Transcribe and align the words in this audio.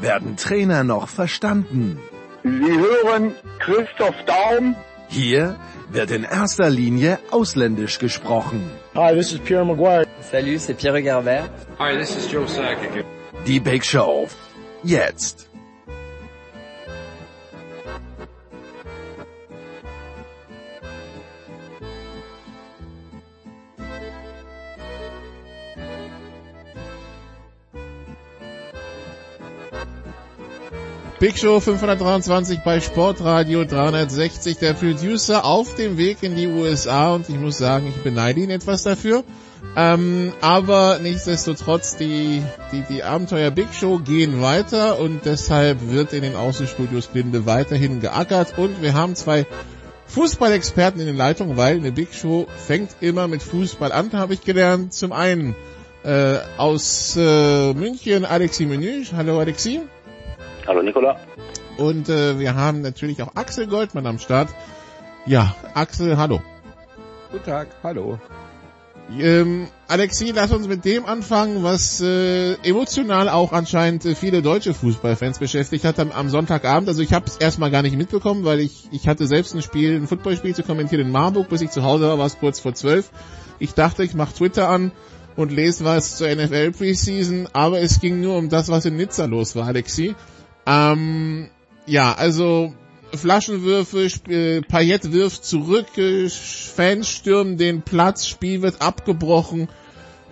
werden 0.00 0.36
Trainer 0.36 0.84
noch 0.84 1.08
verstanden. 1.08 1.98
Sie 2.42 2.48
hören 2.50 3.34
Christoph 3.58 4.14
Daum. 4.26 4.76
Hier 5.08 5.56
wird 5.90 6.10
in 6.10 6.24
erster 6.24 6.70
Linie 6.70 7.18
ausländisch 7.30 7.98
gesprochen. 7.98 8.70
Hi, 8.94 9.14
this 9.14 9.32
is 9.32 9.40
Pierre 9.40 9.64
Maguire. 9.64 10.06
Salut, 10.22 10.60
c'est 10.60 10.74
Pierre 10.74 11.02
Garbert. 11.02 11.50
Hi, 11.78 11.96
this 11.98 12.16
is 12.16 12.30
Joe 12.30 12.46
Sakic. 12.46 13.04
Die 13.46 13.60
Big 13.60 13.84
Show. 13.84 14.28
Jetzt. 14.82 15.49
Big 31.20 31.36
Show 31.36 31.60
523 31.60 32.60
bei 32.60 32.80
Sportradio 32.80 33.66
360. 33.66 34.56
Der 34.56 34.72
Producer 34.72 35.44
auf 35.44 35.74
dem 35.74 35.98
Weg 35.98 36.22
in 36.22 36.34
die 36.34 36.46
USA 36.46 37.14
und 37.14 37.28
ich 37.28 37.38
muss 37.38 37.58
sagen, 37.58 37.88
ich 37.88 38.02
beneide 38.02 38.40
ihn 38.40 38.48
etwas 38.48 38.84
dafür. 38.84 39.22
Ähm, 39.76 40.32
aber 40.40 40.98
nichtsdestotrotz, 40.98 41.98
die, 41.98 42.42
die, 42.72 42.84
die 42.88 43.02
Abenteuer 43.02 43.50
Big 43.50 43.74
Show 43.74 43.98
gehen 43.98 44.40
weiter 44.40 44.98
und 44.98 45.26
deshalb 45.26 45.90
wird 45.90 46.14
in 46.14 46.22
den 46.22 46.36
Außenstudios 46.36 47.08
Blinde 47.08 47.44
weiterhin 47.44 48.00
geackert 48.00 48.56
und 48.56 48.80
wir 48.80 48.94
haben 48.94 49.14
zwei 49.14 49.46
Fußballexperten 50.06 51.02
in 51.02 51.06
den 51.06 51.16
Leitungen, 51.18 51.58
weil 51.58 51.76
eine 51.76 51.92
Big 51.92 52.14
Show 52.14 52.46
fängt 52.66 52.96
immer 53.02 53.28
mit 53.28 53.42
Fußball 53.42 53.92
an, 53.92 54.10
habe 54.14 54.32
ich 54.32 54.40
gelernt. 54.40 54.94
Zum 54.94 55.12
einen 55.12 55.54
äh, 56.02 56.38
aus 56.56 57.14
äh, 57.18 57.74
München 57.74 58.24
Alexi 58.24 58.64
Menü. 58.64 59.04
Hallo 59.14 59.38
Alexi. 59.38 59.82
Hallo 60.70 60.82
Nicola. 60.82 61.16
Und 61.78 62.08
äh, 62.08 62.38
wir 62.38 62.54
haben 62.54 62.80
natürlich 62.80 63.20
auch 63.24 63.34
Axel 63.34 63.66
Goldmann 63.66 64.06
am 64.06 64.20
Start. 64.20 64.50
Ja, 65.26 65.56
Axel, 65.74 66.16
hallo. 66.16 66.40
Guten 67.32 67.44
Tag, 67.44 67.66
hallo. 67.82 68.20
Ähm, 69.18 69.66
Alexi, 69.88 70.30
lass 70.32 70.52
uns 70.52 70.68
mit 70.68 70.84
dem 70.84 71.06
anfangen, 71.06 71.64
was 71.64 72.00
äh, 72.00 72.52
emotional 72.62 73.28
auch 73.28 73.52
anscheinend 73.52 74.04
äh, 74.04 74.14
viele 74.14 74.42
deutsche 74.42 74.72
Fußballfans 74.72 75.40
beschäftigt 75.40 75.84
hat 75.84 75.98
am, 75.98 76.12
am 76.12 76.28
Sonntagabend. 76.28 76.88
Also 76.88 77.02
ich 77.02 77.12
habe 77.12 77.26
es 77.26 77.36
erstmal 77.38 77.72
gar 77.72 77.82
nicht 77.82 77.96
mitbekommen, 77.96 78.44
weil 78.44 78.60
ich 78.60 78.84
ich 78.92 79.08
hatte 79.08 79.26
selbst 79.26 79.56
ein 79.56 79.62
Spiel, 79.62 79.96
ein 79.96 80.06
Footballspiel 80.06 80.54
zu 80.54 80.62
kommentieren 80.62 81.06
in 81.06 81.10
Marburg, 81.10 81.48
bis 81.48 81.62
ich 81.62 81.70
zu 81.70 81.82
Hause 81.82 82.06
war, 82.06 82.18
war 82.18 82.26
es 82.26 82.38
kurz 82.38 82.60
vor 82.60 82.74
zwölf. 82.74 83.10
Ich 83.58 83.74
dachte, 83.74 84.04
ich 84.04 84.14
mache 84.14 84.34
Twitter 84.34 84.68
an 84.68 84.92
und 85.34 85.50
lese 85.50 85.84
was 85.84 86.16
zur 86.16 86.28
NFL 86.32 86.70
Preseason, 86.70 87.48
aber 87.52 87.80
es 87.80 88.00
ging 88.00 88.20
nur 88.20 88.36
um 88.36 88.48
das, 88.48 88.68
was 88.68 88.84
in 88.84 88.94
Nizza 88.94 89.24
los 89.24 89.56
war, 89.56 89.66
Alexi. 89.66 90.14
Ähm, 90.66 91.48
ja, 91.86 92.12
also 92.12 92.74
Flaschenwürfe, 93.12 94.08
äh, 94.28 94.60
Payet 94.62 95.12
wirft 95.12 95.44
zurück, 95.44 95.98
äh, 95.98 96.28
Fans 96.28 97.08
stürmen 97.08 97.56
den 97.56 97.82
Platz, 97.82 98.26
Spiel 98.26 98.62
wird 98.62 98.80
abgebrochen, 98.80 99.68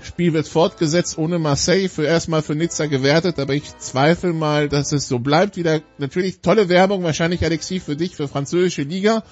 Spiel 0.02 0.32
wird 0.32 0.46
fortgesetzt 0.46 1.18
ohne 1.18 1.38
Marseille, 1.38 1.88
für 1.88 2.04
erstmal 2.04 2.42
für 2.42 2.54
Nizza 2.54 2.86
gewertet, 2.86 3.38
aber 3.38 3.54
ich 3.54 3.76
zweifle 3.78 4.32
mal, 4.32 4.68
dass 4.68 4.92
es 4.92 5.08
so 5.08 5.18
bleibt. 5.18 5.56
Wieder 5.56 5.80
natürlich 5.98 6.40
tolle 6.40 6.68
Werbung, 6.68 7.02
wahrscheinlich 7.02 7.44
Alexis 7.44 7.82
für 7.82 7.96
dich, 7.96 8.14
für 8.14 8.28
französische 8.28 8.82
Liga. 8.82 9.24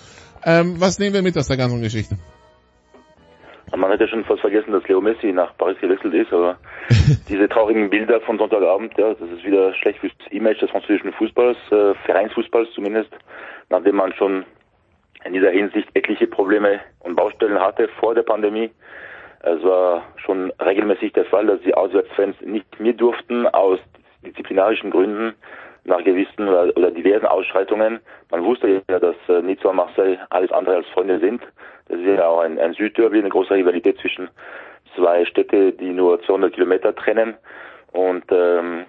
Ähm, 0.45 0.81
was 0.81 0.99
nehmen 0.99 1.15
wir 1.15 1.23
mit 1.23 1.39
aus 1.39 1.47
der 1.47 1.57
ganzen 1.57 1.83
Geschichte? 1.83 2.19
Man 3.75 3.91
hätte 3.91 4.09
schon 4.09 4.25
fast 4.25 4.41
vergessen, 4.41 4.73
dass 4.73 4.87
Leo 4.87 5.01
Messi 5.01 5.33
nach 5.33 5.57
Paris 5.57 5.79
gewechselt 5.81 6.15
ist, 6.15 6.33
aber 6.33 6.57
diese 7.29 7.49
traurigen 7.49 7.91
Bilder 7.91 8.21
von 8.21 8.39
Sonntagabend, 8.39 8.97
ja, 8.97 9.15
das 9.15 9.29
ist 9.29 9.45
wieder 9.45 9.75
schlecht 9.75 9.99
fürs 9.99 10.13
Image 10.31 10.63
des 10.63 10.71
französischen 10.71 11.13
Fußballs, 11.13 11.59
äh, 11.73 11.95
Vereinsfußballs 12.05 12.73
zumindest, 12.73 13.11
nachdem 13.69 13.97
man 13.97 14.13
schon 14.13 14.45
in 15.25 15.33
dieser 15.33 15.51
Hinsicht 15.51 15.89
etliche 15.95 16.27
Probleme 16.29 16.81
und 17.01 17.17
Baustellen 17.17 17.59
hatte 17.59 17.89
vor 18.01 18.15
der 18.15 18.23
Pandemie. 18.23 18.71
Es 19.41 19.63
war 19.63 20.03
schon 20.17 20.53
regelmäßig 20.61 21.13
der 21.13 21.25
Fall, 21.25 21.47
dass 21.47 21.61
die 21.61 21.75
Auswärtsfans 21.75 22.41
nicht 22.43 22.81
mehr 22.81 22.93
durften 22.93 23.47
aus 23.49 23.79
disziplinarischen 24.25 24.91
Gründen 24.91 25.35
nach 25.85 26.03
gewissen 26.03 26.49
oder, 26.49 26.77
oder 26.77 26.91
diversen 26.91 27.27
Ausschreitungen. 27.27 28.01
Man 28.31 28.45
wusste 28.45 28.83
ja, 28.89 28.99
dass 28.99 29.17
äh, 29.29 29.43
Nizza 29.43 29.69
und 29.69 29.77
Marseille 29.77 30.19
alles 30.31 30.51
andere 30.53 30.77
als 30.77 30.87
Freunde 30.89 31.19
sind. 31.21 31.43
Das 31.89 31.99
ist 31.99 32.07
ja 32.07 32.27
auch 32.27 32.41
ein, 32.41 32.59
ein 32.59 32.75
Südderby, 32.75 33.19
eine 33.19 33.29
große 33.29 33.55
Rivalität 33.55 33.99
zwischen 33.99 34.29
zwei 34.95 35.25
Städte, 35.25 35.73
die 35.73 35.91
nur 35.91 36.21
200 36.23 36.53
Kilometer 36.53 36.95
trennen. 36.95 37.35
Und 37.93 38.25
ähm, 38.31 38.87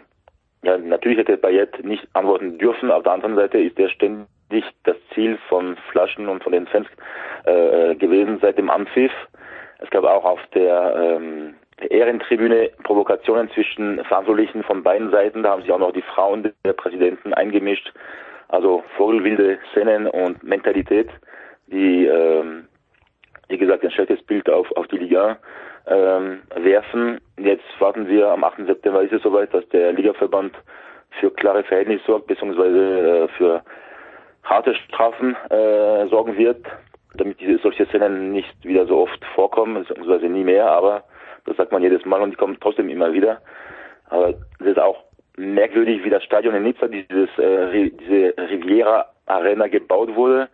ja, 0.63 0.77
natürlich 0.77 1.19
hätte 1.19 1.37
Bayet 1.37 1.83
nicht 1.83 2.07
antworten 2.13 2.57
dürfen. 2.57 2.91
Auf 2.91 3.03
der 3.03 3.13
anderen 3.13 3.35
Seite 3.35 3.59
ist 3.59 3.79
er 3.79 3.89
ständig 3.89 4.27
das 4.83 4.97
Ziel 5.13 5.37
von 5.49 5.77
Flaschen 5.91 6.27
und 6.27 6.43
von 6.43 6.51
den 6.51 6.67
Fans 6.67 6.87
äh, 7.45 7.95
gewesen 7.95 8.39
seit 8.41 8.57
dem 8.57 8.69
Anpfiff. 8.69 9.11
Es 9.79 9.89
gab 9.91 10.03
auch 10.03 10.25
auf 10.25 10.39
der 10.55 10.95
ähm, 10.95 11.55
Ehrentribüne 11.79 12.71
Provokationen 12.83 13.51
zwischen 13.51 14.03
Verantwortlichen 14.05 14.63
von 14.63 14.81
beiden 14.81 15.11
Seiten. 15.11 15.43
Da 15.43 15.51
haben 15.51 15.61
sich 15.61 15.71
auch 15.71 15.79
noch 15.79 15.93
die 15.93 16.01
Frauen 16.01 16.51
der 16.65 16.73
Präsidenten 16.73 17.33
eingemischt. 17.33 17.93
Also 18.47 18.83
vogelwilde 18.95 19.59
Szenen 19.71 20.07
und 20.07 20.41
Mentalität, 20.43 21.09
die, 21.67 22.05
ähm, 22.05 22.66
wie 23.49 23.57
gesagt, 23.57 23.83
ein 23.83 23.91
schlechtes 23.91 24.21
Bild 24.23 24.49
auf, 24.49 24.71
auf 24.73 24.87
die 24.87 24.97
Liga 24.97 25.37
ähm, 25.87 26.41
werfen. 26.55 27.19
Jetzt 27.37 27.65
warten 27.79 28.07
wir 28.07 28.29
am 28.29 28.43
8. 28.43 28.65
September 28.65 29.01
ist 29.01 29.13
es 29.13 29.23
soweit, 29.23 29.53
dass 29.53 29.67
der 29.69 29.93
Ligaverband 29.93 30.53
für 31.19 31.31
klare 31.31 31.63
Verhältnisse 31.63 32.03
sorgt, 32.05 32.27
beziehungsweise 32.27 32.77
äh, 32.77 33.27
für 33.37 33.63
harte 34.43 34.75
Strafen 34.75 35.35
äh, 35.49 36.07
sorgen 36.07 36.37
wird, 36.37 36.65
damit 37.15 37.39
diese 37.39 37.57
solche 37.59 37.85
Szenen 37.87 38.31
nicht 38.31 38.53
wieder 38.63 38.85
so 38.85 38.97
oft 38.97 39.23
vorkommen, 39.35 39.85
beziehungsweise 39.85 40.27
nie 40.27 40.43
mehr, 40.43 40.69
aber 40.69 41.03
das 41.45 41.57
sagt 41.57 41.71
man 41.71 41.81
jedes 41.81 42.05
Mal 42.05 42.21
und 42.21 42.31
die 42.31 42.35
kommen 42.35 42.57
trotzdem 42.59 42.89
immer 42.89 43.13
wieder. 43.13 43.41
Aber 44.09 44.29
es 44.59 44.65
ist 44.65 44.79
auch 44.79 45.03
merkwürdig, 45.37 46.03
wie 46.03 46.09
das 46.09 46.23
Stadion 46.23 46.55
in 46.55 46.63
Nizza, 46.63 46.87
dieses, 46.87 47.29
äh, 47.37 47.89
diese 47.89 48.33
Riviera 48.49 49.05
Arena 49.25 49.67
gebaut 49.67 50.15
wurde. 50.15 50.49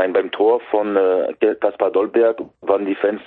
Beim, 0.00 0.14
beim 0.14 0.30
Tor 0.30 0.62
von 0.70 0.96
äh, 0.96 1.54
Kaspar 1.60 1.90
Dolberg 1.90 2.38
waren 2.62 2.86
die 2.86 2.94
Fans 2.94 3.20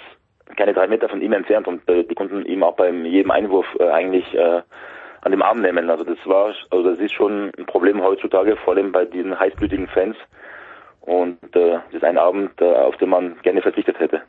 keine 0.58 0.74
drei 0.74 0.88
Meter 0.88 1.08
von 1.08 1.22
ihm 1.22 1.32
entfernt 1.32 1.68
und 1.68 1.88
äh, 1.88 2.04
die 2.04 2.16
konnten 2.16 2.48
ihm 2.48 2.64
auch 2.64 2.76
beim 2.76 3.06
jedem 3.06 3.30
Einwurf 3.30 3.68
äh, 3.80 3.90
eigentlich 3.90 4.26
äh, 4.34 4.64
an 5.22 5.32
dem 5.32 5.44
Arm 5.44 5.62
nehmen. 5.62 5.92
Also 5.92 6.04
das 6.04 6.18
war, 6.26 6.52
also 6.72 6.90
das 6.90 6.98
ist 6.98 7.14
schon 7.14 7.52
ein 7.56 7.68
Problem 7.68 8.02
heutzutage, 8.02 8.58
vor 8.58 8.74
allem 8.74 8.92
bei 8.92 9.06
diesen 9.06 9.40
heißblütigen 9.40 9.88
Fans. 9.90 10.16
Und 11.02 11.38
äh, 11.56 11.74
das 11.74 11.94
ist 11.94 12.04
ein 12.04 12.18
Abend, 12.18 12.60
äh, 12.60 12.66
auf 12.66 12.98
den 12.98 13.10
man 13.10 13.36
gerne 13.44 13.62
verzichtet 13.62 14.00
hätte. 14.00 14.24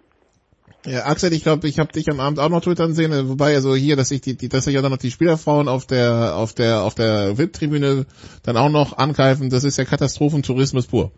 Ja, 0.84 1.06
Axel, 1.06 1.32
ich 1.32 1.44
glaube, 1.44 1.66
ich 1.66 1.78
habe 1.78 1.92
dich 1.92 2.10
am 2.10 2.20
Abend 2.20 2.40
auch 2.40 2.50
noch 2.50 2.60
twittern 2.60 2.92
sehen, 2.92 3.10
wobei 3.30 3.54
also 3.54 3.74
hier, 3.74 3.96
dass 3.96 4.10
ich 4.10 4.20
die, 4.20 4.36
die 4.36 4.50
dass 4.50 4.66
sich 4.66 4.74
ja 4.74 4.82
dann 4.82 4.90
noch 4.90 4.98
die 4.98 5.10
Spielerfrauen 5.10 5.66
auf 5.66 5.86
der 5.86 6.36
auf 6.36 6.52
der 6.52 6.82
auf 6.82 6.94
der 6.94 7.38
VIP-Tribüne 7.38 8.04
dann 8.44 8.58
auch 8.58 8.68
noch 8.68 8.98
angreifen, 8.98 9.48
das 9.48 9.64
ist 9.64 9.78
ja 9.78 9.86
Katastrophentourismus 9.86 10.88
pur. 10.88 11.10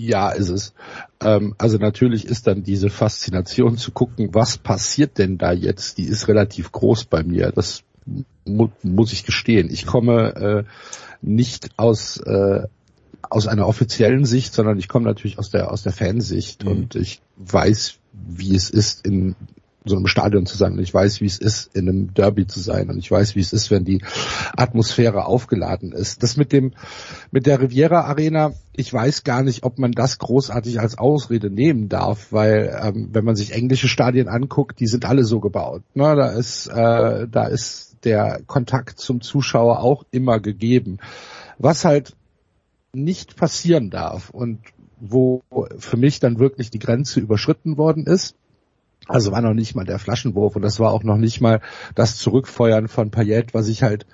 Ja, 0.00 0.30
ist 0.30 0.48
es. 0.48 0.74
Ähm, 1.20 1.56
also 1.58 1.76
natürlich 1.76 2.24
ist 2.24 2.46
dann 2.46 2.62
diese 2.62 2.88
Faszination 2.88 3.76
zu 3.76 3.90
gucken, 3.90 4.28
was 4.32 4.56
passiert 4.56 5.18
denn 5.18 5.38
da 5.38 5.50
jetzt, 5.50 5.98
die 5.98 6.04
ist 6.04 6.28
relativ 6.28 6.70
groß 6.70 7.06
bei 7.06 7.24
mir. 7.24 7.50
Das 7.50 7.82
mu 8.44 8.68
muss 8.84 9.12
ich 9.12 9.24
gestehen. 9.24 9.68
Ich 9.72 9.86
komme 9.86 10.36
äh, 10.36 10.64
nicht 11.20 11.70
aus 11.76 12.18
äh, 12.18 12.68
aus 13.22 13.48
einer 13.48 13.66
offiziellen 13.66 14.24
Sicht, 14.24 14.54
sondern 14.54 14.78
ich 14.78 14.86
komme 14.86 15.04
natürlich 15.04 15.40
aus 15.40 15.50
der 15.50 15.72
aus 15.72 15.82
der 15.82 15.92
Fansicht 15.92 16.64
mhm. 16.64 16.70
und 16.70 16.94
ich 16.94 17.20
weiß, 17.36 17.98
wie 18.12 18.54
es 18.54 18.70
ist 18.70 19.04
in 19.04 19.34
so 19.88 19.96
einem 19.96 20.06
Stadion 20.06 20.46
zu 20.46 20.56
sein 20.56 20.72
und 20.72 20.80
ich 20.80 20.92
weiß, 20.92 21.20
wie 21.20 21.26
es 21.26 21.38
ist 21.38 21.74
in 21.74 21.88
einem 21.88 22.14
Derby 22.14 22.46
zu 22.46 22.60
sein 22.60 22.90
und 22.90 22.98
ich 22.98 23.10
weiß, 23.10 23.34
wie 23.34 23.40
es 23.40 23.52
ist, 23.52 23.70
wenn 23.70 23.84
die 23.84 24.02
Atmosphäre 24.56 25.26
aufgeladen 25.26 25.92
ist. 25.92 26.22
Das 26.22 26.36
mit 26.36 26.52
dem 26.52 26.72
mit 27.30 27.46
der 27.46 27.60
Riviera 27.60 28.02
Arena, 28.02 28.52
ich 28.72 28.92
weiß 28.92 29.24
gar 29.24 29.42
nicht, 29.42 29.64
ob 29.64 29.78
man 29.78 29.92
das 29.92 30.18
großartig 30.18 30.80
als 30.80 30.98
Ausrede 30.98 31.50
nehmen 31.50 31.88
darf, 31.88 32.32
weil 32.32 32.78
ähm, 32.82 33.08
wenn 33.12 33.24
man 33.24 33.36
sich 33.36 33.52
englische 33.52 33.88
Stadien 33.88 34.28
anguckt, 34.28 34.80
die 34.80 34.86
sind 34.86 35.04
alle 35.04 35.24
so 35.24 35.40
gebaut. 35.40 35.82
Ne? 35.94 36.14
Da 36.16 36.28
ist 36.28 36.66
äh, 36.68 37.26
da 37.28 37.46
ist 37.46 37.96
der 38.04 38.40
Kontakt 38.46 39.00
zum 39.00 39.20
Zuschauer 39.20 39.80
auch 39.80 40.04
immer 40.10 40.38
gegeben. 40.40 40.98
was 41.58 41.84
halt 41.84 42.14
nicht 42.92 43.36
passieren 43.36 43.90
darf 43.90 44.30
und 44.30 44.60
wo 45.00 45.42
für 45.78 45.96
mich 45.96 46.20
dann 46.20 46.38
wirklich 46.38 46.70
die 46.70 46.78
Grenze 46.78 47.20
überschritten 47.20 47.76
worden 47.76 48.06
ist. 48.06 48.34
Also 49.08 49.32
war 49.32 49.40
noch 49.40 49.54
nicht 49.54 49.74
mal 49.74 49.84
der 49.84 49.98
Flaschenwurf 49.98 50.54
und 50.54 50.62
das 50.62 50.78
war 50.78 50.92
auch 50.92 51.02
noch 51.02 51.16
nicht 51.16 51.40
mal 51.40 51.60
das 51.94 52.16
Zurückfeuern 52.16 52.88
von 52.88 53.10
Payet, 53.10 53.54
was 53.54 53.68
ich 53.68 53.82
halt 53.82 54.06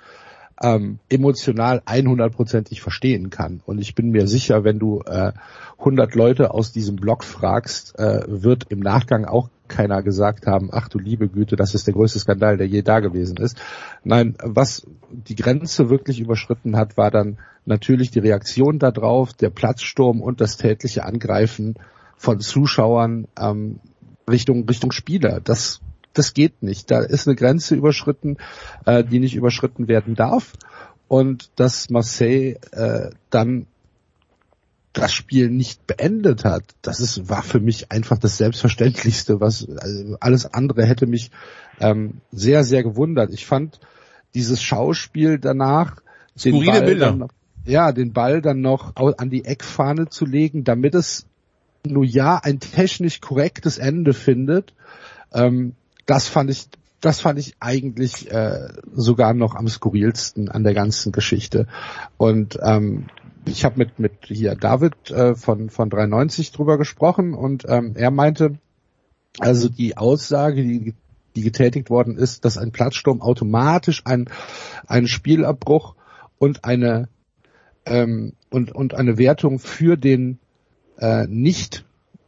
ähm, 0.63 1.01
emotional 1.09 1.83
100%ig 1.85 2.81
verstehen 2.81 3.31
kann. 3.31 3.61
Und 3.67 3.81
ich 3.81 3.95
bin 3.95 4.11
mir 4.11 4.29
sicher, 4.29 4.63
wenn 4.63 4.79
du 4.79 5.03
äh, 5.05 5.33
100 5.79 6.15
Leute 6.15 6.53
aus 6.53 6.73
diesem 6.73 6.97
Blog 6.97 7.25
fragst, 7.25 7.99
äh, 7.99 8.23
wird 8.29 8.71
im 8.71 8.79
Nachgang 8.81 9.25
auch 9.25 9.51
keiner 9.67 10.03
gesagt 10.03 10.47
haben, 10.47 10.69
ach 10.73 10.89
du 10.89 10.99
liebe 10.99 11.29
Güte, 11.29 11.57
das 11.57 11.75
ist 11.75 11.87
der 11.87 11.95
größte 11.95 12.19
Skandal, 12.19 12.57
der 12.57 12.69
je 12.69 12.83
da 12.83 13.01
gewesen 13.01 13.39
ist. 13.39 13.61
Nein, 14.05 14.37
was 14.43 14.87
die 15.11 15.35
Grenze 15.35 15.91
wirklich 15.91 16.21
überschritten 16.21 16.77
hat, 16.77 16.97
war 16.97 17.11
dann 17.11 17.39
natürlich 17.65 18.11
die 18.11 18.19
Reaktion 18.19 18.79
darauf, 18.79 19.33
der 19.33 19.51
Platzsturm 19.51 20.21
und 20.21 20.41
das 20.41 20.59
tätliche 20.59 21.05
Angreifen 21.05 21.75
von 22.17 22.41
Zuschauern 22.41 23.27
ähm, 23.41 23.81
Richtung 24.29 24.67
Richtung 24.67 24.93
Spieler. 24.93 25.41
Das 25.41 25.81
das 26.15 26.33
geht 26.33 26.63
nicht. 26.63 26.91
Da 26.91 27.01
ist 27.01 27.27
eine 27.27 27.37
Grenze 27.37 27.75
überschritten, 27.75 28.39
äh, 28.87 29.05
die 29.05 29.19
nicht 29.19 29.35
überschritten 29.35 29.89
werden 29.89 30.15
darf. 30.15 30.53
Und 31.09 31.51
dass 31.57 31.91
Marseille 31.91 32.57
äh, 32.73 33.11
dann 33.31 33.67
das 34.93 35.13
Spiel 35.13 35.51
nicht 35.51 35.87
beendet 35.89 36.45
hat, 36.45 36.63
das 36.81 37.01
ist, 37.01 37.29
war 37.29 37.43
für 37.43 37.59
mich 37.59 37.91
einfach 37.91 38.17
das 38.17 38.37
Selbstverständlichste, 38.37 39.41
was 39.41 39.69
also 39.69 40.17
alles 40.21 40.47
andere 40.47 40.87
hätte 40.87 41.07
mich 41.07 41.33
ähm, 41.81 42.21
sehr, 42.31 42.63
sehr 42.63 42.85
gewundert. 42.85 43.33
Ich 43.33 43.45
fand 43.45 43.81
dieses 44.35 44.63
Schauspiel 44.63 45.39
danach, 45.39 46.01
den 46.45 46.65
Ball, 46.65 46.97
dann, 46.97 47.29
ja, 47.65 47.93
den 47.93 48.13
Ball 48.13 48.41
dann 48.41 48.61
noch 48.61 48.95
an 48.95 49.31
die 49.31 49.45
Eckfahne 49.45 50.09
zu 50.09 50.27
legen, 50.27 50.63
damit 50.63 50.95
es 50.95 51.27
nur 51.87 52.05
ja 52.05 52.41
ein 52.43 52.61
technisch 52.61 53.21
korrektes 53.21 53.79
Ende 53.79 54.15
findet, 54.15 54.75
ähm, 55.33 55.75
das 56.07 56.29
fand 56.29 56.51
ich 56.51 56.69
das 57.01 57.21
fand 57.21 57.39
ich 57.39 57.55
eigentlich 57.61 58.31
äh, 58.33 58.69
sogar 58.95 59.35
noch 59.35 59.55
am 59.55 59.69
skurrilsten 59.69 60.49
an 60.49 60.65
der 60.65 60.73
ganzen 60.73 61.13
Geschichte. 61.13 61.67
Und 62.17 62.59
ähm, 62.63 63.09
ich 63.45 63.67
habe 63.67 63.77
mit 63.79 63.99
mit 63.99 64.13
hier 64.25 64.55
David 64.55 65.11
äh, 65.11 65.35
von 65.35 65.69
von 65.69 65.91
93 65.91 66.53
drüber 66.53 66.79
gesprochen 66.79 67.35
und 67.35 67.65
ähm, 67.69 67.93
er 67.95 68.11
meinte, 68.11 68.59
also 69.39 69.69
die 69.69 69.99
Aussage, 69.99 70.63
die 70.63 70.95
die 71.37 71.43
getätigt 71.43 71.91
worden 71.91 72.17
ist, 72.17 72.45
dass 72.45 72.57
ein 72.57 72.73
Platzsturm 72.73 73.21
automatisch 73.21 74.03
ein 74.07 74.31
ein 74.87 75.07
Spielabbruch 75.07 75.97
und 76.39 76.65
eine 76.65 77.09
ähm, 77.85 78.33
und 78.49 78.73
und 78.73 78.95
eine 78.95 79.19
Wertung 79.19 79.59
für 79.59 79.97
den 79.99 80.39
äh, 81.05 81.27
nicht 81.29 81.85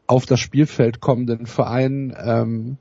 auf 0.06 0.26
das 0.26 0.38
Spielfeld 0.38 1.00
kommenden 1.00 1.46
Verein 1.46 2.14
ähm, 2.23 2.76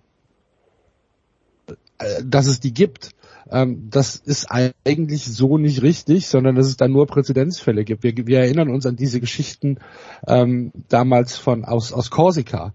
äh, 1.97 2.23
dass 2.23 2.47
es 2.47 2.59
die 2.59 2.73
gibt, 2.73 3.11
ähm, 3.49 3.87
das 3.89 4.15
ist 4.17 4.47
eigentlich 4.49 5.23
so 5.25 5.57
nicht 5.57 5.81
richtig, 5.81 6.27
sondern 6.27 6.55
dass 6.55 6.67
es 6.67 6.77
da 6.77 6.87
nur 6.87 7.07
Präzedenzfälle 7.07 7.85
gibt. 7.85 8.03
Wir, 8.03 8.15
wir 8.27 8.39
erinnern 8.39 8.69
uns 8.69 8.85
an 8.85 8.95
diese 8.95 9.19
Geschichten 9.21 9.77
ähm, 10.27 10.71
damals 10.89 11.37
von 11.37 11.63
aus 11.63 11.93
aus 11.93 12.09
Korsika. 12.09 12.73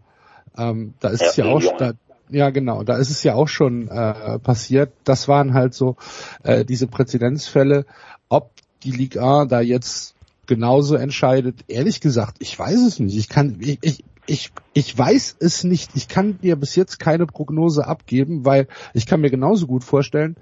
Ähm, 0.57 0.95
da 1.01 1.09
ist 1.09 1.21
ja, 1.21 1.29
es 1.29 1.37
ja 1.37 1.45
auch 1.47 1.77
da, 1.77 1.93
ja 2.31 2.51
genau, 2.51 2.85
da 2.85 2.97
ist 2.97 3.11
es 3.11 3.23
ja 3.23 3.35
auch 3.35 3.49
schon 3.49 3.89
äh, 3.89 4.39
passiert. 4.39 4.93
Das 5.05 5.29
waren 5.29 5.53
halt 5.55 5.75
so 5.75 5.97
äh, 6.45 6.65
diese 6.65 6.87
Präzedenzfälle. 6.87 7.85
Ob 8.29 8.53
die 8.85 8.93
Liga 8.93 9.45
da 9.45 9.61
jetzt 9.61 10.15
genauso 10.51 10.97
entscheidet, 10.97 11.61
ehrlich 11.69 12.01
gesagt, 12.01 12.39
ich 12.41 12.59
weiß 12.59 12.85
es 12.87 12.99
nicht. 12.99 13.17
Ich 13.17 13.29
kann, 13.29 13.57
ich, 13.61 13.79
ich, 13.83 14.05
ich, 14.27 14.51
ich 14.75 14.99
weiß 14.99 15.39
es 15.41 15.63
nicht. 15.63 15.93
Ich 15.95 16.09
kann 16.09 16.39
dir 16.43 16.57
bis 16.57 16.75
jetzt 16.75 16.99
keine 16.99 17.25
Prognose 17.25 17.87
abgeben, 17.87 18.45
weil 18.45 18.67
ich 18.93 19.07
kann 19.07 19.21
mir 19.21 19.31
genauso 19.31 19.69
gut 19.69 19.85
vorstellen, 19.85 20.37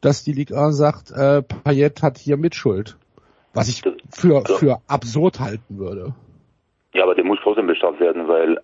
dass 0.00 0.24
die 0.24 0.32
Liga 0.32 0.72
sagt, 0.72 1.12
äh, 1.12 1.42
Payet 1.42 2.02
hat 2.02 2.18
hier 2.18 2.36
Mitschuld. 2.36 2.96
Was 3.54 3.68
ich 3.68 3.82
für, 4.10 4.42
für 4.44 4.78
absurd 4.88 5.38
halten 5.38 5.78
würde. 5.78 6.14
Ja, 6.92 7.04
aber 7.04 7.14
der 7.14 7.24
muss 7.24 7.38
trotzdem 7.42 7.68
bestraft 7.68 8.00
werden, 8.00 8.26
weil 8.26 8.58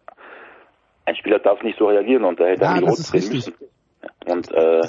ein 1.04 1.14
Spieler 1.14 1.38
darf 1.38 1.62
nicht 1.62 1.78
so 1.78 1.86
reagieren 1.86 2.24
und 2.24 2.40
da 2.40 2.46
hätte 2.46 2.62
ja, 2.64 2.74
er 2.74 2.82
rot 2.82 2.98
drehen 3.12 3.32
müssen. 3.32 3.54
Und, 4.26 4.50
äh, 4.50 4.80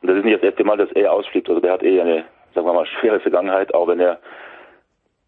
und 0.00 0.08
das 0.08 0.16
ist 0.16 0.24
nicht 0.24 0.36
das 0.36 0.42
erste 0.42 0.64
Mal, 0.64 0.76
dass 0.76 0.90
er 0.92 1.12
ausflippt. 1.12 1.48
Also 1.48 1.60
der 1.60 1.74
hat 1.74 1.84
eh 1.84 2.00
eine, 2.00 2.24
sagen 2.54 2.66
wir 2.66 2.72
mal, 2.72 2.86
schwere 3.00 3.20
Vergangenheit, 3.20 3.72
auch 3.74 3.86
wenn 3.86 4.00
er 4.00 4.18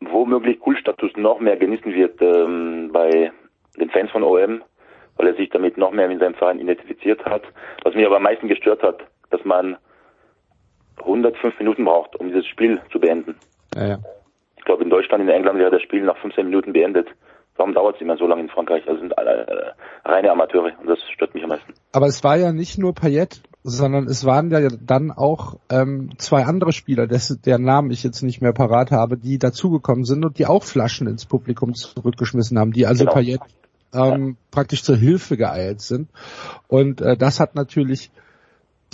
womöglich 0.01 0.61
Kultstatus 0.61 1.13
noch 1.17 1.41
mehr 1.41 1.57
genießen 1.57 1.93
wird 1.93 2.21
ähm, 2.21 2.91
bei 2.93 3.33
den 3.79 3.91
Fans 3.91 4.11
von 4.11 4.23
OM, 4.23 4.63
weil 5.17 5.27
er 5.29 5.35
sich 5.35 5.51
damit 5.51 5.77
noch 5.77 5.91
mehr 5.91 6.09
mit 6.09 6.21
seinem 6.21 6.35
Verein 6.35 6.61
identifiziert 6.61 7.25
hat. 7.25 7.43
Was 7.85 7.95
mich 7.95 8.07
aber 8.07 8.17
am 8.17 8.23
meisten 8.23 8.49
gestört 8.49 8.83
hat, 8.83 9.01
dass 9.31 9.45
man 9.45 9.77
105 11.01 11.59
Minuten 11.59 11.85
braucht, 11.85 12.17
um 12.17 12.29
dieses 12.29 12.47
Spiel 12.47 12.81
zu 12.93 13.01
beenden. 13.01 13.37
Ja, 13.75 13.87
ja. 13.87 13.99
Ich 14.57 14.65
glaube, 14.65 14.85
in 14.85 14.91
Deutschland, 14.91 15.23
in 15.23 15.31
England 15.31 15.59
wäre 15.59 15.71
das 15.71 15.83
Spiel 15.83 16.03
nach 16.03 16.19
15 16.19 16.47
Minuten 16.47 16.73
beendet. 16.73 17.09
Warum 17.57 17.75
dauert 17.75 17.97
es 17.97 18.03
immer 18.03 18.17
so 18.17 18.27
lange 18.27 18.43
in 18.43 18.49
Frankreich? 18.49 18.87
Also 18.87 19.01
sind 19.01 19.19
alle 19.19 19.47
äh, 19.47 20.09
reine 20.09 20.31
Amateure 20.31 20.73
und 20.81 20.87
das 20.87 20.99
stört 21.13 21.35
mich 21.35 21.43
am 21.43 21.51
meisten. 21.51 21.75
Aber 21.93 22.07
es 22.07 22.23
war 22.23 22.37
ja 22.37 22.53
nicht 22.53 22.79
nur 22.79 22.95
Payet, 22.95 23.43
sondern 23.65 24.07
es 24.07 24.25
waren 24.25 24.51
ja 24.51 24.69
dann 24.69 25.11
auch 25.11 25.59
ähm, 25.69 26.11
zwei 26.19 26.45
andere 26.45 26.73
Spieler, 26.73 27.07
dessen, 27.07 27.41
deren 27.43 27.65
Namen 27.65 27.91
ich 27.91 28.03
jetzt 28.03 28.23
nicht 28.23 28.41
mehr 28.41 28.53
parat 28.53 28.91
habe, 28.91 29.17
die 29.17 29.39
dazugekommen 29.39 30.05
sind 30.05 30.25
und 30.25 30.39
die 30.39 30.47
auch 30.47 30.65
Flaschen 30.65 31.07
ins 31.07 31.27
Publikum 31.27 31.75
zurückgeschmissen 31.75 32.59
haben, 32.59 32.73
die 32.73 32.87
also 32.87 33.05
genau. 33.05 33.15
Payet 33.15 33.41
ähm, 33.93 34.29
ja. 34.29 34.35
praktisch 34.51 34.83
zur 34.83 34.97
Hilfe 34.97 35.37
geeilt 35.37 35.81
sind. 35.81 36.09
Und 36.69 37.01
äh, 37.01 37.17
das 37.17 37.41
hat 37.41 37.55
natürlich 37.55 38.11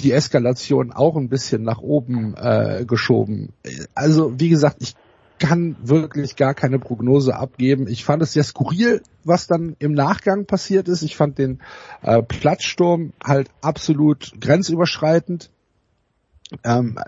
die 0.01 0.13
Eskalation 0.13 0.93
auch 0.93 1.17
ein 1.17 1.29
bisschen 1.29 1.63
nach 1.63 1.79
oben 1.79 2.35
äh, 2.37 2.85
geschoben. 2.85 3.53
Also 3.95 4.41
wie 4.41 4.49
gesagt, 4.49 4.79
ich 4.81 4.95
kann 5.45 5.77
wirklich 5.83 6.37
gar 6.37 6.55
keine 6.55 6.79
Prognose 6.79 7.37
abgeben. 7.37 7.87
Ich 7.87 8.05
fand 8.05 8.23
es 8.23 8.33
sehr 8.33 8.45
skurril, 8.45 9.03
was 9.25 9.47
dann 9.47 9.77
im 9.79 9.93
Nachgang 9.93 10.47
passiert 10.47 10.89
ist. 10.89 11.03
Ich 11.03 11.17
fand 11.17 11.39
den 11.39 11.61
äh, 12.03 12.23
Platzsturm 12.23 13.13
halt 13.23 13.51
absolut 13.61 14.33
grenzüberschreitend. 14.41 15.51
Ähm, 16.63 16.99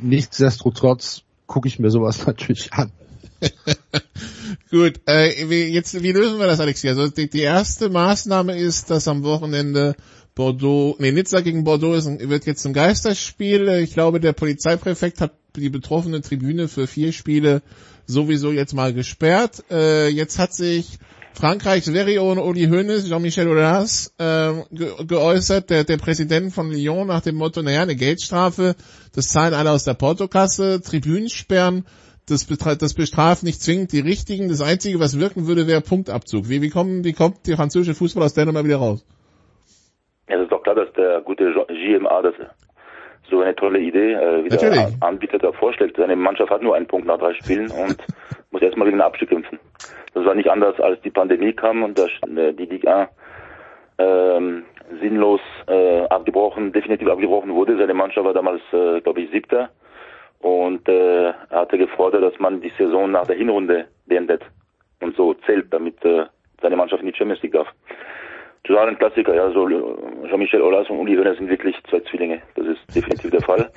nichtsdestotrotz 0.00 1.22
gucke 1.46 1.66
ich 1.66 1.78
mir 1.80 1.90
sowas 1.90 2.24
natürlich 2.26 2.72
an. 2.72 2.92
Gut, 4.70 5.00
äh, 5.06 5.48
wie, 5.48 5.64
jetzt, 5.64 6.00
wie 6.00 6.12
lösen 6.12 6.38
wir 6.38 6.46
das, 6.46 6.60
Alexi? 6.60 6.88
Also 6.88 7.08
die, 7.08 7.28
die 7.28 7.40
erste 7.40 7.88
Maßnahme 7.88 8.56
ist, 8.56 8.90
dass 8.90 9.08
am 9.08 9.24
Wochenende 9.24 9.96
Bordeaux, 10.36 10.96
nee, 11.00 11.10
Nizza 11.10 11.40
gegen 11.40 11.64
Bordeaux 11.64 11.94
ist, 11.94 12.06
wird 12.06 12.46
jetzt 12.46 12.64
ein 12.64 12.72
Geisterspiel. 12.72 13.68
Ich 13.82 13.92
glaube, 13.92 14.20
der 14.20 14.32
Polizeipräfekt 14.32 15.20
hat 15.20 15.32
die 15.56 15.70
betroffene 15.70 16.20
Tribüne 16.20 16.68
für 16.68 16.86
vier 16.86 17.12
Spiele 17.12 17.62
sowieso 18.06 18.50
jetzt 18.50 18.74
mal 18.74 18.92
gesperrt. 18.92 19.64
Äh, 19.70 20.08
jetzt 20.08 20.38
hat 20.38 20.52
sich 20.52 20.98
Frankreichs 21.34 21.90
Verion 21.90 22.38
Uli 22.38 22.66
Hoeneß, 22.66 23.08
Jean-Michel 23.08 23.48
Aulas, 23.48 24.14
äh, 24.18 24.52
ge 24.70 24.92
geäußert, 25.06 25.70
der, 25.70 25.84
der 25.84 25.96
Präsident 25.96 26.52
von 26.52 26.70
Lyon 26.70 27.06
nach 27.06 27.22
dem 27.22 27.36
Motto, 27.36 27.62
naja, 27.62 27.82
eine 27.82 27.96
Geldstrafe, 27.96 28.74
das 29.14 29.28
zahlen 29.28 29.54
alle 29.54 29.70
aus 29.70 29.84
der 29.84 29.94
Portokasse, 29.94 30.82
Tribünen 30.82 31.30
sperren, 31.30 31.84
das, 32.28 32.46
das 32.46 32.94
bestraft 32.94 33.42
nicht 33.42 33.60
zwingend 33.60 33.92
die 33.92 34.00
Richtigen. 34.00 34.48
Das 34.48 34.62
Einzige, 34.62 35.00
was 35.00 35.18
wirken 35.18 35.46
würde, 35.46 35.66
wäre 35.66 35.80
Punktabzug. 35.80 36.48
Wie, 36.48 36.62
wie, 36.62 36.70
kommen, 36.70 37.04
wie 37.04 37.12
kommt 37.12 37.46
der 37.46 37.56
französische 37.56 37.94
Fußball 37.94 38.22
aus 38.22 38.34
der 38.34 38.46
Nummer 38.46 38.64
wieder 38.64 38.76
raus? 38.76 39.04
Es 40.26 40.40
ist 40.40 40.52
doch 40.52 40.62
klar, 40.62 40.76
dass 40.76 40.92
der 40.92 41.20
gute 41.22 41.52
GMA 41.68 42.22
das 42.22 42.34
so 43.32 43.40
eine 43.40 43.56
tolle 43.56 43.80
Idee 43.80 44.12
äh, 44.12 44.44
wieder 44.44 44.56
Natürlich. 44.56 45.02
Anbieter 45.02 45.38
da 45.38 45.52
vorschlägt. 45.52 45.96
Seine 45.96 46.14
Mannschaft 46.14 46.50
hat 46.50 46.62
nur 46.62 46.76
einen 46.76 46.86
Punkt 46.86 47.06
nach 47.06 47.18
drei 47.18 47.34
Spielen 47.34 47.70
und 47.70 47.96
muss 48.50 48.62
erstmal 48.62 48.86
gegen 48.86 48.98
den 48.98 49.06
Abstieg 49.06 49.30
kämpfen. 49.30 49.58
Das 50.14 50.24
war 50.24 50.34
nicht 50.34 50.50
anders, 50.50 50.78
als 50.78 51.00
die 51.00 51.10
Pandemie 51.10 51.54
kam 51.54 51.82
und 51.82 51.98
das, 51.98 52.10
äh, 52.36 52.52
die 52.52 52.66
Liga 52.66 53.08
ähm, 53.98 54.64
sinnlos 55.00 55.40
äh, 55.66 56.02
abgebrochen, 56.06 56.72
definitiv 56.72 57.08
abgebrochen 57.08 57.54
wurde. 57.54 57.76
Seine 57.78 57.94
Mannschaft 57.94 58.26
war 58.26 58.34
damals, 58.34 58.60
äh, 58.72 59.00
glaube 59.00 59.22
ich, 59.22 59.30
siebter 59.30 59.70
und 60.40 60.86
äh, 60.88 61.32
hatte 61.50 61.78
gefordert, 61.78 62.22
dass 62.22 62.38
man 62.38 62.60
die 62.60 62.72
Saison 62.76 63.10
nach 63.10 63.26
der 63.26 63.36
Hinrunde 63.36 63.86
beendet 64.06 64.42
und 65.00 65.16
so 65.16 65.34
zählt, 65.46 65.72
damit 65.72 66.04
äh, 66.04 66.26
seine 66.60 66.76
Mannschaft 66.76 67.02
in 67.02 67.08
die 67.08 67.16
Champions 67.16 67.42
League 67.42 67.52
darf. 67.52 67.68
Total 68.64 68.88
ein 68.88 68.98
Klassiker, 68.98 69.34
ja, 69.34 69.50
so 69.50 69.68
Jean-Michel 70.28 70.62
Aulas 70.62 70.88
und 70.88 70.98
Uli 70.98 71.16
Hoeneß 71.16 71.38
sind 71.38 71.48
wirklich 71.48 71.76
zwei 71.90 72.00
Zwillinge. 72.00 72.42
Das 72.54 72.66
ist 72.66 72.94
definitiv 72.94 73.30
der 73.30 73.42
Fall. 73.42 73.70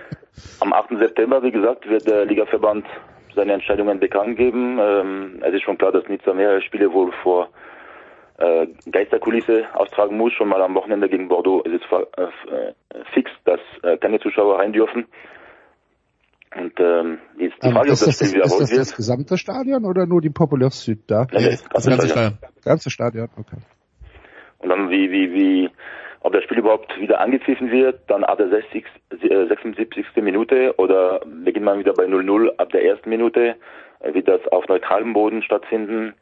Am 0.60 0.72
8. 0.72 0.90
September, 0.98 1.42
wie 1.42 1.50
gesagt, 1.50 1.88
wird 1.88 2.06
der 2.06 2.24
Ligaverband 2.24 2.86
seine 3.34 3.54
Entscheidungen 3.54 3.98
bekannt 3.98 4.36
geben. 4.36 4.78
Ähm, 4.80 5.42
es 5.42 5.54
ist 5.54 5.62
schon 5.62 5.76
klar, 5.78 5.90
dass 5.92 6.06
Nizza 6.08 6.32
mehrere 6.34 6.62
Spiele 6.62 6.92
wohl 6.92 7.10
vor 7.22 7.48
äh, 8.38 8.68
Geisterkulisse 8.90 9.66
austragen 9.74 10.16
muss. 10.16 10.32
Schon 10.34 10.48
mal 10.48 10.62
am 10.62 10.74
Wochenende 10.76 11.08
gegen 11.08 11.28
Bordeaux 11.28 11.62
ist 11.64 11.82
es 11.82 12.08
äh, 12.16 12.72
fix, 13.14 13.30
dass 13.44 13.60
äh, 13.82 13.96
keine 13.98 14.20
Zuschauer 14.20 14.58
rein 14.60 14.72
dürfen. 14.72 15.06
Und 16.56 16.72
ähm, 16.78 17.18
jetzt 17.38 17.60
die 17.62 17.66
Ähm, 17.66 17.72
Frage, 17.72 17.90
ist 17.90 18.02
ob 18.02 18.06
das, 18.06 18.18
das 18.18 18.18
das, 18.18 18.28
Spiel 18.28 18.28
ist 18.28 18.34
wiederholt 18.34 18.62
das 18.62 18.70
wird. 18.70 18.80
das 18.80 18.96
gesamte 18.96 19.36
Stadion 19.36 19.84
oder 19.84 20.06
nur 20.06 20.20
die 20.20 20.30
Populär 20.30 20.70
Süd 20.70 21.00
da? 21.08 21.26
Nee, 21.32 21.38
nee, 21.40 21.58
Das 21.72 21.88
ganze 21.88 22.08
Stadion. 22.08 22.08
Stadion. 22.08 22.38
Ganze 22.64 22.90
Stadion, 22.90 23.28
okay. 23.36 23.56
Und 24.58 24.70
dann 24.70 24.90
wie, 24.90 25.10
wie, 25.10 25.32
wie, 25.32 25.70
ob 26.20 26.32
das 26.32 26.44
Spiel 26.44 26.58
überhaupt 26.58 26.98
wieder 27.00 27.20
angepfiffen 27.20 27.70
wird, 27.70 28.00
dann 28.08 28.24
ab 28.24 28.38
der 28.38 28.48
60, 28.48 28.84
äh, 29.22 29.46
76. 29.46 30.06
Minute 30.16 30.74
oder 30.78 31.20
beginnt 31.24 31.64
man 31.64 31.78
wieder 31.78 31.92
bei 31.92 32.04
0-0 32.04 32.56
ab 32.56 32.70
der 32.70 32.84
ersten 32.84 33.08
Minute, 33.08 33.56
äh, 34.00 34.14
wird 34.14 34.28
das 34.28 34.46
auf 34.48 34.66
neutralem 34.68 35.12
Boden 35.12 35.42
stattfinden, 35.42 36.14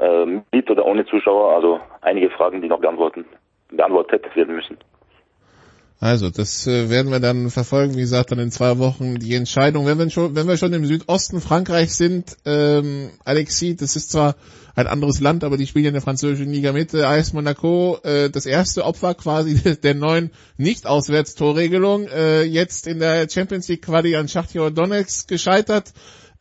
äh, 0.00 0.26
mit 0.26 0.70
oder 0.70 0.86
ohne 0.86 1.04
Zuschauer, 1.04 1.54
also 1.54 1.80
einige 2.00 2.30
Fragen, 2.30 2.62
die 2.62 2.68
noch 2.68 2.80
beantworten, 2.80 3.26
beantwortet 3.70 4.24
werden 4.34 4.54
müssen. 4.54 4.78
Also, 6.02 6.30
das 6.30 6.66
äh, 6.66 6.90
werden 6.90 7.12
wir 7.12 7.20
dann 7.20 7.48
verfolgen, 7.48 7.94
wie 7.94 8.00
gesagt, 8.00 8.32
dann 8.32 8.40
in 8.40 8.50
zwei 8.50 8.78
Wochen 8.78 9.20
die 9.20 9.36
Entscheidung. 9.36 9.86
Wenn 9.86 10.00
wir 10.00 10.10
schon, 10.10 10.34
wenn 10.34 10.48
wir 10.48 10.56
schon 10.56 10.72
im 10.72 10.84
Südosten 10.84 11.40
Frankreich 11.40 11.94
sind, 11.94 12.38
ähm, 12.44 13.10
Alexis, 13.24 13.76
das 13.76 13.94
ist 13.94 14.10
zwar 14.10 14.34
ein 14.74 14.88
anderes 14.88 15.20
Land, 15.20 15.44
aber 15.44 15.56
die 15.56 15.68
spielen 15.68 15.84
ja 15.84 15.90
in 15.90 15.94
der 15.94 16.02
französischen 16.02 16.50
Liga 16.50 16.72
mit. 16.72 16.92
Äh, 16.92 17.04
AS 17.04 17.32
Monaco, 17.34 18.00
äh, 18.02 18.30
das 18.30 18.46
erste 18.46 18.84
Opfer 18.84 19.14
quasi 19.14 19.54
der, 19.84 19.94
neuen 19.94 20.32
Nicht-Auswärtstorregelung, 20.56 22.08
äh, 22.08 22.42
jetzt 22.42 22.88
in 22.88 22.98
der 22.98 23.28
Champions 23.30 23.68
League 23.68 23.82
Quali 23.82 24.16
an 24.16 24.26
Schachtjor 24.26 24.72
Donetsk 24.72 25.28
gescheitert. 25.28 25.92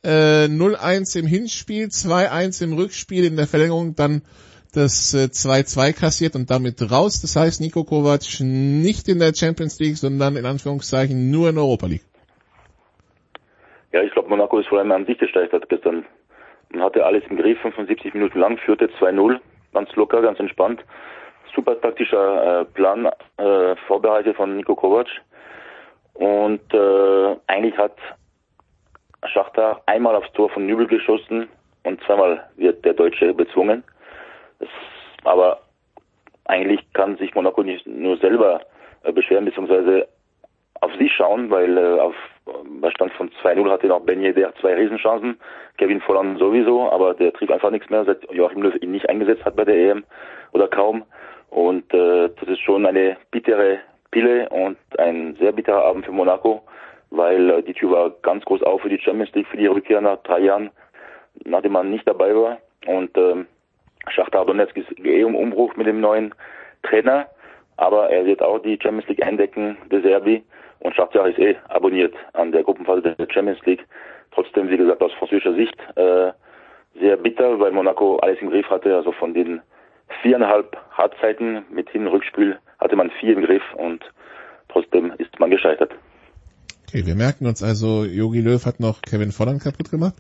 Äh, 0.02 0.46
0-1 0.46 1.20
im 1.20 1.28
Hinspiel, 1.28 1.90
2-1 1.90 2.64
im 2.64 2.74
Rückspiel, 2.74 3.26
in 3.26 3.36
der 3.36 3.46
Verlängerung 3.46 3.94
dann 3.94 4.24
das 4.74 5.14
äh, 5.14 5.28
2-2 5.28 6.00
kassiert 6.00 6.36
und 6.36 6.50
damit 6.50 6.82
raus. 6.92 7.22
Das 7.22 7.36
heißt, 7.36 7.62
Nico 7.62 7.84
Kovac 7.84 8.40
nicht 8.40 9.08
in 9.08 9.20
der 9.20 9.34
Champions 9.34 9.80
League, 9.80 9.98
sondern 9.98 10.36
in 10.36 10.46
Anführungszeichen 10.46 11.32
nur 11.32 11.50
in 11.50 11.58
Europa 11.58 11.88
League. 11.88 12.06
Ja, 13.92 14.02
ich 14.02 14.12
glaube, 14.12 14.30
Monaco 14.30 14.60
ist 14.60 14.68
vor 14.68 14.80
allem 14.80 14.92
an 14.92 15.06
sich 15.06 15.18
gescheitert 15.18 15.68
gestern. 15.68 16.06
Man 16.70 16.84
hatte 16.84 17.06
alles 17.06 17.24
im 17.30 17.38
Griff, 17.38 17.60
75 17.60 18.14
Minuten 18.14 18.40
lang, 18.40 18.58
führte 18.58 18.90
2-0, 19.00 19.40
ganz 19.74 19.94
locker, 19.96 20.22
ganz 20.22 20.40
entspannt. 20.40 20.82
Super 21.54 21.80
taktischer 21.82 22.62
äh, 22.62 22.66
Plan 22.66 23.10
äh, 23.38 23.76
vorbereitet 23.88 24.38
von 24.38 24.56
Nico 24.56 24.76
Kovac. 24.76 25.08
Und 26.14 26.74
äh, 26.74 27.36
eigentlich 27.48 27.78
hat 27.78 27.98
Schachtar 29.26 29.82
einmal 29.86 30.16
aufs 30.16 30.32
Tor 30.34 30.50
von 30.50 30.66
Nübel 30.66 30.88
geschossen 30.88 31.50
und 31.84 32.02
zweimal 32.04 32.50
wird 32.56 32.86
der 32.86 32.94
Deutsche 32.94 33.34
bezwungen. 33.34 33.84
Das, 34.62 34.70
aber 35.26 35.62
eigentlich 36.46 36.82
kann 36.94 37.18
sich 37.18 37.36
Monaco 37.36 37.64
nicht 37.64 37.86
nur 37.86 38.18
selber 38.18 38.62
äh, 39.04 39.12
beschweren, 39.12 39.46
beziehungsweise 39.46 40.08
auf 40.82 40.94
sich 40.96 41.12
schauen, 41.14 41.50
weil 41.50 41.78
äh, 41.78 42.00
auf 42.00 42.16
bei 42.82 42.90
Stand 42.92 43.14
von 43.14 43.30
2-0 43.44 43.70
hatte 43.70 43.88
noch 43.88 44.02
Ben 44.02 44.22
Yedder 44.22 44.54
zwei 44.60 44.74
Riesenchancen, 44.74 45.40
Kevin 45.78 46.02
Volland 46.02 46.40
sowieso, 46.40 46.90
aber 46.92 47.14
der 47.14 47.34
trieb 47.34 47.52
einfach 47.52 47.70
nichts 47.70 47.90
mehr, 47.90 48.04
seit 48.04 48.30
Joachim 48.32 48.64
Löw 48.64 48.76
ihn 48.82 48.92
nicht 48.92 49.08
eingesetzt 49.08 49.46
hat 49.46 49.56
bei 49.56 49.66
der 49.66 49.76
EM 49.76 50.04
oder 50.52 50.68
kaum. 50.68 51.04
Und 51.50 51.94
äh, 51.94 52.30
das 52.30 52.50
ist 52.50 52.62
schon 52.62 52.86
eine 52.86 53.18
bittere 53.30 53.80
Pille 54.10 54.50
und 54.50 54.78
ein 54.98 55.36
sehr 55.36 55.52
bitterer 55.52 55.86
Abend 55.86 56.06
für 56.06 56.12
Monaco, 56.12 56.64
weil 57.12 57.50
äh, 57.50 57.64
die 57.64 57.74
Tür 57.74 57.92
war 57.92 58.10
ganz 58.22 58.44
groß 58.46 58.64
auf 58.64 58.82
für 58.82 58.90
die 58.90 59.00
Champions 59.00 59.34
League, 59.34 59.48
für 59.48 59.58
die 59.58 59.68
Rückkehr 59.68 60.02
nach 60.02 60.18
drei 60.24 60.40
Jahren, 60.40 60.72
nachdem 61.46 61.74
man 61.74 61.92
nicht 61.92 62.08
dabei 62.08 62.36
war. 62.36 62.58
Und 62.88 63.16
ähm, 63.18 63.48
Schachtar 64.10 64.46
Donetsk 64.46 64.78
ist 64.78 65.00
eh 65.00 65.22
im 65.22 65.36
Umbruch 65.36 65.76
mit 65.76 65.88
dem 65.88 66.02
neuen 66.02 66.34
Trainer, 66.84 67.28
aber 67.78 68.10
er 68.10 68.26
wird 68.26 68.42
auch 68.42 68.60
die 68.60 68.80
Champions 68.82 69.08
League 69.08 69.24
eindecken, 69.24 69.78
De 69.92 70.02
Serbi. 70.02 70.44
Und 70.80 70.96
Schachtar 70.96 71.28
ist 71.28 71.38
eh 71.38 71.56
abonniert 71.70 72.14
an 72.34 72.52
der 72.52 72.64
Gruppenphase 72.64 73.02
der 73.02 73.28
Champions 73.32 73.64
League. 73.66 73.86
Trotzdem, 74.32 74.70
wie 74.70 74.78
gesagt, 74.78 75.02
aus 75.02 75.14
französischer 75.14 75.54
Sicht 75.54 75.78
äh, 75.96 76.32
sehr 77.00 77.18
bitter, 77.18 77.60
weil 77.60 77.72
Monaco 77.72 78.18
alles 78.18 78.40
im 78.42 78.50
Griff 78.50 78.70
hatte. 78.70 78.96
Also 78.96 79.12
von 79.12 79.34
den 79.34 79.62
viereinhalb 80.22 80.76
Halbzeiten 80.92 81.66
mit 81.70 81.90
Hin- 81.90 82.08
und 82.08 82.14
Rückspiel 82.14 82.58
hatte 82.80 82.96
man 82.96 83.12
vier 83.20 83.38
im 83.38 83.44
Griff 83.44 83.64
und 83.76 84.04
trotzdem 84.70 85.14
ist 85.18 85.40
man 85.40 85.52
gescheitert. 85.52 85.92
Okay, 86.88 87.06
wir 87.06 87.16
merken 87.16 87.46
uns 87.46 87.64
also, 87.64 88.04
Jogi 88.04 88.42
Löw 88.42 88.66
hat 88.66 88.80
noch 88.80 89.02
Kevin 89.02 89.32
Volland 89.32 89.64
kaputt 89.64 89.92
gemacht. 89.92 90.16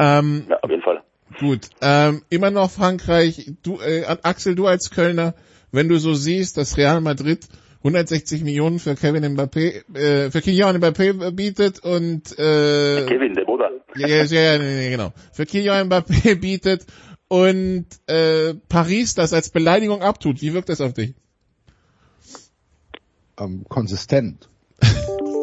Ähm, 0.00 0.46
Ja, 0.48 0.58
auf 0.62 0.70
jeden 0.70 0.82
Fall. 0.82 1.02
Gut, 1.38 1.68
ähm, 1.80 2.22
immer 2.30 2.50
noch 2.50 2.70
Frankreich. 2.70 3.52
Du, 3.62 3.80
äh, 3.80 4.04
Axel, 4.22 4.54
du 4.54 4.66
als 4.66 4.90
Kölner, 4.90 5.34
wenn 5.70 5.88
du 5.88 5.98
so 5.98 6.14
siehst, 6.14 6.56
dass 6.56 6.76
Real 6.76 7.00
Madrid 7.00 7.46
160 7.78 8.42
Millionen 8.42 8.78
für 8.78 8.94
Kevin 8.94 9.24
Mbappé, 9.24 9.96
äh, 9.96 10.30
für 10.30 10.42
Kylian 10.42 10.78
Mbappé 10.78 11.30
bietet 11.30 11.80
und 11.80 12.32
äh, 12.38 13.06
Kevin, 13.06 13.34
der 13.34 13.44
Bruder. 13.44 13.70
ja, 13.94 14.08
ja, 14.08 14.24
ja, 14.24 14.58
nee, 14.58 14.90
genau, 14.90 15.12
für 15.32 15.46
Kylian 15.46 15.88
Mbappé 15.88 16.34
bietet 16.40 16.86
und 17.28 17.86
äh, 18.06 18.54
Paris 18.68 19.14
das 19.14 19.32
als 19.32 19.50
Beleidigung 19.50 20.02
abtut. 20.02 20.42
Wie 20.42 20.54
wirkt 20.54 20.70
das 20.70 20.80
auf 20.80 20.94
dich? 20.94 21.14
ähm, 23.40 23.64
konsistent 23.68 24.47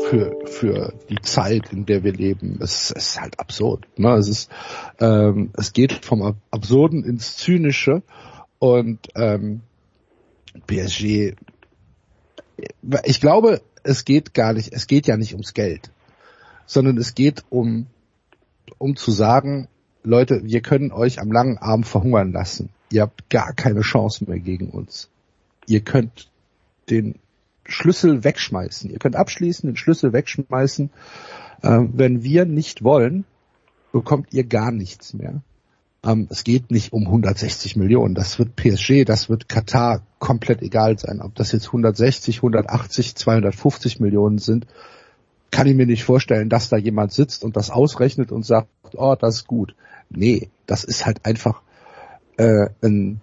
für 0.10 0.36
für 0.46 0.94
die 1.10 1.22
Zeit, 1.22 1.72
in 1.72 1.86
der 1.86 2.04
wir 2.04 2.14
leben. 2.14 2.60
Es, 2.62 2.92
es 2.92 3.08
ist 3.08 3.22
halt 3.22 3.40
absurd. 3.40 3.86
Ne? 3.98 4.14
Es 4.14 4.28
ist 4.28 4.52
ähm, 5.00 5.52
es 5.58 5.74
geht 5.74 6.06
vom 6.06 6.22
Ab 6.22 6.36
Absurden 6.52 7.04
ins 7.04 7.38
Zynische 7.38 8.02
und 8.60 9.00
ähm, 9.16 9.62
PSG. 10.68 11.36
Ich 13.04 13.22
glaube, 13.22 13.62
es 13.84 14.06
geht 14.06 14.34
gar 14.34 14.54
nicht. 14.54 14.74
Es 14.74 14.88
geht 14.88 15.08
ja 15.08 15.18
nicht 15.18 15.34
ums 15.34 15.54
Geld, 15.54 15.92
sondern 16.66 16.98
es 16.98 17.16
geht 17.16 17.44
um 17.50 17.88
um 18.78 18.96
zu 18.96 19.12
sagen, 19.12 19.68
Leute, 20.04 20.42
wir 20.44 20.62
können 20.62 20.92
euch 20.92 21.20
am 21.20 21.32
langen 21.32 21.58
Arm 21.58 21.84
verhungern 21.84 22.32
lassen. 22.32 22.70
Ihr 22.92 23.02
habt 23.02 23.30
gar 23.30 23.54
keine 23.54 23.82
Chance 23.82 24.26
mehr 24.26 24.40
gegen 24.40 24.70
uns. 24.70 25.10
Ihr 25.68 25.82
könnt 25.82 26.30
den 26.90 27.16
Schlüssel 27.66 28.24
wegschmeißen. 28.24 28.90
Ihr 28.90 29.00
könnt 29.00 29.16
abschließen, 29.16 29.68
den 29.68 29.76
Schlüssel 29.76 30.14
wegschmeißen. 30.14 30.90
Ähm, 31.64 31.90
wenn 31.94 32.24
wir 32.24 32.46
nicht 32.46 32.84
wollen, 32.84 33.26
bekommt 33.92 34.34
ihr 34.34 34.44
gar 34.44 34.72
nichts 34.72 35.14
mehr. 35.14 35.42
Ähm, 36.04 36.28
es 36.30 36.44
geht 36.44 36.70
nicht 36.70 36.94
um 36.94 37.06
160 37.06 37.76
Millionen. 37.76 38.14
Das 38.14 38.38
wird 38.38 38.56
PSG, 38.56 39.06
das 39.06 39.30
wird 39.30 39.50
Katar 39.50 40.04
komplett 40.20 40.62
egal 40.62 41.00
sein. 41.00 41.22
Ob 41.22 41.34
das 41.36 41.52
jetzt 41.52 41.68
160, 41.68 42.38
180, 42.38 43.16
250 43.16 44.00
Millionen 44.00 44.38
sind, 44.38 44.68
kann 45.52 45.68
ich 45.68 45.76
mir 45.76 45.86
nicht 45.86 46.04
vorstellen, 46.04 46.50
dass 46.50 46.70
da 46.70 46.78
jemand 46.78 47.14
sitzt 47.14 47.44
und 47.44 47.56
das 47.56 47.72
ausrechnet 47.72 48.32
und 48.32 48.46
sagt, 48.46 48.68
oh, 48.94 49.16
das 49.20 49.38
ist 49.38 49.48
gut. 49.48 49.76
Nee, 50.10 50.50
das 50.66 50.84
ist 50.84 51.06
halt 51.06 51.26
einfach 51.26 51.62
äh, 52.38 52.68
ein, 52.84 53.22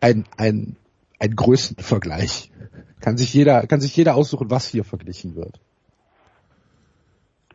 ein, 0.00 0.24
ein, 0.36 0.76
ein 1.18 1.36
Größenvergleich. 1.36 2.50
Kann 3.04 3.18
sich 3.18 3.34
jeder, 3.34 3.66
kann 3.66 3.82
sich 3.82 3.94
jeder 3.94 4.14
aussuchen, 4.14 4.50
was 4.50 4.66
hier 4.66 4.82
verglichen 4.82 5.36
wird. 5.36 5.60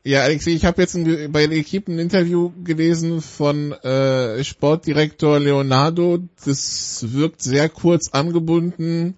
Ja, 0.04 0.20
Alexei, 0.20 0.52
ich 0.52 0.64
habe 0.64 0.80
jetzt 0.80 0.94
ein, 0.94 1.32
bei 1.32 1.48
der 1.48 1.58
Equipe 1.58 1.92
ein 1.92 1.98
Interview 1.98 2.52
gelesen 2.64 3.20
von 3.20 3.72
äh, 3.72 4.44
Sportdirektor 4.44 5.40
Leonardo. 5.40 6.20
Das 6.46 7.04
wirkt 7.16 7.42
sehr 7.42 7.68
kurz 7.68 8.14
angebunden. 8.14 9.18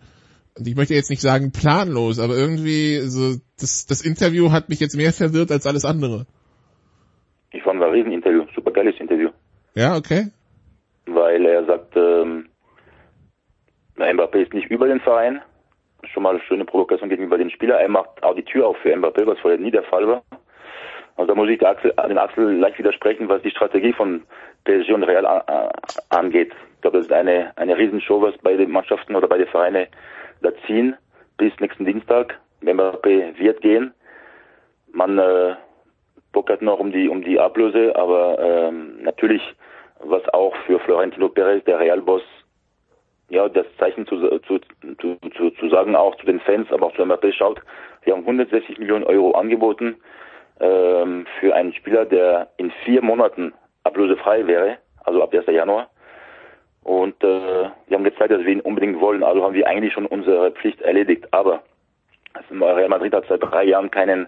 Und 0.58 0.66
ich 0.66 0.78
möchte 0.78 0.94
jetzt 0.94 1.10
nicht 1.10 1.22
sagen 1.22 1.52
planlos, 1.52 2.18
aber 2.18 2.38
irgendwie 2.38 3.00
so 3.02 3.36
das, 3.60 3.86
das 3.88 4.02
Interview 4.02 4.52
hat 4.52 4.70
mich 4.70 4.80
jetzt 4.80 4.96
mehr 4.96 5.12
verwirrt 5.12 5.52
als 5.52 5.68
alles 5.68 5.84
andere. 5.84 6.28
Ich 7.52 7.62
fand 7.62 7.84
ein 7.84 7.90
Rieseninterview, 7.90 8.46
super 8.56 8.72
geiles 8.72 8.96
Interview. 9.02 9.32
Ja, 9.76 9.98
okay. 9.98 10.28
Weil 11.08 11.46
er 11.46 11.66
sagt, 11.66 11.98
ähm, 11.98 12.48
Mbappé 13.98 14.44
ist 14.44 14.54
nicht 14.54 14.72
über 14.72 14.88
den 14.88 15.02
Verein. 15.02 15.42
Schon 16.14 16.24
mal 16.24 16.32
eine 16.32 16.42
schöne 16.42 16.66
Provokation 16.66 17.10
gegenüber 17.10 17.38
den 17.38 17.50
Spieler. 17.50 17.80
Er 17.80 17.90
macht 17.90 18.22
auch 18.24 18.36
die 18.36 18.44
Tür 18.44 18.68
auf 18.68 18.78
für 18.78 18.96
Mbappé, 18.96 19.26
was 19.26 19.40
vorher 19.40 19.60
nie 19.60 19.72
der 19.72 19.84
Fall 19.84 20.08
war. 20.08 20.24
Also 21.16 21.28
da 21.28 21.36
muss 21.36 21.50
ich 21.50 21.60
den 21.60 22.18
Axel 22.18 22.54
leicht 22.58 22.80
widersprechen, 22.80 23.30
was 23.30 23.42
die 23.42 23.52
Strategie 23.52 23.94
von 23.94 24.24
PSG 24.64 24.92
und 24.92 25.04
Real 25.04 25.26
angeht. 26.10 26.54
Ich 26.76 26.82
glaube, 26.82 26.98
das 26.98 27.08
ist 27.08 27.14
eine, 27.14 27.52
eine 27.58 27.78
Riesenshow, 27.78 28.22
was 28.22 28.34
beide 28.42 28.66
Mannschaften 28.68 29.16
oder 29.16 29.28
beide 29.28 29.46
Vereine 29.46 29.88
da 30.42 30.52
ziehen 30.66 30.96
bis 31.38 31.54
nächsten 31.60 31.86
Dienstag. 31.86 32.40
Mbappé 32.62 33.38
wird 33.38 33.62
gehen. 33.62 33.94
Man 34.92 35.18
äh, 35.18 35.56
pokert 36.34 36.62
noch 36.62 36.80
um 36.80 36.92
die 36.92 37.10
um 37.10 37.24
die 37.24 37.40
Ablöse, 37.40 37.96
aber 37.96 38.38
ähm, 38.40 39.02
natürlich, 39.02 39.42
was 40.00 40.28
auch 40.34 40.56
für 40.66 40.80
Florentino 40.80 41.30
Perez, 41.30 41.64
der 41.66 41.80
Real-Boss, 41.80 42.24
ja, 43.32 43.48
das 43.48 43.66
Zeichen 43.80 44.06
zu, 44.06 44.20
zu, 44.40 44.60
zu, 45.00 45.18
zu, 45.38 45.50
zu 45.52 45.70
sagen, 45.70 45.96
auch 45.96 46.16
zu 46.18 46.26
den 46.26 46.42
Fans, 46.42 46.72
aber 46.72 46.88
auch 46.88 46.96
zu 46.96 47.02
Mbappé 47.02 47.34
schaut, 47.34 47.62
wir 48.04 48.14
haben 48.14 48.22
160 48.22 48.78
Millionen 48.78 49.06
Euro 49.06 49.32
angeboten 49.32 49.96
ähm, 50.60 51.26
für 51.40 51.56
einen 51.56 51.74
Spieler, 51.74 52.06
der 52.06 52.50
in 52.58 52.72
vier 52.84 53.02
Monaten 53.02 53.54
ablösefrei 53.84 54.46
wäre, 54.48 54.78
also 55.06 55.24
ab 55.24 55.34
1. 55.34 55.46
Januar. 55.48 55.90
Und 56.84 57.24
äh, 57.24 57.70
wir 57.88 57.98
haben 57.98 58.04
gezeigt, 58.04 58.32
dass 58.32 58.42
wir 58.42 58.52
ihn 58.52 58.60
unbedingt 58.62 59.00
wollen. 59.00 59.24
Also 59.24 59.44
haben 59.44 59.54
wir 59.54 59.68
eigentlich 59.68 59.94
schon 59.94 60.08
unsere 60.08 60.52
Pflicht 60.52 60.82
erledigt. 60.82 61.28
Aber 61.32 61.62
Real 62.50 62.90
Madrid 62.90 63.14
hat 63.14 63.26
seit 63.30 63.44
drei 63.44 63.64
Jahren 63.64 63.92
keinen 63.92 64.28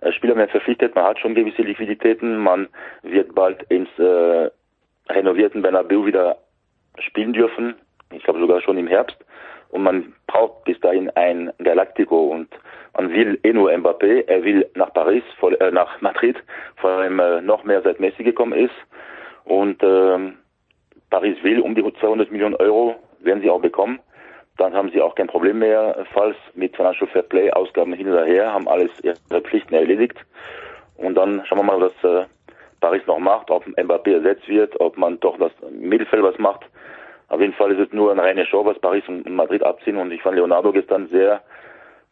äh, 0.00 0.10
Spieler 0.12 0.34
mehr 0.34 0.48
verpflichtet, 0.48 0.94
man 0.94 1.04
hat 1.04 1.18
schon 1.20 1.34
gewisse 1.34 1.62
Liquiditäten, 1.62 2.38
man 2.38 2.68
wird 3.02 3.34
bald 3.34 3.62
ins 3.64 3.90
äh, 3.98 4.50
renovierten 5.08 5.62
Bernabeu 5.62 6.06
wieder 6.06 6.38
spielen 6.98 7.32
dürfen, 7.32 7.74
ich 8.12 8.22
glaube 8.22 8.40
sogar 8.40 8.60
schon 8.60 8.78
im 8.78 8.86
Herbst. 8.86 9.16
Und 9.70 9.82
man 9.82 10.14
braucht 10.26 10.64
bis 10.64 10.80
dahin 10.80 11.10
ein 11.10 11.52
Galactico. 11.58 12.28
Und 12.28 12.48
man 12.96 13.10
will 13.12 13.38
eh 13.42 13.52
nur 13.52 13.70
Mbappé, 13.70 14.26
er 14.26 14.42
will 14.44 14.68
nach 14.74 14.92
Paris, 14.92 15.22
vor, 15.38 15.58
äh, 15.60 15.70
nach 15.70 16.00
Madrid, 16.00 16.36
vor 16.76 16.90
allem 16.90 17.20
äh, 17.20 17.40
noch 17.40 17.64
mehr 17.64 17.82
seit 17.82 18.00
Messi 18.00 18.24
gekommen 18.24 18.52
ist. 18.52 18.74
Und 19.44 19.82
ähm, 19.82 20.38
Paris 21.10 21.36
will 21.42 21.60
um 21.60 21.74
die 21.74 21.82
200 21.82 22.30
Millionen 22.30 22.56
Euro, 22.56 22.96
werden 23.20 23.42
sie 23.42 23.50
auch 23.50 23.60
bekommen. 23.60 24.00
Dann 24.56 24.74
haben 24.74 24.90
sie 24.90 25.00
auch 25.00 25.14
kein 25.14 25.28
Problem 25.28 25.60
mehr, 25.60 26.04
falls 26.12 26.36
mit 26.54 26.76
Financial 26.76 27.08
Fair 27.08 27.22
Play 27.22 27.50
Ausgaben 27.50 27.92
hin 27.92 28.10
oder 28.10 28.26
her, 28.26 28.52
haben 28.52 28.68
alles 28.68 28.90
ihre 29.02 29.40
Pflichten 29.40 29.74
erledigt. 29.74 30.18
Und 30.96 31.14
dann 31.14 31.42
schauen 31.46 31.58
wir 31.58 31.64
mal, 31.64 31.80
was 31.80 32.04
äh, 32.04 32.26
Paris 32.80 33.02
noch 33.06 33.18
macht, 33.18 33.50
ob 33.50 33.66
Mbappé 33.66 34.14
ersetzt 34.14 34.48
wird, 34.48 34.78
ob 34.80 34.98
man 34.98 35.18
doch 35.20 35.38
das 35.38 35.52
Mittelfeld 35.70 36.22
was 36.22 36.38
macht. 36.38 36.62
Auf 37.30 37.40
jeden 37.40 37.52
Fall 37.54 37.70
ist 37.70 37.78
es 37.78 37.92
nur 37.92 38.10
eine 38.10 38.22
reine 38.22 38.44
Show, 38.44 38.64
was 38.64 38.78
Paris 38.80 39.04
und 39.06 39.28
Madrid 39.30 39.62
abziehen. 39.62 39.96
Und 39.96 40.10
ich 40.10 40.20
fand 40.20 40.36
Leonardo 40.36 40.72
gestern 40.72 41.08
sehr 41.08 41.40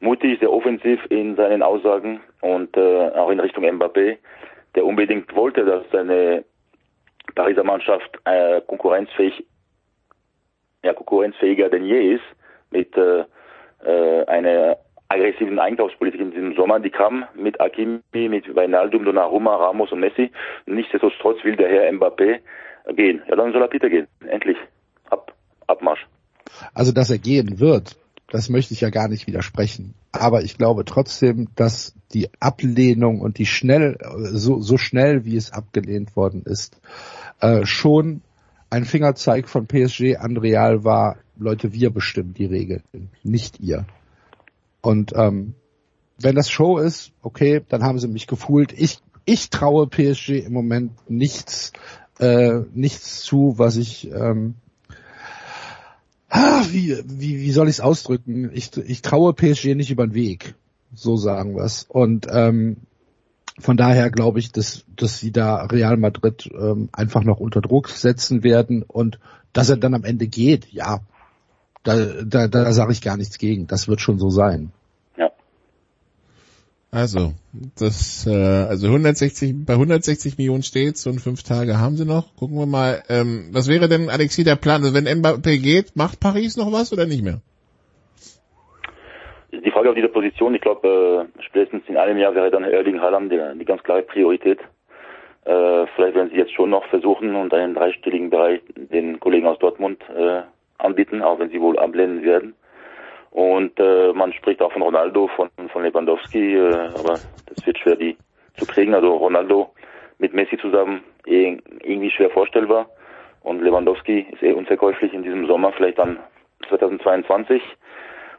mutig, 0.00 0.38
sehr 0.38 0.52
offensiv 0.52 1.04
in 1.10 1.34
seinen 1.34 1.62
Aussagen 1.62 2.20
und 2.40 2.76
äh, 2.76 3.08
auch 3.10 3.28
in 3.30 3.40
Richtung 3.40 3.64
Mbappé, 3.64 4.16
der 4.76 4.84
unbedingt 4.86 5.34
wollte, 5.34 5.64
dass 5.64 5.82
seine 5.90 6.44
Pariser 7.34 7.64
Mannschaft 7.64 8.16
äh, 8.24 8.60
konkurrenzfähig, 8.60 9.44
ja, 10.84 10.92
konkurrenzfähiger 10.92 11.68
denn 11.68 11.84
je 11.84 12.14
ist 12.14 12.24
mit 12.70 12.96
äh, 12.96 13.24
äh, 13.84 14.24
einer 14.26 14.78
aggressiven 15.08 15.58
Einkaufspolitik 15.58 16.20
in 16.20 16.30
diesem 16.30 16.54
Sommer. 16.54 16.78
Die 16.78 16.90
kam 16.90 17.24
mit 17.34 17.60
Akimi, 17.60 18.00
mit 18.12 18.54
Wijnaldum, 18.54 19.04
Donnarumma, 19.04 19.56
Ramos 19.56 19.90
und 19.90 19.98
Messi. 19.98 20.30
Nichtsdestotrotz 20.66 21.42
will 21.42 21.56
der 21.56 21.68
Herr 21.68 21.92
Mbappé 21.92 22.38
gehen. 22.90 23.20
Ja, 23.26 23.34
dann 23.34 23.52
soll 23.52 23.62
er 23.62 23.68
bitte 23.68 23.90
gehen. 23.90 24.06
Endlich. 24.28 24.56
Ab, 25.68 25.78
Abmarsch. 25.78 26.08
Also, 26.74 26.92
dass 26.92 27.10
er 27.10 27.18
gehen 27.18 27.60
wird, 27.60 27.96
das 28.30 28.48
möchte 28.48 28.74
ich 28.74 28.80
ja 28.80 28.90
gar 28.90 29.08
nicht 29.08 29.26
widersprechen. 29.26 29.94
Aber 30.12 30.42
ich 30.42 30.58
glaube 30.58 30.84
trotzdem, 30.84 31.48
dass 31.54 31.94
die 32.12 32.28
Ablehnung 32.40 33.20
und 33.20 33.38
die 33.38 33.46
schnell, 33.46 33.98
so, 34.32 34.60
so 34.60 34.76
schnell 34.76 35.24
wie 35.24 35.36
es 35.36 35.52
abgelehnt 35.52 36.16
worden 36.16 36.42
ist, 36.42 36.80
äh, 37.40 37.64
schon 37.64 38.22
ein 38.70 38.84
Fingerzeig 38.84 39.48
von 39.48 39.66
PSG 39.66 40.16
an 40.16 40.36
Real 40.36 40.84
war, 40.84 41.16
Leute, 41.36 41.72
wir 41.72 41.90
bestimmen 41.90 42.34
die 42.34 42.46
Regeln, 42.46 42.82
nicht 43.22 43.60
ihr. 43.60 43.86
Und 44.82 45.12
ähm, 45.14 45.54
wenn 46.18 46.34
das 46.34 46.50
Show 46.50 46.78
ist, 46.78 47.12
okay, 47.22 47.62
dann 47.68 47.82
haben 47.82 47.98
sie 47.98 48.08
mich 48.08 48.26
gefühlt. 48.26 48.72
Ich, 48.72 48.98
ich 49.24 49.50
traue 49.50 49.86
PSG 49.86 50.40
im 50.44 50.52
Moment 50.52 50.92
nichts, 51.08 51.72
äh, 52.18 52.60
nichts 52.74 53.22
zu, 53.22 53.54
was 53.56 53.76
ich 53.76 54.10
ähm, 54.10 54.56
ah, 56.28 56.64
wie, 56.70 56.96
wie, 57.06 57.40
wie 57.40 57.52
soll 57.52 57.68
ich 57.68 57.76
es 57.76 57.80
ausdrücken? 57.80 58.50
Ich, 58.52 58.76
ich 58.76 59.02
traue 59.02 59.32
PSG 59.32 59.74
nicht 59.74 59.90
über 59.90 60.06
den 60.06 60.14
Weg, 60.14 60.54
so 60.94 61.16
sagen 61.16 61.56
wir's. 61.56 61.86
Und 61.88 62.26
ähm, 62.30 62.78
von 63.58 63.76
daher 63.76 64.10
glaube 64.10 64.38
ich, 64.38 64.52
dass, 64.52 64.84
dass 64.96 65.18
sie 65.18 65.32
da 65.32 65.64
Real 65.64 65.96
Madrid 65.96 66.48
ähm, 66.52 66.88
einfach 66.92 67.24
noch 67.24 67.40
unter 67.40 67.60
Druck 67.60 67.88
setzen 67.88 68.42
werden 68.42 68.82
und 68.82 69.18
dass 69.52 69.70
er 69.70 69.76
dann 69.76 69.94
am 69.94 70.04
Ende 70.04 70.28
geht, 70.28 70.70
ja, 70.72 71.00
da, 71.82 72.22
da, 72.22 72.48
da 72.48 72.72
sage 72.72 72.92
ich 72.92 73.00
gar 73.00 73.16
nichts 73.16 73.38
gegen. 73.38 73.66
Das 73.66 73.88
wird 73.88 74.00
schon 74.00 74.18
so 74.18 74.30
sein. 74.30 74.72
Also, 76.90 77.32
das, 77.78 78.26
äh, 78.26 78.30
also 78.30 78.86
160, 78.86 79.66
bei 79.66 79.74
160 79.74 80.38
Millionen 80.38 80.62
steht's 80.62 81.06
und 81.06 81.20
fünf 81.20 81.42
Tage 81.42 81.78
haben 81.78 81.96
sie 81.96 82.06
noch. 82.06 82.34
Gucken 82.36 82.56
wir 82.56 82.66
mal, 82.66 83.02
ähm, 83.10 83.50
was 83.52 83.68
wäre 83.68 83.88
denn, 83.88 84.08
Alexis, 84.08 84.44
der 84.44 84.56
Plan? 84.56 84.82
Also 84.82 84.94
wenn 84.94 85.06
Mbappé 85.06 85.62
geht, 85.62 85.96
macht 85.96 86.18
Paris 86.18 86.56
noch 86.56 86.72
was 86.72 86.92
oder 86.92 87.04
nicht 87.04 87.22
mehr? 87.22 87.40
Die 89.52 89.70
Frage 89.70 89.90
auf 89.90 89.94
dieser 89.94 90.08
Position, 90.08 90.54
ich 90.54 90.62
glaube, 90.62 91.28
äh, 91.36 91.42
spätestens 91.42 91.82
in 91.88 91.98
einem 91.98 92.16
Jahr 92.16 92.34
wäre 92.34 92.50
dann 92.50 92.64
Erling 92.64 93.00
Haaland 93.00 93.30
die, 93.30 93.58
die 93.58 93.64
ganz 93.66 93.82
klare 93.82 94.02
Priorität. 94.02 94.58
Äh, 95.44 95.86
vielleicht 95.94 96.14
werden 96.14 96.30
sie 96.30 96.36
jetzt 96.36 96.54
schon 96.54 96.70
noch 96.70 96.86
versuchen 96.88 97.34
und 97.34 97.52
einen 97.52 97.74
dreistelligen 97.74 98.30
Bereich 98.30 98.60
den 98.76 99.20
Kollegen 99.20 99.46
aus 99.46 99.58
Dortmund 99.58 100.02
äh, 100.08 100.42
anbieten, 100.78 101.20
auch 101.20 101.38
wenn 101.38 101.50
sie 101.50 101.60
wohl 101.60 101.78
ablehnen 101.78 102.22
werden. 102.22 102.54
Und 103.38 103.78
äh, 103.78 104.12
man 104.14 104.32
spricht 104.32 104.60
auch 104.60 104.72
von 104.72 104.82
Ronaldo, 104.82 105.28
von, 105.36 105.48
von 105.72 105.84
Lewandowski, 105.84 106.56
äh, 106.56 106.74
aber 106.98 107.20
das 107.46 107.64
wird 107.64 107.78
schwer, 107.78 107.94
die 107.94 108.16
zu 108.56 108.66
kriegen. 108.66 108.96
Also 108.96 109.14
Ronaldo 109.14 109.70
mit 110.18 110.34
Messi 110.34 110.58
zusammen 110.58 111.04
eh, 111.24 111.56
irgendwie 111.84 112.10
schwer 112.10 112.30
vorstellbar. 112.30 112.88
Und 113.42 113.62
Lewandowski 113.62 114.26
ist 114.32 114.42
eh 114.42 114.50
unverkäuflich 114.50 115.14
in 115.14 115.22
diesem 115.22 115.46
Sommer, 115.46 115.70
vielleicht 115.70 116.00
dann 116.00 116.18
2022. 116.68 117.62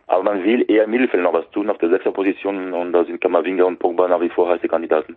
Aber 0.07 0.23
man 0.23 0.43
will 0.43 0.69
eher 0.69 0.83
im 0.83 0.91
Mittelfeld 0.91 1.23
noch 1.23 1.31
was 1.31 1.49
tun 1.51 1.69
auf 1.69 1.77
der 1.77 1.91
Sechserposition 1.91 2.73
und 2.73 2.91
da 2.91 3.05
sind 3.05 3.21
Kamavinga 3.21 3.63
und 3.63 3.79
Pogba 3.79 4.09
nach 4.09 4.19
wie 4.19 4.27
vor 4.27 4.49
heiße 4.49 4.67
Kandidaten. 4.67 5.15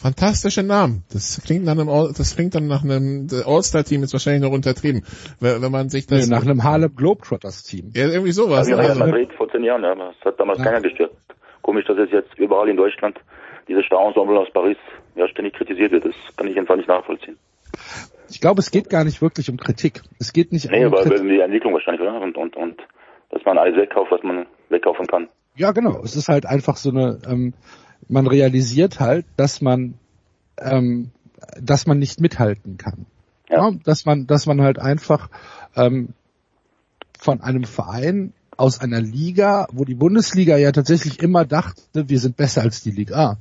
Fantastische 0.00 0.62
Namen. 0.62 1.02
Das 1.12 1.42
klingt 1.44 1.64
nach 1.64 1.72
einem, 1.72 1.88
All- 1.88 2.12
das 2.16 2.36
klingt 2.36 2.54
dann 2.54 2.68
nach 2.68 2.84
einem 2.84 3.26
All-Star-Team 3.44 4.04
ist 4.04 4.12
wahrscheinlich 4.12 4.42
noch 4.42 4.52
untertrieben, 4.54 5.02
wenn, 5.40 5.60
wenn 5.60 5.72
man 5.72 5.88
sich 5.88 6.06
das 6.06 6.28
Nee, 6.28 6.34
nach 6.34 6.42
einem 6.42 6.62
Harlem 6.62 6.94
Globetrotters 6.94 7.64
Team. 7.64 7.90
ja, 7.96 8.06
irgendwie 8.06 8.30
sowas. 8.30 8.68
Wie 8.68 8.72
Real 8.74 8.86
Also, 8.90 9.00
Madrid 9.00 9.32
vor 9.36 9.50
zehn 9.50 9.64
Jahren, 9.64 9.82
ja, 9.82 9.94
das 9.96 10.14
hat 10.24 10.38
damals 10.38 10.58
Ja. 10.60 10.64
keiner 10.66 10.80
gestört. 10.80 11.10
Komisch, 11.62 11.84
dass 11.86 11.98
es 11.98 12.10
jetzt 12.12 12.32
überall 12.38 12.68
in 12.68 12.76
Deutschland 12.76 13.18
dieses 13.66 13.84
Star-Ensemble 13.86 14.38
aus 14.38 14.48
Paris 14.52 14.76
ja 15.16 15.26
ständig 15.28 15.54
kritisiert 15.54 15.90
wird. 15.90 16.04
Das 16.04 16.14
kann 16.36 16.46
ich 16.46 16.56
einfach 16.56 16.76
nicht 16.76 16.88
nachvollziehen. 16.88 17.36
Ich 18.30 18.40
glaube, 18.40 18.60
es 18.60 18.70
geht 18.70 18.88
gar 18.90 19.02
nicht 19.04 19.20
wirklich 19.20 19.50
um 19.50 19.56
Kritik. 19.56 20.02
Es 20.20 20.32
geht 20.32 20.52
nicht 20.52 20.70
Nee, 20.70 20.84
um 20.84 20.92
aber 20.94 21.02
Kritik. 21.02 21.26
die 21.28 21.40
Entwicklung 21.40 21.72
wahrscheinlich, 21.74 22.00
oder? 22.02 22.20
Und, 22.20 22.36
und, 22.36 22.56
und 22.56 22.80
dass 23.30 23.42
man 23.44 23.58
alles 23.58 23.76
wegkauft, 23.76 24.12
was 24.12 24.22
man 24.22 24.46
wegkaufen 24.68 25.06
kann. 25.06 25.28
Ja, 25.56 25.72
genau. 25.72 26.00
Es 26.04 26.14
ist 26.14 26.28
halt 26.28 26.46
einfach 26.46 26.76
so 26.76 26.90
eine, 26.90 27.18
ähm, 27.28 27.52
man 28.08 28.26
realisiert 28.26 29.00
halt, 29.00 29.26
dass 29.36 29.60
man, 29.60 29.94
ähm, 30.58 31.10
dass 31.60 31.86
man 31.86 31.98
nicht 31.98 32.20
mithalten 32.20 32.76
kann. 32.76 33.06
Ja. 33.48 33.70
Ja. 33.70 33.70
dass 33.84 34.04
man, 34.04 34.26
dass 34.26 34.46
man 34.46 34.60
halt 34.60 34.78
einfach 34.78 35.30
ähm, 35.74 36.10
von 37.18 37.40
einem 37.40 37.64
Verein 37.64 38.32
aus 38.56 38.80
einer 38.80 39.00
Liga, 39.00 39.68
wo 39.72 39.84
die 39.84 39.94
Bundesliga 39.94 40.56
ja 40.56 40.72
tatsächlich 40.72 41.22
immer 41.22 41.44
dachte, 41.44 42.08
wir 42.08 42.18
sind 42.18 42.36
besser 42.36 42.62
als 42.62 42.82
die 42.82 42.90
Liga 42.90 43.16
A. 43.16 43.38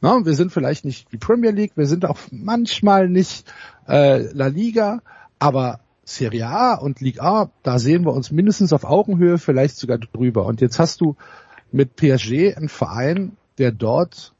Na, 0.00 0.24
wir 0.24 0.34
sind 0.34 0.52
vielleicht 0.52 0.84
nicht 0.84 1.10
die 1.12 1.18
Premier 1.18 1.50
League, 1.50 1.72
wir 1.76 1.86
sind 1.86 2.04
auch 2.04 2.18
manchmal 2.30 3.08
nicht 3.08 3.50
äh, 3.88 4.30
La 4.32 4.48
Liga, 4.48 5.00
aber 5.38 5.80
Serie 6.04 6.46
A 6.46 6.74
und 6.74 7.00
Liga 7.00 7.22
A, 7.22 7.50
da 7.62 7.78
sehen 7.78 8.04
wir 8.04 8.12
uns 8.12 8.30
mindestens 8.30 8.72
auf 8.72 8.84
Augenhöhe, 8.84 9.38
vielleicht 9.38 9.76
sogar 9.76 9.98
drüber. 9.98 10.46
Und 10.46 10.60
jetzt 10.60 10.78
hast 10.78 11.00
du 11.00 11.16
mit 11.72 11.96
PSG 11.96 12.56
einen 12.56 12.68
Verein, 12.68 13.36
der 13.58 13.72
dort 13.72 14.34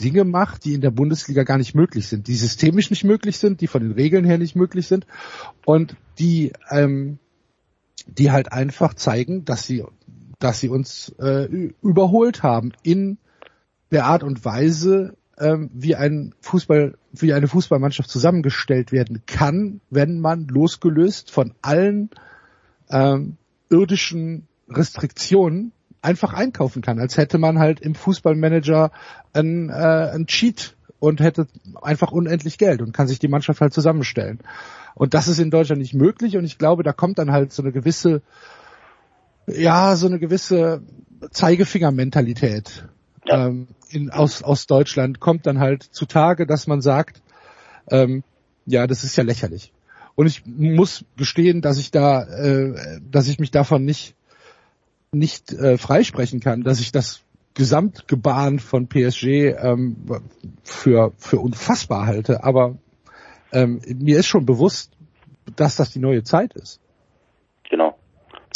Dinge 0.00 0.24
macht, 0.24 0.64
die 0.64 0.74
in 0.74 0.80
der 0.80 0.90
Bundesliga 0.90 1.42
gar 1.42 1.58
nicht 1.58 1.74
möglich 1.74 2.06
sind, 2.06 2.28
die 2.28 2.36
systemisch 2.36 2.90
nicht 2.90 3.04
möglich 3.04 3.38
sind, 3.38 3.60
die 3.60 3.66
von 3.66 3.82
den 3.82 3.92
Regeln 3.92 4.24
her 4.24 4.38
nicht 4.38 4.54
möglich 4.54 4.86
sind 4.86 5.06
und 5.64 5.96
die 6.18 6.52
ähm, 6.70 7.18
die 8.06 8.30
halt 8.30 8.52
einfach 8.52 8.94
zeigen, 8.94 9.44
dass 9.44 9.64
sie 9.64 9.84
dass 10.38 10.60
sie 10.60 10.68
uns 10.68 11.10
äh, 11.18 11.72
überholt 11.82 12.42
haben 12.42 12.72
in 12.82 13.18
der 13.90 14.06
Art 14.06 14.22
und 14.22 14.44
Weise, 14.44 15.16
ähm, 15.38 15.70
wie 15.72 15.96
ein 15.96 16.34
Fußball, 16.40 16.96
wie 17.12 17.32
eine 17.32 17.48
Fußballmannschaft 17.48 18.08
zusammengestellt 18.08 18.92
werden 18.92 19.22
kann, 19.26 19.80
wenn 19.90 20.20
man 20.20 20.46
losgelöst 20.46 21.30
von 21.30 21.54
allen 21.62 22.10
ähm, 22.90 23.36
irdischen 23.68 24.46
Restriktionen 24.68 25.72
einfach 26.02 26.32
einkaufen 26.34 26.82
kann, 26.82 26.98
als 26.98 27.16
hätte 27.16 27.38
man 27.38 27.58
halt 27.58 27.80
im 27.80 27.94
Fußballmanager 27.94 28.90
ein, 29.32 29.68
äh, 29.70 29.72
ein 30.14 30.26
Cheat 30.26 30.76
und 31.00 31.20
hätte 31.20 31.46
einfach 31.82 32.12
unendlich 32.12 32.58
Geld 32.58 32.82
und 32.82 32.92
kann 32.92 33.08
sich 33.08 33.18
die 33.18 33.28
Mannschaft 33.28 33.60
halt 33.60 33.72
zusammenstellen. 33.72 34.40
Und 34.94 35.14
das 35.14 35.28
ist 35.28 35.38
in 35.38 35.50
Deutschland 35.50 35.80
nicht 35.80 35.94
möglich 35.94 36.36
und 36.36 36.44
ich 36.44 36.58
glaube, 36.58 36.82
da 36.82 36.92
kommt 36.92 37.18
dann 37.18 37.30
halt 37.30 37.52
so 37.52 37.62
eine 37.62 37.72
gewisse, 37.72 38.22
ja, 39.46 39.96
so 39.96 40.06
eine 40.06 40.18
gewisse 40.18 40.82
Zeigefingermentalität 41.30 42.88
Ja. 43.26 43.46
ähm, 43.46 43.68
in, 43.90 44.10
aus, 44.10 44.42
aus 44.42 44.66
Deutschland 44.66 45.20
kommt 45.20 45.46
dann 45.46 45.58
halt 45.58 45.82
zutage, 45.82 46.46
dass 46.46 46.66
man 46.66 46.80
sagt, 46.80 47.22
ähm, 47.90 48.22
ja, 48.66 48.86
das 48.86 49.04
ist 49.04 49.16
ja 49.16 49.24
lächerlich. 49.24 49.72
Und 50.14 50.26
ich 50.26 50.44
muss 50.46 51.04
gestehen, 51.16 51.60
dass 51.60 51.78
ich 51.78 51.90
da, 51.90 52.24
äh, 52.24 53.00
dass 53.10 53.28
ich 53.28 53.38
mich 53.38 53.50
davon 53.50 53.84
nicht 53.84 54.14
nicht 55.12 55.52
äh, 55.52 55.78
freisprechen 55.78 56.40
kann, 56.40 56.62
dass 56.62 56.80
ich 56.80 56.92
das 56.92 57.24
Gesamtgebaren 57.54 58.58
von 58.58 58.88
PSG 58.88 59.54
ähm, 59.60 59.96
für 60.62 61.12
für 61.18 61.38
unfassbar 61.38 62.06
halte. 62.06 62.44
Aber 62.44 62.76
ähm, 63.52 63.80
mir 63.98 64.18
ist 64.18 64.26
schon 64.26 64.46
bewusst, 64.46 64.92
dass 65.56 65.76
das 65.76 65.90
die 65.90 65.98
neue 65.98 66.22
Zeit 66.22 66.54
ist. 66.54 66.80
Genau. 67.68 67.98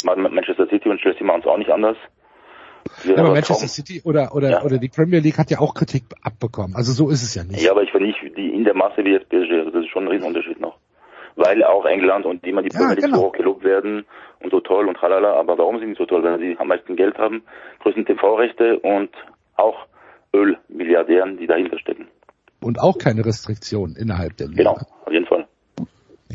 Man- 0.03 0.21
Manchester 0.21 0.67
City 0.69 0.89
und 0.89 0.99
Chelsea 1.01 1.25
machen 1.25 1.41
es 1.41 1.47
auch 1.47 1.57
nicht 1.57 1.71
anders. 1.71 1.97
Ja, 3.05 3.15
aber 3.17 3.31
Manchester 3.31 3.67
City 3.67 4.01
oder 4.03 4.35
oder 4.35 4.49
ja. 4.51 4.63
oder 4.63 4.77
die 4.77 4.89
Premier 4.89 5.19
League 5.19 5.37
hat 5.37 5.49
ja 5.49 5.59
auch 5.59 5.73
Kritik 5.73 6.03
abbekommen. 6.21 6.75
Also 6.75 6.91
so 6.91 7.09
ist 7.09 7.23
es 7.23 7.33
ja 7.33 7.43
nicht. 7.43 7.61
Ja, 7.61 7.71
aber 7.71 7.83
ich 7.83 7.91
finde 7.91 8.07
nicht 8.07 8.19
die 8.37 8.49
in 8.49 8.63
der 8.63 8.75
Masse 8.75 9.03
wie 9.03 9.11
jetzt 9.11 9.29
PSG. 9.29 9.51
Also 9.51 9.71
das 9.71 9.83
ist 9.85 9.89
schon 9.91 10.03
ein 10.03 10.09
Riesenunterschied 10.09 10.59
noch. 10.59 10.77
Weil 11.35 11.63
auch 11.63 11.85
England 11.85 12.25
und 12.25 12.45
immer 12.45 12.61
die 12.61 12.69
Premier 12.69 12.95
League 12.95 13.05
genau. 13.05 13.17
so 13.17 13.23
hoch 13.23 13.31
gelobt 13.33 13.63
werden 13.63 14.05
und 14.41 14.51
so 14.51 14.59
toll 14.59 14.87
und 14.87 14.95
tralala. 14.95 15.33
Aber 15.33 15.57
warum 15.57 15.79
sind 15.79 15.89
die 15.89 15.95
so 15.95 16.05
toll? 16.05 16.23
Wenn 16.23 16.39
sie 16.39 16.55
am 16.59 16.67
meisten 16.67 16.95
Geld 16.95 17.17
haben, 17.17 17.43
größten 17.79 18.05
TV-Rechte 18.05 18.79
und 18.79 19.09
auch 19.55 19.87
Ölmilliardären, 20.33 21.37
die 21.37 21.47
dahinter 21.47 21.79
stecken. 21.79 22.07
Und 22.61 22.79
auch 22.79 22.97
keine 22.97 23.25
Restriktionen 23.25 23.95
innerhalb 23.95 24.37
der 24.37 24.47
Liga. 24.47 24.73
Genau, 24.73 24.77
auf 25.05 25.11
jeden 25.11 25.25
Fall. 25.25 25.47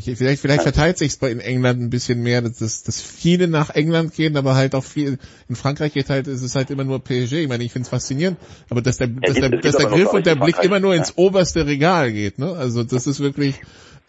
Vielleicht, 0.01 0.41
vielleicht 0.41 0.63
verteilt 0.63 0.97
sich 0.97 1.09
es 1.09 1.29
in 1.29 1.39
England 1.39 1.81
ein 1.81 1.89
bisschen 1.89 2.21
mehr, 2.21 2.41
dass, 2.41 2.57
dass, 2.57 2.83
dass 2.83 3.01
viele 3.01 3.47
nach 3.47 3.69
England 3.69 4.13
gehen, 4.13 4.37
aber 4.37 4.55
halt 4.55 4.73
auch 4.73 4.83
viel, 4.83 5.17
in 5.49 5.55
Frankreich 5.55 5.93
geht 5.93 6.09
halt, 6.09 6.27
ist 6.27 6.41
es 6.41 6.55
halt 6.55 6.69
immer 6.69 6.85
nur 6.85 7.03
PSG. 7.03 7.33
Ich 7.33 7.49
meine, 7.49 7.63
ich 7.63 7.73
finde 7.73 7.83
es 7.83 7.89
faszinierend, 7.89 8.37
aber 8.69 8.81
dass 8.81 8.97
der, 8.97 9.07
ja, 9.07 9.15
dass 9.21 9.35
der, 9.35 9.49
dass 9.49 9.75
der 9.75 9.87
Griff 9.87 10.13
und 10.13 10.25
der 10.25 10.35
Blick 10.35 10.63
immer 10.63 10.79
nur 10.79 10.95
ins 10.95 11.17
oberste 11.17 11.65
Regal 11.65 12.13
geht, 12.13 12.39
ne? 12.39 12.53
Also 12.53 12.83
das 12.83 13.07
ist 13.07 13.19
wirklich, 13.19 13.59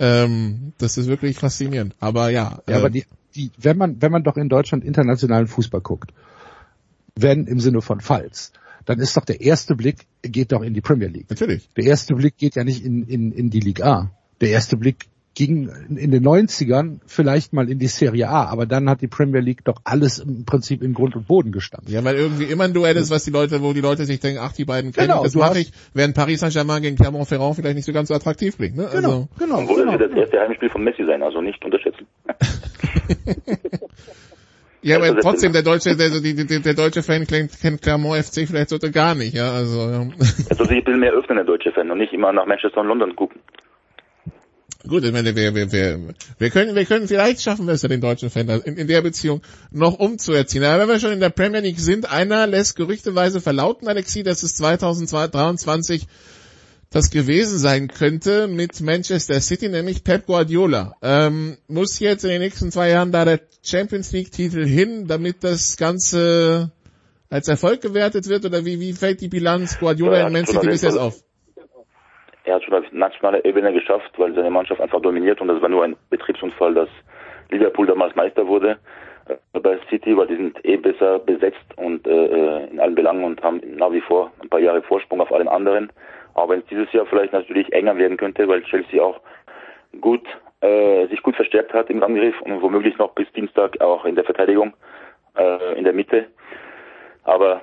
ähm, 0.01 0.73
das 0.79 0.97
ist 0.97 1.07
wirklich 1.07 1.39
faszinierend. 1.39 1.95
Aber 2.01 2.31
ja. 2.31 2.63
Ja, 2.67 2.75
äh, 2.75 2.79
aber 2.79 2.91
die, 2.91 3.05
die, 3.35 3.53
wenn 3.59 3.77
man, 3.77 4.01
wenn 4.01 4.11
man 4.11 4.25
doch 4.25 4.37
in 4.37 4.49
Deutschland 4.49 4.83
internationalen 4.83 5.47
Fußball 5.47 5.83
guckt, 5.83 6.13
wenn 7.15 7.47
im 7.47 7.61
Sinne 7.61 7.83
von 7.83 8.01
Falls, 8.01 8.53
dann 8.87 8.99
ist 8.99 9.17
doch 9.17 9.27
der 9.27 9.43
erste 9.43 9.77
Blick, 9.77 10.07
geht 10.23 10.53
doch 10.53 10.63
in 10.63 10.73
die 10.73 10.81
Premier 10.81 11.09
League. 11.09 11.29
Natürlich. 11.29 11.69
Der 11.77 11.85
erste 11.85 12.15
Blick 12.15 12.39
geht 12.39 12.57
ja 12.57 12.65
nicht 12.65 12.83
in, 12.83 13.05
in, 13.05 13.31
in 13.31 13.51
die 13.51 13.61
Liga 13.61 13.85
A. 13.87 14.11
Der 14.41 14.51
erste 14.51 14.79
Blick 14.79 15.10
ging 15.35 15.71
in 15.97 16.11
den 16.11 16.25
90ern 16.25 16.99
vielleicht 17.07 17.53
mal 17.53 17.71
in 17.71 17.79
die 17.79 17.87
Serie 17.87 18.29
A, 18.29 18.47
aber 18.47 18.67
dann 18.67 18.91
hat 18.91 19.01
die 19.01 19.07
Premier 19.07 19.41
League 19.41 19.65
doch 19.65 19.81
alles 19.85 20.19
im 20.19 20.45
Prinzip 20.45 20.83
in 20.83 20.93
Grund 20.93 21.15
und 21.15 21.29
Boden 21.29 21.53
gestanden. 21.53 21.93
Ja, 21.93 22.05
weil 22.05 22.17
irgendwie 22.17 22.45
immer 22.45 22.65
ein 22.65 22.75
Duell 22.75 22.97
ist, 22.97 23.11
was 23.11 23.25
die 23.25 23.31
Leute, 23.31 23.63
wo 23.63 23.73
die 23.73 23.81
Leute 23.81 24.05
sich 24.05 24.21
denken, 24.21 24.41
ach, 24.43 24.53
die 24.53 24.65
beiden 24.65 24.93
kennen, 24.93 25.09
genau, 25.09 25.23
das 25.23 25.35
mache 25.35 25.61
ich, 25.61 25.73
während 25.95 26.15
Paris 26.15 26.41
Saint-Germain 26.41 26.83
gegen 26.83 26.97
Clermont-Ferrand 26.97 27.57
vielleicht 27.57 27.77
nicht 27.77 27.85
so 27.85 27.93
ganz 27.93 28.09
so 28.09 28.15
attraktiv 28.15 28.57
klingt. 28.57 28.77
Ne? 28.77 28.89
Genau, 28.93 29.09
also. 29.09 29.29
genau. 29.39 29.59
Obwohl 29.61 29.85
genau, 29.85 29.97
das 29.97 30.11
das 30.11 30.19
erste 30.19 30.41
Heimspiel 30.41 30.71
von 30.71 30.83
Messi 30.83 31.05
sein, 31.07 31.23
also 31.23 31.41
nicht 31.41 31.65
unterschätzen. 31.65 32.07
Ja, 34.83 34.97
aber 34.97 35.07
also 35.07 35.21
trotzdem, 35.21 35.53
der 35.53 35.63
deutsche, 35.63 35.95
der, 35.95 36.09
der, 36.09 36.61
der 36.61 36.75
deutsche 36.75 37.03
Fan 37.03 37.27
kennt, 37.27 37.53
kennt 37.61 37.83
Clermont 37.83 38.25
FC 38.25 38.49
vielleicht 38.49 38.71
sollte 38.71 38.91
gar 38.91 39.15
nicht, 39.15 39.35
ja, 39.35 39.53
also. 39.53 39.79
Ja. 39.79 40.07
Also 40.49 40.65
sich 40.65 40.79
ein 40.79 40.85
bisschen 40.85 41.01
mehr 41.01 41.13
öffnen, 41.13 41.37
der 41.37 41.45
deutsche 41.45 41.71
Fan, 41.73 41.91
und 41.91 41.99
nicht 41.99 42.15
immer 42.15 42.33
nach 42.33 42.47
Manchester 42.47 42.81
und 42.81 42.89
London 42.89 43.15
gucken. 43.15 43.41
Gut, 44.89 45.05
ich 45.05 45.13
meine, 45.13 45.37
wir, 45.37 45.55
wir, 45.55 45.73
wir, 45.73 46.15
wir 46.39 46.51
können, 46.51 46.75
wir 46.75 46.87
können, 46.87 47.07
vielleicht 47.07 47.43
schaffen 47.43 47.67
wir 47.67 47.75
es 47.75 47.83
ja 47.83 47.89
den 47.89 48.01
deutschen 48.01 48.31
Fan 48.31 48.49
in, 48.49 48.77
in 48.77 48.87
der 48.87 49.03
Beziehung 49.03 49.43
noch 49.71 49.99
umzuerziehen. 49.99 50.65
Aber 50.65 50.83
wenn 50.83 50.89
wir 50.89 51.01
schon 51.01 51.13
in 51.13 51.21
der 51.21 51.31
Premier 51.31 51.61
League 51.61 51.81
sind, 51.81 52.11
einer 52.11 52.47
lässt 52.47 52.77
gerüchteweise 52.77 53.43
verlauten, 53.43 53.89
Alexi, 53.89 54.23
dass 54.23 54.43
es 54.43 54.55
2023 54.55 56.07
das 56.89 57.11
gewesen 57.11 57.59
sein 57.59 57.89
könnte 57.89 58.49
mit 58.49 58.81
Manchester 58.81 59.41
City, 59.41 59.69
nämlich 59.69 60.03
Pep 60.03 60.27
Guardiola. 60.27 60.97
Ähm, 61.03 61.59
muss 61.69 62.01
jetzt 62.01 62.25
in 62.25 62.31
den 62.31 62.41
nächsten 62.41 62.73
zwei 62.73 62.89
Jahren 62.89 63.13
da 63.13 63.25
der 63.25 63.41
Champions 63.63 64.11
League 64.13 64.33
Titel 64.33 64.67
hin, 64.67 65.07
damit 65.07 65.45
das 65.45 65.77
Ganze 65.77 66.73
als 67.29 67.47
Erfolg 67.47 67.81
gewertet 67.83 68.29
wird 68.29 68.45
oder 68.45 68.65
wie, 68.65 68.81
wie 68.81 68.93
fällt 68.93 69.21
die 69.21 69.29
Bilanz 69.29 69.79
Guardiola 69.79 70.27
in 70.27 70.33
Man 70.33 70.47
City 70.47 70.67
bis 70.67 70.83
jetzt 70.83 70.99
auf? 70.99 71.23
Er 72.51 72.57
hat 72.57 72.65
schon 72.65 72.75
auf 72.75 72.85
nationaler 72.91 73.45
Ebene 73.45 73.73
geschafft, 73.73 74.11
weil 74.17 74.35
seine 74.35 74.51
Mannschaft 74.51 74.81
einfach 74.81 75.01
dominiert 75.01 75.41
und 75.41 75.47
das 75.47 75.63
war 75.63 75.69
nur 75.69 75.85
ein 75.85 75.95
Betriebsunfall, 76.11 76.75
dass 76.75 76.89
Liverpool 77.51 77.87
damals 77.87 78.17
Meister 78.17 78.45
wurde 78.45 78.77
äh, 79.29 79.61
bei 79.61 79.79
City, 79.89 80.17
weil 80.17 80.27
die 80.27 80.35
sind 80.35 80.65
eh 80.65 80.77
besser 80.77 81.21
besetzt 81.21 81.65
und 81.77 82.05
äh, 82.09 82.11
äh 82.11 82.71
in 82.73 82.81
allen 82.81 82.97
Belangen 82.97 83.23
und 83.23 83.41
haben 83.41 83.61
nach 83.77 83.93
wie 83.93 84.01
vor 84.01 84.33
ein 84.43 84.49
paar 84.49 84.59
Jahre 84.59 84.83
Vorsprung 84.83 85.21
auf 85.21 85.33
allen 85.33 85.47
anderen. 85.47 85.93
Aber 86.35 86.49
wenn 86.49 86.59
es 86.59 86.67
dieses 86.67 86.93
Jahr 86.93 87.07
vielleicht 87.07 87.33
natürlich 87.33 87.73
enger 87.73 87.97
werden 87.97 88.17
könnte, 88.17 88.49
weil 88.49 88.65
Chelsea 88.65 89.01
auch 89.01 89.21
gut 90.01 90.27
äh, 90.61 91.07
sich 91.07 91.23
gut 91.23 91.37
verstärkt 91.37 91.73
hat 91.73 91.89
im 91.89 92.03
Angriff 92.03 92.41
und 92.41 92.63
womöglich 92.63 92.99
noch 92.99 93.13
bis 93.13 93.31
Dienstag 93.31 93.81
auch 93.81 94.05
in 94.05 94.17
der 94.17 94.25
Verteidigung 94.25 94.75
äh, 95.37 95.79
in 95.79 95.85
der 95.85 95.93
Mitte. 95.93 96.27
Aber 97.23 97.63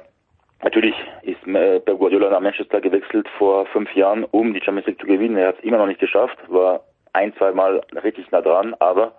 natürlich 0.63 0.95
ist 1.23 1.45
äh, 1.47 1.79
Pep 1.79 1.97
Guardiola 1.97 2.29
nach 2.29 2.39
Manchester 2.39 2.81
gewechselt 2.81 3.27
vor 3.37 3.65
fünf 3.67 3.93
Jahren, 3.95 4.23
um 4.25 4.53
die 4.53 4.61
Champions 4.61 4.87
League 4.87 4.99
zu 4.99 5.07
gewinnen. 5.07 5.37
Er 5.37 5.49
hat 5.49 5.59
es 5.59 5.63
immer 5.63 5.77
noch 5.77 5.87
nicht 5.87 5.99
geschafft, 5.99 6.37
war 6.47 6.83
ein, 7.13 7.33
zwei 7.35 7.51
Mal 7.51 7.81
richtig 8.03 8.29
nah 8.31 8.41
dran, 8.41 8.75
aber 8.79 9.13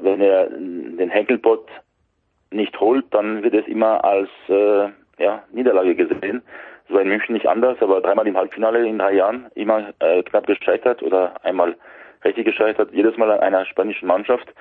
wenn 0.00 0.20
er 0.20 0.48
den 0.48 1.10
Henkelpot 1.10 1.68
nicht 2.50 2.78
holt, 2.80 3.04
dann 3.10 3.42
wird 3.42 3.54
es 3.54 3.66
immer 3.66 4.04
als 4.04 4.28
äh, 4.48 4.88
ja, 5.18 5.42
Niederlage 5.52 5.94
gesehen. 5.94 6.42
War 6.88 7.00
in 7.00 7.08
München 7.08 7.34
nicht 7.34 7.46
anders, 7.46 7.78
aber 7.80 8.00
dreimal 8.00 8.26
im 8.26 8.36
Halbfinale 8.36 8.86
in 8.86 8.98
drei 8.98 9.14
Jahren, 9.14 9.46
immer 9.54 9.94
äh, 10.00 10.22
knapp 10.22 10.46
gescheitert 10.46 11.02
oder 11.02 11.34
einmal 11.42 11.74
richtig 12.24 12.44
gescheitert, 12.44 12.90
jedes 12.92 13.16
Mal 13.16 13.30
an 13.30 13.40
einer 13.40 13.64
spanischen 13.64 14.06
Mannschaft. 14.06 14.52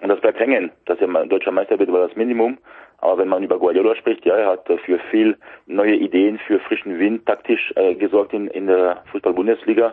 Und 0.00 0.08
das 0.08 0.20
bleibt 0.20 0.38
hängen. 0.38 0.70
Dass 0.86 1.00
er 1.00 1.08
deutscher 1.26 1.50
Meister 1.50 1.78
wird, 1.78 1.92
war 1.92 2.06
das 2.06 2.16
Minimum. 2.16 2.58
Aber 3.02 3.18
wenn 3.18 3.28
man 3.28 3.42
über 3.42 3.58
Guardiola 3.58 3.94
spricht, 3.96 4.24
ja, 4.24 4.36
er 4.36 4.50
hat 4.50 4.68
für 4.84 5.00
viel 5.10 5.36
neue 5.66 5.96
Ideen, 5.96 6.38
für 6.46 6.60
frischen 6.60 7.00
Wind 7.00 7.26
taktisch 7.26 7.72
äh, 7.74 7.96
gesorgt 7.96 8.32
in, 8.32 8.46
in 8.46 8.68
der 8.68 9.02
Fußball-Bundesliga. 9.10 9.92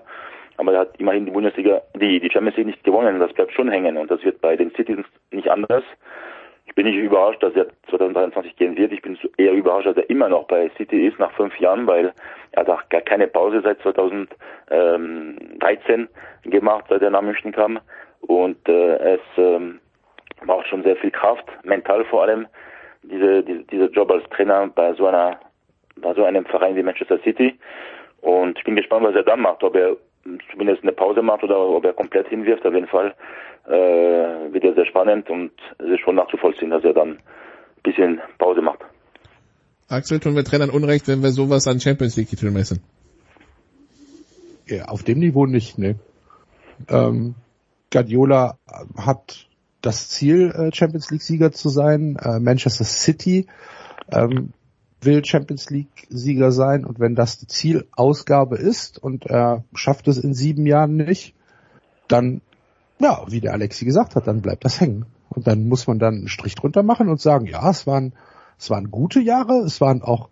Aber 0.57 0.73
er 0.73 0.81
hat 0.81 0.99
immerhin 0.99 1.25
die 1.25 1.31
Bundesliga, 1.31 1.81
die, 1.95 2.19
die 2.19 2.29
Champions 2.29 2.57
League 2.57 2.67
nicht 2.67 2.83
gewonnen. 2.83 3.19
Das 3.19 3.33
bleibt 3.33 3.51
schon 3.53 3.67
hängen. 3.67 3.97
Und 3.97 4.11
das 4.11 4.23
wird 4.23 4.41
bei 4.41 4.55
den 4.55 4.69
Citizens 4.75 5.07
nicht 5.31 5.49
anders. 5.49 5.83
Ich 6.67 6.75
bin 6.75 6.85
nicht 6.85 6.97
überrascht, 6.97 7.41
dass 7.41 7.55
er 7.55 7.65
2023 7.89 8.55
gehen 8.57 8.77
wird. 8.77 8.91
Ich 8.91 9.01
bin 9.01 9.17
eher 9.37 9.53
überrascht, 9.53 9.87
dass 9.87 9.97
er 9.97 10.07
immer 10.07 10.29
noch 10.29 10.45
bei 10.45 10.69
City 10.77 11.07
ist 11.07 11.17
nach 11.17 11.31
fünf 11.31 11.59
Jahren, 11.59 11.87
weil 11.87 12.13
er 12.51 12.61
hat 12.61 12.69
auch 12.69 12.87
gar 12.89 13.01
keine 13.01 13.25
Pause 13.25 13.61
seit 13.63 13.81
2013 13.81 16.07
gemacht, 16.43 16.85
seit 16.89 17.01
er 17.01 17.09
nach 17.09 17.23
München 17.23 17.53
kam. 17.53 17.79
Und 18.21 18.69
äh, 18.69 19.15
es 19.15 19.21
ähm, 19.37 19.79
braucht 20.45 20.67
schon 20.67 20.83
sehr 20.83 20.97
viel 20.97 21.09
Kraft, 21.09 21.45
mental 21.63 22.05
vor 22.05 22.21
allem, 22.21 22.45
diese, 23.03 23.43
diese, 23.43 23.63
dieser 23.63 23.89
Job 23.89 24.11
als 24.11 24.23
Trainer 24.29 24.67
bei 24.67 24.93
so 24.93 25.07
einer 25.07 25.39
bei 26.01 26.13
so 26.13 26.23
einem 26.23 26.45
Verein 26.45 26.75
wie 26.75 26.83
Manchester 26.83 27.19
City. 27.23 27.59
Und 28.21 28.57
ich 28.57 28.63
bin 28.63 28.75
gespannt, 28.75 29.05
was 29.05 29.15
er 29.15 29.23
dann 29.23 29.41
macht, 29.41 29.63
ob 29.63 29.75
er 29.75 29.97
zumindest 30.51 30.83
eine 30.83 30.91
Pause 30.91 31.21
macht 31.21 31.43
oder 31.43 31.59
ob 31.59 31.85
er 31.85 31.93
komplett 31.93 32.27
hinwirft. 32.27 32.65
Auf 32.65 32.73
jeden 32.73 32.87
Fall 32.87 33.13
äh, 33.65 33.71
wird 34.53 34.63
er 34.63 34.73
sehr 34.73 34.85
spannend 34.85 35.29
und 35.29 35.51
es 35.77 35.87
ist 35.87 36.01
schon 36.01 36.15
nachzuvollziehen, 36.15 36.69
dass 36.69 36.83
er 36.83 36.93
dann 36.93 37.11
ein 37.11 37.19
bisschen 37.83 38.21
Pause 38.37 38.61
macht. 38.61 38.79
Axel, 39.87 40.19
tun 40.19 40.35
wir 40.35 40.43
Trainern 40.43 40.69
Unrecht, 40.69 41.07
wenn 41.07 41.23
wir 41.23 41.31
sowas 41.31 41.67
an 41.67 41.79
Champions 41.79 42.15
League 42.15 42.29
Titel 42.29 42.51
messen? 42.51 42.83
Ja, 44.67 44.85
auf 44.85 45.03
dem 45.03 45.19
Niveau 45.19 45.45
nicht, 45.45 45.79
ne. 45.79 45.95
Ähm, 46.89 47.35
Guardiola 47.91 48.59
hat 48.95 49.48
das 49.81 50.09
Ziel, 50.09 50.51
äh, 50.51 50.73
Champions 50.73 51.09
League 51.11 51.21
Sieger 51.21 51.51
zu 51.51 51.69
sein. 51.69 52.17
Äh, 52.17 52.39
Manchester 52.39 52.85
City 52.85 53.47
ähm, 54.11 54.53
will 55.01 55.23
Champions 55.23 55.69
League 55.69 56.07
Sieger 56.09 56.51
sein 56.51 56.85
und 56.85 56.99
wenn 56.99 57.15
das 57.15 57.37
die 57.37 57.47
Zielausgabe 57.47 58.57
ist 58.57 59.01
und 59.01 59.25
er 59.25 59.63
schafft 59.73 60.07
es 60.07 60.17
in 60.17 60.33
sieben 60.33 60.65
Jahren 60.65 60.97
nicht, 60.97 61.35
dann 62.07 62.41
ja, 62.99 63.23
wie 63.27 63.39
der 63.39 63.53
Alexi 63.53 63.85
gesagt 63.85 64.15
hat, 64.15 64.27
dann 64.27 64.41
bleibt 64.41 64.65
das 64.65 64.79
hängen. 64.79 65.05
Und 65.29 65.47
dann 65.47 65.67
muss 65.67 65.87
man 65.87 65.99
dann 65.99 66.15
einen 66.15 66.27
Strich 66.27 66.55
drunter 66.55 66.83
machen 66.83 67.07
und 67.09 67.21
sagen, 67.21 67.45
ja, 67.45 67.69
es 67.69 67.87
waren, 67.87 68.13
es 68.57 68.69
waren 68.69 68.91
gute 68.91 69.21
Jahre, 69.21 69.59
es 69.59 69.79
waren 69.79 70.01
auch 70.01 70.29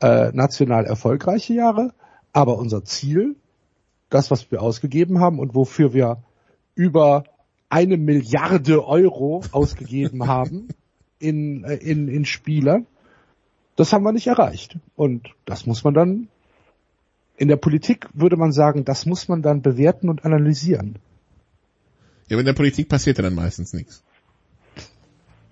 äh, 0.00 0.30
national 0.32 0.84
erfolgreiche 0.84 1.54
Jahre, 1.54 1.92
aber 2.32 2.58
unser 2.58 2.84
Ziel, 2.84 3.36
das, 4.08 4.30
was 4.30 4.50
wir 4.50 4.62
ausgegeben 4.62 5.20
haben 5.20 5.40
und 5.40 5.54
wofür 5.54 5.94
wir 5.94 6.18
über 6.74 7.24
eine 7.68 7.96
Milliarde 7.96 8.86
Euro 8.86 9.42
ausgegeben 9.52 10.26
haben 10.26 10.68
in, 11.18 11.64
äh, 11.64 11.76
in, 11.76 12.08
in 12.08 12.24
Spieler, 12.24 12.82
das 13.76 13.92
haben 13.92 14.04
wir 14.04 14.12
nicht 14.12 14.26
erreicht. 14.26 14.78
Und 14.94 15.28
das 15.44 15.66
muss 15.66 15.84
man 15.84 15.94
dann, 15.94 16.28
in 17.36 17.48
der 17.48 17.56
Politik 17.56 18.08
würde 18.14 18.36
man 18.36 18.52
sagen, 18.52 18.84
das 18.84 19.06
muss 19.06 19.28
man 19.28 19.42
dann 19.42 19.62
bewerten 19.62 20.08
und 20.08 20.24
analysieren. 20.24 20.98
Ja, 22.28 22.36
aber 22.36 22.40
in 22.40 22.46
der 22.46 22.54
Politik 22.54 22.88
passiert 22.88 23.18
ja 23.18 23.22
dann 23.22 23.34
meistens 23.34 23.72
nichts. 23.72 24.02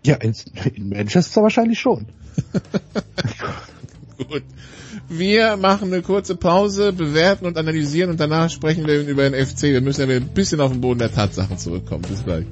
Ja, 0.04 0.16
in, 0.16 0.34
in 0.74 0.88
Manchester 0.88 1.42
wahrscheinlich 1.42 1.78
schon. 1.78 2.06
Gut. 4.18 4.42
Wir 5.08 5.56
machen 5.56 5.92
eine 5.92 6.02
kurze 6.02 6.36
Pause, 6.36 6.92
bewerten 6.92 7.46
und 7.46 7.58
analysieren 7.58 8.10
und 8.10 8.20
danach 8.20 8.50
sprechen 8.50 8.86
wir 8.86 9.00
über 9.06 9.28
den 9.28 9.34
FC. 9.46 9.62
Wir 9.64 9.80
müssen 9.80 10.08
ja 10.08 10.16
ein 10.16 10.28
bisschen 10.28 10.60
auf 10.60 10.70
den 10.70 10.80
Boden 10.80 11.00
der 11.00 11.12
Tatsachen 11.12 11.58
zurückkommen. 11.58 12.02
Bis 12.08 12.24
gleich. 12.24 12.46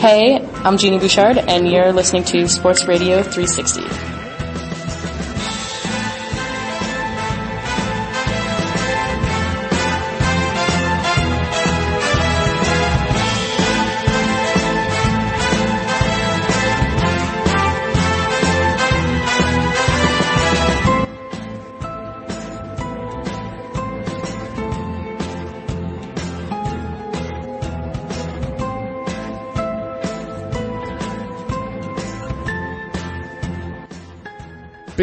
Hey, 0.00 0.40
I'm 0.62 0.78
Jeannie 0.78 0.98
Bouchard 0.98 1.38
and 1.48 1.66
you're 1.66 1.92
listening 1.92 2.24
to 2.26 2.46
Sports 2.48 2.86
Radio 2.86 3.22
360. 3.22 4.17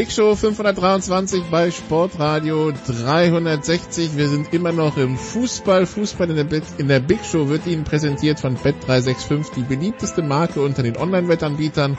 Big 0.06 0.14
Show 0.14 0.36
523 0.36 1.46
bei 1.50 1.72
Sportradio 1.72 2.72
360. 2.72 4.16
Wir 4.16 4.30
sind 4.30 4.54
immer 4.54 4.72
noch 4.72 4.98
im 4.98 5.18
Fußball. 5.18 5.88
Fußball 5.88 6.30
in 6.30 6.48
der, 6.48 6.62
in 6.78 6.88
der 6.88 7.00
Big 7.00 7.26
Show 7.26 7.50
wird 7.50 7.66
Ihnen 7.66 7.86
präsentiert 7.86 8.40
von 8.40 8.56
Bet365, 8.56 9.56
die 9.56 9.64
beliebteste 9.64 10.22
Marke 10.22 10.62
unter 10.62 10.84
den 10.84 10.96
Online-Wettanbietern. 10.96 11.98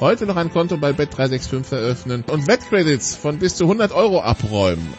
Heute 0.00 0.26
noch 0.26 0.36
ein 0.36 0.52
Konto 0.52 0.76
bei 0.76 0.90
Bet365 0.90 1.74
eröffnen 1.74 2.24
und 2.30 2.46
Wettcredits 2.46 3.16
von 3.16 3.38
bis 3.38 3.56
zu 3.56 3.64
100 3.64 3.90
Euro 3.92 4.20
abräumen. 4.20 4.92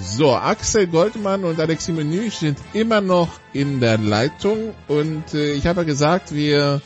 So, 0.00 0.34
Axel 0.34 0.86
Goldmann 0.86 1.44
und 1.44 1.60
Alexi 1.60 1.92
Menü 1.92 2.30
sind 2.30 2.56
immer 2.72 3.02
noch 3.02 3.28
in 3.52 3.78
der 3.80 3.98
Leitung 3.98 4.74
und 4.88 5.34
äh, 5.34 5.52
ich 5.52 5.66
habe 5.66 5.80
ja 5.80 5.84
gesagt, 5.84 6.34
wir 6.34 6.80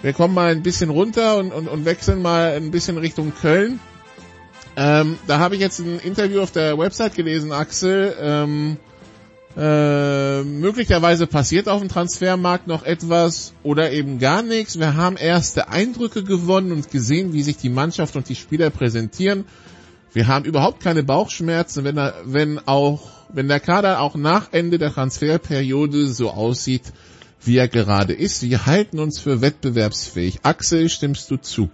wir 0.00 0.12
kommen 0.12 0.34
mal 0.34 0.52
ein 0.52 0.62
bisschen 0.62 0.90
runter 0.90 1.38
und, 1.38 1.52
und, 1.52 1.66
und 1.66 1.84
wechseln 1.84 2.22
mal 2.22 2.52
ein 2.52 2.70
bisschen 2.70 2.98
Richtung 2.98 3.32
Köln. 3.34 3.80
Ähm, 4.80 5.18
da 5.26 5.40
habe 5.40 5.56
ich 5.56 5.60
jetzt 5.60 5.80
ein 5.80 5.98
Interview 5.98 6.40
auf 6.40 6.52
der 6.52 6.78
Website 6.78 7.16
gelesen, 7.16 7.50
Axel. 7.50 8.14
Ähm, 8.20 8.76
äh, 9.56 10.44
möglicherweise 10.44 11.26
passiert 11.26 11.68
auf 11.68 11.80
dem 11.80 11.88
Transfermarkt 11.88 12.68
noch 12.68 12.84
etwas 12.84 13.54
oder 13.64 13.90
eben 13.90 14.20
gar 14.20 14.42
nichts. 14.42 14.78
Wir 14.78 14.94
haben 14.94 15.16
erste 15.16 15.68
Eindrücke 15.68 16.22
gewonnen 16.22 16.70
und 16.70 16.92
gesehen, 16.92 17.32
wie 17.32 17.42
sich 17.42 17.56
die 17.56 17.70
Mannschaft 17.70 18.14
und 18.14 18.28
die 18.28 18.36
Spieler 18.36 18.70
präsentieren. 18.70 19.46
Wir 20.12 20.28
haben 20.28 20.44
überhaupt 20.44 20.80
keine 20.80 21.02
Bauchschmerzen, 21.02 21.82
wenn, 21.82 21.96
wenn 22.26 22.60
auch, 22.68 23.08
wenn 23.32 23.48
der 23.48 23.58
Kader 23.58 24.00
auch 24.00 24.14
nach 24.14 24.52
Ende 24.52 24.78
der 24.78 24.92
Transferperiode 24.92 26.06
so 26.06 26.30
aussieht, 26.30 26.84
wie 27.42 27.56
er 27.56 27.66
gerade 27.66 28.12
ist. 28.12 28.44
Wir 28.44 28.66
halten 28.66 29.00
uns 29.00 29.18
für 29.18 29.40
wettbewerbsfähig. 29.40 30.38
Axel, 30.44 30.88
stimmst 30.88 31.32
du 31.32 31.36
zu? 31.36 31.68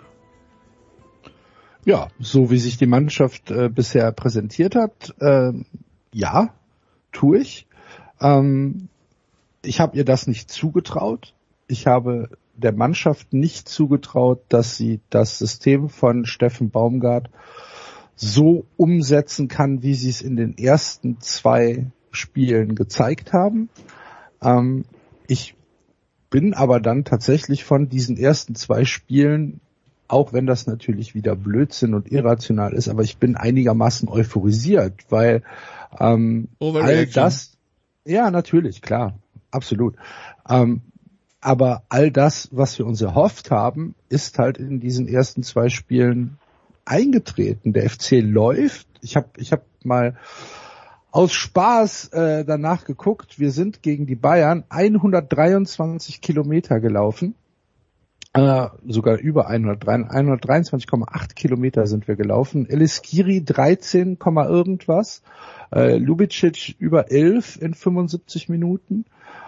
Ja, 1.84 2.08
so 2.18 2.50
wie 2.50 2.58
sich 2.58 2.78
die 2.78 2.86
Mannschaft 2.86 3.50
äh, 3.50 3.68
bisher 3.68 4.10
präsentiert 4.12 4.74
hat, 4.74 5.14
äh, 5.20 5.52
ja, 6.12 6.54
tue 7.12 7.38
ich. 7.38 7.66
Ähm, 8.20 8.88
ich 9.62 9.80
habe 9.80 9.96
ihr 9.96 10.04
das 10.04 10.26
nicht 10.26 10.50
zugetraut. 10.50 11.34
Ich 11.66 11.86
habe 11.86 12.30
der 12.56 12.72
Mannschaft 12.72 13.32
nicht 13.32 13.68
zugetraut, 13.68 14.40
dass 14.48 14.76
sie 14.76 15.00
das 15.10 15.38
System 15.38 15.88
von 15.88 16.24
Steffen 16.24 16.70
Baumgart 16.70 17.28
so 18.16 18.64
umsetzen 18.76 19.48
kann, 19.48 19.82
wie 19.82 19.94
sie 19.94 20.10
es 20.10 20.22
in 20.22 20.36
den 20.36 20.56
ersten 20.56 21.20
zwei 21.20 21.86
Spielen 22.12 22.76
gezeigt 22.76 23.32
haben. 23.32 23.68
Ähm, 24.40 24.84
ich 25.26 25.54
bin 26.30 26.54
aber 26.54 26.80
dann 26.80 27.04
tatsächlich 27.04 27.64
von 27.64 27.88
diesen 27.88 28.16
ersten 28.16 28.54
zwei 28.54 28.84
Spielen, 28.84 29.60
auch 30.08 30.32
wenn 30.32 30.46
das 30.46 30.66
natürlich 30.66 31.14
wieder 31.14 31.34
Blödsinn 31.36 31.94
und 31.94 32.10
irrational 32.10 32.72
ist, 32.72 32.88
aber 32.88 33.02
ich 33.02 33.18
bin 33.18 33.36
einigermaßen 33.36 34.08
euphorisiert, 34.08 34.94
weil 35.08 35.42
ähm, 35.98 36.48
all 36.60 37.06
das, 37.06 37.56
ja 38.04 38.30
natürlich, 38.30 38.82
klar, 38.82 39.18
absolut. 39.50 39.96
Ähm, 40.48 40.82
aber 41.40 41.82
all 41.88 42.10
das, 42.10 42.48
was 42.52 42.78
wir 42.78 42.86
uns 42.86 43.02
erhofft 43.02 43.50
haben, 43.50 43.94
ist 44.08 44.38
halt 44.38 44.58
in 44.58 44.80
diesen 44.80 45.06
ersten 45.06 45.42
zwei 45.42 45.68
Spielen 45.68 46.38
eingetreten. 46.86 47.72
Der 47.72 47.88
FC 47.88 48.22
läuft. 48.22 48.86
Ich 49.02 49.16
habe 49.16 49.28
ich 49.36 49.52
hab 49.52 49.62
mal 49.84 50.16
aus 51.10 51.32
Spaß 51.32 52.08
äh, 52.08 52.44
danach 52.44 52.84
geguckt. 52.84 53.38
Wir 53.38 53.50
sind 53.50 53.82
gegen 53.82 54.06
die 54.06 54.16
Bayern 54.16 54.64
123 54.68 56.20
Kilometer 56.20 56.80
gelaufen. 56.80 57.34
Äh, 58.34 58.68
sogar 58.88 59.18
über 59.18 59.48
123,8 59.48 61.34
Kilometer 61.34 61.86
sind 61.86 62.08
wir 62.08 62.16
gelaufen. 62.16 62.68
Eliskiri 62.68 63.44
13, 63.44 64.18
irgendwas. 64.18 65.22
Äh, 65.72 65.98
Lubicic 65.98 66.74
über 66.80 67.12
11 67.12 67.62
in 67.62 67.74
75 67.74 68.48
Minuten. 68.48 69.04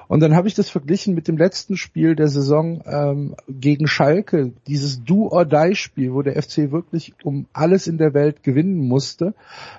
Und 0.07 0.21
dann 0.21 0.37
habe 0.37 0.47
ich 0.47 0.55
das 0.55 0.71
verglichen 0.71 1.17
mit 1.17 1.27
dem 1.27 1.37
letzten 1.37 1.77
Spiel 1.77 2.15
der 2.15 2.29
Saison 2.29 2.81
ähm, 2.87 3.35
gegen 3.49 3.89
Schalke, 3.89 4.53
dieses 4.69 5.03
Do-or-Die-Spiel, 5.03 6.15
wo 6.15 6.23
der 6.23 6.41
FC 6.41 6.71
wirklich 6.71 7.15
um 7.25 7.47
alles 7.53 7.89
in 7.89 7.99
der 7.99 8.15
Welt 8.15 8.45
gewinnen 8.45 8.87
musste. 8.87 9.35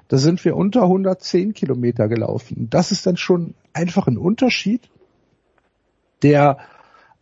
Da 0.09 0.17
sind 0.17 0.43
wir 0.43 0.57
unter 0.57 0.81
110 0.81 1.53
Kilometer 1.53 2.09
gelaufen. 2.09 2.67
Das 2.69 2.91
ist 2.91 3.05
dann 3.07 3.15
schon 3.15 3.53
einfach 3.71 4.07
ein 4.07 4.17
Unterschied, 4.17 4.89
der 6.23 6.57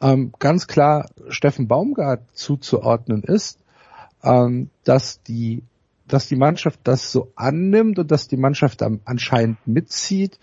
ähm, 0.05 0.31
ganz 0.37 0.67
klar 0.67 1.09
Steffen 1.29 1.67
Baumgart 1.67 2.21
zuzuordnen 2.33 3.23
ist, 3.23 3.59
ähm, 4.23 4.69
dass 4.83 5.21
die 5.23 5.63
dass 6.07 6.27
die 6.27 6.35
Mannschaft 6.35 6.79
das 6.83 7.11
so 7.11 7.31
annimmt 7.35 7.97
und 7.97 8.11
dass 8.11 8.27
die 8.27 8.37
Mannschaft 8.37 8.83
anscheinend 8.83 9.57
mitzieht. 9.65 10.37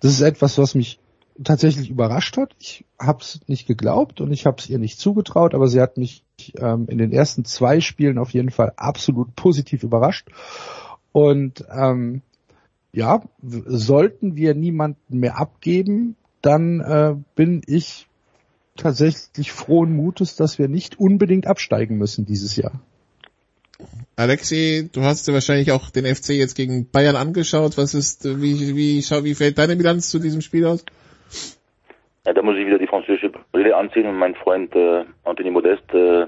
Das 0.00 0.12
ist 0.12 0.20
etwas, 0.20 0.58
was 0.58 0.74
mich 0.74 1.00
tatsächlich 1.42 1.88
überrascht 1.88 2.36
hat. 2.36 2.54
Ich 2.60 2.84
habe 2.98 3.22
es 3.22 3.40
nicht 3.46 3.66
geglaubt 3.66 4.20
und 4.20 4.30
ich 4.30 4.44
habe 4.44 4.58
es 4.58 4.68
ihr 4.68 4.78
nicht 4.78 4.98
zugetraut, 4.98 5.54
aber 5.54 5.68
sie 5.68 5.80
hat 5.80 5.96
mich 5.96 6.22
ähm, 6.58 6.86
in 6.90 6.98
den 6.98 7.12
ersten 7.12 7.46
zwei 7.46 7.80
Spielen 7.80 8.18
auf 8.18 8.30
jeden 8.34 8.50
Fall 8.50 8.74
absolut 8.76 9.34
positiv 9.36 9.84
überrascht. 9.84 10.28
Und 11.12 11.64
ähm, 11.74 12.20
ja, 12.92 13.22
sollten 13.40 14.36
wir 14.36 14.54
niemanden 14.54 15.18
mehr 15.18 15.38
abgeben, 15.38 16.16
dann 16.42 16.80
äh, 16.80 17.14
bin 17.34 17.62
ich 17.66 18.05
tatsächlich 18.76 19.52
frohen 19.52 19.94
Mutes, 19.94 20.36
dass 20.36 20.58
wir 20.58 20.68
nicht 20.68 20.98
unbedingt 20.98 21.46
absteigen 21.46 21.98
müssen 21.98 22.26
dieses 22.26 22.56
Jahr. 22.56 22.72
Alexi, 24.16 24.88
du 24.92 25.02
hast 25.02 25.28
dir 25.28 25.34
wahrscheinlich 25.34 25.72
auch 25.72 25.90
den 25.90 26.06
FC 26.06 26.30
jetzt 26.30 26.54
gegen 26.54 26.90
Bayern 26.90 27.16
angeschaut. 27.16 27.76
Was 27.76 27.92
ist, 27.92 28.24
wie, 28.24 28.74
wie, 28.74 29.02
schau, 29.02 29.24
wie 29.24 29.34
fällt 29.34 29.58
deine 29.58 29.76
Bilanz 29.76 30.10
zu 30.10 30.18
diesem 30.18 30.40
Spiel 30.40 30.66
aus? 30.66 30.84
Ja, 32.24 32.32
da 32.32 32.42
muss 32.42 32.56
ich 32.56 32.66
wieder 32.66 32.78
die 32.78 32.86
französische 32.86 33.30
Brille 33.52 33.76
anziehen 33.76 34.06
und 34.06 34.16
meinen 34.16 34.34
Freund 34.34 34.74
äh, 34.74 35.04
Anthony 35.24 35.50
Modest 35.50 35.92
äh, 35.92 36.26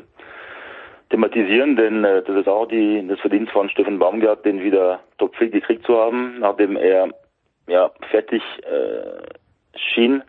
thematisieren, 1.10 1.76
denn 1.76 2.04
äh, 2.04 2.22
das 2.22 2.36
ist 2.36 2.48
auch 2.48 2.66
die, 2.66 3.04
das 3.08 3.18
Verdienst 3.20 3.52
von 3.52 3.70
Steffen 3.70 3.98
Baumgart, 3.98 4.44
den 4.44 4.62
wieder 4.62 5.00
topfit 5.16 5.52
gekriegt 5.52 5.86
zu 5.86 5.96
haben, 5.96 6.40
nachdem 6.40 6.76
er 6.76 7.08
ja 7.66 7.90
fertig 8.10 8.42
äh, 8.62 9.22
schien 9.94 10.22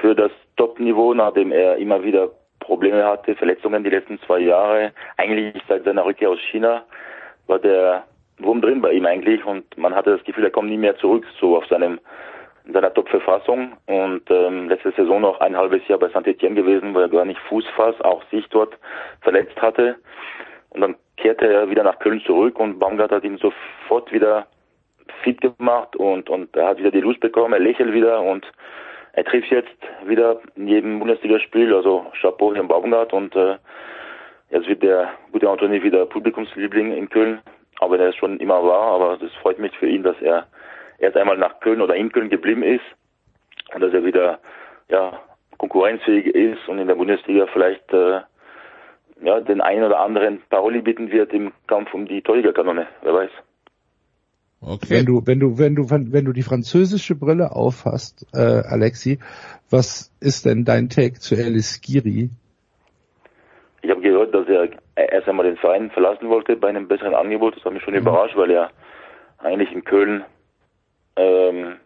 für 0.00 0.14
das 0.14 0.30
Top-Niveau, 0.56 1.14
nachdem 1.14 1.52
er 1.52 1.76
immer 1.76 2.02
wieder 2.02 2.30
Probleme 2.60 3.04
hatte, 3.04 3.34
Verletzungen 3.34 3.84
die 3.84 3.90
letzten 3.90 4.20
zwei 4.20 4.40
Jahre. 4.40 4.92
Eigentlich 5.16 5.62
seit 5.68 5.84
seiner 5.84 6.04
Rückkehr 6.04 6.30
aus 6.30 6.38
China 6.50 6.84
war 7.46 7.58
der 7.58 8.04
Wurm 8.38 8.60
drin 8.60 8.80
bei 8.80 8.92
ihm 8.92 9.06
eigentlich 9.06 9.44
und 9.44 9.76
man 9.76 9.94
hatte 9.94 10.16
das 10.16 10.24
Gefühl, 10.24 10.44
er 10.44 10.50
kommt 10.50 10.68
nie 10.68 10.78
mehr 10.78 10.96
zurück 10.96 11.26
so 11.40 11.56
auf 11.56 11.66
seinem 11.66 12.00
in 12.66 12.74
seiner 12.74 12.92
Top-Verfassung 12.92 13.72
und 13.86 14.30
ähm, 14.30 14.68
letzte 14.68 14.92
Saison 14.92 15.22
noch 15.22 15.40
ein 15.40 15.56
halbes 15.56 15.86
Jahr 15.88 15.98
bei 15.98 16.08
Saint-Etienne 16.08 16.54
gewesen, 16.54 16.94
wo 16.94 17.00
er 17.00 17.08
gar 17.08 17.24
nicht 17.24 17.40
Fuß 17.48 17.64
fasst, 17.74 18.04
auch 18.04 18.22
sich 18.30 18.46
dort 18.50 18.76
verletzt 19.22 19.60
hatte. 19.60 19.96
Und 20.68 20.82
dann 20.82 20.94
kehrte 21.16 21.52
er 21.52 21.70
wieder 21.70 21.82
nach 21.82 21.98
Köln 21.98 22.20
zurück 22.24 22.60
und 22.60 22.78
Baumgart 22.78 23.12
hat 23.12 23.24
ihn 23.24 23.38
sofort 23.38 24.12
wieder 24.12 24.46
fit 25.22 25.40
gemacht 25.40 25.96
und, 25.96 26.30
und 26.30 26.54
er 26.54 26.68
hat 26.68 26.78
wieder 26.78 26.90
die 26.90 27.00
Lust 27.00 27.20
bekommen, 27.20 27.54
er 27.54 27.60
lächelt 27.60 27.92
wieder 27.92 28.22
und 28.22 28.46
er 29.12 29.24
trifft 29.24 29.50
jetzt 29.50 29.68
wieder 30.04 30.40
in 30.56 30.68
jedem 30.68 30.98
Bundesligaspiel, 30.98 31.74
also 31.74 32.06
Chapeau 32.20 32.54
Herrn 32.54 32.68
Baumgart 32.68 33.12
und 33.12 33.34
äh, 33.34 33.56
jetzt 34.50 34.68
wird 34.68 34.82
der 34.82 35.10
gute 35.32 35.48
Antoni 35.48 35.82
wieder 35.82 36.06
Publikumsliebling 36.06 36.92
in 36.92 37.08
Köln, 37.08 37.40
aber 37.80 37.98
der 37.98 38.10
es 38.10 38.16
schon 38.16 38.38
immer 38.38 38.62
war, 38.64 38.94
aber 38.94 39.16
das 39.16 39.32
freut 39.42 39.58
mich 39.58 39.76
für 39.78 39.88
ihn, 39.88 40.02
dass 40.02 40.20
er 40.20 40.46
erst 40.98 41.16
einmal 41.16 41.36
nach 41.36 41.60
Köln 41.60 41.80
oder 41.80 41.96
in 41.96 42.12
Köln 42.12 42.30
geblieben 42.30 42.62
ist 42.62 42.84
und 43.74 43.80
dass 43.80 43.92
er 43.92 44.04
wieder 44.04 44.38
ja, 44.88 45.18
konkurrenzfähig 45.58 46.26
ist 46.26 46.68
und 46.68 46.78
in 46.78 46.88
der 46.88 46.94
Bundesliga 46.94 47.46
vielleicht 47.52 47.92
äh, 47.92 48.20
ja, 49.22 49.40
den 49.40 49.60
einen 49.60 49.84
oder 49.84 50.00
anderen 50.00 50.42
Paroli 50.48 50.80
bieten 50.80 51.10
wird 51.10 51.32
im 51.32 51.52
Kampf 51.66 51.92
um 51.94 52.06
die 52.06 52.22
Torjägerkanone, 52.22 52.86
wer 53.02 53.14
weiß. 53.14 53.30
Okay. 54.62 54.90
Wenn 54.90 55.06
du, 55.06 55.26
wenn 55.26 55.40
du, 55.40 55.58
wenn 55.58 55.74
du, 55.74 55.90
wenn 55.90 56.24
du 56.26 56.32
die 56.32 56.42
französische 56.42 57.14
Brille 57.14 57.52
aufhast, 57.52 58.26
äh, 58.34 58.38
Alexi, 58.38 59.18
was 59.70 60.12
ist 60.20 60.44
denn 60.44 60.64
dein 60.64 60.90
Take 60.90 61.14
zu 61.14 61.34
Alice 61.34 61.80
Giri? 61.80 62.28
Ich 63.80 63.90
habe 63.90 64.02
gehört, 64.02 64.34
dass 64.34 64.46
er 64.48 64.68
erst 64.96 65.28
einmal 65.28 65.46
den 65.46 65.56
Verein 65.56 65.90
verlassen 65.90 66.28
wollte 66.28 66.56
bei 66.56 66.68
einem 66.68 66.88
besseren 66.88 67.14
Angebot. 67.14 67.56
Das 67.56 67.64
hat 67.64 67.72
mich 67.72 67.82
schon 67.82 67.94
mhm. 67.94 68.00
überrascht, 68.00 68.36
weil 68.36 68.50
er 68.50 68.70
eigentlich 69.38 69.72
in 69.72 69.84
Köln 69.84 70.24
ähm, 71.16 71.76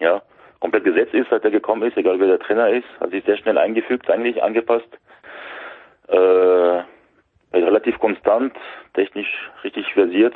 ja, 0.00 0.22
komplett 0.58 0.84
gesetzt 0.84 1.14
ist, 1.14 1.30
seit 1.30 1.44
er 1.44 1.50
gekommen 1.52 1.82
ist, 1.88 1.96
egal 1.96 2.18
wer 2.18 2.26
der 2.26 2.40
Trainer 2.40 2.70
ist, 2.70 2.86
hat 2.98 3.10
sich 3.10 3.24
sehr 3.24 3.36
schnell 3.36 3.58
eingefügt, 3.58 4.10
eigentlich 4.10 4.42
angepasst. 4.42 4.88
Äh, 6.08 6.82
relativ 7.52 7.98
konstant, 7.98 8.54
technisch 8.94 9.50
richtig 9.64 9.92
versiert, 9.92 10.34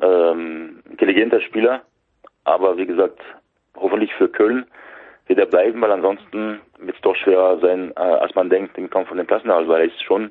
ähm, 0.00 0.82
intelligenter 0.90 1.40
Spieler, 1.40 1.82
aber 2.44 2.76
wie 2.76 2.86
gesagt, 2.86 3.20
hoffentlich 3.76 4.12
für 4.14 4.28
Köln 4.28 4.66
wird 5.26 5.38
er 5.38 5.46
bleiben, 5.46 5.80
weil 5.80 5.92
ansonsten 5.92 6.60
wird 6.78 6.96
es 6.96 7.02
doch 7.02 7.16
schwerer 7.16 7.58
sein, 7.60 7.92
äh, 7.96 8.00
als 8.00 8.34
man 8.34 8.50
denkt, 8.50 8.76
im 8.76 8.90
Kampf 8.90 9.08
von 9.08 9.16
den 9.16 9.26
Klassenerhalt, 9.26 9.68
weil 9.68 9.82
er 9.82 9.86
ist 9.86 10.02
schon 10.02 10.30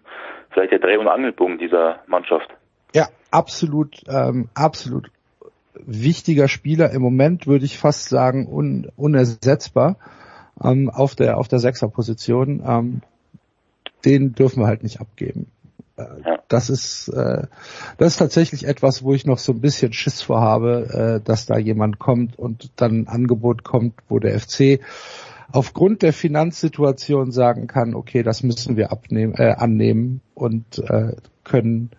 vielleicht 0.51 0.71
der 0.71 0.79
Dreh- 0.79 0.97
und 0.97 1.07
Angelpunkt 1.07 1.61
dieser 1.61 1.99
Mannschaft. 2.07 2.49
Ja, 2.93 3.07
absolut, 3.31 4.01
ähm, 4.07 4.49
absolut 4.53 5.09
wichtiger 5.73 6.47
Spieler 6.47 6.91
im 6.91 7.01
Moment, 7.01 7.47
würde 7.47 7.65
ich 7.65 7.79
fast 7.79 8.09
sagen, 8.09 8.47
un, 8.47 8.91
unersetzbar 8.95 9.97
ähm, 10.63 10.91
auf 10.93 11.15
der 11.15 11.37
auf 11.37 11.47
der 11.47 11.59
Sechserposition. 11.59 12.63
Ähm, 12.65 13.01
den 14.05 14.33
dürfen 14.33 14.61
wir 14.61 14.67
halt 14.67 14.83
nicht 14.83 14.99
abgeben. 14.99 15.47
Äh, 15.97 16.37
das 16.47 16.69
ist 16.69 17.07
äh, 17.09 17.47
das 17.97 18.07
ist 18.07 18.17
tatsächlich 18.17 18.65
etwas, 18.65 19.03
wo 19.03 19.13
ich 19.13 19.25
noch 19.25 19.37
so 19.37 19.53
ein 19.53 19.61
bisschen 19.61 19.93
Schiss 19.93 20.21
vor 20.21 20.41
habe, 20.41 21.19
äh, 21.21 21.25
dass 21.25 21.45
da 21.45 21.57
jemand 21.57 21.99
kommt 21.99 22.37
und 22.37 22.71
dann 22.75 23.01
ein 23.01 23.07
Angebot 23.07 23.63
kommt, 23.63 23.95
wo 24.09 24.19
der 24.19 24.39
FC 24.39 24.79
aufgrund 25.51 26.01
der 26.01 26.13
Finanzsituation 26.13 27.31
sagen 27.31 27.67
kann, 27.67 27.93
okay, 27.95 28.23
das 28.23 28.43
müssen 28.43 28.75
wir 28.75 28.91
abnehmen, 28.91 29.35
äh, 29.37 29.53
annehmen 29.57 30.21
und 30.33 30.79
äh, 30.79 31.15
können 31.43 31.91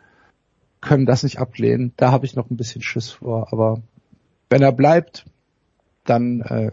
können 0.81 1.07
das 1.07 1.23
nicht 1.23 1.39
ablehnen. 1.39 1.95
Da 1.97 2.13
habe 2.13 2.27
ich 2.27 2.37
noch 2.37 2.51
ein 2.51 2.57
bisschen 2.57 2.83
Schiss 2.83 3.11
vor, 3.11 3.49
aber 3.53 3.81
wenn 4.51 4.63
er 4.63 4.73
bleibt, 4.73 5.25
dann 6.05 6.43
äh, 6.43 6.71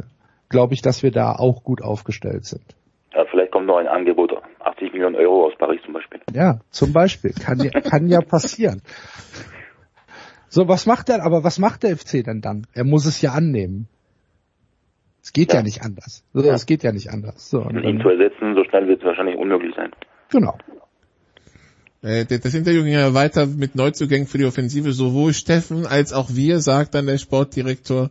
glaube 0.49 0.73
ich, 0.73 0.81
dass 0.81 1.01
wir 1.01 1.11
da 1.11 1.33
auch 1.33 1.63
gut 1.63 1.81
aufgestellt 1.81 2.45
sind. 2.45 2.75
Ja, 3.13 3.25
vielleicht 3.25 3.51
kommt 3.51 3.67
noch 3.67 3.77
ein 3.77 3.87
Angebot, 3.87 4.33
80 4.81 4.93
Millionen 4.93 5.15
Euro 5.15 5.45
aus 5.45 5.53
Paris 5.57 5.79
zum 5.85 5.93
Beispiel. 5.93 6.19
Ja, 6.33 6.59
zum 6.71 6.93
Beispiel. 6.93 7.33
Kann 7.33 7.59
ja, 7.59 7.69
kann 7.81 8.07
ja 8.07 8.21
passieren. 8.21 8.81
So, 10.49 10.67
was 10.67 10.85
macht 10.85 11.09
er, 11.09 11.23
aber 11.23 11.43
was 11.43 11.59
macht 11.59 11.83
der 11.83 11.95
FC 11.95 12.23
denn 12.23 12.41
dann? 12.41 12.67
Er 12.73 12.83
muss 12.83 13.05
es 13.05 13.21
ja 13.21 13.31
annehmen. 13.31 13.87
Es 15.23 15.33
geht 15.33 15.53
ja, 15.53 15.59
ja 15.59 15.63
nicht 15.63 15.83
anders. 15.83 16.23
So, 16.33 16.43
ja. 16.43 16.53
Es 16.53 16.65
geht 16.65 16.83
ja 16.83 16.91
nicht 16.91 17.09
anders. 17.09 17.49
So, 17.49 17.61
und 17.61 17.77
ihn 17.83 18.01
zu 18.01 18.09
ersetzen, 18.09 18.55
so 18.55 18.63
schnell 18.65 18.87
wird 18.87 18.99
es 18.99 19.05
wahrscheinlich 19.05 19.37
unmöglich 19.37 19.73
sein. 19.75 19.91
Genau. 20.29 20.57
Äh, 22.01 22.25
das 22.25 22.53
Interview 22.53 22.83
ging 22.83 22.93
ja 22.93 23.13
weiter 23.13 23.45
mit 23.45 23.75
Neuzugängen 23.75 24.27
für 24.27 24.39
die 24.39 24.45
Offensive. 24.45 24.91
Sowohl 24.91 25.33
Steffen 25.33 25.85
als 25.85 26.11
auch 26.11 26.29
wir, 26.31 26.59
sagt 26.59 26.95
dann 26.95 27.05
der 27.05 27.19
Sportdirektor 27.19 28.09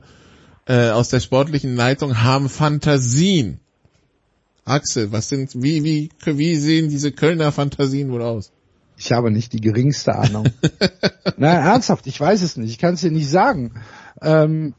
äh, 0.66 0.90
aus 0.90 1.08
der 1.10 1.20
sportlichen 1.20 1.74
Leitung, 1.74 2.22
haben 2.22 2.48
Fantasien. 2.48 3.60
Axel, 4.64 5.12
was 5.12 5.28
sind, 5.28 5.50
wie, 5.54 5.84
wie, 5.84 6.10
wie 6.24 6.56
sehen 6.56 6.88
diese 6.88 7.12
Kölner 7.12 7.52
Fantasien 7.52 8.10
wohl 8.12 8.22
aus? 8.22 8.52
Ich 8.96 9.12
habe 9.12 9.30
nicht 9.30 9.52
die 9.52 9.60
geringste 9.60 10.14
Ahnung. 10.14 10.48
Nein, 11.36 11.64
ernsthaft, 11.64 12.06
ich 12.06 12.20
weiß 12.20 12.42
es 12.42 12.56
nicht. 12.56 12.70
Ich 12.70 12.78
kann 12.78 12.94
es 12.94 13.00
dir 13.00 13.10
nicht 13.10 13.30
sagen, 13.30 13.72
ähm, 14.20 14.74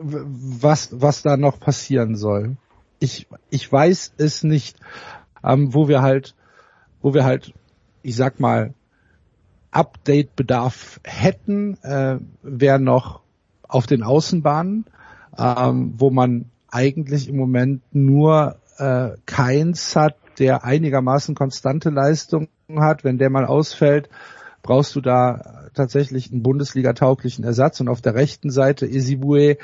was, 0.00 0.88
was 0.92 1.22
da 1.22 1.36
noch 1.36 1.60
passieren 1.60 2.16
soll. 2.16 2.56
Ich, 2.98 3.28
ich 3.50 3.70
weiß 3.70 4.14
es 4.16 4.42
nicht, 4.42 4.76
ähm, 5.44 5.72
wo 5.72 5.88
wir 5.88 6.02
halt, 6.02 6.34
wo 7.00 7.14
wir 7.14 7.24
halt 7.24 7.54
ich 8.04 8.14
sag 8.14 8.38
mal, 8.38 8.74
Update-Bedarf 9.72 11.00
hätten, 11.02 11.76
äh, 11.82 12.18
wäre 12.42 12.78
noch 12.78 13.22
auf 13.66 13.86
den 13.86 14.04
Außenbahnen, 14.04 14.84
ähm, 15.36 15.94
wo 15.96 16.10
man 16.10 16.50
eigentlich 16.70 17.28
im 17.28 17.36
Moment 17.36 17.82
nur 17.92 18.56
äh, 18.78 19.16
keins 19.26 19.96
hat, 19.96 20.16
der 20.38 20.64
einigermaßen 20.64 21.34
konstante 21.34 21.90
Leistung 21.90 22.48
hat. 22.76 23.04
Wenn 23.04 23.18
der 23.18 23.30
mal 23.30 23.44
ausfällt, 23.44 24.08
brauchst 24.62 24.96
du 24.96 25.00
da 25.00 25.68
tatsächlich 25.74 26.32
einen 26.32 26.42
Bundesliga-tauglichen 26.42 27.44
Ersatz. 27.44 27.80
Und 27.80 27.88
auf 27.88 28.00
der 28.00 28.14
rechten 28.14 28.50
Seite 28.50 28.86
Isibue 28.86 29.56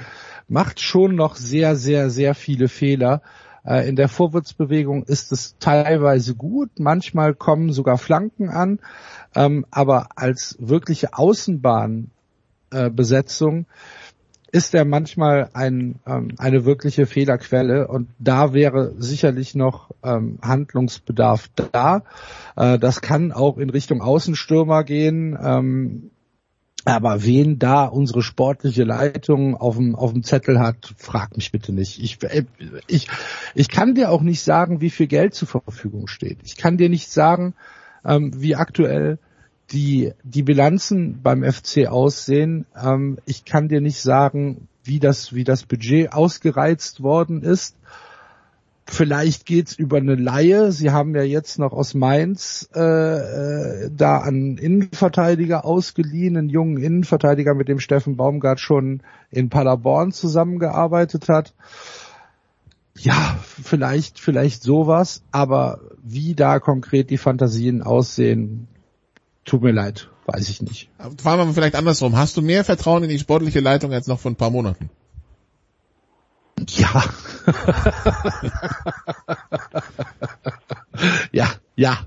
macht 0.48 0.80
schon 0.80 1.14
noch 1.14 1.36
sehr, 1.36 1.76
sehr, 1.76 2.10
sehr 2.10 2.34
viele 2.34 2.68
Fehler. 2.68 3.22
Äh, 3.64 3.88
in 3.88 3.96
der 3.96 4.08
Vorwärtsbewegung 4.08 5.04
ist 5.04 5.32
es 5.32 5.56
teilweise 5.58 6.34
gut, 6.34 6.70
manchmal 6.78 7.34
kommen 7.34 7.72
sogar 7.72 7.98
Flanken 7.98 8.48
an, 8.48 8.78
ähm, 9.34 9.66
aber 9.70 10.08
als 10.16 10.56
wirkliche 10.58 11.14
Außenbahnbesetzung 11.14 13.66
ist 14.52 14.74
er 14.74 14.84
manchmal 14.84 15.50
ein, 15.52 16.00
ähm, 16.06 16.34
eine 16.38 16.64
wirkliche 16.64 17.06
Fehlerquelle 17.06 17.88
und 17.88 18.08
da 18.18 18.52
wäre 18.52 18.94
sicherlich 18.98 19.54
noch 19.54 19.90
ähm, 20.02 20.38
Handlungsbedarf 20.42 21.48
da. 21.54 22.02
Äh, 22.56 22.78
das 22.78 23.00
kann 23.00 23.32
auch 23.32 23.58
in 23.58 23.70
Richtung 23.70 24.02
Außenstürmer 24.02 24.84
gehen. 24.84 26.10
Aber 26.84 27.24
wen 27.24 27.58
da 27.58 27.84
unsere 27.84 28.22
sportliche 28.22 28.84
Leitung 28.84 29.54
auf 29.54 29.76
dem, 29.76 29.94
auf 29.94 30.12
dem 30.12 30.22
Zettel 30.22 30.58
hat, 30.58 30.94
frag 30.96 31.36
mich 31.36 31.52
bitte 31.52 31.72
nicht. 31.72 32.02
Ich, 32.02 32.22
äh, 32.22 32.44
ich, 32.86 33.08
ich 33.54 33.68
kann 33.68 33.94
dir 33.94 34.10
auch 34.10 34.22
nicht 34.22 34.42
sagen, 34.42 34.80
wie 34.80 34.90
viel 34.90 35.06
Geld 35.06 35.34
zur 35.34 35.48
Verfügung 35.48 36.06
steht. 36.06 36.38
Ich 36.44 36.56
kann 36.56 36.78
dir 36.78 36.88
nicht 36.88 37.10
sagen, 37.10 37.54
ähm, 38.04 38.32
wie 38.34 38.56
aktuell 38.56 39.18
die, 39.72 40.12
die 40.24 40.42
Bilanzen 40.42 41.20
beim 41.22 41.44
FC 41.44 41.86
aussehen. 41.86 42.66
Ähm, 42.80 43.18
ich 43.26 43.44
kann 43.44 43.68
dir 43.68 43.80
nicht 43.80 44.00
sagen, 44.00 44.68
wie 44.84 44.98
das, 44.98 45.34
wie 45.34 45.44
das 45.44 45.64
Budget 45.64 46.12
ausgereizt 46.12 47.02
worden 47.02 47.42
ist. 47.42 47.76
Vielleicht 48.86 49.46
geht's 49.46 49.74
über 49.74 49.98
eine 49.98 50.16
Laie. 50.16 50.72
Sie 50.72 50.90
haben 50.90 51.14
ja 51.14 51.22
jetzt 51.22 51.60
noch 51.60 51.72
aus 51.72 51.94
Mainz 51.94 52.68
äh, 52.74 52.80
äh, 52.80 53.90
da 53.96 54.18
einen 54.18 54.58
Innenverteidiger 54.58 55.64
ausgeliehen, 55.64 56.36
einen 56.36 56.48
jungen 56.48 56.78
Innenverteidiger, 56.78 57.54
mit 57.54 57.68
dem 57.68 57.78
Steffen 57.78 58.16
Baumgart 58.16 58.58
schon 58.58 59.02
in 59.30 59.48
Paderborn 59.48 60.10
zusammengearbeitet 60.10 61.28
hat. 61.28 61.54
Ja, 62.96 63.38
vielleicht, 63.62 64.18
vielleicht 64.18 64.64
sowas, 64.64 65.22
aber 65.30 65.80
wie 66.02 66.34
da 66.34 66.58
konkret 66.58 67.10
die 67.10 67.16
Fantasien 67.16 67.82
aussehen, 67.82 68.66
tut 69.44 69.62
mir 69.62 69.72
leid, 69.72 70.08
weiß 70.26 70.48
ich 70.48 70.62
nicht. 70.62 70.88
Fahren 70.98 71.38
wir 71.38 71.44
mal 71.44 71.54
vielleicht 71.54 71.74
andersrum. 71.74 72.16
Hast 72.16 72.36
du 72.36 72.42
mehr 72.42 72.64
Vertrauen 72.64 73.02
in 73.02 73.08
die 73.08 73.18
sportliche 73.18 73.60
Leitung 73.60 73.92
als 73.92 74.06
noch 74.06 74.20
vor 74.20 74.30
ein 74.30 74.36
paar 74.36 74.50
Monaten? 74.50 74.90
Ja. 76.68 77.04
ja, 81.32 81.50
ja, 81.76 82.06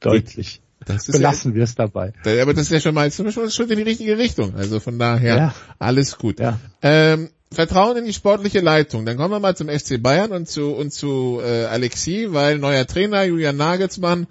deutlich. 0.00 0.60
Belassen 0.84 1.52
ja, 1.52 1.56
wir 1.56 1.62
es 1.62 1.76
dabei. 1.76 2.12
Aber 2.24 2.54
das 2.54 2.64
ist 2.64 2.72
ja 2.72 2.80
schon 2.80 2.94
mal 2.94 3.12
schon 3.12 3.50
Schritt 3.50 3.70
in 3.70 3.76
die 3.76 3.84
richtige 3.84 4.18
Richtung. 4.18 4.56
Also 4.56 4.80
von 4.80 4.98
daher 4.98 5.36
ja. 5.36 5.54
alles 5.78 6.18
gut. 6.18 6.40
Ja. 6.40 6.58
Ähm, 6.82 7.30
Vertrauen 7.52 7.98
in 7.98 8.04
die 8.04 8.12
sportliche 8.12 8.60
Leitung. 8.60 9.06
Dann 9.06 9.16
kommen 9.16 9.30
wir 9.30 9.38
mal 9.38 9.56
zum 9.56 9.68
FC 9.68 10.02
Bayern 10.02 10.32
und 10.32 10.48
zu 10.48 10.72
und 10.72 10.92
zu 10.92 11.40
äh, 11.42 11.66
Alexi, 11.66 12.28
weil 12.30 12.58
neuer 12.58 12.86
Trainer 12.86 13.24
Julian 13.24 13.56
Nagelsmann 13.56 14.26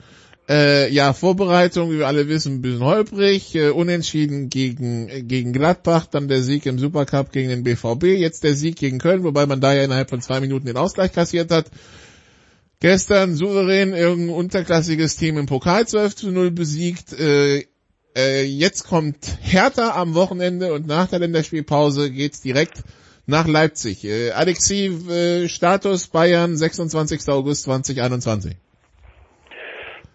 äh, 0.52 0.92
ja, 0.92 1.14
Vorbereitung, 1.14 1.92
wie 1.92 2.00
wir 2.00 2.08
alle 2.08 2.28
wissen, 2.28 2.56
ein 2.56 2.62
bisschen 2.62 2.84
holprig, 2.84 3.56
äh, 3.56 3.70
unentschieden 3.70 4.50
gegen, 4.50 5.08
äh, 5.08 5.22
gegen 5.22 5.54
Gladbach, 5.54 6.08
dann 6.08 6.28
der 6.28 6.44
Sieg 6.44 6.66
im 6.66 6.78
Supercup 6.78 7.32
gegen 7.32 7.48
den 7.48 7.64
BVB, 7.64 8.20
jetzt 8.20 8.44
der 8.44 8.54
Sieg 8.54 8.76
gegen 8.76 9.00
Köln, 9.00 9.24
wobei 9.24 9.46
man 9.46 9.62
da 9.62 9.74
ja 9.74 9.84
innerhalb 9.84 10.10
von 10.10 10.20
zwei 10.20 10.42
Minuten 10.42 10.66
den 10.66 10.76
Ausgleich 10.76 11.14
kassiert 11.14 11.52
hat. 11.52 11.72
Gestern 12.82 13.36
souverän 13.36 13.94
irgendein 13.94 14.36
unterklassiges 14.36 15.16
Team 15.16 15.38
im 15.38 15.46
Pokal 15.46 15.88
12 15.88 16.16
zu 16.16 16.32
0 16.32 16.52
besiegt. 16.52 17.14
Äh, 17.14 17.68
äh, 18.18 18.44
jetzt 18.44 18.84
kommt 18.84 19.38
Hertha 19.40 19.92
am 19.92 20.16
Wochenende 20.16 20.74
und 20.74 20.86
nach 20.86 21.08
der 21.08 21.20
Länderspielpause 21.20 22.12
geht's 22.12 22.42
direkt 22.42 22.82
nach 23.26 23.48
Leipzig. 23.48 24.04
Äh, 24.04 24.32
Alexi, 24.32 24.88
äh, 24.88 25.48
Status 25.48 26.08
Bayern, 26.08 26.58
26. 26.58 27.30
August 27.30 27.64
2021. 27.64 28.58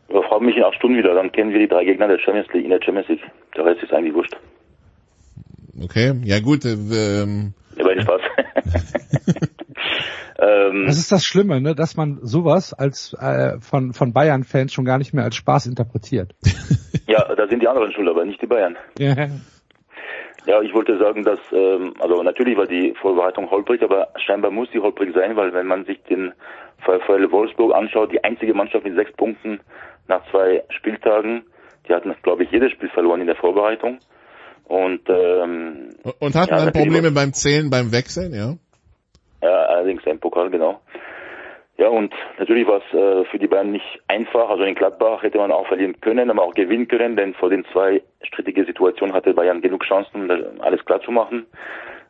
Überfrag 0.08 0.40
mich 0.40 0.56
in 0.56 0.64
acht 0.64 0.74
Stunden 0.76 0.98
wieder, 0.98 1.14
dann 1.14 1.32
kennen 1.32 1.52
wir 1.52 1.58
die 1.58 1.68
drei 1.68 1.84
Gegner 1.84 2.08
der 2.08 2.18
Champions 2.18 2.52
League, 2.52 2.64
in 2.64 2.70
der 2.70 2.80
Champions 2.82 3.08
League. 3.08 3.22
Der 3.56 3.64
Rest 3.64 3.82
ist 3.82 3.92
eigentlich 3.92 4.14
wurscht. 4.14 4.36
Okay, 5.82 6.14
ja 6.24 6.40
gut. 6.40 6.64
Äh, 6.64 7.22
ähm. 7.22 7.54
Ja, 7.76 7.84
bei 7.84 8.00
Spaß. 8.00 8.20
ähm, 10.38 10.84
das 10.86 10.98
ist 10.98 11.12
das 11.12 11.24
Schlimme, 11.24 11.60
ne, 11.60 11.74
dass 11.74 11.96
man 11.96 12.18
sowas 12.22 12.72
als 12.72 13.14
äh, 13.20 13.58
von 13.60 13.92
von 13.92 14.12
Bayern-Fans 14.12 14.72
schon 14.72 14.86
gar 14.86 14.98
nicht 14.98 15.12
mehr 15.12 15.24
als 15.24 15.36
Spaß 15.36 15.66
interpretiert. 15.66 16.34
ja, 17.06 17.34
da 17.34 17.46
sind 17.48 17.60
die 17.60 17.68
anderen 17.68 17.92
schuld, 17.92 18.08
aber 18.08 18.24
nicht 18.24 18.40
die 18.40 18.46
Bayern. 18.46 18.76
Ja. 18.98 19.14
Ja, 20.46 20.62
ich 20.62 20.72
wollte 20.72 20.96
sagen, 20.96 21.24
dass, 21.24 21.40
ähm, 21.52 21.94
also 21.98 22.22
natürlich 22.22 22.56
war 22.56 22.66
die 22.66 22.94
Vorbereitung 23.00 23.50
holprig, 23.50 23.82
aber 23.82 24.08
scheinbar 24.24 24.52
muss 24.52 24.70
die 24.70 24.78
holprig 24.78 25.12
sein, 25.12 25.34
weil 25.34 25.52
wenn 25.52 25.66
man 25.66 25.84
sich 25.84 26.00
den 26.04 26.32
VfL 26.78 27.32
Wolfsburg 27.32 27.74
anschaut, 27.74 28.12
die 28.12 28.22
einzige 28.22 28.54
Mannschaft 28.54 28.84
mit 28.84 28.94
sechs 28.94 29.12
Punkten 29.12 29.58
nach 30.08 30.22
zwei 30.30 30.64
Spieltagen, 30.70 31.44
die 31.88 31.94
hatten, 31.94 32.14
glaube 32.22 32.44
ich, 32.44 32.50
jedes 32.50 32.72
Spiel 32.72 32.88
verloren 32.90 33.20
in 33.20 33.26
der 33.26 33.36
Vorbereitung. 33.36 33.98
Und, 34.64 35.08
ähm, 35.08 35.90
und 36.18 36.34
hatten 36.34 36.54
ja, 36.54 36.64
dann 36.64 36.72
Probleme 36.72 37.12
beim 37.12 37.32
Zählen, 37.32 37.70
beim 37.70 37.92
Wechseln, 37.92 38.34
ja? 38.34 38.54
Ja, 39.42 39.62
allerdings 39.66 40.04
ein 40.06 40.18
Pokal, 40.18 40.50
genau. 40.50 40.80
Ja, 41.78 41.88
und 41.88 42.12
natürlich 42.38 42.66
war 42.66 42.78
es 42.78 42.94
äh, 42.94 43.24
für 43.30 43.38
die 43.38 43.48
Bayern 43.48 43.70
nicht 43.70 44.00
einfach. 44.08 44.48
Also 44.48 44.64
in 44.64 44.74
Gladbach 44.74 45.22
hätte 45.22 45.38
man 45.38 45.52
auch 45.52 45.68
verlieren 45.68 46.00
können, 46.00 46.30
aber 46.30 46.42
auch 46.42 46.54
gewinnen 46.54 46.88
können, 46.88 47.16
denn 47.16 47.34
vor 47.34 47.50
den 47.50 47.66
zwei 47.72 48.02
strittigen 48.22 48.64
Situationen 48.64 49.14
hatte 49.14 49.34
Bayern 49.34 49.60
genug 49.60 49.84
Chancen, 49.84 50.30
um 50.30 50.60
alles 50.60 50.84
klar 50.86 51.00
zu 51.02 51.10
machen. 51.10 51.46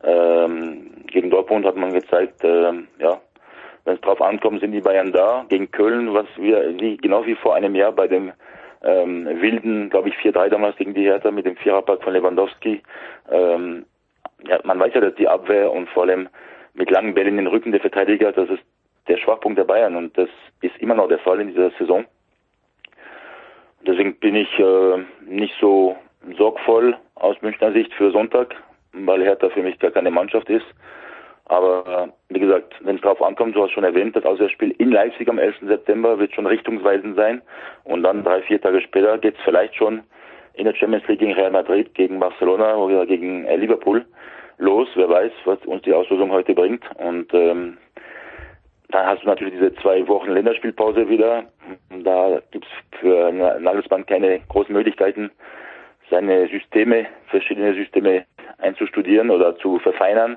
Ähm, 0.05 1.05
gegen 1.09 1.31
Dortmund 1.31 1.67
hat 1.67 1.75
man 1.77 1.93
gezeigt, 1.93 2.45
äh, 2.45 2.73
ja, 3.01 3.21
wenn 3.87 3.95
es 3.95 4.01
drauf 4.01 4.21
ankommt, 4.21 4.61
sind 4.61 4.73
die 4.73 4.81
Bayern 4.81 5.13
da. 5.13 5.47
Gegen 5.49 5.71
Köln, 5.71 6.13
was 6.13 6.27
wir 6.37 6.79
wie, 6.79 6.97
genau 6.97 7.25
wie 7.25 7.37
vor 7.37 7.55
einem 7.55 7.75
Jahr 7.75 7.93
bei 7.93 8.09
dem 8.09 8.33
ähm, 8.83 9.27
wilden, 9.41 9.91
glaube 9.91 10.09
ich, 10.09 10.17
4-3 10.17 10.49
damals 10.49 10.77
gegen 10.77 10.93
die 10.93 11.05
Hertha 11.05 11.31
mit 11.31 11.47
dem 11.47 11.57
Viererpack 11.57 12.03
von 12.03 12.13
Lewandowski. 12.13 12.83
Ähm, 13.31 13.87
ja, 14.47 14.59
man 14.65 14.79
weiß 14.79 14.93
ja, 14.93 15.01
dass 15.01 15.15
die 15.15 15.29
Abwehr 15.29 15.71
und 15.71 15.89
vor 15.91 16.03
allem 16.03 16.29
mit 16.75 16.91
langen 16.91 17.15
Bällen 17.15 17.39
in 17.39 17.45
den 17.45 17.47
Rücken 17.47 17.73
der 17.73 17.81
Verteidiger, 17.81 18.33
das 18.33 18.51
ist 18.51 18.63
der 19.09 19.19
Schwachpunkt 19.19 19.57
der 19.57 19.65
Bayern 19.65 19.95
und 19.95 20.19
das 20.19 20.29
ist 20.61 20.77
immer 20.79 20.95
noch 20.95 21.09
der 21.09 21.21
Fall 21.21 21.41
in 21.41 21.49
dieser 21.49 21.71
Saison. 21.79 22.05
Deswegen 23.87 24.17
bin 24.17 24.35
ich 24.35 24.59
äh, 24.59 25.05
nicht 25.25 25.55
so 25.61 25.97
sorgvoll 26.37 26.97
aus 27.15 27.41
Münchner 27.41 27.73
Sicht 27.73 27.95
für 27.95 28.11
Sonntag, 28.11 28.57
weil 28.93 29.23
Hertha 29.23 29.49
für 29.51 29.63
mich 29.63 29.79
gar 29.79 29.93
keine 29.93 30.11
Mannschaft 30.11 30.51
ist. 30.51 30.67
Aber 31.49 32.11
äh, 32.31 32.35
wie 32.35 32.41
gesagt, 32.41 32.75
wenn 32.81 32.97
es 32.97 33.03
darauf 33.03 33.23
ankommt, 33.23 33.55
du 33.55 33.63
hast 33.63 33.73
schon 33.73 33.85
erwähnt, 33.85 34.17
das 34.17 34.25
Auswärtsspiel 34.25 34.75
in 34.79 34.91
Leipzig 34.91 35.29
am 35.29 35.39
11. 35.39 35.57
September 35.63 36.19
wird 36.19 36.35
schon 36.35 36.47
richtungsweisend 36.47 37.17
sein. 37.17 37.41
Und 37.85 38.03
dann 38.03 38.25
drei, 38.25 38.43
vier 38.43 38.61
Tage 38.61 38.81
später 38.81 39.17
geht's 39.19 39.39
vielleicht 39.45 39.77
schon 39.77 40.03
in 40.55 40.65
der 40.65 40.75
Champions 40.75 41.07
League 41.07 41.21
gegen 41.21 41.35
Real 41.35 41.53
Madrid, 41.53 41.95
gegen 41.95 42.19
Barcelona 42.19 42.75
oder 42.77 43.07
gegen 43.07 43.45
äh, 43.45 43.57
Liverpool 43.57 44.05
los. 44.59 44.89
Wer 44.97 45.09
weiß, 45.09 45.33
was 45.45 45.59
uns 45.67 45.83
die 45.83 45.93
Auslosung 45.93 46.33
heute 46.33 46.55
bringt. 46.55 46.85
Und 46.97 47.33
ähm, 47.33 47.79
dann 48.89 49.07
hast 49.07 49.23
du 49.23 49.29
natürlich 49.29 49.55
diese 49.55 49.75
zwei 49.77 50.07
Wochen 50.09 50.31
Länderspielpause 50.31 51.09
wieder. 51.09 51.45
Da 51.91 52.41
gibt's 52.51 52.69
für 53.01 53.31
Nagelsmann 53.33 54.07
keine 54.07 54.41
großen 54.49 54.73
Möglichkeiten, 54.73 55.31
seine 56.11 56.49
Systeme, 56.49 57.07
verschiedene 57.29 57.75
Systeme 57.75 58.25
einzustudieren 58.59 59.31
oder 59.31 59.57
zu 59.59 59.79
verfeinern. 59.79 60.37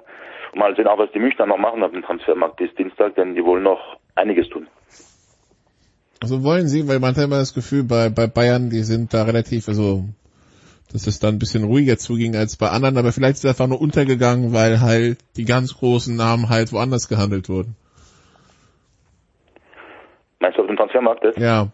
Mal 0.56 0.76
sehen 0.76 0.88
auch, 0.88 0.98
was 0.98 1.12
die 1.12 1.20
Münchner 1.20 1.46
noch 1.46 1.58
machen 1.58 1.84
auf 1.84 1.92
dem 1.92 2.04
Transfermarkt 2.04 2.58
bis 2.58 2.74
Dienstag, 2.76 3.16
denn 3.16 3.36
die 3.36 3.44
wollen 3.44 3.64
noch 3.64 3.98
einiges 4.16 4.50
tun. 4.50 4.68
Also 6.22 6.44
wollen 6.44 6.68
sie, 6.68 6.88
weil 6.88 7.00
man 7.00 7.16
hat 7.16 7.24
immer 7.24 7.38
das 7.38 7.54
Gefühl, 7.54 7.84
bei, 7.84 8.10
bei 8.10 8.28
Bayern, 8.28 8.70
die 8.70 8.84
sind 8.84 9.14
da 9.14 9.24
relativ, 9.24 9.68
also 9.68 10.04
dass 10.92 11.08
es 11.08 11.20
dann 11.20 11.36
ein 11.36 11.40
bisschen 11.40 11.64
ruhiger 11.64 11.98
zuging 11.98 12.36
als 12.36 12.58
bei 12.58 12.70
anderen, 12.70 12.98
aber 12.98 13.12
vielleicht 13.12 13.36
ist 13.36 13.46
es 13.46 13.50
einfach 13.52 13.68
nur 13.68 13.80
untergegangen, 13.80 14.54
weil 14.54 14.82
halt 14.82 15.20
die 15.38 15.46
ganz 15.46 15.78
großen 15.78 16.16
Namen 16.16 16.50
halt 16.50 16.74
woanders 16.74 17.08
gehandelt 17.08 17.48
wurden. 17.48 17.76
Meinst 20.40 20.58
du 20.58 20.62
auf 20.62 20.68
dem 20.68 20.78
Transfermarkt 20.78 21.24
jetzt? 21.24 21.38
Ja. 21.38 21.68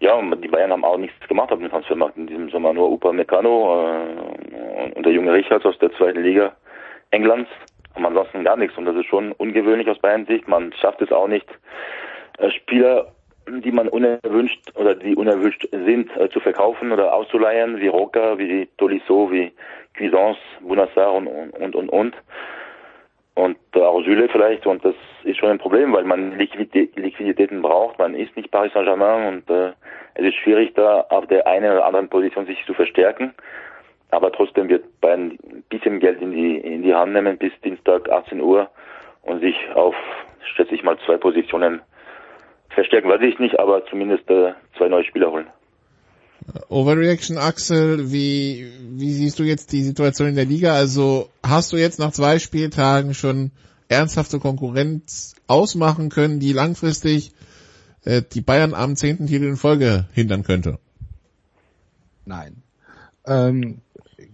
Ja, 0.00 0.18
die 0.34 0.48
Bayern 0.48 0.72
haben 0.72 0.84
auch 0.84 0.96
nichts 0.96 1.28
gemacht 1.28 1.52
auf 1.52 1.58
dem 1.58 1.68
Transfermarkt 1.68 2.16
in 2.16 2.26
diesem 2.26 2.48
Sommer, 2.48 2.72
nur 2.72 2.90
Upa 2.90 3.12
Meccano 3.12 3.84
äh, 3.84 4.92
und 4.94 5.04
der 5.04 5.12
junge 5.12 5.32
Richards 5.34 5.66
aus 5.66 5.78
der 5.78 5.92
zweiten 5.92 6.22
Liga 6.22 6.56
Englands. 7.10 7.50
Aber 7.94 8.08
ansonsten 8.08 8.44
gar 8.44 8.56
nichts 8.56 8.76
und 8.78 8.84
das 8.84 8.96
ist 8.96 9.06
schon 9.06 9.32
ungewöhnlich 9.32 9.88
aus 9.88 9.98
Bayern 9.98 10.26
Sicht. 10.26 10.46
Man 10.46 10.72
schafft 10.74 11.02
es 11.02 11.10
auch 11.10 11.26
nicht, 11.26 11.46
äh, 12.38 12.50
Spieler, 12.50 13.12
die 13.48 13.72
man 13.72 13.88
unerwünscht 13.88 14.60
oder 14.76 14.94
die 14.94 15.16
unerwünscht 15.16 15.66
sind, 15.70 16.16
äh, 16.16 16.28
zu 16.30 16.40
verkaufen 16.40 16.92
oder 16.92 17.12
auszuleihen, 17.12 17.80
wie 17.80 17.88
Roca, 17.88 18.38
wie 18.38 18.68
Tolisso, 18.78 19.30
wie 19.32 19.52
Cuisance, 19.96 20.40
Bunassar 20.60 21.12
und, 21.12 21.26
und, 21.26 21.74
und, 21.74 21.88
und 21.88 22.14
und 23.34 23.56
auch 23.74 24.02
Süle 24.02 24.28
vielleicht 24.28 24.66
und 24.66 24.84
das 24.84 24.94
ist 25.24 25.38
schon 25.38 25.50
ein 25.50 25.58
Problem, 25.58 25.92
weil 25.92 26.04
man 26.04 26.36
Liquiditäten 26.36 27.62
braucht. 27.62 27.98
Man 27.98 28.14
ist 28.14 28.36
nicht 28.36 28.50
Paris 28.50 28.72
Saint-Germain 28.72 29.28
und 29.28 29.50
äh, 29.50 29.72
es 30.14 30.26
ist 30.26 30.36
schwierig 30.36 30.74
da 30.74 31.02
auf 31.08 31.26
der 31.26 31.46
einen 31.46 31.72
oder 31.72 31.86
anderen 31.86 32.08
Position 32.08 32.46
sich 32.46 32.64
zu 32.66 32.74
verstärken. 32.74 33.32
Aber 34.10 34.32
trotzdem 34.32 34.68
wird 34.68 35.00
Bayern 35.00 35.38
ein 35.44 35.62
bisschen 35.68 36.00
Geld 36.00 36.20
in 36.20 36.32
die 36.32 36.56
in 36.56 36.82
die 36.82 36.94
Hand 36.94 37.12
nehmen 37.12 37.38
bis 37.38 37.52
Dienstag 37.64 38.08
18 38.08 38.40
Uhr 38.40 38.68
und 39.22 39.40
sich 39.40 39.54
auf, 39.74 39.94
schätze 40.56 40.74
ich 40.74 40.82
mal, 40.82 40.98
zwei 41.06 41.16
Positionen 41.16 41.80
verstärken. 42.70 43.08
Weiß 43.08 43.22
ich 43.22 43.38
nicht, 43.38 43.58
aber 43.58 43.84
zumindest 43.86 44.28
äh, 44.30 44.52
zwei 44.76 44.88
neue 44.88 45.04
Spieler 45.04 45.30
holen. 45.30 45.46
Overreaction 46.68 47.38
Axel, 47.38 48.10
wie, 48.12 48.72
wie 48.80 49.12
siehst 49.12 49.38
du 49.38 49.42
jetzt 49.44 49.72
die 49.72 49.82
Situation 49.82 50.28
in 50.28 50.34
der 50.34 50.46
Liga? 50.46 50.74
Also 50.74 51.28
hast 51.46 51.72
du 51.72 51.76
jetzt 51.76 51.98
nach 51.98 52.12
zwei 52.12 52.38
Spieltagen 52.38 53.14
schon 53.14 53.52
ernsthafte 53.88 54.38
Konkurrenz 54.38 55.34
ausmachen 55.46 56.08
können, 56.08 56.40
die 56.40 56.52
langfristig 56.52 57.32
äh, 58.04 58.22
die 58.22 58.40
Bayern 58.40 58.74
am 58.74 58.96
zehnten 58.96 59.26
Titel 59.26 59.44
in 59.44 59.56
Folge 59.56 60.06
hindern 60.12 60.42
könnte? 60.42 60.78
Nein. 62.24 62.62
Ähm, 63.26 63.80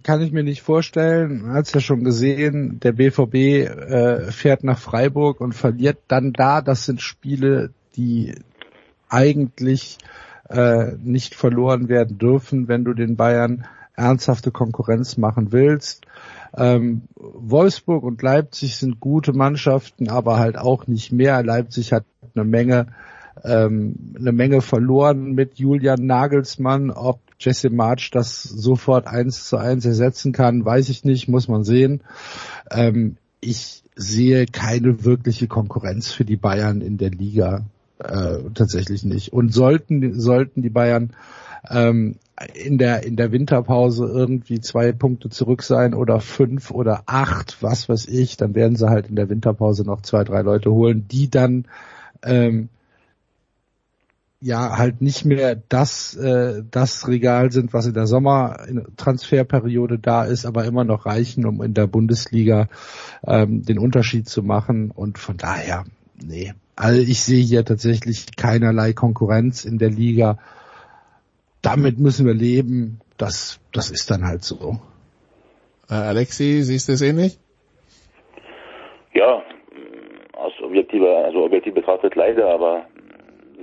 kann 0.06 0.22
ich 0.22 0.30
mir 0.30 0.44
nicht 0.44 0.62
vorstellen. 0.62 1.42
Man 1.42 1.54
hat 1.54 1.66
es 1.66 1.72
ja 1.72 1.80
schon 1.80 2.04
gesehen, 2.04 2.78
der 2.78 2.92
BVB 2.92 3.34
äh, 3.34 4.30
fährt 4.30 4.62
nach 4.62 4.78
Freiburg 4.78 5.40
und 5.40 5.52
verliert 5.52 5.98
dann 6.06 6.32
da. 6.32 6.60
Das 6.60 6.84
sind 6.84 7.02
Spiele, 7.02 7.70
die 7.96 8.36
eigentlich 9.08 9.98
äh, 10.48 10.92
nicht 11.02 11.34
verloren 11.34 11.88
werden 11.88 12.18
dürfen, 12.18 12.68
wenn 12.68 12.84
du 12.84 12.94
den 12.94 13.16
Bayern 13.16 13.66
ernsthafte 13.94 14.52
Konkurrenz 14.52 15.16
machen 15.16 15.50
willst. 15.50 16.06
Ähm, 16.56 17.02
Wolfsburg 17.16 18.04
und 18.04 18.22
Leipzig 18.22 18.76
sind 18.76 19.00
gute 19.00 19.32
Mannschaften, 19.32 20.08
aber 20.08 20.38
halt 20.38 20.56
auch 20.56 20.86
nicht 20.86 21.10
mehr. 21.10 21.42
Leipzig 21.42 21.92
hat 21.92 22.04
eine 22.36 22.44
Menge, 22.44 22.86
ähm, 23.42 24.14
eine 24.16 24.30
Menge 24.30 24.60
verloren 24.60 25.32
mit 25.32 25.58
Julian 25.58 26.06
Nagelsmann. 26.06 26.92
Ob 26.92 27.25
Jesse 27.38 27.70
March 27.70 28.10
das 28.10 28.42
sofort 28.42 29.06
eins 29.06 29.48
zu 29.48 29.56
eins 29.56 29.84
ersetzen 29.84 30.32
kann, 30.32 30.64
weiß 30.64 30.88
ich 30.88 31.04
nicht, 31.04 31.28
muss 31.28 31.48
man 31.48 31.64
sehen. 31.64 32.02
Ähm, 32.70 33.16
ich 33.40 33.82
sehe 33.94 34.46
keine 34.46 35.04
wirkliche 35.04 35.46
Konkurrenz 35.46 36.10
für 36.10 36.24
die 36.24 36.36
Bayern 36.36 36.80
in 36.80 36.98
der 36.98 37.10
Liga 37.10 37.64
äh, 37.98 38.38
tatsächlich 38.54 39.04
nicht. 39.04 39.32
Und 39.32 39.52
sollten 39.52 40.18
sollten 40.18 40.62
die 40.62 40.70
Bayern 40.70 41.10
ähm, 41.68 42.16
in 42.54 42.76
der 42.78 43.04
in 43.04 43.16
der 43.16 43.32
Winterpause 43.32 44.06
irgendwie 44.06 44.60
zwei 44.60 44.92
Punkte 44.92 45.30
zurück 45.30 45.62
sein 45.62 45.94
oder 45.94 46.20
fünf 46.20 46.70
oder 46.70 47.02
acht, 47.06 47.62
was 47.62 47.88
weiß 47.88 48.06
ich, 48.08 48.36
dann 48.36 48.54
werden 48.54 48.76
sie 48.76 48.90
halt 48.90 49.08
in 49.08 49.16
der 49.16 49.30
Winterpause 49.30 49.84
noch 49.84 50.02
zwei 50.02 50.24
drei 50.24 50.42
Leute 50.42 50.70
holen, 50.70 51.06
die 51.08 51.30
dann 51.30 51.66
ähm, 52.22 52.68
ja 54.46 54.78
halt 54.78 55.02
nicht 55.02 55.24
mehr 55.24 55.56
das 55.68 56.16
äh, 56.16 56.62
das 56.70 57.08
Regal 57.08 57.50
sind, 57.50 57.72
was 57.72 57.86
in 57.86 57.94
der 57.94 58.06
Sommertransferperiode 58.06 59.98
da 59.98 60.24
ist, 60.24 60.46
aber 60.46 60.64
immer 60.64 60.84
noch 60.84 61.04
reichen, 61.04 61.44
um 61.44 61.62
in 61.62 61.74
der 61.74 61.86
Bundesliga 61.86 62.68
ähm, 63.26 63.62
den 63.62 63.78
Unterschied 63.78 64.28
zu 64.28 64.42
machen 64.42 64.90
und 64.90 65.18
von 65.18 65.36
daher 65.36 65.84
nee, 66.22 66.54
also 66.76 67.00
ich 67.00 67.22
sehe 67.22 67.42
hier 67.42 67.64
tatsächlich 67.64 68.36
keinerlei 68.36 68.92
Konkurrenz 68.92 69.64
in 69.64 69.78
der 69.78 69.90
Liga. 69.90 70.38
Damit 71.62 71.98
müssen 71.98 72.26
wir 72.26 72.34
leben. 72.34 73.00
Das, 73.16 73.60
das 73.72 73.90
ist 73.90 74.10
dann 74.10 74.26
halt 74.26 74.44
so. 74.44 74.78
Äh, 75.88 75.94
Alexi, 75.94 76.62
siehst 76.62 76.88
du 76.88 76.92
es 76.92 77.00
ähnlich? 77.00 77.38
Ja, 79.14 79.42
aus 80.34 80.52
objektiver, 80.62 81.24
also 81.24 81.44
objektiv 81.44 81.72
betrachtet 81.72 82.14
leider, 82.14 82.52
aber 82.52 82.84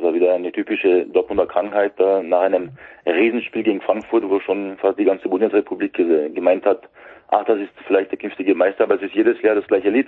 war 0.03 0.13
wieder 0.13 0.33
eine 0.33 0.51
typische 0.51 1.05
Dortmunder 1.05 1.47
Krankheit 1.47 1.93
da 1.97 2.21
nach 2.21 2.41
einem 2.41 2.71
Riesenspiel 3.05 3.63
gegen 3.63 3.81
Frankfurt, 3.81 4.29
wo 4.29 4.39
schon 4.39 4.77
fast 4.77 4.99
die 4.99 5.05
ganze 5.05 5.29
Bundesrepublik 5.29 5.93
gemeint 5.93 6.65
hat, 6.65 6.83
ach, 7.29 7.45
das 7.45 7.59
ist 7.59 7.71
vielleicht 7.87 8.11
der 8.11 8.19
künftige 8.19 8.53
Meister, 8.53 8.83
aber 8.83 8.95
es 8.95 9.01
ist 9.01 9.15
jedes 9.15 9.41
Jahr 9.41 9.55
das 9.55 9.67
gleiche 9.67 9.89
Lied. 9.89 10.07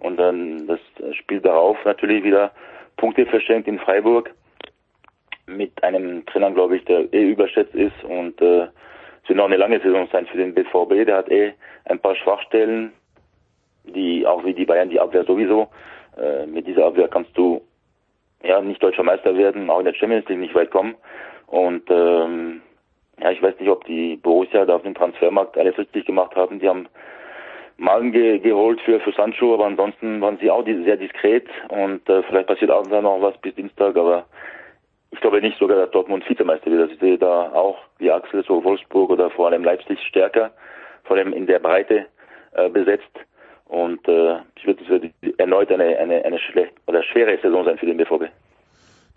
Und 0.00 0.18
dann 0.18 0.66
das 0.66 0.80
Spiel 1.16 1.40
darauf 1.40 1.76
natürlich 1.84 2.22
wieder 2.22 2.52
Punkte 2.96 3.26
verschenkt 3.26 3.68
in 3.68 3.78
Freiburg 3.78 4.32
mit 5.46 5.82
einem 5.82 6.26
Trainer, 6.26 6.50
glaube 6.50 6.76
ich, 6.76 6.84
der 6.84 7.12
eh 7.12 7.30
überschätzt 7.30 7.74
ist 7.74 8.04
und 8.04 8.40
äh, 8.42 8.68
es 9.22 9.28
wird 9.28 9.38
noch 9.38 9.46
eine 9.46 9.56
lange 9.56 9.80
Saison 9.80 10.08
sein 10.12 10.26
für 10.26 10.36
den 10.36 10.54
BVB. 10.54 11.06
Der 11.06 11.16
hat 11.16 11.30
eh 11.30 11.54
ein 11.86 11.98
paar 11.98 12.14
Schwachstellen, 12.16 12.92
die 13.84 14.26
auch 14.26 14.44
wie 14.44 14.54
die 14.54 14.64
Bayern 14.64 14.90
die 14.90 15.00
Abwehr 15.00 15.24
sowieso. 15.24 15.68
Äh, 16.16 16.46
mit 16.46 16.66
dieser 16.66 16.86
Abwehr 16.86 17.08
kannst 17.08 17.36
du 17.36 17.62
ja 18.42 18.60
nicht 18.60 18.82
deutscher 18.82 19.02
Meister 19.02 19.36
werden, 19.36 19.70
auch 19.70 19.78
in 19.78 19.84
der 19.84 19.94
Champions 19.94 20.28
League 20.28 20.38
nicht 20.38 20.54
weit 20.54 20.70
kommen. 20.70 20.94
Und 21.46 21.90
ähm, 21.90 22.62
ja, 23.20 23.30
ich 23.30 23.42
weiß 23.42 23.58
nicht, 23.58 23.70
ob 23.70 23.84
die 23.84 24.16
Borussia 24.16 24.64
da 24.64 24.76
auf 24.76 24.82
dem 24.82 24.94
Transfermarkt 24.94 25.56
alles 25.58 25.76
richtig 25.78 26.06
gemacht 26.06 26.36
haben. 26.36 26.60
Die 26.60 26.68
haben 26.68 26.88
Malen 27.78 28.12
ge 28.12 28.38
geholt 28.38 28.80
für, 28.82 29.00
für 29.00 29.12
Sancho, 29.12 29.54
aber 29.54 29.66
ansonsten 29.66 30.20
waren 30.20 30.38
sie 30.38 30.50
auch 30.50 30.64
sehr 30.64 30.96
diskret 30.96 31.46
und 31.68 32.08
äh, 32.08 32.22
vielleicht 32.24 32.48
passiert 32.48 32.70
auch 32.70 32.84
noch 32.86 33.22
was 33.22 33.38
bis 33.38 33.54
Dienstag, 33.54 33.96
aber 33.96 34.26
ich 35.10 35.20
glaube 35.20 35.40
nicht 35.40 35.58
sogar, 35.58 35.78
dass 35.78 35.90
Dortmund 35.92 36.28
Vizemeister 36.28 36.70
wird. 36.70 36.92
Ich 36.92 36.98
sehe 36.98 37.18
da 37.18 37.52
auch 37.52 37.78
wie 37.98 38.10
Axel 38.10 38.44
so 38.44 38.62
Wolfsburg 38.62 39.10
oder 39.10 39.30
vor 39.30 39.46
allem 39.46 39.64
Leipzig 39.64 39.98
stärker, 40.06 40.50
vor 41.04 41.16
allem 41.16 41.32
in 41.32 41.46
der 41.46 41.60
Breite 41.60 42.06
äh, 42.52 42.68
besetzt. 42.68 43.10
Und 43.68 44.06
äh, 44.08 44.38
ich 44.56 44.66
würde 44.66 44.82
es 44.82 44.88
wird 44.88 45.12
erneut 45.38 45.70
eine, 45.70 45.98
eine, 45.98 46.24
eine 46.24 46.38
schlecht 46.38 46.72
oder 46.86 47.02
schwere 47.02 47.38
Saison 47.42 47.64
sein 47.64 47.78
für 47.78 47.86
den 47.86 47.98
BVB. 47.98 48.30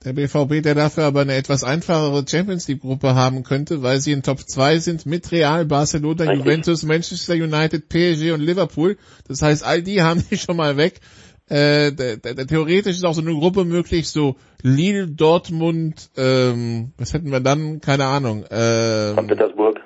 Der 0.04 0.14
BVB, 0.14 0.64
der 0.64 0.74
dafür 0.74 1.04
aber 1.04 1.22
eine 1.22 1.36
etwas 1.36 1.64
einfachere 1.64 2.26
Champions 2.28 2.68
League 2.68 2.82
Gruppe 2.82 3.14
haben 3.14 3.44
könnte, 3.44 3.84
weil 3.84 4.00
sie 4.00 4.12
in 4.12 4.24
Top 4.24 4.40
2 4.40 4.80
sind 4.80 5.06
mit 5.06 5.32
Real, 5.32 5.66
Barcelona, 5.66 6.24
Richtig. 6.24 6.40
Juventus, 6.40 6.84
Manchester 6.84 7.36
United, 7.36 7.88
PSG 7.88 8.32
und 8.32 8.42
Liverpool. 8.42 8.98
Das 9.28 9.42
heißt, 9.42 9.64
all 9.64 9.84
die 9.84 10.02
haben 10.02 10.24
die 10.30 10.38
schon 10.38 10.58
mal 10.58 10.76
weg. 10.76 11.00
Äh, 11.48 11.92
da, 11.92 12.16
da, 12.16 12.34
da, 12.34 12.46
theoretisch 12.46 12.96
ist 12.96 13.06
auch 13.06 13.14
so 13.14 13.22
eine 13.22 13.34
Gruppe 13.34 13.64
möglich, 13.64 14.10
so 14.10 14.38
Lille, 14.64 15.08
Dortmund, 15.08 16.10
ähm, 16.18 16.94
was 16.98 17.14
hätten 17.14 17.32
wir 17.32 17.42
dann? 17.42 17.82
Keine 17.82 18.06
Ahnung. 18.06 18.46
Ähm, 18.50 19.18
St. 19.18 19.28
Petersburg. 19.28 19.82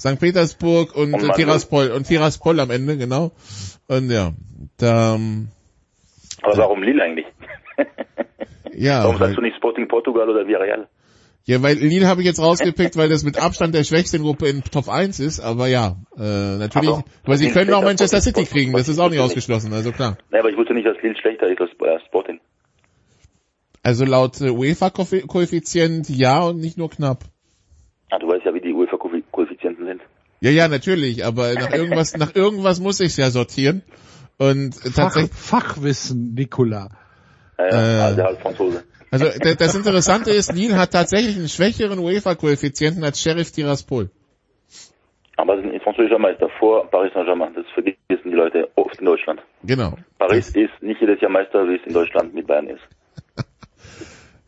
St. 0.00 0.18
Petersburg 0.18 0.96
Und 0.96 1.12
und 1.12 1.34
Tiraspol 1.34 1.90
und 1.90 2.06
Tiraspol 2.06 2.58
am 2.58 2.70
Ende, 2.70 2.96
genau. 2.96 3.32
Und 3.90 4.08
ja, 4.08 4.30
da, 4.78 5.16
ähm, 5.16 5.48
Aber 6.42 6.56
warum 6.58 6.80
Lille 6.84 7.02
eigentlich? 7.02 7.26
ja. 8.72 9.02
warum 9.02 9.16
sagst 9.16 9.36
du 9.36 9.40
nicht 9.40 9.56
Sporting 9.56 9.88
Portugal 9.88 10.28
oder 10.28 10.46
Villarreal? 10.46 10.86
Ja, 11.44 11.60
weil 11.60 11.74
Lille 11.74 12.06
habe 12.06 12.20
ich 12.20 12.26
jetzt 12.28 12.40
rausgepickt, 12.40 12.96
weil 12.96 13.08
das 13.08 13.24
mit 13.24 13.42
Abstand 13.42 13.74
der 13.74 13.82
schwächste 13.82 14.18
in 14.18 14.22
Gruppe 14.22 14.46
in 14.46 14.62
Top 14.62 14.88
1 14.88 15.18
ist, 15.18 15.40
aber 15.40 15.66
ja, 15.66 15.96
äh, 16.16 16.56
natürlich, 16.58 16.88
so. 16.88 17.02
weil 17.24 17.36
sie 17.38 17.46
Lille 17.46 17.54
können 17.54 17.74
auch 17.74 17.82
Manchester 17.82 18.20
City 18.20 18.44
kriegen, 18.44 18.72
das 18.74 18.88
ist 18.88 19.00
auch 19.00 19.10
nicht 19.10 19.18
ausgeschlossen, 19.18 19.72
also 19.72 19.90
klar. 19.90 20.18
Nee, 20.30 20.38
aber 20.38 20.50
ich 20.50 20.56
wusste 20.56 20.72
nicht, 20.72 20.86
dass 20.86 20.96
Lille 21.02 21.16
schlechter 21.16 21.48
ist 21.48 21.60
als 21.60 21.72
äh, 21.72 22.06
Sporting. 22.06 22.38
Also 23.82 24.04
laut 24.04 24.40
äh, 24.40 24.50
UEFA-Koeffizient 24.50 26.08
ja 26.10 26.44
und 26.44 26.60
nicht 26.60 26.78
nur 26.78 26.90
knapp. 26.90 27.24
Ah, 28.10 28.20
du 28.20 28.28
weißt 28.28 28.44
ja, 28.44 28.54
wie 28.54 28.60
die. 28.60 28.69
Ja, 30.40 30.50
ja, 30.50 30.68
natürlich, 30.68 31.24
aber 31.24 31.52
nach 31.54 31.70
irgendwas, 31.72 32.16
nach 32.16 32.34
irgendwas 32.34 32.80
muss 32.80 33.00
ich 33.00 33.16
ja 33.16 33.30
sortieren. 33.30 33.82
Und 34.38 34.74
äh, 34.84 34.90
Fach, 34.90 35.04
tatsächlich, 35.04 35.32
Fachwissen, 35.34 36.34
Nikola. 36.34 36.88
Äh, 37.58 37.62
Äh. 37.68 37.74
also 37.74 38.22
halt 38.22 38.40
Franzose. 38.40 38.84
also 39.10 39.26
das 39.26 39.74
Interessante 39.74 40.30
ist, 40.30 40.52
Lille 40.54 40.78
hat 40.78 40.92
tatsächlich 40.92 41.36
einen 41.36 41.48
schwächeren 41.48 41.98
UEFA-Koeffizienten 41.98 43.04
als 43.04 43.20
Sheriff 43.20 43.52
Tiraspol. 43.52 44.08
Aber 45.36 45.56
sie 45.56 45.62
sind 45.62 45.74
ein 45.74 45.80
französischer 45.80 46.18
Meister 46.18 46.48
vor 46.58 46.90
Paris 46.90 47.12
Saint-Germain. 47.14 47.52
Das 47.54 47.64
vergessen 47.74 48.30
die 48.30 48.30
Leute 48.36 48.68
oft 48.76 48.98
in 48.98 49.06
Deutschland. 49.06 49.40
Genau. 49.62 49.96
Paris 50.18 50.50
ist 50.50 50.70
nicht 50.82 51.00
jedes 51.00 51.20
Jahr 51.20 51.30
Meister, 51.30 51.66
wie 51.68 51.76
es 51.76 51.86
in 51.86 51.92
Deutschland 51.94 52.34
mit 52.34 52.46
Bayern 52.46 52.68
ist. 52.68 52.82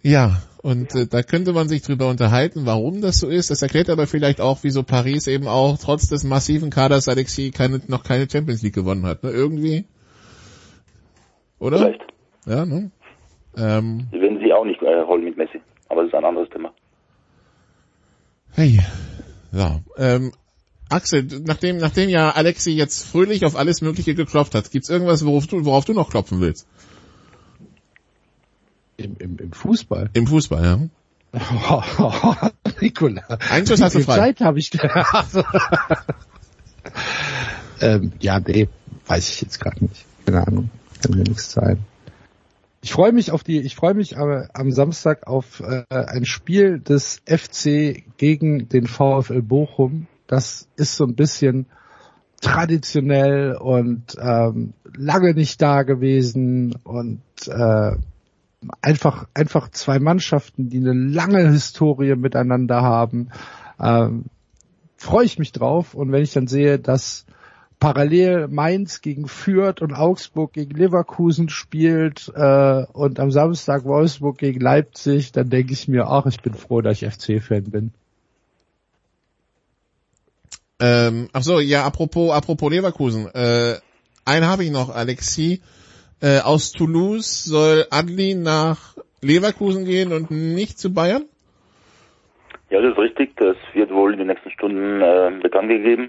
Ja, 0.04 0.42
und 0.62 0.94
äh, 0.94 1.06
da 1.06 1.22
könnte 1.22 1.52
man 1.52 1.68
sich 1.68 1.82
drüber 1.82 2.08
unterhalten, 2.08 2.66
warum 2.66 3.00
das 3.00 3.18
so 3.18 3.28
ist. 3.28 3.50
Das 3.50 3.62
erklärt 3.62 3.90
aber 3.90 4.06
vielleicht 4.06 4.40
auch, 4.40 4.60
wieso 4.62 4.84
Paris 4.84 5.26
eben 5.26 5.48
auch 5.48 5.76
trotz 5.78 6.08
des 6.08 6.22
massiven 6.22 6.70
Kaders 6.70 7.08
Alexis 7.08 7.52
keine, 7.52 7.80
noch 7.88 8.04
keine 8.04 8.30
Champions 8.30 8.62
League 8.62 8.74
gewonnen 8.74 9.04
hat. 9.04 9.24
Ne? 9.24 9.30
Irgendwie. 9.30 9.86
Oder? 11.58 11.78
Vielleicht. 11.78 12.02
Ja, 12.46 12.64
ne? 12.64 12.90
Ähm, 13.56 14.08
Sie 14.12 14.20
werden 14.20 14.38
sie 14.38 14.52
auch 14.52 14.64
nicht 14.64 14.80
äh, 14.82 15.04
holen 15.04 15.24
mit 15.24 15.36
Messi. 15.36 15.60
Aber 15.88 16.02
das 16.02 16.12
ist 16.12 16.14
ein 16.14 16.24
anderes 16.24 16.48
Thema. 16.50 16.72
hey. 18.52 18.80
Ja. 19.52 19.80
Ähm, 19.98 20.32
Axel, 20.88 21.26
nachdem, 21.44 21.78
nachdem 21.78 22.08
ja 22.08 22.30
Alexi 22.30 22.72
jetzt 22.72 23.04
fröhlich 23.06 23.44
auf 23.44 23.56
alles 23.56 23.80
Mögliche 23.80 24.14
geklopft 24.14 24.54
hat, 24.54 24.70
gibt's 24.70 24.90
irgendwas, 24.90 25.24
worauf 25.24 25.46
du, 25.46 25.64
worauf 25.64 25.84
du 25.84 25.92
noch 25.92 26.10
klopfen 26.10 26.40
willst? 26.40 26.66
Im, 29.04 29.16
im, 29.18 29.38
Im 29.38 29.52
Fußball. 29.52 30.10
Im 30.12 30.26
Fußball, 30.26 30.64
ja. 30.64 30.78
Nikola. 32.80 33.22
Eigentlich 33.50 33.80
hast 33.80 33.94
du 33.94 34.00
frei. 34.00 34.16
Zeit 34.16 34.40
habe 34.40 34.58
ich 34.58 34.70
also, 35.12 35.42
ähm, 37.80 38.12
Ja, 38.20 38.38
nee, 38.40 38.68
weiß 39.06 39.28
ich 39.30 39.40
jetzt 39.40 39.60
gerade 39.60 39.84
nicht. 39.84 40.04
Keine 40.26 40.46
Ahnung. 40.46 40.70
Kann 41.02 41.16
mir 41.16 41.24
nichts 41.24 41.52
sein. 41.52 41.78
Ich 42.82 42.92
freue 42.92 43.12
mich 43.12 43.30
auf 43.30 43.44
die, 43.44 43.60
ich 43.60 43.76
freue 43.76 43.94
mich 43.94 44.18
aber 44.18 44.48
am 44.54 44.72
Samstag 44.72 45.26
auf 45.26 45.60
äh, 45.60 45.84
ein 45.88 46.24
Spiel 46.24 46.80
des 46.80 47.22
FC 47.26 48.02
gegen 48.16 48.68
den 48.68 48.88
VfL 48.88 49.40
Bochum. 49.40 50.08
Das 50.26 50.68
ist 50.76 50.96
so 50.96 51.04
ein 51.04 51.14
bisschen 51.14 51.66
traditionell 52.40 53.54
und 53.54 54.16
ähm, 54.20 54.74
lange 54.96 55.32
nicht 55.34 55.62
da 55.62 55.84
gewesen 55.84 56.74
und 56.82 57.22
äh, 57.46 57.92
einfach 58.80 59.26
einfach 59.34 59.70
zwei 59.70 59.98
Mannschaften, 59.98 60.68
die 60.68 60.78
eine 60.78 60.92
lange 60.92 61.50
Historie 61.50 62.14
miteinander 62.16 62.82
haben. 62.82 63.30
Ähm, 63.80 64.26
freue 64.96 65.24
ich 65.24 65.38
mich 65.38 65.52
drauf 65.52 65.94
und 65.94 66.12
wenn 66.12 66.22
ich 66.22 66.32
dann 66.32 66.46
sehe, 66.46 66.78
dass 66.78 67.26
parallel 67.80 68.46
Mainz 68.46 69.00
gegen 69.00 69.26
Fürth 69.26 69.82
und 69.82 69.92
Augsburg 69.92 70.52
gegen 70.52 70.76
Leverkusen 70.76 71.48
spielt 71.48 72.32
äh, 72.32 72.84
und 72.92 73.18
am 73.18 73.32
Samstag 73.32 73.84
Wolfsburg 73.84 74.38
gegen 74.38 74.60
Leipzig, 74.60 75.32
dann 75.32 75.50
denke 75.50 75.72
ich 75.72 75.88
mir, 75.88 76.06
ach, 76.06 76.26
ich 76.26 76.40
bin 76.40 76.54
froh, 76.54 76.80
dass 76.80 77.02
ich 77.02 77.12
FC-Fan 77.12 77.64
bin. 77.64 77.92
Ähm, 80.78 81.28
ach 81.32 81.42
so, 81.42 81.58
ja, 81.58 81.84
apropos, 81.84 82.32
apropos 82.32 82.70
Leverkusen. 82.70 83.26
Äh, 83.34 83.78
einen 84.24 84.46
habe 84.46 84.64
ich 84.64 84.70
noch, 84.70 84.90
Alexis. 84.90 85.58
Äh, 86.22 86.38
aus 86.44 86.70
Toulouse 86.70 87.42
soll 87.42 87.84
Adli 87.90 88.36
nach 88.36 88.96
Leverkusen 89.22 89.84
gehen 89.84 90.12
und 90.12 90.30
nicht 90.30 90.78
zu 90.78 90.94
Bayern? 90.94 91.24
Ja, 92.70 92.80
das 92.80 92.92
ist 92.92 92.98
richtig. 92.98 93.36
Das 93.38 93.56
wird 93.72 93.90
wohl 93.90 94.12
in 94.12 94.18
den 94.18 94.28
nächsten 94.28 94.52
Stunden 94.52 95.02
äh, 95.02 95.32
bekannt 95.42 95.68
gegeben. 95.68 96.06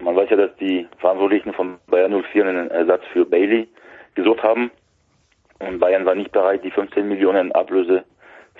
Man 0.00 0.16
weiß 0.16 0.28
ja, 0.30 0.36
dass 0.36 0.56
die 0.56 0.88
Verantwortlichen 0.98 1.52
von 1.52 1.78
Bayern 1.86 2.20
04 2.32 2.46
einen 2.46 2.70
Ersatz 2.72 3.02
für 3.12 3.24
Bailey 3.24 3.68
gesucht 4.16 4.42
haben. 4.42 4.72
Und 5.60 5.78
Bayern 5.78 6.04
war 6.04 6.16
nicht 6.16 6.32
bereit, 6.32 6.64
die 6.64 6.72
15 6.72 7.06
Millionen 7.06 7.52
Ablöse 7.52 8.02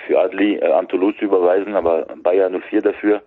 für 0.06 0.20
Adli 0.20 0.58
äh, 0.58 0.70
an 0.70 0.86
Toulouse 0.86 1.16
zu 1.18 1.24
überweisen, 1.24 1.74
aber 1.74 2.06
Bayern 2.22 2.62
04 2.68 2.82
dafür. 2.82 3.20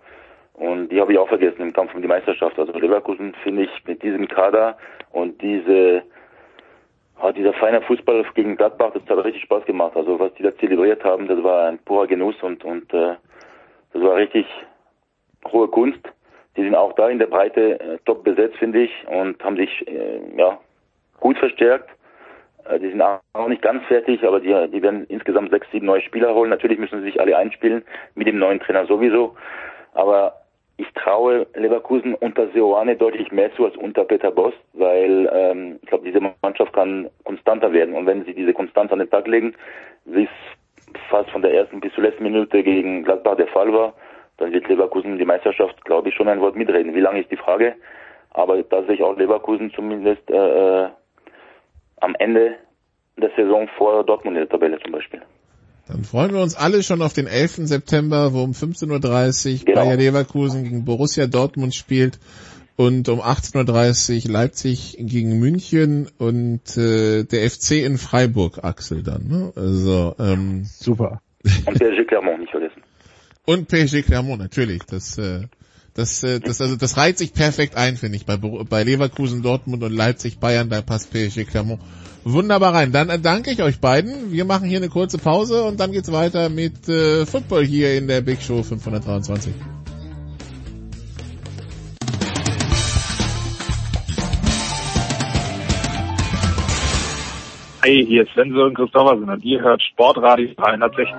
Und 0.54 0.88
die 0.88 1.02
habe 1.02 1.12
ich 1.12 1.18
auch 1.18 1.28
vergessen 1.28 1.60
im 1.60 1.74
Kampf 1.74 1.94
um 1.94 2.00
die 2.00 2.08
Meisterschaft. 2.08 2.58
Also 2.58 2.72
Leverkusen 2.72 3.34
finde 3.42 3.64
ich 3.64 3.70
mit 3.86 4.02
diesem 4.02 4.26
Kader 4.26 4.78
und 5.12 5.42
diese 5.42 6.02
Ah, 7.18 7.32
dieser 7.32 7.54
feine 7.54 7.80
Fußball 7.80 8.24
gegen 8.34 8.56
Gladbach, 8.56 8.92
das 8.92 9.02
hat 9.08 9.24
richtig 9.24 9.42
Spaß 9.42 9.64
gemacht. 9.64 9.96
Also 9.96 10.18
was 10.18 10.34
die 10.34 10.42
da 10.42 10.54
zelebriert 10.58 11.02
haben, 11.02 11.26
das 11.26 11.42
war 11.42 11.68
ein 11.68 11.78
purer 11.78 12.06
Genuss 12.06 12.36
und 12.42 12.62
und 12.64 12.92
äh, 12.92 13.14
das 13.92 14.02
war 14.02 14.16
richtig 14.16 14.46
hohe 15.50 15.68
Kunst. 15.68 16.00
Die 16.56 16.62
sind 16.62 16.74
auch 16.74 16.92
da 16.94 17.08
in 17.08 17.18
der 17.18 17.26
Breite 17.26 17.80
äh, 17.80 17.98
top 18.04 18.22
besetzt, 18.22 18.56
finde 18.58 18.82
ich, 18.82 18.92
und 19.08 19.42
haben 19.42 19.56
sich 19.56 19.86
äh, 19.88 20.20
ja 20.36 20.58
gut 21.20 21.38
verstärkt. 21.38 21.88
Äh, 22.68 22.80
die 22.80 22.90
sind 22.90 23.00
auch 23.00 23.20
auch 23.32 23.48
nicht 23.48 23.62
ganz 23.62 23.82
fertig, 23.86 24.22
aber 24.22 24.40
die, 24.40 24.70
die 24.70 24.82
werden 24.82 25.06
insgesamt 25.08 25.50
sechs, 25.50 25.66
sieben 25.70 25.86
neue 25.86 26.02
Spieler 26.02 26.34
holen. 26.34 26.50
Natürlich 26.50 26.78
müssen 26.78 27.00
sie 27.00 27.06
sich 27.06 27.20
alle 27.20 27.36
einspielen, 27.36 27.82
mit 28.14 28.26
dem 28.26 28.38
neuen 28.38 28.60
Trainer 28.60 28.84
sowieso. 28.86 29.36
Aber 29.94 30.34
ich 30.78 30.92
traue 30.92 31.46
Leverkusen 31.54 32.14
unter 32.14 32.48
Seoane 32.48 32.96
deutlich 32.96 33.32
mehr 33.32 33.52
zu 33.54 33.64
als 33.64 33.76
unter 33.76 34.04
Peter 34.04 34.30
Boss, 34.30 34.52
weil 34.74 35.28
ähm, 35.32 35.78
ich 35.82 35.88
glaube, 35.88 36.04
diese 36.04 36.20
Mannschaft 36.42 36.72
kann 36.74 37.08
konstanter 37.24 37.72
werden. 37.72 37.94
Und 37.94 38.06
wenn 38.06 38.24
sie 38.24 38.34
diese 38.34 38.52
Konstanz 38.52 38.92
an 38.92 38.98
den 38.98 39.10
Tag 39.10 39.26
legen, 39.26 39.54
wie 40.04 40.24
es 40.24 41.00
fast 41.08 41.30
von 41.30 41.42
der 41.42 41.54
ersten 41.54 41.80
bis 41.80 41.92
zur 41.94 42.04
letzten 42.04 42.24
Minute 42.24 42.62
gegen 42.62 43.04
Gladbach 43.04 43.36
der 43.36 43.48
Fall 43.48 43.72
war, 43.72 43.94
dann 44.36 44.52
wird 44.52 44.68
Leverkusen 44.68 45.16
die 45.16 45.24
Meisterschaft, 45.24 45.82
glaube 45.86 46.10
ich, 46.10 46.14
schon 46.14 46.28
ein 46.28 46.40
Wort 46.40 46.56
mitreden. 46.56 46.94
Wie 46.94 47.00
lange 47.00 47.20
ist 47.20 47.30
die 47.30 47.36
Frage? 47.36 47.74
Aber 48.30 48.62
da 48.62 48.82
sehe 48.82 48.96
ich 48.96 49.02
auch 49.02 49.16
Leverkusen 49.16 49.72
zumindest 49.72 50.30
äh, 50.30 50.88
am 52.00 52.14
Ende 52.18 52.56
der 53.16 53.30
Saison 53.34 53.66
vor 53.78 54.04
Dortmund 54.04 54.36
in 54.36 54.42
der 54.42 54.50
Tabelle 54.50 54.78
zum 54.80 54.92
Beispiel. 54.92 55.22
Dann 55.88 56.02
freuen 56.04 56.32
wir 56.32 56.40
uns 56.42 56.56
alle 56.56 56.82
schon 56.82 57.00
auf 57.02 57.12
den 57.12 57.26
11. 57.26 57.60
September, 57.68 58.32
wo 58.32 58.42
um 58.42 58.52
15.30 58.52 59.52
Uhr 59.60 59.64
Genau. 59.64 59.80
Bayer 59.84 59.96
Leverkusen 59.96 60.64
gegen 60.64 60.84
Borussia 60.84 61.26
Dortmund 61.26 61.74
spielt 61.74 62.18
und 62.74 63.08
um 63.08 63.20
18.30 63.20 64.26
Uhr 64.26 64.32
Leipzig 64.32 64.96
gegen 64.98 65.38
München 65.38 66.08
und 66.18 66.76
äh, 66.76 67.22
der 67.24 67.48
FC 67.50 67.72
in 67.84 67.98
Freiburg, 67.98 68.64
Axel 68.64 69.02
dann. 69.02 69.28
Ne? 69.28 69.52
Also 69.54 70.14
ähm, 70.18 70.64
Super. 70.64 71.22
Und 71.44 71.78
PSG 71.78 72.04
Clermont 72.08 72.40
nicht 72.40 72.50
vergessen. 72.50 72.82
und 73.44 73.68
PSG 73.68 74.02
Clermont 74.02 74.40
natürlich. 74.42 74.82
Das 74.88 75.16
äh, 75.18 75.42
das 75.94 76.22
äh, 76.24 76.40
das 76.40 76.60
also 76.60 76.74
das 76.76 76.96
reiht 76.96 77.16
sich 77.18 77.32
perfekt 77.32 77.76
ein, 77.76 77.96
finde 77.96 78.16
ich. 78.16 78.26
Bei 78.26 78.36
bei 78.36 78.82
Leverkusen, 78.82 79.42
Dortmund 79.42 79.84
und 79.84 79.92
Leipzig, 79.92 80.40
Bayern, 80.40 80.68
da 80.68 80.82
passt 80.82 81.12
PSG 81.12 81.44
Clermont 81.44 81.80
wunderbar 82.26 82.74
rein. 82.74 82.92
Dann 82.92 83.08
äh, 83.08 83.18
danke 83.18 83.50
ich 83.50 83.62
euch 83.62 83.80
beiden. 83.80 84.32
Wir 84.32 84.44
machen 84.44 84.68
hier 84.68 84.78
eine 84.78 84.88
kurze 84.88 85.18
Pause 85.18 85.64
und 85.64 85.80
dann 85.80 85.92
geht's 85.92 86.12
weiter 86.12 86.48
mit 86.48 86.88
äh, 86.88 87.24
Football 87.24 87.64
hier 87.64 87.96
in 87.96 88.08
der 88.08 88.20
Big 88.20 88.42
Show 88.42 88.62
523. 88.62 89.54
Hey, 97.82 98.04
hier 98.04 98.22
ist 98.24 98.32
Sven 98.32 98.52
und 98.56 98.74
Christoffersen 98.74 99.28
und 99.28 99.44
ihr 99.44 99.60
hört 99.60 99.80
Sportradio 99.80 100.48
360. 100.56 101.14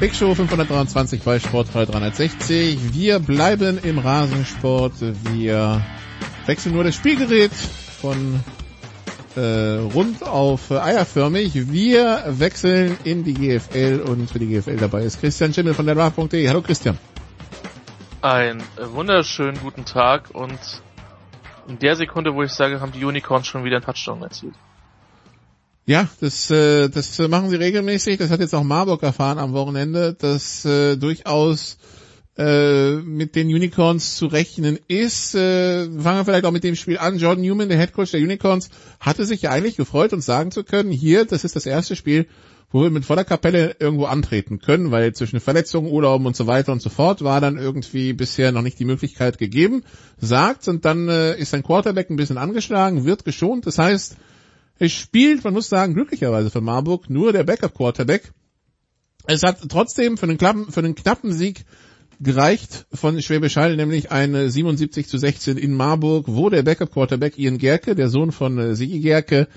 Big 0.00 0.14
Show 0.14 0.32
523 0.32 1.22
bei 1.22 1.40
Sportfrei 1.40 1.84
360. 1.84 2.94
Wir 2.94 3.18
bleiben 3.18 3.78
im 3.82 3.98
Rasensport. 3.98 4.92
Wir 5.34 5.84
wechseln 6.46 6.76
nur 6.76 6.84
das 6.84 6.94
Spielgerät 6.94 7.50
von 7.52 8.38
äh, 9.34 9.40
rund 9.92 10.22
auf 10.22 10.70
äh, 10.70 10.78
eierförmig. 10.78 11.72
Wir 11.72 12.22
wechseln 12.28 12.96
in 13.02 13.24
die 13.24 13.34
GFL 13.34 14.04
und 14.08 14.30
für 14.30 14.38
die 14.38 14.46
GFL 14.46 14.76
dabei 14.76 15.02
ist 15.02 15.18
Christian 15.18 15.52
Schimmel 15.52 15.74
von 15.74 15.84
der 15.84 15.96
Draft.de. 15.96 16.48
Hallo 16.48 16.62
Christian. 16.62 16.96
Ein 18.22 18.62
wunderschönen 18.80 19.58
guten 19.60 19.84
Tag 19.84 20.30
und 20.32 20.60
in 21.66 21.80
der 21.80 21.96
Sekunde, 21.96 22.32
wo 22.34 22.44
ich 22.44 22.52
sage, 22.52 22.80
haben 22.80 22.92
die 22.92 23.04
Unicorns 23.04 23.48
schon 23.48 23.64
wieder 23.64 23.78
einen 23.78 23.84
Touchdown 23.84 24.22
erzielt. 24.22 24.54
Ja, 25.88 26.06
das, 26.20 26.50
äh, 26.50 26.90
das 26.90 27.18
machen 27.18 27.48
sie 27.48 27.56
regelmäßig. 27.56 28.18
Das 28.18 28.28
hat 28.28 28.40
jetzt 28.40 28.54
auch 28.54 28.62
Marburg 28.62 29.02
erfahren 29.02 29.38
am 29.38 29.54
Wochenende, 29.54 30.12
dass 30.12 30.66
äh, 30.66 30.98
durchaus 30.98 31.78
äh, 32.36 32.96
mit 32.96 33.34
den 33.34 33.46
Unicorns 33.46 34.16
zu 34.16 34.26
rechnen 34.26 34.78
ist. 34.86 35.34
Äh, 35.34 35.84
fangen 35.84 36.18
wir 36.18 36.24
vielleicht 36.26 36.44
auch 36.44 36.52
mit 36.52 36.62
dem 36.62 36.76
Spiel 36.76 36.98
an. 36.98 37.16
Jordan 37.16 37.42
Newman, 37.42 37.70
der 37.70 37.78
Headcoach 37.78 38.10
der 38.10 38.20
Unicorns, 38.20 38.68
hatte 39.00 39.24
sich 39.24 39.40
ja 39.40 39.50
eigentlich 39.50 39.76
gefreut, 39.76 40.12
uns 40.12 40.26
sagen 40.26 40.50
zu 40.50 40.62
können, 40.62 40.90
hier, 40.90 41.24
das 41.24 41.42
ist 41.42 41.56
das 41.56 41.64
erste 41.64 41.96
Spiel, 41.96 42.26
wo 42.70 42.82
wir 42.82 42.90
mit 42.90 43.06
voller 43.06 43.24
Kapelle 43.24 43.76
irgendwo 43.78 44.04
antreten 44.04 44.58
können, 44.58 44.90
weil 44.90 45.14
zwischen 45.14 45.40
Verletzungen, 45.40 45.90
Urlauben 45.90 46.26
und 46.26 46.36
so 46.36 46.46
weiter 46.46 46.72
und 46.72 46.82
so 46.82 46.90
fort 46.90 47.24
war 47.24 47.40
dann 47.40 47.56
irgendwie 47.56 48.12
bisher 48.12 48.52
noch 48.52 48.60
nicht 48.60 48.78
die 48.78 48.84
Möglichkeit 48.84 49.38
gegeben. 49.38 49.84
Sagt 50.18 50.68
und 50.68 50.84
dann 50.84 51.08
äh, 51.08 51.38
ist 51.38 51.52
sein 51.52 51.62
Quarterback 51.62 52.10
ein 52.10 52.16
bisschen 52.16 52.36
angeschlagen, 52.36 53.06
wird 53.06 53.24
geschont. 53.24 53.66
Das 53.66 53.78
heißt, 53.78 54.18
es 54.78 54.92
spielt, 54.92 55.44
man 55.44 55.54
muss 55.54 55.68
sagen, 55.68 55.94
glücklicherweise 55.94 56.50
für 56.50 56.60
Marburg 56.60 57.10
nur 57.10 57.32
der 57.32 57.44
Backup-Quarterback. 57.44 58.32
Es 59.26 59.42
hat 59.42 59.58
trotzdem 59.68 60.16
für 60.16 60.26
einen, 60.26 60.38
klappen, 60.38 60.70
für 60.70 60.80
einen 60.80 60.94
knappen 60.94 61.32
Sieg 61.32 61.64
gereicht 62.20 62.86
von 62.92 63.20
Schwäbisch 63.20 63.56
Hall, 63.56 63.76
nämlich 63.76 64.10
eine 64.10 64.50
77 64.50 65.06
zu 65.06 65.18
16 65.18 65.56
in 65.56 65.74
Marburg, 65.74 66.26
wo 66.28 66.48
der 66.48 66.62
Backup-Quarterback 66.62 67.38
Ian 67.38 67.58
Gerke, 67.58 67.94
der 67.94 68.08
Sohn 68.08 68.32
von 68.32 68.58
äh, 68.58 68.74
Sigi 68.74 69.00
Gerke, 69.00 69.48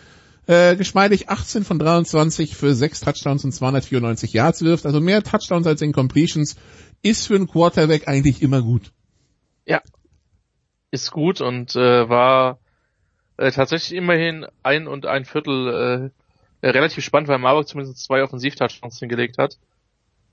äh, 0.47 0.75
geschmeidig 0.75 1.29
18 1.29 1.63
von 1.63 1.79
23 1.79 2.55
für 2.55 2.73
6 2.73 3.01
Touchdowns 3.01 3.45
und 3.45 3.51
294 3.51 4.33
Yards 4.33 4.63
wirft. 4.63 4.85
Also 4.85 4.99
mehr 4.99 5.23
Touchdowns 5.23 5.67
als 5.67 5.81
Incompletions 5.81 6.55
ist 7.01 7.27
für 7.27 7.35
einen 7.35 7.47
Quarterback 7.47 8.07
eigentlich 8.07 8.41
immer 8.41 8.61
gut. 8.61 8.91
Ja, 9.65 9.81
ist 10.91 11.11
gut 11.11 11.41
und 11.41 11.75
äh, 11.75 12.09
war 12.09 12.59
äh, 13.41 13.51
tatsächlich 13.51 13.97
immerhin 13.97 14.45
ein 14.61 14.87
und 14.87 15.07
ein 15.07 15.25
Viertel 15.25 16.11
äh, 16.61 16.67
relativ 16.67 17.03
spannend, 17.03 17.27
weil 17.27 17.39
Marburg 17.39 17.67
zumindest 17.67 18.03
zwei 18.03 18.23
Offensiv-Touchdowns 18.23 18.99
hingelegt 18.99 19.39
hat. 19.39 19.57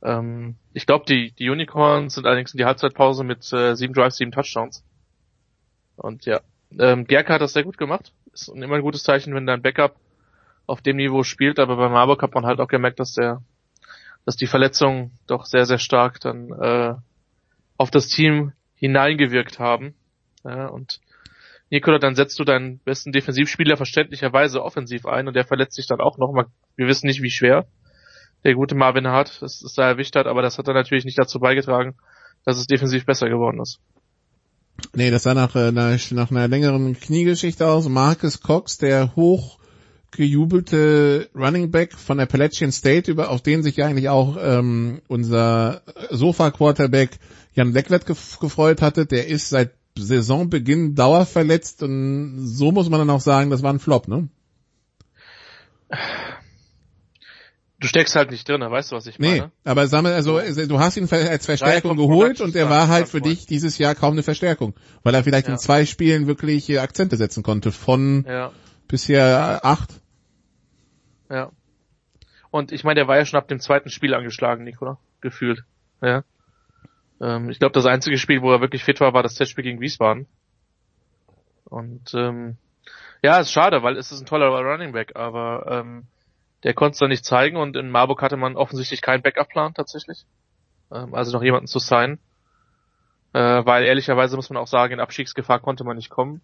Ähm, 0.03 0.57
ich 0.75 0.85
glaube, 0.85 1.07
die, 1.07 1.33
die 1.33 1.49
Unicorns 1.49 2.15
sind 2.15 2.27
allerdings 2.27 2.53
in 2.53 2.59
die 2.59 2.67
Halbzeitpause 2.67 3.25
mit 3.25 3.51
äh, 3.53 3.75
sieben 3.75 3.95
Drives, 3.95 4.17
sieben 4.17 4.31
Touchdowns. 4.31 4.85
Und 5.97 6.27
ja, 6.27 6.41
ähm, 6.79 7.07
Gerke 7.07 7.33
hat 7.33 7.41
das 7.41 7.55
sehr 7.55 7.65
gut 7.65 7.79
gemacht. 7.79 8.13
Ist 8.35 8.49
immer 8.49 8.77
ein 8.77 8.83
gutes 8.83 9.05
Zeichen, 9.05 9.35
wenn 9.35 9.47
dein 9.47 9.63
Backup 9.63 9.97
auf 10.67 10.83
dem 10.83 10.97
Niveau 10.97 11.23
spielt, 11.23 11.59
aber 11.59 11.77
bei 11.77 11.89
Marburg 11.89 12.23
hat 12.23 12.35
man 12.35 12.45
halt 12.45 12.61
auch 12.61 12.69
gemerkt, 12.69 13.01
dass 13.01 13.15
der, 13.15 13.41
dass 14.27 14.37
die 14.37 14.47
Verletzungen 14.47 15.13
doch 15.27 15.47
sehr, 15.47 15.65
sehr 15.65 15.79
stark 15.79 16.21
dann 16.21 16.53
äh, 16.53 16.95
auf 17.79 17.91
das 17.91 18.09
Team 18.09 18.53
hineingewirkt 18.75 19.59
haben. 19.59 19.95
Ja, 20.45 20.67
und 20.67 21.01
Nikola, 21.71 21.99
dann 21.99 22.15
setzt 22.15 22.39
du 22.39 22.45
deinen 22.45 22.79
besten 22.79 23.13
Defensivspieler 23.13 23.77
verständlicherweise 23.77 24.63
offensiv 24.63 25.07
ein 25.07 25.29
und 25.29 25.35
der 25.35 25.45
verletzt 25.45 25.75
sich 25.75 25.87
dann 25.87 26.01
auch 26.01 26.19
nochmal. 26.19 26.47
Wir 26.77 26.87
wissen 26.87 27.07
nicht, 27.07 27.23
wie 27.23 27.31
schwer 27.31 27.67
der 28.45 28.55
gute 28.55 28.75
Marvin 28.75 29.09
Hart 29.09 29.43
es, 29.43 29.61
da 29.77 29.89
erwischt 29.89 30.17
hat, 30.17 30.27
aber 30.27 30.43
das 30.43 30.59
hat 30.59 30.69
dann 30.69 30.75
natürlich 30.75 31.05
nicht 31.05 31.19
dazu 31.19 31.41
beigetragen, 31.41 31.95
dass 32.45 32.59
es 32.59 32.67
defensiv 32.67 33.05
besser 33.05 33.29
geworden 33.29 33.61
ist. 33.61 33.81
Nee, 34.95 35.11
das 35.11 35.25
sah 35.25 35.35
nach, 35.35 35.57
äh, 35.57 35.73
nach, 35.73 35.99
nach 36.13 36.31
einer 36.31 36.47
längeren 36.47 36.99
Kniegeschichte 36.99 37.67
aus. 37.67 37.89
Marcus 37.89 38.41
Cox, 38.41 38.79
der 38.79 39.17
hoch 39.17 39.59
gejubelte 40.13 41.29
Running 41.35 41.71
Back 41.71 41.95
von 41.95 42.21
Appalachian 42.21 42.73
State, 42.73 43.11
über, 43.11 43.31
auf 43.31 43.43
den 43.43 43.63
sich 43.63 43.77
ja 43.77 43.87
eigentlich 43.87 44.09
auch 44.09 44.37
ähm, 44.41 45.03
unser 45.09 45.83
Sofa-Quarterback 46.11 47.19
Jan 47.55 47.73
Leckwert 47.73 48.07
gefreut 48.07 48.83
hatte, 48.83 49.05
der 49.05 49.27
ist 49.27 49.49
seit 49.49 49.73
Saisonbeginn 50.03 50.95
dauerverletzt 50.95 51.83
und 51.83 52.39
so 52.47 52.73
muss 52.73 52.89
man 52.89 53.01
dann 53.01 53.11
auch 53.11 53.21
sagen, 53.21 53.51
das 53.51 53.63
war 53.63 53.73
ein 53.73 53.79
Flop, 53.79 54.09
ne? 54.09 54.29
Du 57.81 57.87
steckst 57.87 58.17
halt 58.17 58.33
nicht 58.33 58.49
drin, 58.49 58.61
weißt 58.61 58.91
du, 58.91 58.97
was 58.97 59.07
ich 59.07 59.21
meine? 59.21 59.35
Nee, 59.35 59.71
aber 59.71 59.87
sammel, 59.87 60.13
also, 60.13 60.37
also 60.37 60.67
du 60.67 60.81
hast 60.81 60.97
ihn 60.97 61.09
als 61.11 61.47
Verstärkung 61.47 61.97
geholt 61.97 62.41
und 62.41 62.57
er 62.57 62.69
war 62.69 62.89
halt 62.89 63.09
für 63.09 63.21
dich 63.21 63.47
dieses 63.47 63.79
Jahr 63.79 63.95
kaum 63.95 64.13
eine 64.13 64.25
Verstärkung, 64.25 64.75
weil 65.05 65.15
er 65.15 65.23
vielleicht 65.23 65.47
ja. 65.47 65.53
in 65.53 65.59
zwei 65.59 65.87
Spielen 65.87 66.27
wirklich 66.27 66.81
Akzente 66.81 67.17
setzen 67.17 67.45
konnte 67.45 67.71
von 67.71 68.25
ja. 68.27 68.51
bisher 68.89 69.65
acht. 69.65 70.01
Ja. 71.31 71.53
Und 72.51 72.73
ich 72.73 72.83
meine, 72.83 72.97
der 72.97 73.09
war 73.09 73.17
ja 73.17 73.25
schon 73.25 73.39
ab 73.39 73.47
dem 73.47 73.61
zweiten 73.61 73.91
Spiel 73.91 74.13
angeschlagen, 74.13 74.65
Nicola, 74.65 74.99
gefühlt. 75.21 75.63
Ja. 76.03 76.25
Ähm, 77.21 77.51
ich 77.51 77.59
glaube, 77.59 77.73
das 77.73 77.87
einzige 77.87 78.19
Spiel, 78.19 78.43
wo 78.43 78.53
er 78.53 78.61
wirklich 78.61 78.85
fit 78.85 79.01
war, 79.01 79.15
war 79.15 79.23
das 79.23 79.35
Testspiel 79.35 79.65
gegen 79.65 79.81
Wiesbaden. 79.81 80.27
Und 81.65 82.15
ähm, 82.15 82.57
ja, 83.23 83.39
ist 83.39 83.53
schade, 83.53 83.83
weil 83.83 83.97
es 83.97 84.13
ist 84.13 84.21
ein 84.21 84.27
toller 84.27 84.49
Running 84.49 84.93
Back, 84.93 85.17
aber 85.17 85.67
ähm, 85.69 86.07
der 86.63 86.75
konnte 86.75 86.93
es 86.93 86.99
dann 86.99 87.11
nicht 87.11 87.25
zeigen 87.25 87.57
und 87.57 87.77
in 87.77 87.91
Marburg 87.91 88.23
hatte 88.23 88.37
man 88.37 88.57
offensichtlich 88.57 89.03
keinen 89.03 89.23
Backup-Plan 89.23 89.75
tatsächlich. 89.75 90.25
Ähm, 90.93 91.15
also 91.15 91.33
noch 91.33 91.43
jemanden 91.43 91.67
zu 91.67 91.79
sein. 91.79 92.19
Äh, 93.33 93.65
weil 93.67 93.85
ehrlicherweise 93.85 94.37
muss 94.37 94.49
man 94.51 94.57
auch 94.57 94.67
sagen, 94.67 94.95
in 94.95 95.01
Abstiegsgefahr 95.01 95.61
konnte 95.61 95.85
man 95.85 95.97
nicht 95.97 96.11
kommen. 96.11 96.41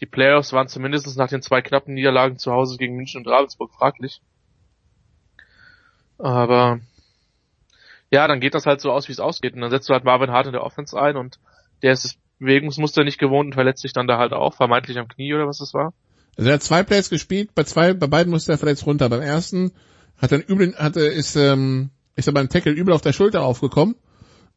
Die 0.00 0.06
Playoffs 0.06 0.52
waren 0.52 0.68
zumindest 0.68 1.18
nach 1.18 1.28
den 1.28 1.42
zwei 1.42 1.60
knappen 1.60 1.94
Niederlagen 1.94 2.38
zu 2.38 2.52
Hause 2.52 2.78
gegen 2.78 2.96
München 2.96 3.18
und 3.18 3.28
Ravensburg 3.28 3.72
fraglich. 3.72 4.22
Aber 6.16 6.80
ja, 8.10 8.26
dann 8.26 8.40
geht 8.40 8.54
das 8.54 8.66
halt 8.66 8.80
so 8.80 8.90
aus, 8.90 9.08
wie 9.08 9.12
es 9.12 9.20
ausgeht. 9.20 9.54
Und 9.54 9.60
dann 9.60 9.70
setzt 9.70 9.88
du 9.88 9.92
halt 9.92 10.04
Marvin 10.04 10.30
Hart 10.30 10.46
in 10.46 10.52
der 10.52 10.64
Offense 10.64 11.00
ein 11.00 11.16
und 11.16 11.38
der 11.82 11.92
ist 11.92 12.04
das 12.04 12.16
Bewegungsmuster 12.38 13.04
nicht 13.04 13.18
gewohnt 13.18 13.46
und 13.46 13.54
verletzt 13.54 13.82
sich 13.82 13.92
dann 13.92 14.08
da 14.08 14.18
halt 14.18 14.32
auch, 14.32 14.54
vermeintlich 14.54 14.98
am 14.98 15.08
Knie 15.08 15.34
oder 15.34 15.46
was 15.46 15.58
das 15.58 15.74
war. 15.74 15.92
Also 16.36 16.50
er 16.50 16.54
hat 16.54 16.62
zwei 16.62 16.82
Plays 16.82 17.10
gespielt, 17.10 17.54
bei 17.54 17.64
zwei, 17.64 17.92
bei 17.92 18.06
beiden 18.06 18.30
musste 18.30 18.52
er 18.52 18.58
verletzt 18.58 18.86
runter. 18.86 19.08
Beim 19.08 19.20
ersten 19.20 19.72
hat 20.16 20.32
er 20.32 20.48
übel, 20.48 20.74
hatte, 20.76 21.00
ist, 21.00 21.36
ähm, 21.36 21.90
ist 22.16 22.26
er 22.26 22.32
beim 22.32 22.48
Tackle 22.48 22.72
übel 22.72 22.94
auf 22.94 23.02
der 23.02 23.12
Schulter 23.12 23.42
aufgekommen. 23.42 23.94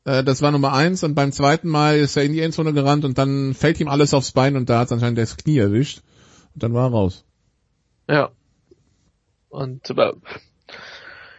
Äh, 0.05 0.23
das 0.23 0.41
war 0.41 0.51
Nummer 0.51 0.73
eins 0.73 1.03
und 1.03 1.15
beim 1.15 1.31
zweiten 1.31 1.67
Mal 1.69 1.97
ist 1.97 2.15
er 2.15 2.23
in 2.23 2.33
die 2.33 2.41
Endzone 2.41 2.73
gerannt 2.73 3.05
und 3.05 3.17
dann 3.17 3.53
fällt 3.53 3.79
ihm 3.79 3.87
alles 3.87 4.13
aufs 4.13 4.31
Bein 4.31 4.55
und 4.55 4.69
da 4.69 4.79
hat 4.79 4.91
anscheinend 4.91 5.17
das 5.17 5.37
Knie 5.37 5.57
erwischt. 5.57 6.01
Und 6.53 6.63
dann 6.63 6.73
war 6.73 6.87
er 6.87 6.91
raus. 6.91 7.25
Ja. 8.09 8.31
Und 9.49 9.89
äh, 9.89 10.13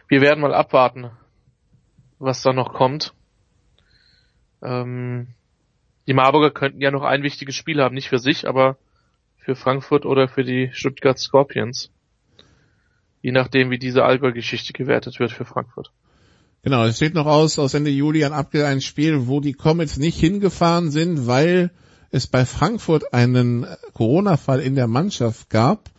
wir 0.07 0.21
werden 0.21 0.41
mal 0.41 0.53
abwarten, 0.53 1.11
was 2.19 2.41
da 2.41 2.53
noch 2.53 2.73
kommt. 2.73 3.13
Ähm, 4.61 5.27
die 6.07 6.13
Marburger 6.13 6.51
könnten 6.51 6.81
ja 6.81 6.91
noch 6.91 7.03
ein 7.03 7.23
wichtiges 7.23 7.55
Spiel 7.55 7.81
haben, 7.81 7.95
nicht 7.95 8.09
für 8.09 8.19
sich, 8.19 8.47
aber 8.47 8.77
für 9.37 9.55
Frankfurt 9.55 10.05
oder 10.05 10.27
für 10.27 10.43
die 10.43 10.69
Stuttgart 10.73 11.19
Scorpions. 11.19 11.91
Je 13.21 13.31
nachdem, 13.31 13.71
wie 13.71 13.79
diese 13.79 14.03
Allgäu-Geschichte 14.03 14.73
gewertet 14.73 15.19
wird 15.19 15.31
für 15.31 15.45
Frankfurt. 15.45 15.91
Genau, 16.61 16.83
es 16.85 16.95
steht 16.95 17.13
noch 17.13 17.27
aus, 17.27 17.59
aus 17.59 17.75
Ende 17.75 17.91
Juli 17.91 18.25
ein, 18.25 18.33
ein 18.33 18.81
Spiel, 18.81 19.27
wo 19.27 19.39
die 19.39 19.53
Comets 19.53 19.97
nicht 19.97 20.19
hingefahren 20.19 20.89
sind, 20.89 21.27
weil 21.27 21.71
es 22.09 22.27
bei 22.27 22.45
Frankfurt 22.45 23.13
einen 23.13 23.67
Corona-Fall 23.93 24.61
in 24.61 24.75
der 24.75 24.87
Mannschaft 24.87 25.49
gab 25.49 25.91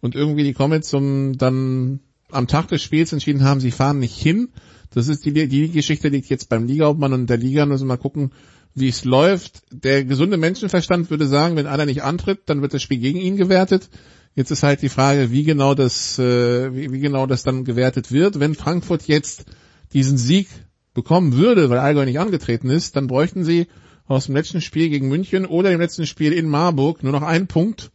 und 0.00 0.14
irgendwie 0.14 0.44
die 0.44 0.52
Comets 0.52 0.92
um 0.92 1.38
dann 1.38 2.00
am 2.30 2.48
Tag 2.48 2.68
des 2.68 2.82
Spiels 2.82 3.12
entschieden 3.12 3.44
haben, 3.44 3.60
sie 3.60 3.70
fahren 3.70 3.98
nicht 3.98 4.16
hin. 4.16 4.50
Das 4.92 5.08
ist 5.08 5.24
die, 5.24 5.48
die 5.48 5.70
Geschichte 5.70 6.08
liegt 6.08 6.28
jetzt 6.28 6.48
beim 6.48 6.66
Ligaobmann 6.66 7.12
und 7.12 7.30
der 7.30 7.36
Liga 7.36 7.66
müssen 7.66 7.84
wir 7.84 7.94
mal 7.94 7.96
gucken, 7.96 8.32
wie 8.74 8.88
es 8.88 9.04
läuft. 9.04 9.62
Der 9.70 10.04
gesunde 10.04 10.36
Menschenverstand 10.36 11.10
würde 11.10 11.26
sagen, 11.26 11.56
wenn 11.56 11.66
einer 11.66 11.86
nicht 11.86 12.02
antritt, 12.02 12.40
dann 12.46 12.62
wird 12.62 12.74
das 12.74 12.82
Spiel 12.82 12.98
gegen 12.98 13.18
ihn 13.18 13.36
gewertet. 13.36 13.88
Jetzt 14.34 14.50
ist 14.50 14.62
halt 14.62 14.82
die 14.82 14.88
Frage, 14.88 15.30
wie 15.30 15.44
genau 15.44 15.74
das, 15.74 16.18
äh, 16.18 16.74
wie, 16.74 16.92
wie 16.92 17.00
genau 17.00 17.26
das 17.26 17.42
dann 17.42 17.64
gewertet 17.64 18.12
wird. 18.12 18.38
Wenn 18.38 18.54
Frankfurt 18.54 19.04
jetzt 19.08 19.44
diesen 19.92 20.18
Sieg 20.18 20.48
bekommen 20.94 21.34
würde, 21.34 21.70
weil 21.70 21.78
Allgäu 21.78 22.04
nicht 22.04 22.20
angetreten 22.20 22.70
ist, 22.70 22.96
dann 22.96 23.06
bräuchten 23.06 23.44
sie 23.44 23.66
aus 24.06 24.26
dem 24.26 24.34
letzten 24.34 24.60
Spiel 24.60 24.88
gegen 24.88 25.08
München 25.08 25.46
oder 25.46 25.70
dem 25.70 25.80
letzten 25.80 26.06
Spiel 26.06 26.32
in 26.32 26.48
Marburg 26.48 27.02
nur 27.02 27.12
noch 27.12 27.22
einen 27.22 27.46
Punkt, 27.46 27.90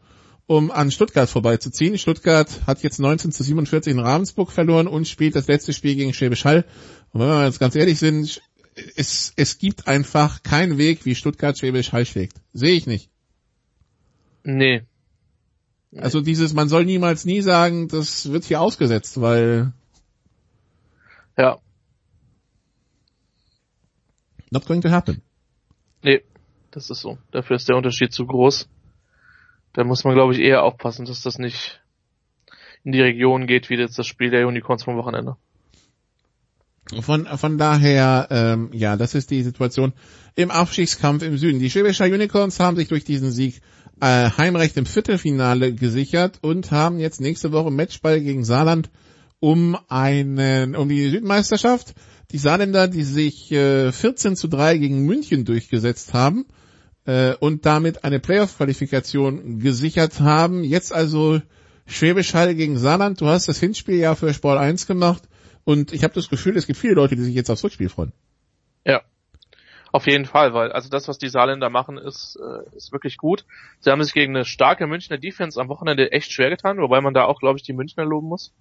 um 0.47 0.71
an 0.71 0.91
Stuttgart 0.91 1.29
vorbeizuziehen. 1.29 1.97
Stuttgart 1.97 2.49
hat 2.67 2.83
jetzt 2.83 2.99
19 2.99 3.31
zu 3.31 3.43
47 3.43 3.93
in 3.93 3.99
Ravensburg 3.99 4.51
verloren 4.51 4.87
und 4.87 5.07
spielt 5.07 5.35
das 5.35 5.47
letzte 5.47 5.73
Spiel 5.73 5.95
gegen 5.95 6.13
Schwäbisch 6.13 6.45
Hall. 6.45 6.65
Und 7.11 7.21
wenn 7.21 7.27
wir 7.27 7.45
jetzt 7.45 7.59
ganz 7.59 7.75
ehrlich 7.75 7.99
sind, 7.99 8.41
es, 8.95 9.33
es 9.35 9.57
gibt 9.57 9.87
einfach 9.87 10.43
keinen 10.43 10.77
Weg, 10.77 11.05
wie 11.05 11.15
Stuttgart 11.15 11.57
Schwäbisch 11.57 11.91
Hall 11.93 12.05
schlägt. 12.05 12.37
Sehe 12.53 12.75
ich 12.75 12.87
nicht. 12.87 13.09
Nee. 14.43 14.83
Also 15.95 16.21
dieses, 16.21 16.53
man 16.53 16.69
soll 16.69 16.85
niemals 16.85 17.25
nie 17.25 17.41
sagen, 17.41 17.87
das 17.87 18.31
wird 18.31 18.43
hier 18.43 18.61
ausgesetzt, 18.61 19.21
weil. 19.21 19.71
Ja. 21.37 21.57
Not 24.51 24.65
going 24.65 24.81
to 24.81 24.91
happen. 24.91 25.21
Nee, 26.03 26.21
das 26.71 26.89
ist 26.89 26.99
so. 26.99 27.17
Dafür 27.31 27.55
ist 27.55 27.67
der 27.69 27.77
Unterschied 27.77 28.11
zu 28.11 28.25
groß. 28.25 28.67
Da 29.75 29.83
muss 29.83 30.05
man, 30.05 30.15
glaube 30.15 30.33
ich, 30.33 30.39
eher 30.39 30.63
aufpassen, 30.63 31.05
dass 31.05 31.21
das 31.21 31.37
nicht 31.37 31.81
in 32.85 32.93
die 32.93 33.01
Region 33.01 33.45
geht, 33.45 33.69
wie 33.69 33.75
jetzt 33.75 33.99
das 33.99 34.07
Spiel 34.07 34.29
der 34.29 34.47
Unicorns 34.47 34.85
vom 34.85 34.95
Wochenende. 34.95 35.35
Von, 37.01 37.25
von 37.25 37.57
daher, 37.57 38.27
ähm, 38.29 38.69
ja, 38.71 38.95
das 38.95 39.15
ist 39.15 39.31
die 39.31 39.43
Situation 39.43 39.91
im 40.35 40.49
Abstiegskampf 40.49 41.23
im 41.23 41.37
Süden. 41.37 41.59
Die 41.59 41.69
Schwäbischer 41.69 42.05
Unicorns 42.05 42.59
haben 42.59 42.77
sich 42.77 42.87
durch 42.87 43.03
diesen 43.03 43.31
Sieg 43.31 43.59
äh, 43.99 44.29
Heimrecht 44.37 44.77
im 44.77 44.85
Viertelfinale 44.85 45.73
gesichert 45.73 46.39
und 46.41 46.71
haben 46.71 46.99
jetzt 46.99 47.19
nächste 47.19 47.51
Woche 47.51 47.71
Matchball 47.71 48.21
gegen 48.21 48.45
Saarland 48.45 48.89
um 49.41 49.77
einen, 49.89 50.75
um 50.75 50.87
die 50.87 51.09
Südmeisterschaft. 51.09 51.95
Die 52.31 52.37
Saarländer, 52.37 52.87
die 52.87 53.03
sich 53.03 53.51
äh, 53.51 53.91
14 53.91 54.37
zu 54.37 54.47
3 54.47 54.77
gegen 54.77 55.05
München 55.05 55.43
durchgesetzt 55.43 56.13
haben 56.13 56.45
äh, 57.05 57.33
und 57.35 57.65
damit 57.65 58.03
eine 58.03 58.19
Playoff-Qualifikation 58.19 59.59
gesichert 59.59 60.19
haben. 60.19 60.63
Jetzt 60.63 60.93
also 60.93 61.41
Schwäbisch 61.87 62.33
Hall 62.33 62.55
gegen 62.55 62.77
Saarland. 62.77 63.21
Du 63.21 63.27
hast 63.27 63.47
das 63.47 63.59
Hinspiel 63.59 63.95
ja 63.95 64.15
für 64.15 64.33
Sport 64.33 64.59
1 64.59 64.87
gemacht. 64.87 65.23
Und 65.63 65.93
ich 65.93 66.03
habe 66.03 66.13
das 66.13 66.29
Gefühl, 66.29 66.57
es 66.57 66.67
gibt 66.67 66.79
viele 66.79 66.93
Leute, 66.93 67.15
die 67.15 67.23
sich 67.23 67.35
jetzt 67.35 67.49
aufs 67.49 67.63
Rückspiel 67.63 67.89
freuen. 67.89 68.11
Ja, 68.85 69.01
auf 69.95 70.07
jeden 70.07 70.25
Fall, 70.25 70.53
weil 70.53 70.71
also 70.71 70.89
das, 70.89 71.07
was 71.07 71.17
die 71.17 71.29
Saarländer 71.29 71.69
machen, 71.69 71.97
ist, 71.97 72.37
äh, 72.37 72.75
ist 72.75 72.91
wirklich 72.91 73.17
gut. 73.17 73.45
Sie 73.79 73.89
haben 73.89 74.03
sich 74.03 74.13
gegen 74.13 74.35
eine 74.35 74.45
starke 74.45 74.87
Münchner 74.87 75.17
Defense 75.17 75.59
am 75.59 75.69
Wochenende 75.69 76.11
echt 76.11 76.31
schwer 76.31 76.49
getan, 76.49 76.79
wobei 76.79 77.01
man 77.01 77.13
da 77.13 77.23
auch, 77.23 77.39
glaube 77.39 77.57
ich, 77.57 77.63
die 77.63 77.73
Münchner 77.73 78.03
loben 78.03 78.27
muss, 78.27 78.53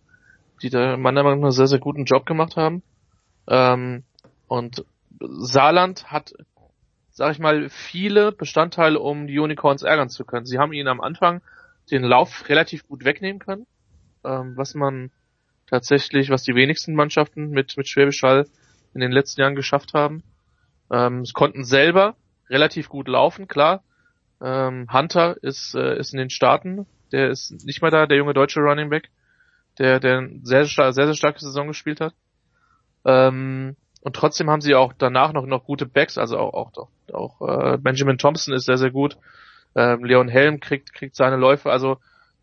die 0.62 0.70
da 0.70 0.96
meiner 0.96 1.24
Meinung 1.24 1.40
nach 1.40 1.46
einen 1.46 1.52
sehr, 1.52 1.66
sehr 1.66 1.80
guten 1.80 2.04
Job 2.04 2.24
gemacht 2.24 2.56
haben. 2.56 2.82
Ähm, 3.48 4.04
und 4.46 4.84
Saarland 5.18 6.10
hat, 6.10 6.34
sag 7.14 7.30
ich 7.30 7.38
mal, 7.38 7.70
viele 7.70 8.32
Bestandteile, 8.32 8.98
um 8.98 9.28
die 9.28 9.38
Unicorns 9.38 9.82
ärgern 9.82 10.10
zu 10.10 10.24
können. 10.24 10.46
Sie 10.46 10.58
haben 10.58 10.72
ihnen 10.72 10.88
am 10.88 11.00
Anfang 11.00 11.40
den 11.90 12.02
Lauf 12.02 12.48
relativ 12.48 12.86
gut 12.88 13.04
wegnehmen 13.04 13.38
können, 13.38 13.66
ähm, 14.24 14.56
was 14.56 14.74
man 14.74 15.10
tatsächlich, 15.68 16.28
was 16.30 16.42
die 16.42 16.56
wenigsten 16.56 16.94
Mannschaften 16.94 17.50
mit, 17.50 17.76
mit 17.76 17.88
Schwäbisch 17.88 18.22
in 18.24 19.00
den 19.00 19.12
letzten 19.12 19.40
Jahren 19.40 19.54
geschafft 19.54 19.94
haben. 19.94 20.24
Ähm, 20.90 21.20
es 21.20 21.32
konnten 21.32 21.64
selber 21.64 22.16
relativ 22.50 22.88
gut 22.88 23.06
laufen, 23.06 23.46
klar. 23.46 23.84
Ähm, 24.42 24.88
Hunter 24.92 25.36
ist, 25.42 25.74
äh, 25.74 25.96
ist 25.96 26.12
in 26.12 26.18
den 26.18 26.30
Staaten, 26.30 26.86
der 27.12 27.30
ist 27.30 27.64
nicht 27.64 27.80
mehr 27.80 27.92
da, 27.92 28.06
der 28.06 28.18
junge 28.18 28.34
deutsche 28.34 28.60
Running 28.60 28.90
Back, 28.90 29.10
der, 29.78 30.00
der 30.00 30.28
sehr, 30.42 30.64
sehr, 30.64 30.92
sehr, 30.92 31.06
sehr 31.06 31.14
starke 31.14 31.40
Saison 31.40 31.68
gespielt 31.68 32.00
hat. 32.00 32.14
Ähm, 33.04 33.76
und 34.04 34.14
trotzdem 34.14 34.50
haben 34.50 34.60
sie 34.60 34.74
auch 34.74 34.92
danach 34.92 35.32
noch, 35.32 35.46
noch 35.46 35.64
gute 35.64 35.86
Backs, 35.86 36.18
also 36.18 36.38
auch, 36.38 36.52
auch, 36.52 36.88
auch 37.10 37.40
äh, 37.40 37.78
Benjamin 37.78 38.18
Thompson 38.18 38.52
ist 38.52 38.66
sehr, 38.66 38.76
sehr 38.76 38.90
gut. 38.90 39.16
Ähm, 39.74 40.04
Leon 40.04 40.28
Helm 40.28 40.60
kriegt, 40.60 40.92
kriegt 40.92 41.16
seine 41.16 41.36
Läufe, 41.36 41.70
also 41.70 41.96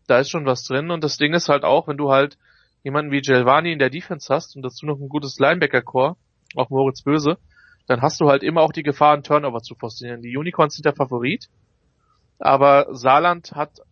da 0.08 0.18
ist 0.18 0.28
schon 0.28 0.44
was 0.44 0.64
drin. 0.64 0.90
Und 0.90 1.04
das 1.04 1.18
Ding 1.18 1.34
ist 1.34 1.48
halt 1.48 1.62
auch, 1.62 1.86
wenn 1.86 1.96
du 1.96 2.10
halt 2.10 2.36
jemanden 2.82 3.12
wie 3.12 3.20
Gelvani 3.20 3.70
in 3.70 3.78
der 3.78 3.90
Defense 3.90 4.34
hast 4.34 4.56
und 4.56 4.62
dazu 4.62 4.86
noch 4.86 4.98
ein 4.98 5.08
gutes 5.08 5.38
Linebacker-Core, 5.38 6.16
auch 6.56 6.70
Moritz 6.70 7.02
Böse, 7.02 7.38
dann 7.86 8.02
hast 8.02 8.20
du 8.20 8.28
halt 8.28 8.42
immer 8.42 8.62
auch 8.62 8.72
die 8.72 8.82
Gefahr, 8.82 9.14
einen 9.14 9.22
Turnover 9.22 9.60
zu 9.60 9.76
forcieren. 9.76 10.20
Die 10.20 10.36
Unicorns 10.36 10.74
sind 10.74 10.84
der 10.84 10.96
Favorit, 10.96 11.48
aber 12.40 12.88
Saarland 12.90 13.52
hat 13.52 13.82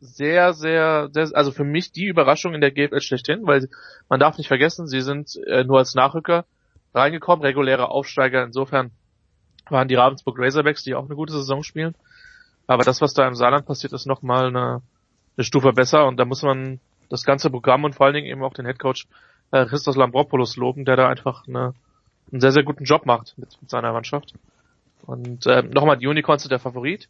sehr, 0.00 0.54
sehr, 0.54 1.08
sehr, 1.12 1.30
also 1.34 1.52
für 1.52 1.62
mich 1.62 1.92
die 1.92 2.06
Überraschung 2.06 2.52
in 2.52 2.60
der 2.60 2.72
GFL 2.72 3.00
schlechthin, 3.00 3.46
weil 3.46 3.68
man 4.08 4.18
darf 4.18 4.38
nicht 4.38 4.48
vergessen, 4.48 4.88
sie 4.88 5.02
sind 5.02 5.36
äh, 5.46 5.62
nur 5.62 5.78
als 5.78 5.94
Nachrücker 5.94 6.46
reingekommen, 6.94 7.44
reguläre 7.44 7.90
Aufsteiger. 7.90 8.42
Insofern 8.42 8.90
waren 9.68 9.88
die 9.88 9.94
Ravensburg 9.94 10.38
Razorbacks, 10.38 10.82
die 10.82 10.94
auch 10.94 11.04
eine 11.04 11.14
gute 11.14 11.32
Saison 11.32 11.62
spielen. 11.62 11.94
Aber 12.66 12.84
das, 12.84 13.00
was 13.00 13.14
da 13.14 13.26
im 13.26 13.34
Saarland 13.34 13.66
passiert, 13.66 13.92
ist 13.92 14.06
nochmal 14.06 14.46
eine, 14.46 14.82
eine 15.36 15.44
Stufe 15.44 15.72
besser 15.72 16.06
und 16.06 16.16
da 16.16 16.24
muss 16.24 16.42
man 16.42 16.80
das 17.08 17.24
ganze 17.24 17.50
Programm 17.50 17.84
und 17.84 17.94
vor 17.94 18.06
allen 18.06 18.14
Dingen 18.14 18.28
eben 18.28 18.42
auch 18.42 18.54
den 18.54 18.66
Headcoach 18.66 19.06
äh, 19.50 19.66
Christos 19.66 19.96
Lambropoulos 19.96 20.56
loben, 20.56 20.84
der 20.84 20.96
da 20.96 21.08
einfach 21.08 21.46
eine, 21.46 21.74
einen 22.30 22.40
sehr, 22.40 22.52
sehr 22.52 22.62
guten 22.62 22.84
Job 22.84 23.06
macht 23.06 23.34
mit, 23.36 23.60
mit 23.60 23.70
seiner 23.70 23.92
Mannschaft. 23.92 24.34
Und 25.04 25.46
äh, 25.46 25.62
nochmal, 25.62 25.98
die 25.98 26.06
Unicorns 26.06 26.42
sind 26.42 26.52
der 26.52 26.58
Favorit. 26.58 27.08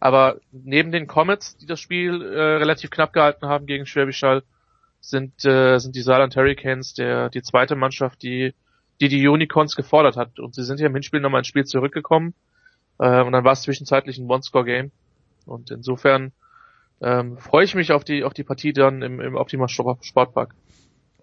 Aber 0.00 0.36
neben 0.52 0.92
den 0.92 1.06
Comets, 1.06 1.56
die 1.56 1.66
das 1.66 1.80
Spiel 1.80 2.22
äh, 2.22 2.56
relativ 2.56 2.90
knapp 2.90 3.12
gehalten 3.12 3.46
haben 3.46 3.66
gegen 3.66 3.86
Schwäbisch 3.86 4.22
Hall, 4.22 4.42
sind, 5.00 5.44
äh, 5.44 5.78
sind 5.78 5.94
die 5.94 6.02
Saarland 6.02 6.36
Hurricanes 6.36 6.94
der, 6.94 7.30
die 7.30 7.42
zweite 7.42 7.76
Mannschaft, 7.76 8.22
die, 8.22 8.52
die 9.00 9.08
die 9.08 9.26
Unicorns 9.26 9.76
gefordert 9.76 10.16
hat. 10.16 10.38
Und 10.38 10.54
sie 10.54 10.64
sind 10.64 10.78
hier 10.78 10.86
im 10.86 10.94
Hinspiel 10.94 11.20
nochmal 11.20 11.40
ins 11.40 11.48
Spiel 11.48 11.64
zurückgekommen. 11.64 12.34
Äh, 12.98 13.22
und 13.22 13.32
dann 13.32 13.44
war 13.44 13.52
es 13.52 13.62
zwischenzeitlich 13.62 14.18
ein 14.18 14.28
One-Score-Game. 14.28 14.90
Und 15.44 15.70
insofern 15.70 16.32
ähm, 17.00 17.38
freue 17.38 17.64
ich 17.64 17.74
mich 17.74 17.92
auf 17.92 18.04
die, 18.04 18.24
auf 18.24 18.34
die 18.34 18.44
Partie 18.44 18.72
dann 18.72 19.02
im, 19.02 19.20
im 19.20 19.34
Optima 19.34 19.68
Sportpark. 19.68 20.54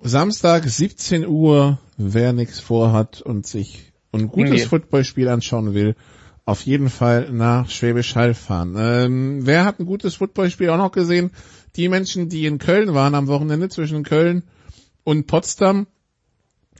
Samstag 0.02 0.66
17 0.66 1.26
Uhr, 1.26 1.80
wer 1.98 2.34
nichts 2.34 2.60
vorhat 2.60 3.22
und 3.22 3.48
sich 3.48 3.94
ein 4.12 4.28
gutes 4.28 4.52
nee. 4.52 4.66
Footballspiel 4.66 5.30
anschauen 5.30 5.74
will, 5.74 5.96
auf 6.46 6.62
jeden 6.62 6.90
Fall 6.90 7.32
nach 7.32 7.70
Schwäbisch 7.70 8.16
Hall 8.16 8.34
fahren. 8.34 8.76
Ähm, 8.78 9.46
wer 9.46 9.66
hat 9.66 9.80
ein 9.80 9.86
gutes 9.86 10.16
Footballspiel 10.16 10.70
auch 10.70 10.78
noch 10.78 10.92
gesehen? 10.92 11.32
Die 11.76 11.88
Menschen, 11.88 12.30
die 12.30 12.46
in 12.46 12.60
Köln 12.60 12.94
waren 12.94 13.16
am 13.16 13.28
Wochenende 13.28 13.70
zwischen 13.70 14.04
Köln 14.04 14.44
und 15.04 15.26
Potsdam. 15.26 15.88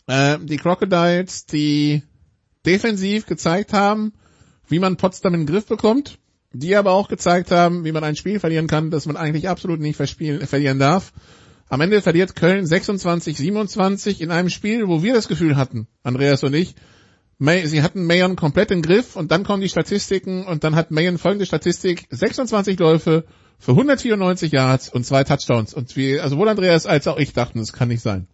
Äh, 0.08 0.40
die 0.42 0.58
Crocodiles, 0.58 1.46
die 1.46 2.04
defensiv 2.66 3.26
gezeigt 3.26 3.74
haben, 3.74 4.14
wie 4.68 4.80
man 4.80 4.98
Potsdam 4.98 5.34
in 5.34 5.42
den 5.42 5.48
Griff 5.48 5.66
bekommt 5.66 6.20
die 6.54 6.76
aber 6.76 6.92
auch 6.92 7.08
gezeigt 7.08 7.52
haben, 7.52 7.84
wie 7.84 7.92
man 7.92 8.04
ein 8.04 8.16
Spiel 8.16 8.40
verlieren 8.40 8.68
kann, 8.68 8.92
das 8.92 9.06
man 9.06 9.18
eigentlich 9.18 9.50
absolut 9.50 9.80
nicht 9.80 9.98
verlieren 9.98 10.80
darf. 10.80 11.12
Am 11.68 11.82
Ende 11.82 12.02
verliert 12.02 12.36
Köln 12.36 12.66
26-27 12.66 14.22
in 14.22 14.30
einem 14.30 14.50
Spiel, 14.50 14.88
wo 14.88 15.02
wir 15.02 15.16
das 15.16 15.28
Gefühl 15.28 15.58
hatten, 15.58 15.88
Andreas 16.04 16.44
und 16.44 16.54
ich, 16.54 16.76
May, 17.40 17.66
sie 17.66 17.82
hatten 17.82 18.06
Mayon 18.06 18.36
komplett 18.36 18.70
im 18.70 18.84
Griff 18.84 19.16
und 19.16 19.32
dann 19.32 19.44
kommen 19.44 19.62
die 19.62 19.70
Statistiken 19.70 20.46
und 20.46 20.64
dann 20.64 20.76
hat 20.76 20.92
Mayon 20.92 21.18
folgende 21.18 21.48
Statistik, 21.48 22.06
26 22.12 22.78
Läufe 22.78 23.26
für 23.58 23.72
194 23.72 24.52
Yards 24.52 24.90
und 24.90 25.06
zwei 25.06 25.24
Touchdowns. 25.24 25.74
Und 25.74 25.96
wie, 25.98 26.20
also 26.20 26.38
wohl 26.38 26.48
Andreas 26.48 26.86
als 26.86 27.08
auch 27.08 27.18
ich 27.18 27.34
dachten, 27.34 27.58
das 27.58 27.74
kann 27.74 27.88
nicht 27.88 28.04
sein. 28.04 28.28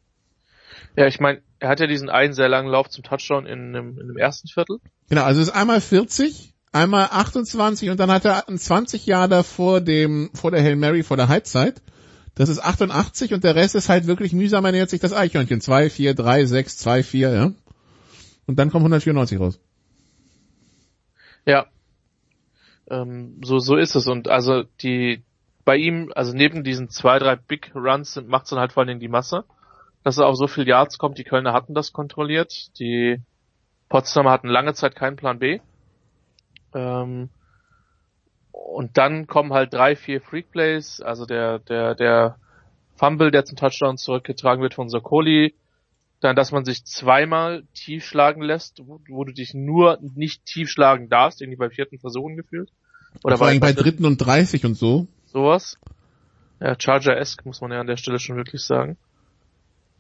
Ja, 0.99 1.07
ich 1.07 1.21
meine, 1.21 1.41
er 1.59 1.69
hat 1.69 1.79
ja 1.79 1.87
diesen 1.87 2.09
einen 2.09 2.33
sehr 2.33 2.49
langen 2.49 2.67
Lauf 2.67 2.89
zum 2.89 3.05
Touchdown 3.05 3.45
in, 3.45 3.73
in, 3.73 3.97
in 3.97 4.07
dem 4.07 4.17
ersten 4.17 4.49
Viertel. 4.49 4.79
Genau, 5.07 5.23
also 5.23 5.39
es 5.39 5.47
ist 5.47 5.53
einmal 5.53 5.79
40, 5.79 6.53
einmal 6.73 7.07
28 7.09 7.89
und 7.89 8.01
dann 8.01 8.11
hat 8.11 8.25
er 8.25 8.43
20 8.45 9.05
Jahre 9.05 9.45
vor 9.45 9.79
dem, 9.79 10.29
vor 10.33 10.51
der 10.51 10.61
Hail 10.61 10.75
Mary, 10.75 11.03
vor 11.03 11.15
der 11.15 11.29
Halbzeit. 11.29 11.81
Das 12.35 12.49
ist 12.49 12.59
88 12.59 13.33
und 13.33 13.45
der 13.45 13.55
Rest 13.55 13.75
ist 13.75 13.87
halt 13.87 14.07
wirklich 14.07 14.33
mühsam 14.33 14.65
ernährt 14.65 14.89
sich 14.89 14.99
das 14.99 15.13
Eichhörnchen. 15.13 15.61
2, 15.61 15.89
4, 15.89 16.15
3, 16.15 16.43
6, 16.43 16.77
2, 16.79 17.03
4, 17.03 17.29
ja. 17.29 17.51
Und 18.45 18.59
dann 18.59 18.69
kommt 18.69 18.81
194 18.81 19.39
raus. 19.39 19.61
Ja. 21.45 21.67
Ähm, 22.89 23.39
so, 23.41 23.59
so 23.59 23.77
ist 23.77 23.95
es. 23.95 24.05
Und 24.07 24.27
also 24.27 24.63
die, 24.81 25.23
bei 25.63 25.77
ihm, 25.77 26.11
also 26.13 26.33
neben 26.33 26.65
diesen 26.65 26.89
zwei, 26.89 27.19
drei 27.19 27.37
Big 27.37 27.71
Runs 27.73 28.21
macht 28.27 28.43
es 28.43 28.49
dann 28.49 28.59
halt 28.59 28.73
vor 28.73 28.81
allen 28.81 28.89
Dingen 28.89 28.99
die 28.99 29.07
Masse. 29.07 29.45
Dass 30.03 30.17
er 30.17 30.27
auf 30.27 30.35
so 30.35 30.47
viel 30.47 30.67
Yards 30.67 30.97
kommt, 30.97 31.17
die 31.17 31.23
Kölner 31.23 31.53
hatten 31.53 31.73
das 31.73 31.91
kontrolliert. 31.93 32.77
Die 32.79 33.21
Potsdamer 33.89 34.31
hatten 34.31 34.47
lange 34.47 34.73
Zeit 34.73 34.95
keinen 34.95 35.17
Plan 35.17 35.39
B. 35.39 35.59
Ähm, 36.73 37.29
und 38.51 38.97
dann 38.97 39.27
kommen 39.27 39.53
halt 39.53 39.73
drei, 39.73 39.95
vier 39.95 40.21
Freak 40.21 40.51
Plays, 40.51 41.01
also 41.01 41.25
der, 41.25 41.59
der, 41.59 41.95
der 41.95 42.37
Fumble, 42.95 43.31
der 43.31 43.45
zum 43.45 43.57
Touchdown 43.57 43.97
zurückgetragen 43.97 44.61
wird 44.61 44.73
von 44.73 44.89
Sokoli, 44.89 45.55
dann, 46.19 46.35
dass 46.35 46.51
man 46.51 46.65
sich 46.65 46.85
zweimal 46.85 47.63
tief 47.73 48.05
schlagen 48.05 48.41
lässt, 48.41 48.81
wo, 48.85 48.99
wo 49.07 49.23
du 49.23 49.31
dich 49.31 49.53
nur 49.53 49.97
nicht 50.01 50.45
tief 50.45 50.69
schlagen 50.69 51.09
darfst, 51.09 51.41
irgendwie 51.41 51.57
bei 51.57 51.69
vierten 51.69 51.97
Versuchen 51.97 52.35
gefühlt. 52.35 52.69
Oder 53.23 53.37
vor 53.37 53.47
allem 53.47 53.59
bei 53.59 53.73
dritten 53.73 54.05
und 54.05 54.17
dreißig 54.17 54.65
und 54.65 54.75
so. 54.75 55.07
Sowas. 55.25 55.77
Ja, 56.59 56.75
Charger-esque 56.77 57.45
muss 57.45 57.61
man 57.61 57.71
ja 57.71 57.79
an 57.79 57.87
der 57.87 57.97
Stelle 57.97 58.19
schon 58.19 58.35
wirklich 58.35 58.63
sagen. 58.63 58.97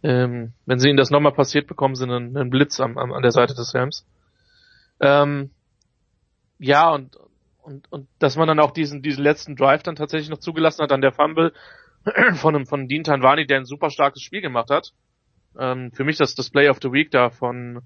Ähm, 0.01 0.53
wenn 0.65 0.79
sie 0.79 0.87
ihnen 0.87 0.97
das 0.97 1.11
nochmal 1.11 1.33
passiert, 1.33 1.67
bekommen 1.67 1.95
sie 1.95 2.03
einen, 2.03 2.35
einen 2.37 2.49
Blitz 2.49 2.79
am, 2.79 2.97
am, 2.97 3.11
an 3.11 3.21
der 3.21 3.31
Seite 3.31 3.53
des 3.53 3.73
Helms. 3.73 4.05
Ähm, 4.99 5.51
ja, 6.57 6.89
und, 6.89 7.17
und, 7.61 7.91
und 7.91 8.07
dass 8.19 8.37
man 8.37 8.47
dann 8.47 8.59
auch 8.59 8.71
diesen, 8.71 9.01
diesen 9.01 9.23
letzten 9.23 9.55
Drive 9.55 9.83
dann 9.83 9.95
tatsächlich 9.95 10.29
noch 10.29 10.39
zugelassen 10.39 10.83
hat 10.83 10.91
an 10.91 11.01
der 11.01 11.11
Fumble 11.11 11.53
von 12.35 12.55
einem, 12.55 12.65
von 12.65 12.87
Dean 12.87 13.03
Tanwani, 13.03 13.45
der 13.45 13.57
ein 13.57 13.65
super 13.65 13.89
starkes 13.89 14.21
Spiel 14.21 14.41
gemacht 14.41 14.69
hat. 14.69 14.93
Ähm, 15.57 15.91
für 15.91 16.03
mich 16.03 16.17
das, 16.17 16.35
das 16.35 16.49
Play 16.49 16.69
of 16.69 16.79
the 16.81 16.91
Week 16.91 17.11
da 17.11 17.29
von, 17.29 17.81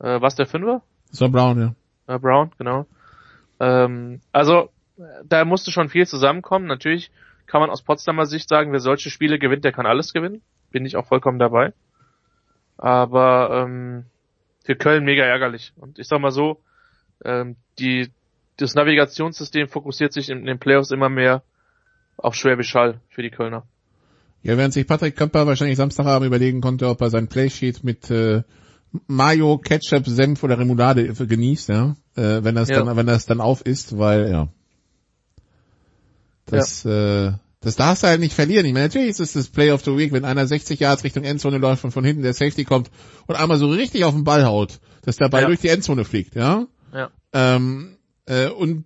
äh, 0.00 0.20
was 0.20 0.34
der 0.34 0.46
Fünfer? 0.46 0.82
So 1.10 1.28
Brown, 1.28 1.58
ja. 2.06 2.14
Äh, 2.14 2.18
Brown, 2.18 2.50
genau. 2.58 2.86
Ähm, 3.60 4.20
also, 4.32 4.70
da 5.24 5.44
musste 5.44 5.70
schon 5.70 5.88
viel 5.88 6.06
zusammenkommen. 6.06 6.66
Natürlich 6.66 7.10
kann 7.46 7.60
man 7.60 7.70
aus 7.70 7.82
Potsdamer 7.82 8.26
Sicht 8.26 8.48
sagen, 8.48 8.72
wer 8.72 8.80
solche 8.80 9.10
Spiele 9.10 9.38
gewinnt, 9.38 9.64
der 9.64 9.72
kann 9.72 9.86
alles 9.86 10.12
gewinnen. 10.12 10.42
Bin 10.70 10.84
ich 10.84 10.96
auch 10.96 11.06
vollkommen 11.06 11.38
dabei. 11.38 11.72
Aber 12.76 13.64
ähm, 13.64 14.04
für 14.64 14.76
Köln 14.76 15.04
mega 15.04 15.24
ärgerlich. 15.24 15.72
Und 15.76 15.98
ich 15.98 16.08
sag 16.08 16.20
mal 16.20 16.30
so, 16.30 16.60
ähm, 17.24 17.56
die, 17.78 18.10
das 18.56 18.74
Navigationssystem 18.74 19.68
fokussiert 19.68 20.12
sich 20.12 20.28
in, 20.28 20.44
den 20.44 20.58
Playoffs 20.58 20.90
immer 20.90 21.08
mehr 21.08 21.42
auf 22.16 22.34
Schwäbisch 22.34 22.74
Hall 22.74 23.00
für 23.08 23.22
die 23.22 23.30
Kölner. 23.30 23.64
Ja, 24.42 24.56
während 24.56 24.72
sich 24.72 24.86
Patrick 24.86 25.16
Köpper 25.16 25.46
wahrscheinlich 25.46 25.76
Samstagabend 25.76 26.26
überlegen 26.26 26.60
konnte, 26.60 26.88
ob 26.88 27.00
er 27.00 27.10
sein 27.10 27.28
Playsheet 27.28 27.84
mit 27.84 28.10
äh, 28.10 28.42
Mayo, 29.06 29.58
Ketchup, 29.58 30.06
Senf 30.06 30.42
oder 30.42 30.58
Remoulade 30.58 31.12
genießt, 31.12 31.68
ja, 31.68 31.96
äh, 32.16 32.42
wenn 32.42 32.54
das 32.54 32.68
Ja. 32.68 32.82
dann, 32.82 32.96
wenn 32.96 33.06
das 33.06 33.26
dann 33.26 33.40
auf 33.40 33.64
ist, 33.64 33.98
weil 33.98 34.30
ja, 34.30 34.48
das, 36.46 36.84
äh, 36.84 37.32
das 37.60 37.76
darfst 37.76 38.02
du 38.02 38.08
halt 38.08 38.20
nicht 38.20 38.34
verlieren. 38.34 38.64
Ich 38.64 38.72
meine, 38.72 38.86
natürlich 38.86 39.10
ist 39.10 39.20
es 39.20 39.32
das 39.34 39.48
Play 39.48 39.70
of 39.70 39.84
the 39.84 39.96
Week, 39.96 40.12
wenn 40.12 40.24
einer 40.24 40.46
60 40.46 40.80
Yards 40.80 41.04
Richtung 41.04 41.24
Endzone 41.24 41.58
läuft 41.58 41.84
und 41.84 41.90
von 41.92 42.04
hinten 42.04 42.22
der 42.22 42.32
Safety 42.32 42.64
kommt 42.64 42.90
und 43.26 43.34
einmal 43.36 43.58
so 43.58 43.68
richtig 43.68 44.04
auf 44.04 44.14
den 44.14 44.24
Ball 44.24 44.44
haut, 44.46 44.80
dass 45.02 45.16
der 45.16 45.28
Ball 45.28 45.42
Ja. 45.42 45.48
durch 45.48 45.60
die 45.60 45.68
Endzone 45.68 46.04
fliegt, 46.04 46.34
ja. 46.34 46.66
Ja. 46.94 47.10
Ähm, 47.32 47.98
äh, 48.26 48.48
und 48.48 48.84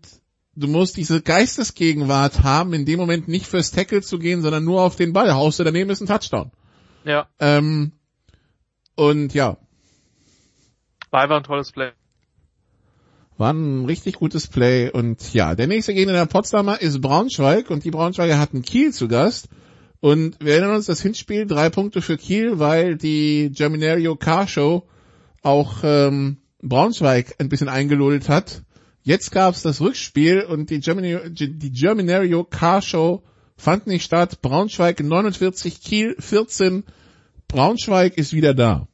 du 0.56 0.66
musst 0.66 0.96
diese 0.96 1.22
Geistesgegenwart 1.22 2.42
haben, 2.42 2.72
in 2.74 2.84
dem 2.84 2.98
Moment 2.98 3.28
nicht 3.28 3.46
fürs 3.46 3.70
Tackle 3.70 4.02
zu 4.02 4.18
gehen, 4.18 4.42
sondern 4.42 4.64
nur 4.64 4.82
auf 4.82 4.96
den 4.96 5.12
Ball. 5.12 5.32
Haust 5.32 5.60
du 5.60 5.64
daneben 5.64 5.90
ist 5.90 6.00
ein 6.00 6.06
Touchdown. 6.06 6.50
Ja, 7.04 7.28
Ähm, 7.38 7.92
und 8.96 9.34
ja, 9.34 9.56
war 11.10 11.22
einfach 11.22 11.36
ein 11.36 11.44
tolles 11.44 11.70
Play. 11.70 11.92
War 13.37 13.53
ein 13.53 13.85
richtig 13.85 14.16
gutes 14.16 14.47
Play. 14.47 14.91
Und 14.91 15.35
ja, 15.35 15.55
der 15.55 15.66
nächste 15.66 15.95
Gegner 15.95 16.12
der 16.12 16.26
Potsdamer 16.26 16.80
ist 16.80 17.01
Braunschweig 17.01 17.70
und 17.70 17.85
die 17.85 17.91
Braunschweiger 17.91 18.39
hatten 18.39 18.62
Kiel 18.62 18.93
zu 18.93 19.09
Gast. 19.09 19.49
Und 20.01 20.37
wir 20.41 20.53
erinnern 20.53 20.74
uns, 20.74 20.87
das 20.87 21.01
Hinspiel, 21.01 21.47
drei 21.47 21.70
Punkte 21.70 22.03
für 22.03 22.18
Kiel, 22.18 22.59
weil 22.59 22.97
die 22.97 23.51
Germinario 23.55 24.16
Car 24.16 24.47
Show 24.47 24.85
auch 25.43 25.76
ähm, 25.82 26.39
Braunschweig 26.62 27.37
ein 27.39 27.49
bisschen 27.49 27.68
eingelullt 27.68 28.28
hat. 28.28 28.62
Jetzt 29.03 29.32
gab's 29.32 29.62
das 29.62 29.80
Rückspiel 29.80 30.43
und 30.43 30.70
die, 30.70 30.80
Germinario, 30.80 31.28
die 31.28 31.72
Germinario 31.72 32.45
Car 32.45 32.82
Show 32.82 33.22
fand 33.57 33.87
nicht 33.87 34.05
statt. 34.05 34.41
Braunschweig 34.43 35.01
49, 35.01 35.80
Kiel 35.80 36.16
14. 36.18 36.85
Braunschweig 37.49 38.16
ist 38.16 38.32
wieder 38.32 38.55
da. 38.55 38.89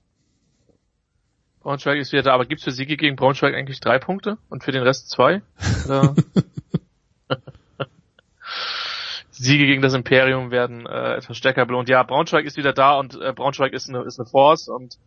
Braunschweig 1.60 1.98
ist 1.98 2.12
wieder 2.12 2.22
da, 2.22 2.32
aber 2.32 2.46
gibt's 2.46 2.64
für 2.64 2.70
Siege 2.70 2.96
gegen 2.96 3.16
Braunschweig 3.16 3.54
eigentlich 3.54 3.80
drei 3.80 3.98
Punkte 3.98 4.38
und 4.48 4.64
für 4.64 4.72
den 4.72 4.82
Rest 4.82 5.10
zwei? 5.10 5.42
Siege 9.30 9.66
gegen 9.66 9.82
das 9.82 9.94
Imperium 9.94 10.50
werden 10.50 10.86
äh, 10.86 11.14
etwas 11.14 11.36
stärker 11.36 11.66
belohnt. 11.66 11.88
Ja, 11.88 12.02
Braunschweig 12.02 12.44
ist 12.44 12.56
wieder 12.56 12.72
da 12.72 12.98
und 12.98 13.20
äh, 13.20 13.32
Braunschweig 13.32 13.72
ist 13.72 13.88
eine, 13.88 14.02
ist 14.02 14.18
eine 14.18 14.28
Force 14.28 14.68
und 14.68 14.98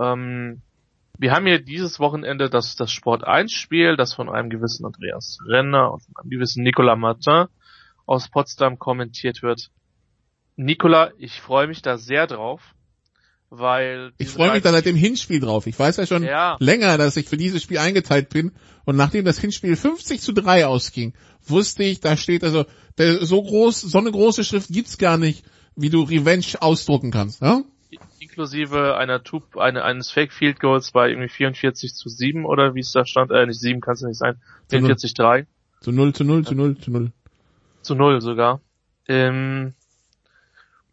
ähm, 0.00 0.62
wir 1.18 1.32
haben 1.32 1.46
hier 1.46 1.60
dieses 1.60 2.00
Wochenende 2.00 2.50
das, 2.50 2.74
das 2.74 2.90
Sport 2.90 3.24
1 3.24 3.52
Spiel, 3.52 3.96
das 3.96 4.14
von 4.14 4.28
einem 4.28 4.50
gewissen 4.50 4.84
Andreas 4.84 5.38
Renner 5.46 5.92
und 5.92 6.02
von 6.02 6.14
einem 6.16 6.30
gewissen 6.30 6.64
Nicolas 6.64 6.98
Martin 6.98 7.46
aus 8.06 8.28
Potsdam 8.28 8.78
kommentiert 8.78 9.42
wird. 9.42 9.70
Nicolas, 10.56 11.12
ich 11.18 11.40
freue 11.40 11.66
mich 11.66 11.82
da 11.82 11.98
sehr 11.98 12.26
drauf, 12.26 12.74
weil 13.58 14.12
Ich 14.18 14.28
freue 14.28 14.52
mich 14.52 14.62
da 14.62 14.70
seit 14.72 14.86
dem 14.86 14.96
Hinspiel 14.96 15.40
drauf. 15.40 15.66
Ich 15.66 15.78
weiß 15.78 15.96
ja 15.96 16.06
schon 16.06 16.22
Ja. 16.22 16.56
länger, 16.60 16.98
dass 16.98 17.16
ich 17.16 17.28
für 17.28 17.36
dieses 17.36 17.62
Spiel 17.62 17.78
eingeteilt 17.78 18.28
bin. 18.28 18.52
Und 18.84 18.96
nachdem 18.96 19.24
das 19.24 19.38
Hinspiel 19.38 19.76
50 19.76 20.20
zu 20.20 20.32
3 20.32 20.66
ausging, 20.66 21.14
wusste 21.46 21.84
ich, 21.84 22.00
da 22.00 22.16
steht 22.16 22.44
also, 22.44 22.64
der, 22.98 23.24
so 23.24 23.42
groß, 23.42 23.80
so 23.80 23.98
eine 23.98 24.10
große 24.10 24.44
Schrift 24.44 24.68
gibt's 24.68 24.98
gar 24.98 25.18
nicht, 25.18 25.44
wie 25.76 25.90
du 25.90 26.02
Revenge 26.02 26.44
ausdrucken 26.60 27.10
kannst. 27.10 27.40
Ja? 27.42 27.62
inklusive 28.18 28.96
einer 28.96 29.22
Tube, 29.22 29.56
eine, 29.58 29.84
eines 29.84 30.10
Fake 30.10 30.32
Field 30.32 30.58
Goals 30.58 30.90
bei 30.90 31.08
irgendwie 31.08 31.28
44 31.28 31.94
zu 31.94 32.08
7 32.08 32.44
oder 32.44 32.74
wie 32.74 32.80
es 32.80 32.90
da 32.90 33.06
stand, 33.06 33.30
äh, 33.30 33.46
nicht 33.46 33.60
7 33.60 33.80
kann 33.80 33.94
es 33.94 34.02
nicht 34.02 34.18
sein, 34.18 34.34
Zu 34.68 34.76
null. 34.76 34.96
44 34.96 35.14
3 35.14 35.46
Zu 35.80 35.92
0, 35.92 36.12
zu 36.12 36.24
0, 36.24 36.44
zu 36.44 36.54
0, 36.54 36.78
zu 36.78 36.90
0. 36.90 37.12
zu 37.82 37.94
0 37.94 38.20
sogar. 38.20 38.60
Ähm, 39.06 39.74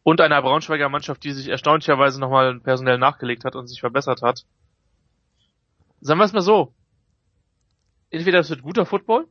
und 0.03 0.21
einer 0.21 0.41
Braunschweiger 0.41 0.89
Mannschaft, 0.89 1.23
die 1.23 1.31
sich 1.31 1.47
erstaunlicherweise 1.47 2.19
nochmal 2.19 2.59
personell 2.59 2.97
nachgelegt 2.97 3.45
hat 3.45 3.55
und 3.55 3.67
sich 3.67 3.79
verbessert 3.79 4.21
hat. 4.21 4.45
Sagen 5.99 6.19
wir 6.19 6.25
es 6.25 6.33
mal 6.33 6.41
so. 6.41 6.73
Entweder 8.09 8.39
es 8.39 8.49
wird 8.49 8.63
guter 8.63 8.85
Football 8.85 9.27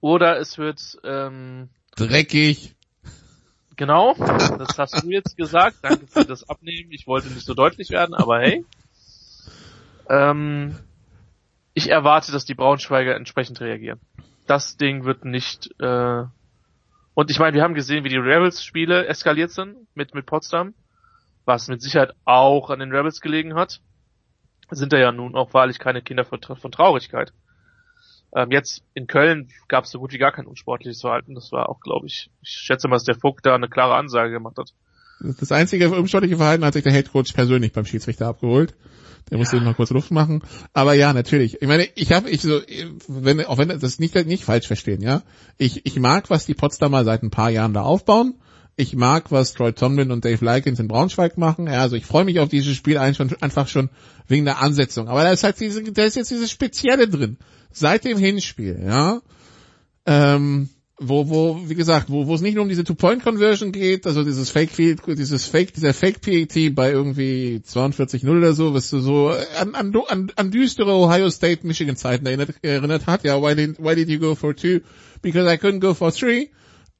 oder 0.00 0.38
es 0.38 0.58
wird 0.58 0.98
ähm, 1.04 1.70
Dreckig. 1.96 2.74
Genau, 3.76 4.14
das 4.14 4.78
hast 4.78 5.02
du 5.02 5.10
jetzt 5.10 5.36
gesagt. 5.36 5.78
Danke 5.82 6.06
für 6.06 6.24
das 6.24 6.48
Abnehmen. 6.48 6.92
Ich 6.92 7.06
wollte 7.06 7.28
nicht 7.28 7.46
so 7.46 7.54
deutlich 7.54 7.90
werden, 7.90 8.14
aber 8.14 8.40
hey. 8.40 8.66
Ähm, 10.10 10.76
ich 11.72 11.88
erwarte, 11.88 12.32
dass 12.32 12.44
die 12.44 12.54
Braunschweiger 12.54 13.14
entsprechend 13.14 13.60
reagieren. 13.60 14.00
Das 14.46 14.76
Ding 14.76 15.04
wird 15.04 15.24
nicht. 15.24 15.70
Äh 15.80 16.24
und 17.14 17.30
ich 17.30 17.38
meine, 17.38 17.54
wir 17.54 17.62
haben 17.62 17.74
gesehen, 17.74 18.04
wie 18.04 18.08
die 18.08 18.16
Rebels-Spiele 18.16 19.06
eskaliert 19.06 19.50
sind 19.50 19.76
mit 19.94 20.14
mit 20.14 20.26
Potsdam, 20.26 20.74
was 21.44 21.68
mit 21.68 21.82
Sicherheit 21.82 22.12
auch 22.24 22.70
an 22.70 22.80
den 22.80 22.94
Rebels 22.94 23.20
gelegen 23.20 23.54
hat. 23.54 23.80
Sind 24.70 24.92
da 24.92 24.98
ja 24.98 25.12
nun 25.12 25.34
auch 25.34 25.52
wahrlich 25.52 25.78
keine 25.78 26.00
Kinder 26.00 26.24
von, 26.24 26.40
von 26.40 26.72
Traurigkeit. 26.72 27.32
Ähm, 28.34 28.50
jetzt 28.50 28.82
in 28.94 29.06
Köln 29.06 29.50
gab 29.68 29.84
es 29.84 29.90
so 29.90 29.98
gut 29.98 30.12
wie 30.12 30.18
gar 30.18 30.32
kein 30.32 30.46
unsportliches 30.46 31.02
Verhalten. 31.02 31.34
Das 31.34 31.52
war 31.52 31.68
auch, 31.68 31.80
glaube 31.80 32.06
ich, 32.06 32.30
ich 32.40 32.48
schätze 32.48 32.88
mal, 32.88 32.96
dass 32.96 33.04
der 33.04 33.16
Vogt 33.16 33.44
da 33.44 33.54
eine 33.54 33.68
klare 33.68 33.96
Ansage 33.96 34.32
gemacht 34.32 34.56
hat. 34.56 34.72
Das 35.20 35.52
einzige 35.52 35.90
unsportliche 35.90 36.38
Verhalten 36.38 36.64
hat 36.64 36.72
sich 36.72 36.82
der 36.82 36.92
Head 36.92 37.12
Coach 37.12 37.32
persönlich 37.32 37.72
beim 37.72 37.84
Schiedsrichter 37.84 38.26
abgeholt. 38.26 38.74
Der 39.30 39.38
musste 39.38 39.60
mal 39.60 39.74
kurz 39.74 39.90
Luft 39.90 40.10
machen. 40.10 40.42
Aber 40.72 40.94
ja, 40.94 41.12
natürlich. 41.12 41.62
Ich 41.62 41.68
meine, 41.68 41.88
ich 41.94 42.12
habe, 42.12 42.28
ich 42.28 42.42
so, 42.42 42.60
wenn, 43.08 43.44
auch 43.44 43.58
wenn 43.58 43.68
das 43.68 43.98
nicht, 43.98 44.14
nicht 44.26 44.44
falsch 44.44 44.66
verstehen, 44.66 45.00
ja. 45.00 45.22
Ich, 45.58 45.86
ich 45.86 45.98
mag, 45.98 46.30
was 46.30 46.46
die 46.46 46.54
Potsdamer 46.54 47.04
seit 47.04 47.22
ein 47.22 47.30
paar 47.30 47.50
Jahren 47.50 47.72
da 47.72 47.82
aufbauen. 47.82 48.34
Ich 48.76 48.96
mag, 48.96 49.30
was 49.30 49.52
Troy 49.52 49.72
Tomlin 49.72 50.10
und 50.10 50.24
Dave 50.24 50.42
Likens 50.44 50.80
in 50.80 50.88
Braunschweig 50.88 51.36
machen. 51.36 51.66
Ja, 51.66 51.80
also 51.82 51.96
ich 51.96 52.06
freue 52.06 52.24
mich 52.24 52.40
auf 52.40 52.48
dieses 52.48 52.74
Spiel 52.74 52.98
einfach 52.98 53.68
schon 53.68 53.90
wegen 54.28 54.44
der 54.44 54.60
Ansetzung. 54.60 55.08
Aber 55.08 55.22
da 55.22 55.30
ist 55.30 55.44
halt 55.44 55.60
diese, 55.60 55.82
da 55.82 56.04
ist 56.04 56.16
jetzt 56.16 56.30
dieses 56.30 56.50
Spezielle 56.50 57.08
drin. 57.08 57.36
Seit 57.70 58.04
dem 58.04 58.18
Hinspiel, 58.18 58.82
ja. 58.84 59.20
Ähm, 60.04 60.68
wo, 60.98 61.28
wo, 61.28 61.68
wie 61.68 61.74
gesagt, 61.74 62.10
wo, 62.10 62.26
wo 62.26 62.34
es 62.34 62.42
nicht 62.42 62.54
nur 62.54 62.62
um 62.62 62.68
diese 62.68 62.84
Two-Point-Conversion 62.84 63.72
geht, 63.72 64.06
also 64.06 64.24
dieses 64.24 64.50
Fake 64.50 64.70
Field, 64.70 65.00
dieses 65.06 65.46
Fake, 65.46 65.72
dieser 65.74 65.94
Fake 65.94 66.20
PAT 66.20 66.74
bei 66.74 66.90
irgendwie 66.90 67.62
42-0 67.66 68.28
oder 68.28 68.52
so, 68.52 68.74
was 68.74 68.90
so 68.90 69.34
an, 69.58 69.74
an, 69.74 69.94
an, 70.08 70.32
an 70.36 70.50
düstere 70.50 70.92
Ohio 70.92 71.30
State 71.30 71.66
Michigan 71.66 71.96
Zeiten 71.96 72.26
erinnert, 72.26 72.50
erinnert 72.62 73.06
hat. 73.06 73.24
Ja, 73.24 73.40
why 73.42 73.54
did, 73.54 73.78
why 73.78 73.94
did 73.94 74.08
you 74.08 74.18
go 74.18 74.34
for 74.34 74.54
two? 74.54 74.80
Because 75.22 75.52
I 75.52 75.56
couldn't 75.56 75.80
go 75.80 75.94
for 75.94 76.12
three. 76.12 76.50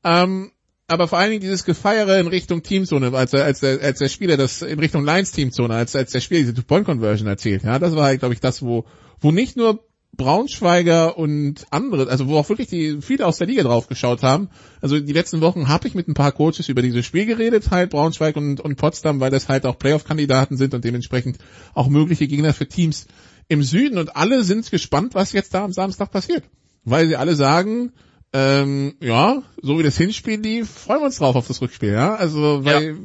Ähm, 0.04 0.50
aber 0.88 1.08
vor 1.08 1.18
allen 1.18 1.30
Dingen 1.30 1.42
dieses 1.42 1.64
Gefeiere 1.64 2.18
in 2.18 2.26
Richtung 2.26 2.62
Teamzone, 2.62 3.14
als, 3.14 3.34
als, 3.34 3.60
der, 3.60 3.80
als 3.80 3.98
der 3.98 4.08
Spieler 4.08 4.36
das 4.36 4.62
in 4.62 4.78
Richtung 4.78 5.04
Lions 5.04 5.32
Teamzone, 5.32 5.74
als, 5.74 5.94
als 5.96 6.12
der 6.12 6.20
Spieler 6.20 6.40
diese 6.40 6.54
Two-Point-Conversion 6.54 7.28
erzählt, 7.28 7.62
ja, 7.62 7.78
das 7.78 7.94
war 7.94 8.04
halt, 8.04 8.18
glaube 8.18 8.34
ich, 8.34 8.40
das, 8.40 8.62
wo, 8.62 8.84
wo 9.20 9.30
nicht 9.30 9.56
nur 9.56 9.84
Braunschweiger 10.14 11.16
und 11.16 11.66
andere, 11.70 12.08
also 12.08 12.28
wo 12.28 12.36
auch 12.36 12.48
wirklich 12.48 12.68
die 12.68 13.00
viele 13.00 13.26
aus 13.26 13.38
der 13.38 13.46
Liga 13.46 13.62
drauf 13.62 13.88
geschaut 13.88 14.22
haben. 14.22 14.50
Also 14.82 15.00
die 15.00 15.12
letzten 15.12 15.40
Wochen 15.40 15.68
habe 15.68 15.88
ich 15.88 15.94
mit 15.94 16.06
ein 16.06 16.14
paar 16.14 16.32
Coaches 16.32 16.68
über 16.68 16.82
dieses 16.82 17.06
Spiel 17.06 17.24
geredet, 17.24 17.70
halt 17.70 17.90
Braunschweig 17.90 18.36
und, 18.36 18.60
und 18.60 18.76
Potsdam, 18.76 19.20
weil 19.20 19.30
das 19.30 19.48
halt 19.48 19.64
auch 19.64 19.78
Playoff-Kandidaten 19.78 20.56
sind 20.58 20.74
und 20.74 20.84
dementsprechend 20.84 21.38
auch 21.72 21.88
mögliche 21.88 22.28
Gegner 22.28 22.52
für 22.52 22.68
Teams 22.68 23.06
im 23.48 23.62
Süden. 23.62 23.96
Und 23.96 24.14
alle 24.14 24.44
sind 24.44 24.70
gespannt, 24.70 25.14
was 25.14 25.32
jetzt 25.32 25.54
da 25.54 25.64
am 25.64 25.72
Samstag 25.72 26.10
passiert. 26.10 26.44
Weil 26.84 27.06
sie 27.06 27.16
alle 27.16 27.34
sagen, 27.34 27.92
ähm, 28.34 28.94
ja, 29.00 29.42
so 29.62 29.78
wie 29.78 29.82
das 29.82 29.96
Hinspiel 29.96 30.40
lief, 30.40 30.68
freuen 30.68 31.00
wir 31.00 31.06
uns 31.06 31.18
drauf 31.18 31.36
auf 31.36 31.48
das 31.48 31.62
Rückspiel, 31.62 31.92
ja. 31.92 32.14
Also 32.14 32.64
weil, 32.64 32.98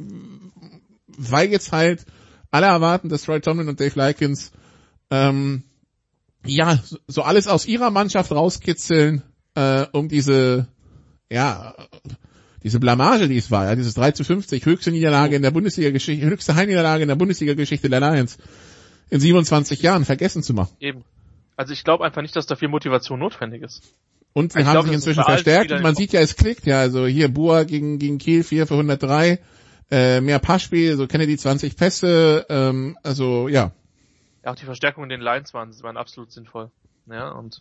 weil 1.16 1.50
jetzt 1.50 1.72
halt 1.72 2.04
alle 2.50 2.66
erwarten, 2.66 3.08
dass 3.08 3.22
Troy 3.22 3.40
Tomlin 3.40 3.68
und 3.68 3.80
Dave 3.80 3.98
Likens 3.98 4.52
ähm, 5.10 5.62
ja, 6.48 6.78
so- 7.06 7.22
alles 7.22 7.46
aus 7.46 7.66
ihrer 7.66 7.90
Mannschaft 7.90 8.30
rauskitzeln, 8.32 9.22
äh, 9.54 9.86
um 9.92 10.08
diese, 10.08 10.68
ja, 11.30 11.74
diese 12.62 12.80
Blamage, 12.80 13.28
die 13.28 13.36
es 13.36 13.50
war, 13.50 13.66
ja, 13.66 13.76
dieses 13.76 13.94
3 13.94 14.12
zu 14.12 14.24
50, 14.24 14.64
höchste 14.66 14.90
Niederlage 14.90 15.36
in 15.36 15.42
der 15.42 15.50
Bundesliga-Geschichte, 15.50 16.26
höchste 16.26 16.54
Heimniederlage 16.56 17.02
in 17.02 17.08
der 17.08 17.16
Bundesliga-Geschichte 17.16 17.88
der 17.88 18.00
Lions 18.00 18.38
in 19.10 19.20
27 19.20 19.80
Jahren 19.82 20.04
vergessen 20.04 20.42
zu 20.42 20.54
machen. 20.54 20.76
Eben. 20.80 21.04
Also 21.56 21.72
ich 21.72 21.82
glaube 21.84 22.04
einfach 22.04 22.22
nicht, 22.22 22.36
dass 22.36 22.46
da 22.46 22.56
viel 22.56 22.68
Motivation 22.68 23.18
notwendig 23.18 23.62
ist. 23.62 23.82
Und 24.32 24.52
sie 24.52 24.60
Ich 24.60 24.66
haben 24.66 24.72
glaub, 24.74 24.84
sich 24.84 24.94
inzwischen 24.94 25.24
verstärkt 25.24 25.72
und 25.72 25.82
man 25.82 25.94
sieht 25.94 26.12
ja, 26.12 26.20
es 26.20 26.36
klickt 26.36 26.66
ja, 26.66 26.78
also 26.80 27.06
hier 27.06 27.28
Bua 27.28 27.64
gegen, 27.64 27.98
gegen 27.98 28.18
Kiel 28.18 28.44
4 28.44 28.66
für 28.66 28.74
103, 28.74 29.40
äh, 29.90 30.20
mehr 30.20 30.38
Passspiel, 30.38 30.96
so 30.96 31.06
Kennedy 31.06 31.36
20 31.36 31.76
Pässe, 31.76 32.46
ähm, 32.48 32.96
also 33.02 33.48
Ja, 33.48 33.72
auch 34.50 34.56
die 34.56 34.64
Verstärkungen 34.64 35.10
in 35.10 35.18
den 35.18 35.24
Lines 35.24 35.54
waren, 35.54 35.70
waren 35.82 35.96
absolut 35.96 36.32
sinnvoll. 36.32 36.70
Ja, 37.06 37.30
und 37.30 37.60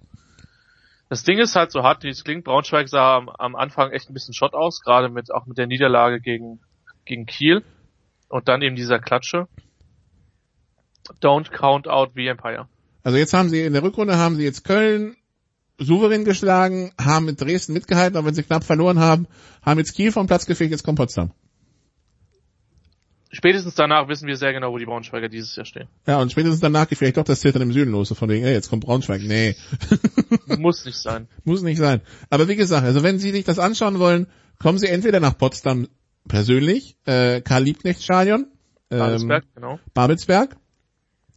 das 1.09 1.23
Ding 1.23 1.39
ist 1.39 1.55
halt 1.55 1.71
so 1.71 1.83
hart, 1.83 2.03
wie 2.03 2.09
es 2.09 2.23
klingt. 2.23 2.43
Braunschweig 2.43 2.89
sah 2.89 3.17
am, 3.17 3.29
am 3.29 3.55
Anfang 3.55 3.91
echt 3.91 4.09
ein 4.09 4.13
bisschen 4.13 4.33
Schott 4.33 4.53
aus, 4.53 4.81
gerade 4.81 5.09
mit, 5.09 5.33
auch 5.33 5.45
mit 5.45 5.57
der 5.57 5.67
Niederlage 5.67 6.19
gegen, 6.19 6.59
gegen 7.05 7.25
Kiel. 7.25 7.63
Und 8.29 8.49
dann 8.49 8.61
eben 8.61 8.75
dieser 8.75 8.99
Klatsche. 8.99 9.47
Don't 11.21 11.51
count 11.51 11.87
out 11.87 12.11
the 12.15 12.27
Empire. 12.27 12.67
Also 13.03 13.17
jetzt 13.17 13.33
haben 13.33 13.47
sie 13.47 13.61
in 13.61 13.71
der 13.71 13.83
Rückrunde 13.83 14.17
haben 14.17 14.35
sie 14.35 14.43
jetzt 14.43 14.65
Köln 14.65 15.15
souverän 15.77 16.25
geschlagen, 16.25 16.91
haben 16.99 17.25
mit 17.25 17.39
Dresden 17.39 17.73
mitgehalten, 17.73 18.17
aber 18.17 18.27
wenn 18.27 18.33
sie 18.33 18.43
knapp 18.43 18.65
verloren 18.65 18.99
haben, 18.99 19.27
haben 19.61 19.77
jetzt 19.77 19.93
Kiel 19.93 20.11
vom 20.11 20.27
Platz 20.27 20.45
gefegt, 20.45 20.71
jetzt 20.71 20.83
kommt 20.83 20.97
Potsdam. 20.97 21.31
Spätestens 23.37 23.75
danach 23.75 24.07
wissen 24.07 24.27
wir 24.27 24.35
sehr 24.35 24.51
genau, 24.51 24.71
wo 24.71 24.79
die 24.79 24.87
Braunschweiger 24.87 25.29
dieses 25.29 25.55
Jahr 25.55 25.65
stehen. 25.67 25.87
Ja, 26.07 26.19
und 26.19 26.31
spätestens 26.31 26.59
danach 26.59 26.89
geht 26.89 26.97
vielleicht 26.97 27.17
doch 27.17 27.23
das 27.23 27.41
Zittern 27.41 27.61
im 27.61 27.71
Süden 27.71 27.91
los, 27.91 28.11
von 28.11 28.29
wegen, 28.29 28.43
ey, 28.43 28.51
jetzt 28.51 28.67
kommt 28.67 28.83
Braunschweig. 28.83 29.21
Nee. 29.21 29.55
Muss 30.57 30.85
nicht 30.85 30.97
sein. 30.97 31.27
Muss 31.43 31.61
nicht 31.61 31.77
sein. 31.77 32.01
Aber 32.31 32.47
wie 32.47 32.55
gesagt, 32.55 32.83
also 32.83 33.03
wenn 33.03 33.19
Sie 33.19 33.29
sich 33.29 33.45
das 33.45 33.59
anschauen 33.59 33.99
wollen, 33.99 34.25
kommen 34.57 34.79
Sie 34.79 34.87
entweder 34.87 35.19
nach 35.19 35.37
Potsdam 35.37 35.87
persönlich, 36.27 36.97
äh, 37.05 37.41
Karl-Liebknecht-Stadion, 37.41 38.47
ähm, 38.89 38.97
Babelsberg, 38.97 39.43
genau. 39.53 39.79
Babelsberg. 39.93 40.57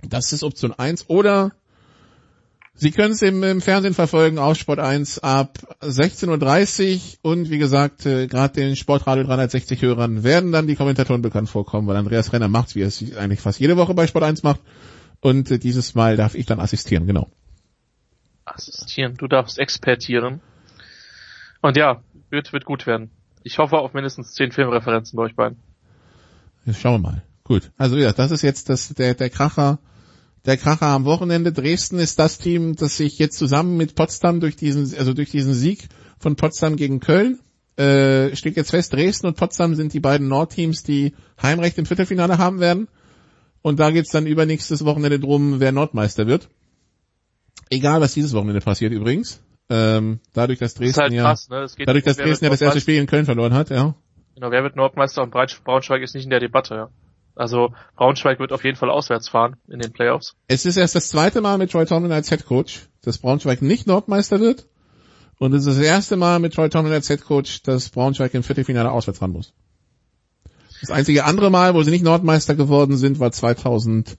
Das 0.08 0.32
ist 0.32 0.42
Option 0.42 0.72
1. 0.72 1.10
Oder 1.10 1.52
Sie 2.82 2.92
können 2.92 3.12
es 3.12 3.20
im, 3.20 3.42
im 3.42 3.60
Fernsehen 3.60 3.92
verfolgen 3.92 4.38
auf 4.38 4.56
Sport 4.56 4.78
1 4.78 5.18
ab 5.18 5.58
16.30 5.82 7.18
Uhr 7.22 7.30
und 7.32 7.50
wie 7.50 7.58
gesagt, 7.58 8.06
äh, 8.06 8.26
gerade 8.26 8.54
den 8.54 8.74
Sportradio 8.74 9.22
360 9.24 9.82
Hörern 9.82 10.24
werden 10.24 10.50
dann 10.50 10.66
die 10.66 10.76
Kommentatoren 10.76 11.20
bekannt 11.20 11.50
vorkommen, 11.50 11.86
weil 11.86 11.96
Andreas 11.96 12.32
Renner 12.32 12.48
macht 12.48 12.74
wie 12.74 12.80
er 12.80 12.88
es 12.88 13.14
eigentlich 13.18 13.40
fast 13.40 13.60
jede 13.60 13.76
Woche 13.76 13.92
bei 13.92 14.06
Sport 14.06 14.24
1 14.24 14.44
macht. 14.44 14.60
Und 15.20 15.50
äh, 15.50 15.58
dieses 15.58 15.94
Mal 15.94 16.16
darf 16.16 16.34
ich 16.34 16.46
dann 16.46 16.58
assistieren, 16.58 17.06
genau. 17.06 17.28
Assistieren, 18.46 19.14
du 19.18 19.28
darfst 19.28 19.58
expertieren. 19.58 20.40
Und 21.60 21.76
ja, 21.76 22.02
wird, 22.30 22.54
wird 22.54 22.64
gut 22.64 22.86
werden. 22.86 23.10
Ich 23.42 23.58
hoffe 23.58 23.76
auf 23.76 23.92
mindestens 23.92 24.32
zehn 24.32 24.52
Filmreferenzen 24.52 25.18
bei 25.18 25.24
euch 25.24 25.36
beiden. 25.36 25.58
Jetzt 26.64 26.80
schauen 26.80 27.02
wir 27.02 27.10
mal. 27.10 27.22
Gut. 27.44 27.72
Also 27.76 27.98
ja, 27.98 28.14
das 28.14 28.30
ist 28.30 28.40
jetzt 28.40 28.70
das, 28.70 28.88
der, 28.94 29.12
der 29.12 29.28
Kracher, 29.28 29.80
der 30.46 30.56
Kracher 30.56 30.86
am 30.86 31.04
Wochenende. 31.04 31.52
Dresden 31.52 31.98
ist 31.98 32.18
das 32.18 32.38
Team, 32.38 32.76
das 32.76 32.96
sich 32.96 33.18
jetzt 33.18 33.38
zusammen 33.38 33.76
mit 33.76 33.94
Potsdam 33.94 34.40
durch 34.40 34.56
diesen, 34.56 34.94
also 34.96 35.12
durch 35.12 35.30
diesen 35.30 35.54
Sieg 35.54 35.88
von 36.18 36.36
Potsdam 36.36 36.76
gegen 36.76 37.00
Köln, 37.00 37.40
äh, 37.76 38.36
steht 38.36 38.56
jetzt 38.56 38.70
fest, 38.70 38.92
Dresden 38.92 39.26
und 39.26 39.36
Potsdam 39.36 39.74
sind 39.74 39.92
die 39.94 40.00
beiden 40.00 40.28
Nordteams, 40.28 40.82
die 40.82 41.14
Heimrecht 41.40 41.78
im 41.78 41.86
Viertelfinale 41.86 42.38
haben 42.38 42.60
werden. 42.60 42.88
Und 43.62 43.78
da 43.78 43.90
geht's 43.90 44.10
dann 44.10 44.26
übernächstes 44.26 44.84
Wochenende 44.84 45.20
drum, 45.20 45.60
wer 45.60 45.72
Nordmeister 45.72 46.26
wird. 46.26 46.48
Egal, 47.68 48.00
was 48.00 48.14
dieses 48.14 48.32
Wochenende 48.32 48.60
passiert 48.60 48.92
übrigens. 48.92 49.42
Ähm, 49.68 50.20
dadurch, 50.32 50.58
dass 50.58 50.74
Dresden 50.74 50.96
Das 50.96 51.02
halt 51.02 51.12
ja, 51.12 51.22
krass, 51.22 51.48
ne? 51.48 51.66
Geht 51.76 51.88
dadurch, 51.88 52.04
dass 52.04 52.16
Dresden 52.16 52.46
ja 52.46 52.50
das 52.50 52.60
erste 52.60 52.80
Spiel 52.80 52.96
in 52.96 53.06
Köln 53.06 53.24
verloren 53.24 53.54
hat, 53.54 53.70
ja. 53.70 53.94
Genau, 54.34 54.50
wer 54.50 54.62
wird 54.62 54.76
Nordmeister 54.76 55.22
und 55.22 55.30
Braunschweig 55.30 56.02
ist 56.02 56.14
nicht 56.14 56.24
in 56.24 56.30
der 56.30 56.40
Debatte, 56.40 56.74
ja. 56.74 56.90
Also 57.40 57.72
Braunschweig 57.96 58.38
wird 58.38 58.52
auf 58.52 58.64
jeden 58.64 58.76
Fall 58.76 58.90
auswärts 58.90 59.30
fahren 59.30 59.56
in 59.66 59.78
den 59.78 59.94
Playoffs. 59.94 60.36
Es 60.46 60.66
ist 60.66 60.76
erst 60.76 60.94
das 60.94 61.08
zweite 61.08 61.40
Mal 61.40 61.56
mit 61.56 61.72
Troy 61.72 61.86
Tomlin 61.86 62.12
als 62.12 62.28
Head 62.28 62.44
Coach, 62.44 62.90
dass 63.00 63.16
Braunschweig 63.16 63.62
nicht 63.62 63.86
Nordmeister 63.86 64.40
wird. 64.40 64.66
Und 65.38 65.54
es 65.54 65.64
ist 65.64 65.78
das 65.78 65.82
erste 65.82 66.18
Mal 66.18 66.38
mit 66.38 66.52
Troy 66.52 66.68
Tomlin 66.68 66.92
als 66.92 67.08
Head 67.08 67.24
Coach, 67.24 67.62
dass 67.62 67.88
Braunschweig 67.88 68.34
im 68.34 68.42
Viertelfinale 68.42 68.90
auswärts 68.90 69.22
ran 69.22 69.32
muss. 69.32 69.54
Das 70.82 70.90
einzige 70.90 71.24
andere 71.24 71.50
Mal, 71.50 71.72
wo 71.72 71.82
sie 71.82 71.90
nicht 71.90 72.04
Nordmeister 72.04 72.54
geworden 72.54 72.98
sind, 72.98 73.20
war 73.20 73.32
2001. 73.32 74.18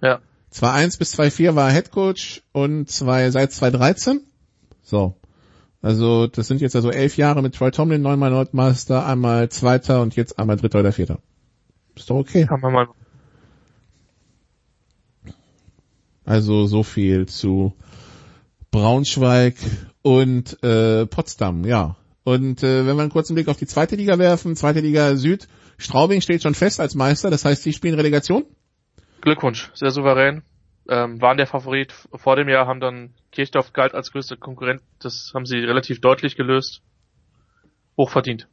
Ja. 0.00 0.20
2-1 0.54 0.98
bis 0.98 1.18
2-4 1.18 1.54
war 1.54 1.70
Head 1.70 1.90
Coach 1.90 2.40
und 2.52 2.90
zwei, 2.90 3.30
seit 3.30 3.52
2013. 3.52 4.22
So. 4.82 5.16
Also, 5.84 6.28
das 6.28 6.48
sind 6.48 6.62
jetzt 6.62 6.74
also 6.76 6.90
elf 6.90 7.18
Jahre 7.18 7.42
mit 7.42 7.56
Troy 7.56 7.70
Tomlin, 7.70 8.00
neunmal 8.00 8.30
Nordmeister, 8.30 9.04
einmal 9.04 9.50
Zweiter 9.50 10.00
und 10.00 10.16
jetzt 10.16 10.38
einmal 10.38 10.56
Dritter 10.56 10.80
oder 10.80 10.92
Vierter. 10.92 11.18
Ist 11.94 12.08
doch 12.08 12.16
okay. 12.16 12.46
Kann 12.46 12.60
man 12.60 12.72
mal. 12.72 12.88
Also 16.24 16.64
so 16.64 16.84
viel 16.84 17.26
zu 17.26 17.74
Braunschweig 18.70 19.56
und 20.00 20.56
äh, 20.64 21.04
Potsdam, 21.04 21.66
ja. 21.66 21.96
Und 22.24 22.62
äh, 22.62 22.86
wenn 22.86 22.96
wir 22.96 23.02
einen 23.02 23.12
kurzen 23.12 23.34
Blick 23.34 23.48
auf 23.48 23.58
die 23.58 23.66
zweite 23.66 23.96
Liga 23.96 24.18
werfen, 24.18 24.56
zweite 24.56 24.80
Liga 24.80 25.16
Süd, 25.16 25.48
Straubing 25.76 26.22
steht 26.22 26.42
schon 26.42 26.54
fest 26.54 26.80
als 26.80 26.94
Meister, 26.94 27.28
das 27.28 27.44
heißt, 27.44 27.62
sie 27.62 27.74
spielen 27.74 27.96
Relegation. 27.96 28.46
Glückwunsch, 29.20 29.70
sehr 29.74 29.90
souverän. 29.90 30.44
Ähm, 30.88 31.20
waren 31.20 31.38
der 31.38 31.46
Favorit 31.46 31.94
vor 32.14 32.36
dem 32.36 32.48
Jahr, 32.48 32.66
haben 32.66 32.80
dann 32.80 33.14
Kirchdorf 33.32 33.72
galt 33.72 33.94
als 33.94 34.12
größter 34.12 34.36
Konkurrent. 34.36 34.82
Das 35.00 35.32
haben 35.34 35.46
sie 35.46 35.58
relativ 35.58 36.00
deutlich 36.00 36.36
gelöst. 36.36 36.82
Hochverdient. 37.96 38.48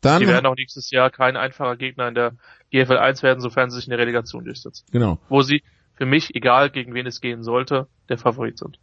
Dann 0.00 0.20
Die 0.20 0.28
werden 0.28 0.46
auch 0.46 0.54
nächstes 0.54 0.90
Jahr 0.90 1.10
kein 1.10 1.36
einfacher 1.36 1.76
Gegner 1.76 2.08
in 2.08 2.14
der 2.14 2.32
GFL 2.70 2.98
1 2.98 3.22
werden, 3.22 3.40
sofern 3.40 3.70
sie 3.70 3.76
sich 3.76 3.86
in 3.86 3.90
der 3.90 3.98
Relegation 3.98 4.44
durchsetzen. 4.44 4.86
genau. 4.90 5.18
Wo 5.28 5.42
sie 5.42 5.62
für 5.94 6.06
mich, 6.06 6.34
egal 6.34 6.70
gegen 6.70 6.94
wen 6.94 7.06
es 7.06 7.20
gehen 7.20 7.42
sollte, 7.42 7.88
der 8.08 8.18
Favorit 8.18 8.58
sind. 8.58 8.78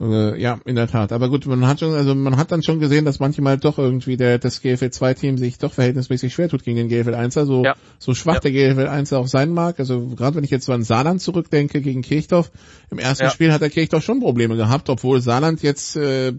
Äh, 0.00 0.40
ja, 0.40 0.58
in 0.64 0.76
der 0.76 0.88
Tat. 0.88 1.12
Aber 1.12 1.28
gut, 1.28 1.44
man 1.46 1.66
hat 1.66 1.80
schon, 1.80 1.92
also 1.92 2.14
man 2.14 2.38
hat 2.38 2.50
dann 2.52 2.62
schon 2.62 2.80
gesehen, 2.80 3.04
dass 3.04 3.18
manchmal 3.20 3.58
doch 3.58 3.78
irgendwie 3.78 4.16
der 4.16 4.38
das 4.38 4.62
GFL 4.62 4.88
2 4.90 5.14
Team 5.14 5.36
sich 5.36 5.58
doch 5.58 5.72
verhältnismäßig 5.74 6.32
schwer 6.32 6.48
tut 6.48 6.64
gegen 6.64 6.76
den 6.76 6.88
GFL 6.88 7.14
1 7.14 7.34
so 7.34 7.64
Ja. 7.64 7.74
so 7.98 8.14
schwach 8.14 8.34
Ja. 8.34 8.40
der 8.40 8.52
GFL 8.52 8.86
1 8.88 9.12
auch 9.12 9.26
sein 9.26 9.50
mag. 9.50 9.78
Also 9.78 10.06
gerade 10.16 10.36
wenn 10.36 10.44
ich 10.44 10.50
jetzt 10.50 10.64
so 10.64 10.72
an 10.72 10.84
Saarland 10.84 11.20
zurückdenke 11.20 11.82
gegen 11.82 12.00
Kirchdorf, 12.00 12.50
im 12.90 12.98
ersten 12.98 13.24
Ja. 13.24 13.30
Spiel 13.30 13.52
hat 13.52 13.60
der 13.60 13.68
Kirchdorf 13.68 14.02
schon 14.02 14.20
Probleme 14.20 14.56
gehabt, 14.56 14.88
obwohl 14.88 15.20
Saarland 15.20 15.62
jetzt 15.62 15.96
äh, 15.96 16.32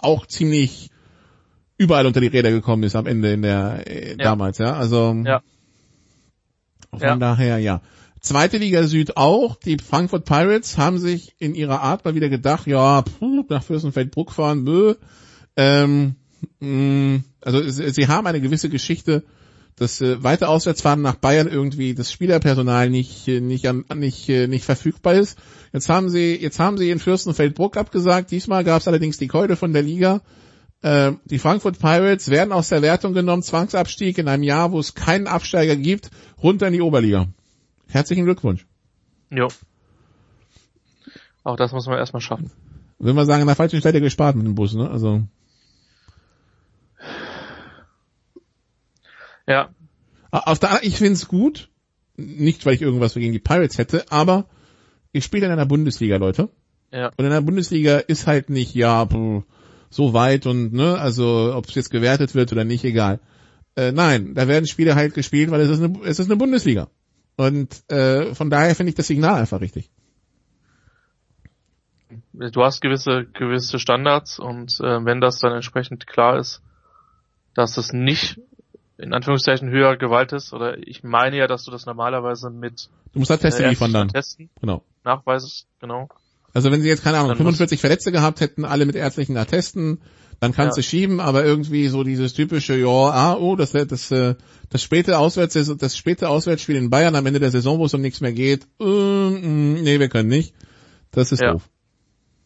auch 0.00 0.24
ziemlich 0.26 0.88
überall 1.76 2.06
unter 2.06 2.20
die 2.22 2.26
Räder 2.28 2.50
gekommen 2.50 2.84
ist 2.84 2.96
am 2.96 3.06
Ende 3.06 3.32
in 3.32 3.42
der 3.42 3.82
äh, 3.86 4.16
damals, 4.16 4.56
ja. 4.58 4.72
Also 4.74 5.14
von 6.90 7.20
daher 7.20 7.58
ja. 7.58 7.82
Zweite 8.20 8.58
Liga 8.58 8.82
Süd 8.84 9.16
auch. 9.16 9.56
Die 9.56 9.78
Frankfurt 9.78 10.24
Pirates 10.24 10.76
haben 10.76 10.98
sich 10.98 11.34
in 11.38 11.54
ihrer 11.54 11.80
Art 11.80 12.04
mal 12.04 12.14
wieder 12.14 12.28
gedacht, 12.28 12.66
ja, 12.66 13.02
puh, 13.02 13.44
nach 13.48 13.62
Fürstenfeldbruck 13.62 14.32
fahren, 14.32 14.64
bö. 14.64 14.94
Ähm, 15.56 16.16
mh, 16.60 17.20
also 17.40 17.62
sie, 17.68 18.08
haben 18.08 18.26
eine 18.26 18.40
gewisse 18.40 18.68
Geschichte, 18.68 19.24
dass 19.76 20.00
äh, 20.00 20.22
weite 20.22 20.48
Auswärtsfahrten 20.48 21.02
nach 21.02 21.16
Bayern 21.16 21.48
irgendwie 21.48 21.94
das 21.94 22.12
Spielerpersonal 22.12 22.90
nicht 22.90 23.28
äh, 23.28 23.40
nicht 23.40 23.68
an, 23.68 23.84
nicht 23.94 24.28
äh, 24.28 24.48
nicht 24.48 24.64
verfügbar 24.64 25.14
ist. 25.14 25.38
Jetzt 25.72 25.88
haben 25.88 26.10
sie 26.10 26.36
jetzt 26.36 26.58
haben 26.58 26.78
sie 26.78 26.90
in 26.90 26.98
Fürstenfeldbruck 26.98 27.76
abgesagt. 27.76 28.30
Diesmal 28.30 28.64
gab 28.64 28.80
es 28.80 28.88
allerdings 28.88 29.18
die 29.18 29.28
Keule 29.28 29.56
von 29.56 29.72
der 29.72 29.82
Liga. 29.82 30.20
Äh, 30.82 31.12
die 31.24 31.38
Frankfurt 31.38 31.78
Pirates 31.78 32.30
werden 32.30 32.52
aus 32.52 32.68
der 32.68 32.82
Wertung 32.82 33.12
genommen, 33.12 33.42
Zwangsabstieg 33.42 34.18
in 34.18 34.28
einem 34.28 34.42
Jahr, 34.42 34.72
wo 34.72 34.78
es 34.78 34.94
keinen 34.94 35.26
Absteiger 35.26 35.76
gibt, 35.76 36.10
runter 36.42 36.68
in 36.68 36.72
die 36.74 36.82
Oberliga. 36.82 37.28
Herzlichen 37.88 38.24
Glückwunsch. 38.24 38.66
Jo. 39.30 39.48
Auch 41.44 41.56
das 41.56 41.72
muss 41.72 41.86
man 41.86 41.98
erstmal 41.98 42.20
schaffen. 42.20 42.50
Will 42.98 43.14
man 43.14 43.26
sagen, 43.26 43.42
an 43.42 43.46
der 43.46 43.56
falschen 43.56 43.80
Stelle 43.80 44.00
gespart 44.00 44.36
mit 44.36 44.46
dem 44.46 44.54
Bus, 44.54 44.74
ne? 44.74 44.90
Also 44.90 45.22
Ja, 49.46 49.70
auf 50.30 50.58
der 50.58 50.80
ich 50.82 50.98
find's 50.98 51.26
gut, 51.26 51.70
nicht 52.16 52.66
weil 52.66 52.74
ich 52.74 52.82
irgendwas 52.82 53.14
gegen 53.14 53.32
die 53.32 53.38
Pirates 53.38 53.78
hätte, 53.78 54.04
aber 54.10 54.44
ich 55.12 55.24
spiele 55.24 55.46
in 55.46 55.52
einer 55.52 55.64
Bundesliga, 55.64 56.16
Leute. 56.16 56.50
ja. 56.92 57.10
Und 57.16 57.24
in 57.24 57.30
der 57.30 57.40
Bundesliga 57.40 57.98
ist 57.98 58.26
halt 58.26 58.50
nicht, 58.50 58.74
ja, 58.74 59.08
so 59.90 60.12
weit 60.12 60.44
und, 60.44 60.74
ne, 60.74 60.98
also 60.98 61.54
ob 61.54 61.66
es 61.66 61.74
jetzt 61.74 61.90
gewertet 61.90 62.34
wird 62.34 62.52
oder 62.52 62.64
nicht, 62.64 62.84
egal. 62.84 63.20
Äh, 63.74 63.92
nein, 63.92 64.34
da 64.34 64.48
werden 64.48 64.66
Spiele 64.66 64.94
halt 64.96 65.14
gespielt, 65.14 65.50
weil 65.50 65.62
es 65.62 65.70
ist 65.70 65.82
eine, 65.82 65.98
es 66.04 66.18
ist 66.18 66.26
eine 66.26 66.36
Bundesliga. 66.36 66.88
Und 67.38 67.88
äh, 67.88 68.34
von 68.34 68.50
daher 68.50 68.74
finde 68.74 68.90
ich 68.90 68.96
das 68.96 69.06
Signal 69.06 69.36
einfach 69.40 69.60
richtig. 69.60 69.88
Du 72.32 72.64
hast 72.64 72.80
gewisse, 72.80 73.26
gewisse 73.32 73.78
Standards 73.78 74.40
und 74.40 74.80
äh, 74.80 75.04
wenn 75.04 75.20
das 75.20 75.38
dann 75.38 75.52
entsprechend 75.52 76.08
klar 76.08 76.36
ist, 76.40 76.62
dass 77.54 77.76
es 77.76 77.92
nicht 77.92 78.40
in 78.96 79.14
Anführungszeichen 79.14 79.70
höher 79.70 79.96
Gewalt 79.96 80.32
ist, 80.32 80.52
oder 80.52 80.78
ich 80.78 81.04
meine 81.04 81.36
ja, 81.36 81.46
dass 81.46 81.62
du 81.62 81.70
das 81.70 81.86
normalerweise 81.86 82.50
mit 82.50 82.90
Du 83.12 83.20
musst 83.20 83.30
halt 83.30 83.40
Teste 83.40 83.64
äh, 83.64 83.68
liefern 83.68 83.92
dann. 83.92 84.08
Testen 84.08 84.50
Genau. 84.60 84.82
nachweisest, 85.04 85.68
genau. 85.78 86.08
Also 86.54 86.72
wenn 86.72 86.82
sie 86.82 86.88
jetzt, 86.88 87.04
keine 87.04 87.18
Ahnung, 87.18 87.28
Dann 87.28 87.36
45 87.36 87.80
Verletzte 87.80 88.10
gehabt 88.10 88.40
hätten, 88.40 88.64
alle 88.64 88.84
mit 88.84 88.96
ärztlichen 88.96 89.36
Attesten, 89.36 90.00
dann 90.40 90.52
kannst 90.52 90.76
Ja. 90.76 90.82
du 90.82 90.86
schieben, 90.88 91.20
aber 91.20 91.44
irgendwie 91.44 91.88
so 91.88 92.04
dieses 92.04 92.32
typische, 92.34 92.76
ja, 92.76 92.86
ah, 92.86 93.34
oh, 93.34 93.56
das, 93.56 93.72
das, 93.72 94.10
äh, 94.10 94.34
das 94.70 94.82
späte 94.82 95.18
Auswärts, 95.18 95.54
das 95.54 95.96
späte 95.96 96.28
Auswärtsspiel 96.28 96.76
in 96.76 96.90
Bayern 96.90 97.16
am 97.16 97.26
Ende 97.26 97.40
der 97.40 97.50
Saison, 97.50 97.78
wo 97.78 97.86
es 97.86 97.94
um 97.94 98.00
nichts 98.00 98.20
mehr 98.20 98.32
geht, 98.32 98.64
äh, 98.80 98.84
nee, 98.84 99.98
wir 99.98 100.08
können 100.08 100.28
nicht. 100.28 100.54
Das 101.10 101.32
ist 101.32 101.40
Ja. 101.40 101.52
doof. 101.52 101.68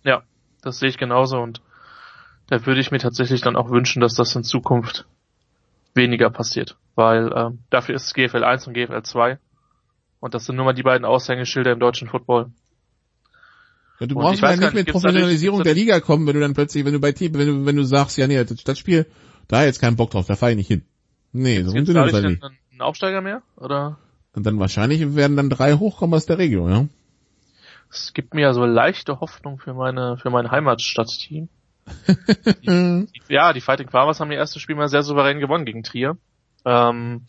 Ja, 0.04 0.22
das 0.62 0.78
sehe 0.78 0.88
ich 0.88 0.98
genauso 0.98 1.38
und 1.38 1.60
da 2.48 2.64
würde 2.66 2.80
ich 2.80 2.90
mir 2.90 2.98
tatsächlich 2.98 3.40
dann 3.40 3.56
auch 3.56 3.70
wünschen, 3.70 4.00
dass 4.00 4.14
das 4.14 4.34
in 4.36 4.44
Zukunft 4.44 5.06
weniger 5.94 6.30
passiert, 6.30 6.76
weil 6.94 7.30
ähm, 7.34 7.58
dafür 7.70 7.94
ist 7.94 8.06
es 8.06 8.14
GFL 8.14 8.44
1 8.44 8.66
und 8.66 8.74
GFL 8.74 9.02
2 9.02 9.38
und 10.20 10.34
das 10.34 10.46
sind 10.46 10.56
nun 10.56 10.64
mal 10.64 10.72
die 10.72 10.82
beiden 10.82 11.04
Aushängeschilder 11.04 11.72
im 11.72 11.80
deutschen 11.80 12.08
Football. 12.08 12.50
Du 14.06 14.16
Und 14.16 14.22
brauchst 14.22 14.42
ja 14.42 14.56
nicht 14.56 14.74
mit 14.74 14.86
gibt's 14.86 14.92
Professionalisierung 14.92 15.58
gibt's 15.58 15.74
der 15.74 15.74
Liga 15.74 16.00
kommen, 16.00 16.26
wenn 16.26 16.34
du 16.34 16.40
dann 16.40 16.54
plötzlich, 16.54 16.84
wenn 16.84 16.92
du 16.92 17.00
bei 17.00 17.12
Team, 17.12 17.34
wenn 17.34 17.46
du, 17.46 17.66
wenn 17.66 17.76
du 17.76 17.84
sagst, 17.84 18.16
ja 18.18 18.26
nee, 18.26 18.42
das, 18.42 18.78
Spiel, 18.78 19.06
da 19.48 19.64
jetzt 19.64 19.80
keinen 19.80 19.96
Bock 19.96 20.10
drauf, 20.10 20.26
da 20.26 20.36
fahr 20.36 20.50
ich 20.50 20.56
nicht 20.56 20.68
hin. 20.68 20.82
Nee, 21.32 21.62
so 21.62 21.72
Gibt 21.72 21.86
sind 21.86 21.94
dadurch 21.94 22.14
einen, 22.14 22.32
nicht. 22.32 22.44
einen 22.44 22.80
Aufsteiger 22.80 23.20
mehr? 23.20 23.42
Oder? 23.56 23.98
Und 24.34 24.46
dann 24.46 24.58
wahrscheinlich 24.58 25.14
werden 25.14 25.36
dann 25.36 25.50
drei 25.50 25.74
hochkommen 25.74 26.14
aus 26.14 26.26
der 26.26 26.38
Region, 26.38 26.70
ja? 26.70 26.86
Es 27.90 28.14
gibt 28.14 28.32
mir 28.32 28.42
ja 28.42 28.54
so 28.54 28.64
leichte 28.64 29.20
Hoffnung 29.20 29.58
für 29.58 29.74
meine, 29.74 30.16
für 30.16 30.30
mein 30.30 30.50
Heimatstadtteam. 30.50 31.48
die, 32.62 33.06
ja, 33.28 33.52
die 33.52 33.60
Fighting 33.60 33.90
Farmers 33.90 34.20
haben 34.20 34.30
ihr 34.30 34.38
erstes 34.38 34.62
Spiel 34.62 34.76
mal 34.76 34.88
sehr 34.88 35.02
souverän 35.02 35.40
gewonnen 35.40 35.66
gegen 35.66 35.82
Trier. 35.82 36.16
Ähm, 36.64 37.26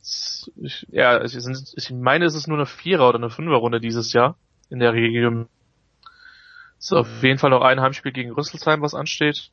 ich, 0.00 0.86
ja, 0.90 1.22
ich 1.22 1.90
meine, 1.90 2.24
es 2.24 2.34
ist 2.34 2.46
nur 2.46 2.56
eine 2.56 2.66
Vierer- 2.66 3.08
oder 3.08 3.18
eine 3.18 3.30
Fünfer-Runde 3.30 3.80
dieses 3.80 4.12
Jahr 4.12 4.36
in 4.70 4.78
der 4.78 4.92
Region. 4.92 5.48
Es 6.78 6.86
ist 6.86 6.92
auf 6.92 7.22
jeden 7.22 7.38
Fall 7.38 7.50
noch 7.50 7.62
ein 7.62 7.80
Heimspiel 7.80 8.12
gegen 8.12 8.32
Rüsselsheim, 8.32 8.82
was 8.82 8.94
ansteht. 8.94 9.50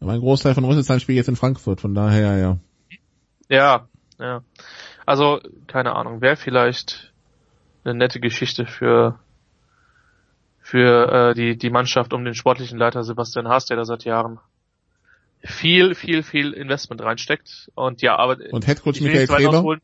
Aber 0.00 0.12
ein 0.12 0.20
Großteil 0.20 0.54
von 0.54 0.64
Rüsselsheim 0.64 1.00
spielt 1.00 1.16
jetzt 1.16 1.28
in 1.28 1.36
Frankfurt, 1.36 1.80
von 1.80 1.94
daher, 1.94 2.36
ja. 2.38 2.58
Ja, 3.48 3.88
ja. 4.18 4.42
Also, 5.06 5.40
keine 5.66 5.94
Ahnung, 5.94 6.20
wäre 6.20 6.36
vielleicht 6.36 7.12
eine 7.84 7.94
nette 7.94 8.20
Geschichte 8.20 8.66
für 8.66 9.18
für 10.60 11.30
äh, 11.30 11.34
die 11.34 11.56
die 11.56 11.70
Mannschaft 11.70 12.12
um 12.12 12.24
den 12.24 12.34
sportlichen 12.34 12.78
Leiter 12.78 13.02
Sebastian 13.02 13.48
Haas, 13.48 13.66
der 13.66 13.76
da 13.76 13.84
seit 13.84 14.04
Jahren 14.04 14.38
viel, 15.44 15.94
viel, 15.94 16.22
viel 16.22 16.52
Investment 16.52 17.02
reinsteckt. 17.02 17.70
Und 17.74 18.00
ja, 18.00 18.16
aber 18.16 18.38
Und 18.52 18.66
Headcoach 18.66 19.00
Michael 19.00 19.46
ausholen. 19.46 19.80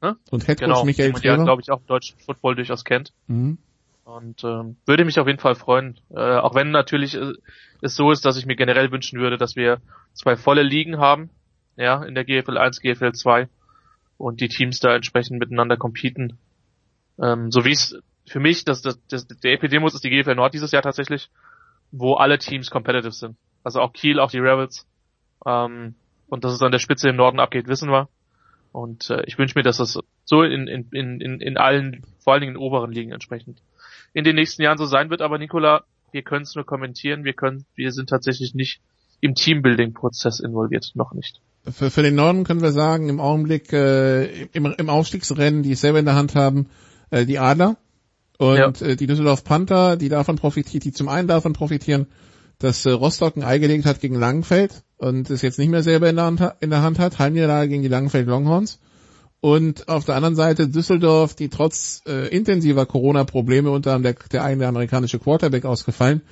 Ne? 0.00 0.16
Und 0.30 0.46
Headcoach 0.46 0.66
genau, 0.66 0.84
Michael 0.84 1.08
den 1.08 1.12
man 1.14 1.22
ja, 1.22 1.32
Treber? 1.32 1.44
glaube 1.44 1.62
ich, 1.62 1.70
auch 1.70 1.80
im 1.80 1.86
deutschen 1.86 2.18
Football 2.18 2.54
durchaus 2.54 2.84
kennt. 2.84 3.12
Mhm. 3.26 3.58
Und 4.04 4.44
ähm, 4.44 4.76
würde 4.84 5.04
mich 5.04 5.18
auf 5.18 5.26
jeden 5.26 5.38
Fall 5.38 5.54
freuen. 5.54 5.98
Äh, 6.10 6.36
auch 6.36 6.54
wenn 6.54 6.70
natürlich 6.70 7.14
äh, 7.14 7.32
es 7.80 7.94
so 7.96 8.10
ist, 8.10 8.24
dass 8.24 8.36
ich 8.36 8.46
mir 8.46 8.56
generell 8.56 8.90
wünschen 8.92 9.18
würde, 9.18 9.38
dass 9.38 9.56
wir 9.56 9.80
zwei 10.12 10.36
volle 10.36 10.62
Ligen 10.62 10.98
haben, 10.98 11.30
ja, 11.76 12.02
in 12.04 12.14
der 12.14 12.24
GFL 12.24 12.58
1, 12.58 12.80
GFL 12.80 13.12
2 13.12 13.48
und 14.18 14.40
die 14.40 14.48
Teams 14.48 14.80
da 14.80 14.94
entsprechend 14.94 15.38
miteinander 15.38 15.76
competen. 15.76 16.38
Ähm, 17.20 17.50
so 17.50 17.64
wie 17.64 17.72
es 17.72 17.98
für 18.26 18.40
mich, 18.40 18.64
das, 18.64 18.82
das, 18.82 19.00
das, 19.08 19.26
der 19.26 19.52
Epidemos 19.52 19.94
ist 19.94 20.04
die 20.04 20.10
GFL 20.10 20.34
Nord 20.34 20.54
dieses 20.54 20.72
Jahr 20.72 20.82
tatsächlich, 20.82 21.30
wo 21.90 22.14
alle 22.14 22.38
Teams 22.38 22.70
competitive 22.70 23.12
sind. 23.12 23.36
Also 23.62 23.80
auch 23.80 23.92
Kiel, 23.92 24.20
auch 24.20 24.30
die 24.30 24.38
Rebels. 24.38 24.86
Ähm, 25.46 25.94
und 26.28 26.44
dass 26.44 26.52
es 26.52 26.62
an 26.62 26.72
der 26.72 26.78
Spitze 26.78 27.08
im 27.08 27.16
Norden 27.16 27.40
abgeht, 27.40 27.68
wissen 27.68 27.90
wir. 27.90 28.08
Und 28.72 29.08
äh, 29.08 29.22
ich 29.26 29.38
wünsche 29.38 29.58
mir, 29.58 29.62
dass 29.62 29.78
das 29.78 29.98
so 30.24 30.42
in, 30.42 30.66
in, 30.66 30.88
in, 30.90 31.20
in 31.20 31.40
in 31.40 31.56
allen, 31.56 32.02
vor 32.18 32.32
allen 32.32 32.40
Dingen 32.40 32.56
in 32.56 32.60
oberen 32.60 32.92
Ligen 32.92 33.12
entsprechend 33.12 33.62
in 34.14 34.24
den 34.24 34.36
nächsten 34.36 34.62
Jahren 34.62 34.78
so 34.78 34.86
sein 34.86 35.10
wird. 35.10 35.20
Aber 35.20 35.36
Nicola, 35.38 35.84
wir 36.12 36.22
können 36.22 36.44
es 36.44 36.54
nur 36.54 36.64
kommentieren. 36.64 37.24
Wir 37.24 37.34
können, 37.34 37.66
wir 37.74 37.92
sind 37.92 38.08
tatsächlich 38.08 38.54
nicht 38.54 38.80
im 39.20 39.34
Teambuilding-Prozess 39.34 40.40
involviert, 40.40 40.92
noch 40.94 41.12
nicht. 41.12 41.40
Für, 41.70 41.90
für 41.90 42.02
den 42.02 42.14
Norden 42.14 42.44
können 42.44 42.62
wir 42.62 42.72
sagen, 42.72 43.08
im 43.08 43.20
Augenblick 43.20 43.72
äh, 43.72 44.44
im, 44.52 44.66
im 44.66 44.88
Aufstiegsrennen, 44.90 45.62
die 45.62 45.72
es 45.72 45.80
selber 45.80 45.98
in 45.98 46.04
der 46.04 46.14
Hand 46.14 46.34
haben, 46.34 46.68
äh, 47.10 47.24
die 47.26 47.38
Adler 47.38 47.76
und 48.38 48.82
äh, 48.82 48.96
die 48.96 49.06
Düsseldorf 49.06 49.44
Panther, 49.44 49.96
die 49.96 50.08
davon 50.08 50.36
profitiert, 50.36 50.84
die 50.84 50.92
zum 50.92 51.08
einen 51.08 51.26
davon 51.28 51.52
profitieren, 51.54 52.06
dass 52.58 52.84
äh, 52.84 52.90
Rostock 52.90 53.36
ein 53.36 53.44
Ei 53.44 53.58
gelegt 53.58 53.86
hat 53.86 54.00
gegen 54.00 54.14
Langenfeld 54.16 54.82
und 54.98 55.30
es 55.30 55.40
jetzt 55.42 55.58
nicht 55.58 55.70
mehr 55.70 55.82
selber 55.82 56.08
in 56.10 56.16
der 56.16 56.26
Hand, 56.26 56.40
ha- 56.40 56.54
in 56.60 56.70
der 56.70 56.82
Hand 56.82 56.98
hat, 56.98 57.18
Heimniederlage 57.18 57.68
gegen 57.70 57.82
die 57.82 57.88
Langenfeld 57.88 58.26
Longhorns. 58.28 58.78
Und 59.44 59.90
auf 59.90 60.06
der 60.06 60.14
anderen 60.14 60.36
Seite 60.36 60.68
Düsseldorf, 60.68 61.34
die 61.34 61.50
trotz 61.50 62.00
äh, 62.06 62.34
intensiver 62.34 62.86
Corona-Probleme, 62.86 63.70
unter 63.70 63.92
anderem 63.92 64.16
der, 64.16 64.28
der 64.30 64.42
eigene 64.42 64.66
amerikanische 64.66 65.18
Quarterback 65.18 65.66
ausgefallen, 65.66 66.22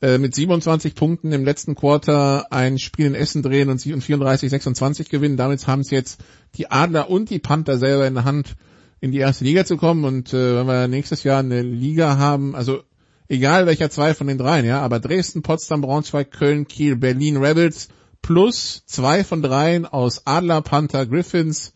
äh, 0.00 0.18
mit 0.18 0.36
27 0.36 0.94
Punkten 0.94 1.32
im 1.32 1.44
letzten 1.44 1.74
Quarter 1.74 2.46
ein 2.52 2.78
Spiel 2.78 3.06
in 3.06 3.16
Essen 3.16 3.42
drehen 3.42 3.70
und 3.70 3.80
sie- 3.80 3.92
und 3.92 4.04
34-26 4.04 5.10
gewinnen. 5.10 5.36
Damit 5.36 5.66
haben 5.66 5.80
es 5.80 5.90
jetzt 5.90 6.22
die 6.54 6.70
Adler 6.70 7.10
und 7.10 7.30
die 7.30 7.40
Panther 7.40 7.76
selber 7.76 8.06
in 8.06 8.14
der 8.14 8.24
Hand, 8.24 8.54
in 9.00 9.10
die 9.10 9.18
erste 9.18 9.42
Liga 9.42 9.64
zu 9.64 9.76
kommen. 9.76 10.04
Und 10.04 10.32
äh, 10.32 10.54
wenn 10.58 10.68
wir 10.68 10.86
nächstes 10.86 11.24
Jahr 11.24 11.40
eine 11.40 11.62
Liga 11.62 12.18
haben, 12.18 12.54
also 12.54 12.84
egal 13.26 13.66
welcher 13.66 13.90
zwei 13.90 14.14
von 14.14 14.28
den 14.28 14.38
dreien, 14.38 14.64
ja, 14.64 14.80
aber 14.80 15.00
Dresden, 15.00 15.42
Potsdam, 15.42 15.80
Braunschweig, 15.80 16.30
Köln, 16.30 16.68
Kiel, 16.68 16.94
Berlin, 16.94 17.38
Rebels 17.38 17.88
plus 18.22 18.84
zwei 18.86 19.24
von 19.24 19.42
dreien 19.42 19.86
aus 19.86 20.24
Adler, 20.24 20.62
Panther, 20.62 21.04
Griffins, 21.04 21.72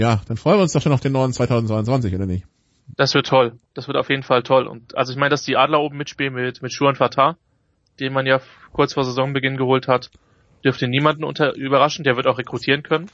ja, 0.00 0.22
dann 0.26 0.38
freuen 0.38 0.56
wir 0.56 0.62
uns 0.62 0.72
doch 0.72 0.80
schon 0.80 0.92
auf 0.92 1.02
den 1.02 1.12
Norden 1.12 1.34
2022, 1.34 2.14
oder 2.14 2.24
nicht? 2.24 2.46
Das 2.96 3.14
wird 3.14 3.26
toll. 3.26 3.58
Das 3.74 3.86
wird 3.86 3.98
auf 3.98 4.08
jeden 4.08 4.22
Fall 4.22 4.42
toll. 4.42 4.66
Und 4.66 4.96
also 4.96 5.12
ich 5.12 5.18
meine, 5.18 5.28
dass 5.28 5.42
die 5.42 5.58
Adler 5.58 5.80
oben 5.80 5.98
mitspielen 5.98 6.32
mit, 6.32 6.62
mit 6.62 6.72
Schuan 6.72 6.96
Fatah, 6.96 7.36
den 8.00 8.14
man 8.14 8.24
ja 8.24 8.40
kurz 8.72 8.94
vor 8.94 9.04
Saisonbeginn 9.04 9.58
geholt 9.58 9.88
hat, 9.88 10.10
dürfte 10.64 10.88
niemanden 10.88 11.22
unter, 11.22 11.54
überraschen. 11.54 12.02
Der 12.04 12.16
wird 12.16 12.26
auch 12.26 12.38
rekrutieren 12.38 12.82
können. 12.82 13.10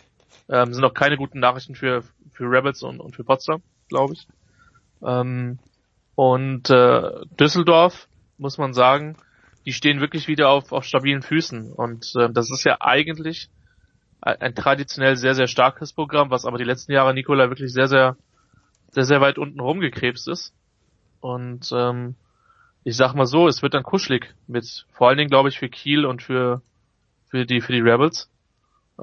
Ähm, 0.48 0.72
sind 0.72 0.84
auch 0.84 0.94
keine 0.94 1.16
guten 1.16 1.40
Nachrichten 1.40 1.74
für, 1.74 2.04
für 2.32 2.44
Rebels 2.44 2.84
und, 2.84 3.00
und 3.00 3.16
für 3.16 3.24
Potsdam, 3.24 3.62
glaube 3.88 4.14
ich. 4.14 4.28
Ähm, 5.04 5.58
und 6.14 6.70
äh, 6.70 7.10
Düsseldorf, 7.38 8.06
muss 8.38 8.58
man 8.58 8.74
sagen, 8.74 9.16
die 9.66 9.72
stehen 9.72 10.00
wirklich 10.00 10.28
wieder 10.28 10.50
auf, 10.50 10.70
auf 10.70 10.84
stabilen 10.84 11.22
Füßen. 11.22 11.72
Und 11.72 12.12
äh, 12.16 12.30
das 12.30 12.52
ist 12.52 12.62
ja 12.62 12.76
eigentlich 12.78 13.50
ein, 14.26 14.54
traditionell 14.54 15.16
sehr, 15.16 15.34
sehr 15.34 15.46
starkes 15.46 15.92
Programm, 15.92 16.30
was 16.30 16.44
aber 16.44 16.58
die 16.58 16.64
letzten 16.64 16.92
Jahre 16.92 17.14
Nikola 17.14 17.48
wirklich 17.48 17.72
sehr, 17.72 17.88
sehr 17.88 18.16
sehr, 18.96 19.04
sehr 19.04 19.20
weit 19.20 19.36
unten 19.36 19.60
rumgekrebst 19.60 20.26
ist. 20.28 20.54
Und 21.20 21.70
ähm, 21.72 22.14
ich 22.82 22.96
sag 22.96 23.14
mal 23.14 23.26
so, 23.26 23.46
es 23.46 23.62
wird 23.62 23.74
dann 23.74 23.82
kuschelig 23.82 24.34
mit, 24.46 24.86
vor 24.90 25.08
allen 25.08 25.18
Dingen 25.18 25.30
glaube 25.30 25.50
ich 25.50 25.58
für 25.58 25.68
Kiel 25.68 26.06
und 26.06 26.22
für 26.22 26.62
für 27.28 27.44
die 27.44 27.60
für 27.60 27.72
die 27.72 27.80
Rebels. 27.80 28.30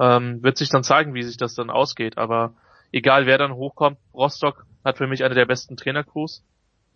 Ähm, 0.00 0.42
wird 0.42 0.56
sich 0.56 0.70
dann 0.70 0.82
zeigen, 0.82 1.14
wie 1.14 1.22
sich 1.22 1.36
das 1.36 1.54
dann 1.54 1.70
ausgeht. 1.70 2.18
Aber 2.18 2.54
egal 2.90 3.26
wer 3.26 3.38
dann 3.38 3.54
hochkommt, 3.54 3.98
Rostock 4.12 4.66
hat 4.84 4.98
für 4.98 5.06
mich 5.06 5.22
eine 5.22 5.36
der 5.36 5.46
besten 5.46 5.76
Trainercrews 5.76 6.42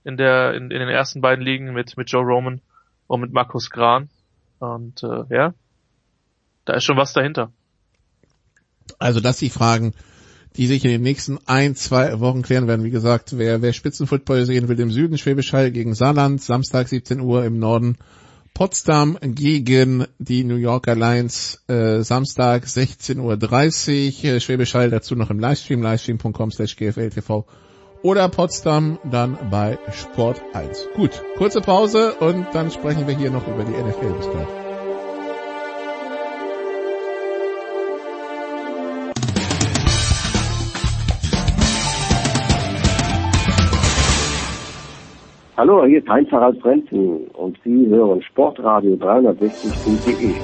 in 0.03 0.17
der 0.17 0.55
in, 0.55 0.71
in 0.73 0.81
den 0.81 0.89
ersten 0.89 1.21
beiden 1.21 1.45
Ligen 1.45 1.73
mit 1.73 1.97
mit 1.97 2.11
Joe 2.11 2.25
Roman 2.25 2.61
und 3.07 3.21
mit 3.21 3.33
Markus 3.33 3.71
Gran. 3.71 4.09
Und 4.59 5.05
äh, 5.05 5.23
ja, 5.31 5.55
da 6.65 6.73
ist 6.73 6.85
schon 6.85 6.97
was 6.97 7.13
dahinter. 7.13 7.53
Also 8.99 9.21
das 9.21 9.39
die 9.39 9.51
Fragen, 9.51 9.93
die 10.57 10.67
sich 10.67 10.85
in 10.85 10.91
den 10.91 11.03
nächsten 11.03 11.39
ein, 11.47 11.75
zwei 11.77 12.19
Wochen 12.21 12.43
klären 12.43 12.67
werden. 12.67 12.85
Wie 12.85 12.91
gesagt, 12.91 13.39
wer, 13.39 13.63
wer 13.63 13.73
Spitzenfootball 13.73 14.45
sehen 14.45 14.69
will, 14.69 14.81
im 14.81 14.91
Süden 14.91 15.19
Schwäbisch 15.19 15.53
Hall 15.53 15.71
gegen 15.71 15.95
Saarland, 15.95 16.43
Samstag 16.43 16.89
17 16.89 17.21
Uhr 17.21 17.45
im 17.45 17.59
Norden 17.59 17.97
Potsdam 18.55 19.19
gegen 19.23 20.07
die 20.19 20.43
New 20.43 20.57
Yorker 20.57 20.97
Lions, 20.97 21.63
äh, 21.69 22.03
Samstag 22.03 22.65
16.30 22.65 23.21
Uhr, 24.25 24.35
äh, 24.35 24.41
Schwäbisch 24.41 24.75
Hall 24.75 24.91
dazu 24.91 25.15
noch 25.15 25.31
im 25.31 25.39
Livestream, 25.39 25.81
livestream.com 25.81 26.51
slash 26.51 26.75
gfltv 26.75 27.45
oder 28.03 28.29
Potsdam 28.29 28.99
dann 29.09 29.39
bei 29.51 29.79
Sport 29.93 30.43
1. 30.55 30.89
Gut, 30.97 31.23
kurze 31.37 31.61
Pause 31.61 32.15
und 32.15 32.47
dann 32.53 32.71
sprechen 32.71 33.07
wir 33.07 33.17
hier 33.17 33.31
noch 33.31 33.47
über 33.47 33.65
die 33.65 33.73
NFL. 33.73 34.15
Bis 34.19 34.31
gleich. 34.31 34.68
Hallo, 45.59 45.85
hier 45.85 45.99
ist 45.99 46.09
Heinz-Harald 46.09 46.63
Frenzen 46.63 47.27
und 47.33 47.59
Sie 47.65 47.89
hören 47.89 48.23
Sportradio 48.23 48.95
360.de. 48.95 50.35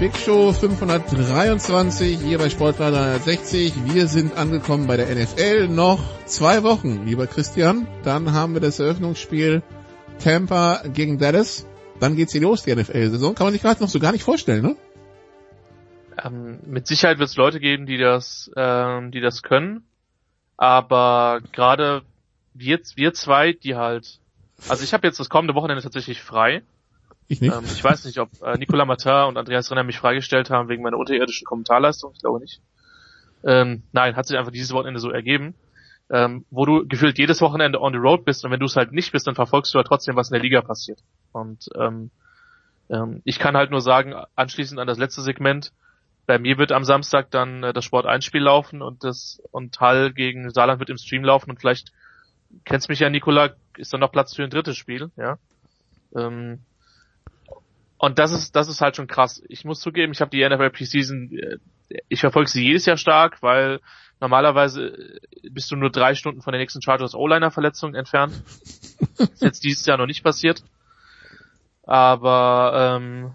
Big 0.00 0.16
Show 0.16 0.50
523 0.50 2.18
hier 2.18 2.38
bei 2.38 2.50
Sportradio 2.50 2.98
360. 2.98 3.94
Wir 3.94 4.08
sind 4.08 4.36
angekommen 4.36 4.88
bei 4.88 4.96
der 4.96 5.06
NFL. 5.06 5.68
Noch 5.68 6.00
zwei 6.24 6.64
Wochen, 6.64 7.04
lieber 7.06 7.28
Christian. 7.28 7.86
Dann 8.02 8.32
haben 8.32 8.54
wir 8.54 8.60
das 8.60 8.80
Eröffnungsspiel 8.80 9.62
Tampa 10.18 10.80
gegen 10.92 11.16
Dallas. 11.16 11.64
Dann 12.00 12.16
geht's 12.16 12.32
hier 12.32 12.42
los, 12.42 12.64
die 12.64 12.74
NFL-Saison. 12.74 13.36
Kann 13.36 13.46
man 13.46 13.52
sich 13.52 13.62
gerade 13.62 13.80
noch 13.80 13.88
so 13.88 14.00
gar 14.00 14.10
nicht 14.10 14.24
vorstellen, 14.24 14.62
ne? 14.62 14.76
Ähm, 16.24 16.60
mit 16.66 16.86
Sicherheit 16.86 17.18
wird 17.18 17.28
es 17.28 17.36
Leute 17.36 17.60
geben, 17.60 17.86
die 17.86 17.98
das, 17.98 18.50
ähm, 18.56 19.10
die 19.10 19.20
das 19.20 19.42
können. 19.42 19.84
Aber 20.56 21.40
gerade 21.52 22.02
wir, 22.54 22.80
wir 22.94 23.14
zwei, 23.14 23.52
die 23.52 23.76
halt, 23.76 24.18
also 24.68 24.84
ich 24.84 24.92
habe 24.92 25.06
jetzt 25.06 25.20
das 25.20 25.28
kommende 25.28 25.54
Wochenende 25.54 25.82
tatsächlich 25.82 26.22
frei. 26.22 26.62
Ich 27.28 27.40
nicht. 27.40 27.54
Ähm, 27.54 27.64
ich 27.64 27.82
weiß 27.82 28.04
nicht, 28.04 28.18
ob 28.18 28.30
äh, 28.42 28.58
Nicolas 28.58 28.86
Matin 28.86 29.28
und 29.28 29.38
Andreas 29.38 29.70
Renner 29.70 29.84
mich 29.84 29.98
freigestellt 29.98 30.50
haben 30.50 30.68
wegen 30.68 30.82
meiner 30.82 30.98
unterirdischen 30.98 31.46
Kommentarleistung. 31.46 32.12
Ich 32.14 32.20
glaube 32.20 32.40
nicht. 32.40 32.60
Ähm, 33.44 33.84
nein, 33.92 34.16
hat 34.16 34.26
sich 34.26 34.36
einfach 34.36 34.52
dieses 34.52 34.72
Wochenende 34.72 35.00
so 35.00 35.10
ergeben. 35.10 35.54
Ähm, 36.12 36.44
wo 36.50 36.66
du 36.66 36.86
gefühlt 36.88 37.18
jedes 37.18 37.40
Wochenende 37.40 37.80
on 37.80 37.92
the 37.92 37.98
road 37.98 38.24
bist 38.24 38.44
und 38.44 38.50
wenn 38.50 38.58
du 38.58 38.66
es 38.66 38.74
halt 38.74 38.90
nicht 38.90 39.12
bist, 39.12 39.28
dann 39.28 39.36
verfolgst 39.36 39.72
du 39.72 39.78
ja 39.78 39.84
trotzdem, 39.84 40.16
was 40.16 40.28
in 40.28 40.34
der 40.34 40.42
Liga 40.42 40.60
passiert. 40.60 40.98
Und 41.30 41.70
ähm, 41.78 42.10
ähm, 42.90 43.22
ich 43.24 43.38
kann 43.38 43.56
halt 43.56 43.70
nur 43.70 43.80
sagen, 43.80 44.14
anschließend 44.34 44.80
an 44.80 44.88
das 44.88 44.98
letzte 44.98 45.22
Segment, 45.22 45.72
bei 46.30 46.38
mir 46.38 46.58
wird 46.58 46.70
am 46.70 46.84
Samstag 46.84 47.32
dann 47.32 47.64
äh, 47.64 47.72
das 47.72 47.84
Sport 47.84 48.06
1 48.06 48.24
Spiel 48.24 48.42
laufen 48.42 48.82
und 48.82 49.02
das 49.02 49.42
und 49.50 49.80
Hall 49.80 50.12
gegen 50.12 50.48
Saarland 50.50 50.78
wird 50.78 50.88
im 50.88 50.96
Stream 50.96 51.24
laufen 51.24 51.50
und 51.50 51.58
vielleicht 51.58 51.90
kennst 52.64 52.88
mich 52.88 53.00
ja 53.00 53.10
Nikola, 53.10 53.50
ist 53.76 53.92
dann 53.92 53.98
noch 53.98 54.12
Platz 54.12 54.36
für 54.36 54.44
ein 54.44 54.50
drittes 54.50 54.76
Spiel, 54.76 55.10
ja. 55.16 55.38
Ähm, 56.14 56.60
und 57.98 58.20
das 58.20 58.30
ist, 58.30 58.54
das 58.54 58.68
ist 58.68 58.80
halt 58.80 58.94
schon 58.94 59.08
krass. 59.08 59.42
Ich 59.48 59.64
muss 59.64 59.80
zugeben, 59.80 60.12
ich 60.12 60.20
habe 60.20 60.30
die 60.30 60.48
NFL 60.48 60.70
Preseason, 60.70 61.36
äh, 61.36 61.58
ich 62.08 62.20
verfolge 62.20 62.48
sie 62.48 62.64
jedes 62.64 62.86
Jahr 62.86 62.96
stark, 62.96 63.42
weil 63.42 63.80
normalerweise 64.20 64.86
äh, 64.86 65.50
bist 65.50 65.72
du 65.72 65.74
nur 65.74 65.90
drei 65.90 66.14
Stunden 66.14 66.42
von 66.42 66.52
der 66.52 66.60
nächsten 66.60 66.80
Chargers 66.80 67.16
O-Liner 67.16 67.50
Verletzung 67.50 67.96
entfernt. 67.96 68.40
ist 69.18 69.42
jetzt 69.42 69.64
dieses 69.64 69.84
Jahr 69.84 69.98
noch 69.98 70.06
nicht 70.06 70.22
passiert. 70.22 70.62
Aber 71.82 73.00
ähm, 73.00 73.34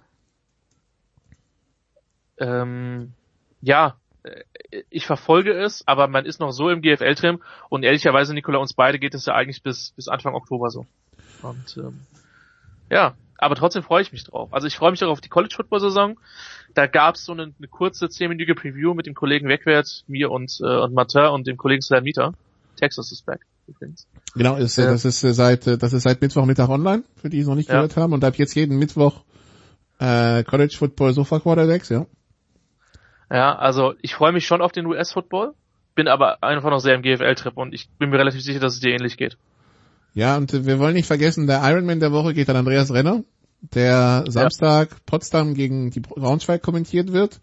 ähm, 2.37 3.13
ja, 3.61 3.95
äh, 4.23 4.83
ich 4.89 5.05
verfolge 5.05 5.53
es, 5.53 5.87
aber 5.87 6.07
man 6.07 6.25
ist 6.25 6.39
noch 6.39 6.51
so 6.51 6.69
im 6.69 6.81
GFL-Trim 6.81 7.41
und 7.69 7.83
ehrlicherweise, 7.83 8.33
Nikola, 8.33 8.59
uns 8.59 8.73
beide 8.73 8.99
geht 8.99 9.13
es 9.13 9.25
ja 9.25 9.33
eigentlich 9.33 9.63
bis, 9.63 9.91
bis 9.91 10.07
Anfang 10.07 10.35
Oktober 10.35 10.69
so. 10.69 10.85
Und 11.41 11.77
ähm, 11.77 12.01
ja, 12.89 13.15
aber 13.37 13.55
trotzdem 13.55 13.83
freue 13.83 14.01
ich 14.01 14.11
mich 14.11 14.23
drauf. 14.23 14.53
Also 14.53 14.67
ich 14.67 14.75
freue 14.75 14.91
mich 14.91 15.03
auch 15.03 15.09
auf 15.09 15.21
die 15.21 15.29
College-Football-Saison. 15.29 16.17
Da 16.73 16.87
gab 16.87 17.15
es 17.15 17.25
so 17.25 17.33
eine, 17.33 17.53
eine 17.57 17.67
kurze 17.67 18.09
zehnminütige 18.09 18.55
Preview 18.55 18.93
mit 18.93 19.05
dem 19.05 19.13
Kollegen 19.13 19.47
Wegwert, 19.47 20.03
mir 20.07 20.31
und, 20.31 20.59
äh, 20.61 20.77
und 20.77 20.93
Martin 20.93 21.27
und 21.27 21.47
dem 21.47 21.57
Kollegen 21.57 21.81
Slamita. 21.81 22.33
Texas 22.77 23.11
ist 23.11 23.25
back 23.25 23.41
übrigens. 23.67 24.07
Genau, 24.35 24.55
ist, 24.57 24.77
äh, 24.77 24.85
das 24.85 25.05
ist 25.05 25.23
äh, 25.23 25.33
seit 25.33 25.65
das 25.65 25.93
ist 25.93 26.03
seit 26.03 26.21
Mittwochmittag 26.21 26.69
online, 26.69 27.03
für 27.15 27.29
die 27.29 27.39
es 27.39 27.47
noch 27.47 27.55
nicht 27.55 27.69
ja. 27.69 27.75
gehört 27.75 27.95
haben. 27.97 28.13
Und 28.13 28.23
ab 28.23 28.35
jetzt 28.35 28.55
jeden 28.55 28.77
Mittwoch 28.77 29.23
äh, 29.99 30.43
College 30.43 30.75
Football 30.77 31.13
Sofa 31.13 31.39
Quarterbacks, 31.39 31.89
ja. 31.89 32.05
Ja, 33.29 33.55
also 33.55 33.93
ich 34.01 34.15
freue 34.15 34.31
mich 34.31 34.45
schon 34.45 34.61
auf 34.61 34.71
den 34.71 34.85
US-Football, 34.85 35.53
bin 35.95 36.07
aber 36.07 36.43
einfach 36.43 36.69
noch 36.69 36.79
sehr 36.79 36.95
im 36.95 37.01
GFL-Trip 37.01 37.57
und 37.57 37.73
ich 37.73 37.89
bin 37.97 38.09
mir 38.09 38.19
relativ 38.19 38.41
sicher, 38.41 38.59
dass 38.59 38.73
es 38.73 38.79
dir 38.79 38.93
ähnlich 38.93 39.17
geht. 39.17 39.37
Ja, 40.13 40.37
und 40.37 40.65
wir 40.65 40.79
wollen 40.79 40.93
nicht 40.93 41.07
vergessen, 41.07 41.47
der 41.47 41.61
Ironman 41.63 41.99
der 41.99 42.11
Woche 42.11 42.33
geht 42.33 42.49
an 42.49 42.55
Andreas 42.55 42.93
Renner, 42.93 43.23
der 43.61 44.25
Samstag 44.27 44.91
ja. 44.91 44.97
Potsdam 45.05 45.53
gegen 45.55 45.91
die 45.91 45.99
Braunschweig 45.99 46.61
kommentiert 46.61 47.11
wird, 47.11 47.41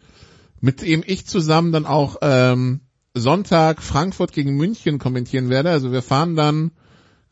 mit 0.60 0.80
dem 0.82 1.02
ich 1.06 1.26
zusammen 1.26 1.72
dann 1.72 1.84
auch 1.84 2.16
ähm, 2.22 2.80
Sonntag 3.14 3.82
Frankfurt 3.82 4.32
gegen 4.32 4.56
München 4.56 4.98
kommentieren 4.98 5.50
werde. 5.50 5.70
Also 5.70 5.92
wir 5.92 6.02
fahren 6.02 6.34
dann 6.34 6.70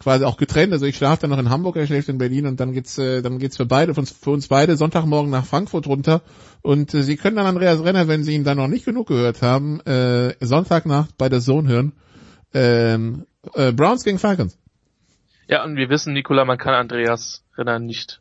quasi 0.00 0.24
auch 0.24 0.36
getrennt. 0.36 0.72
Also 0.72 0.86
ich 0.86 0.96
schlafe 0.96 1.22
dann 1.22 1.30
noch 1.30 1.38
in 1.38 1.50
Hamburg, 1.50 1.76
er 1.76 1.86
schläft 1.86 2.08
in 2.08 2.18
Berlin 2.18 2.46
und 2.46 2.58
dann 2.58 2.72
geht's, 2.72 2.98
äh, 2.98 3.22
dann 3.22 3.38
geht's 3.38 3.56
für 3.56 3.66
beide, 3.66 3.94
für 3.94 4.00
uns, 4.00 4.10
für 4.10 4.30
uns 4.30 4.48
beide 4.48 4.76
Sonntagmorgen 4.76 5.30
nach 5.30 5.44
Frankfurt 5.44 5.86
runter. 5.86 6.22
Und 6.62 6.92
äh, 6.94 7.02
Sie 7.02 7.16
können 7.16 7.36
dann 7.36 7.46
Andreas 7.46 7.84
Renner, 7.84 8.08
wenn 8.08 8.24
Sie 8.24 8.34
ihn 8.34 8.44
dann 8.44 8.56
noch 8.56 8.68
nicht 8.68 8.84
genug 8.84 9.06
gehört 9.06 9.42
haben, 9.42 9.80
äh, 9.80 10.34
Sonntagnacht 10.40 11.16
bei 11.18 11.28
der 11.28 11.40
Sohn 11.40 11.68
hören. 11.68 11.92
Ähm, 12.52 13.26
äh, 13.54 13.72
Browns 13.72 14.02
gegen 14.02 14.18
Falcons. 14.18 14.58
Ja, 15.46 15.64
und 15.64 15.76
wir 15.76 15.88
wissen, 15.88 16.14
Nikola, 16.14 16.44
man 16.44 16.58
kann 16.58 16.74
Andreas 16.74 17.44
Renner 17.56 17.78
nicht 17.78 18.20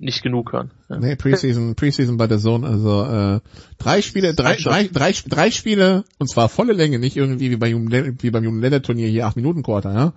nicht 0.00 0.22
genug 0.22 0.52
hören. 0.52 0.70
Ja. 0.88 0.98
Nee, 0.98 1.14
Preseason, 1.14 1.74
Preseason 1.74 2.16
bei 2.16 2.26
der 2.26 2.38
Zone, 2.38 2.66
also 2.66 3.04
äh, 3.04 3.40
drei 3.78 4.00
Spiele, 4.00 4.34
drei, 4.34 4.56
drei, 4.56 4.84
drei, 4.84 5.12
drei 5.12 5.50
Spiele, 5.50 6.04
und 6.18 6.28
zwar 6.28 6.48
volle 6.48 6.72
Länge, 6.72 6.98
nicht 6.98 7.16
irgendwie 7.16 7.50
wie, 7.50 7.56
bei, 7.56 7.70
wie 7.72 8.30
beim 8.30 8.44
Jungen 8.44 8.82
Turnier 8.82 9.08
hier 9.08 9.26
acht 9.26 9.36
Minuten 9.36 9.62
Quarter, 9.62 9.92
ja. 9.92 10.12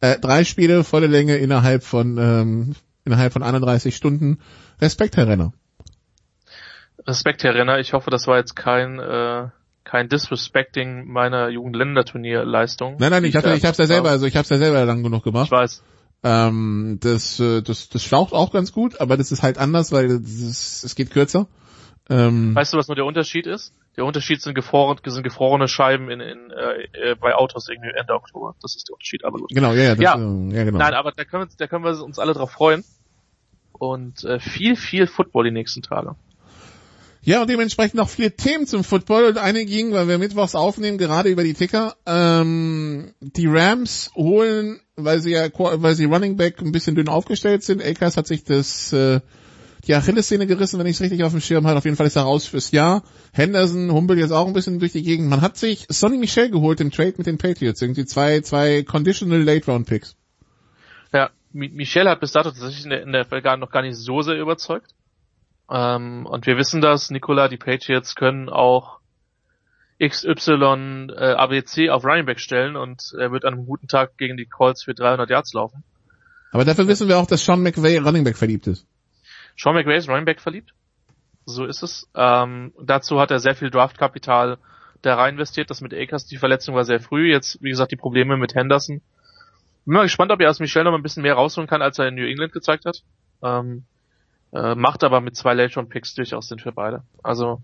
Äh, 0.00 0.18
drei 0.18 0.44
Spiele, 0.44 0.84
volle 0.84 1.06
Länge 1.06 1.36
innerhalb 1.36 1.82
von 1.82 2.18
ähm, 2.18 2.74
innerhalb 3.04 3.32
von 3.32 3.42
31 3.42 3.96
Stunden. 3.96 4.38
Respekt, 4.80 5.16
Herr 5.16 5.28
Renner. 5.28 5.52
Respekt, 7.06 7.44
Herr 7.44 7.54
Renner. 7.54 7.78
Ich 7.78 7.92
hoffe, 7.92 8.10
das 8.10 8.26
war 8.26 8.36
jetzt 8.36 8.56
kein 8.56 8.98
äh, 8.98 9.48
kein 9.84 10.08
Disrespecting 10.08 11.06
meiner 11.06 11.48
Jugendländerturnierleistung. 11.48 12.96
Nein, 12.98 13.10
nein, 13.10 13.24
ich, 13.24 13.36
hatte, 13.36 13.54
ich 13.54 13.64
hab's 13.64 13.78
ja 13.78 13.86
selber, 13.86 14.10
also 14.10 14.26
ich 14.26 14.36
hab's 14.36 14.48
ja 14.50 14.58
selber 14.58 14.84
lang 14.84 15.02
genug 15.02 15.22
gemacht. 15.22 15.46
Ich 15.46 15.52
weiß. 15.52 15.82
Ähm, 16.24 16.98
das, 17.00 17.38
äh, 17.38 17.62
das, 17.62 17.88
das 17.88 18.02
schlaucht 18.02 18.32
auch 18.32 18.52
ganz 18.52 18.72
gut, 18.72 19.00
aber 19.00 19.16
das 19.16 19.30
ist 19.30 19.42
halt 19.42 19.58
anders, 19.58 19.92
weil 19.92 20.06
es 20.10 20.92
geht 20.96 21.10
kürzer. 21.10 21.46
Ähm, 22.08 22.54
weißt 22.54 22.72
du, 22.72 22.78
was 22.78 22.86
nur 22.86 22.94
der 22.94 23.04
Unterschied 23.04 23.46
ist? 23.46 23.74
Der 23.96 24.04
Unterschied 24.04 24.40
sind, 24.40 24.54
gefroren, 24.54 24.98
sind 25.04 25.22
gefrorene 25.22 25.68
Scheiben 25.68 26.10
in, 26.10 26.20
in, 26.20 26.50
äh, 26.50 27.16
bei 27.18 27.34
Autos 27.34 27.68
irgendwie 27.68 27.90
Ende 27.96 28.14
Oktober. 28.14 28.54
Das 28.62 28.76
ist 28.76 28.88
der 28.88 28.94
Unterschied, 28.94 29.24
aber 29.24 29.38
gut. 29.38 29.50
Genau, 29.50 29.72
ja, 29.72 29.82
ja, 29.82 29.94
das, 29.94 30.04
ja. 30.04 30.14
Äh, 30.14 30.54
ja 30.54 30.64
genau. 30.64 30.78
Nein, 30.78 30.94
aber 30.94 31.12
da 31.12 31.24
können, 31.24 31.48
wir, 31.48 31.56
da 31.56 31.66
können 31.66 31.84
wir 31.84 32.02
uns 32.04 32.18
alle 32.18 32.34
drauf 32.34 32.52
freuen. 32.52 32.84
Und 33.72 34.24
äh, 34.24 34.38
viel, 34.38 34.76
viel 34.76 35.06
Football 35.06 35.44
die 35.44 35.50
nächsten 35.50 35.82
Tage. 35.82 36.14
Ja, 37.22 37.40
und 37.40 37.50
dementsprechend 37.50 37.96
noch 37.96 38.08
viele 38.08 38.30
Themen 38.30 38.68
zum 38.68 38.84
Football 38.84 39.24
und 39.24 39.38
eine 39.38 39.64
ging, 39.64 39.92
weil 39.92 40.06
wir 40.06 40.16
mittwochs 40.16 40.54
aufnehmen, 40.54 40.96
gerade 40.96 41.28
über 41.28 41.42
die 41.42 41.54
Ticker. 41.54 41.96
Ähm, 42.06 43.14
die 43.20 43.48
Rams 43.48 44.12
holen, 44.14 44.78
weil 44.94 45.18
sie 45.20 45.32
ja, 45.32 45.48
weil 45.52 45.96
sie 45.96 46.04
Running 46.04 46.36
Back 46.36 46.60
ein 46.60 46.70
bisschen 46.70 46.94
dünn 46.94 47.08
aufgestellt 47.08 47.64
sind. 47.64 47.82
Akers 47.82 48.16
hat 48.16 48.28
sich 48.28 48.44
das, 48.44 48.92
äh, 48.92 49.20
die 49.86 49.94
Achillessehne 49.94 50.46
gerissen, 50.46 50.78
wenn 50.78 50.86
ich 50.86 50.96
es 50.96 51.00
richtig 51.00 51.22
auf 51.22 51.32
dem 51.32 51.40
Schirm 51.40 51.66
habe. 51.66 51.78
Auf 51.78 51.84
jeden 51.84 51.96
Fall 51.96 52.06
ist 52.06 52.16
er 52.16 52.22
raus 52.22 52.46
fürs 52.46 52.72
Jahr. 52.72 53.02
Henderson 53.32 53.92
humpelt 53.92 54.18
jetzt 54.18 54.32
auch 54.32 54.46
ein 54.46 54.52
bisschen 54.52 54.78
durch 54.78 54.92
die 54.92 55.02
Gegend. 55.02 55.28
Man 55.28 55.40
hat 55.40 55.56
sich 55.56 55.86
Sonny 55.88 56.18
Michel 56.18 56.50
geholt 56.50 56.80
im 56.80 56.90
Trade 56.90 57.14
mit 57.16 57.26
den 57.26 57.38
Patriots. 57.38 57.80
Irgendwie 57.82 58.04
zwei, 58.04 58.40
zwei 58.40 58.82
Conditional 58.82 59.42
Late 59.42 59.70
Round 59.70 59.86
Picks. 59.86 60.16
Ja, 61.12 61.30
Michel 61.52 62.08
hat 62.08 62.20
bis 62.20 62.32
dato 62.32 62.50
tatsächlich 62.50 62.84
in 62.84 62.90
der, 62.90 63.02
in 63.02 63.12
der 63.12 63.24
Fall 63.24 63.42
noch 63.58 63.70
gar 63.70 63.82
nicht 63.82 63.96
so 63.96 64.22
sehr 64.22 64.38
überzeugt. 64.38 64.90
Ähm, 65.70 66.26
und 66.26 66.46
wir 66.46 66.56
wissen 66.56 66.80
das, 66.80 67.10
Nicola, 67.10 67.48
die 67.48 67.56
Patriots 67.56 68.14
können 68.14 68.48
auch 68.48 69.00
XY 70.02 71.08
äh, 71.16 71.32
ABC 71.32 71.90
auf 71.90 72.04
Running 72.04 72.26
Back 72.26 72.40
stellen 72.40 72.76
und 72.76 73.14
er 73.18 73.32
wird 73.32 73.44
an 73.44 73.54
einem 73.54 73.66
guten 73.66 73.88
Tag 73.88 74.18
gegen 74.18 74.36
die 74.36 74.46
Colts 74.46 74.84
für 74.84 74.94
300 74.94 75.30
Yards 75.30 75.54
laufen. 75.54 75.84
Aber 76.52 76.64
dafür 76.64 76.86
wissen 76.86 77.08
wir 77.08 77.18
auch, 77.18 77.26
dass 77.26 77.44
Sean 77.44 77.62
McVay 77.62 77.98
Running 77.98 78.24
Back 78.24 78.36
verliebt 78.36 78.66
ist. 78.66 78.86
Sean 79.56 79.74
McVay 79.74 79.96
ist 79.96 80.08
Running 80.08 80.24
Back 80.24 80.40
verliebt. 80.40 80.72
So 81.46 81.64
ist 81.64 81.82
es. 81.82 82.08
Ähm, 82.14 82.72
dazu 82.80 83.20
hat 83.20 83.30
er 83.30 83.38
sehr 83.38 83.54
viel 83.54 83.70
Draftkapital 83.70 84.58
da 85.02 85.14
rein 85.14 85.34
investiert. 85.34 85.70
Das 85.70 85.80
mit 85.80 85.94
Akers, 85.94 86.26
die 86.26 86.36
Verletzung 86.38 86.74
war 86.74 86.84
sehr 86.84 87.00
früh. 87.00 87.30
Jetzt, 87.30 87.62
wie 87.62 87.70
gesagt, 87.70 87.92
die 87.92 87.96
Probleme 87.96 88.36
mit 88.36 88.54
Henderson. 88.54 89.00
Bin 89.84 89.94
mal 89.94 90.02
gespannt, 90.02 90.32
ob 90.32 90.40
er 90.40 90.50
aus 90.50 90.58
Michel 90.58 90.84
noch 90.84 90.94
ein 90.94 91.02
bisschen 91.02 91.22
mehr 91.22 91.34
rausholen 91.34 91.68
kann, 91.68 91.82
als 91.82 91.98
er 91.98 92.08
in 92.08 92.16
New 92.16 92.26
England 92.26 92.52
gezeigt 92.52 92.84
hat. 92.84 93.02
Ähm, 93.42 93.84
äh, 94.52 94.74
macht 94.74 95.04
aber 95.04 95.20
mit 95.20 95.36
zwei 95.36 95.54
Late-Round-Picks 95.54 96.14
durchaus 96.14 96.48
Sinn 96.48 96.58
für 96.58 96.72
beide. 96.72 97.02
Also 97.22 97.60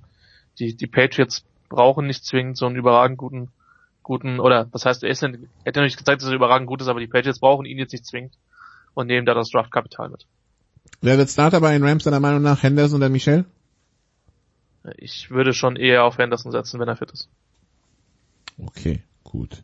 die, 0.58 0.76
die 0.76 0.86
Patriots 0.86 1.44
brauchen 1.68 2.06
nicht 2.06 2.24
zwingend 2.24 2.56
so 2.56 2.66
einen 2.66 2.76
überragend 2.76 3.18
guten, 3.18 3.50
guten, 4.02 4.38
oder 4.38 4.68
was 4.72 4.84
heißt, 4.84 5.02
er 5.02 5.10
ist 5.10 5.22
hat 5.22 5.76
ja 5.76 5.82
nicht 5.82 5.96
gezeigt, 5.96 6.22
dass 6.22 6.28
er 6.28 6.34
überragend 6.34 6.68
gut 6.68 6.80
ist, 6.80 6.88
aber 6.88 7.00
die 7.00 7.06
Patriots 7.06 7.40
brauchen 7.40 7.66
ihn 7.66 7.78
jetzt 7.78 7.92
nicht 7.92 8.06
zwingend 8.06 8.34
und 8.94 9.06
nehmen 9.06 9.26
da 9.26 9.34
das 9.34 9.50
Draftkapital 9.50 10.10
mit. 10.10 10.26
Wer 11.00 11.18
wird 11.18 11.30
Starter 11.30 11.60
bei 11.60 11.72
den 11.72 11.84
Rams 11.84 12.04
deiner 12.04 12.20
Meinung 12.20 12.42
nach, 12.42 12.62
Henderson 12.62 12.98
oder 12.98 13.08
Michel? 13.08 13.44
Ich 14.96 15.30
würde 15.30 15.52
schon 15.52 15.76
eher 15.76 16.04
auf 16.04 16.18
Henderson 16.18 16.52
setzen, 16.52 16.80
wenn 16.80 16.88
er 16.88 16.96
fit 16.96 17.10
ist. 17.10 17.28
Okay, 18.58 19.02
gut. 19.22 19.62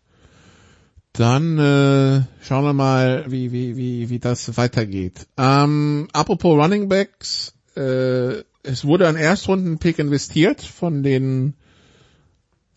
Dann 1.12 1.58
äh, 1.58 2.22
schauen 2.44 2.64
wir 2.64 2.72
mal, 2.72 3.24
wie, 3.28 3.50
wie, 3.50 3.76
wie, 3.76 4.08
wie 4.08 4.18
das 4.18 4.56
weitergeht. 4.56 5.26
Ähm, 5.36 6.08
apropos 6.12 6.56
Running 6.56 6.88
Backs, 6.88 7.54
äh, 7.74 8.44
es 8.62 8.84
wurde 8.84 9.08
ein 9.08 9.16
Erstrunden-Pick 9.16 9.98
investiert 9.98 10.62
von 10.62 11.02
den 11.02 11.54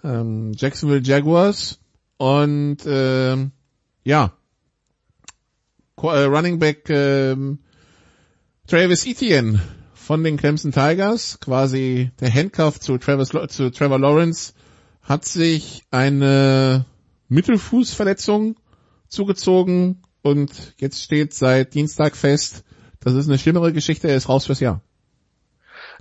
ähm, 0.03 0.53
Jacksonville 0.55 1.01
Jaguars 1.03 1.80
und 2.18 2.85
äh, 2.85 3.38
ja, 4.03 4.34
Running 6.01 6.57
Back 6.57 6.89
äh, 6.89 7.35
Travis 8.72 9.06
Etienne 9.06 9.60
von 9.93 10.23
den 10.23 10.38
Clemson 10.38 10.72
Tigers, 10.72 11.41
quasi 11.41 12.10
der 12.22 12.34
Handcuff 12.34 12.80
zu, 12.80 12.98
Travis, 12.98 13.27
zu 13.49 13.69
Trevor 13.69 13.99
Lawrence, 13.99 14.53
hat 15.02 15.26
sich 15.26 15.84
eine 15.91 16.85
Mittelfußverletzung 17.27 18.56
zugezogen 19.10 20.03
und 20.22 20.73
jetzt 20.77 21.03
steht 21.03 21.34
seit 21.34 21.73
Dienstag 21.73 22.15
fest, 22.15 22.64
das 23.02 23.14
ist 23.15 23.27
eine 23.27 23.38
schlimmere 23.38 23.73
Geschichte, 23.73 24.07
er 24.07 24.15
ist 24.15 24.30
raus 24.30 24.45
fürs 24.45 24.61
Jahr. 24.61 24.81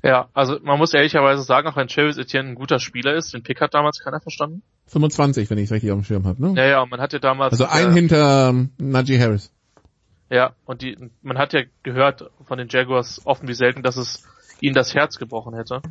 Ja, 0.04 0.28
also 0.32 0.60
man 0.62 0.78
muss 0.78 0.94
ehrlicherweise 0.94 1.42
sagen, 1.42 1.66
auch 1.66 1.74
wenn 1.74 1.88
Travis 1.88 2.18
Etienne 2.18 2.50
ein 2.50 2.54
guter 2.54 2.78
Spieler 2.78 3.16
ist, 3.16 3.34
den 3.34 3.42
Pick 3.42 3.60
hat 3.60 3.74
damals 3.74 3.98
keiner 3.98 4.20
verstanden. 4.20 4.62
25, 4.86 5.50
wenn 5.50 5.58
ich 5.58 5.64
es 5.64 5.72
richtig 5.72 5.90
auf 5.90 5.98
dem 5.98 6.04
Schirm 6.04 6.24
habe, 6.24 6.40
ne? 6.40 6.54
Ja, 6.56 6.68
ja, 6.68 6.86
man 6.86 7.00
hat 7.00 7.12
ja 7.12 7.18
damals... 7.18 7.50
Also 7.50 7.64
ein 7.64 7.90
äh, 7.90 7.94
hinter 7.94 8.50
ähm, 8.50 8.70
Najee 8.78 9.18
Harris. 9.18 9.52
Ja, 10.30 10.54
und 10.64 10.82
die, 10.82 10.96
man 11.22 11.38
hat 11.38 11.52
ja 11.52 11.62
gehört 11.82 12.30
von 12.44 12.56
den 12.56 12.68
Jaguars 12.68 13.20
offen 13.26 13.48
wie 13.48 13.54
selten, 13.54 13.82
dass 13.82 13.96
es 13.96 14.24
ihnen 14.60 14.74
das 14.74 14.94
Herz 14.94 15.18
gebrochen 15.18 15.54
hätte, 15.54 15.82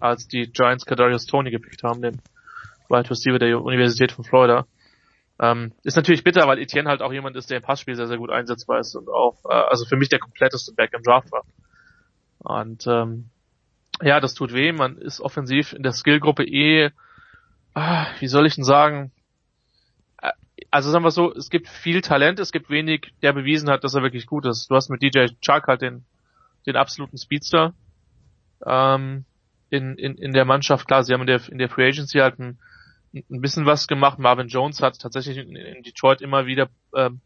als 0.00 0.26
die 0.26 0.50
Giants 0.50 0.86
Kadarius 0.86 1.26
Tony 1.26 1.50
gepickt 1.50 1.82
haben, 1.82 2.00
den 2.00 2.22
Wide 2.88 3.10
Receiver 3.10 3.38
der 3.38 3.60
Universität 3.60 4.12
von 4.12 4.24
Florida. 4.24 4.66
Ähm, 5.38 5.72
ist 5.82 5.96
natürlich 5.96 6.24
bitter, 6.24 6.46
weil 6.46 6.58
Etienne 6.58 6.88
halt 6.88 7.02
auch 7.02 7.12
jemand 7.12 7.36
ist, 7.36 7.50
der 7.50 7.58
im 7.58 7.62
Passspiel 7.62 7.96
sehr, 7.96 8.06
sehr 8.06 8.18
gut 8.18 8.30
einsetzbar 8.30 8.78
ist 8.78 8.94
und 8.94 9.08
auch, 9.08 9.44
äh, 9.44 9.52
also 9.52 9.84
für 9.84 9.96
mich 9.96 10.08
der 10.08 10.20
kompletteste 10.20 10.72
Back 10.72 10.94
im 10.94 11.02
Draft 11.02 11.30
war. 11.30 11.44
Und 12.38 12.86
ähm, 12.86 13.30
ja, 14.00 14.20
das 14.20 14.34
tut 14.34 14.54
weh. 14.54 14.72
Man 14.72 14.96
ist 14.96 15.20
offensiv 15.20 15.72
in 15.72 15.82
der 15.82 15.92
Skillgruppe 15.92 16.44
eh, 16.44 16.90
ah, 17.74 18.06
wie 18.20 18.28
soll 18.28 18.46
ich 18.46 18.54
denn 18.54 18.64
sagen, 18.64 19.12
also 20.74 20.90
sagen 20.90 21.04
wir 21.04 21.12
so, 21.12 21.32
es 21.32 21.50
gibt 21.50 21.68
viel 21.68 22.00
Talent, 22.00 22.40
es 22.40 22.50
gibt 22.50 22.68
wenig, 22.68 23.12
der 23.22 23.32
bewiesen 23.32 23.70
hat, 23.70 23.84
dass 23.84 23.94
er 23.94 24.02
wirklich 24.02 24.26
gut 24.26 24.44
ist. 24.44 24.68
Du 24.68 24.74
hast 24.74 24.90
mit 24.90 25.02
DJ 25.02 25.26
Chuck 25.40 25.68
halt 25.68 25.82
den, 25.82 26.04
den 26.66 26.74
absoluten 26.74 27.16
Speedster 27.16 27.74
ähm, 28.66 29.24
in, 29.70 29.96
in, 29.96 30.16
in 30.16 30.32
der 30.32 30.44
Mannschaft. 30.44 30.88
Klar, 30.88 31.04
sie 31.04 31.14
haben 31.14 31.20
in 31.20 31.28
der, 31.28 31.40
in 31.48 31.58
der 31.58 31.68
Free 31.68 31.86
Agency 31.86 32.18
halt 32.18 32.40
ein, 32.40 32.58
ein 33.12 33.40
bisschen 33.40 33.66
was 33.66 33.86
gemacht. 33.86 34.18
Marvin 34.18 34.48
Jones 34.48 34.82
hat 34.82 34.98
tatsächlich 34.98 35.38
in, 35.38 35.54
in 35.54 35.84
Detroit 35.84 36.20
immer 36.20 36.46
wieder 36.46 36.68
ähm, 36.96 37.20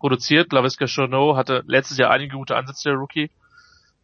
produziert. 0.00 0.52
LaVisca 0.52 0.88
Chanot 0.88 1.36
hatte 1.36 1.62
letztes 1.68 1.96
Jahr 1.96 2.10
einige 2.10 2.34
gute 2.36 2.56
Ansätze, 2.56 2.88
der 2.88 2.98
Rookie. 2.98 3.30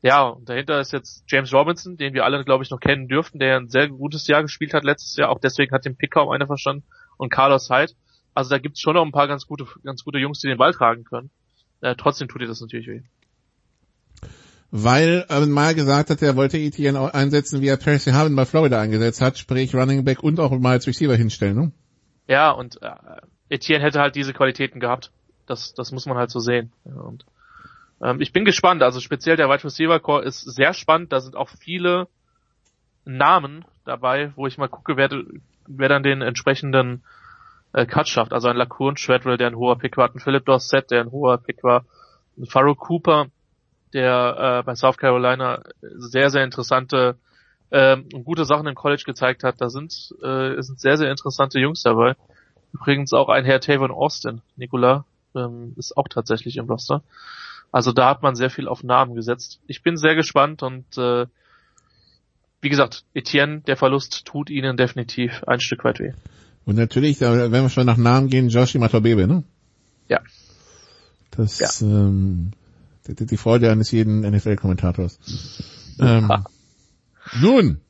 Ja, 0.01 0.29
und 0.29 0.49
dahinter 0.49 0.79
ist 0.79 0.93
jetzt 0.93 1.25
James 1.27 1.53
Robinson, 1.53 1.97
den 1.97 2.15
wir 2.15 2.25
alle, 2.25 2.45
glaube 2.45 2.63
ich, 2.63 2.71
noch 2.71 2.79
kennen 2.79 3.09
dürften, 3.09 3.41
der 3.41 3.57
ein 3.57 3.69
sehr 3.69 3.89
gutes 3.89 4.29
Jahr 4.29 4.43
gespielt 4.43 4.75
hat 4.75 4.85
letztes 4.85 5.17
Jahr. 5.17 5.31
Auch 5.31 5.41
deswegen 5.41 5.75
hat 5.75 5.85
den 5.85 5.97
Pick 5.97 6.13
kaum 6.13 6.29
einer 6.29 6.47
verstanden. 6.47 6.85
Und 7.17 7.31
Carlos 7.31 7.69
Hyde. 7.69 7.95
Also 8.37 8.51
da 8.51 8.59
gibt's 8.59 8.83
schon 8.83 8.95
noch 8.95 9.05
ein 9.05 9.13
paar 9.13 9.29
ganz 9.29 9.47
gute, 9.47 9.65
ganz 9.83 10.05
gute 10.05 10.19
Jungs, 10.19 10.41
die 10.41 10.49
den 10.49 10.59
Ball 10.59 10.75
tragen 10.75 11.05
können. 11.05 11.31
Äh, 11.81 11.95
trotzdem 11.97 12.29
tut 12.29 12.43
ihr 12.43 12.47
das 12.47 12.61
natürlich 12.61 12.87
weh. 12.87 13.01
Weil 14.71 15.25
er 15.31 15.47
mal 15.47 15.75
gesagt 15.75 16.11
hat, 16.11 16.21
er 16.21 16.37
wollte 16.37 16.59
Etienne 16.59 17.01
auch 17.01 17.15
einsetzen, 17.15 17.63
wie 17.63 17.69
er 17.69 17.79
Percy 17.79 18.11
Harvin 18.11 18.37
bei 18.37 18.45
Florida 18.45 18.79
eingesetzt 18.79 19.23
hat, 19.23 19.39
sprich 19.39 19.75
Running 19.75 20.05
Back 20.05 20.23
und 20.23 20.39
auch 20.39 20.51
mal 20.51 20.73
als 20.73 20.87
Receiver 20.87 21.17
hinstellen, 21.17 21.57
ne? 21.57 21.73
Ja, 22.29 22.51
und 22.51 22.83
äh, 22.83 22.91
Etienne 23.49 23.83
hätte 23.83 24.01
halt 24.01 24.17
diese 24.17 24.35
Qualitäten 24.35 24.81
gehabt. 24.81 25.13
Das, 25.47 25.73
das 25.73 25.91
muss 25.93 26.05
man 26.05 26.19
halt 26.19 26.31
so 26.31 26.39
sehen. 26.39 26.73
Und 26.85 27.25
ähm, 28.03 28.21
ich 28.21 28.35
bin 28.35 28.45
gespannt. 28.45 28.83
Also 28.83 29.01
speziell 29.01 29.37
der 29.37 29.49
Wide 29.49 29.65
Receiver 29.65 29.99
Core 29.99 30.25
ist 30.25 30.43
sehr 30.43 30.75
spannend. 30.75 31.11
Da 31.11 31.21
sind 31.21 31.37
auch 31.37 31.49
viele 31.49 32.07
Namen 33.07 33.65
dabei, 33.87 34.33
wo 34.37 34.47
ich 34.47 34.59
mal 34.59 34.69
gucke, 34.69 34.99
wer, 34.99 35.09
wer 35.67 35.89
dann 35.89 36.03
den 36.03 36.21
entsprechenden 36.21 37.03
äh, 37.77 37.87
Cut 37.87 38.09
schafft. 38.09 38.33
Also 38.33 38.49
ein 38.49 38.57
Lacour 38.57 38.97
Shredwell, 38.97 39.37
der 39.37 39.49
ein 39.49 39.57
hoher 39.57 39.79
Pick 39.79 39.97
war, 39.99 40.11
ein 40.13 40.19
Philip 40.19 40.45
Dorsett, 40.45 40.91
der 40.91 41.03
ein 41.03 41.13
hoher 41.13 41.37
Pick 41.37 41.63
war, 41.63 41.85
ein 42.39 42.47
Farouk 42.47 42.79
Cooper, 42.79 43.27
der 43.93 44.61
äh, 44.61 44.63
bei 44.65 44.75
South 44.75 44.97
Carolina 44.97 45.63
sehr, 45.83 46.31
sehr 46.31 46.43
interessante 46.43 47.17
ähm, 47.71 48.09
gute 48.25 48.47
Sachen 48.47 48.67
im 48.67 48.75
College 48.75 49.03
gezeigt 49.05 49.45
hat. 49.45 49.61
Da 49.61 49.69
sind, 49.69 49.93
äh, 50.23 50.61
sind 50.63 50.81
sehr, 50.81 50.97
sehr 50.97 51.11
interessante 51.11 51.61
Jungs 51.61 51.83
dabei. 51.83 52.17
Übrigens 52.73 53.13
auch 53.13 53.29
ein 53.29 53.45
Herr 53.45 53.61
Tavon 53.61 53.91
Austin, 53.91 54.41
Nicola, 54.57 55.05
ähm, 55.35 55.75
ist 55.77 55.97
auch 55.97 56.09
tatsächlich 56.09 56.57
im 56.57 56.67
Roster. 56.67 57.03
Also 57.73 57.93
da 57.93 58.09
hat 58.09 58.23
man 58.23 58.37
sehr 58.37 58.49
viel 58.49 58.69
auf 58.69 58.85
Namen 58.85 59.15
gesetzt. 59.15 59.61
Ich 59.67 59.83
bin 59.83 59.99
sehr 59.99 60.15
gespannt 60.15 60.63
und 60.63 60.97
äh, 60.97 61.27
wie 62.63 62.69
gesagt, 62.71 63.05
Etienne, 63.13 63.61
der 63.61 63.77
Verlust 63.77 64.25
tut 64.25 64.49
ihnen 64.49 64.79
definitiv 64.79 65.45
ein 65.45 65.61
Stück 65.61 65.85
weit 65.85 66.01
weh. 66.01 66.13
Und 66.67 66.77
natürlich, 66.77 67.21
wenn 67.21 67.53
wir 67.53 67.71
schon 67.71 67.87
nach 67.87 67.97
Namen 67.97 68.29
gehen, 68.29 68.49
Joshi 68.49 68.79
Matobebe, 68.79 69.27
ne? 69.27 69.45
Ja. 70.09 70.21
Das, 71.31 71.59
ja. 71.61 71.69
ähm, 71.81 72.51
die, 73.07 73.27
die 73.27 73.37
Freude 73.37 73.71
eines 73.71 73.93
jeden 73.93 74.21
NFL-Kommentators. 74.21 75.19
Ähm, 76.01 76.31
nun, 77.41 77.81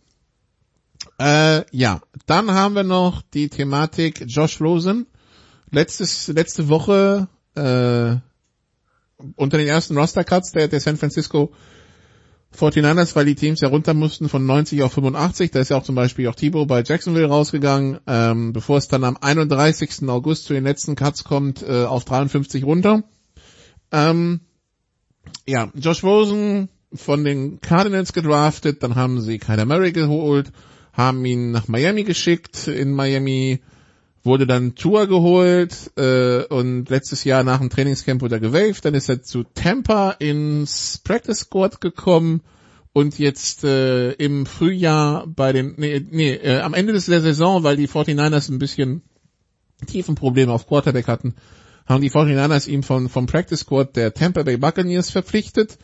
äh, 1.18 1.64
ja, 1.74 2.00
dann 2.26 2.50
haben 2.50 2.74
wir 2.74 2.82
noch 2.82 3.22
die 3.22 3.48
Thematik 3.48 4.24
Josh 4.26 4.60
Rosen. 4.60 5.06
Letztes, 5.70 6.28
letzte 6.28 6.68
Woche 6.68 7.28
äh, 7.54 8.16
unter 9.36 9.58
den 9.58 9.66
ersten 9.66 9.96
Roster-Cuts 9.96 10.52
der, 10.52 10.68
der 10.68 10.80
San 10.80 10.98
Francisco 10.98 11.52
49ers, 12.56 13.14
weil 13.14 13.26
die 13.26 13.34
Teams 13.34 13.60
ja 13.60 13.68
runter 13.68 13.94
mussten 13.94 14.28
von 14.28 14.44
90 14.46 14.82
auf 14.82 14.92
85. 14.92 15.50
Da 15.50 15.60
ist 15.60 15.70
ja 15.70 15.76
auch 15.76 15.82
zum 15.82 15.94
Beispiel 15.94 16.28
auch 16.28 16.34
Thibaut 16.34 16.68
bei 16.68 16.82
Jacksonville 16.82 17.28
rausgegangen, 17.28 17.98
ähm, 18.06 18.52
bevor 18.52 18.78
es 18.78 18.88
dann 18.88 19.04
am 19.04 19.16
31. 19.20 20.08
August 20.08 20.46
zu 20.46 20.54
den 20.54 20.64
letzten 20.64 20.96
Cuts 20.96 21.24
kommt, 21.24 21.62
äh, 21.62 21.84
auf 21.84 22.04
53 22.04 22.64
runter. 22.64 23.04
Ähm, 23.92 24.40
ja, 25.46 25.70
Josh 25.74 26.02
Rosen 26.02 26.68
von 26.92 27.24
den 27.24 27.60
Cardinals 27.60 28.12
gedraftet, 28.12 28.82
dann 28.82 28.94
haben 28.94 29.20
sie 29.20 29.38
Kyler 29.38 29.64
Murray 29.64 29.92
geholt, 29.92 30.52
haben 30.92 31.24
ihn 31.24 31.50
nach 31.50 31.68
Miami 31.68 32.04
geschickt. 32.04 32.68
In 32.68 32.92
Miami 32.92 33.60
wurde 34.26 34.46
dann 34.46 34.74
Tour 34.74 35.06
geholt 35.06 35.92
äh, 35.96 36.44
und 36.44 36.90
letztes 36.90 37.24
Jahr 37.24 37.44
nach 37.44 37.60
dem 37.60 37.70
Trainingscamp 37.70 38.20
wurde 38.20 38.36
er 38.36 38.40
gewaved. 38.40 38.84
Dann 38.84 38.94
ist 38.94 39.08
er 39.08 39.22
zu 39.22 39.44
Tampa 39.44 40.10
ins 40.10 40.98
Practice 41.02 41.38
Squad 41.38 41.80
gekommen 41.80 42.42
und 42.92 43.18
jetzt 43.18 43.64
äh, 43.64 44.12
im 44.12 44.44
Frühjahr 44.44 45.26
bei 45.26 45.52
den, 45.52 45.74
nee, 45.76 46.04
nee 46.10 46.34
äh, 46.34 46.60
am 46.60 46.74
Ende 46.74 46.92
der 46.92 47.00
Saison, 47.00 47.62
weil 47.62 47.76
die 47.76 47.88
49ers 47.88 48.50
ein 48.50 48.58
bisschen 48.58 49.02
tiefen 49.86 50.14
Probleme 50.14 50.52
auf 50.52 50.66
Quarterback 50.66 51.06
hatten, 51.06 51.34
haben 51.86 52.02
die 52.02 52.10
49ers 52.10 52.68
ihm 52.68 52.82
von, 52.82 53.08
vom 53.08 53.26
Practice 53.26 53.60
Squad 53.60 53.96
der 53.96 54.12
Tampa 54.12 54.42
Bay 54.42 54.56
Buccaneers 54.56 55.10
verpflichtet 55.10 55.78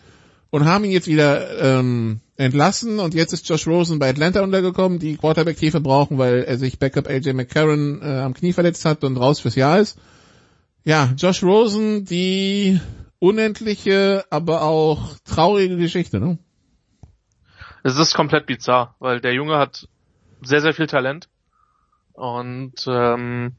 und 0.52 0.66
haben 0.66 0.84
ihn 0.84 0.90
jetzt 0.90 1.08
wieder 1.08 1.78
ähm, 1.78 2.20
entlassen 2.36 3.00
und 3.00 3.14
jetzt 3.14 3.32
ist 3.32 3.48
Josh 3.48 3.66
Rosen 3.66 3.98
bei 3.98 4.10
Atlanta 4.10 4.42
untergekommen, 4.42 4.98
die 4.98 5.16
Quarterback-Tiefe 5.16 5.80
brauchen, 5.80 6.18
weil 6.18 6.44
er 6.44 6.58
sich 6.58 6.78
Backup 6.78 7.08
AJ 7.08 7.32
McCarron 7.32 8.02
äh, 8.02 8.18
am 8.18 8.34
Knie 8.34 8.52
verletzt 8.52 8.84
hat 8.84 9.02
und 9.02 9.16
raus 9.16 9.40
fürs 9.40 9.54
Jahr 9.54 9.78
ist. 9.78 9.98
Ja, 10.84 11.14
Josh 11.16 11.42
Rosen, 11.42 12.04
die 12.04 12.78
unendliche, 13.18 14.26
aber 14.28 14.62
auch 14.62 15.16
traurige 15.24 15.78
Geschichte, 15.78 16.20
ne? 16.20 16.38
Es 17.82 17.96
ist 17.96 18.12
komplett 18.12 18.44
bizarr, 18.44 18.94
weil 18.98 19.22
der 19.22 19.32
Junge 19.32 19.56
hat 19.56 19.88
sehr, 20.42 20.60
sehr 20.60 20.74
viel 20.74 20.86
Talent 20.86 21.30
und 22.12 22.74
ähm, 22.86 23.52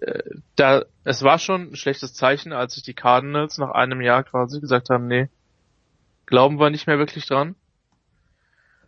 äh, 0.00 0.22
da 0.56 0.84
es 1.04 1.22
war 1.22 1.38
schon 1.38 1.72
ein 1.72 1.76
schlechtes 1.76 2.14
Zeichen, 2.14 2.54
als 2.54 2.74
sich 2.74 2.82
die 2.82 2.94
Cardinals 2.94 3.58
nach 3.58 3.72
einem 3.72 4.00
Jahr 4.00 4.24
quasi 4.24 4.58
gesagt 4.60 4.88
haben, 4.88 5.06
nee, 5.06 5.28
glauben 6.34 6.58
wir 6.58 6.68
nicht 6.68 6.88
mehr 6.88 6.98
wirklich 6.98 7.26
dran. 7.26 7.54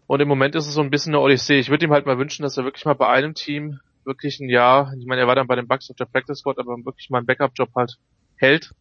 Und 0.09 0.19
im 0.19 0.27
Moment 0.27 0.57
ist 0.57 0.67
es 0.67 0.75
so 0.75 0.81
ein 0.81 0.91
bisschen 0.91 1.15
eine 1.15 1.23
Odyssee. 1.23 1.61
Ich 1.61 1.71
würde 1.71 1.85
ihm 1.85 1.93
halt 1.93 2.05
mal 2.05 2.19
wünschen, 2.19 2.43
dass 2.43 2.57
er 2.57 2.65
wirklich 2.65 2.85
mal 2.85 2.95
bei 2.95 3.07
einem 3.07 3.35
Team 3.35 3.79
wirklich 4.05 4.41
ein 4.41 4.49
Jahr, 4.49 4.93
ich 4.99 5.07
meine, 5.07 5.21
er 5.21 5.29
war 5.29 5.37
dann 5.37 5.47
bei 5.47 5.55
den 5.55 5.69
Bucks 5.69 5.89
auf 5.89 5.95
der 5.95 6.07
Practice 6.07 6.41
Squad, 6.41 6.59
aber 6.59 6.77
wirklich 6.85 7.09
mal 7.09 7.19
einen 7.19 7.27
Backup-Job 7.29 7.71
halt 7.77 7.99
hält. 8.35 8.73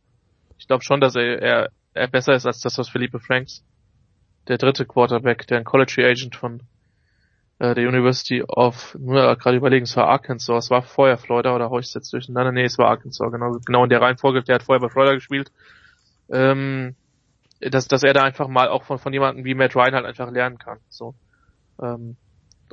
Ich 0.58 0.66
glaube 0.66 0.84
schon, 0.84 1.00
dass 1.00 1.16
er, 1.16 1.44
er, 1.44 1.70
er 1.94 2.08
besser 2.08 2.34
ist 2.34 2.48
als 2.48 2.60
das, 2.60 2.80
was 2.80 2.90
Felipe 2.90 3.20
Franks, 3.20 3.64
der 4.48 4.58
dritte 4.58 4.88
Quarterback, 4.88 5.46
der 5.46 5.60
ein 5.60 5.64
College 5.64 6.04
Agent 6.04 6.36
von 6.36 6.64
äh, 7.60 7.76
der 7.76 7.88
University 7.88 8.42
of, 8.42 8.98
nur 9.00 9.36
gerade 9.36 9.58
überlegen, 9.58 9.84
es 9.84 9.96
war 9.96 10.08
Arkansas, 10.08 10.66
es 10.66 10.72
war 10.72 10.82
vorher 10.82 11.20
Florida 11.20 11.54
oder 11.56 11.70
hau 11.70 11.78
ich 11.78 11.94
jetzt 11.94 12.12
durcheinander? 12.12 12.52
Nee, 12.52 12.64
es 12.64 12.80
war 12.80 12.90
Arkansas, 12.90 13.32
genau, 13.32 13.60
genau 13.64 13.84
in 13.84 13.92
der 13.92 14.02
Reihenfolge, 14.02 14.42
der 14.42 14.56
hat 14.56 14.64
vorher 14.64 14.82
bei 14.82 14.90
Florida 14.90 15.14
gespielt. 15.14 15.52
Ähm, 16.32 16.96
dass, 17.60 17.88
dass 17.88 18.04
er 18.04 18.14
da 18.14 18.24
einfach 18.24 18.48
mal 18.48 18.68
auch 18.68 18.84
von, 18.84 19.00
von 19.00 19.14
jemandem 19.14 19.46
wie 19.46 19.56
Matt 19.56 19.76
Ryan 19.76 19.96
halt 19.96 20.06
einfach 20.06 20.32
lernen 20.32 20.58
kann. 20.58 20.80
So. 20.90 21.16
Ähm, 21.82 22.18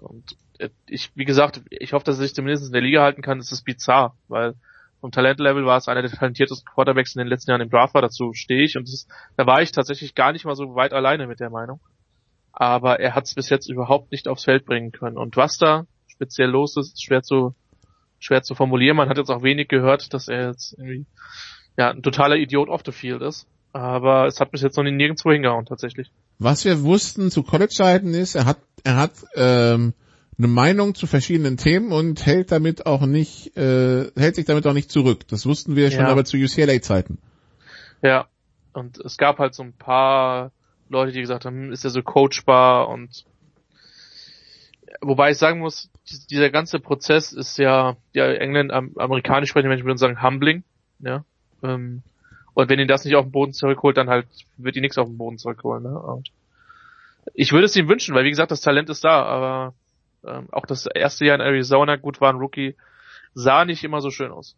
und 0.01 0.37
äh, 0.59 0.71
ich, 0.87 1.11
wie 1.15 1.25
gesagt, 1.25 1.63
ich 1.71 1.93
hoffe, 1.93 2.05
dass 2.05 2.19
er 2.19 2.23
sich 2.23 2.35
zumindest 2.35 2.67
in 2.67 2.73
der 2.73 2.83
Liga 2.83 3.03
halten 3.03 3.23
kann. 3.23 3.39
Das 3.39 3.53
ist 3.53 3.65
bizarr, 3.65 4.17
weil 4.29 4.55
vom 5.01 5.11
Talentlevel 5.11 5.67
war 5.67 5.79
es 5.79 5.89
einer 5.89 6.03
der 6.03 6.11
talentiertesten 6.13 6.73
Quarterbacks 6.73 7.15
in 7.15 7.19
den 7.19 7.29
letzten 7.29 7.51
Jahren 7.51 7.61
im 7.61 7.71
Draft 7.71 7.93
war, 7.95 8.03
dazu 8.03 8.33
stehe 8.35 8.63
ich 8.63 8.77
und 8.77 8.85
ist, 8.85 9.09
da 9.37 9.47
war 9.47 9.61
ich 9.61 9.73
tatsächlich 9.73 10.15
gar 10.15 10.33
nicht 10.33 10.45
mal 10.45 10.55
so 10.55 10.77
weit 10.77 10.93
alleine 10.93 11.27
mit 11.27 11.41
der 11.41 11.51
Meinung. 11.51 11.81
Aber 12.53 13.01
er 13.01 13.15
hat 13.15 13.25
es 13.25 13.35
bis 13.35 13.49
jetzt 13.49 13.69
überhaupt 13.69 14.13
nicht 14.13 14.29
aufs 14.29 14.45
Feld 14.45 14.65
bringen 14.65 14.93
können. 14.93 15.17
Und 15.17 15.37
was 15.37 15.59
da 15.59 15.87
speziell 16.07 16.51
los 16.51 16.77
ist, 16.77 16.95
ist 16.95 17.05
schwer 17.05 17.23
zu, 17.23 17.55
schwer 18.21 18.43
zu 18.43 18.55
formulieren. 18.55 18.97
Man 18.97 19.09
hat 19.09 19.19
jetzt 19.19 19.31
auch 19.31 19.43
wenig 19.43 19.69
gehört, 19.69 20.15
dass 20.15 20.29
er 20.29 20.49
jetzt 20.49 20.75
irgendwie 20.75 21.07
ja, 21.77 21.91
ein 21.91 22.03
totaler 22.03 22.37
Idiot 22.37 22.69
off 22.69 22.83
the 22.85 22.93
field 22.93 23.23
ist. 23.23 23.49
Aber 23.73 24.27
es 24.27 24.39
hat 24.39 24.51
bis 24.51 24.63
jetzt 24.63 24.77
noch 24.77 24.85
nirgendwo 24.85 25.33
hingehauen, 25.33 25.65
tatsächlich. 25.65 26.11
Was 26.39 26.65
wir 26.65 26.83
wussten 26.83 27.31
zu 27.31 27.43
College-Zeiten 27.43 28.13
ist, 28.13 28.35
er 28.35 28.45
hat, 28.45 28.59
er 28.85 28.97
hat 28.97 29.13
ähm, 29.35 29.95
eine 30.39 30.49
Meinung 30.49 30.95
zu 30.95 31.07
verschiedenen 31.07 31.57
Themen 31.57 31.93
und 31.93 32.27
hält 32.27 32.53
damit 32.53 32.85
auch 32.85 33.07
nicht, 33.07 33.57
äh, 33.57 34.11
hält 34.17 34.35
sich 34.35 34.45
damit 34.45 34.67
auch 34.67 34.75
nicht 34.75 34.91
zurück. 34.91 35.27
Das 35.29 35.47
wussten 35.47 35.77
wir 35.77 35.91
schon 35.91 36.01
ja. 36.01 36.09
aber 36.09 36.25
zu 36.25 36.37
UCLA-Zeiten. 36.37 37.19
Ja, 38.03 38.27
und 38.73 38.99
es 38.99 39.17
gab 39.17 39.39
halt 39.39 39.55
so 39.55 39.63
ein 39.63 39.73
paar 39.73 40.53
Leute, 40.89 41.13
die 41.13 41.21
gesagt 41.21 41.45
haben, 41.45 41.67
hm, 41.67 41.73
ist 41.73 41.85
er 41.85 41.91
so 41.91 42.03
coachbar 42.03 42.89
und 42.89 43.25
wobei 45.01 45.31
ich 45.31 45.39
sagen 45.39 45.61
muss, 45.61 45.91
dieser 46.31 46.51
ganze 46.51 46.79
Prozess 46.81 47.33
ist 47.33 47.59
ja, 47.59 47.97
ja 48.13 48.31
England, 48.33 48.73
amerikanisch 48.73 49.51
sprechen 49.51 49.69
Menschen 49.69 49.87
würden 49.87 49.99
sagen 49.99 50.23
humbling, 50.23 50.65
ja. 50.99 51.25
Ähm, 51.63 52.03
und 52.55 52.69
wenn 52.69 52.79
ihn 52.79 52.89
das 52.89 53.05
nicht 53.05 53.17
auf 53.17 53.25
den 53.25 53.33
Boden 53.33 53.53
zurückholt, 53.53 53.97
dann 53.97 54.09
halt 54.09 54.27
wird 54.57 54.77
ihn 54.77 54.83
nichts 54.83 54.99
auf 54.99 55.09
den 55.09 55.19
Boden 55.19 55.39
zurückholen. 55.39 55.83
Ne? 55.85 55.99
Und 55.99 56.31
ich 57.35 57.53
würde 57.53 57.67
es 57.67 57.77
ihm 57.77 57.89
wünschen, 57.89 58.15
weil 58.15 58.25
wie 58.25 58.31
gesagt, 58.31 58.51
das 58.51 58.61
Talent 58.61 58.91
ist 58.91 59.05
da, 59.05 59.23
aber 59.23 59.75
ähm, 60.27 60.49
auch 60.53 60.67
das 60.67 60.87
erste 60.87 61.25
Jahr 61.25 61.37
in 61.37 61.41
Arizona, 61.41 61.97
gut 61.97 62.21
war 62.21 62.33
ein 62.33 62.39
Rookie, 62.39 62.77
sah 63.35 63.65
nicht 63.65 63.85
immer 63.85 64.01
so 64.01 64.11
schön 64.11 64.31
aus. 64.31 64.57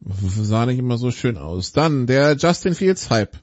Sah 0.00 0.66
nicht 0.66 0.78
immer 0.78 0.98
so 0.98 1.10
schön 1.10 1.36
aus. 1.36 1.72
Dann 1.72 2.06
der 2.06 2.34
Justin 2.36 2.74
Fields 2.74 3.10
Hype 3.10 3.36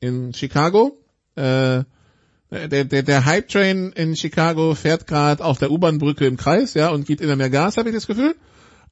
in 0.00 0.34
Chicago. 0.34 0.98
Äh, 1.34 1.84
der, 2.50 2.84
der, 2.84 3.02
der 3.02 3.24
Hype 3.24 3.48
Train 3.48 3.92
in 3.92 4.14
Chicago 4.14 4.74
fährt 4.74 5.06
gerade 5.06 5.42
auf 5.42 5.58
der 5.58 5.70
U-Bahn-Brücke 5.70 6.26
im 6.26 6.36
Kreis, 6.36 6.74
ja, 6.74 6.90
und 6.90 7.06
gibt 7.06 7.22
immer 7.22 7.36
mehr 7.36 7.48
Gas, 7.48 7.78
habe 7.78 7.88
ich 7.88 7.94
das 7.94 8.06
Gefühl. 8.06 8.36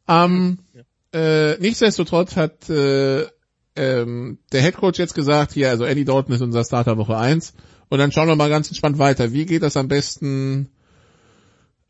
Ähm, 0.09 0.61
ja. 0.73 0.83
Äh, 1.13 1.59
nichtsdestotrotz 1.59 2.37
hat 2.37 2.71
äh, 2.71 3.27
ähm, 3.77 4.39
der 4.53 4.63
Headcoach 4.63 4.99
jetzt 4.99 5.15
gesagt, 5.15 5.53
hier, 5.53 5.71
also 5.71 5.85
Eddie 5.85 6.05
Dalton 6.05 6.35
ist 6.35 6.43
unser 6.43 6.65
Starter 6.65 6.97
Woche 6.99 7.17
1 7.17 7.55
und 7.89 7.99
dann 7.99 8.13
schauen 8.13 8.29
wir 8.29 8.37
mal 8.37 8.49
ganz 8.49 8.69
entspannt 8.69 8.99
weiter. 8.99 9.33
Wie 9.33 9.47
geht 9.47 9.63
das 9.63 9.77
am 9.77 9.89
besten, 9.89 10.71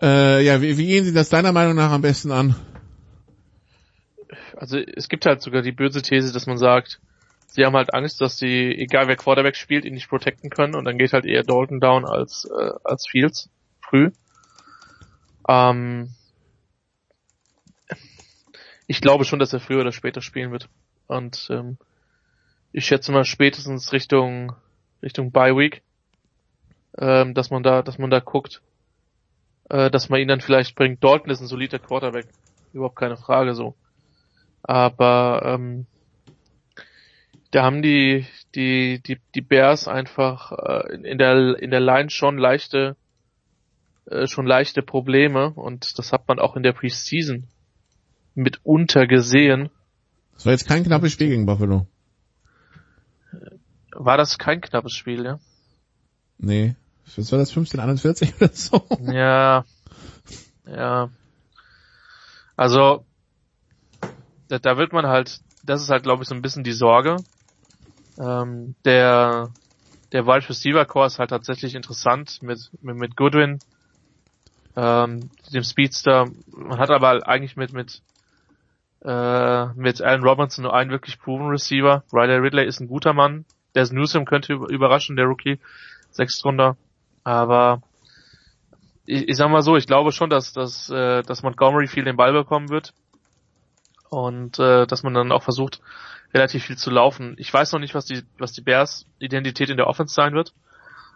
äh, 0.00 0.44
ja, 0.44 0.62
wie, 0.62 0.78
wie 0.78 0.86
gehen 0.86 1.04
Sie 1.04 1.12
das 1.12 1.28
deiner 1.28 1.52
Meinung 1.52 1.74
nach 1.74 1.90
am 1.90 2.02
besten 2.02 2.32
an? 2.32 2.54
Also 4.56 4.78
es 4.78 5.08
gibt 5.08 5.26
halt 5.26 5.42
sogar 5.42 5.62
die 5.62 5.72
böse 5.72 6.02
These, 6.02 6.32
dass 6.32 6.46
man 6.46 6.58
sagt, 6.58 7.00
sie 7.46 7.64
haben 7.64 7.76
halt 7.76 7.92
Angst, 7.94 8.20
dass 8.20 8.38
sie, 8.38 8.74
egal 8.76 9.08
wer 9.08 9.16
Quarterback 9.16 9.56
spielt, 9.56 9.84
ihn 9.84 9.94
nicht 9.94 10.08
protecten 10.08 10.50
können 10.50 10.74
und 10.74 10.84
dann 10.84 10.98
geht 10.98 11.12
halt 11.12 11.24
eher 11.24 11.42
Dalton 11.42 11.80
down 11.80 12.04
als, 12.04 12.46
äh, 12.46 12.70
als 12.84 13.06
Fields 13.08 13.50
früh. 13.80 14.10
Ähm, 15.48 16.10
ich 18.90 19.00
glaube 19.00 19.24
schon, 19.24 19.38
dass 19.38 19.52
er 19.52 19.60
früher 19.60 19.82
oder 19.82 19.92
später 19.92 20.20
spielen 20.20 20.50
wird. 20.50 20.68
Und 21.06 21.46
ähm, 21.48 21.78
ich 22.72 22.86
schätze 22.86 23.12
mal 23.12 23.24
spätestens 23.24 23.92
Richtung 23.92 24.52
Richtung 25.00 25.30
Bye 25.30 25.56
Week, 25.56 25.82
ähm, 26.98 27.32
dass 27.32 27.50
man 27.50 27.62
da, 27.62 27.82
dass 27.82 27.98
man 27.98 28.10
da 28.10 28.18
guckt, 28.18 28.62
äh, 29.68 29.92
dass 29.92 30.08
man 30.08 30.18
ihn 30.18 30.26
dann 30.26 30.40
vielleicht 30.40 30.74
bringt. 30.74 31.04
Dalton 31.04 31.30
ist 31.30 31.40
ein 31.40 31.46
solider 31.46 31.78
Quarterback, 31.78 32.26
überhaupt 32.72 32.96
keine 32.96 33.16
Frage 33.16 33.54
so. 33.54 33.76
Aber 34.64 35.42
ähm, 35.44 35.86
da 37.52 37.62
haben 37.62 37.82
die 37.82 38.26
die 38.56 39.00
die 39.06 39.20
die 39.36 39.40
Bears 39.40 39.86
einfach 39.86 40.50
äh, 40.50 40.96
in 40.96 41.18
der 41.18 41.56
in 41.62 41.70
der 41.70 41.78
Line 41.78 42.10
schon 42.10 42.38
leichte 42.38 42.96
äh, 44.06 44.26
schon 44.26 44.48
leichte 44.48 44.82
Probleme 44.82 45.50
und 45.50 45.96
das 45.96 46.12
hat 46.12 46.26
man 46.26 46.40
auch 46.40 46.56
in 46.56 46.64
der 46.64 46.72
Preseason 46.72 47.46
mitunter 48.42 49.06
gesehen. 49.06 49.70
Das 50.34 50.46
war 50.46 50.52
jetzt 50.52 50.66
kein 50.66 50.84
knappes 50.84 51.12
Spiel 51.12 51.28
gegen 51.28 51.46
Buffalo. 51.46 51.86
War 53.92 54.16
das 54.16 54.38
kein 54.38 54.60
knappes 54.60 54.94
Spiel, 54.94 55.24
ja? 55.24 55.38
Nee. 56.38 56.74
Was 57.16 57.32
war 57.32 57.38
das 57.38 57.50
1541 57.50 58.34
oder 58.40 58.50
so? 58.52 58.86
Ja. 59.12 59.64
Ja. 60.66 61.10
Also, 62.56 63.04
da, 64.48 64.58
da 64.58 64.76
wird 64.76 64.92
man 64.92 65.06
halt, 65.06 65.40
das 65.64 65.82
ist 65.82 65.90
halt 65.90 66.02
glaube 66.02 66.22
ich 66.22 66.28
so 66.28 66.34
ein 66.34 66.42
bisschen 66.42 66.64
die 66.64 66.72
Sorge. 66.72 67.16
Ähm, 68.18 68.74
der, 68.84 69.50
der 70.12 70.26
Wide 70.26 70.48
Receiver 70.48 70.84
Core 70.84 71.06
ist 71.06 71.18
halt 71.18 71.30
tatsächlich 71.30 71.74
interessant 71.74 72.42
mit, 72.42 72.70
mit, 72.82 72.96
mit 72.96 73.16
Goodwin, 73.16 73.60
ähm, 74.76 75.30
dem 75.52 75.64
Speedster. 75.64 76.30
Man 76.48 76.78
hat 76.78 76.90
aber 76.90 77.26
eigentlich 77.26 77.56
mit, 77.56 77.72
mit, 77.72 78.02
äh, 79.02 79.66
mit 79.74 80.00
Allen 80.02 80.22
Robinson 80.22 80.64
nur 80.64 80.74
einen 80.74 80.90
wirklich 80.90 81.18
proven 81.18 81.48
Receiver. 81.48 82.04
Riley 82.12 82.36
Ridley 82.36 82.66
ist 82.66 82.80
ein 82.80 82.88
guter 82.88 83.12
Mann. 83.12 83.44
Der 83.74 83.90
Newsom 83.90 84.24
könnte 84.24 84.54
überraschen, 84.54 85.16
der 85.16 85.26
Rookie. 85.26 85.58
Sechstrunder. 86.10 86.76
Aber 87.24 87.82
ich, 89.06 89.28
ich 89.28 89.36
sag 89.36 89.50
mal 89.50 89.62
so, 89.62 89.76
ich 89.76 89.86
glaube 89.86 90.12
schon, 90.12 90.30
dass, 90.30 90.52
dass, 90.52 90.90
äh, 90.90 91.22
dass 91.22 91.42
Montgomery 91.42 91.86
viel 91.86 92.04
den 92.04 92.16
Ball 92.16 92.32
bekommen 92.32 92.68
wird. 92.68 92.92
Und 94.08 94.58
äh, 94.58 94.86
dass 94.86 95.02
man 95.02 95.14
dann 95.14 95.32
auch 95.32 95.42
versucht, 95.42 95.80
relativ 96.34 96.64
viel 96.64 96.76
zu 96.76 96.90
laufen. 96.90 97.34
Ich 97.38 97.52
weiß 97.52 97.72
noch 97.72 97.80
nicht, 97.80 97.94
was 97.94 98.06
die, 98.06 98.22
was 98.38 98.52
die 98.52 98.60
Bears 98.60 99.06
Identität 99.18 99.70
in 99.70 99.76
der 99.76 99.86
Offense 99.86 100.14
sein 100.14 100.34
wird. 100.34 100.52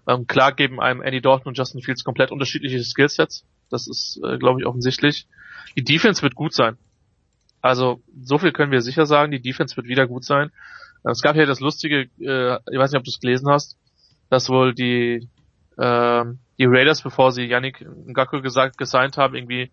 Ähm, 0.06 0.26
klar 0.26 0.52
geben 0.52 0.80
einem 0.80 1.02
Andy 1.02 1.20
Dalton 1.20 1.48
und 1.48 1.58
Justin 1.58 1.82
Fields 1.82 2.04
komplett 2.04 2.30
unterschiedliche 2.30 2.82
Skillsets. 2.82 3.44
Das 3.70 3.88
ist, 3.88 4.20
äh, 4.22 4.38
glaube 4.38 4.60
ich, 4.60 4.66
offensichtlich. 4.66 5.26
Die 5.76 5.84
Defense 5.84 6.22
wird 6.22 6.34
gut 6.34 6.52
sein. 6.52 6.76
Also 7.64 8.02
so 8.22 8.36
viel 8.36 8.52
können 8.52 8.72
wir 8.72 8.82
sicher 8.82 9.06
sagen, 9.06 9.32
die 9.32 9.40
Defense 9.40 9.74
wird 9.74 9.86
wieder 9.86 10.06
gut 10.06 10.22
sein. 10.22 10.52
Es 11.02 11.22
gab 11.22 11.34
ja 11.34 11.46
das 11.46 11.60
lustige, 11.60 12.10
äh, 12.20 12.58
ich 12.70 12.78
weiß 12.78 12.92
nicht, 12.92 12.98
ob 12.98 13.04
du 13.04 13.10
es 13.10 13.20
gelesen 13.20 13.48
hast, 13.48 13.78
dass 14.28 14.50
wohl 14.50 14.74
die 14.74 15.30
äh, 15.78 16.24
die 16.58 16.66
Raiders, 16.66 17.00
bevor 17.00 17.32
sie 17.32 17.46
Yannick 17.46 17.80
Ngakwe 18.06 18.42
gesagt 18.42 18.76
gesigned 18.76 19.16
haben, 19.16 19.34
irgendwie 19.34 19.72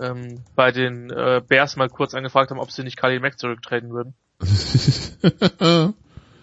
ähm, 0.00 0.42
bei 0.56 0.72
den 0.72 1.10
äh, 1.10 1.42
Bears 1.46 1.76
mal 1.76 1.90
kurz 1.90 2.14
angefragt 2.14 2.50
haben, 2.50 2.60
ob 2.60 2.70
sie 2.70 2.82
nicht 2.82 2.96
Khalil 2.96 3.20
Mack 3.20 3.38
zurücktreten 3.38 3.90
würden. 3.90 4.14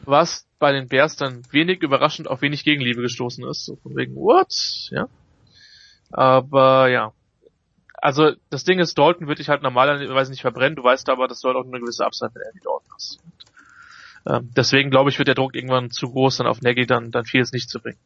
Was 0.06 0.46
bei 0.60 0.72
den 0.72 0.88
Bears 0.88 1.16
dann 1.16 1.42
wenig 1.50 1.82
überraschend 1.82 2.28
auf 2.28 2.44
wenig 2.44 2.64
Gegenliebe 2.64 3.02
gestoßen 3.02 3.44
ist. 3.50 3.66
So 3.66 3.78
von 3.78 3.96
wegen, 3.96 4.14
what? 4.14 4.54
Ja. 4.92 5.08
Aber 6.12 6.90
ja. 6.90 7.12
Also 7.98 8.32
das 8.50 8.64
Ding 8.64 8.80
ist, 8.80 8.98
Dalton 8.98 9.28
würde 9.28 9.42
ich 9.42 9.50
halt 9.50 9.64
normalerweise 9.64 10.32
nicht 10.32 10.42
verbrennen. 10.42 10.76
Du 10.76 10.84
weißt 10.84 11.10
aber, 11.10 11.28
dass 11.28 11.42
du 11.42 11.48
halt 11.48 11.58
auch 11.58 11.66
eine 11.66 11.80
gewisse 11.80 12.06
Upside 12.06 12.32
mit 12.34 12.44
Andy 12.46 12.60
Dalton 12.64 12.90
hast. 12.94 13.20
Und, 13.24 14.36
ähm, 14.36 14.52
deswegen 14.56 14.90
glaube 14.90 15.10
ich, 15.10 15.18
wird 15.18 15.28
der 15.28 15.36
Druck 15.36 15.56
irgendwann 15.56 15.92
zu 15.92 16.10
groß, 16.10 16.38
dann 16.38 16.48
auf 16.48 16.62
Nagy 16.62 16.86
dann, 16.86 17.12
dann 17.12 17.26
vieles 17.26 17.52
nicht 17.52 17.70
zu 17.70 17.80
bringen. 17.80 17.98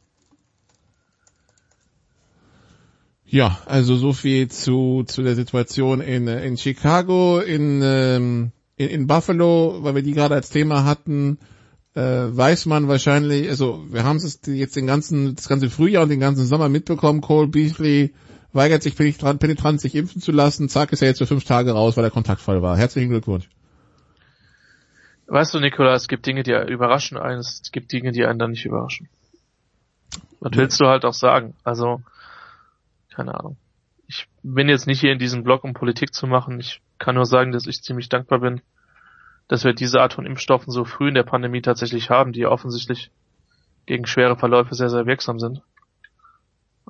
Ja, 3.26 3.60
also 3.68 3.96
so 3.96 4.12
viel 4.12 4.48
zu, 4.50 5.04
zu 5.06 5.22
der 5.22 5.36
Situation 5.36 6.02
in, 6.02 6.28
in 6.28 6.58
Chicago, 6.58 7.40
in, 7.40 7.82
ähm, 7.84 8.52
in, 8.76 8.90
in 8.90 9.08
Buffalo, 9.08 9.84
weil 9.84 9.94
wir 9.96 10.02
die 10.02 10.14
gerade 10.14 10.34
als 10.34 10.50
Thema 10.50 10.84
hatten, 10.84 11.38
äh, 11.94 12.02
weiß 12.02 12.66
man 12.66 12.88
wahrscheinlich, 12.88 13.48
also 13.48 13.84
wir 13.92 14.04
haben 14.04 14.18
es 14.18 14.40
jetzt 14.48 14.76
den 14.76 14.88
ganzen, 14.88 15.36
das 15.36 15.48
ganze 15.48 15.70
Frühjahr 15.70 16.04
und 16.04 16.10
den 16.10 16.20
ganzen 16.20 16.46
Sommer 16.46 16.70
mitbekommen, 16.70 17.22
Cole 17.22 17.48
Beasley 17.48 18.14
weigert 18.54 18.84
sich 18.84 18.96
penetrant, 18.96 19.82
sich 19.82 19.96
impfen 19.96 20.22
zu 20.22 20.32
lassen, 20.32 20.70
zack 20.70 20.92
ist 20.92 21.02
er 21.02 21.10
jetzt 21.10 21.20
für 21.20 21.28
fünf 21.28 21.44
Tage 21.44 21.72
raus, 21.72 21.98
weil 21.98 22.04
er 22.04 22.12
kontaktvoll 22.12 22.62
war. 22.62 22.78
Herzlichen 22.78 23.10
Glückwunsch. 23.10 23.50
Weißt 25.28 25.54
du, 25.54 25.60
Nikola, 25.60 25.94
es 25.94 26.08
gibt 26.08 26.26
Dinge, 26.26 26.42
die 26.42 26.52
überraschen 26.52 27.18
einen, 27.18 27.40
es 27.40 27.72
gibt 27.72 27.92
Dinge, 27.92 28.12
die 28.12 28.26
einen 28.26 28.40
dann 28.40 28.52
nicht 28.52 28.66
überraschen. 28.66 29.10
Was 30.40 30.54
willst 30.56 30.80
du 30.80 30.88
halt 30.88 31.06
auch 31.06 31.14
sagen? 31.14 31.54
Also, 31.64 32.02
keine 33.14 33.36
Ahnung. 33.36 33.58
Ich 34.08 34.28
bin 34.42 34.70
jetzt 34.70 34.88
nicht 34.88 35.02
hier 35.02 35.12
in 35.12 35.20
diesem 35.20 35.44
Blog, 35.44 35.64
um 35.64 35.74
Politik 35.74 36.16
zu 36.16 36.26
machen. 36.26 36.60
Ich 36.60 36.82
kann 36.98 37.14
nur 37.14 37.28
sagen, 37.28 37.52
dass 37.52 37.68
ich 37.68 37.84
ziemlich 37.84 38.10
dankbar 38.10 38.40
bin, 38.40 38.62
dass 39.48 39.66
wir 39.66 39.74
diese 39.74 40.02
Art 40.02 40.14
von 40.14 40.26
Impfstoffen 40.26 40.72
so 40.72 40.84
früh 40.84 41.10
in 41.10 41.14
der 41.14 41.24
Pandemie 41.24 41.62
tatsächlich 41.62 42.10
haben, 42.10 42.34
die 42.34 42.48
offensichtlich 42.48 43.12
gegen 43.86 44.08
schwere 44.08 44.36
Verläufe 44.36 44.74
sehr, 44.74 44.90
sehr 44.90 45.06
wirksam 45.06 45.40
sind. 45.40 45.62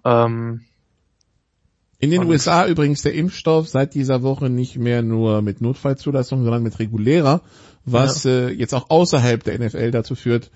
Ähm, 0.06 0.65
in 1.99 2.11
den 2.11 2.23
USA 2.23 2.65
übrigens 2.65 3.01
der 3.01 3.13
Impfstoff 3.13 3.67
seit 3.67 3.93
dieser 3.93 4.23
Woche 4.23 4.49
nicht 4.49 4.77
mehr 4.77 5.01
nur 5.01 5.41
mit 5.41 5.59
Notfallzulassung, 5.59 6.43
sondern 6.43 6.63
mit 6.63 6.80
regulärer, 6.80 7.41
was 7.84 8.23
ja. 8.23 8.31
äh, 8.31 8.49
jetzt 8.51 8.73
auch 8.73 8.89
außerhalb 8.89 9.43
der 9.43 9.59
NFL 9.59 9.91
dazu 9.91 10.15
führt, 10.15 10.49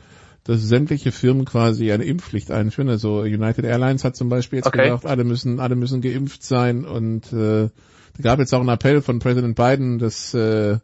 dass 0.45 0.61
sämtliche 0.61 1.11
Firmen 1.11 1.43
quasi 1.43 1.91
eine 1.91 2.05
Impfpflicht 2.05 2.49
einführen. 2.49 2.89
Also 2.89 3.19
United 3.21 3.65
Airlines 3.65 4.05
hat 4.05 4.15
zum 4.15 4.29
Beispiel 4.29 4.57
jetzt 4.59 4.67
okay. 4.67 4.85
gesagt, 4.85 5.05
alle 5.05 5.25
müssen, 5.25 5.59
alle 5.59 5.75
müssen 5.75 6.01
geimpft 6.01 6.43
sein 6.43 6.85
und 6.85 7.31
äh, 7.33 7.69
da 8.15 8.21
gab 8.21 8.39
jetzt 8.39 8.53
auch 8.53 8.59
einen 8.59 8.69
Appell 8.69 9.01
von 9.01 9.19
Präsident 9.19 9.55
Biden, 9.55 9.99
dass, 9.99 10.33
äh, 10.33 10.77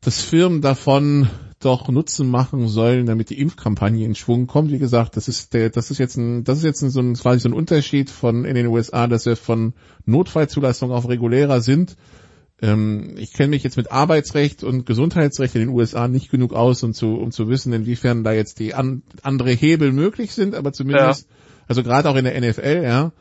dass 0.00 0.22
Firmen 0.22 0.62
davon 0.62 1.28
doch 1.60 1.88
Nutzen 1.88 2.30
machen 2.30 2.68
sollen, 2.68 3.06
damit 3.06 3.30
die 3.30 3.40
Impfkampagne 3.40 4.04
in 4.04 4.14
Schwung 4.14 4.46
kommt. 4.46 4.72
Wie 4.72 4.78
gesagt, 4.78 5.16
das 5.16 5.28
ist 5.28 5.54
der, 5.54 5.70
das 5.70 5.90
ist 5.90 5.98
jetzt 5.98 6.16
ein, 6.16 6.44
das 6.44 6.58
ist 6.58 6.64
jetzt 6.64 6.82
ein, 6.82 6.90
so 6.90 7.00
ein, 7.00 7.14
quasi 7.14 7.40
so 7.40 7.48
ein 7.48 7.54
Unterschied 7.54 8.10
von 8.10 8.44
in 8.44 8.54
den 8.54 8.66
USA, 8.66 9.06
dass 9.06 9.26
wir 9.26 9.36
von 9.36 9.74
Notfallzulassung 10.06 10.90
auf 10.90 11.08
regulärer 11.08 11.60
sind 11.60 11.96
ähm, 12.62 13.14
ich 13.16 13.32
kenne 13.32 13.50
mich 13.50 13.62
jetzt 13.62 13.76
mit 13.76 13.90
Arbeitsrecht 13.90 14.64
und 14.64 14.84
Gesundheitsrecht 14.84 15.54
in 15.54 15.62
den 15.62 15.70
USA 15.70 16.08
nicht 16.08 16.30
genug 16.30 16.52
aus, 16.52 16.82
um 16.82 16.92
zu, 16.92 17.14
um 17.14 17.30
zu 17.30 17.48
wissen, 17.48 17.72
inwiefern 17.72 18.22
da 18.22 18.32
jetzt 18.32 18.58
die 18.58 18.74
an, 18.74 19.02
andere 19.22 19.50
Hebel 19.50 19.92
möglich 19.92 20.32
sind, 20.32 20.54
aber 20.54 20.72
zumindest, 20.72 21.28
ja. 21.28 21.36
also 21.68 21.82
gerade 21.82 22.08
auch 22.08 22.16
in 22.16 22.24
der 22.24 22.38
NFL, 22.38 22.82
ja. 22.82 23.12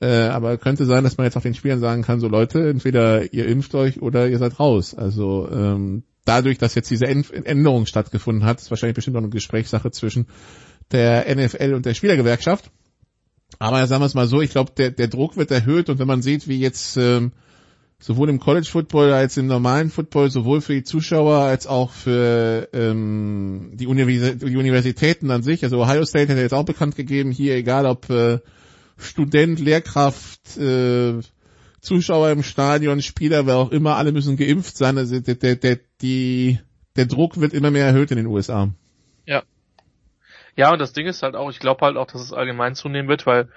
Äh, 0.00 0.28
aber 0.28 0.58
könnte 0.58 0.86
sein, 0.86 1.02
dass 1.02 1.16
man 1.16 1.24
jetzt 1.24 1.36
auch 1.36 1.42
den 1.42 1.54
Spielern 1.54 1.80
sagen 1.80 2.02
kann, 2.02 2.20
so 2.20 2.28
Leute, 2.28 2.68
entweder 2.68 3.32
ihr 3.32 3.46
impft 3.46 3.74
euch 3.74 4.00
oder 4.00 4.28
ihr 4.28 4.38
seid 4.38 4.60
raus. 4.60 4.94
Also 4.94 5.48
ähm, 5.50 6.04
dadurch, 6.28 6.58
dass 6.58 6.74
jetzt 6.74 6.90
diese 6.90 7.06
Änderung 7.06 7.86
stattgefunden 7.86 8.44
hat, 8.44 8.60
ist 8.60 8.70
wahrscheinlich 8.70 8.94
bestimmt 8.94 9.14
noch 9.14 9.22
eine 9.22 9.30
Gesprächssache 9.30 9.90
zwischen 9.90 10.26
der 10.92 11.34
NFL 11.34 11.74
und 11.74 11.86
der 11.86 11.94
Spielergewerkschaft. 11.94 12.70
Aber 13.58 13.86
sagen 13.86 14.02
wir 14.02 14.06
es 14.06 14.14
mal 14.14 14.28
so, 14.28 14.40
ich 14.42 14.50
glaube, 14.50 14.72
der, 14.76 14.90
der 14.90 15.08
Druck 15.08 15.36
wird 15.36 15.50
erhöht 15.50 15.88
und 15.88 15.98
wenn 15.98 16.06
man 16.06 16.22
sieht, 16.22 16.46
wie 16.46 16.60
jetzt 16.60 16.96
ähm, 16.98 17.32
sowohl 17.98 18.28
im 18.28 18.38
College 18.38 18.68
Football 18.70 19.12
als 19.12 19.36
im 19.36 19.46
normalen 19.46 19.90
Football, 19.90 20.30
sowohl 20.30 20.60
für 20.60 20.74
die 20.74 20.84
Zuschauer 20.84 21.38
als 21.38 21.66
auch 21.66 21.92
für 21.92 22.68
ähm, 22.72 23.72
die, 23.74 23.86
Univers 23.86 24.38
die 24.38 24.56
Universitäten 24.56 25.30
an 25.30 25.42
sich. 25.42 25.64
Also 25.64 25.80
Ohio 25.80 26.04
State 26.04 26.28
hat 26.28 26.36
ja 26.36 26.42
jetzt 26.42 26.54
auch 26.54 26.64
bekannt 26.64 26.94
gegeben, 26.94 27.32
hier 27.32 27.56
egal 27.56 27.86
ob 27.86 28.08
äh, 28.10 28.38
Student, 28.98 29.60
Lehrkraft, 29.60 30.56
äh, 30.58 31.14
Zuschauer 31.80 32.30
im 32.30 32.42
Stadion, 32.42 33.00
Spieler, 33.02 33.46
wer 33.46 33.56
auch 33.56 33.70
immer, 33.70 33.96
alle 33.96 34.12
müssen 34.12 34.36
geimpft 34.36 34.76
sein. 34.76 34.98
Also 34.98 35.20
der, 35.20 35.36
der, 35.36 35.56
der, 35.56 35.78
die, 36.02 36.58
der 36.96 37.06
Druck 37.06 37.40
wird 37.40 37.52
immer 37.52 37.70
mehr 37.70 37.86
erhöht 37.86 38.10
in 38.10 38.16
den 38.18 38.26
USA. 38.26 38.70
Ja. 39.26 39.42
Ja, 40.56 40.72
und 40.72 40.80
das 40.80 40.92
Ding 40.92 41.06
ist 41.06 41.22
halt 41.22 41.36
auch, 41.36 41.50
ich 41.50 41.60
glaube 41.60 41.84
halt 41.86 41.96
auch, 41.96 42.06
dass 42.06 42.20
es 42.20 42.32
allgemein 42.32 42.74
zunehmen 42.74 43.08
wird, 43.08 43.26
weil 43.26 43.48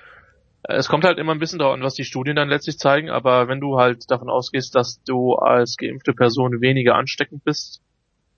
Es 0.64 0.88
kommt 0.88 1.04
halt 1.06 1.18
immer 1.18 1.32
ein 1.34 1.40
bisschen 1.40 1.58
darauf 1.60 1.74
an, 1.74 1.82
was 1.82 1.96
die 1.96 2.04
Studien 2.04 2.36
dann 2.36 2.50
letztlich 2.50 2.78
zeigen, 2.78 3.10
aber 3.10 3.48
wenn 3.48 3.60
du 3.60 3.80
halt 3.80 4.12
davon 4.12 4.30
ausgehst, 4.30 4.76
dass 4.76 5.02
du 5.04 5.34
als 5.34 5.76
geimpfte 5.78 6.14
Person 6.14 6.62
weniger 6.62 6.96
ansteckend 6.96 7.44
bist 7.44 7.82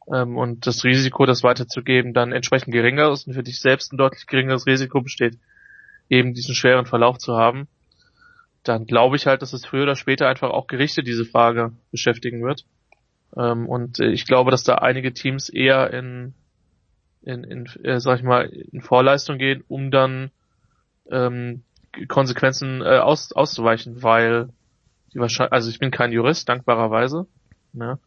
ähm, 0.08 0.38
und 0.38 0.66
das 0.66 0.86
Risiko, 0.86 1.26
das 1.26 1.44
weiterzugeben, 1.44 2.14
dann 2.14 2.32
entsprechend 2.32 2.72
geringer 2.74 3.12
ist 3.12 3.28
und 3.28 3.34
für 3.34 3.44
dich 3.44 3.60
selbst 3.60 3.92
ein 3.92 3.98
deutlich 3.98 4.26
geringeres 4.26 4.66
Risiko 4.66 5.02
besteht, 5.02 5.38
eben 6.10 6.34
diesen 6.34 6.56
schweren 6.56 6.86
Verlauf 6.86 7.18
zu 7.18 7.36
haben, 7.36 7.68
dann 8.64 8.86
glaube 8.86 9.18
ich 9.18 9.28
halt, 9.28 9.42
dass 9.42 9.52
es 9.52 9.66
früher 9.66 9.84
oder 9.84 9.98
später 9.98 10.30
einfach 10.30 10.52
auch 10.52 10.68
Gerichte 10.68 11.04
diese 11.04 11.26
Frage 11.26 11.74
beschäftigen 11.92 12.42
wird. 12.42 12.66
Ähm, 13.38 13.68
und 13.68 14.00
äh, 14.00 14.12
ich 14.12 14.26
glaube, 14.26 14.52
dass 14.52 14.64
da 14.64 14.76
einige 14.76 15.14
Teams 15.14 15.50
eher 15.50 15.92
in, 15.92 16.34
in, 17.24 17.44
in 17.44 17.66
äh, 17.84 18.00
sag 18.00 18.20
ich 18.20 18.24
mal, 18.24 18.46
in 18.46 18.82
Vorleistung 18.82 19.38
gehen, 19.38 19.64
um 19.68 19.92
dann 19.92 20.32
ähm, 21.10 21.64
Konsequenzen 22.08 22.82
äh, 22.82 23.00
aus, 23.00 23.32
auszuweichen, 23.32 24.04
weil 24.04 24.50
die 25.14 25.20
wahrscheinlich, 25.20 25.54
also 25.54 25.70
ich 25.70 25.80
bin 25.80 25.92
kein 25.92 26.12
Jurist, 26.12 26.50
dankbarerweise. 26.50 27.28
Ne? 27.72 28.00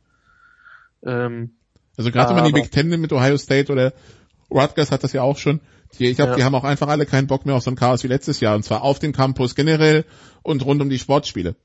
Ähm, 1.04 1.56
also 1.96 2.10
gerade 2.10 2.30
wenn 2.30 2.36
man 2.36 2.44
die 2.44 2.52
Big 2.52 2.70
Ten 2.70 2.88
mit 2.88 3.12
Ohio 3.12 3.36
State 3.36 3.72
oder 3.72 3.92
Rutgers 4.50 4.90
hat 4.90 5.02
das 5.02 5.12
ja 5.12 5.22
auch 5.22 5.38
schon. 5.38 5.60
Die, 5.98 6.06
ich 6.06 6.16
glaube, 6.16 6.32
ja. 6.32 6.36
die 6.36 6.44
haben 6.44 6.54
auch 6.54 6.64
einfach 6.64 6.88
alle 6.88 7.06
keinen 7.06 7.26
Bock 7.26 7.46
mehr 7.46 7.54
auf 7.54 7.62
so 7.62 7.70
ein 7.70 7.76
Chaos 7.76 8.02
wie 8.04 8.08
letztes 8.08 8.40
Jahr. 8.40 8.54
Und 8.54 8.64
zwar 8.64 8.82
auf 8.82 8.98
dem 8.98 9.12
Campus 9.12 9.54
generell 9.54 10.04
und 10.42 10.64
rund 10.64 10.82
um 10.82 10.90
die 10.90 10.98
Sportspiele. 10.98 11.56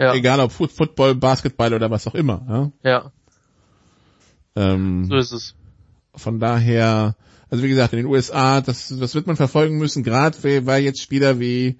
Ja. 0.00 0.14
Egal 0.14 0.40
ob 0.40 0.50
Football, 0.50 1.14
Basketball 1.14 1.74
oder 1.74 1.90
was 1.90 2.06
auch 2.06 2.14
immer. 2.14 2.72
Ja. 2.82 2.90
ja. 2.90 3.12
Ähm, 4.56 5.04
so 5.04 5.16
ist 5.16 5.32
es. 5.32 5.54
Von 6.14 6.40
daher, 6.40 7.16
also 7.50 7.62
wie 7.62 7.68
gesagt, 7.68 7.92
in 7.92 7.98
den 7.98 8.06
USA, 8.06 8.62
das, 8.62 8.88
das 8.88 9.14
wird 9.14 9.26
man 9.26 9.36
verfolgen 9.36 9.76
müssen, 9.76 10.02
gerade 10.02 10.38
weil 10.42 10.82
jetzt 10.82 11.02
Spieler 11.02 11.38
wie 11.38 11.78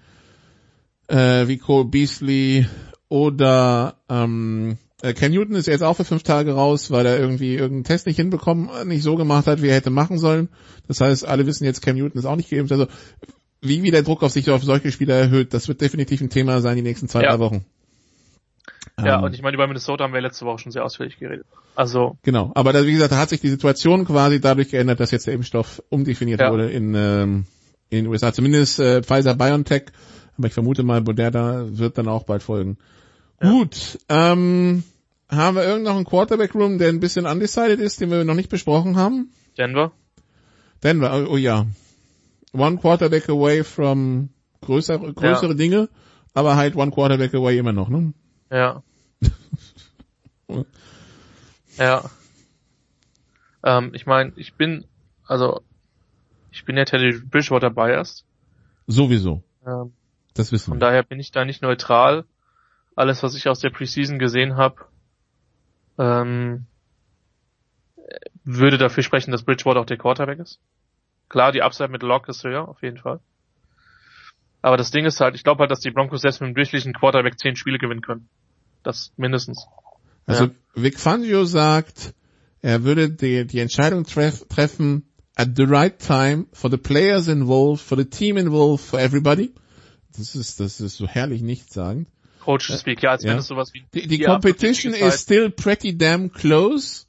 äh, 1.08 1.48
wie 1.48 1.56
Cole 1.56 1.86
Beasley 1.86 2.66
oder 3.08 3.96
ähm, 4.10 4.76
äh, 5.00 5.14
Ken 5.14 5.32
Newton 5.32 5.54
ist 5.54 5.66
jetzt 5.66 5.82
auch 5.82 5.94
für 5.94 6.04
fünf 6.04 6.22
Tage 6.22 6.52
raus, 6.52 6.90
weil 6.90 7.06
er 7.06 7.18
irgendwie 7.18 7.54
irgendeinen 7.54 7.84
Test 7.84 8.06
nicht 8.06 8.16
hinbekommen, 8.16 8.68
nicht 8.86 9.02
so 9.02 9.16
gemacht 9.16 9.46
hat, 9.46 9.62
wie 9.62 9.68
er 9.68 9.76
hätte 9.76 9.88
machen 9.88 10.18
sollen. 10.18 10.50
Das 10.88 11.00
heißt, 11.00 11.24
alle 11.24 11.46
wissen 11.46 11.64
jetzt, 11.64 11.80
Cam 11.80 11.96
Newton 11.96 12.18
ist 12.18 12.26
auch 12.26 12.36
nicht 12.36 12.50
geimpft. 12.50 12.70
Also 12.70 12.86
wie, 13.62 13.82
wie 13.82 13.90
der 13.90 14.02
Druck 14.02 14.22
auf 14.22 14.32
sich 14.32 14.50
auf 14.50 14.62
solche 14.62 14.92
Spieler 14.92 15.14
erhöht, 15.14 15.54
das 15.54 15.68
wird 15.68 15.80
definitiv 15.80 16.20
ein 16.20 16.28
Thema 16.28 16.60
sein 16.60 16.76
die 16.76 16.82
nächsten 16.82 17.08
zwei, 17.08 17.22
ja. 17.22 17.30
drei 17.30 17.38
Wochen. 17.38 17.64
Ja, 18.98 19.18
ähm, 19.18 19.24
und 19.24 19.34
ich 19.34 19.42
meine, 19.42 19.54
über 19.54 19.66
Minnesota 19.66 20.04
haben 20.04 20.12
wir 20.12 20.20
letzte 20.20 20.46
Woche 20.46 20.58
schon 20.58 20.72
sehr 20.72 20.84
ausführlich 20.84 21.18
geredet. 21.18 21.46
Also. 21.74 22.18
Genau, 22.22 22.52
aber 22.54 22.72
da, 22.72 22.84
wie 22.86 22.92
gesagt, 22.92 23.12
da 23.12 23.18
hat 23.18 23.28
sich 23.28 23.40
die 23.40 23.48
Situation 23.48 24.04
quasi 24.04 24.40
dadurch 24.40 24.70
geändert, 24.70 25.00
dass 25.00 25.10
jetzt 25.10 25.26
der 25.26 25.34
Impfstoff 25.34 25.82
umdefiniert 25.88 26.40
ja. 26.40 26.50
wurde 26.50 26.70
in, 26.70 26.94
ähm, 26.94 27.46
in 27.88 28.04
den 28.04 28.06
USA. 28.08 28.32
Zumindest 28.32 28.78
äh, 28.80 29.02
Pfizer 29.02 29.34
BioNTech, 29.34 29.84
aber 30.36 30.46
ich 30.46 30.54
vermute 30.54 30.82
mal, 30.82 31.00
Moderna 31.00 31.64
wird 31.66 31.98
dann 31.98 32.08
auch 32.08 32.24
bald 32.24 32.42
folgen. 32.42 32.78
Ja. 33.42 33.50
Gut, 33.50 33.98
ähm, 34.08 34.82
haben 35.30 35.56
wir 35.56 35.64
irgend 35.64 35.84
noch 35.84 35.96
einen 35.96 36.04
Quarterback-Room, 36.04 36.78
der 36.78 36.88
ein 36.88 37.00
bisschen 37.00 37.26
undecided 37.26 37.80
ist, 37.80 38.00
den 38.00 38.10
wir 38.10 38.24
noch 38.24 38.34
nicht 38.34 38.50
besprochen 38.50 38.96
haben? 38.96 39.32
Denver. 39.56 39.92
Denver, 40.82 41.26
oh, 41.26 41.34
oh 41.34 41.36
ja. 41.36 41.66
One 42.52 42.78
Quarterback 42.78 43.28
away 43.28 43.62
from 43.62 44.30
größere, 44.62 45.12
größere 45.12 45.52
ja. 45.52 45.54
Dinge, 45.54 45.88
aber 46.34 46.56
halt 46.56 46.74
One 46.74 46.90
Quarterback 46.90 47.34
away 47.34 47.58
immer 47.58 47.72
noch, 47.72 47.88
ne? 47.88 48.12
Ja. 48.50 48.82
ja. 51.76 52.10
Ähm, 53.62 53.92
ich 53.94 54.06
meine, 54.06 54.32
ich 54.36 54.54
bin, 54.54 54.84
also, 55.26 55.60
ich 56.50 56.64
bin 56.64 56.76
ja 56.76 56.84
Teddy 56.84 57.18
Bridgewater 57.18 57.70
biased. 57.70 58.24
Sowieso. 58.86 59.42
Ähm, 59.66 59.92
das 60.34 60.52
wissen 60.52 60.68
wir. 60.68 60.72
Von 60.72 60.80
daher 60.80 61.02
bin 61.02 61.20
ich 61.20 61.30
da 61.30 61.44
nicht 61.44 61.62
neutral. 61.62 62.24
Alles, 62.96 63.22
was 63.22 63.34
ich 63.34 63.48
aus 63.48 63.60
der 63.60 63.70
Preseason 63.70 64.18
gesehen 64.18 64.56
habe, 64.56 64.86
ähm, 65.98 66.66
würde 68.44 68.78
dafür 68.78 69.02
sprechen, 69.02 69.30
dass 69.30 69.44
Bridgewater 69.44 69.80
auch 69.80 69.86
der 69.86 69.98
Quarterback 69.98 70.38
ist. 70.38 70.60
Klar, 71.28 71.52
die 71.52 71.62
Upside 71.62 71.90
mit 71.90 72.02
Lock 72.02 72.28
ist 72.28 72.42
höher, 72.42 72.68
auf 72.68 72.82
jeden 72.82 72.98
Fall. 72.98 73.20
Aber 74.62 74.76
das 74.76 74.90
Ding 74.90 75.04
ist 75.06 75.20
halt, 75.20 75.34
ich 75.34 75.44
glaube 75.44 75.60
halt, 75.60 75.70
dass 75.70 75.80
die 75.80 75.90
Broncos 75.90 76.22
selbst 76.22 76.40
mit 76.40 76.48
einem 76.48 76.54
durchschnittlichen 76.54 76.92
Quarterback 76.92 77.38
zehn 77.38 77.56
Spiele 77.56 77.78
gewinnen 77.78 78.02
können. 78.02 78.28
Das 78.82 79.12
mindestens. 79.16 79.66
Also 80.26 80.44
ja. 80.44 80.50
Vic 80.74 80.98
Fangio 80.98 81.44
sagt, 81.44 82.14
er 82.62 82.84
würde 82.84 83.10
die, 83.10 83.46
die 83.46 83.58
Entscheidung 83.58 84.04
treff, 84.04 84.46
treffen 84.48 85.04
at 85.36 85.56
the 85.56 85.64
right 85.64 85.98
time 85.98 86.46
for 86.52 86.70
the 86.70 86.76
players 86.76 87.28
involved, 87.28 87.82
for 87.82 87.96
the 87.96 88.04
team 88.04 88.36
involved, 88.36 88.84
for 88.84 89.00
everybody. 89.00 89.52
Das 90.16 90.34
ist, 90.34 90.60
das 90.60 90.80
ist 90.80 90.96
so 90.96 91.06
herrlich 91.06 91.42
nichtssagend. 91.42 92.08
Coach 92.40 92.72
Speak, 92.72 93.02
ja, 93.02 93.10
als 93.10 93.22
ja. 93.22 93.30
wenn 93.30 93.38
es 93.38 93.46
sowas 93.46 93.72
wie... 93.74 93.84
Die, 93.94 94.06
die 94.06 94.18
Competition 94.18 94.94
is 94.94 95.20
still 95.20 95.50
pretty 95.50 95.96
damn 95.96 96.32
close. 96.32 97.04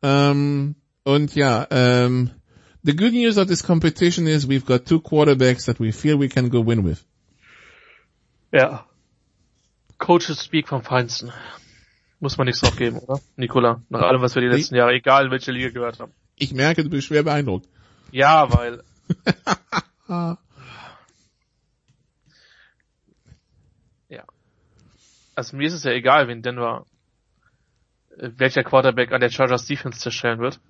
Um, 0.00 0.76
und 1.04 1.34
ja, 1.34 1.66
um, 1.70 2.30
the 2.82 2.94
good 2.94 3.12
news 3.12 3.36
of 3.36 3.48
this 3.48 3.62
competition 3.62 4.26
is 4.26 4.48
we've 4.48 4.64
got 4.64 4.86
two 4.86 5.00
quarterbacks 5.00 5.66
that 5.66 5.80
we 5.80 5.92
feel 5.92 6.18
we 6.18 6.28
can 6.28 6.48
go 6.50 6.60
win 6.60 6.84
with. 6.84 7.04
Ja. 8.52 8.86
Coaches 10.00 10.42
Speak 10.44 10.66
vom 10.66 10.82
Feinsten. 10.82 11.32
Muss 12.18 12.36
man 12.36 12.46
nichts 12.46 12.60
drauf 12.60 12.76
geben, 12.76 12.98
oder? 12.98 13.20
Nikola, 13.36 13.82
nach 13.88 14.02
allem, 14.02 14.20
was 14.20 14.34
wir 14.34 14.42
die 14.42 14.48
letzten 14.48 14.74
Jahre, 14.74 14.92
egal 14.92 15.26
in 15.26 15.30
welche 15.30 15.52
Liga 15.52 15.70
gehört 15.70 16.00
haben. 16.00 16.12
Ich 16.36 16.52
merke, 16.52 16.82
du 16.82 16.90
bist 16.90 17.06
schwer 17.06 17.22
beeindruckt. 17.22 17.68
Ja, 18.10 18.52
weil... 18.52 18.82
ja. 24.08 24.24
Also 25.34 25.56
mir 25.56 25.66
ist 25.66 25.74
es 25.74 25.84
ja 25.84 25.92
egal, 25.92 26.28
wen 26.28 26.42
Denver, 26.42 26.86
äh, 28.18 28.30
welcher 28.36 28.64
Quarterback 28.64 29.12
an 29.12 29.20
der 29.20 29.30
Chargers 29.30 29.66
Defense 29.66 30.00
zerstellen 30.00 30.40
wird. 30.40 30.60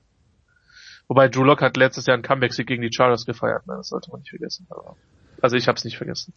Wobei 1.09 1.28
Drew 1.28 1.44
Lock 1.44 1.62
hat 1.62 1.77
letztes 1.77 2.07
Jahr 2.07 2.15
einen 2.15 2.23
Comeback-Sieg 2.23 2.66
gegen 2.66 2.82
die 2.82 2.93
Chargers 2.93 3.27
gefeiert, 3.27 3.66
ne? 3.66 3.74
das 3.77 3.89
sollte 3.89 4.11
man 4.11 4.20
nicht 4.20 4.31
vergessen. 4.31 4.69
Also 5.40 5.57
ich 5.57 5.66
hab's 5.66 5.85
nicht 5.85 5.97
vergessen. 5.97 6.32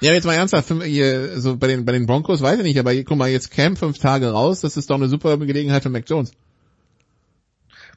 Ja, 0.00 0.12
jetzt 0.12 0.24
mal 0.24 0.34
ernsthaft, 0.34 0.72
hier, 0.84 1.40
so 1.40 1.56
bei 1.56 1.66
den, 1.66 1.84
bei 1.84 1.92
den 1.92 2.06
Broncos 2.06 2.42
weiß 2.42 2.58
ich 2.58 2.64
nicht, 2.64 2.78
aber 2.78 2.94
guck 3.02 3.16
mal, 3.16 3.28
jetzt 3.28 3.50
Cam 3.50 3.76
fünf 3.76 3.98
Tage 3.98 4.30
raus, 4.30 4.60
das 4.60 4.76
ist 4.76 4.90
doch 4.90 4.96
eine 4.96 5.08
super 5.08 5.36
Gelegenheit 5.38 5.82
für 5.82 5.90
Mac 5.90 6.08
Jones. 6.08 6.32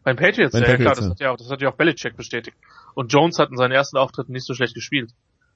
Beim 0.04 0.18
Patriots, 0.18 0.52
Beim 0.52 0.64
ja, 0.64 0.70
Patriots, 0.70 0.82
klar, 0.82 0.96
das 0.96 1.10
hat 1.12 1.20
ja 1.20 1.32
auch, 1.32 1.38
das 1.38 1.50
hat 1.50 1.62
ja 1.62 1.70
auch 1.70 1.76
Belichick 1.76 2.18
bestätigt. 2.18 2.58
Und 2.94 3.12
Jones 3.12 3.40
hat 3.40 3.52
in 3.52 3.58
seinen 3.58 3.72
ersten 3.72 3.98
Auftritten 3.98 4.34
nicht 4.34 4.46
so 4.46 4.54
schlecht 4.54 4.76
gespielt. 4.76 5.12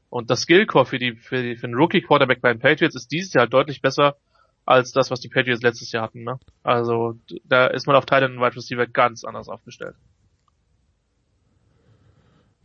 Und 0.10 0.30
das 0.30 0.42
Skillcore 0.42 0.86
für 0.86 1.00
die, 1.00 1.16
für 1.16 1.44
die, 1.44 1.56
für 1.58 1.68
den 1.68 1.76
Rookie 1.76 2.02
Quarterback 2.02 2.42
beim 2.42 2.60
Patriots 2.60 2.96
ist 2.96 3.12
dieses 3.12 3.34
Jahr 3.34 3.48
deutlich 3.48 3.82
besser 3.82 4.16
als 4.66 4.92
das, 4.92 5.12
was 5.12 5.20
die 5.20 5.30
Patriots 5.30 5.62
letztes 5.62 5.92
Jahr 5.92 6.04
hatten, 6.04 6.24
ne? 6.24 6.40
Also, 6.64 7.18
da 7.46 7.68
ist 7.68 7.88
man 7.88 7.96
auf 7.96 8.06
Teil 8.06 8.24
und 8.24 8.38
Wide 8.38 8.56
Receiver 8.56 8.86
ganz 8.86 9.24
anders 9.24 9.48
aufgestellt. 9.50 9.96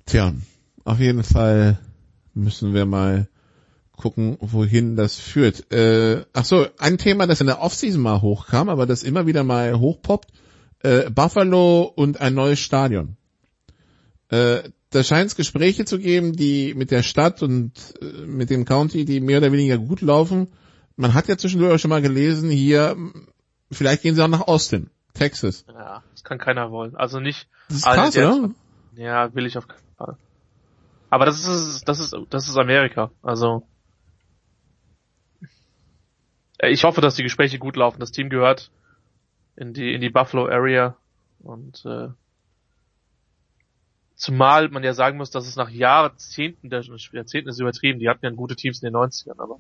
Tja, 0.07 0.33
auf 0.85 0.99
jeden 0.99 1.23
Fall 1.23 1.79
müssen 2.35 2.75
wir 2.75 2.87
mal 2.87 3.29
gucken, 3.97 4.37
wohin 4.41 4.97
das 4.97 5.17
führt. 5.19 5.73
Äh, 5.73 6.25
ach 6.33 6.45
so, 6.45 6.67
ein 6.79 6.99
Thema, 6.99 7.27
das 7.27 7.41
in 7.41 7.47
der 7.47 7.61
Offseason 7.61 8.01
mal 8.01 8.21
hochkam, 8.21 8.69
aber 8.69 8.87
das 8.87 9.03
immer 9.03 9.27
wieder 9.27 9.45
mal 9.45 9.79
hochpoppt, 9.79 10.31
äh, 10.81 11.11
Buffalo 11.11 11.83
und 11.83 12.21
ein 12.21 12.35
neues 12.35 12.59
Stadion. 12.59 13.17
Äh, 14.29 14.63
da 14.91 15.03
scheint 15.03 15.29
es 15.29 15.37
Gespräche 15.37 15.85
zu 15.85 15.99
geben, 15.99 16.33
die 16.35 16.75
mit 16.75 16.91
der 16.91 17.03
Stadt 17.03 17.43
und 17.43 17.73
äh, 18.01 18.27
mit 18.27 18.51
dem 18.51 18.65
County, 18.65 19.05
die 19.05 19.21
mehr 19.21 19.39
oder 19.39 19.53
weniger 19.53 19.79
gut 19.79 20.01
laufen. 20.01 20.49
Man 20.97 21.15
hat 21.15 21.29
ja 21.29 21.39
zwischendurch 21.39 21.75
auch 21.75 21.79
schon 21.79 21.91
mal 21.91 22.03
gelesen, 22.03 22.51
hier, 22.51 22.97
vielleicht 23.71 24.03
gehen 24.03 24.15
sie 24.15 24.23
auch 24.23 24.29
nach 24.29 24.47
Austin, 24.49 24.91
Texas. 25.15 25.65
Ja, 25.69 26.03
das 26.13 26.25
kann 26.25 26.39
keiner 26.39 26.71
wollen. 26.71 26.95
Also 26.97 27.21
nicht. 27.21 27.49
Das 27.69 27.79
ist 27.79 27.85
krass, 27.85 28.17
oder? 28.17 28.51
Ja, 28.97 29.35
will 29.35 29.47
ich 29.47 29.57
auf 29.57 29.69
keinen 29.69 29.95
Fall. 29.97 30.17
Aber 31.09 31.27
das 31.27 31.47
ist, 31.47 31.89
das 31.89 32.01
ist, 32.01 32.17
das 32.31 32.49
ist 32.49 32.57
Amerika. 32.57 33.11
Also, 33.23 33.67
ich 36.71 36.85
hoffe, 36.85 37.01
dass 37.01 37.15
die 37.15 37.23
Gespräche 37.23 37.59
gut 37.59 37.77
laufen. 37.77 38.01
Das 38.01 38.13
Team 38.13 38.29
gehört 38.29 38.71
in 39.57 39.73
die, 39.75 39.95
in 39.95 40.01
die 40.01 40.11
Buffalo 40.11 40.47
Area 40.47 40.97
und, 41.41 41.85
äh, 41.85 42.09
zumal 44.15 44.69
man 44.69 44.85
ja 44.85 44.95
sagen 44.95 45.19
muss, 45.19 45.31
dass 45.31 45.49
es 45.49 45.57
nach 45.57 45.71
Jahrzehnten, 45.71 46.71
der 46.71 46.83
Jahrzehnten 47.13 47.49
ist 47.49 47.61
übertrieben, 47.61 47.99
die 47.99 48.09
hatten 48.09 48.25
ja 48.25 48.31
gute 48.31 48.55
Teams 48.55 48.81
in 48.81 48.87
den 48.87 48.97
90ern, 48.97 49.39
aber 49.39 49.59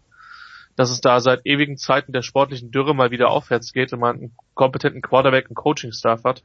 dass 0.77 0.91
es 0.91 1.01
da 1.01 1.20
seit 1.20 1.45
ewigen 1.45 1.77
Zeiten 1.77 2.12
der 2.12 2.23
sportlichen 2.23 2.70
Dürre 2.70 2.95
mal 2.95 3.11
wieder 3.11 3.29
aufwärts 3.29 3.73
geht 3.73 3.93
und 3.93 4.01
man 4.01 4.16
einen 4.16 4.33
kompetenten 4.55 5.03
Quarterback 5.03 5.49
und 5.49 5.57
Coaching-Staff 5.57 6.24
hat, 6.24 6.43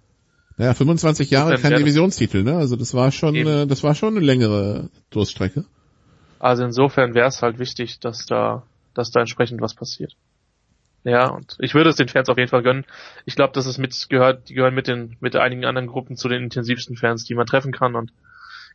ja, 0.57 0.73
25 0.73 1.29
Jahre 1.29 1.55
kein 1.59 1.75
Divisionstitel, 1.75 2.41
ne? 2.41 2.55
Also 2.55 2.75
das 2.75 2.95
war 2.95 3.11
schon, 3.11 3.35
äh, 3.35 3.67
das 3.67 3.83
war 3.83 3.93
schon 3.93 4.17
eine 4.17 4.25
längere 4.25 4.89
Durststrecke. 5.11 5.65
Also 6.39 6.63
insofern 6.63 7.13
wäre 7.13 7.27
es 7.27 7.43
halt 7.43 7.59
wichtig, 7.59 7.99
dass 7.99 8.25
da, 8.25 8.63
dass 8.95 9.11
da 9.11 9.19
entsprechend 9.19 9.61
was 9.61 9.75
passiert. 9.75 10.15
Ja, 11.03 11.27
und 11.27 11.55
ich 11.59 11.73
würde 11.73 11.89
es 11.89 11.95
den 11.95 12.09
Fans 12.09 12.29
auf 12.29 12.37
jeden 12.37 12.49
Fall 12.49 12.63
gönnen. 12.63 12.85
Ich 13.25 13.35
glaube, 13.35 13.53
dass 13.53 13.65
es 13.65 13.77
mit 13.77 14.07
gehört, 14.09 14.49
die 14.49 14.53
gehören 14.53 14.75
mit 14.75 14.87
den, 14.87 15.15
mit 15.19 15.35
einigen 15.35 15.65
anderen 15.65 15.87
Gruppen 15.87 16.17
zu 16.17 16.27
den 16.27 16.43
intensivsten 16.43 16.97
Fans, 16.97 17.23
die 17.23 17.35
man 17.35 17.45
treffen 17.45 17.71
kann 17.71 17.95
und 17.95 18.11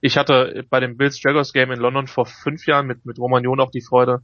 ich 0.05 0.17
hatte 0.17 0.65
bei 0.69 0.81
dem 0.81 0.97
Bills 0.97 1.23
Jaguars 1.23 1.53
Game 1.53 1.71
in 1.71 1.79
London 1.79 2.09
vor 2.09 2.27
fünf 2.27 2.67
Jahren 2.67 2.89
mit, 2.89 3.07
mit 3.07 3.19
Romagnon 3.19 3.61
auch 3.61 3.71
die 3.71 3.81
Freude, 3.81 4.23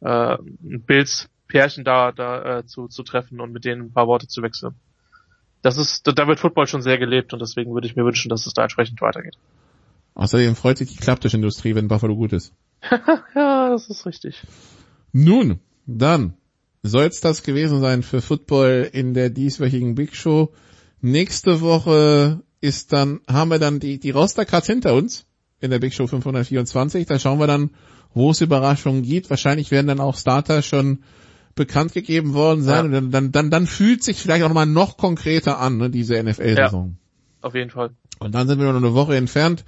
äh, 0.00 0.36
ein 0.36 0.82
Bills 0.86 1.30
Pärchen 1.48 1.84
da, 1.84 2.12
da 2.12 2.58
äh, 2.58 2.66
zu, 2.66 2.88
zu 2.88 3.02
treffen 3.02 3.40
und 3.40 3.50
mit 3.52 3.64
denen 3.64 3.86
ein 3.86 3.92
paar 3.92 4.06
Worte 4.06 4.28
zu 4.28 4.42
wechseln. 4.42 4.74
Das 5.62 5.78
ist, 5.78 6.06
da 6.06 6.28
wird 6.28 6.38
Football 6.38 6.66
schon 6.66 6.82
sehr 6.82 6.98
gelebt 6.98 7.32
und 7.32 7.40
deswegen 7.40 7.72
würde 7.72 7.86
ich 7.86 7.96
mir 7.96 8.04
wünschen, 8.04 8.28
dass 8.28 8.46
es 8.46 8.52
da 8.52 8.62
entsprechend 8.64 9.00
weitergeht. 9.00 9.36
Außerdem 10.14 10.54
freut 10.54 10.78
sich 10.78 10.90
die 10.90 10.96
Klapptischindustrie, 10.96 11.74
wenn 11.74 11.88
Buffalo 11.88 12.14
gut 12.14 12.32
ist. 12.34 12.52
ja, 13.34 13.70
das 13.70 13.88
ist 13.88 14.04
richtig. 14.04 14.42
Nun, 15.12 15.60
dann 15.86 16.34
soll's 16.86 17.20
das 17.20 17.42
gewesen 17.42 17.80
sein 17.80 18.02
für 18.02 18.20
Football 18.20 18.88
in 18.92 19.14
der 19.14 19.30
dieswöchigen 19.30 19.94
Big 19.94 20.14
Show. 20.14 20.52
Nächste 21.00 21.60
Woche 21.60 22.42
ist 22.60 22.92
dann, 22.92 23.20
haben 23.28 23.50
wir 23.50 23.58
dann 23.58 23.80
die, 23.80 23.98
die 23.98 24.10
Rostercards 24.10 24.66
hinter 24.66 24.94
uns 24.94 25.26
in 25.60 25.70
der 25.70 25.78
Big 25.78 25.94
Show 25.94 26.06
524. 26.06 27.06
Da 27.06 27.18
schauen 27.18 27.38
wir 27.38 27.46
dann, 27.46 27.70
wo 28.14 28.30
es 28.30 28.40
Überraschungen 28.40 29.02
gibt. 29.02 29.30
Wahrscheinlich 29.30 29.70
werden 29.70 29.86
dann 29.86 30.00
auch 30.00 30.16
Starter 30.16 30.62
schon 30.62 31.00
bekannt 31.54 31.92
gegeben 31.92 32.34
worden 32.34 32.62
sein. 32.62 32.76
Ja. 32.76 32.82
Und 32.82 32.92
dann, 32.92 33.10
dann, 33.10 33.32
dann, 33.32 33.50
dann 33.50 33.66
fühlt 33.66 34.02
sich 34.02 34.18
vielleicht 34.18 34.42
auch 34.44 34.48
nochmal 34.48 34.66
noch 34.66 34.96
konkreter 34.96 35.58
an, 35.58 35.78
ne, 35.78 35.90
diese 35.90 36.22
NFL-Saison. 36.22 36.96
Ja, 36.96 37.46
auf 37.46 37.54
jeden 37.54 37.70
Fall. 37.70 37.90
Und 38.18 38.34
dann 38.34 38.48
sind 38.48 38.58
wir 38.58 38.66
noch 38.66 38.76
eine 38.76 38.94
Woche 38.94 39.16
entfernt. 39.16 39.64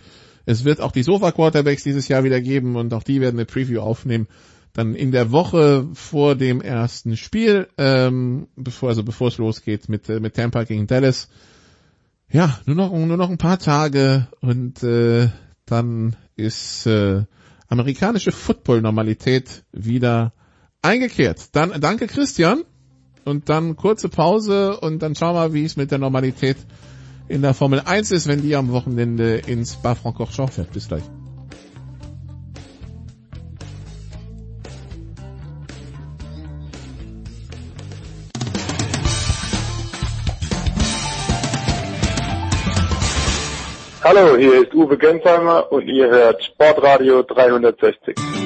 Es 0.47 0.65
wird 0.65 0.81
auch 0.81 0.93
die 0.93 1.03
Sofa-Quarterbacks 1.03 1.83
dieses 1.83 2.09
Jahr 2.09 2.25
wieder 2.25 2.41
geben 2.41 2.77
und 2.77 2.95
auch 2.95 3.03
die 3.03 3.21
werden 3.21 3.37
eine 3.37 3.45
Preview 3.45 3.81
aufnehmen. 3.81 4.29
Dann 4.73 4.95
in 4.95 5.13
der 5.13 5.33
Woche 5.33 5.89
vor 5.95 6.35
dem 6.35 6.61
ersten 6.61 7.17
Spiel, 7.17 7.69
ähm, 7.79 8.49
bevor, 8.57 8.91
also 8.91 9.03
bevor 9.03 9.29
es 9.29 9.39
losgeht 9.39 9.89
mit, 9.89 10.09
äh, 10.09 10.21
mit 10.21 10.35
Tampa 10.35 10.65
gegen 10.65 10.87
Dallas. 10.87 11.29
Ja, 12.31 12.61
nur 12.67 12.77
noch, 12.77 12.93
nur 12.93 13.17
noch 13.17 13.31
ein 13.31 13.39
paar 13.39 13.59
Tage 13.59 14.29
und 14.41 14.83
äh, 14.83 15.29
dann 15.65 16.17
ist 16.37 16.87
äh, 16.87 17.25
amerikanische 17.69 18.33
Football-Normalität 18.33 19.65
wieder 19.73 20.33
eingekehrt. 20.83 21.55
Dann 21.57 21.81
danke 21.81 22.07
Christian 22.07 22.63
und 23.25 23.49
dann 23.49 23.77
kurze 23.77 24.09
Pause 24.09 24.79
und 24.79 25.03
dann 25.03 25.15
schauen 25.15 25.35
wir, 25.35 25.53
wie 25.55 25.65
es 25.65 25.77
mit 25.77 25.91
der 25.91 25.99
Normalität 25.99 26.57
in 27.29 27.43
der 27.43 27.55
Formel 27.55 27.81
1 27.81 28.11
ist, 28.11 28.27
wenn 28.27 28.43
die 28.43 28.57
am 28.57 28.71
Wochenende 28.73 29.37
ins 29.37 29.75
Spa-Francorchamps 29.75 30.55
fährt. 30.55 30.73
Bis 30.73 30.89
gleich. 30.89 31.05
Hallo, 44.11 44.39
hier 44.39 44.63
ist 44.63 44.75
Uwe 44.75 44.97
Gensheimer 44.97 45.71
und 45.71 45.87
ihr 45.87 46.09
hört 46.09 46.43
Sportradio 46.43 47.23
360. 47.25 48.38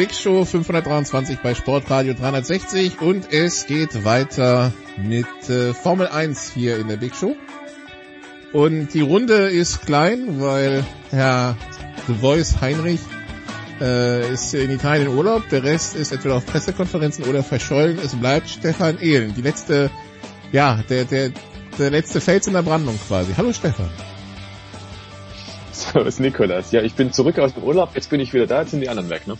Big 0.00 0.14
Show 0.14 0.46
523 0.46 1.40
bei 1.40 1.54
Sportradio 1.54 2.14
360 2.14 3.02
und 3.02 3.30
es 3.34 3.66
geht 3.66 4.02
weiter 4.02 4.72
mit 4.96 5.26
äh, 5.50 5.74
Formel 5.74 6.06
1 6.08 6.52
hier 6.54 6.78
in 6.78 6.88
der 6.88 6.96
Big 6.96 7.14
Show. 7.14 7.36
Und 8.54 8.94
die 8.94 9.02
Runde 9.02 9.50
ist 9.50 9.84
klein, 9.84 10.40
weil 10.40 10.86
Herr 11.10 11.54
The 12.06 12.14
Voice 12.14 12.62
Heinrich 12.62 13.00
äh, 13.78 14.32
ist 14.32 14.54
in 14.54 14.70
Italien 14.70 15.08
in 15.08 15.18
Urlaub. 15.18 15.46
Der 15.50 15.64
Rest 15.64 15.96
ist 15.96 16.12
entweder 16.12 16.36
auf 16.36 16.46
Pressekonferenzen 16.46 17.26
oder 17.26 17.42
verschollen. 17.42 17.98
Es 18.02 18.14
bleibt 18.14 18.48
Stefan 18.48 18.98
Ehlen. 19.00 19.34
Die 19.34 19.42
letzte, 19.42 19.90
ja, 20.50 20.82
der, 20.88 21.04
der, 21.04 21.30
der 21.78 21.90
letzte 21.90 22.22
Fels 22.22 22.46
in 22.46 22.54
der 22.54 22.62
Brandung 22.62 22.98
quasi. 23.06 23.34
Hallo 23.36 23.52
Stefan. 23.52 23.90
So 25.72 26.00
ist 26.00 26.20
Nikolas. 26.20 26.72
Ja, 26.72 26.80
ich 26.80 26.94
bin 26.94 27.12
zurück 27.12 27.38
aus 27.38 27.52
dem 27.52 27.64
Urlaub. 27.64 27.90
Jetzt 27.94 28.08
bin 28.08 28.20
ich 28.20 28.32
wieder 28.32 28.46
da. 28.46 28.62
Jetzt 28.62 28.70
sind 28.70 28.80
die 28.80 28.88
anderen 28.88 29.10
weg, 29.10 29.26
ne? 29.26 29.36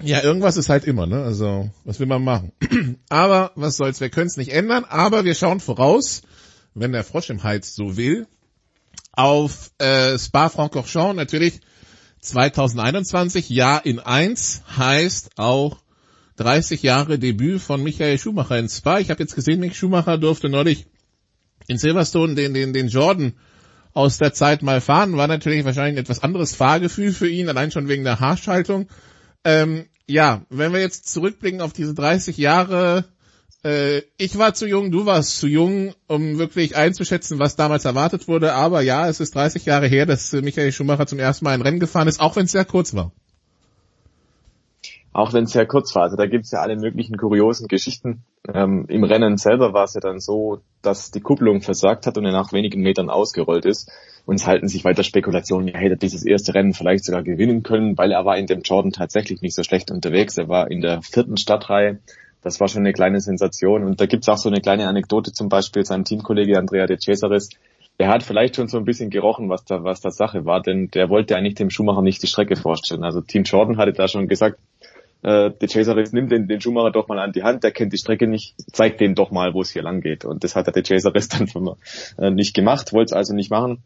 Ja, 0.00 0.22
irgendwas 0.22 0.56
ist 0.56 0.68
halt 0.68 0.84
immer, 0.84 1.06
ne? 1.06 1.22
Also, 1.22 1.70
was 1.84 2.00
will 2.00 2.06
man 2.06 2.24
machen? 2.24 2.52
aber 3.08 3.52
was 3.54 3.76
soll's, 3.76 4.00
wir 4.00 4.10
können 4.10 4.26
es 4.26 4.36
nicht 4.36 4.52
ändern, 4.52 4.84
aber 4.88 5.24
wir 5.24 5.34
schauen 5.34 5.60
voraus, 5.60 6.22
wenn 6.74 6.92
der 6.92 7.04
Frosch 7.04 7.30
im 7.30 7.42
Hals 7.42 7.74
so 7.74 7.96
will, 7.96 8.26
auf 9.12 9.70
äh, 9.78 10.18
Spa-Francorchamps 10.18 11.16
natürlich 11.16 11.60
2021, 12.20 13.50
Jahr 13.50 13.84
in 13.84 13.98
eins, 13.98 14.62
heißt 14.76 15.38
auch 15.38 15.78
30 16.36 16.82
Jahre 16.82 17.18
Debüt 17.18 17.60
von 17.60 17.82
Michael 17.82 18.18
Schumacher 18.18 18.58
in 18.58 18.68
Spa. 18.68 18.98
Ich 18.98 19.10
habe 19.10 19.22
jetzt 19.22 19.34
gesehen, 19.34 19.60
Mick 19.60 19.74
Schumacher 19.74 20.18
durfte 20.18 20.48
neulich 20.48 20.86
in 21.66 21.78
Silverstone 21.78 22.34
den, 22.34 22.54
den, 22.54 22.72
den 22.72 22.88
Jordan 22.88 23.34
aus 23.92 24.18
der 24.18 24.32
Zeit 24.32 24.62
mal 24.62 24.80
fahren. 24.80 25.16
War 25.16 25.26
natürlich 25.26 25.64
wahrscheinlich 25.64 25.96
ein 25.96 26.02
etwas 26.02 26.22
anderes 26.22 26.54
Fahrgefühl 26.54 27.12
für 27.12 27.28
ihn, 27.28 27.48
allein 27.48 27.70
schon 27.70 27.88
wegen 27.88 28.04
der 28.04 28.20
Haarschaltung. 28.20 28.88
Ähm, 29.44 29.86
ja, 30.06 30.42
wenn 30.50 30.72
wir 30.72 30.80
jetzt 30.80 31.08
zurückblicken 31.12 31.60
auf 31.60 31.72
diese 31.72 31.94
30 31.94 32.36
Jahre, 32.36 33.04
äh, 33.64 34.02
ich 34.18 34.36
war 34.38 34.54
zu 34.54 34.66
jung, 34.66 34.90
du 34.90 35.06
warst 35.06 35.38
zu 35.38 35.46
jung, 35.46 35.94
um 36.08 36.38
wirklich 36.38 36.76
einzuschätzen, 36.76 37.38
was 37.38 37.56
damals 37.56 37.84
erwartet 37.84 38.28
wurde. 38.28 38.54
Aber 38.54 38.82
ja, 38.82 39.08
es 39.08 39.20
ist 39.20 39.34
30 39.34 39.64
Jahre 39.64 39.86
her, 39.86 40.06
dass 40.06 40.32
äh, 40.32 40.42
Michael 40.42 40.72
Schumacher 40.72 41.06
zum 41.06 41.18
ersten 41.18 41.44
Mal 41.44 41.52
ein 41.52 41.62
Rennen 41.62 41.80
gefahren 41.80 42.08
ist, 42.08 42.20
auch 42.20 42.36
wenn 42.36 42.46
es 42.46 42.52
sehr 42.52 42.64
kurz 42.64 42.94
war. 42.94 43.12
Auch 45.12 45.34
wenn 45.34 45.44
es 45.44 45.52
sehr 45.52 45.66
kurz 45.66 45.94
war. 45.94 46.04
Also 46.04 46.16
da 46.16 46.26
gibt's 46.26 46.52
ja 46.52 46.60
alle 46.60 46.76
möglichen 46.76 47.18
kuriosen 47.18 47.68
Geschichten. 47.68 48.24
Ähm, 48.52 48.86
Im 48.88 49.04
Rennen 49.04 49.36
selber 49.36 49.74
war 49.74 49.84
es 49.84 49.94
ja 49.94 50.00
dann 50.00 50.20
so, 50.20 50.60
dass 50.80 51.10
die 51.10 51.20
Kupplung 51.20 51.60
versagt 51.60 52.06
hat 52.06 52.16
und 52.16 52.24
er 52.24 52.32
nach 52.32 52.52
wenigen 52.52 52.80
Metern 52.80 53.10
ausgerollt 53.10 53.66
ist. 53.66 53.90
Und 54.24 54.36
es 54.36 54.46
halten 54.46 54.68
sich 54.68 54.84
weiter 54.84 55.02
Spekulationen, 55.02 55.68
ja, 55.68 55.78
hätte 55.78 55.96
dieses 55.96 56.24
erste 56.24 56.54
Rennen 56.54 56.72
vielleicht 56.72 57.04
sogar 57.04 57.22
gewinnen 57.22 57.62
können, 57.62 57.98
weil 57.98 58.12
er 58.12 58.24
war 58.24 58.38
in 58.38 58.46
dem 58.46 58.62
Jordan 58.62 58.92
tatsächlich 58.92 59.42
nicht 59.42 59.54
so 59.54 59.62
schlecht 59.62 59.90
unterwegs. 59.90 60.38
Er 60.38 60.48
war 60.48 60.70
in 60.70 60.80
der 60.80 61.02
vierten 61.02 61.36
Stadtreihe. 61.36 61.98
Das 62.40 62.58
war 62.58 62.68
schon 62.68 62.82
eine 62.82 62.92
kleine 62.92 63.20
Sensation. 63.20 63.84
Und 63.84 64.00
da 64.00 64.06
gibt's 64.06 64.28
auch 64.28 64.38
so 64.38 64.48
eine 64.48 64.60
kleine 64.60 64.88
Anekdote 64.88 65.32
zum 65.32 65.48
Beispiel. 65.48 65.84
Sein 65.84 66.04
Teamkollege 66.04 66.58
Andrea 66.58 66.86
de 66.86 66.98
Cesaris, 66.98 67.50
der 67.98 68.08
hat 68.08 68.22
vielleicht 68.22 68.56
schon 68.56 68.68
so 68.68 68.78
ein 68.78 68.84
bisschen 68.84 69.10
gerochen, 69.10 69.48
was 69.48 69.64
da, 69.64 69.84
was 69.84 70.00
da 70.00 70.10
Sache 70.10 70.44
war, 70.44 70.62
denn 70.62 70.88
der 70.88 71.08
wollte 71.10 71.36
eigentlich 71.36 71.54
dem 71.54 71.70
Schumacher 71.70 72.02
nicht 72.02 72.22
die 72.22 72.26
Strecke 72.26 72.56
vorstellen. 72.56 73.04
Also 73.04 73.20
Team 73.20 73.44
Jordan 73.44 73.76
hatte 73.76 73.92
da 73.92 74.08
schon 74.08 74.28
gesagt, 74.28 74.58
äh, 75.22 75.50
der 75.50 75.68
Chaseris 75.68 76.12
nimmt 76.12 76.32
den, 76.32 76.48
den 76.48 76.60
Schumacher 76.60 76.90
doch 76.90 77.08
mal 77.08 77.18
an 77.18 77.32
die 77.32 77.42
Hand, 77.42 77.64
der 77.64 77.72
kennt 77.72 77.92
die 77.92 77.98
Strecke 77.98 78.26
nicht, 78.26 78.54
zeigt 78.72 79.00
dem 79.00 79.14
doch 79.14 79.30
mal, 79.30 79.54
wo 79.54 79.62
es 79.62 79.70
hier 79.70 79.82
lang 79.82 80.00
geht. 80.00 80.24
Und 80.24 80.44
das 80.44 80.56
hat 80.56 80.74
der 80.74 80.82
Chaseris 80.82 81.28
dann 81.28 81.48
schon 81.48 81.76
äh, 82.18 82.30
nicht 82.30 82.54
gemacht, 82.54 82.92
wollte 82.92 83.10
es 83.10 83.12
also 83.12 83.34
nicht 83.34 83.50
machen 83.50 83.82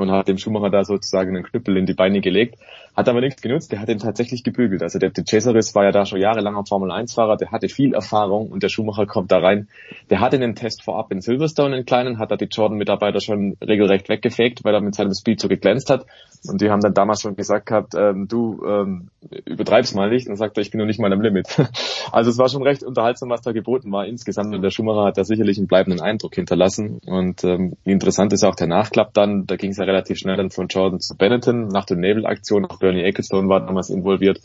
und 0.00 0.10
hat 0.10 0.28
dem 0.28 0.38
Schumacher 0.38 0.70
da 0.70 0.84
sozusagen 0.84 1.36
einen 1.36 1.44
Knüppel 1.44 1.76
in 1.76 1.86
die 1.86 1.94
Beine 1.94 2.20
gelegt. 2.20 2.58
Hat 2.96 3.08
aber 3.08 3.20
nichts 3.20 3.40
genutzt, 3.40 3.70
der 3.70 3.80
hat 3.80 3.88
ihn 3.88 3.98
tatsächlich 3.98 4.42
gebügelt. 4.42 4.82
Also 4.82 4.98
der, 4.98 5.10
der 5.10 5.24
Cesaris 5.24 5.74
war 5.74 5.84
ja 5.84 5.92
da 5.92 6.04
schon 6.06 6.20
jahrelanger 6.20 6.64
Formel-1-Fahrer, 6.66 7.36
der 7.36 7.52
hatte 7.52 7.68
viel 7.68 7.94
Erfahrung 7.94 8.48
und 8.50 8.62
der 8.62 8.68
Schumacher 8.68 9.06
kommt 9.06 9.30
da 9.30 9.38
rein. 9.38 9.68
Der 10.10 10.20
hatte 10.20 10.36
einen 10.36 10.54
Test 10.56 10.82
vorab 10.82 11.12
in 11.12 11.20
Silverstone, 11.20 11.76
einen 11.76 11.86
kleinen, 11.86 12.18
hat 12.18 12.30
da 12.30 12.36
die 12.36 12.48
Jordan-Mitarbeiter 12.50 13.20
schon 13.20 13.56
regelrecht 13.62 14.08
weggefegt, 14.08 14.64
weil 14.64 14.74
er 14.74 14.80
mit 14.80 14.94
seinem 14.94 15.14
Speed 15.14 15.40
so 15.40 15.48
geglänzt 15.48 15.88
hat. 15.88 16.06
Und 16.48 16.60
die 16.60 16.70
haben 16.70 16.80
dann 16.80 16.94
damals 16.94 17.20
schon 17.20 17.36
gesagt 17.36 17.66
gehabt, 17.66 17.94
ähm, 17.94 18.26
du 18.26 18.64
ähm, 18.66 19.08
übertreibst 19.44 19.94
mal 19.94 20.08
nicht. 20.10 20.28
Und 20.28 20.36
sagt 20.36 20.56
er, 20.56 20.62
ich 20.62 20.70
bin 20.70 20.80
noch 20.80 20.86
nicht 20.86 20.98
mal 20.98 21.12
am 21.12 21.20
Limit. 21.20 21.48
also 22.12 22.30
es 22.30 22.38
war 22.38 22.48
schon 22.48 22.62
recht 22.62 22.82
unterhaltsam, 22.82 23.28
was 23.28 23.42
da 23.42 23.52
geboten 23.52 23.92
war 23.92 24.06
insgesamt. 24.06 24.54
Und 24.54 24.62
der 24.62 24.70
Schumacher 24.70 25.04
hat 25.04 25.18
da 25.18 25.24
sicherlich 25.24 25.58
einen 25.58 25.66
bleibenden 25.66 26.00
Eindruck 26.00 26.34
hinterlassen. 26.34 27.00
Und 27.06 27.44
ähm, 27.44 27.76
interessant 27.84 28.32
ist 28.32 28.44
auch 28.44 28.54
der 28.54 28.68
Nachklapp 28.68 29.12
dann. 29.12 29.46
Da 29.46 29.56
ging 29.56 29.70
es 29.70 29.76
ja 29.76 29.84
relativ 29.90 30.18
schnell 30.18 30.36
dann 30.36 30.50
von 30.50 30.68
Jordan 30.68 31.00
zu 31.00 31.16
Benetton 31.16 31.68
nach 31.68 31.84
der 31.84 31.96
Nebelaktion. 31.96 32.64
Auch 32.64 32.78
Bernie 32.78 33.02
Ecclestone 33.02 33.48
war 33.48 33.60
damals 33.60 33.90
involviert. 33.90 34.40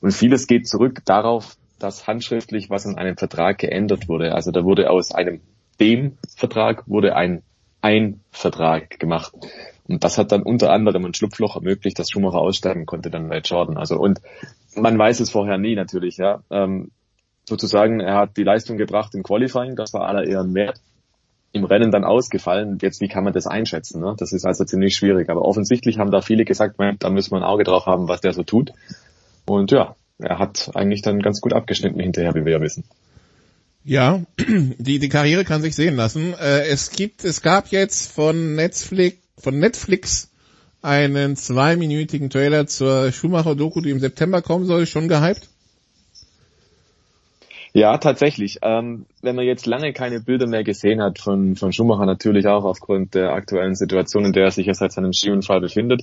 Und 0.00 0.12
vieles 0.12 0.46
geht 0.46 0.68
zurück 0.68 1.02
darauf, 1.04 1.56
dass 1.78 2.06
handschriftlich 2.06 2.70
was 2.70 2.84
in 2.84 2.98
einem 2.98 3.16
Vertrag 3.16 3.58
geändert 3.58 4.08
wurde. 4.08 4.34
Also 4.34 4.50
da 4.50 4.64
wurde 4.64 4.90
aus 4.90 5.12
einem 5.12 5.40
dem 5.80 6.18
Vertrag 6.36 6.88
wurde 6.88 7.14
ein 7.14 7.42
ein 7.80 8.20
Vertrag 8.32 8.98
gemacht. 8.98 9.32
Und 9.86 10.02
das 10.02 10.18
hat 10.18 10.32
dann 10.32 10.42
unter 10.42 10.72
anderem 10.72 11.04
ein 11.04 11.14
Schlupfloch 11.14 11.54
ermöglicht, 11.54 11.98
dass 11.98 12.10
Schumacher 12.10 12.38
aussteigen 12.38 12.84
konnte 12.84 13.10
dann 13.10 13.28
bei 13.28 13.38
Jordan. 13.38 13.76
Also 13.76 13.98
und 13.98 14.20
man 14.74 14.98
weiß 14.98 15.20
es 15.20 15.30
vorher 15.30 15.58
nie 15.58 15.76
natürlich, 15.76 16.16
ja. 16.16 16.42
Ähm, 16.50 16.90
sozusagen, 17.48 18.00
er 18.00 18.16
hat 18.16 18.36
die 18.36 18.42
Leistung 18.42 18.76
gebracht 18.76 19.14
im 19.14 19.22
Qualifying, 19.22 19.76
das 19.76 19.94
war 19.94 20.06
aller 20.06 20.26
Ehren 20.26 20.54
wert 20.54 20.80
im 21.52 21.64
Rennen 21.64 21.90
dann 21.90 22.04
ausgefallen. 22.04 22.78
Jetzt, 22.80 23.00
wie 23.00 23.08
kann 23.08 23.24
man 23.24 23.32
das 23.32 23.46
einschätzen? 23.46 24.00
Ne? 24.00 24.14
Das 24.18 24.32
ist 24.32 24.44
also 24.44 24.64
ziemlich 24.64 24.96
schwierig. 24.96 25.30
Aber 25.30 25.42
offensichtlich 25.42 25.98
haben 25.98 26.10
da 26.10 26.20
viele 26.20 26.44
gesagt, 26.44 26.76
da 26.78 27.10
müssen 27.10 27.32
wir 27.32 27.38
ein 27.38 27.44
Auge 27.44 27.64
drauf 27.64 27.86
haben, 27.86 28.08
was 28.08 28.20
der 28.20 28.32
so 28.32 28.42
tut. 28.42 28.72
Und 29.46 29.70
ja, 29.70 29.96
er 30.18 30.38
hat 30.38 30.70
eigentlich 30.74 31.02
dann 31.02 31.20
ganz 31.20 31.40
gut 31.40 31.52
abgeschnitten 31.52 32.00
hinterher, 32.00 32.34
wie 32.34 32.44
wir 32.44 32.52
ja 32.52 32.60
wissen. 32.60 32.84
Ja, 33.84 34.22
die, 34.38 34.98
die 34.98 35.08
Karriere 35.08 35.44
kann 35.44 35.62
sich 35.62 35.74
sehen 35.74 35.96
lassen. 35.96 36.34
Äh, 36.34 36.66
es 36.66 36.90
gibt, 36.90 37.24
es 37.24 37.40
gab 37.40 37.68
jetzt 37.68 38.12
von 38.12 38.54
Netflix, 38.54 39.18
von 39.38 39.58
Netflix 39.58 40.30
einen 40.82 41.36
zweiminütigen 41.36 42.30
Trailer 42.30 42.66
zur 42.66 43.10
Schumacher-Doku, 43.10 43.80
die 43.80 43.90
im 43.90 44.00
September 44.00 44.42
kommen 44.42 44.66
soll, 44.66 44.86
schon 44.86 45.08
gehypt? 45.08 45.48
Ja, 47.78 47.96
tatsächlich. 47.96 48.58
Ähm, 48.62 49.06
wenn 49.22 49.36
man 49.36 49.44
jetzt 49.44 49.64
lange 49.64 49.92
keine 49.92 50.18
Bilder 50.18 50.48
mehr 50.48 50.64
gesehen 50.64 51.00
hat 51.00 51.20
von, 51.20 51.54
von 51.54 51.72
Schumacher, 51.72 52.06
natürlich 52.06 52.48
auch 52.48 52.64
aufgrund 52.64 53.14
der 53.14 53.30
aktuellen 53.30 53.76
Situation, 53.76 54.24
in 54.24 54.32
der 54.32 54.46
er 54.46 54.50
sich 54.50 54.66
ja 54.66 54.74
seit 54.74 54.90
seinem 54.90 55.12
Skiunfall 55.12 55.60
befindet. 55.60 56.02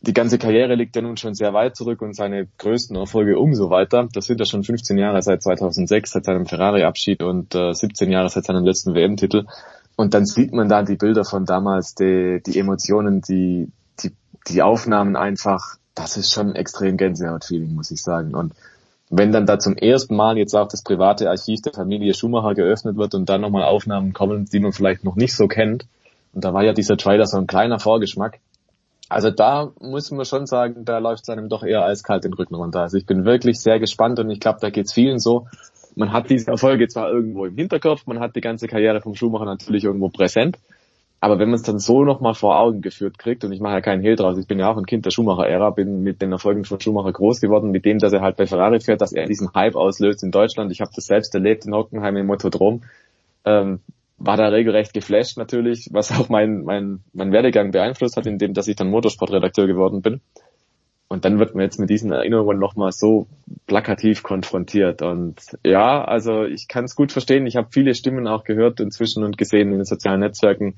Die 0.00 0.12
ganze 0.12 0.38
Karriere 0.38 0.74
liegt 0.74 0.96
ja 0.96 1.02
nun 1.02 1.16
schon 1.16 1.34
sehr 1.34 1.54
weit 1.54 1.76
zurück 1.76 2.02
und 2.02 2.16
seine 2.16 2.48
größten 2.58 2.96
Erfolge 2.96 3.38
umso 3.38 3.70
weiter. 3.70 4.08
Das 4.12 4.24
sind 4.26 4.40
ja 4.40 4.46
schon 4.46 4.64
15 4.64 4.98
Jahre 4.98 5.22
seit 5.22 5.40
2006, 5.40 6.10
seit 6.10 6.24
seinem 6.24 6.46
Ferrari-Abschied 6.46 7.22
und 7.22 7.54
äh, 7.54 7.72
17 7.74 8.10
Jahre 8.10 8.28
seit 8.28 8.46
seinem 8.46 8.64
letzten 8.64 8.96
WM-Titel. 8.96 9.46
Und 9.94 10.14
dann 10.14 10.26
sieht 10.26 10.52
man 10.52 10.68
da 10.68 10.82
die 10.82 10.96
Bilder 10.96 11.24
von 11.24 11.44
damals, 11.44 11.94
die, 11.94 12.42
die 12.44 12.58
Emotionen, 12.58 13.20
die, 13.20 13.70
die, 14.02 14.10
die 14.48 14.62
Aufnahmen 14.62 15.14
einfach, 15.14 15.76
das 15.94 16.16
ist 16.16 16.32
schon 16.32 16.56
extrem 16.56 16.96
Gänsehaut-Feeling, 16.96 17.72
muss 17.72 17.92
ich 17.92 18.02
sagen. 18.02 18.34
Und 18.34 18.52
wenn 19.10 19.32
dann 19.32 19.46
da 19.46 19.58
zum 19.58 19.76
ersten 19.76 20.16
Mal 20.16 20.36
jetzt 20.38 20.54
auch 20.54 20.68
das 20.68 20.82
private 20.82 21.30
Archiv 21.30 21.60
der 21.62 21.72
Familie 21.72 22.14
Schumacher 22.14 22.54
geöffnet 22.54 22.96
wird 22.96 23.14
und 23.14 23.28
dann 23.28 23.40
nochmal 23.40 23.64
Aufnahmen 23.64 24.12
kommen, 24.12 24.46
die 24.46 24.60
man 24.60 24.72
vielleicht 24.72 25.04
noch 25.04 25.16
nicht 25.16 25.34
so 25.34 25.48
kennt, 25.48 25.86
und 26.34 26.44
da 26.44 26.52
war 26.52 26.62
ja 26.62 26.72
dieser 26.72 26.96
Trailer 26.96 27.26
so 27.26 27.38
ein 27.38 27.46
kleiner 27.46 27.78
Vorgeschmack, 27.78 28.38
also 29.08 29.30
da 29.30 29.72
muss 29.80 30.10
man 30.10 30.26
schon 30.26 30.46
sagen, 30.46 30.84
da 30.84 30.98
läuft 30.98 31.22
es 31.22 31.30
einem 31.30 31.48
doch 31.48 31.62
eher 31.62 31.84
eiskalt 31.84 32.24
den 32.24 32.34
Rücken 32.34 32.54
runter. 32.54 32.82
Also 32.82 32.98
ich 32.98 33.06
bin 33.06 33.24
wirklich 33.24 33.58
sehr 33.60 33.80
gespannt 33.80 34.18
und 34.18 34.30
ich 34.30 34.38
glaube, 34.38 34.58
da 34.60 34.68
geht's 34.68 34.92
vielen 34.92 35.18
so. 35.18 35.46
Man 35.96 36.12
hat 36.12 36.28
diese 36.28 36.50
Erfolge 36.50 36.88
zwar 36.88 37.10
irgendwo 37.10 37.46
im 37.46 37.56
Hinterkopf, 37.56 38.06
man 38.06 38.20
hat 38.20 38.36
die 38.36 38.40
ganze 38.40 38.68
Karriere 38.68 39.00
vom 39.00 39.14
Schumacher 39.14 39.46
natürlich 39.46 39.84
irgendwo 39.84 40.10
präsent, 40.10 40.58
aber 41.20 41.38
wenn 41.38 41.48
man 41.48 41.56
es 41.56 41.62
dann 41.62 41.80
so 41.80 42.04
nochmal 42.04 42.34
vor 42.34 42.58
Augen 42.60 42.80
geführt 42.80 43.18
kriegt, 43.18 43.44
und 43.44 43.52
ich 43.52 43.60
mache 43.60 43.74
ja 43.74 43.80
keinen 43.80 44.02
Hehl 44.02 44.14
draus, 44.14 44.38
ich 44.38 44.46
bin 44.46 44.58
ja 44.60 44.70
auch 44.70 44.76
ein 44.76 44.86
Kind 44.86 45.04
der 45.04 45.10
Schumacher-Ära, 45.10 45.70
bin 45.70 46.02
mit 46.02 46.22
den 46.22 46.30
Erfolgen 46.30 46.64
von 46.64 46.80
Schumacher 46.80 47.12
groß 47.12 47.40
geworden, 47.40 47.70
mit 47.72 47.84
dem, 47.84 47.98
dass 47.98 48.12
er 48.12 48.20
halt 48.20 48.36
bei 48.36 48.46
Ferrari 48.46 48.80
fährt, 48.80 49.00
dass 49.00 49.12
er 49.12 49.26
diesen 49.26 49.52
Hype 49.52 49.74
auslöst 49.74 50.22
in 50.22 50.30
Deutschland. 50.30 50.70
Ich 50.70 50.80
habe 50.80 50.92
das 50.94 51.06
selbst 51.06 51.34
erlebt 51.34 51.66
in 51.66 51.74
Hockenheim 51.74 52.16
im 52.16 52.26
Motodrom. 52.26 52.82
Ähm, 53.44 53.80
war 54.18 54.36
da 54.36 54.48
regelrecht 54.48 54.94
geflasht 54.94 55.38
natürlich, 55.38 55.88
was 55.92 56.12
auch 56.12 56.28
mein, 56.28 56.64
mein, 56.64 57.00
mein 57.12 57.32
Werdegang 57.32 57.72
beeinflusst 57.72 58.16
hat, 58.16 58.26
indem 58.26 58.54
dass 58.54 58.68
ich 58.68 58.76
dann 58.76 58.90
Motorsportredakteur 58.90 59.66
geworden 59.66 60.02
bin. 60.02 60.20
Und 61.08 61.24
dann 61.24 61.38
wird 61.38 61.54
man 61.54 61.64
jetzt 61.64 61.80
mit 61.80 61.88
diesen 61.88 62.12
Erinnerungen 62.12 62.58
nochmal 62.58 62.92
so 62.92 63.26
plakativ 63.66 64.22
konfrontiert. 64.22 65.00
Und 65.00 65.40
ja, 65.64 66.04
also 66.04 66.44
ich 66.44 66.68
kann 66.68 66.84
es 66.84 66.94
gut 66.94 67.12
verstehen. 67.12 67.46
Ich 67.46 67.56
habe 67.56 67.68
viele 67.70 67.94
Stimmen 67.94 68.28
auch 68.28 68.44
gehört 68.44 68.78
inzwischen 68.78 69.24
und 69.24 69.38
gesehen 69.38 69.72
in 69.72 69.78
den 69.78 69.84
sozialen 69.84 70.20
Netzwerken, 70.20 70.76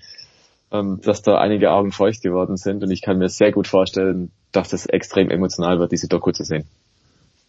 ähm, 0.73 1.01
dass 1.03 1.23
da 1.23 1.39
einige 1.39 1.73
Augen 1.73 1.93
feucht 1.93 2.23
geworden 2.23 2.57
sind 2.57 2.83
und 2.83 2.91
ich 2.91 3.03
kann 3.03 3.19
mir 3.19 3.29
sehr 3.29 3.53
gut 3.53 3.67
vorstellen, 3.67 4.31
dass 4.53 4.73
es 4.73 4.87
extrem 4.87 5.31
emotional 5.31 5.79
wird, 5.79 5.93
diese 5.93 6.09
Doku 6.09 6.33
zu 6.33 6.45
sehen. 6.45 6.65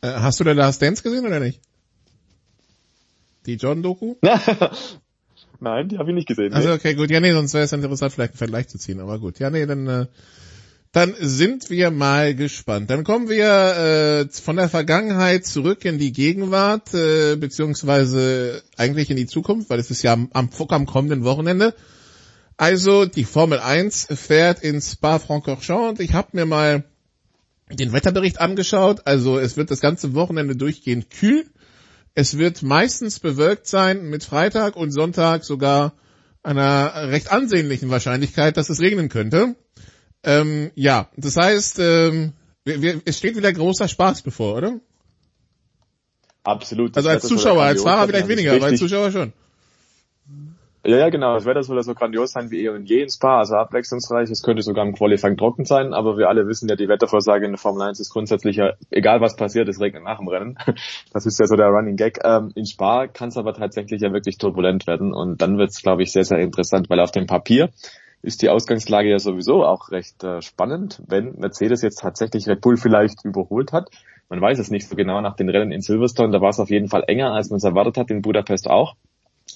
Äh, 0.01 0.11
hast 0.13 0.39
du 0.39 0.43
denn 0.43 0.57
Last 0.57 0.81
Dance 0.81 1.03
gesehen 1.03 1.25
oder 1.25 1.39
nicht? 1.39 1.61
Die 3.45 3.55
John-Doku? 3.55 4.15
Nein, 5.59 5.89
die 5.89 5.97
habe 5.99 6.09
ich 6.09 6.15
nicht 6.15 6.27
gesehen. 6.27 6.53
Also 6.53 6.71
okay, 6.71 6.95
gut. 6.95 7.11
Ja, 7.11 7.19
nee, 7.19 7.33
sonst 7.33 7.53
wäre 7.53 7.63
es 7.63 7.71
interessant, 7.71 8.13
vielleicht 8.13 8.33
einen 8.33 8.37
Vergleich 8.37 8.67
zu 8.67 8.79
ziehen. 8.79 8.99
Aber 8.99 9.19
gut. 9.19 9.39
Ja, 9.39 9.51
nee, 9.51 9.65
dann, 9.67 9.87
äh, 9.87 10.05
dann 10.91 11.15
sind 11.19 11.69
wir 11.69 11.91
mal 11.91 12.33
gespannt. 12.33 12.89
Dann 12.89 13.03
kommen 13.03 13.29
wir 13.29 14.25
äh, 14.25 14.27
von 14.29 14.55
der 14.55 14.69
Vergangenheit 14.69 15.45
zurück 15.45 15.85
in 15.85 15.99
die 15.99 16.11
Gegenwart, 16.11 16.93
äh, 16.95 17.35
beziehungsweise 17.35 18.63
eigentlich 18.75 19.11
in 19.11 19.17
die 19.17 19.27
Zukunft, 19.27 19.69
weil 19.69 19.79
es 19.79 19.91
ist 19.91 20.01
ja 20.01 20.13
am, 20.13 20.29
am, 20.33 20.49
am 20.69 20.85
kommenden 20.87 21.23
Wochenende. 21.23 21.75
Also 22.57 23.05
die 23.05 23.23
Formel 23.23 23.59
1 23.59 24.07
fährt 24.11 24.61
in 24.61 24.81
Spa-Francorchamps 24.81 25.89
und 25.89 25.99
ich 25.99 26.13
habe 26.13 26.29
mir 26.33 26.45
mal 26.45 26.83
den 27.69 27.93
Wetterbericht 27.93 28.39
angeschaut. 28.39 29.01
Also 29.05 29.39
es 29.39 29.57
wird 29.57 29.71
das 29.71 29.81
ganze 29.81 30.13
Wochenende 30.13 30.55
durchgehend 30.55 31.09
kühl. 31.09 31.45
Es 32.13 32.37
wird 32.37 32.61
meistens 32.61 33.19
bewölkt 33.19 33.67
sein 33.67 34.09
mit 34.09 34.23
Freitag 34.23 34.75
und 34.75 34.91
Sonntag 34.91 35.43
sogar 35.43 35.93
einer 36.43 37.09
recht 37.09 37.31
ansehnlichen 37.31 37.89
Wahrscheinlichkeit, 37.89 38.57
dass 38.57 38.69
es 38.69 38.79
regnen 38.79 39.09
könnte. 39.09 39.55
Ähm, 40.23 40.71
ja, 40.75 41.09
das 41.15 41.37
heißt, 41.37 41.79
ähm, 41.79 42.33
wir, 42.63 42.81
wir, 42.81 43.01
es 43.05 43.17
steht 43.17 43.35
wieder 43.35 43.51
großer 43.51 43.87
Spaß 43.87 44.21
bevor, 44.21 44.57
oder? 44.57 44.79
Absolut. 46.43 46.97
Also 46.97 47.09
als 47.09 47.23
Zuschauer, 47.27 47.63
als 47.63 47.83
Fahrer 47.83 48.07
vielleicht 48.07 48.27
weniger, 48.27 48.53
aber 48.53 48.65
als 48.65 48.79
Zuschauer 48.79 49.11
schon. 49.11 49.33
Ja, 50.83 50.97
ja, 50.97 51.09
genau. 51.09 51.35
Das 51.35 51.45
Wetter 51.45 51.61
soll 51.61 51.77
ja 51.77 51.83
so 51.83 51.93
grandios 51.93 52.31
sein 52.31 52.49
wie 52.49 52.65
eh 52.65 52.69
und 52.69 52.89
je 52.89 53.03
ins 53.03 53.19
Paar, 53.19 53.37
also 53.37 53.55
abwechslungsreich. 53.55 54.31
Es 54.31 54.41
könnte 54.41 54.63
sogar 54.63 54.83
im 54.83 54.95
Qualifying 54.95 55.37
trocken 55.37 55.63
sein, 55.63 55.93
aber 55.93 56.17
wir 56.17 56.27
alle 56.27 56.47
wissen 56.47 56.67
ja, 56.67 56.75
die 56.75 56.87
Wettervorsage 56.87 57.45
in 57.45 57.51
der 57.51 57.59
Formel 57.59 57.83
1 57.83 57.99
ist 57.99 58.09
grundsätzlich 58.09 58.55
ja, 58.55 58.73
egal 58.89 59.21
was 59.21 59.35
passiert, 59.35 59.69
es 59.69 59.79
regnet 59.79 60.03
nach 60.03 60.17
dem 60.17 60.27
Rennen. 60.27 60.57
Das 61.13 61.27
ist 61.27 61.39
ja 61.39 61.45
so 61.45 61.55
der 61.55 61.67
Running 61.67 61.97
Gag. 61.97 62.19
Ähm, 62.23 62.51
in 62.55 62.65
Spa 62.65 63.05
kann 63.05 63.29
es 63.29 63.37
aber 63.37 63.53
tatsächlich 63.53 64.01
ja 64.01 64.11
wirklich 64.11 64.39
turbulent 64.39 64.87
werden 64.87 65.13
und 65.13 65.41
dann 65.41 65.59
wird 65.59 65.69
es, 65.69 65.83
glaube 65.83 66.01
ich, 66.01 66.11
sehr, 66.11 66.23
sehr 66.23 66.39
interessant, 66.39 66.89
weil 66.89 66.99
auf 66.99 67.11
dem 67.11 67.27
Papier 67.27 67.69
ist 68.23 68.41
die 68.41 68.49
Ausgangslage 68.49 69.09
ja 69.09 69.19
sowieso 69.19 69.63
auch 69.63 69.91
recht 69.91 70.23
äh, 70.23 70.41
spannend, 70.41 71.03
wenn 71.07 71.35
Mercedes 71.37 71.83
jetzt 71.83 71.99
tatsächlich 71.99 72.47
Red 72.47 72.61
Bull 72.61 72.77
vielleicht 72.77 73.23
überholt 73.23 73.71
hat. 73.71 73.89
Man 74.29 74.41
weiß 74.41 74.57
es 74.57 74.71
nicht 74.71 74.87
so 74.87 74.95
genau 74.95 75.21
nach 75.21 75.35
den 75.35 75.49
Rennen 75.49 75.71
in 75.71 75.81
Silverstone, 75.81 76.31
da 76.31 76.41
war 76.41 76.49
es 76.49 76.59
auf 76.59 76.71
jeden 76.71 76.87
Fall 76.87 77.03
enger, 77.05 77.33
als 77.33 77.51
man 77.51 77.57
es 77.57 77.63
erwartet 77.63 77.97
hat, 77.97 78.09
in 78.09 78.23
Budapest 78.23 78.67
auch 78.67 78.95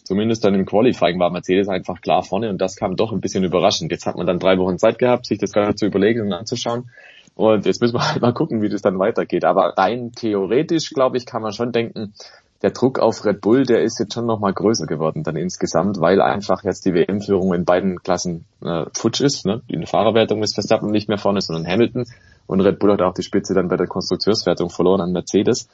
zumindest 0.05 0.45
dann 0.45 0.55
im 0.55 0.65
Qualifying 0.65 1.19
war 1.19 1.29
Mercedes 1.31 1.67
einfach 1.67 1.99
klar 1.99 2.23
vorne 2.23 2.49
und 2.49 2.61
das 2.61 2.77
kam 2.77 2.95
doch 2.95 3.11
ein 3.11 3.19
bisschen 3.19 3.43
überraschend. 3.43 3.91
Jetzt 3.91 4.05
hat 4.05 4.15
man 4.15 4.25
dann 4.25 4.39
drei 4.39 4.57
Wochen 4.57 4.77
Zeit 4.77 4.97
gehabt, 4.97 5.25
sich 5.25 5.39
das 5.39 5.51
Ganze 5.51 5.75
zu 5.75 5.85
überlegen 5.85 6.21
und 6.21 6.31
anzuschauen. 6.31 6.89
Und 7.35 7.65
jetzt 7.65 7.81
müssen 7.81 7.95
wir 7.95 8.09
halt 8.11 8.21
mal 8.21 8.33
gucken, 8.33 8.61
wie 8.61 8.69
das 8.69 8.81
dann 8.81 8.97
weitergeht. 8.97 9.43
Aber 9.43 9.73
rein 9.77 10.13
theoretisch, 10.13 10.91
glaube 10.91 11.17
ich, 11.17 11.25
kann 11.25 11.41
man 11.41 11.51
schon 11.51 11.73
denken, 11.73 12.13
der 12.61 12.71
Druck 12.71 12.99
auf 12.99 13.25
Red 13.25 13.41
Bull, 13.41 13.63
der 13.63 13.83
ist 13.83 13.99
jetzt 13.99 14.13
schon 14.13 14.25
nochmal 14.25 14.53
größer 14.53 14.87
geworden 14.87 15.23
dann 15.23 15.35
insgesamt, 15.35 15.99
weil 15.99 16.21
einfach 16.21 16.63
jetzt 16.63 16.85
die 16.85 16.93
WM-Führung 16.93 17.53
in 17.53 17.65
beiden 17.65 18.01
Klassen 18.01 18.45
äh, 18.63 18.85
futsch 18.93 19.21
ist. 19.21 19.45
Ne? 19.45 19.61
Der 19.69 19.85
Fahrerwertung 19.85 20.41
ist 20.41 20.55
Verstappen 20.55 20.89
nicht 20.89 21.09
mehr 21.09 21.17
vorne, 21.17 21.41
sondern 21.41 21.67
Hamilton. 21.67 22.05
Und 22.47 22.61
Red 22.61 22.79
Bull 22.79 22.93
hat 22.93 23.01
auch 23.01 23.13
die 23.13 23.23
Spitze 23.23 23.53
dann 23.53 23.67
bei 23.67 23.75
der 23.75 23.87
Konstrukteurswertung 23.87 24.69
verloren 24.69 25.01
an 25.01 25.11
Mercedes. 25.11 25.67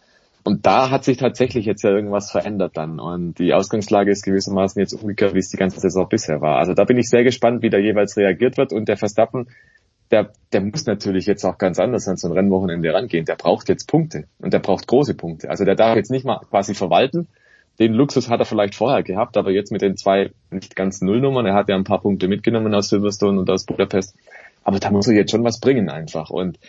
Und 0.43 0.65
da 0.65 0.89
hat 0.89 1.03
sich 1.03 1.17
tatsächlich 1.17 1.65
jetzt 1.65 1.83
ja 1.83 1.91
irgendwas 1.91 2.31
verändert 2.31 2.75
dann. 2.75 2.99
Und 2.99 3.37
die 3.37 3.53
Ausgangslage 3.53 4.11
ist 4.11 4.23
gewissermaßen 4.23 4.79
jetzt 4.79 4.93
umgekehrt, 4.93 5.33
wie 5.35 5.39
es 5.39 5.49
die 5.49 5.57
ganze 5.57 5.79
Saison 5.79 6.07
bisher 6.09 6.41
war. 6.41 6.57
Also 6.57 6.73
da 6.73 6.83
bin 6.83 6.97
ich 6.97 7.09
sehr 7.09 7.23
gespannt, 7.23 7.61
wie 7.61 7.69
da 7.69 7.77
jeweils 7.77 8.17
reagiert 8.17 8.57
wird. 8.57 8.73
Und 8.73 8.87
der 8.87 8.97
Verstappen, 8.97 9.49
der, 10.09 10.31
der 10.51 10.61
muss 10.61 10.85
natürlich 10.85 11.27
jetzt 11.27 11.45
auch 11.45 11.57
ganz 11.57 11.79
anders 11.79 12.07
an 12.07 12.17
so 12.17 12.27
ein 12.27 12.33
Rennwochenende 12.33 12.91
rangehen. 12.93 13.25
Der 13.25 13.35
braucht 13.35 13.69
jetzt 13.69 13.87
Punkte. 13.87 14.25
Und 14.39 14.53
der 14.53 14.59
braucht 14.59 14.87
große 14.87 15.13
Punkte. 15.13 15.49
Also 15.49 15.63
der 15.63 15.75
darf 15.75 15.95
jetzt 15.95 16.11
nicht 16.11 16.25
mal 16.25 16.39
quasi 16.49 16.73
verwalten. 16.73 17.27
Den 17.79 17.93
Luxus 17.93 18.29
hat 18.29 18.39
er 18.39 18.45
vielleicht 18.45 18.75
vorher 18.75 19.03
gehabt, 19.03 19.37
aber 19.37 19.51
jetzt 19.51 19.71
mit 19.71 19.81
den 19.81 19.95
zwei 19.95 20.31
nicht 20.49 20.75
ganz 20.75 21.01
Nullnummern, 21.01 21.45
er 21.45 21.55
hat 21.55 21.69
ja 21.69 21.75
ein 21.75 21.83
paar 21.83 22.01
Punkte 22.01 22.27
mitgenommen 22.27 22.73
aus 22.75 22.89
Silverstone 22.89 23.39
und 23.39 23.49
aus 23.49 23.65
Budapest. 23.65 24.15
Aber 24.63 24.79
da 24.79 24.91
muss 24.91 25.07
er 25.07 25.15
jetzt 25.15 25.31
schon 25.31 25.43
was 25.43 25.59
bringen 25.59 25.89
einfach. 25.89 26.29
Und 26.29 26.59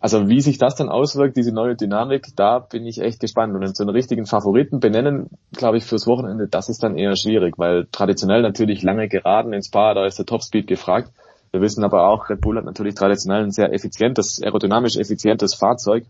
also 0.00 0.28
wie 0.28 0.40
sich 0.40 0.56
das 0.56 0.74
dann 0.74 0.88
auswirkt, 0.88 1.36
diese 1.36 1.52
neue 1.52 1.76
Dynamik, 1.76 2.28
da 2.34 2.58
bin 2.58 2.86
ich 2.86 3.02
echt 3.02 3.20
gespannt. 3.20 3.54
Und 3.54 3.76
so 3.76 3.84
einen 3.84 3.94
richtigen 3.94 4.24
Favoriten 4.24 4.80
benennen, 4.80 5.28
glaube 5.52 5.76
ich, 5.76 5.84
fürs 5.84 6.06
Wochenende, 6.06 6.48
das 6.48 6.70
ist 6.70 6.82
dann 6.82 6.96
eher 6.96 7.16
schwierig, 7.16 7.58
weil 7.58 7.86
traditionell 7.92 8.40
natürlich 8.40 8.82
lange 8.82 9.08
geraden 9.08 9.52
ins 9.52 9.70
Paar, 9.70 9.94
da 9.94 10.06
ist 10.06 10.18
der 10.18 10.24
Topspeed 10.24 10.66
gefragt. 10.66 11.12
Wir 11.52 11.60
wissen 11.60 11.84
aber 11.84 12.08
auch, 12.08 12.30
Red 12.30 12.40
Bull 12.40 12.56
hat 12.56 12.64
natürlich 12.64 12.94
traditionell 12.94 13.42
ein 13.42 13.50
sehr 13.50 13.74
effizientes, 13.74 14.40
aerodynamisch 14.42 14.96
effizientes 14.96 15.54
Fahrzeug. 15.54 16.06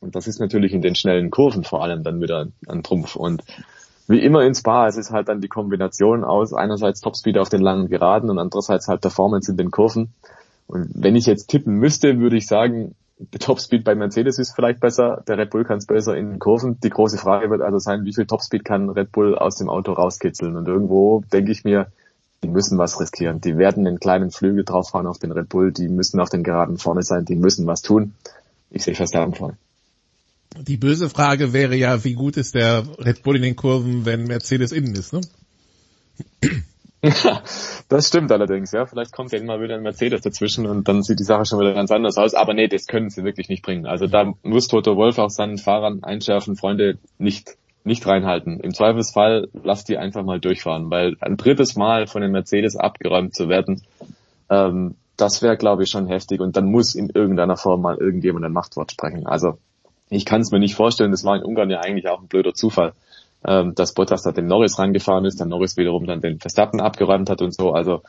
Und 0.00 0.14
das 0.14 0.28
ist 0.28 0.38
natürlich 0.38 0.72
in 0.72 0.82
den 0.82 0.94
schnellen 0.94 1.30
Kurven 1.30 1.64
vor 1.64 1.82
allem 1.82 2.04
dann 2.04 2.20
wieder 2.20 2.46
ein 2.68 2.82
Trumpf. 2.84 3.16
Und 3.16 3.42
wie 4.06 4.20
immer 4.20 4.42
ins 4.42 4.58
Spa, 4.60 4.86
es 4.86 4.96
ist 4.96 5.10
halt 5.10 5.28
dann 5.28 5.40
die 5.40 5.48
Kombination 5.48 6.22
aus 6.22 6.52
einerseits 6.52 7.00
Topspeed 7.00 7.38
auf 7.38 7.48
den 7.48 7.62
langen 7.62 7.88
Geraden 7.88 8.30
und 8.30 8.38
andererseits 8.38 8.86
halt 8.86 9.00
Performance 9.00 9.50
in 9.50 9.56
den 9.56 9.70
Kurven. 9.70 10.12
Und 10.66 10.90
wenn 10.94 11.16
ich 11.16 11.26
jetzt 11.26 11.46
tippen 11.48 11.74
müsste, 11.76 12.20
würde 12.20 12.36
ich 12.36 12.46
sagen, 12.46 12.94
Topspeed 13.26 13.84
bei 13.84 13.94
Mercedes 13.94 14.38
ist 14.38 14.54
vielleicht 14.54 14.80
besser, 14.80 15.22
der 15.26 15.38
Red 15.38 15.50
Bull 15.50 15.64
kann 15.64 15.78
es 15.78 15.86
besser 15.86 16.16
in 16.16 16.38
Kurven. 16.38 16.78
Die 16.80 16.90
große 16.90 17.18
Frage 17.18 17.50
wird 17.50 17.60
also 17.60 17.78
sein, 17.78 18.04
wie 18.04 18.14
viel 18.14 18.26
Topspeed 18.26 18.64
kann 18.64 18.90
Red 18.90 19.12
Bull 19.12 19.36
aus 19.36 19.56
dem 19.56 19.68
Auto 19.68 19.92
rauskitzeln? 19.92 20.56
Und 20.56 20.66
irgendwo 20.68 21.22
denke 21.32 21.52
ich 21.52 21.64
mir, 21.64 21.88
die 22.42 22.48
müssen 22.48 22.78
was 22.78 23.00
riskieren. 23.00 23.40
Die 23.40 23.56
werden 23.56 23.86
einen 23.86 23.98
kleinen 23.98 24.30
Flügel 24.30 24.64
drauffahren 24.64 25.06
auf 25.06 25.18
den 25.18 25.32
Red 25.32 25.48
Bull, 25.48 25.72
die 25.72 25.88
müssen 25.88 26.20
auf 26.20 26.28
den 26.28 26.42
Geraden 26.42 26.76
vorne 26.76 27.02
sein, 27.02 27.24
die 27.24 27.36
müssen 27.36 27.66
was 27.66 27.82
tun. 27.82 28.14
Ich 28.70 28.84
sehe 28.84 28.94
Verstappen 28.94 29.34
vorne. 29.34 29.56
Die 30.60 30.76
böse 30.76 31.08
Frage 31.08 31.52
wäre 31.52 31.74
ja, 31.74 32.04
wie 32.04 32.14
gut 32.14 32.36
ist 32.36 32.54
der 32.54 32.84
Red 32.98 33.22
Bull 33.22 33.36
in 33.36 33.42
den 33.42 33.56
Kurven, 33.56 34.04
wenn 34.04 34.24
Mercedes 34.24 34.72
innen 34.72 34.94
ist, 34.94 35.12
ne? 35.12 35.20
das 37.88 38.08
stimmt 38.08 38.32
allerdings, 38.32 38.72
ja. 38.72 38.86
Vielleicht 38.86 39.12
kommt 39.12 39.32
ja 39.32 39.38
immer 39.38 39.60
wieder 39.60 39.74
ein 39.74 39.82
Mercedes 39.82 40.22
dazwischen 40.22 40.66
und 40.66 40.88
dann 40.88 41.02
sieht 41.02 41.18
die 41.18 41.24
Sache 41.24 41.44
schon 41.44 41.60
wieder 41.60 41.74
ganz 41.74 41.90
anders 41.90 42.16
aus. 42.16 42.34
Aber 42.34 42.54
nee, 42.54 42.68
das 42.68 42.86
können 42.86 43.10
sie 43.10 43.24
wirklich 43.24 43.48
nicht 43.48 43.62
bringen. 43.62 43.86
Also 43.86 44.06
da 44.06 44.32
muss 44.42 44.68
Toto 44.68 44.96
Wolf 44.96 45.18
auch 45.18 45.30
seinen 45.30 45.58
Fahrern 45.58 46.02
einschärfen, 46.02 46.56
Freunde, 46.56 46.98
nicht, 47.18 47.56
nicht 47.84 48.06
reinhalten. 48.06 48.60
Im 48.60 48.74
Zweifelsfall 48.74 49.48
lasst 49.52 49.88
die 49.88 49.98
einfach 49.98 50.24
mal 50.24 50.40
durchfahren, 50.40 50.90
weil 50.90 51.16
ein 51.20 51.36
drittes 51.36 51.76
Mal 51.76 52.06
von 52.06 52.22
den 52.22 52.32
Mercedes 52.32 52.76
abgeräumt 52.76 53.34
zu 53.34 53.48
werden, 53.48 53.82
ähm, 54.48 54.96
das 55.16 55.42
wäre, 55.42 55.56
glaube 55.56 55.84
ich, 55.84 55.90
schon 55.90 56.08
heftig 56.08 56.40
und 56.40 56.56
dann 56.56 56.66
muss 56.66 56.94
in 56.94 57.08
irgendeiner 57.08 57.56
Form 57.56 57.82
mal 57.82 57.96
irgendjemand 57.96 58.44
ein 58.44 58.52
Machtwort 58.52 58.90
sprechen. 58.90 59.26
Also 59.26 59.58
ich 60.10 60.24
kann 60.24 60.40
es 60.40 60.50
mir 60.50 60.58
nicht 60.58 60.74
vorstellen, 60.74 61.12
das 61.12 61.24
war 61.24 61.36
in 61.36 61.44
Ungarn 61.44 61.70
ja 61.70 61.80
eigentlich 61.80 62.08
auch 62.08 62.20
ein 62.20 62.26
blöder 62.26 62.54
Zufall 62.54 62.94
ähm, 63.46 63.74
dass 63.74 63.94
Bottas 63.94 64.22
da 64.22 64.32
den 64.32 64.46
Norris 64.46 64.78
rangefahren 64.78 65.24
ist, 65.24 65.40
dann 65.40 65.48
Norris 65.48 65.76
wiederum 65.76 66.06
dann 66.06 66.20
den 66.20 66.38
Verstappen 66.40 66.80
abgeräumt 66.80 67.30
hat 67.30 67.42
und 67.42 67.54
so. 67.54 67.72
Also 67.72 68.02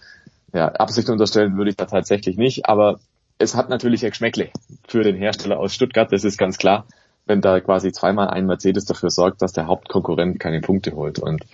ja, 0.53 0.69
Absicht 0.69 1.09
unterstellen 1.09 1.57
würde 1.57 1.69
ich 1.71 1.75
da 1.75 1.85
tatsächlich 1.85 2.37
nicht, 2.37 2.67
aber 2.67 2.99
es 3.37 3.55
hat 3.55 3.69
natürlich 3.69 4.03
ein 4.03 4.11
Geschmäckle 4.11 4.49
für 4.87 5.03
den 5.03 5.15
Hersteller 5.15 5.59
aus 5.59 5.73
Stuttgart, 5.73 6.11
das 6.11 6.23
ist 6.23 6.37
ganz 6.37 6.57
klar, 6.57 6.85
wenn 7.25 7.41
da 7.41 7.59
quasi 7.59 7.91
zweimal 7.91 8.29
ein 8.29 8.45
Mercedes 8.45 8.85
dafür 8.85 9.09
sorgt, 9.09 9.41
dass 9.41 9.51
der 9.51 9.67
Hauptkonkurrent 9.67 10.39
keine 10.39 10.61
Punkte 10.61 10.95
holt. 10.95 11.19
Und 11.19 11.45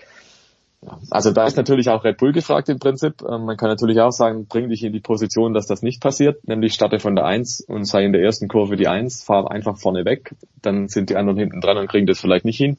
ja, 0.84 1.00
also 1.10 1.32
da 1.32 1.46
ist 1.46 1.58
natürlich 1.58 1.90
auch 1.90 2.04
Red 2.04 2.18
Bull 2.18 2.32
gefragt 2.32 2.68
im 2.70 2.80
Prinzip. 2.80 3.22
Ähm, 3.22 3.46
man 3.46 3.58
kann 3.58 3.70
natürlich 3.70 4.00
auch 4.02 4.12
sagen, 4.12 4.48
bring 4.48 4.70
dich 4.70 4.84
in 4.84 4.94
die 4.94 5.00
Position, 5.00 5.54
dass 5.54 5.68
das 5.68 5.82
nicht 5.82 6.02
passiert, 6.02 6.48
nämlich 6.48 6.74
starte 6.74 7.00
von 7.00 7.16
der 7.16 7.26
1 7.26 7.62
und 7.62 7.86
sei 7.86 8.04
in 8.04 8.14
der 8.14 8.22
ersten 8.22 8.48
Kurve 8.48 8.76
die 8.76 8.88
1, 8.88 9.24
fahr 9.24 9.50
einfach 9.50 9.78
vorne 9.78 10.06
weg, 10.06 10.36
dann 10.62 10.88
sind 10.88 11.10
die 11.10 11.16
anderen 11.16 11.38
hinten 11.38 11.62
dran 11.62 11.78
und 11.78 11.88
kriegen 11.88 12.08
das 12.08 12.20
vielleicht 12.20 12.46
nicht 12.46 12.58
hin. 12.58 12.78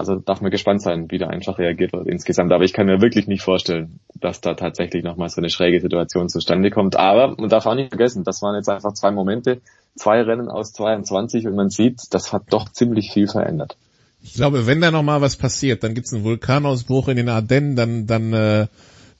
Also 0.00 0.16
darf 0.16 0.40
man 0.40 0.50
gespannt 0.50 0.80
sein, 0.80 1.10
wie 1.10 1.18
der 1.18 1.28
einfach 1.28 1.58
reagiert 1.58 1.92
wird 1.92 2.06
insgesamt. 2.06 2.50
Aber 2.52 2.64
ich 2.64 2.72
kann 2.72 2.86
mir 2.86 3.02
wirklich 3.02 3.26
nicht 3.26 3.42
vorstellen, 3.42 4.00
dass 4.14 4.40
da 4.40 4.54
tatsächlich 4.54 5.04
nochmal 5.04 5.28
so 5.28 5.42
eine 5.42 5.50
schräge 5.50 5.78
Situation 5.78 6.30
zustande 6.30 6.70
kommt. 6.70 6.96
Aber 6.96 7.36
man 7.38 7.50
darf 7.50 7.66
auch 7.66 7.74
nicht 7.74 7.90
vergessen, 7.90 8.24
das 8.24 8.40
waren 8.40 8.56
jetzt 8.56 8.70
einfach 8.70 8.94
zwei 8.94 9.10
Momente, 9.10 9.60
zwei 9.96 10.22
Rennen 10.22 10.48
aus 10.48 10.72
22 10.72 11.46
und 11.46 11.54
man 11.54 11.68
sieht, 11.68 12.14
das 12.14 12.32
hat 12.32 12.44
doch 12.48 12.70
ziemlich 12.70 13.12
viel 13.12 13.28
verändert. 13.28 13.76
Ich 14.22 14.32
glaube, 14.32 14.66
wenn 14.66 14.80
da 14.80 14.90
nochmal 14.90 15.20
was 15.20 15.36
passiert, 15.36 15.84
dann 15.84 15.92
gibt's 15.92 16.14
einen 16.14 16.24
Vulkanausbruch 16.24 17.08
in 17.08 17.16
den 17.16 17.28
Ardennen, 17.28 17.76
dann, 17.76 18.06
dann, 18.06 18.32
äh, 18.32 18.66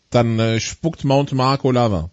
dann 0.08 0.38
äh, 0.38 0.60
spuckt 0.60 1.04
Mount 1.04 1.32
Marco 1.34 1.70
Lava. 1.70 2.08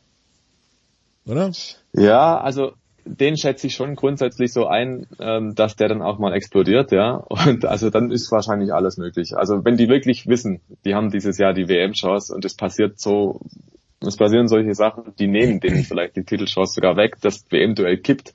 Oder? 1.26 1.52
Ja, 1.94 2.38
also 2.38 2.73
den 3.07 3.38
schätze 3.38 3.67
ich 3.67 3.75
schon 3.75 3.95
grundsätzlich 3.95 4.53
so 4.53 4.67
ein, 4.67 5.07
ähm, 5.19 5.55
dass 5.55 5.75
der 5.75 5.89
dann 5.89 6.01
auch 6.01 6.19
mal 6.19 6.34
explodiert, 6.34 6.91
ja. 6.91 7.15
Und 7.15 7.65
also 7.65 7.89
dann 7.89 8.11
ist 8.11 8.31
wahrscheinlich 8.31 8.73
alles 8.73 8.97
möglich. 8.97 9.35
Also 9.35 9.63
wenn 9.65 9.77
die 9.77 9.89
wirklich 9.89 10.27
wissen, 10.27 10.61
die 10.85 10.95
haben 10.95 11.09
dieses 11.09 11.38
Jahr 11.38 11.53
die 11.53 11.67
WM-Chance 11.67 12.34
und 12.34 12.45
es 12.45 12.55
passiert 12.55 12.99
so, 12.99 13.41
es 13.99 14.17
passieren 14.17 14.47
solche 14.47 14.75
Sachen, 14.75 15.13
die 15.19 15.27
nehmen 15.27 15.59
denen 15.59 15.84
vielleicht 15.88 16.15
die 16.15 16.23
Titelchance 16.23 16.73
sogar 16.73 16.97
weg, 16.97 17.17
das 17.21 17.45
WM-Duell 17.49 17.97
kippt. 17.97 18.34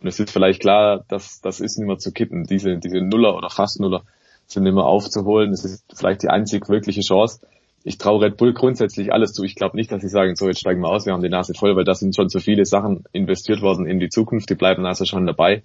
Und 0.00 0.06
es 0.06 0.20
ist 0.20 0.30
vielleicht 0.30 0.60
klar, 0.60 1.04
dass 1.08 1.40
das 1.40 1.60
ist 1.60 1.78
nicht 1.78 1.88
mehr 1.88 1.98
zu 1.98 2.12
kippen. 2.12 2.44
Diese, 2.44 2.76
diese 2.78 3.00
Nuller 3.00 3.36
oder 3.36 3.50
fast 3.50 3.80
Nuller 3.80 4.02
sind 4.46 4.62
nicht 4.62 4.74
mehr 4.74 4.84
aufzuholen. 4.84 5.52
Es 5.52 5.64
ist 5.64 5.84
vielleicht 5.94 6.22
die 6.22 6.28
einzig 6.28 6.68
wirkliche 6.68 7.00
Chance 7.00 7.40
ich 7.88 7.96
traue 7.96 8.20
Red 8.20 8.36
Bull 8.36 8.52
grundsätzlich 8.52 9.12
alles 9.12 9.32
zu. 9.32 9.44
Ich 9.44 9.54
glaube 9.54 9.76
nicht, 9.76 9.90
dass 9.90 10.02
sie 10.02 10.10
sagen, 10.10 10.36
so 10.36 10.46
jetzt 10.46 10.60
steigen 10.60 10.82
wir 10.82 10.90
aus, 10.90 11.06
wir 11.06 11.14
haben 11.14 11.22
die 11.22 11.30
Nase 11.30 11.54
voll, 11.54 11.74
weil 11.74 11.84
da 11.84 11.94
sind 11.94 12.14
schon 12.14 12.28
so 12.28 12.38
viele 12.38 12.66
Sachen 12.66 13.04
investiert 13.12 13.62
worden 13.62 13.86
in 13.86 13.98
die 13.98 14.10
Zukunft, 14.10 14.50
die 14.50 14.54
bleiben 14.54 14.84
also 14.84 15.06
schon 15.06 15.26
dabei. 15.26 15.62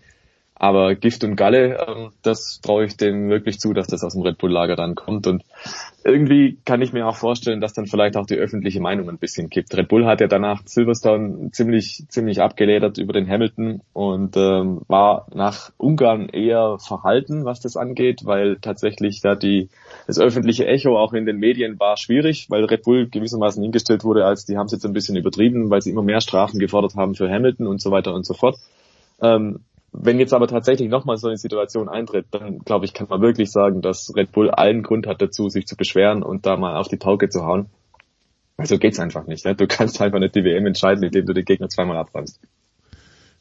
Aber 0.55 0.95
Gift 0.95 1.23
und 1.23 1.35
Galle, 1.35 1.85
ähm, 1.87 2.11
das 2.21 2.61
traue 2.61 2.85
ich 2.85 2.95
denen 2.95 3.29
wirklich 3.29 3.59
zu, 3.59 3.73
dass 3.73 3.87
das 3.87 4.03
aus 4.03 4.13
dem 4.13 4.21
Red 4.21 4.37
Bull-Lager 4.37 4.75
dann 4.75 4.95
kommt. 4.95 5.25
Und 5.27 5.43
irgendwie 6.05 6.57
kann 6.63 6.81
ich 6.81 6.93
mir 6.93 7.07
auch 7.07 7.15
vorstellen, 7.15 7.59
dass 7.59 7.73
dann 7.73 7.87
vielleicht 7.87 8.17
auch 8.17 8.25
die 8.25 8.35
öffentliche 8.35 8.79
Meinung 8.79 9.09
ein 9.09 9.17
bisschen 9.17 9.49
kippt. 9.49 9.75
Red 9.75 9.87
Bull 9.87 10.05
hat 10.05 10.21
ja 10.21 10.27
danach 10.27 10.61
Silverstone 10.65 11.49
ziemlich, 11.51 12.05
ziemlich 12.07 12.41
abgeledert 12.41 12.97
über 12.97 13.13
den 13.13 13.27
Hamilton 13.27 13.81
und 13.93 14.37
ähm, 14.37 14.81
war 14.87 15.27
nach 15.33 15.71
Ungarn 15.77 16.29
eher 16.29 16.77
verhalten, 16.79 17.45
was 17.45 17.59
das 17.59 17.75
angeht, 17.75 18.21
weil 18.25 18.57
tatsächlich 18.61 19.21
da 19.21 19.35
die, 19.35 19.69
das 20.07 20.19
öffentliche 20.19 20.67
Echo 20.67 20.97
auch 20.97 21.13
in 21.13 21.25
den 21.25 21.37
Medien 21.37 21.79
war 21.79 21.97
schwierig, 21.97 22.49
weil 22.49 22.63
Red 22.65 22.83
Bull 22.83 23.09
gewissermaßen 23.09 23.61
hingestellt 23.63 24.03
wurde, 24.03 24.25
als 24.25 24.45
die 24.45 24.57
haben 24.57 24.67
es 24.67 24.73
jetzt 24.73 24.85
ein 24.85 24.93
bisschen 24.93 25.15
übertrieben, 25.15 25.69
weil 25.71 25.81
sie 25.81 25.89
immer 25.89 26.03
mehr 26.03 26.21
Strafen 26.21 26.59
gefordert 26.59 26.95
haben 26.95 27.15
für 27.15 27.29
Hamilton 27.29 27.65
und 27.65 27.81
so 27.81 27.89
weiter 27.91 28.13
und 28.13 28.25
so 28.25 28.33
fort. 28.33 28.57
Ähm, 29.21 29.59
wenn 29.93 30.19
jetzt 30.19 30.33
aber 30.33 30.47
tatsächlich 30.47 30.89
nochmal 30.89 31.17
so 31.17 31.27
eine 31.27 31.37
Situation 31.37 31.87
eintritt, 31.87 32.25
dann 32.31 32.59
glaube 32.59 32.85
ich, 32.85 32.93
kann 32.93 33.07
man 33.09 33.21
wirklich 33.21 33.51
sagen, 33.51 33.81
dass 33.81 34.13
Red 34.15 34.31
Bull 34.31 34.49
allen 34.49 34.81
Grund 34.81 35.05
hat 35.07 35.21
dazu, 35.21 35.49
sich 35.49 35.67
zu 35.67 35.77
beschweren 35.77 36.23
und 36.23 36.45
da 36.45 36.57
mal 36.57 36.77
auf 36.77 36.87
die 36.87 36.97
Pauke 36.97 37.29
zu 37.29 37.45
hauen. 37.45 37.67
Also 38.57 38.77
geht's 38.77 38.99
einfach 38.99 39.27
nicht. 39.27 39.45
Ne? 39.45 39.55
Du 39.55 39.67
kannst 39.67 40.01
einfach 40.01 40.19
nicht 40.19 40.35
die 40.35 40.43
WM 40.43 40.65
entscheiden, 40.65 41.03
indem 41.03 41.25
du 41.25 41.33
den 41.33 41.45
Gegner 41.45 41.69
zweimal 41.69 41.97
abräumst. 41.97 42.39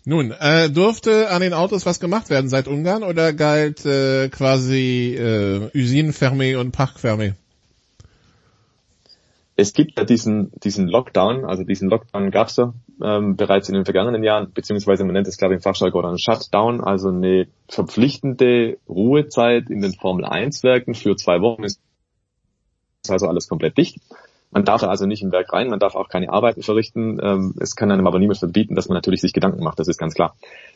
Nun, 0.05 0.33
äh, 0.33 0.69
durfte 0.69 1.31
an 1.31 1.43
den 1.43 1.55
Autos 1.55 1.87
was 1.87 2.01
gemacht 2.01 2.29
werden 2.29 2.49
seit 2.49 2.67
Ungarn 2.67 3.05
oder 3.05 3.33
galt 3.33 3.87
äh, 3.87 4.29
quasi 4.29 5.15
äh, 5.17 5.71
Usine 5.75 6.13
fermé 6.13 6.59
und 6.59 6.73
Park 6.73 6.99
fermé? 6.99 7.35
Es 9.63 9.73
gibt 9.75 9.97
ja 9.97 10.05
diesen, 10.05 10.51
diesen 10.65 10.89
Lockdown, 10.89 11.45
also 11.45 11.63
diesen 11.63 11.89
Lockdown 11.89 12.33
gab's 12.33 12.57
ja 12.57 12.75
ähm, 13.01 13.37
bereits 13.37 13.69
in 13.69 13.77
den 13.77 13.85
vergangenen 13.85 14.25
Jahren, 14.25 14.53
beziehungsweise 14.53 15.05
man 15.05 15.13
nennt 15.13 15.29
es 15.29 15.37
glaube 15.37 15.55
ich 15.55 15.59
im 15.59 15.63
Fachjargon 15.63 16.05
einen 16.05 16.19
Shutdown, 16.19 16.81
also 16.81 17.11
eine 17.11 17.47
verpflichtende 17.69 18.79
Ruhezeit 18.89 19.71
in 19.71 19.81
den 19.81 19.93
Formel 19.93 20.25
1 20.25 20.65
Werken 20.65 20.95
für 20.95 21.15
zwei 21.15 21.41
Wochen 21.41 21.63
ist 21.63 21.81
also 23.09 23.29
alles 23.29 23.49
komplett 23.49 23.79
dicht. 23.79 24.01
Man 24.51 24.65
darf 24.65 24.83
also 24.83 25.07
nicht 25.07 25.23
im 25.23 25.31
Werk 25.31 25.53
rein, 25.53 25.71
man 25.71 25.79
darf 25.79 25.95
auch 25.95 26.09
keine 26.09 26.31
Arbeiten 26.31 26.63
verrichten. 26.63 27.21
Ähm, 27.23 27.55
es 27.61 27.77
kann 27.77 27.93
einem 27.93 28.09
aber 28.09 28.19
niemand 28.19 28.41
verbieten, 28.41 28.75
dass 28.75 28.89
man 28.89 28.97
natürlich 28.97 29.21
sich 29.21 29.33
Gedanken 29.33 29.63
macht, 29.63 29.79
das 29.79 29.87
ist 29.87 29.99
ganz 29.99 30.15
klar. 30.15 30.35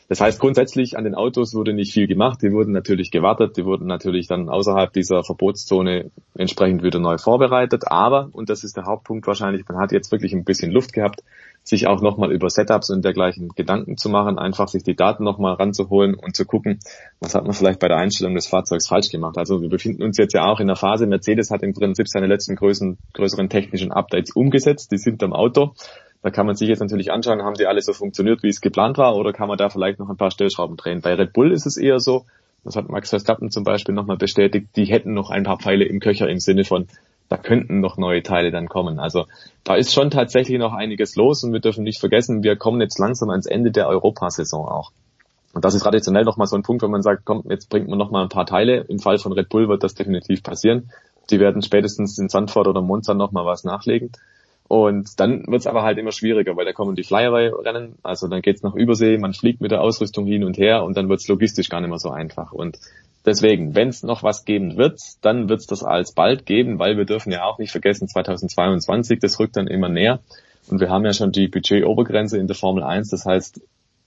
Das 0.09 0.21
heißt, 0.21 0.39
grundsätzlich 0.39 0.97
an 0.97 1.03
den 1.03 1.15
Autos 1.15 1.53
wurde 1.53 1.73
nicht 1.73 1.93
viel 1.93 2.07
gemacht. 2.07 2.41
Die 2.41 2.51
wurden 2.51 2.71
natürlich 2.71 3.11
gewartet, 3.11 3.57
die 3.57 3.65
wurden 3.65 3.87
natürlich 3.87 4.27
dann 4.27 4.47
außerhalb 4.47 4.93
dieser 4.93 5.23
Verbotszone 5.23 6.11
entsprechend 6.35 6.81
wieder 6.81 6.99
neu 6.99 7.17
vorbereitet. 7.17 7.83
Aber, 7.87 8.29
und 8.31 8.49
das 8.49 8.63
ist 8.63 8.77
der 8.77 8.85
Hauptpunkt 8.85 9.27
wahrscheinlich, 9.27 9.67
man 9.67 9.77
hat 9.77 9.91
jetzt 9.91 10.11
wirklich 10.11 10.33
ein 10.33 10.45
bisschen 10.45 10.71
Luft 10.71 10.93
gehabt, 10.93 11.23
sich 11.67 11.87
auch 11.87 12.01
nochmal 12.01 12.31
über 12.31 12.49
Setups 12.49 12.89
und 12.89 13.03
dergleichen 13.03 13.49
Gedanken 13.49 13.97
zu 13.97 14.07
machen, 14.07 14.39
einfach 14.39 14.69
sich 14.69 14.83
die 14.83 14.95
Daten 14.95 15.25
nochmal 15.25 15.55
ranzuholen 15.55 16.15
und 16.15 16.33
zu 16.33 16.45
gucken, 16.45 16.79
was 17.19 17.35
hat 17.35 17.43
man 17.43 17.51
vielleicht 17.51 17.79
bei 17.79 17.89
der 17.89 17.97
Einstellung 17.97 18.35
des 18.35 18.47
Fahrzeugs 18.47 18.87
falsch 18.87 19.09
gemacht. 19.09 19.37
Also 19.37 19.61
wir 19.61 19.67
befinden 19.67 20.03
uns 20.03 20.17
jetzt 20.17 20.33
ja 20.33 20.45
auch 20.45 20.61
in 20.61 20.67
der 20.67 20.77
Phase, 20.77 21.07
Mercedes 21.07 21.51
hat 21.51 21.63
im 21.63 21.73
Prinzip 21.73 22.07
seine 22.07 22.27
letzten 22.27 22.55
größeren, 22.55 22.97
größeren 23.13 23.49
technischen 23.49 23.91
Updates 23.91 24.31
umgesetzt, 24.31 24.93
die 24.93 24.97
sind 24.97 25.21
am 25.21 25.33
Auto. 25.33 25.73
Da 26.23 26.29
kann 26.31 26.45
man 26.45 26.55
sich 26.55 26.67
jetzt 26.67 26.79
natürlich 26.79 27.11
anschauen, 27.11 27.43
haben 27.43 27.53
die 27.53 27.67
alle 27.67 27.81
so 27.81 27.93
funktioniert, 27.93 28.43
wie 28.43 28.49
es 28.49 28.61
geplant 28.61 28.97
war, 28.97 29.15
oder 29.15 29.33
kann 29.33 29.47
man 29.47 29.57
da 29.57 29.69
vielleicht 29.69 29.99
noch 29.99 30.09
ein 30.09 30.17
paar 30.17 30.31
Stellschrauben 30.31 30.75
drehen. 30.75 31.01
Bei 31.01 31.13
Red 31.13 31.33
Bull 31.33 31.51
ist 31.51 31.65
es 31.65 31.77
eher 31.77 31.99
so, 31.99 32.25
das 32.63 32.75
hat 32.75 32.89
Max 32.89 33.11
Verstappen 33.11 33.49
zum 33.49 33.63
Beispiel 33.63 33.95
nochmal 33.95 34.17
bestätigt, 34.17 34.69
die 34.75 34.85
hätten 34.85 35.13
noch 35.13 35.29
ein 35.29 35.43
paar 35.43 35.57
Pfeile 35.57 35.85
im 35.85 35.99
Köcher 35.99 36.27
im 36.27 36.39
Sinne 36.39 36.63
von, 36.63 36.87
da 37.29 37.37
könnten 37.37 37.79
noch 37.79 37.97
neue 37.97 38.23
Teile 38.23 38.51
dann 38.51 38.67
kommen. 38.67 38.99
Also 38.99 39.25
da 39.63 39.75
ist 39.75 39.93
schon 39.93 40.09
tatsächlich 40.09 40.57
noch 40.59 40.73
einiges 40.73 41.15
los 41.15 41.43
und 41.43 41.53
wir 41.53 41.59
dürfen 41.59 41.83
nicht 41.83 41.99
vergessen, 41.99 42.43
wir 42.43 42.55
kommen 42.55 42.81
jetzt 42.81 42.99
langsam 42.99 43.29
ans 43.29 43.45
Ende 43.45 43.71
der 43.71 43.87
Europasaison 43.87 44.67
auch. 44.67 44.91
Und 45.53 45.65
das 45.65 45.73
ist 45.73 45.81
traditionell 45.83 46.23
nochmal 46.23 46.47
so 46.47 46.55
ein 46.55 46.63
Punkt, 46.63 46.83
wenn 46.83 46.91
man 46.91 47.01
sagt, 47.01 47.23
komm, 47.25 47.43
jetzt 47.49 47.69
bringt 47.69 47.87
man 47.87 47.97
nochmal 47.97 48.23
ein 48.23 48.29
paar 48.29 48.45
Teile. 48.45 48.85
Im 48.89 48.99
Fall 48.99 49.17
von 49.17 49.31
Red 49.31 49.49
Bull 49.49 49.67
wird 49.67 49.83
das 49.83 49.95
definitiv 49.95 50.43
passieren. 50.43 50.91
Die 51.29 51.39
werden 51.39 51.61
spätestens 51.61 52.17
in 52.19 52.29
Sandford 52.29 52.67
oder 52.67 52.81
Monza 52.81 53.13
nochmal 53.13 53.45
was 53.45 53.63
nachlegen. 53.63 54.11
Und 54.67 55.19
dann 55.19 55.47
wird 55.47 55.61
es 55.61 55.67
aber 55.67 55.83
halt 55.83 55.97
immer 55.97 56.11
schwieriger, 56.11 56.57
weil 56.57 56.65
da 56.65 56.73
kommen 56.73 56.95
die 56.95 57.03
Flyaway-Rennen, 57.03 57.95
also 58.03 58.27
dann 58.27 58.41
geht's 58.41 58.63
nach 58.63 58.75
Übersee, 58.75 59.17
man 59.17 59.33
fliegt 59.33 59.61
mit 59.61 59.71
der 59.71 59.81
Ausrüstung 59.81 60.25
hin 60.25 60.43
und 60.43 60.57
her 60.57 60.83
und 60.83 60.97
dann 60.97 61.07
wird's 61.07 61.27
logistisch 61.27 61.69
gar 61.69 61.79
nicht 61.79 61.89
mehr 61.89 61.99
so 61.99 62.09
einfach. 62.09 62.51
Und 62.51 62.77
Deswegen, 63.27 63.75
wenn 63.75 63.89
es 63.89 64.03
noch 64.03 64.23
was 64.23 64.45
geben 64.45 64.77
wird, 64.77 65.01
dann 65.19 65.49
wird 65.49 65.59
es 65.59 65.67
das 65.67 65.83
alsbald 65.83 66.45
geben, 66.45 66.79
weil 66.79 66.95
wir 66.95 67.03
dürfen 67.03 67.29
ja 67.29 67.43
auch 67.43 67.59
nicht 67.59 67.71
vergessen, 67.71 68.07
2022, 68.07 69.19
das 69.19 69.37
rückt 69.37 69.57
dann 69.57 69.67
immer 69.67 69.89
näher. 69.89 70.21
Und 70.69 70.79
wir 70.79 70.89
haben 70.89 71.03
ja 71.03 71.11
schon 71.11 71.33
die 71.33 71.49
Budgetobergrenze 71.49 72.37
in 72.37 72.47
der 72.47 72.55
Formel 72.55 72.83
1. 72.83 73.09
Das 73.09 73.25
heißt, 73.25 73.59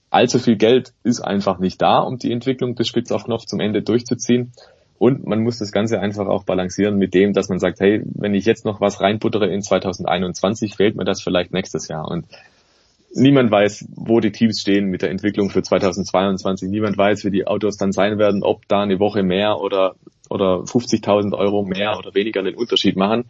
allzu 0.09 0.39
viel 0.39 0.55
Geld 0.55 0.93
ist 1.03 1.21
einfach 1.21 1.59
nicht 1.59 1.79
da, 1.83 1.99
um 1.99 2.17
die 2.17 2.31
Entwicklung 2.31 2.73
bis 2.73 2.87
Spitz 2.87 3.11
auf 3.11 3.25
Knopf 3.25 3.45
zum 3.45 3.59
Ende 3.59 3.83
durchzuziehen. 3.83 4.53
Und 5.01 5.25
man 5.25 5.41
muss 5.41 5.57
das 5.57 5.71
Ganze 5.71 5.99
einfach 5.99 6.27
auch 6.27 6.43
balancieren 6.43 6.99
mit 6.99 7.15
dem, 7.15 7.33
dass 7.33 7.49
man 7.49 7.57
sagt, 7.57 7.79
hey, 7.79 8.03
wenn 8.05 8.35
ich 8.35 8.45
jetzt 8.45 8.65
noch 8.65 8.81
was 8.81 9.01
reinputtere 9.01 9.47
in 9.47 9.63
2021, 9.63 10.75
fehlt 10.75 10.95
mir 10.95 11.05
das 11.05 11.23
vielleicht 11.23 11.51
nächstes 11.51 11.87
Jahr. 11.87 12.07
Und 12.07 12.27
niemand 13.11 13.49
weiß, 13.49 13.87
wo 13.95 14.19
die 14.19 14.31
Teams 14.31 14.61
stehen 14.61 14.91
mit 14.91 15.01
der 15.01 15.09
Entwicklung 15.09 15.49
für 15.49 15.63
2022. 15.63 16.69
Niemand 16.69 16.99
weiß, 16.99 17.25
wie 17.25 17.31
die 17.31 17.47
Autos 17.47 17.77
dann 17.77 17.93
sein 17.93 18.19
werden, 18.19 18.43
ob 18.43 18.67
da 18.67 18.83
eine 18.83 18.99
Woche 18.99 19.23
mehr 19.23 19.59
oder, 19.59 19.95
oder 20.29 20.57
50.000 20.65 21.35
Euro 21.35 21.63
mehr 21.63 21.97
oder 21.97 22.13
weniger 22.13 22.41
einen 22.41 22.53
Unterschied 22.53 22.95
machen. 22.95 23.25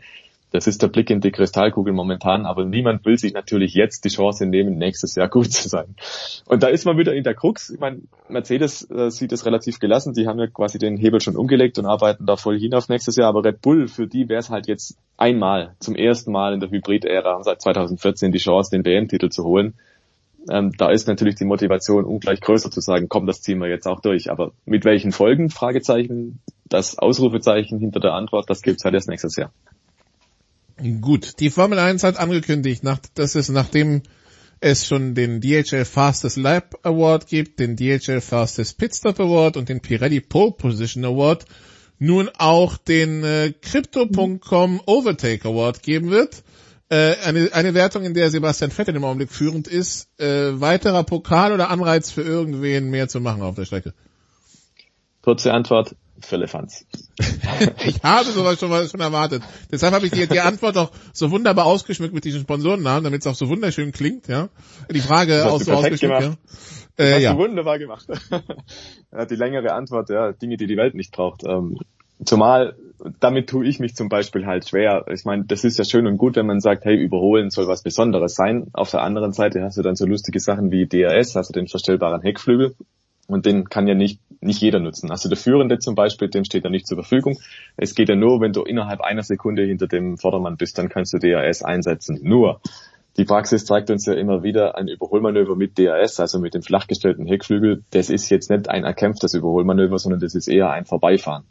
Das 0.51 0.67
ist 0.67 0.81
der 0.81 0.89
Blick 0.89 1.09
in 1.09 1.21
die 1.21 1.31
Kristallkugel 1.31 1.93
momentan, 1.93 2.45
aber 2.45 2.65
niemand 2.65 3.05
will 3.05 3.17
sich 3.17 3.33
natürlich 3.33 3.73
jetzt 3.73 4.03
die 4.03 4.09
Chance 4.09 4.45
nehmen, 4.45 4.77
nächstes 4.77 5.15
Jahr 5.15 5.29
gut 5.29 5.51
zu 5.51 5.69
sein. 5.69 5.95
Und 6.45 6.61
da 6.61 6.67
ist 6.67 6.85
man 6.85 6.97
wieder 6.97 7.13
in 7.13 7.23
der 7.23 7.35
Krux. 7.35 7.69
Ich 7.69 7.79
meine, 7.79 8.01
Mercedes 8.27 8.89
äh, 8.91 9.09
sieht 9.09 9.31
es 9.31 9.45
relativ 9.45 9.79
gelassen. 9.79 10.13
Die 10.13 10.27
haben 10.27 10.39
ja 10.39 10.47
quasi 10.47 10.77
den 10.77 10.97
Hebel 10.97 11.21
schon 11.21 11.37
umgelegt 11.37 11.79
und 11.79 11.85
arbeiten 11.85 12.25
da 12.25 12.35
voll 12.35 12.59
hin 12.59 12.73
auf 12.73 12.89
nächstes 12.89 13.15
Jahr. 13.15 13.29
Aber 13.29 13.45
Red 13.45 13.61
Bull, 13.61 13.87
für 13.87 14.07
die 14.07 14.27
wäre 14.27 14.39
es 14.39 14.49
halt 14.49 14.67
jetzt 14.67 14.97
einmal, 15.15 15.75
zum 15.79 15.95
ersten 15.95 16.33
Mal 16.33 16.53
in 16.53 16.59
der 16.59 16.69
Hybrid-Ära 16.69 17.41
seit 17.43 17.61
2014 17.61 18.33
die 18.33 18.39
Chance, 18.39 18.71
den 18.71 18.83
WM-Titel 18.83 19.29
zu 19.29 19.45
holen. 19.45 19.75
Ähm, 20.49 20.73
da 20.77 20.89
ist 20.89 21.07
natürlich 21.07 21.35
die 21.35 21.45
Motivation 21.45 22.03
ungleich 22.03 22.41
größer 22.41 22.71
zu 22.71 22.81
sagen, 22.81 23.07
komm, 23.07 23.25
das 23.25 23.41
ziehen 23.41 23.59
wir 23.59 23.69
jetzt 23.69 23.87
auch 23.87 24.01
durch. 24.01 24.29
Aber 24.29 24.51
mit 24.65 24.83
welchen 24.83 25.13
Folgen? 25.13 25.49
Fragezeichen. 25.49 26.39
Das 26.67 26.97
Ausrufezeichen 26.97 27.79
hinter 27.79 28.01
der 28.01 28.13
Antwort, 28.13 28.49
das 28.49 28.61
gibt's 28.61 28.83
halt 28.83 28.95
erst 28.95 29.09
nächstes 29.09 29.35
Jahr. 29.35 29.51
Gut, 31.01 31.39
die 31.39 31.51
Formel 31.51 31.77
1 31.77 32.03
hat 32.03 32.17
angekündigt, 32.17 32.83
nach, 32.83 32.99
dass 33.13 33.35
es 33.35 33.49
nachdem 33.49 34.01
es 34.61 34.87
schon 34.87 35.13
den 35.13 35.41
DHL 35.41 35.85
Fastest 35.85 36.37
Lap 36.37 36.79
Award 36.83 37.27
gibt, 37.27 37.59
den 37.59 37.75
DHL 37.75 38.21
Fastest 38.21 38.77
Pitstop 38.77 39.19
Award 39.19 39.57
und 39.57 39.69
den 39.69 39.81
Pirelli 39.81 40.21
Pole 40.21 40.51
Position 40.51 41.05
Award, 41.05 41.45
nun 41.99 42.29
auch 42.37 42.77
den 42.77 43.23
äh, 43.23 43.53
Crypto.com 43.61 44.81
Overtake 44.85 45.47
Award 45.47 45.83
geben 45.83 46.09
wird. 46.09 46.43
Äh, 46.89 47.15
eine, 47.23 47.49
eine 47.53 47.73
Wertung, 47.73 48.03
in 48.03 48.13
der 48.13 48.31
Sebastian 48.31 48.71
Vettel 48.71 48.95
im 48.95 49.03
Augenblick 49.03 49.31
führend 49.31 49.67
ist. 49.67 50.09
Äh, 50.19 50.59
weiterer 50.59 51.03
Pokal 51.03 51.53
oder 51.53 51.69
Anreiz 51.69 52.09
für 52.09 52.23
irgendwen 52.23 52.89
mehr 52.89 53.07
zu 53.07 53.21
machen 53.21 53.43
auf 53.43 53.55
der 53.55 53.65
Strecke? 53.65 53.93
Kurze 55.21 55.53
Antwort, 55.53 55.95
Firlefanz. 56.25 56.85
ich 57.85 58.01
habe 58.03 58.29
sowas 58.29 58.59
schon 58.59 58.69
mal 58.69 58.87
schon 58.87 58.99
erwartet. 58.99 59.43
Deshalb 59.71 59.93
habe 59.93 60.05
ich 60.05 60.11
die, 60.11 60.27
die 60.27 60.39
Antwort 60.39 60.77
auch 60.77 60.91
so 61.13 61.31
wunderbar 61.31 61.65
ausgeschmückt 61.65 62.13
mit 62.13 62.25
diesen 62.25 62.41
Sponsorennamen, 62.41 63.03
damit 63.03 63.21
es 63.21 63.27
auch 63.27 63.35
so 63.35 63.49
wunderschön 63.49 63.91
klingt, 63.91 64.27
ja. 64.27 64.49
Die 64.89 65.01
Frage 65.01 65.45
auch 65.45 65.61
so 65.61 65.73
ausgeschmückt, 65.73 66.19
gemacht. 66.19 66.37
ja. 66.97 67.05
Äh, 67.05 67.13
hast 67.15 67.21
ja. 67.21 67.33
du 67.33 67.39
wunderbar 67.39 67.79
gemacht. 67.79 68.07
die 69.29 69.35
längere 69.35 69.73
Antwort, 69.73 70.09
ja, 70.09 70.31
Dinge, 70.33 70.57
die 70.57 70.67
die 70.67 70.77
Welt 70.77 70.93
nicht 70.93 71.11
braucht. 71.11 71.43
Ähm, 71.45 71.77
zumal, 72.23 72.75
damit 73.19 73.49
tue 73.49 73.65
ich 73.65 73.79
mich 73.79 73.95
zum 73.95 74.09
Beispiel 74.09 74.45
halt 74.45 74.67
schwer. 74.67 75.05
Ich 75.11 75.25
meine, 75.25 75.45
das 75.45 75.63
ist 75.63 75.77
ja 75.77 75.83
schön 75.83 76.07
und 76.07 76.17
gut, 76.17 76.35
wenn 76.35 76.45
man 76.45 76.59
sagt, 76.59 76.85
hey, 76.85 76.95
überholen 76.95 77.49
soll 77.49 77.67
was 77.67 77.83
Besonderes 77.83 78.35
sein. 78.35 78.67
Auf 78.73 78.91
der 78.91 79.01
anderen 79.01 79.33
Seite 79.33 79.63
hast 79.63 79.77
du 79.77 79.81
dann 79.81 79.95
so 79.95 80.05
lustige 80.05 80.39
Sachen 80.39 80.71
wie 80.71 80.85
DRS, 80.85 81.35
also 81.35 81.53
den 81.53 81.67
verstellbaren 81.67 82.21
Heckflügel. 82.21 82.75
Und 83.27 83.45
den 83.45 83.69
kann 83.69 83.87
ja 83.87 83.95
nicht, 83.95 84.19
nicht 84.41 84.61
jeder 84.61 84.79
nutzen. 84.79 85.11
Also 85.11 85.29
der 85.29 85.37
Führende 85.37 85.79
zum 85.79 85.95
Beispiel, 85.95 86.29
dem 86.29 86.43
steht 86.43 86.63
ja 86.63 86.69
nicht 86.69 86.87
zur 86.87 86.97
Verfügung. 86.97 87.37
Es 87.77 87.95
geht 87.95 88.09
ja 88.09 88.15
nur, 88.15 88.41
wenn 88.41 88.53
du 88.53 88.63
innerhalb 88.63 89.01
einer 89.01 89.23
Sekunde 89.23 89.63
hinter 89.63 89.87
dem 89.87 90.17
Vordermann 90.17 90.57
bist, 90.57 90.77
dann 90.77 90.89
kannst 90.89 91.13
du 91.13 91.19
DRS 91.19 91.63
einsetzen. 91.63 92.19
Nur, 92.23 92.61
die 93.17 93.25
Praxis 93.25 93.65
zeigt 93.65 93.89
uns 93.89 94.05
ja 94.05 94.13
immer 94.13 94.43
wieder 94.43 94.77
ein 94.77 94.87
Überholmanöver 94.87 95.55
mit 95.55 95.77
DRS, 95.77 96.19
also 96.19 96.39
mit 96.39 96.53
dem 96.53 96.61
flachgestellten 96.61 97.25
Heckflügel. 97.25 97.83
Das 97.91 98.09
ist 98.09 98.29
jetzt 98.29 98.49
nicht 98.49 98.69
ein 98.69 98.83
erkämpftes 98.83 99.33
Überholmanöver, 99.33 99.99
sondern 99.99 100.21
das 100.21 100.33
ist 100.33 100.47
eher 100.47 100.69
ein 100.69 100.85
Vorbeifahren. 100.85 101.43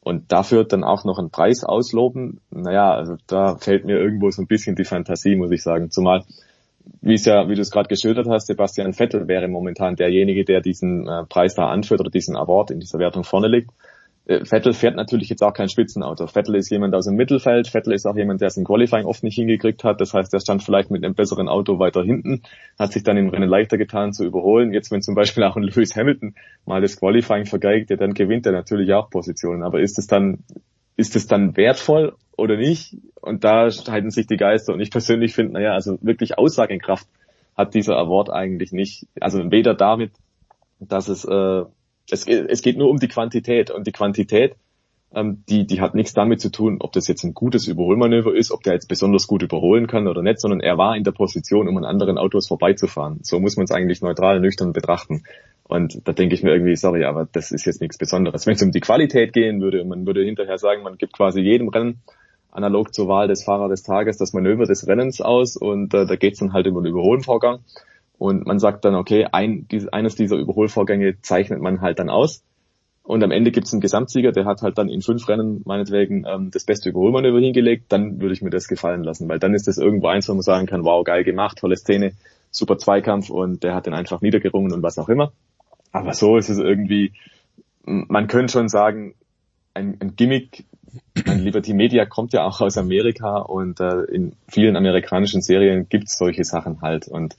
Und 0.00 0.30
dafür 0.30 0.64
dann 0.64 0.84
auch 0.84 1.04
noch 1.04 1.18
einen 1.18 1.30
Preis 1.30 1.64
ausloben, 1.64 2.40
naja, 2.50 2.94
also 2.94 3.16
da 3.26 3.56
fällt 3.56 3.84
mir 3.86 3.98
irgendwo 3.98 4.30
so 4.30 4.40
ein 4.40 4.46
bisschen 4.46 4.76
die 4.76 4.84
Fantasie, 4.84 5.34
muss 5.34 5.50
ich 5.50 5.62
sagen. 5.62 5.90
Zumal 5.90 6.22
wie 7.00 7.16
ja, 7.16 7.48
wie 7.48 7.54
du 7.54 7.60
es 7.60 7.70
gerade 7.70 7.88
geschildert 7.88 8.28
hast, 8.28 8.46
Sebastian 8.46 8.92
Vettel 8.92 9.28
wäre 9.28 9.48
momentan 9.48 9.96
derjenige, 9.96 10.44
der 10.44 10.60
diesen 10.60 11.08
äh, 11.08 11.24
Preis 11.24 11.54
da 11.54 11.68
anführt 11.68 12.00
oder 12.00 12.10
diesen 12.10 12.36
Award 12.36 12.70
in 12.70 12.80
dieser 12.80 12.98
Wertung 12.98 13.24
vorne 13.24 13.48
liegt. 13.48 13.70
Äh, 14.26 14.44
Vettel 14.44 14.72
fährt 14.72 14.96
natürlich 14.96 15.28
jetzt 15.28 15.42
auch 15.42 15.52
kein 15.52 15.68
Spitzenauto. 15.68 16.26
Vettel 16.26 16.56
ist 16.56 16.70
jemand 16.70 16.94
aus 16.94 17.06
dem 17.06 17.14
Mittelfeld. 17.14 17.68
Vettel 17.68 17.92
ist 17.92 18.06
auch 18.06 18.16
jemand, 18.16 18.40
der 18.40 18.48
es 18.48 18.56
im 18.56 18.64
Qualifying 18.64 19.06
oft 19.06 19.22
nicht 19.22 19.36
hingekriegt 19.36 19.84
hat. 19.84 20.00
Das 20.00 20.14
heißt, 20.14 20.34
er 20.34 20.40
stand 20.40 20.62
vielleicht 20.62 20.90
mit 20.90 21.04
einem 21.04 21.14
besseren 21.14 21.48
Auto 21.48 21.78
weiter 21.78 22.02
hinten, 22.02 22.42
hat 22.78 22.92
sich 22.92 23.04
dann 23.04 23.16
im 23.16 23.28
Rennen 23.28 23.48
leichter 23.48 23.78
getan 23.78 24.12
zu 24.12 24.24
überholen. 24.24 24.72
Jetzt, 24.72 24.90
wenn 24.90 25.02
zum 25.02 25.14
Beispiel 25.14 25.44
auch 25.44 25.56
ein 25.56 25.62
Lewis 25.62 25.94
Hamilton 25.96 26.34
mal 26.64 26.80
das 26.80 26.98
Qualifying 26.98 27.46
vergeigt, 27.46 27.90
ja, 27.90 27.96
dann 27.96 28.14
gewinnt 28.14 28.46
er 28.46 28.52
natürlich 28.52 28.92
auch 28.92 29.10
Positionen. 29.10 29.62
Aber 29.62 29.80
ist 29.80 29.98
es 29.98 30.08
dann, 30.08 30.38
ist 30.96 31.16
es 31.16 31.26
dann 31.26 31.56
wertvoll 31.56 32.14
oder 32.36 32.56
nicht? 32.56 32.96
Und 33.20 33.44
da 33.44 33.70
streiten 33.70 34.10
sich 34.10 34.26
die 34.26 34.36
Geister. 34.36 34.72
Und 34.72 34.80
ich 34.80 34.90
persönlich 34.90 35.34
finde, 35.34 35.54
naja, 35.54 35.72
also 35.72 35.98
wirklich 36.00 36.38
Aussagekraft 36.38 37.06
hat 37.56 37.74
dieser 37.74 37.96
Award 37.96 38.30
eigentlich 38.30 38.72
nicht. 38.72 39.06
Also 39.20 39.50
weder 39.50 39.74
damit, 39.74 40.12
dass 40.78 41.08
es, 41.08 41.24
äh, 41.24 41.64
es, 42.10 42.26
es 42.26 42.62
geht 42.62 42.78
nur 42.78 42.90
um 42.90 42.98
die 42.98 43.08
Quantität. 43.08 43.70
Und 43.70 43.86
die 43.86 43.92
Quantität, 43.92 44.56
ähm, 45.14 45.42
die, 45.48 45.66
die 45.66 45.80
hat 45.80 45.94
nichts 45.94 46.14
damit 46.14 46.40
zu 46.40 46.50
tun, 46.50 46.78
ob 46.80 46.92
das 46.92 47.08
jetzt 47.08 47.24
ein 47.24 47.34
gutes 47.34 47.66
Überholmanöver 47.66 48.34
ist, 48.34 48.50
ob 48.50 48.62
der 48.62 48.74
jetzt 48.74 48.88
besonders 48.88 49.26
gut 49.26 49.42
überholen 49.42 49.86
kann 49.86 50.08
oder 50.08 50.22
nicht, 50.22 50.40
sondern 50.40 50.60
er 50.60 50.78
war 50.78 50.96
in 50.96 51.04
der 51.04 51.12
Position, 51.12 51.68
um 51.68 51.76
an 51.78 51.84
anderen 51.84 52.18
Autos 52.18 52.48
vorbeizufahren. 52.48 53.20
So 53.22 53.40
muss 53.40 53.56
man 53.56 53.64
es 53.64 53.70
eigentlich 53.70 54.02
neutral, 54.02 54.40
nüchtern 54.40 54.72
betrachten. 54.72 55.24
Und 55.68 56.06
da 56.06 56.12
denke 56.12 56.34
ich 56.34 56.42
mir 56.42 56.52
irgendwie, 56.52 56.76
sorry, 56.76 57.04
aber 57.04 57.28
das 57.30 57.50
ist 57.50 57.66
jetzt 57.66 57.80
nichts 57.80 57.98
Besonderes. 57.98 58.46
Wenn 58.46 58.54
es 58.54 58.62
um 58.62 58.70
die 58.70 58.80
Qualität 58.80 59.32
gehen 59.32 59.60
würde, 59.60 59.84
man 59.84 60.06
würde 60.06 60.22
hinterher 60.22 60.58
sagen, 60.58 60.82
man 60.82 60.96
gibt 60.96 61.12
quasi 61.12 61.40
jedem 61.40 61.68
Rennen 61.68 62.02
analog 62.52 62.94
zur 62.94 63.08
Wahl 63.08 63.28
des 63.28 63.44
Fahrer 63.44 63.68
des 63.68 63.82
Tages 63.82 64.16
das 64.16 64.32
Manöver 64.32 64.64
des 64.64 64.86
Rennens 64.86 65.20
aus 65.20 65.56
und 65.56 65.92
äh, 65.92 66.06
da 66.06 66.16
geht's 66.16 66.38
dann 66.38 66.52
halt 66.52 66.66
über 66.66 66.80
den 66.80 66.90
Überholvorgang. 66.90 67.60
Und 68.18 68.46
man 68.46 68.58
sagt 68.58 68.84
dann, 68.84 68.94
okay, 68.94 69.26
ein, 69.30 69.66
dies, 69.70 69.88
eines 69.88 70.14
dieser 70.14 70.36
Überholvorgänge 70.36 71.20
zeichnet 71.20 71.60
man 71.60 71.82
halt 71.82 71.98
dann 71.98 72.08
aus. 72.08 72.42
Und 73.02 73.22
am 73.22 73.30
Ende 73.30 73.50
gibt's 73.50 73.72
einen 73.72 73.82
Gesamtsieger, 73.82 74.32
der 74.32 74.46
hat 74.46 74.62
halt 74.62 74.78
dann 74.78 74.88
in 74.88 75.02
fünf 75.02 75.28
Rennen 75.28 75.62
meinetwegen 75.64 76.24
ähm, 76.26 76.50
das 76.50 76.64
beste 76.64 76.88
Überholmanöver 76.88 77.38
hingelegt, 77.38 77.86
dann 77.88 78.20
würde 78.20 78.34
ich 78.34 78.42
mir 78.42 78.50
das 78.50 78.68
gefallen 78.68 79.04
lassen, 79.04 79.28
weil 79.28 79.38
dann 79.38 79.54
ist 79.54 79.68
das 79.68 79.78
irgendwo 79.78 80.08
eins, 80.08 80.28
wo 80.28 80.32
man 80.32 80.42
sagen 80.42 80.66
kann, 80.66 80.82
wow, 80.84 81.04
geil 81.04 81.22
gemacht, 81.22 81.58
tolle 81.58 81.76
Szene, 81.76 82.14
super 82.50 82.78
Zweikampf 82.78 83.30
und 83.30 83.62
der 83.62 83.74
hat 83.74 83.86
den 83.86 83.94
einfach 83.94 84.22
niedergerungen 84.22 84.72
und 84.72 84.82
was 84.82 84.98
auch 84.98 85.08
immer. 85.08 85.32
Aber 85.96 86.12
so 86.12 86.36
ist 86.36 86.50
es 86.50 86.58
irgendwie, 86.58 87.12
man 87.86 88.28
könnte 88.28 88.52
schon 88.52 88.68
sagen, 88.68 89.14
ein, 89.72 89.96
ein 90.00 90.14
Gimmick. 90.14 90.64
Mein 91.26 91.40
Liberty 91.40 91.72
Media 91.72 92.04
kommt 92.04 92.34
ja 92.34 92.44
auch 92.44 92.60
aus 92.60 92.76
Amerika 92.76 93.38
und 93.38 93.80
äh, 93.80 94.02
in 94.02 94.34
vielen 94.46 94.76
amerikanischen 94.76 95.40
Serien 95.40 95.88
gibt's 95.88 96.18
solche 96.18 96.44
Sachen 96.44 96.82
halt. 96.82 97.08
Und 97.08 97.36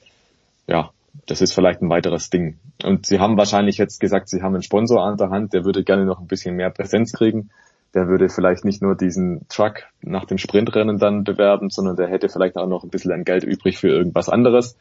ja, 0.66 0.90
das 1.28 1.42
ist 1.42 1.54
vielleicht 1.54 1.84
ein 1.84 1.90
weiteres 1.90 2.32
Ding. 2.32 2.58
Und 2.84 3.06
sie 3.06 3.20
haben 3.20 3.38
wahrscheinlich 3.38 3.78
jetzt 3.78 4.00
gesagt, 4.00 4.30
sie 4.30 4.42
haben 4.42 4.56
einen 4.56 4.64
Sponsor 4.64 5.04
an 5.04 5.18
der 5.18 5.30
Hand, 5.30 5.54
der 5.54 5.64
würde 5.64 5.84
gerne 5.84 6.06
noch 6.06 6.20
ein 6.20 6.28
bisschen 6.28 6.56
mehr 6.56 6.72
Präsenz 6.72 7.14
kriegen. 7.14 7.52
Der 7.94 8.08
würde 8.08 8.28
vielleicht 8.28 8.66
nicht 8.66 8.82
nur 8.82 8.96
diesen 8.96 9.48
Truck 9.50 9.84
nach 10.02 10.26
dem 10.26 10.40
Sprintrennen 10.40 10.98
dann 10.98 11.24
bewerben, 11.24 11.70
sondern 11.70 11.96
der 11.96 12.08
hätte 12.08 12.30
vielleicht 12.30 12.58
auch 12.58 12.68
noch 12.68 12.84
ein 12.84 12.90
bisschen 12.90 13.12
an 13.12 13.24
Geld 13.24 13.44
übrig 13.44 13.78
für 13.78 13.90
irgendwas 13.90 14.30
anderes 14.30 14.78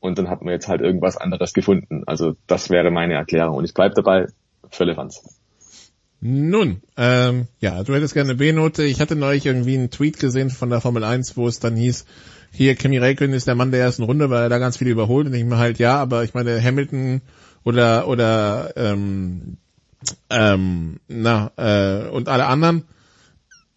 und 0.00 0.18
dann 0.18 0.28
hat 0.28 0.42
man 0.42 0.52
jetzt 0.52 0.68
halt 0.68 0.80
irgendwas 0.80 1.16
anderes 1.16 1.52
gefunden. 1.52 2.02
Also 2.06 2.34
das 2.46 2.70
wäre 2.70 2.90
meine 2.90 3.14
Erklärung 3.14 3.56
und 3.56 3.64
ich 3.64 3.74
bleibe 3.74 3.94
dabei, 3.94 4.26
Firlefanz. 4.70 5.22
Nun, 6.22 6.82
ähm, 6.98 7.46
ja, 7.60 7.82
du 7.82 7.94
hättest 7.94 8.12
gerne 8.12 8.30
eine 8.30 8.38
B-Note. 8.38 8.84
Ich 8.84 9.00
hatte 9.00 9.16
neulich 9.16 9.46
irgendwie 9.46 9.78
einen 9.78 9.90
Tweet 9.90 10.18
gesehen 10.18 10.50
von 10.50 10.68
der 10.68 10.82
Formel 10.82 11.02
1, 11.02 11.36
wo 11.36 11.48
es 11.48 11.60
dann 11.60 11.76
hieß, 11.76 12.04
hier 12.52 12.74
Kimi 12.74 12.98
Räikkönen 12.98 13.34
ist 13.34 13.46
der 13.46 13.54
Mann 13.54 13.70
der 13.70 13.80
ersten 13.80 14.02
Runde, 14.02 14.28
weil 14.28 14.42
er 14.42 14.48
da 14.48 14.58
ganz 14.58 14.76
viele 14.76 14.90
überholt. 14.90 15.26
Und 15.26 15.34
ich 15.34 15.44
mir 15.44 15.58
halt, 15.58 15.78
ja, 15.78 15.96
aber 15.96 16.24
ich 16.24 16.34
meine 16.34 16.62
Hamilton 16.62 17.22
oder 17.64 18.08
oder 18.08 18.72
ähm, 18.76 19.56
ähm, 20.28 21.00
na 21.08 21.52
äh, 21.56 22.08
und 22.08 22.28
alle 22.28 22.46
anderen, 22.46 22.84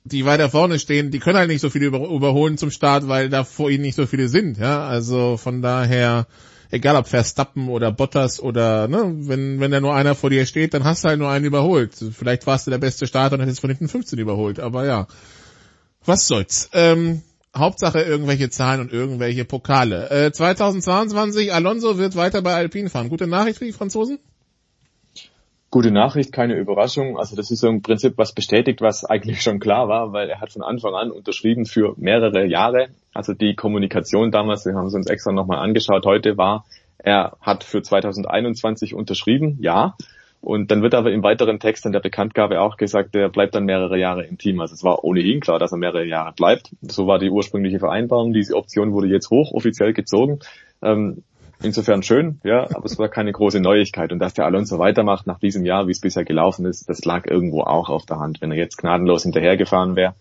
die 0.05 0.25
weiter 0.25 0.49
vorne 0.49 0.79
stehen, 0.79 1.11
die 1.11 1.19
können 1.19 1.37
halt 1.37 1.49
nicht 1.49 1.61
so 1.61 1.69
viele 1.69 1.85
über, 1.85 1.99
überholen 2.09 2.57
zum 2.57 2.71
Start, 2.71 3.07
weil 3.07 3.29
da 3.29 3.43
vor 3.43 3.69
ihnen 3.69 3.83
nicht 3.83 3.95
so 3.95 4.05
viele 4.05 4.27
sind. 4.27 4.57
Ja, 4.57 4.85
also 4.85 5.37
von 5.37 5.61
daher, 5.61 6.27
egal 6.71 6.95
ob 6.97 7.07
Verstappen 7.07 7.69
oder 7.69 7.91
Bottas 7.91 8.41
oder 8.41 8.87
ne, 8.87 9.13
wenn 9.27 9.59
wenn 9.59 9.71
da 9.71 9.79
nur 9.79 9.95
einer 9.95 10.15
vor 10.15 10.29
dir 10.29 10.45
steht, 10.45 10.73
dann 10.73 10.83
hast 10.83 11.03
du 11.03 11.09
halt 11.09 11.19
nur 11.19 11.29
einen 11.29 11.45
überholt. 11.45 11.93
Vielleicht 12.11 12.45
warst 12.47 12.67
du 12.67 12.71
der 12.71 12.79
beste 12.79 13.07
Starter 13.07 13.35
und 13.35 13.41
hättest 13.41 13.61
von 13.61 13.69
hinten 13.69 13.87
15 13.87 14.19
überholt. 14.19 14.59
Aber 14.59 14.85
ja, 14.85 15.07
was 16.05 16.27
soll's. 16.27 16.69
Ähm, 16.73 17.21
Hauptsache 17.55 18.01
irgendwelche 18.01 18.49
Zahlen 18.49 18.81
und 18.81 18.91
irgendwelche 18.91 19.45
Pokale. 19.45 20.09
Äh, 20.09 20.31
2022, 20.31 21.53
Alonso 21.53 21.97
wird 21.97 22.15
weiter 22.15 22.41
bei 22.41 22.55
Alpine 22.55 22.89
fahren. 22.89 23.09
Gute 23.09 23.27
Nachricht 23.27 23.59
für 23.59 23.65
die 23.65 23.73
Franzosen? 23.73 24.19
Gute 25.73 25.89
Nachricht, 25.89 26.31
keine 26.31 26.53
Überraschung. 26.53 27.17
Also 27.17 27.35
das 27.35 27.49
ist 27.49 27.61
so 27.61 27.67
im 27.67 27.81
Prinzip 27.81 28.13
was 28.17 28.31
bestätigt, 28.31 28.79
was 28.81 29.05
eigentlich 29.05 29.41
schon 29.41 29.59
klar 29.59 29.87
war, 29.87 30.13
weil 30.13 30.29
er 30.29 30.39
hat 30.39 30.51
von 30.51 30.61
Anfang 30.61 30.93
an 30.93 31.09
unterschrieben 31.09 31.65
für 31.65 31.95
mehrere 31.97 32.45
Jahre. 32.45 32.89
Also 33.11 33.33
die 33.33 33.55
Kommunikation 33.55 34.29
damals, 34.29 34.67
wir 34.67 34.75
haben 34.75 34.85
es 34.85 34.93
uns 34.93 35.07
extra 35.07 35.31
nochmal 35.31 35.57
angeschaut, 35.57 36.05
heute 36.05 36.37
war, 36.37 36.63
er 36.99 37.37
hat 37.41 37.63
für 37.63 37.81
2021 37.81 38.93
unterschrieben, 38.93 39.57
ja. 39.61 39.95
Und 40.41 40.69
dann 40.69 40.83
wird 40.83 40.93
aber 40.93 41.11
im 41.11 41.23
weiteren 41.23 41.59
Text 41.59 41.87
in 41.87 41.91
der 41.91 42.01
Bekanntgabe 42.01 42.61
auch 42.61 42.77
gesagt, 42.77 43.15
er 43.15 43.29
bleibt 43.29 43.55
dann 43.55 43.65
mehrere 43.65 43.97
Jahre 43.97 44.25
im 44.25 44.37
Team. 44.37 44.61
Also 44.61 44.75
es 44.75 44.83
war 44.83 45.03
ohnehin 45.03 45.39
klar, 45.39 45.57
dass 45.57 45.71
er 45.71 45.79
mehrere 45.79 46.05
Jahre 46.05 46.33
bleibt. 46.33 46.69
So 46.83 47.07
war 47.07 47.17
die 47.17 47.31
ursprüngliche 47.31 47.79
Vereinbarung. 47.79 48.31
Diese 48.31 48.55
Option 48.55 48.93
wurde 48.93 49.07
jetzt 49.07 49.31
hochoffiziell 49.31 49.93
gezogen. 49.93 50.37
Ähm, 50.83 51.23
Insofern 51.63 52.03
schön, 52.03 52.41
ja, 52.43 52.67
aber 52.75 52.85
es 52.85 52.99
war 52.99 53.07
keine 53.07 53.31
große 53.31 53.61
Neuigkeit. 53.61 54.11
Und 54.11 54.19
dass 54.19 54.33
der 54.33 54.45
Alonso 54.45 54.79
weitermacht 54.79 55.27
nach 55.27 55.39
diesem 55.39 55.65
Jahr, 55.65 55.87
wie 55.87 55.91
es 55.91 56.01
bisher 56.01 56.25
gelaufen 56.25 56.65
ist, 56.65 56.89
das 56.89 57.05
lag 57.05 57.25
irgendwo 57.25 57.61
auch 57.61 57.89
auf 57.89 58.05
der 58.05 58.19
Hand. 58.19 58.41
Wenn 58.41 58.51
er 58.51 58.57
jetzt 58.57 58.77
gnadenlos 58.77 59.23
hinterhergefahren 59.23 59.95
wäre, 59.95 60.13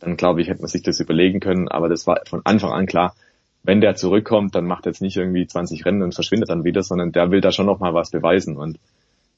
dann 0.00 0.16
glaube 0.16 0.40
ich, 0.40 0.48
hätte 0.48 0.62
man 0.62 0.68
sich 0.68 0.82
das 0.82 0.98
überlegen 0.98 1.40
können. 1.40 1.68
Aber 1.68 1.90
das 1.90 2.06
war 2.06 2.22
von 2.26 2.40
Anfang 2.44 2.72
an 2.72 2.86
klar, 2.86 3.14
wenn 3.62 3.80
der 3.80 3.94
zurückkommt, 3.94 4.54
dann 4.54 4.64
macht 4.64 4.86
er 4.86 4.92
jetzt 4.92 5.02
nicht 5.02 5.16
irgendwie 5.16 5.46
20 5.46 5.84
Rennen 5.84 6.02
und 6.02 6.14
verschwindet 6.14 6.48
dann 6.48 6.64
wieder, 6.64 6.82
sondern 6.82 7.12
der 7.12 7.30
will 7.30 7.40
da 7.40 7.52
schon 7.52 7.66
noch 7.66 7.80
mal 7.80 7.92
was 7.94 8.10
beweisen 8.10 8.56
und 8.56 8.78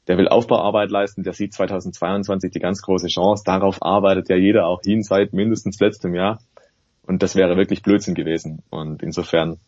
der 0.07 0.17
will 0.17 0.29
Aufbauarbeit 0.29 0.91
leisten, 0.91 1.23
der 1.23 1.33
sieht 1.33 1.53
2022 1.55 2.51
die 2.51 2.61
ganz 2.61 2.83
große 2.83 3.09
Chance. 3.09 3.43
Darauf 3.45 3.83
arbeitet 3.83 4.29
ja 4.29 4.37
jeder 4.37 4.67
auch 4.67 4.81
hin 4.83 5.03
seit 5.03 5.33
mindestens 5.33 5.81
letztem 5.81 6.15
Jahr. 6.15 6.39
Und 7.07 7.23
das 7.23 7.37
wäre 7.37 7.57
wirklich 7.57 7.83
Blödsinn 7.83 8.15
gewesen. 8.15 8.63
Und 8.71 9.03
insofern 9.03 9.59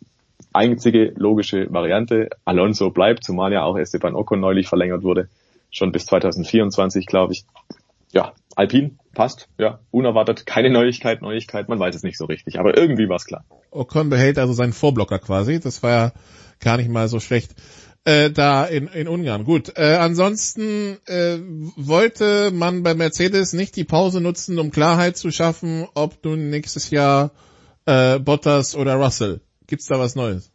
einzige 0.52 1.12
logische 1.16 1.72
Variante. 1.72 2.30
Alonso 2.44 2.90
bleibt, 2.90 3.24
zumal 3.24 3.52
ja 3.52 3.62
auch 3.64 3.76
Esteban 3.76 4.14
Ocon 4.14 4.40
neulich 4.40 4.68
verlängert 4.68 5.02
wurde. 5.02 5.28
Schon 5.70 5.92
bis 5.92 6.06
2024, 6.06 7.06
glaube 7.06 7.32
ich. 7.32 7.44
Ja, 8.12 8.32
Alpin 8.56 8.98
passt, 9.14 9.48
ja, 9.58 9.80
unerwartet, 9.90 10.44
keine 10.44 10.70
Neuigkeit, 10.70 11.22
Neuigkeit, 11.22 11.68
man 11.68 11.78
weiß 11.78 11.94
es 11.94 12.02
nicht 12.02 12.18
so 12.18 12.24
richtig, 12.24 12.58
aber 12.58 12.76
irgendwie 12.76 13.08
war 13.08 13.16
es 13.16 13.24
klar. 13.24 13.44
Ocon 13.70 14.10
behält 14.10 14.38
also 14.38 14.52
seinen 14.52 14.72
Vorblocker 14.72 15.20
quasi, 15.20 15.60
das 15.60 15.82
war 15.84 15.90
ja 15.90 16.12
gar 16.58 16.76
nicht 16.76 16.90
mal 16.90 17.06
so 17.06 17.20
schlecht 17.20 17.54
äh, 18.04 18.30
da 18.30 18.64
in, 18.64 18.88
in 18.88 19.08
Ungarn. 19.08 19.44
Gut, 19.44 19.72
äh, 19.76 19.96
ansonsten 19.96 20.98
äh, 21.06 21.38
wollte 21.76 22.50
man 22.52 22.82
bei 22.82 22.94
Mercedes 22.94 23.52
nicht 23.52 23.76
die 23.76 23.84
Pause 23.84 24.20
nutzen, 24.20 24.58
um 24.58 24.70
Klarheit 24.70 25.16
zu 25.16 25.30
schaffen, 25.30 25.86
ob 25.94 26.24
nun 26.24 26.50
nächstes 26.50 26.90
Jahr 26.90 27.32
äh, 27.86 28.18
Bottas 28.18 28.74
oder 28.74 28.94
Russell. 28.94 29.40
Gibt's 29.70 29.86
da 29.86 30.00
was 30.00 30.16
Neues? 30.16 30.50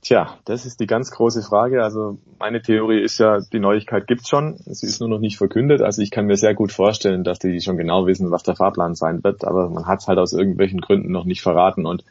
Tja, 0.00 0.38
das 0.46 0.64
ist 0.64 0.80
die 0.80 0.86
ganz 0.86 1.10
große 1.10 1.42
Frage. 1.42 1.84
Also 1.84 2.16
meine 2.38 2.62
Theorie 2.62 3.02
ist 3.02 3.18
ja, 3.18 3.40
die 3.52 3.58
Neuigkeit 3.58 4.06
gibt's 4.06 4.30
schon, 4.30 4.56
sie 4.64 4.86
ist 4.86 4.98
nur 5.00 5.10
noch 5.10 5.18
nicht 5.18 5.36
verkündet. 5.36 5.82
Also 5.82 6.00
ich 6.00 6.10
kann 6.10 6.24
mir 6.24 6.38
sehr 6.38 6.54
gut 6.54 6.72
vorstellen, 6.72 7.22
dass 7.22 7.38
die 7.38 7.60
schon 7.60 7.76
genau 7.76 8.06
wissen, 8.06 8.30
was 8.30 8.44
der 8.44 8.56
Fahrplan 8.56 8.94
sein 8.94 9.22
wird, 9.22 9.44
aber 9.44 9.68
man 9.68 9.86
hat 9.86 10.00
es 10.00 10.08
halt 10.08 10.18
aus 10.18 10.32
irgendwelchen 10.32 10.80
Gründen 10.80 11.12
noch 11.12 11.26
nicht 11.26 11.42
verraten 11.42 11.84
und 11.84 12.02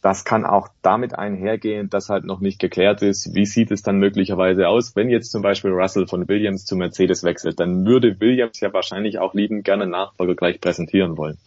das 0.00 0.24
kann 0.24 0.46
auch 0.46 0.68
damit 0.80 1.18
einhergehen, 1.18 1.90
dass 1.90 2.08
halt 2.08 2.24
noch 2.24 2.40
nicht 2.40 2.58
geklärt 2.58 3.02
ist, 3.02 3.34
wie 3.34 3.46
sieht 3.46 3.70
es 3.70 3.82
dann 3.82 3.98
möglicherweise 3.98 4.68
aus, 4.68 4.96
wenn 4.96 5.10
jetzt 5.10 5.30
zum 5.30 5.42
Beispiel 5.42 5.70
Russell 5.70 6.06
von 6.06 6.28
Williams 6.28 6.64
zu 6.64 6.76
Mercedes 6.76 7.24
wechselt, 7.24 7.60
dann 7.60 7.84
würde 7.84 8.20
Williams 8.20 8.60
ja 8.60 8.72
wahrscheinlich 8.72 9.18
auch 9.18 9.34
liebend 9.34 9.64
gerne 9.64 9.86
Nachfolger 9.86 10.34
gleich 10.34 10.60
präsentieren 10.60 11.18
wollen. 11.18 11.38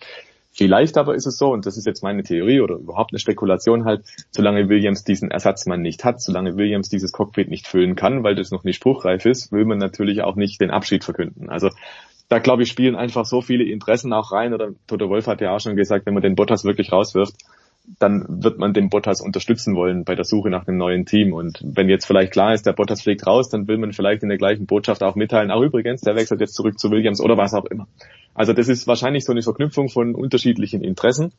Vielleicht 0.57 0.97
aber 0.97 1.13
ist 1.13 1.27
es 1.27 1.37
so, 1.37 1.51
und 1.51 1.67
das 1.67 1.77
ist 1.77 1.85
jetzt 1.85 2.01
meine 2.01 2.23
Theorie 2.23 2.61
oder 2.61 2.77
überhaupt 2.77 3.11
eine 3.13 3.19
Spekulation 3.19 3.85
halt, 3.85 4.03
solange 4.31 4.69
Williams 4.69 5.03
diesen 5.03 5.29
Ersatzmann 5.29 5.83
nicht 5.83 6.03
hat, 6.03 6.19
solange 6.19 6.57
Williams 6.57 6.89
dieses 6.89 7.11
Cockpit 7.11 7.47
nicht 7.47 7.67
füllen 7.67 7.95
kann, 7.95 8.23
weil 8.23 8.33
das 8.33 8.49
noch 8.49 8.63
nicht 8.63 8.77
spruchreif 8.77 9.25
ist, 9.27 9.51
will 9.51 9.65
man 9.65 9.77
natürlich 9.77 10.23
auch 10.23 10.35
nicht 10.35 10.59
den 10.59 10.71
Abschied 10.71 11.03
verkünden. 11.03 11.49
Also 11.49 11.69
da 12.27 12.39
glaube 12.39 12.63
ich 12.63 12.69
spielen 12.69 12.95
einfach 12.95 13.25
so 13.25 13.41
viele 13.41 13.65
Interessen 13.65 14.11
auch 14.13 14.31
rein 14.31 14.55
oder 14.55 14.71
Toto 14.87 15.09
Wolf 15.09 15.27
hat 15.27 15.41
ja 15.41 15.55
auch 15.55 15.59
schon 15.59 15.75
gesagt, 15.75 16.07
wenn 16.07 16.15
man 16.15 16.23
den 16.23 16.35
Bottas 16.35 16.65
wirklich 16.65 16.91
rauswirft, 16.91 17.35
dann 17.99 18.25
wird 18.27 18.59
man 18.59 18.73
den 18.73 18.89
Bottas 18.89 19.21
unterstützen 19.21 19.75
wollen 19.75 20.03
bei 20.03 20.13
der 20.13 20.25
Suche 20.25 20.49
nach 20.49 20.67
einem 20.67 20.77
neuen 20.77 21.05
Team. 21.05 21.33
Und 21.33 21.61
wenn 21.63 21.87
jetzt 21.87 22.05
vielleicht 22.05 22.33
klar 22.33 22.53
ist, 22.53 22.65
der 22.65 22.73
Bottas 22.73 23.01
fliegt 23.01 23.25
raus, 23.25 23.49
dann 23.49 23.67
will 23.67 23.77
man 23.77 23.93
vielleicht 23.93 24.23
in 24.23 24.29
der 24.29 24.37
gleichen 24.37 24.65
Botschaft 24.65 25.03
auch 25.03 25.15
mitteilen, 25.15 25.51
auch 25.51 25.61
übrigens, 25.61 26.01
der 26.01 26.15
wechselt 26.15 26.41
jetzt 26.41 26.53
zurück 26.53 26.77
zu 26.77 26.91
Williams 26.91 27.21
oder 27.21 27.37
was 27.37 27.53
auch 27.53 27.65
immer. 27.65 27.87
Also 28.33 28.53
das 28.53 28.67
ist 28.67 28.87
wahrscheinlich 28.87 29.23
so 29.23 29.31
eine 29.31 29.41
Verknüpfung 29.41 29.89
von 29.89 30.15
unterschiedlichen 30.15 30.83
Interessen. 30.83 31.31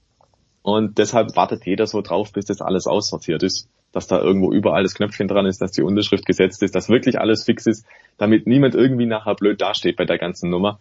Und 0.62 0.98
deshalb 0.98 1.36
wartet 1.36 1.66
jeder 1.66 1.86
so 1.86 2.00
drauf, 2.00 2.32
bis 2.32 2.46
das 2.46 2.60
alles 2.60 2.86
aussortiert 2.86 3.42
ist, 3.42 3.68
dass 3.92 4.06
da 4.06 4.20
irgendwo 4.20 4.52
überall 4.52 4.82
das 4.82 4.94
Knöpfchen 4.94 5.28
dran 5.28 5.46
ist, 5.46 5.60
dass 5.60 5.72
die 5.72 5.82
Unterschrift 5.82 6.26
gesetzt 6.26 6.62
ist, 6.62 6.74
dass 6.74 6.88
wirklich 6.88 7.20
alles 7.20 7.44
fix 7.44 7.66
ist, 7.66 7.86
damit 8.16 8.46
niemand 8.46 8.74
irgendwie 8.74 9.06
nachher 9.06 9.34
blöd 9.34 9.60
dasteht 9.60 9.96
bei 9.96 10.04
der 10.04 10.18
ganzen 10.18 10.50
Nummer 10.50 10.78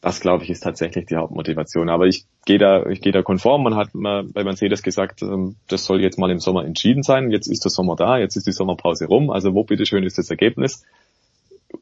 das 0.00 0.20
glaube 0.20 0.44
ich 0.44 0.50
ist 0.50 0.60
tatsächlich 0.60 1.06
die 1.06 1.16
Hauptmotivation. 1.16 1.88
Aber 1.88 2.06
ich 2.06 2.24
gehe 2.46 2.58
da, 2.58 2.86
ich 2.86 3.00
gehe 3.00 3.12
da 3.12 3.22
konform. 3.22 3.64
Man 3.64 3.74
hat 3.74 3.94
mal 3.94 4.24
bei 4.24 4.44
Mercedes 4.44 4.82
gesagt, 4.82 5.22
ähm, 5.22 5.56
das 5.66 5.84
soll 5.84 6.00
jetzt 6.00 6.18
mal 6.18 6.30
im 6.30 6.38
Sommer 6.38 6.64
entschieden 6.64 7.02
sein. 7.02 7.30
Jetzt 7.30 7.48
ist 7.48 7.64
der 7.64 7.70
Sommer 7.70 7.96
da, 7.96 8.18
jetzt 8.18 8.36
ist 8.36 8.46
die 8.46 8.52
Sommerpause 8.52 9.06
rum. 9.06 9.30
Also 9.30 9.54
wo 9.54 9.64
bitteschön 9.64 10.04
ist 10.04 10.18
das 10.18 10.30
Ergebnis? 10.30 10.84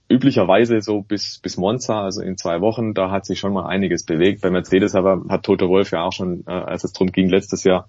Üblicherweise 0.08 0.80
so 0.80 1.02
bis, 1.02 1.38
bis 1.38 1.56
Monza, 1.58 2.02
also 2.02 2.22
in 2.22 2.38
zwei 2.38 2.60
Wochen, 2.60 2.94
da 2.94 3.10
hat 3.10 3.26
sich 3.26 3.38
schon 3.38 3.52
mal 3.52 3.66
einiges 3.66 4.04
bewegt. 4.04 4.40
Bei 4.40 4.50
Mercedes 4.50 4.94
aber 4.94 5.24
hat 5.28 5.42
Toto 5.42 5.68
Wolf 5.68 5.90
ja 5.90 6.02
auch 6.04 6.12
schon, 6.12 6.44
äh, 6.46 6.52
als 6.52 6.84
es 6.84 6.92
drum 6.92 7.12
ging, 7.12 7.28
letztes 7.28 7.64
Jahr, 7.64 7.88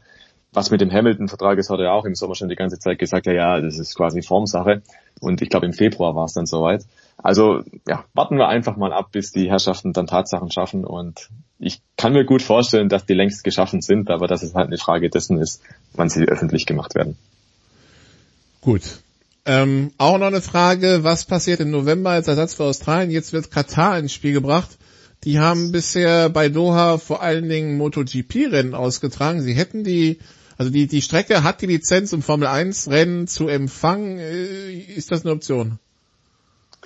was 0.51 0.71
mit 0.71 0.81
dem 0.81 0.91
Hamilton-Vertrag 0.91 1.57
ist, 1.57 1.69
hat 1.69 1.79
er 1.79 1.93
auch 1.93 2.05
im 2.05 2.15
Sommer 2.15 2.35
schon 2.35 2.49
die 2.49 2.55
ganze 2.55 2.79
Zeit 2.79 2.99
gesagt, 2.99 3.27
ja, 3.27 3.33
ja, 3.33 3.61
das 3.61 3.79
ist 3.79 3.95
quasi 3.95 4.21
Formsache. 4.21 4.81
Und 5.19 5.41
ich 5.41 5.49
glaube, 5.49 5.65
im 5.65 5.73
Februar 5.73 6.15
war 6.15 6.25
es 6.25 6.33
dann 6.33 6.45
soweit. 6.45 6.85
Also 7.18 7.61
ja, 7.88 8.06
warten 8.14 8.38
wir 8.38 8.48
einfach 8.48 8.77
mal 8.77 8.94
ab, 8.94 9.11
bis 9.11 9.31
die 9.31 9.49
Herrschaften 9.49 9.91
dann 9.94 10.07
Tatsachen 10.07 10.52
schaffen. 10.52 10.85
Und 10.85 11.30
ich 11.57 11.81
kann 11.98 12.14
mir 12.14 12.26
gut 12.26 12.41
vorstellen, 12.41 12.89
dass 12.89 13.06
die 13.06 13.15
längst 13.15 13.44
geschaffen 13.44 13.81
sind, 13.81 14.10
aber 14.10 14.27
dass 14.27 14.44
es 14.44 14.53
halt 14.53 14.68
eine 14.68 14.77
Frage 14.77 15.10
dessen 15.10 15.38
ist, 15.39 15.61
wann 15.94 16.10
sie 16.10 16.26
öffentlich 16.26 16.65
gemacht 16.65 16.95
werden. 16.95 17.18
Gut. 18.61 18.99
Ähm, 19.45 19.91
auch 19.98 20.18
noch 20.18 20.27
eine 20.27 20.41
Frage, 20.41 21.03
was 21.03 21.26
passiert 21.26 21.60
im 21.60 21.72
November 21.72 22.11
als 22.11 22.27
Ersatz 22.27 22.53
für 22.53 22.65
Australien? 22.65 23.11
Jetzt 23.11 23.34
wird 23.34 23.49
Katar 23.49 23.98
ins 23.98 24.14
Spiel 24.14 24.34
gebracht. 24.34 24.77
Die 25.23 25.39
haben 25.39 25.72
bisher 25.72 26.30
bei 26.30 26.49
Doha 26.49 26.98
vor 26.99 27.23
allen 27.23 27.49
Dingen 27.49 27.77
MotoGP-Rennen 27.77 28.76
ausgetragen. 28.76 29.41
Sie 29.41 29.53
hätten 29.53 29.84
die 29.84 30.19
also 30.57 30.72
die, 30.72 30.88
die 30.88 31.03
Strecke 31.03 31.44
hat 31.44 31.61
die 31.61 31.68
Lizenz, 31.68 32.14
um 32.14 32.23
Formel 32.23 32.48
1 32.48 32.89
Rennen 32.89 33.27
zu 33.27 33.48
empfangen. 33.48 34.18
Äh, 34.18 34.73
ist 34.73 35.11
das 35.11 35.23
eine 35.23 35.34
Option? 35.34 35.80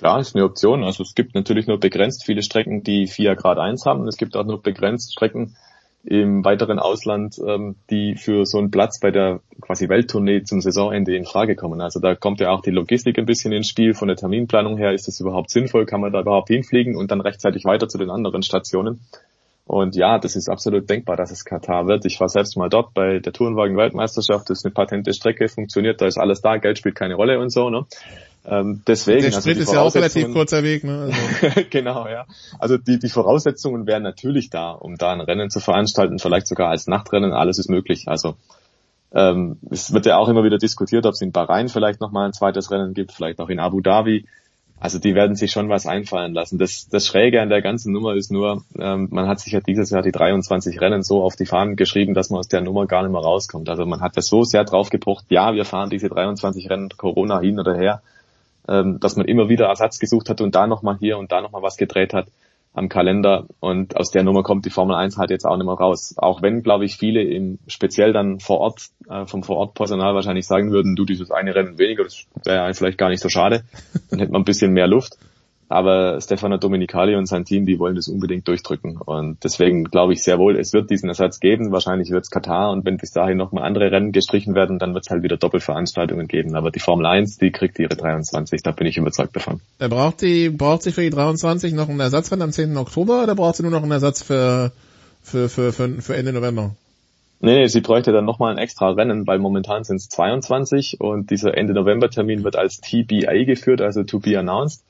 Klar, 0.02 0.18
ist 0.18 0.34
eine 0.34 0.44
Option. 0.44 0.82
Also 0.82 1.04
es 1.04 1.14
gibt 1.14 1.36
natürlich 1.36 1.68
nur 1.68 1.78
begrenzt 1.78 2.24
viele 2.24 2.42
Strecken, 2.42 2.82
die 2.82 3.06
4 3.06 3.36
Grad 3.36 3.58
1 3.58 3.86
haben. 3.86 4.08
Es 4.08 4.16
gibt 4.16 4.36
auch 4.36 4.44
nur 4.44 4.60
begrenzt 4.60 5.12
Strecken 5.12 5.54
im 6.02 6.44
weiteren 6.44 6.80
Ausland, 6.80 7.36
ähm, 7.38 7.76
die 7.88 8.16
für 8.16 8.44
so 8.44 8.58
einen 8.58 8.72
Platz 8.72 8.98
bei 8.98 9.12
der 9.12 9.38
quasi 9.60 9.88
Welttournee 9.88 10.42
zum 10.42 10.60
Saisonende 10.60 11.14
in 11.14 11.24
Frage 11.24 11.54
kommen. 11.54 11.80
Also 11.80 12.00
da 12.00 12.16
kommt 12.16 12.40
ja 12.40 12.50
auch 12.50 12.62
die 12.62 12.72
Logistik 12.72 13.16
ein 13.16 13.26
bisschen 13.26 13.52
ins 13.52 13.68
Spiel. 13.68 13.94
Von 13.94 14.08
der 14.08 14.16
Terminplanung 14.16 14.76
her 14.76 14.92
ist 14.92 15.06
das 15.06 15.20
überhaupt 15.20 15.50
sinnvoll? 15.50 15.86
Kann 15.86 16.00
man 16.00 16.12
da 16.12 16.22
überhaupt 16.22 16.48
hinfliegen 16.48 16.96
und 16.96 17.12
dann 17.12 17.20
rechtzeitig 17.20 17.64
weiter 17.64 17.86
zu 17.86 17.96
den 17.96 18.10
anderen 18.10 18.42
Stationen? 18.42 19.02
Und 19.66 19.94
ja, 19.94 20.18
das 20.18 20.34
ist 20.34 20.48
absolut 20.48 20.90
denkbar, 20.90 21.16
dass 21.16 21.30
es 21.30 21.44
Katar 21.44 21.86
wird. 21.86 22.04
Ich 22.06 22.18
war 22.18 22.28
selbst 22.28 22.56
mal 22.56 22.68
dort 22.68 22.92
bei 22.92 23.20
der 23.20 23.32
Tourenwagen-Weltmeisterschaft. 23.32 24.50
Das 24.50 24.58
ist 24.58 24.64
eine 24.64 24.74
patente 24.74 25.14
Strecke, 25.14 25.46
funktioniert, 25.46 26.00
da 26.00 26.06
ist 26.06 26.18
alles 26.18 26.42
da, 26.42 26.56
Geld 26.56 26.78
spielt 26.78 26.96
keine 26.96 27.14
Rolle 27.14 27.38
und 27.38 27.50
so. 27.50 27.70
Ne? 27.70 27.86
Ähm, 28.44 28.82
deswegen, 28.86 29.22
der 29.22 29.30
Sprit 29.30 29.58
also 29.58 29.60
ist 29.60 29.72
ja 29.72 29.80
auch 29.82 29.94
relativ 29.94 30.32
kurzer 30.32 30.62
Weg. 30.64 30.82
Ne? 30.82 31.12
Also. 31.12 31.60
genau, 31.70 32.08
ja. 32.08 32.26
Also 32.58 32.76
die, 32.76 32.98
die 32.98 33.08
Voraussetzungen 33.08 33.86
wären 33.86 34.02
natürlich 34.02 34.50
da, 34.50 34.72
um 34.72 34.96
da 34.96 35.12
ein 35.12 35.20
Rennen 35.20 35.48
zu 35.50 35.60
veranstalten, 35.60 36.18
vielleicht 36.18 36.48
sogar 36.48 36.68
als 36.68 36.88
Nachtrennen. 36.88 37.32
Alles 37.32 37.58
ist 37.58 37.70
möglich. 37.70 38.08
Also 38.08 38.34
ähm, 39.14 39.58
es 39.70 39.92
wird 39.92 40.06
ja 40.06 40.16
auch 40.16 40.28
immer 40.28 40.42
wieder 40.42 40.58
diskutiert, 40.58 41.06
ob 41.06 41.12
es 41.12 41.20
in 41.20 41.32
Bahrain 41.32 41.68
vielleicht 41.68 42.00
nochmal 42.00 42.26
ein 42.26 42.32
zweites 42.32 42.70
Rennen 42.70 42.94
gibt, 42.94 43.12
vielleicht 43.12 43.40
auch 43.40 43.48
in 43.48 43.60
Abu 43.60 43.80
Dhabi. 43.80 44.26
Also 44.80 44.98
die 44.98 45.14
werden 45.14 45.36
sich 45.36 45.52
schon 45.52 45.68
was 45.68 45.86
einfallen 45.86 46.34
lassen. 46.34 46.58
Das, 46.58 46.88
das 46.88 47.06
Schräge 47.06 47.40
an 47.40 47.48
der 47.48 47.62
ganzen 47.62 47.92
Nummer 47.92 48.16
ist 48.16 48.32
nur, 48.32 48.64
ähm, 48.76 49.06
man 49.12 49.28
hat 49.28 49.38
sich 49.38 49.52
ja 49.52 49.60
dieses 49.60 49.90
Jahr 49.90 50.02
die 50.02 50.10
23 50.10 50.80
Rennen 50.80 51.04
so 51.04 51.22
auf 51.22 51.36
die 51.36 51.46
Fahnen 51.46 51.76
geschrieben, 51.76 52.14
dass 52.14 52.30
man 52.30 52.40
aus 52.40 52.48
der 52.48 52.62
Nummer 52.62 52.86
gar 52.86 53.02
nicht 53.04 53.12
mehr 53.12 53.20
rauskommt. 53.20 53.68
Also 53.68 53.86
man 53.86 54.00
hat 54.00 54.16
das 54.16 54.26
so 54.26 54.42
sehr 54.42 54.64
drauf 54.64 54.90
gepocht, 54.90 55.26
ja, 55.28 55.54
wir 55.54 55.64
fahren 55.64 55.88
diese 55.88 56.08
23 56.08 56.68
Rennen 56.68 56.88
Corona 56.96 57.38
hin 57.38 57.60
oder 57.60 57.76
her, 57.76 58.02
ähm, 58.68 59.00
dass 59.00 59.16
man 59.16 59.26
immer 59.26 59.48
wieder 59.48 59.66
Ersatz 59.66 59.98
gesucht 59.98 60.28
hat 60.28 60.40
und 60.40 60.54
da 60.54 60.66
nochmal 60.66 60.96
hier 60.98 61.18
und 61.18 61.32
da 61.32 61.40
nochmal 61.40 61.62
was 61.62 61.76
gedreht 61.76 62.14
hat 62.14 62.28
am 62.74 62.88
Kalender 62.88 63.46
und 63.60 63.96
aus 63.96 64.10
der 64.10 64.22
Nummer 64.22 64.42
kommt 64.42 64.64
die 64.64 64.70
Formel 64.70 64.96
1 64.96 65.18
halt 65.18 65.30
jetzt 65.30 65.44
auch 65.44 65.56
nicht 65.56 65.66
mehr 65.66 65.74
raus. 65.74 66.14
Auch 66.16 66.40
wenn, 66.40 66.62
glaube 66.62 66.86
ich, 66.86 66.96
viele 66.96 67.22
im 67.22 67.58
speziell 67.66 68.12
dann 68.12 68.40
vor 68.40 68.60
Ort, 68.60 68.88
äh, 69.10 69.26
vom 69.26 69.42
Vor-Ort-Personal 69.42 70.14
wahrscheinlich 70.14 70.46
sagen 70.46 70.72
würden, 70.72 70.96
du 70.96 71.04
dieses 71.04 71.30
eine 71.30 71.54
Rennen 71.54 71.78
weniger, 71.78 72.04
das 72.04 72.24
wäre 72.44 72.72
vielleicht 72.72 72.98
gar 72.98 73.10
nicht 73.10 73.22
so 73.22 73.28
schade, 73.28 73.64
dann 74.10 74.20
hätte 74.20 74.32
man 74.32 74.42
ein 74.42 74.46
bisschen 74.46 74.72
mehr 74.72 74.86
Luft. 74.86 75.18
Aber 75.72 76.20
Stefano 76.20 76.58
Domenicali 76.58 77.16
und 77.16 77.26
sein 77.26 77.44
Team, 77.46 77.64
die 77.64 77.78
wollen 77.78 77.96
das 77.96 78.06
unbedingt 78.06 78.46
durchdrücken. 78.46 78.98
Und 78.98 79.42
deswegen 79.42 79.84
glaube 79.84 80.12
ich 80.12 80.22
sehr 80.22 80.38
wohl, 80.38 80.58
es 80.58 80.74
wird 80.74 80.90
diesen 80.90 81.08
Ersatz 81.08 81.40
geben. 81.40 81.72
Wahrscheinlich 81.72 82.10
wird 82.10 82.24
es 82.24 82.30
Katar. 82.30 82.70
Und 82.70 82.84
wenn 82.84 82.98
bis 82.98 83.12
dahin 83.12 83.38
nochmal 83.38 83.64
andere 83.64 83.90
Rennen 83.90 84.12
gestrichen 84.12 84.54
werden, 84.54 84.78
dann 84.78 84.92
wird 84.92 85.06
es 85.06 85.10
halt 85.10 85.22
wieder 85.22 85.38
Doppelveranstaltungen 85.38 86.28
geben. 86.28 86.54
Aber 86.56 86.70
die 86.70 86.80
Formel 86.80 87.06
1, 87.06 87.38
die 87.38 87.50
kriegt 87.52 87.78
ihre 87.78 87.96
23. 87.96 88.62
Da 88.62 88.72
bin 88.72 88.86
ich 88.86 88.98
überzeugt 88.98 89.34
davon. 89.34 89.60
Er 89.78 89.88
braucht 89.88 90.20
die, 90.20 90.50
braucht 90.50 90.82
sie 90.82 90.92
für 90.92 91.00
die 91.00 91.10
23 91.10 91.72
noch 91.72 91.88
einen 91.88 92.00
Ersatzrennen 92.00 92.42
am 92.42 92.52
10. 92.52 92.76
Oktober 92.76 93.22
oder 93.22 93.34
braucht 93.34 93.56
sie 93.56 93.62
nur 93.62 93.72
noch 93.72 93.82
einen 93.82 93.92
Ersatz 93.92 94.22
für, 94.22 94.72
für, 95.22 95.48
für, 95.48 95.72
für, 95.72 96.02
für 96.02 96.16
Ende 96.16 96.34
November? 96.34 96.74
Nee, 97.44 97.58
nee, 97.58 97.66
sie 97.66 97.80
bräuchte 97.80 98.12
dann 98.12 98.24
nochmal 98.24 98.52
ein 98.52 98.58
extra 98.58 98.90
Rennen, 98.90 99.26
weil 99.26 99.40
momentan 99.40 99.82
sind 99.82 99.96
es 99.96 100.08
22 100.10 101.00
und 101.00 101.30
dieser 101.30 101.56
Ende 101.56 101.72
November 101.72 102.08
Termin 102.08 102.44
wird 102.44 102.54
als 102.54 102.80
TBA 102.80 103.44
geführt, 103.44 103.80
also 103.80 104.04
to 104.04 104.20
be 104.20 104.38
announced. 104.38 104.84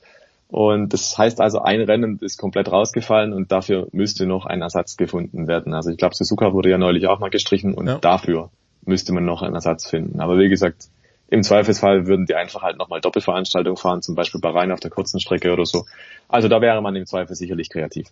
Und 0.53 0.93
das 0.93 1.17
heißt 1.17 1.41
also, 1.41 1.63
ein 1.63 1.81
Rennen 1.81 2.19
ist 2.21 2.37
komplett 2.37 2.71
rausgefallen 2.71 3.33
und 3.33 3.51
dafür 3.51 3.87
müsste 3.91 4.27
noch 4.27 4.45
ein 4.45 4.61
Ersatz 4.61 4.97
gefunden 4.97 5.47
werden. 5.47 5.73
Also 5.73 5.89
ich 5.89 5.97
glaube, 5.97 6.13
Suzuka 6.13 6.53
wurde 6.53 6.69
ja 6.69 6.77
neulich 6.77 7.07
auch 7.07 7.19
mal 7.19 7.31
gestrichen 7.31 7.73
und 7.73 7.87
ja. 7.87 7.97
dafür 7.97 8.51
müsste 8.85 9.13
man 9.13 9.25
noch 9.25 9.41
einen 9.41 9.55
Ersatz 9.55 9.89
finden. 9.89 10.19
Aber 10.19 10.37
wie 10.37 10.49
gesagt, 10.49 10.89
im 11.27 11.41
Zweifelsfall 11.41 12.05
würden 12.05 12.27
die 12.27 12.35
einfach 12.35 12.61
halt 12.61 12.77
nochmal 12.77 13.01
Doppelveranstaltungen 13.01 13.77
fahren, 13.77 14.03
zum 14.03 14.13
Beispiel 14.13 14.39
bei 14.39 14.51
Rhein 14.51 14.71
auf 14.71 14.79
der 14.79 14.91
kurzen 14.91 15.19
Strecke 15.19 15.51
oder 15.51 15.65
so. 15.65 15.87
Also 16.27 16.49
da 16.49 16.61
wäre 16.61 16.83
man 16.83 16.95
im 16.95 17.07
Zweifel 17.07 17.35
sicherlich 17.35 17.71
kreativ. 17.71 18.09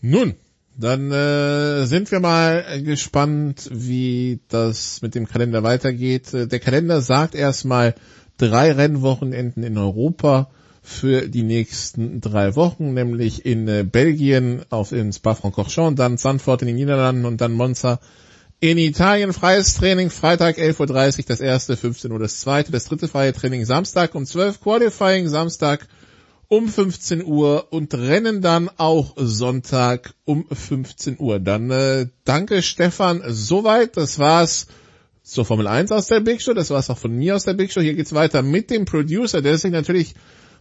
Nun, 0.00 0.36
dann 0.78 1.12
äh, 1.12 1.84
sind 1.84 2.10
wir 2.12 2.20
mal 2.20 2.82
gespannt, 2.82 3.68
wie 3.70 4.40
das 4.48 5.02
mit 5.02 5.14
dem 5.14 5.26
Kalender 5.28 5.62
weitergeht. 5.62 6.32
Äh, 6.32 6.46
der 6.46 6.60
Kalender 6.60 7.02
sagt 7.02 7.34
erstmal 7.34 7.94
drei 8.38 8.72
Rennwochenenden 8.72 9.62
in 9.64 9.76
Europa 9.76 10.48
für 10.86 11.28
die 11.28 11.42
nächsten 11.42 12.20
drei 12.20 12.54
Wochen, 12.54 12.94
nämlich 12.94 13.44
in 13.44 13.66
äh, 13.66 13.82
Belgien 13.82 14.62
auf 14.70 14.92
in 14.92 15.12
Spa-Francorchamps, 15.12 15.98
dann 15.98 16.16
Sanford 16.16 16.62
in 16.62 16.68
den 16.68 16.76
Niederlanden 16.76 17.24
und 17.24 17.40
dann 17.40 17.52
Monza 17.52 17.98
in 18.60 18.78
Italien. 18.78 19.32
Freies 19.32 19.74
Training 19.74 20.10
Freitag 20.10 20.58
11.30 20.58 21.18
Uhr 21.18 21.24
das 21.26 21.40
erste, 21.40 21.76
15 21.76 22.12
Uhr 22.12 22.20
das 22.20 22.38
zweite, 22.38 22.70
das 22.70 22.84
dritte 22.84 23.08
freie 23.08 23.32
Training 23.32 23.64
Samstag 23.64 24.14
um 24.14 24.24
12 24.24 24.60
Qualifying 24.60 25.26
Samstag 25.26 25.88
um 26.46 26.68
15 26.68 27.24
Uhr 27.24 27.66
und 27.72 27.92
Rennen 27.92 28.40
dann 28.40 28.70
auch 28.76 29.14
Sonntag 29.16 30.14
um 30.24 30.46
15 30.46 31.18
Uhr. 31.18 31.40
Dann 31.40 31.68
äh, 31.72 32.06
danke 32.24 32.62
Stefan 32.62 33.22
soweit, 33.26 33.96
das 33.96 34.20
war's 34.20 34.68
zur 35.24 35.44
Formel 35.44 35.66
1 35.66 35.90
aus 35.90 36.06
der 36.06 36.20
Big 36.20 36.40
Show, 36.40 36.54
das 36.54 36.70
war's 36.70 36.90
auch 36.90 36.98
von 36.98 37.12
mir 37.12 37.34
aus 37.34 37.42
der 37.42 37.54
Big 37.54 37.72
Show. 37.72 37.80
Hier 37.80 37.94
geht's 37.94 38.14
weiter 38.14 38.42
mit 38.42 38.70
dem 38.70 38.84
Producer, 38.84 39.42
der 39.42 39.58
sich 39.58 39.72
natürlich 39.72 40.14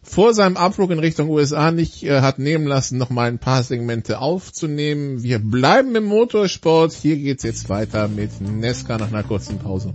vor 0.06 0.34
seinem 0.34 0.56
Abflug 0.56 0.92
in 0.92 1.00
Richtung 1.00 1.30
USA 1.30 1.72
nicht 1.72 2.04
äh, 2.04 2.22
hat 2.22 2.40
nehmen 2.40 2.68
lassen, 2.68 2.98
noch 2.98 3.10
mal 3.10 3.28
ein 3.28 3.40
paar 3.40 3.64
Segmente 3.64 4.20
aufzunehmen. 4.20 5.24
Wir 5.24 5.40
bleiben 5.40 5.96
im 5.96 6.06
Motorsport. 6.06 6.94
Hier 6.94 7.18
geht's 7.18 7.44
jetzt 7.44 7.70
weiter 7.70 8.08
mit 8.08 8.40
Nesca 8.40 8.98
nach 8.98 9.08
einer 9.08 9.24
kurzen 9.24 9.58
Pause. 9.58 9.94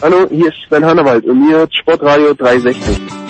Hallo, 0.00 0.28
hier 0.30 0.46
ist 0.46 0.56
Sven 0.68 0.84
Hannawald 0.84 1.24
und 1.24 1.40
mir 1.40 1.66
Sportradio 1.72 2.32
360. 2.32 3.27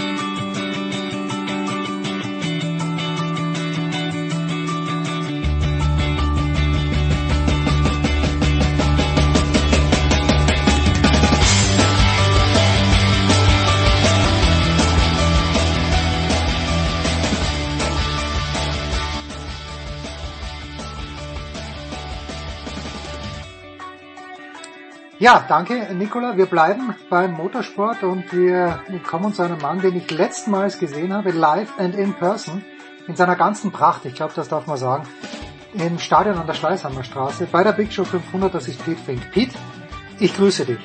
Ja, 25.21 25.45
danke, 25.49 25.93
Nicola. 25.97 26.37
Wir 26.37 26.47
bleiben 26.47 26.95
beim 27.11 27.33
Motorsport 27.33 28.05
und 28.05 28.33
wir 28.33 28.79
kommen 29.05 29.35
zu 29.35 29.43
einem 29.43 29.59
Mann, 29.59 29.81
den 29.81 29.97
ich 29.97 30.09
letztmals 30.13 30.79
gesehen 30.79 31.13
habe, 31.13 31.33
live 31.33 31.73
and 31.77 31.97
in 31.97 32.15
person, 32.15 32.65
in 33.09 33.17
seiner 33.17 33.35
ganzen 33.35 33.73
Pracht. 33.73 34.05
Ich 34.05 34.15
glaube, 34.15 34.33
das 34.37 34.49
darf 34.49 34.69
man 34.69 34.77
sagen. 34.77 35.09
Im 35.75 35.99
Stadion 35.99 36.39
an 36.39 36.47
der 36.47 36.55
Schleißheimer 36.55 37.03
Straße 37.03 37.49
bei 37.51 37.65
der 37.65 37.73
Big 37.73 37.93
Show 37.93 38.05
500. 38.05 38.55
Das 38.55 38.69
ist 38.69 38.85
Pete 38.85 39.01
Fink. 39.01 39.33
Pete, 39.33 39.59
ich 40.21 40.37
grüße 40.37 40.65
dich. 40.67 40.79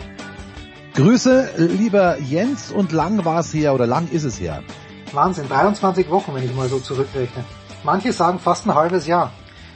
Grüße, 0.95 1.51
lieber 1.57 2.17
Jens, 2.17 2.71
und 2.71 2.91
lang 2.91 3.23
war 3.25 3.41
es 3.41 3.53
her 3.53 3.75
oder 3.75 3.85
lang 3.85 4.09
ist 4.09 4.23
es 4.23 4.39
her. 4.39 4.63
Wahnsinn, 5.11 5.47
23 5.47 6.09
Wochen, 6.09 6.33
wenn 6.33 6.43
ich 6.43 6.55
mal 6.55 6.69
so 6.69 6.79
zurückrechne. 6.79 7.43
Manche 7.83 8.11
sagen 8.11 8.39
fast 8.39 8.65
ein 8.65 8.73
halbes 8.73 9.05
Jahr, 9.05 9.31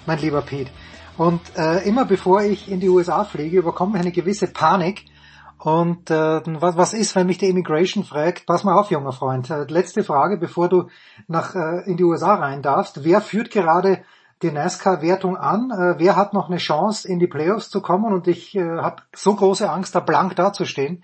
mein 0.07 0.17
lieber 0.17 0.41
Pete. 0.41 0.71
Und 1.17 1.41
äh, 1.57 1.87
immer 1.87 2.05
bevor 2.05 2.43
ich 2.43 2.69
in 2.69 2.79
die 2.79 2.89
USA 2.89 3.23
fliege, 3.23 3.57
überkomme 3.57 3.97
ich 3.97 4.01
eine 4.01 4.11
gewisse 4.11 4.47
Panik. 4.47 5.05
Und 5.57 6.11
äh, 6.11 6.41
was, 6.61 6.77
was 6.77 6.93
ist, 6.93 7.15
wenn 7.15 7.25
mich 7.25 7.39
die 7.39 7.49
Immigration 7.49 8.03
fragt, 8.03 8.45
pass 8.45 8.63
mal 8.63 8.77
auf, 8.77 8.91
junger 8.91 9.11
Freund, 9.11 9.49
äh, 9.49 9.63
letzte 9.63 10.03
Frage, 10.03 10.37
bevor 10.37 10.69
du 10.69 10.89
nach 11.27 11.55
äh, 11.55 11.89
in 11.89 11.97
die 11.97 12.03
USA 12.03 12.35
rein 12.35 12.61
darfst. 12.61 13.03
Wer 13.03 13.21
führt 13.21 13.49
gerade 13.49 14.03
die 14.43 14.51
NASCAR-Wertung 14.51 15.35
an? 15.35 15.71
Äh, 15.71 15.99
wer 15.99 16.15
hat 16.15 16.33
noch 16.33 16.49
eine 16.49 16.57
Chance, 16.57 17.07
in 17.07 17.17
die 17.17 17.25
Playoffs 17.25 17.71
zu 17.71 17.81
kommen? 17.81 18.13
Und 18.13 18.27
ich 18.27 18.55
äh, 18.55 18.77
habe 18.77 19.01
so 19.15 19.33
große 19.33 19.67
Angst, 19.67 19.95
da 19.95 19.99
blank 19.99 20.35
dazustehen, 20.35 21.03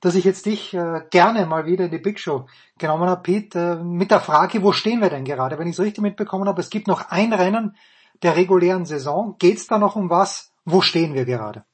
dass 0.00 0.14
ich 0.14 0.24
jetzt 0.24 0.46
dich 0.46 0.72
äh, 0.72 1.02
gerne 1.10 1.44
mal 1.44 1.66
wieder 1.66 1.84
in 1.84 1.90
die 1.90 1.98
Big 1.98 2.18
Show 2.18 2.46
genommen 2.78 3.10
habe, 3.10 3.20
Pete, 3.20 3.78
äh, 3.78 3.84
mit 3.84 4.10
der 4.10 4.20
Frage, 4.20 4.62
wo 4.62 4.72
stehen 4.72 5.02
wir 5.02 5.10
denn 5.10 5.24
gerade? 5.24 5.58
Wenn 5.58 5.68
ich 5.68 5.74
es 5.74 5.80
richtig 5.80 6.02
mitbekommen 6.02 6.48
habe, 6.48 6.62
es 6.62 6.70
gibt 6.70 6.88
noch 6.88 7.10
ein 7.10 7.34
Rennen, 7.34 7.76
der 8.22 8.36
regulären 8.36 8.84
Saison. 8.84 9.36
Geht's 9.38 9.66
da 9.66 9.78
noch 9.78 9.96
um 9.96 10.10
was? 10.10 10.52
Wo 10.64 10.80
stehen 10.80 11.14
wir 11.14 11.24
gerade? 11.24 11.64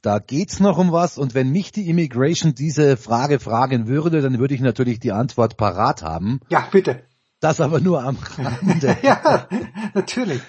Da 0.00 0.20
geht's 0.20 0.60
noch 0.60 0.78
um 0.78 0.92
was 0.92 1.18
und 1.18 1.34
wenn 1.34 1.50
mich 1.50 1.72
die 1.72 1.88
Immigration 1.90 2.54
diese 2.54 2.96
Frage 2.96 3.40
fragen 3.40 3.88
würde, 3.88 4.20
dann 4.20 4.38
würde 4.38 4.54
ich 4.54 4.60
natürlich 4.60 5.00
die 5.00 5.12
Antwort 5.12 5.56
parat 5.56 6.02
haben. 6.02 6.40
Ja, 6.48 6.68
bitte. 6.70 7.02
Das 7.40 7.60
aber 7.60 7.80
nur 7.80 8.02
am 8.02 8.16
Rande. 8.36 8.96
ja, 9.02 9.48
natürlich. 9.94 10.40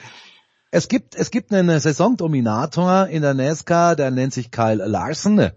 Es 0.71 0.87
gibt, 0.87 1.15
es 1.15 1.31
gibt 1.31 1.51
einen 1.51 1.79
Saisondominator 1.79 3.07
in 3.07 3.23
der 3.23 3.33
NASCAR, 3.33 3.95
der 3.95 4.11
nennt 4.11 4.33
sich 4.33 4.51
Kyle 4.51 4.85
Larson. 4.85 5.51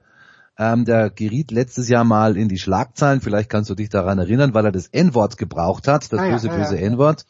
Ähm, 0.59 0.85
der 0.85 1.11
geriet 1.11 1.51
letztes 1.51 1.89
Jahr 1.89 2.05
mal 2.05 2.37
in 2.37 2.49
die 2.49 2.59
Schlagzeilen. 2.59 3.21
Vielleicht 3.21 3.51
kannst 3.51 3.69
du 3.69 3.75
dich 3.75 3.89
daran 3.89 4.19
erinnern, 4.19 4.55
weil 4.55 4.67
er 4.67 4.73
das 4.73 4.87
N-Wort 4.87 5.37
gebraucht 5.39 5.89
hat, 5.89 6.11
das 6.13 6.19
ah, 6.19 6.31
böse, 6.31 6.49
ja, 6.49 6.57
böse 6.57 6.77
ja, 6.77 6.87
N-Wort. 6.87 7.27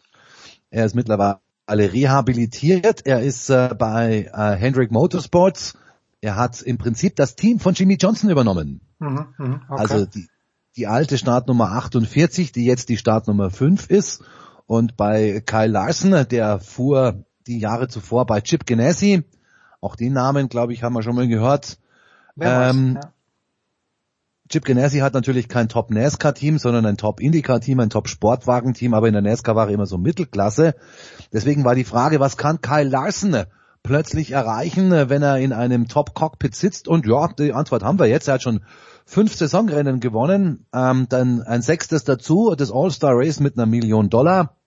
Er 0.71 0.87
ist 0.87 0.95
mittlerweile 0.95 1.41
alle 1.67 1.93
rehabilitiert. 1.93 3.07
Er 3.07 3.23
ist 3.23 3.49
äh, 3.51 3.75
bei 3.77 4.31
äh, 4.33 4.57
Hendrick 4.57 4.91
Motorsports. 4.91 5.77
Er 6.21 6.37
hat 6.37 6.63
im 6.63 6.79
Prinzip 6.79 7.17
das 7.17 7.37
Team 7.37 7.59
von 7.59 7.75
Jimmy 7.75 7.95
Johnson 7.95 8.31
übernommen. 8.31 8.81
Mhm, 8.99 9.27
mh, 9.37 9.61
okay. 9.69 9.81
Also 9.81 10.07
die, 10.07 10.29
die 10.77 10.87
alte 10.87 11.19
Startnummer 11.19 11.73
48, 11.73 12.53
die 12.53 12.65
jetzt 12.65 12.89
die 12.89 12.97
Startnummer 12.97 13.51
5 13.51 13.91
ist. 13.91 14.23
Und 14.67 14.97
bei 14.97 15.43
Kyle 15.45 15.67
Larson, 15.67 16.27
der 16.31 16.59
fuhr 16.61 17.25
die 17.47 17.59
Jahre 17.59 17.89
zuvor 17.89 18.27
bei 18.27 18.41
Chip 18.41 18.67
Ganassi, 18.67 19.25
auch 19.81 19.97
den 19.97 20.13
Namen, 20.13 20.49
glaube 20.49 20.73
ich, 20.73 20.83
haben 20.83 20.95
wir 20.95 21.03
schon 21.03 21.17
mal 21.17 21.27
gehört. 21.27 21.79
Ähm, 22.41 22.99
ja. 23.03 23.13
Chip 24.53 24.67
Ganassi 24.67 24.99
hat 24.99 25.15
natürlich 25.15 25.49
kein 25.49 25.71
Top 25.71 25.91
NASCAR 25.91 26.35
Team, 26.35 26.59
sondern 26.59 26.85
ein 26.85 26.99
Top 26.99 27.21
IndyCar 27.21 27.63
Team, 27.63 27.81
ein 27.81 27.89
Top 27.89 28.07
Sportwagen 28.07 28.75
Team, 28.75 28.93
aber 28.93 29.07
in 29.07 29.15
der 29.15 29.23
NASCAR 29.23 29.57
war 29.57 29.69
er 29.69 29.73
immer 29.73 29.87
so 29.87 29.97
Mittelklasse. 29.97 30.75
Deswegen 31.33 31.65
war 31.65 31.75
die 31.75 31.85
Frage, 31.85 32.21
was 32.21 32.37
kann 32.37 32.61
Kyle 32.61 32.87
Larson 32.87 33.45
plötzlich 33.83 34.33
erreichen, 34.33 34.91
wenn 34.91 35.23
er 35.23 35.39
in 35.39 35.55
einem 35.55 35.89
Top 35.89 36.13
Cockpit 36.13 36.55
sitzt? 36.55 36.87
Und 36.87 37.07
ja, 37.07 37.29
die 37.29 37.55
Antwort 37.55 37.83
haben 37.83 37.99
wir 37.99 38.09
jetzt. 38.09 38.29
Er 38.29 38.35
hat 38.35 38.43
schon 38.43 38.61
fünf 39.07 39.35
Saisonrennen 39.35 40.01
gewonnen, 40.01 40.67
ähm, 40.75 41.07
dann 41.09 41.41
ein 41.41 41.63
sechstes 41.63 42.05
dazu, 42.05 42.55
das 42.55 42.71
All-Star 42.71 43.13
Race 43.17 43.41
mit 43.41 43.57
einer 43.57 43.65
Million 43.65 44.11
Dollar 44.11 44.59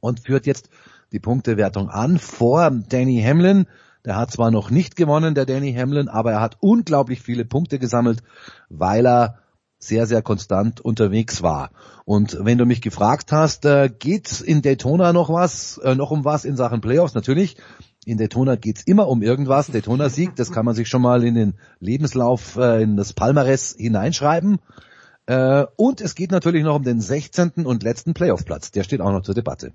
und 0.00 0.20
führt 0.20 0.46
jetzt 0.46 0.70
die 1.12 1.20
Punktewertung 1.20 1.90
an 1.90 2.18
vor 2.18 2.70
Danny 2.70 3.22
Hamlin, 3.22 3.66
der 4.04 4.16
hat 4.16 4.30
zwar 4.30 4.50
noch 4.50 4.70
nicht 4.70 4.96
gewonnen, 4.96 5.34
der 5.34 5.46
Danny 5.46 5.72
Hamlin, 5.74 6.08
aber 6.08 6.32
er 6.32 6.40
hat 6.40 6.56
unglaublich 6.60 7.20
viele 7.20 7.44
Punkte 7.44 7.78
gesammelt, 7.78 8.22
weil 8.68 9.06
er 9.06 9.38
sehr, 9.78 10.06
sehr 10.06 10.22
konstant 10.22 10.80
unterwegs 10.80 11.42
war. 11.42 11.70
Und 12.04 12.36
wenn 12.40 12.58
du 12.58 12.66
mich 12.66 12.82
gefragt 12.82 13.32
hast, 13.32 13.64
äh, 13.64 13.88
geht's 13.88 14.40
in 14.40 14.62
Daytona 14.62 15.12
noch 15.12 15.30
was, 15.30 15.78
äh, 15.78 15.94
noch 15.94 16.10
um 16.10 16.24
was 16.24 16.44
in 16.44 16.56
Sachen 16.56 16.82
Playoffs? 16.82 17.14
Natürlich. 17.14 17.56
In 18.04 18.18
Daytona 18.18 18.56
geht's 18.56 18.82
immer 18.82 19.08
um 19.08 19.22
irgendwas. 19.22 19.68
Daytona-Sieg, 19.68 20.36
das 20.36 20.52
kann 20.52 20.64
man 20.64 20.74
sich 20.74 20.88
schon 20.88 21.02
mal 21.02 21.24
in 21.24 21.34
den 21.34 21.54
Lebenslauf, 21.80 22.56
äh, 22.56 22.82
in 22.82 22.96
das 22.96 23.14
Palmares 23.14 23.74
hineinschreiben. 23.78 24.58
Äh, 25.26 25.66
und 25.76 26.00
es 26.00 26.14
geht 26.14 26.30
natürlich 26.30 26.64
noch 26.64 26.76
um 26.76 26.82
den 26.82 27.00
16. 27.00 27.64
und 27.64 27.82
letzten 27.82 28.14
Playoff-Platz. 28.14 28.72
Der 28.72 28.84
steht 28.84 29.00
auch 29.00 29.12
noch 29.12 29.22
zur 29.22 29.34
Debatte. 29.34 29.72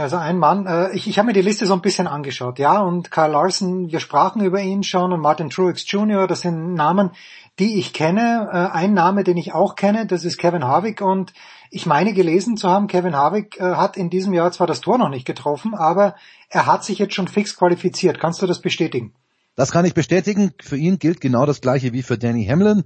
Also 0.00 0.16
ein 0.16 0.38
Mann, 0.38 0.66
äh, 0.66 0.92
ich, 0.92 1.06
ich 1.06 1.18
habe 1.18 1.26
mir 1.26 1.32
die 1.32 1.42
Liste 1.42 1.66
so 1.66 1.74
ein 1.74 1.82
bisschen 1.82 2.06
angeschaut, 2.06 2.58
ja, 2.58 2.80
und 2.80 3.10
Kyle 3.10 3.30
Larson, 3.30 3.90
wir 3.92 4.00
sprachen 4.00 4.42
über 4.42 4.60
ihn 4.60 4.82
schon 4.82 5.12
und 5.12 5.20
Martin 5.20 5.50
Truex 5.50 5.84
Jr., 5.90 6.26
das 6.26 6.40
sind 6.40 6.74
Namen, 6.74 7.10
die 7.58 7.78
ich 7.78 7.92
kenne. 7.92 8.48
Äh, 8.52 8.76
ein 8.76 8.94
Name, 8.94 9.24
den 9.24 9.36
ich 9.36 9.52
auch 9.52 9.76
kenne, 9.76 10.06
das 10.06 10.24
ist 10.24 10.38
Kevin 10.38 10.64
Harvick 10.64 11.00
und 11.02 11.32
ich 11.70 11.86
meine 11.86 12.14
gelesen 12.14 12.56
zu 12.56 12.68
haben, 12.68 12.88
Kevin 12.88 13.14
Harvick 13.14 13.60
äh, 13.60 13.74
hat 13.74 13.96
in 13.96 14.10
diesem 14.10 14.32
Jahr 14.32 14.50
zwar 14.50 14.66
das 14.66 14.80
Tor 14.80 14.98
noch 14.98 15.10
nicht 15.10 15.26
getroffen, 15.26 15.74
aber 15.74 16.16
er 16.48 16.66
hat 16.66 16.82
sich 16.84 16.98
jetzt 16.98 17.14
schon 17.14 17.28
fix 17.28 17.56
qualifiziert. 17.56 18.18
Kannst 18.18 18.42
du 18.42 18.46
das 18.46 18.60
bestätigen? 18.60 19.14
Das 19.54 19.70
kann 19.70 19.84
ich 19.84 19.94
bestätigen. 19.94 20.52
Für 20.60 20.76
ihn 20.76 20.98
gilt 20.98 21.20
genau 21.20 21.46
das 21.46 21.60
gleiche 21.60 21.92
wie 21.92 22.02
für 22.02 22.18
Danny 22.18 22.46
Hamlin 22.46 22.84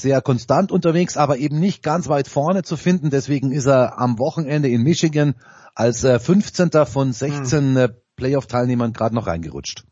sehr 0.00 0.20
konstant 0.22 0.72
unterwegs, 0.72 1.16
aber 1.16 1.38
eben 1.38 1.58
nicht 1.58 1.82
ganz 1.82 2.08
weit 2.08 2.28
vorne 2.28 2.62
zu 2.62 2.76
finden. 2.76 3.10
Deswegen 3.10 3.52
ist 3.52 3.66
er 3.66 3.98
am 3.98 4.18
Wochenende 4.18 4.68
in 4.68 4.82
Michigan 4.82 5.34
als 5.74 6.04
äh, 6.04 6.18
15. 6.18 6.70
von 6.86 7.12
16 7.12 7.76
hm. 7.76 7.94
Playoff-Teilnehmern 8.16 8.92
gerade 8.92 9.14
noch 9.14 9.26
reingerutscht. 9.26 9.84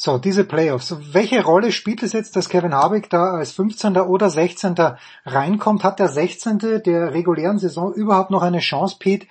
So, 0.00 0.16
diese 0.16 0.44
Playoffs. 0.44 0.94
Welche 1.12 1.42
Rolle 1.42 1.72
spielt 1.72 2.04
es 2.04 2.12
jetzt, 2.12 2.36
dass 2.36 2.48
Kevin 2.48 2.72
Harvick 2.72 3.10
da 3.10 3.32
als 3.32 3.50
15. 3.50 3.96
oder 3.96 4.30
16. 4.30 4.76
reinkommt? 5.26 5.82
Hat 5.82 5.98
der 5.98 6.08
16. 6.08 6.58
der 6.84 7.14
regulären 7.14 7.58
Saison 7.58 7.92
überhaupt 7.92 8.30
noch 8.30 8.42
eine 8.42 8.60
Chance, 8.60 8.96
Pete, 9.00 9.26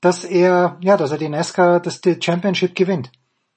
dass 0.00 0.22
er, 0.22 0.76
ja, 0.80 0.96
dass 0.96 1.10
er 1.10 1.18
die 1.18 1.28
NASCAR, 1.28 1.80
dass 1.80 2.00
die 2.00 2.18
Championship 2.22 2.76
gewinnt? 2.76 3.10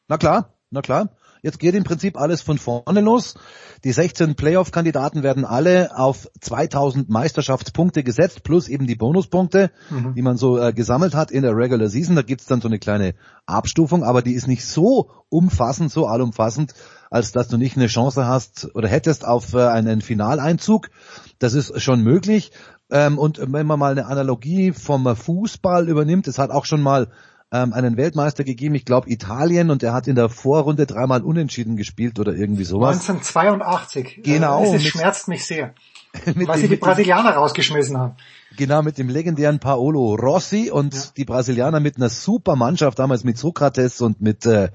Na 0.08 0.18
klar, 0.18 0.56
na 0.72 0.82
klar. 0.82 1.10
Jetzt 1.46 1.60
geht 1.60 1.76
im 1.76 1.84
Prinzip 1.84 2.20
alles 2.20 2.42
von 2.42 2.58
vorne 2.58 3.02
los. 3.02 3.36
Die 3.84 3.92
16 3.92 4.34
Playoff-Kandidaten 4.34 5.22
werden 5.22 5.46
alle 5.46 5.96
auf 5.96 6.28
2000 6.42 7.08
Meisterschaftspunkte 7.08 8.02
gesetzt, 8.02 8.42
plus 8.42 8.68
eben 8.68 8.88
die 8.88 8.96
Bonuspunkte, 8.96 9.70
mhm. 9.92 10.16
die 10.16 10.24
man 10.24 10.38
so 10.38 10.58
äh, 10.58 10.74
gesammelt 10.74 11.14
hat 11.14 11.30
in 11.30 11.44
der 11.44 11.56
Regular 11.56 11.88
Season. 11.88 12.16
Da 12.16 12.24
gibt's 12.24 12.48
dann 12.48 12.62
so 12.62 12.68
eine 12.68 12.80
kleine 12.80 13.14
Abstufung, 13.46 14.04
aber 14.04 14.24
die 14.24 14.34
ist 14.34 14.48
nicht 14.48 14.66
so 14.66 15.12
umfassend, 15.30 15.92
so 15.92 16.08
allumfassend, 16.08 16.74
als 17.12 17.32
dass 17.32 17.48
du 17.48 17.58
nicht 17.58 17.78
eine 17.78 17.86
Chance 17.86 18.26
hast 18.26 18.68
oder 18.74 18.88
hättest 18.88 19.24
auf 19.24 19.54
äh, 19.54 19.68
einen 19.68 20.02
Finaleinzug. 20.02 20.90
Das 21.38 21.54
ist 21.54 21.80
schon 21.80 22.02
möglich. 22.02 22.54
Ähm, 22.90 23.20
und 23.20 23.40
wenn 23.40 23.68
man 23.68 23.78
mal 23.78 23.92
eine 23.92 24.08
Analogie 24.08 24.72
vom 24.72 25.16
Fußball 25.16 25.90
übernimmt, 25.90 26.28
es 26.28 26.40
hat 26.40 26.50
auch 26.50 26.66
schon 26.66 26.82
mal 26.82 27.10
ähm, 27.52 27.74
einen 27.74 27.98
Weltmeister 27.98 28.44
gegeben, 28.44 28.76
ich 28.76 28.86
glaube 28.86 29.10
Italien, 29.10 29.70
und 29.70 29.82
der 29.82 29.94
hat 29.94 30.08
in 30.08 30.16
der 30.16 30.30
Vorrunde 30.30 30.86
dreimal 30.86 31.22
unentschieden 31.22 31.78
gespielt 31.78 32.20
oder 32.20 32.34
irgendwie 32.34 32.66
sowas. 32.66 33.08
1982. 33.08 34.22
Genau. 34.24 34.74
Es 34.74 34.84
schmerzt 34.84 35.28
mich 35.28 35.46
sehr. 35.46 35.74
weil 36.36 36.60
sie 36.60 36.68
die 36.68 36.76
Brasilianer 36.78 37.32
rausgeschmissen 37.32 37.98
haben. 37.98 38.16
Genau, 38.58 38.82
mit 38.82 38.98
dem 38.98 39.10
legendären 39.10 39.60
Paolo 39.60 40.16
Rossi 40.16 40.72
und 40.72 40.94
ja. 40.94 41.02
die 41.18 41.26
Brasilianer 41.26 41.80
mit 41.80 41.98
einer 41.98 42.10
super 42.10 42.56
Mannschaft, 42.56 43.00
damals 43.00 43.24
mit 43.24 43.38
Sokrates 43.38 44.02
und 44.02 44.22
mit, 44.22 44.46
äh, 44.46 44.70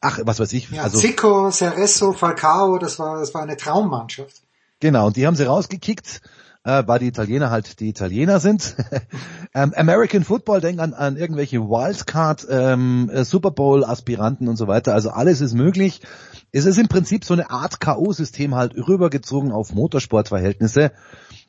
ach, 0.00 0.20
was 0.22 0.38
weiß 0.38 0.52
ich. 0.52 0.70
Ja, 0.70 0.84
also, 0.84 0.98
Zico, 0.98 1.50
Cerezo, 1.50 2.12
Falcao, 2.12 2.78
das 2.78 2.98
war, 2.98 3.18
das 3.18 3.34
war 3.34 3.42
eine 3.42 3.56
Traummannschaft. 3.56 4.42
Genau, 4.78 5.08
und 5.08 5.16
die 5.16 5.26
haben 5.26 5.34
sie 5.36 5.44
rausgekickt 5.44 6.20
äh, 6.64 6.82
weil 6.86 6.98
die 6.98 7.08
Italiener 7.08 7.50
halt 7.50 7.80
die 7.80 7.88
Italiener 7.88 8.40
sind. 8.40 8.76
ähm, 9.54 9.72
American 9.74 10.24
Football 10.24 10.60
denkt 10.60 10.80
an, 10.80 10.92
an 10.92 11.16
irgendwelche 11.16 11.60
Wildcard, 11.60 12.46
ähm, 12.50 13.10
äh, 13.12 13.24
Super 13.24 13.50
Bowl 13.50 13.84
Aspiranten 13.84 14.48
und 14.48 14.56
so 14.56 14.66
weiter. 14.68 14.94
Also 14.94 15.10
alles 15.10 15.40
ist 15.40 15.54
möglich. 15.54 16.02
Es 16.52 16.66
ist 16.66 16.78
im 16.78 16.88
Prinzip 16.88 17.24
so 17.24 17.34
eine 17.34 17.50
Art 17.50 17.80
KO-System 17.80 18.54
halt 18.54 18.74
rübergezogen 18.74 19.52
auf 19.52 19.72
Motorsportverhältnisse. 19.72 20.92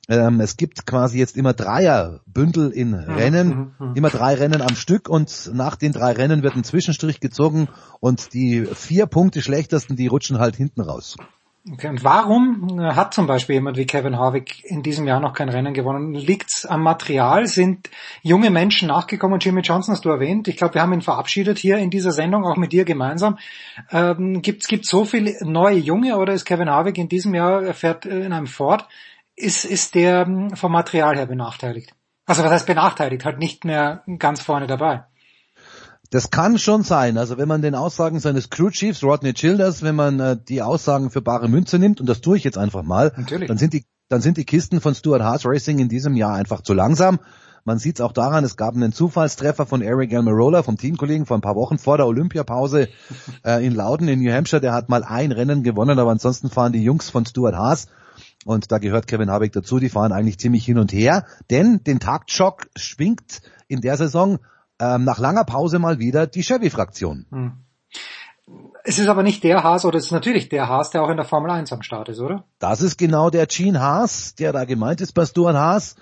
Ähm, 0.07 0.39
es 0.39 0.57
gibt 0.57 0.85
quasi 0.85 1.19
jetzt 1.19 1.38
immer 1.38 1.53
Dreierbündel 1.53 2.71
in 2.71 2.91
mhm, 2.91 2.95
Rennen, 2.95 3.47
mhm, 3.49 3.88
mhm. 3.88 3.95
immer 3.95 4.09
drei 4.09 4.35
Rennen 4.35 4.61
am 4.61 4.75
Stück 4.75 5.09
und 5.09 5.51
nach 5.53 5.75
den 5.75 5.91
drei 5.91 6.11
Rennen 6.13 6.43
wird 6.43 6.55
ein 6.55 6.63
Zwischenstrich 6.63 7.19
gezogen 7.19 7.67
und 7.99 8.33
die 8.33 8.65
vier 8.65 9.05
Punkte 9.05 9.41
schlechtesten, 9.41 9.95
die 9.95 10.07
rutschen 10.07 10.39
halt 10.39 10.55
hinten 10.55 10.81
raus. 10.81 11.17
Okay, 11.69 11.89
und 11.89 12.03
warum 12.03 12.79
äh, 12.79 12.95
hat 12.95 13.13
zum 13.13 13.27
Beispiel 13.27 13.53
jemand 13.53 13.77
wie 13.77 13.85
Kevin 13.85 14.17
Harvick 14.17 14.65
in 14.65 14.81
diesem 14.81 15.05
Jahr 15.05 15.19
noch 15.19 15.33
kein 15.33 15.47
Rennen 15.47 15.75
gewonnen? 15.75 16.15
Liegt's 16.15 16.65
am 16.65 16.81
Material? 16.81 17.45
Sind 17.45 17.91
junge 18.23 18.49
Menschen 18.49 18.88
nachgekommen? 18.88 19.39
Jimmy 19.39 19.61
Johnson 19.61 19.93
hast 19.93 20.03
du 20.03 20.09
erwähnt. 20.09 20.47
Ich 20.47 20.57
glaube, 20.57 20.73
wir 20.73 20.81
haben 20.81 20.93
ihn 20.93 21.03
verabschiedet 21.03 21.59
hier 21.59 21.77
in 21.77 21.91
dieser 21.91 22.13
Sendung, 22.13 22.45
auch 22.45 22.57
mit 22.57 22.71
dir 22.71 22.83
gemeinsam. 22.83 23.38
Ähm, 23.91 24.41
gibt's 24.41 24.67
gibt's 24.67 24.89
so 24.89 25.05
viele 25.05 25.35
neue 25.41 25.77
Junge 25.77 26.17
oder 26.17 26.33
ist 26.33 26.45
Kevin 26.45 26.69
Harvick 26.69 26.97
in 26.97 27.09
diesem 27.09 27.35
Jahr, 27.35 27.61
er 27.61 27.75
fährt 27.75 28.07
äh, 28.07 28.25
in 28.25 28.33
einem 28.33 28.47
Ford, 28.47 28.88
ist, 29.35 29.63
ist 29.63 29.93
der 29.93 30.25
ähm, 30.25 30.55
vom 30.55 30.71
Material 30.71 31.15
her 31.15 31.27
benachteiligt? 31.27 31.93
Also 32.25 32.43
was 32.43 32.51
heißt 32.51 32.67
benachteiligt? 32.67 33.23
Halt 33.23 33.38
nicht 33.38 33.65
mehr 33.65 34.03
ganz 34.17 34.41
vorne 34.41 34.65
dabei. 34.65 35.03
Das 36.11 36.29
kann 36.29 36.59
schon 36.59 36.83
sein. 36.83 37.17
Also 37.17 37.38
wenn 37.38 37.47
man 37.47 37.61
den 37.61 37.73
Aussagen 37.73 38.19
seines 38.19 38.49
Crew 38.49 38.69
Chiefs, 38.69 39.01
Rodney 39.01 39.33
Childers, 39.33 39.81
wenn 39.81 39.95
man 39.95 40.19
äh, 40.19 40.38
die 40.38 40.61
Aussagen 40.61 41.09
für 41.09 41.21
bare 41.21 41.47
Münze 41.47 41.79
nimmt, 41.79 42.01
und 42.01 42.07
das 42.07 42.19
tue 42.19 42.35
ich 42.38 42.43
jetzt 42.43 42.57
einfach 42.57 42.83
mal, 42.83 43.13
Natürlich. 43.15 43.47
dann 43.47 43.57
sind 43.57 43.73
die, 43.73 43.85
dann 44.09 44.21
sind 44.21 44.35
die 44.35 44.43
Kisten 44.43 44.81
von 44.81 44.93
Stuart 44.93 45.23
Haas 45.23 45.45
Racing 45.45 45.79
in 45.79 45.88
diesem 45.88 46.15
Jahr 46.15 46.35
einfach 46.35 46.61
zu 46.61 46.73
langsam. 46.73 47.19
Man 47.63 47.79
sieht 47.79 47.95
es 47.95 48.01
auch 48.01 48.11
daran, 48.11 48.43
es 48.43 48.57
gab 48.57 48.75
einen 48.75 48.91
Zufallstreffer 48.91 49.65
von 49.65 49.81
Eric 49.81 50.13
Almirola, 50.13 50.63
vom 50.63 50.77
Teamkollegen, 50.77 51.25
vor 51.25 51.38
ein 51.38 51.41
paar 51.41 51.55
Wochen 51.55 51.77
vor 51.77 51.95
der 51.95 52.07
Olympiapause 52.07 52.89
äh, 53.45 53.65
in 53.65 53.73
Loudon 53.73 54.09
in 54.09 54.19
New 54.19 54.33
Hampshire. 54.33 54.61
Der 54.61 54.73
hat 54.73 54.89
mal 54.89 55.05
ein 55.05 55.31
Rennen 55.31 55.63
gewonnen, 55.63 55.97
aber 55.97 56.11
ansonsten 56.11 56.49
fahren 56.49 56.73
die 56.73 56.83
Jungs 56.83 57.09
von 57.09 57.25
Stuart 57.25 57.55
Haas 57.55 57.88
und 58.43 58.69
da 58.71 58.79
gehört 58.79 59.07
Kevin 59.07 59.31
Habeck 59.31 59.53
dazu, 59.53 59.79
die 59.79 59.88
fahren 59.88 60.11
eigentlich 60.11 60.39
ziemlich 60.39 60.65
hin 60.65 60.77
und 60.77 60.91
her, 60.91 61.25
denn 61.49 61.83
den 61.85 61.99
Taktschock 62.01 62.67
schwingt 62.75 63.41
in 63.69 63.79
der 63.79 63.95
Saison 63.95 64.39
ähm, 64.82 65.03
nach 65.03 65.20
langer 65.20 65.45
Pause 65.45 65.80
mal 65.80 65.99
wieder 65.99 66.28
die 66.28 66.41
Chevy-Fraktion. 66.41 67.28
Hm. 67.32 67.52
Es 68.84 68.98
ist 68.98 69.08
aber 69.08 69.22
nicht 69.22 69.44
der 69.44 69.64
Haas, 69.64 69.86
oder 69.86 69.99
es 69.99 70.06
ist 70.06 70.12
natürlich 70.12 70.49
der 70.49 70.68
Haas, 70.68 70.90
der 70.90 71.03
auch 71.03 71.10
in 71.10 71.18
der 71.18 71.26
Formel 71.26 71.52
1 71.52 71.72
am 71.72 71.84
Start 71.84 72.10
ist, 72.10 72.20
oder? 72.20 72.44
Das 72.58 72.82
ist 72.82 72.98
genau 72.98 73.30
der 73.30 73.45
Gene 73.45 73.80
Haas, 73.80 74.34
der 74.34 74.52
da 74.52 74.66
gemeint 74.66 74.99
ist 75.02 75.14
bei 75.14 75.26
Stuart 75.26 75.56
Haas. 75.56 75.95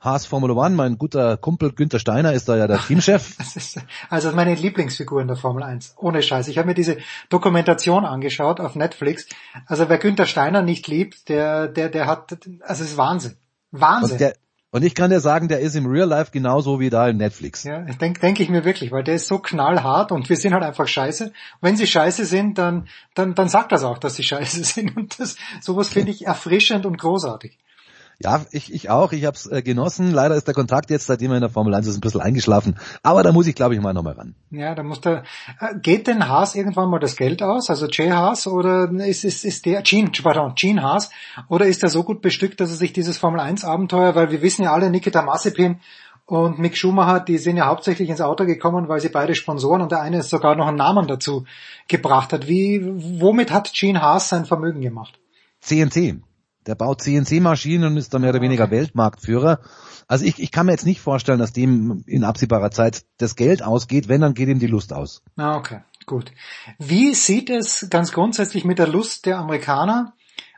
Haas 0.00 0.26
Formel 0.26 0.50
One, 0.50 0.74
mein 0.74 0.98
guter 0.98 1.36
Kumpel 1.36 1.72
Günther 1.72 2.00
Steiner 2.00 2.32
ist 2.32 2.48
da 2.48 2.56
ja 2.56 2.66
der 2.66 2.78
Teamchef. 2.86 3.36
das 3.36 3.54
ist 3.54 3.80
also 4.08 4.32
meine 4.32 4.54
Lieblingsfigur 4.54 5.20
in 5.20 5.28
der 5.28 5.36
Formel 5.36 5.62
1. 5.62 5.94
Ohne 5.98 6.22
Scheiß. 6.22 6.48
Ich 6.48 6.58
habe 6.58 6.66
mir 6.66 6.74
diese 6.74 6.96
Dokumentation 7.28 8.04
angeschaut 8.04 8.58
auf 8.58 8.74
Netflix. 8.74 9.26
Also 9.66 9.88
wer 9.88 9.98
Günther 9.98 10.26
Steiner 10.26 10.62
nicht 10.62 10.88
liebt, 10.88 11.28
der, 11.28 11.68
der, 11.68 11.88
der 11.88 12.06
hat, 12.06 12.32
also 12.62 12.82
es 12.82 12.90
ist 12.90 12.96
Wahnsinn. 12.96 13.36
Wahnsinn. 13.70 14.12
Und 14.12 14.20
der, 14.20 14.34
und 14.72 14.82
ich 14.84 14.94
kann 14.94 15.10
dir 15.10 15.20
sagen, 15.20 15.48
der 15.48 15.60
ist 15.60 15.76
im 15.76 15.84
Real 15.84 16.08
Life 16.08 16.30
genauso 16.32 16.80
wie 16.80 16.88
da 16.88 17.06
in 17.06 17.18
Netflix. 17.18 17.62
Ja, 17.62 17.80
denke 17.82 18.20
denk 18.20 18.40
ich 18.40 18.48
mir 18.48 18.64
wirklich, 18.64 18.90
weil 18.90 19.04
der 19.04 19.16
ist 19.16 19.28
so 19.28 19.38
knallhart 19.38 20.10
und 20.12 20.30
wir 20.30 20.36
sind 20.36 20.54
halt 20.54 20.64
einfach 20.64 20.88
scheiße. 20.88 21.30
Wenn 21.60 21.76
sie 21.76 21.86
scheiße 21.86 22.24
sind, 22.24 22.56
dann, 22.56 22.88
dann, 23.14 23.34
dann 23.34 23.50
sagt 23.50 23.72
das 23.72 23.84
auch, 23.84 23.98
dass 23.98 24.14
sie 24.14 24.22
scheiße 24.22 24.64
sind. 24.64 24.96
Und 24.96 25.20
das, 25.20 25.36
sowas 25.60 25.90
finde 25.90 26.10
ich 26.10 26.26
erfrischend 26.26 26.86
und 26.86 26.96
großartig. 26.96 27.58
Ja, 28.22 28.44
ich, 28.50 28.72
ich 28.72 28.90
auch. 28.90 29.12
Ich 29.12 29.24
habe 29.24 29.36
es 29.36 29.46
äh, 29.46 29.62
genossen. 29.62 30.12
Leider 30.12 30.34
ist 30.36 30.46
der 30.46 30.54
Kontakt 30.54 30.90
jetzt, 30.90 31.06
seitdem 31.06 31.32
er 31.32 31.36
in 31.38 31.40
der 31.40 31.50
Formel 31.50 31.74
1 31.74 31.86
ist, 31.86 31.96
ein 31.96 32.00
bisschen 32.00 32.20
eingeschlafen. 32.20 32.78
Aber 33.02 33.22
da 33.22 33.32
muss 33.32 33.46
ich, 33.46 33.54
glaube 33.54 33.74
ich, 33.74 33.80
mal 33.80 33.92
nochmal 33.92 34.14
ran. 34.14 34.34
Ja, 34.50 34.74
da 34.74 34.82
muss 34.82 35.00
der. 35.00 35.24
Äh, 35.60 35.78
geht 35.80 36.06
denn 36.06 36.28
Haas 36.28 36.54
irgendwann 36.54 36.88
mal 36.88 37.00
das 37.00 37.16
Geld 37.16 37.42
aus? 37.42 37.70
Also 37.70 37.86
Jay 37.86 38.10
Haas 38.10 38.46
oder 38.46 38.90
ist, 38.90 39.24
ist, 39.24 39.44
ist 39.44 39.66
der 39.66 39.82
Gene, 39.82 40.10
pardon, 40.22 40.54
Gene 40.54 40.82
Haas 40.82 41.10
oder 41.48 41.66
ist 41.66 41.82
er 41.82 41.88
so 41.88 42.04
gut 42.04 42.22
bestückt, 42.22 42.60
dass 42.60 42.70
er 42.70 42.76
sich 42.76 42.92
dieses 42.92 43.18
Formel 43.18 43.40
1 43.40 43.64
Abenteuer, 43.64 44.14
weil 44.14 44.30
wir 44.30 44.42
wissen 44.42 44.62
ja 44.62 44.72
alle, 44.72 44.90
Nikita 44.90 45.22
Mazepin 45.22 45.80
und 46.26 46.58
Mick 46.58 46.76
Schumacher, 46.76 47.20
die 47.20 47.38
sind 47.38 47.56
ja 47.56 47.66
hauptsächlich 47.66 48.08
ins 48.08 48.20
Auto 48.20 48.46
gekommen, 48.46 48.88
weil 48.88 49.00
sie 49.00 49.08
beide 49.08 49.34
Sponsoren 49.34 49.82
und 49.82 49.92
der 49.92 50.00
eine 50.00 50.22
sogar 50.22 50.54
noch 50.54 50.68
einen 50.68 50.76
Namen 50.76 51.06
dazu 51.06 51.44
gebracht 51.88 52.32
hat. 52.32 52.48
Wie, 52.48 52.80
womit 53.20 53.50
hat 53.50 53.72
Gene 53.72 54.00
Haas 54.00 54.28
sein 54.28 54.44
Vermögen 54.44 54.80
gemacht? 54.80 55.18
CNC. 55.60 56.22
Der 56.66 56.74
baut 56.74 57.02
CNC-Maschinen 57.02 57.92
und 57.92 57.96
ist 57.96 58.14
da 58.14 58.18
mehr 58.18 58.30
oder 58.30 58.40
weniger 58.40 58.64
okay. 58.64 58.76
Weltmarktführer. 58.76 59.60
Also 60.06 60.24
ich, 60.24 60.38
ich 60.38 60.50
kann 60.50 60.66
mir 60.66 60.72
jetzt 60.72 60.86
nicht 60.86 61.00
vorstellen, 61.00 61.38
dass 61.38 61.52
dem 61.52 62.04
in 62.06 62.24
absehbarer 62.24 62.70
Zeit 62.70 63.04
das 63.18 63.34
Geld 63.36 63.62
ausgeht. 63.62 64.08
Wenn, 64.08 64.20
dann 64.20 64.34
geht 64.34 64.48
ihm 64.48 64.58
die 64.58 64.66
Lust 64.66 64.92
aus. 64.92 65.22
Ah, 65.36 65.56
okay, 65.56 65.80
gut. 66.06 66.32
Wie 66.78 67.14
sieht 67.14 67.50
es 67.50 67.88
ganz 67.90 68.12
grundsätzlich 68.12 68.64
mit 68.64 68.78
der 68.78 68.88
Lust 68.88 69.26
der 69.26 69.38
Amerikaner? 69.38 70.14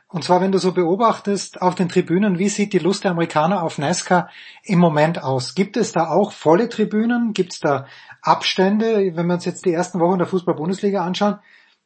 Und 0.07 0.23
zwar, 0.23 0.39
wenn 0.39 0.51
du 0.51 0.59
so 0.59 0.71
beobachtest 0.71 1.61
auf 1.61 1.75
den 1.75 1.89
Tribünen, 1.89 2.39
wie 2.39 2.47
sieht 2.47 2.73
die 2.73 2.79
Lust 2.79 3.03
der 3.03 3.11
Amerikaner 3.11 3.63
auf 3.63 3.77
NASCAR 3.77 4.29
im 4.63 4.79
Moment 4.79 5.21
aus? 5.21 5.55
Gibt 5.55 5.75
es 5.75 5.91
da 5.91 6.09
auch 6.09 6.31
volle 6.31 6.69
Tribünen? 6.69 7.33
Gibt 7.33 7.53
es 7.53 7.59
da 7.59 7.87
Abstände? 8.21 9.11
Wenn 9.15 9.27
wir 9.27 9.33
uns 9.33 9.45
jetzt 9.45 9.65
die 9.65 9.73
ersten 9.73 9.99
Wochen 9.99 10.19
der 10.19 10.27
Fußball-Bundesliga 10.27 11.03
anschauen, 11.03 11.39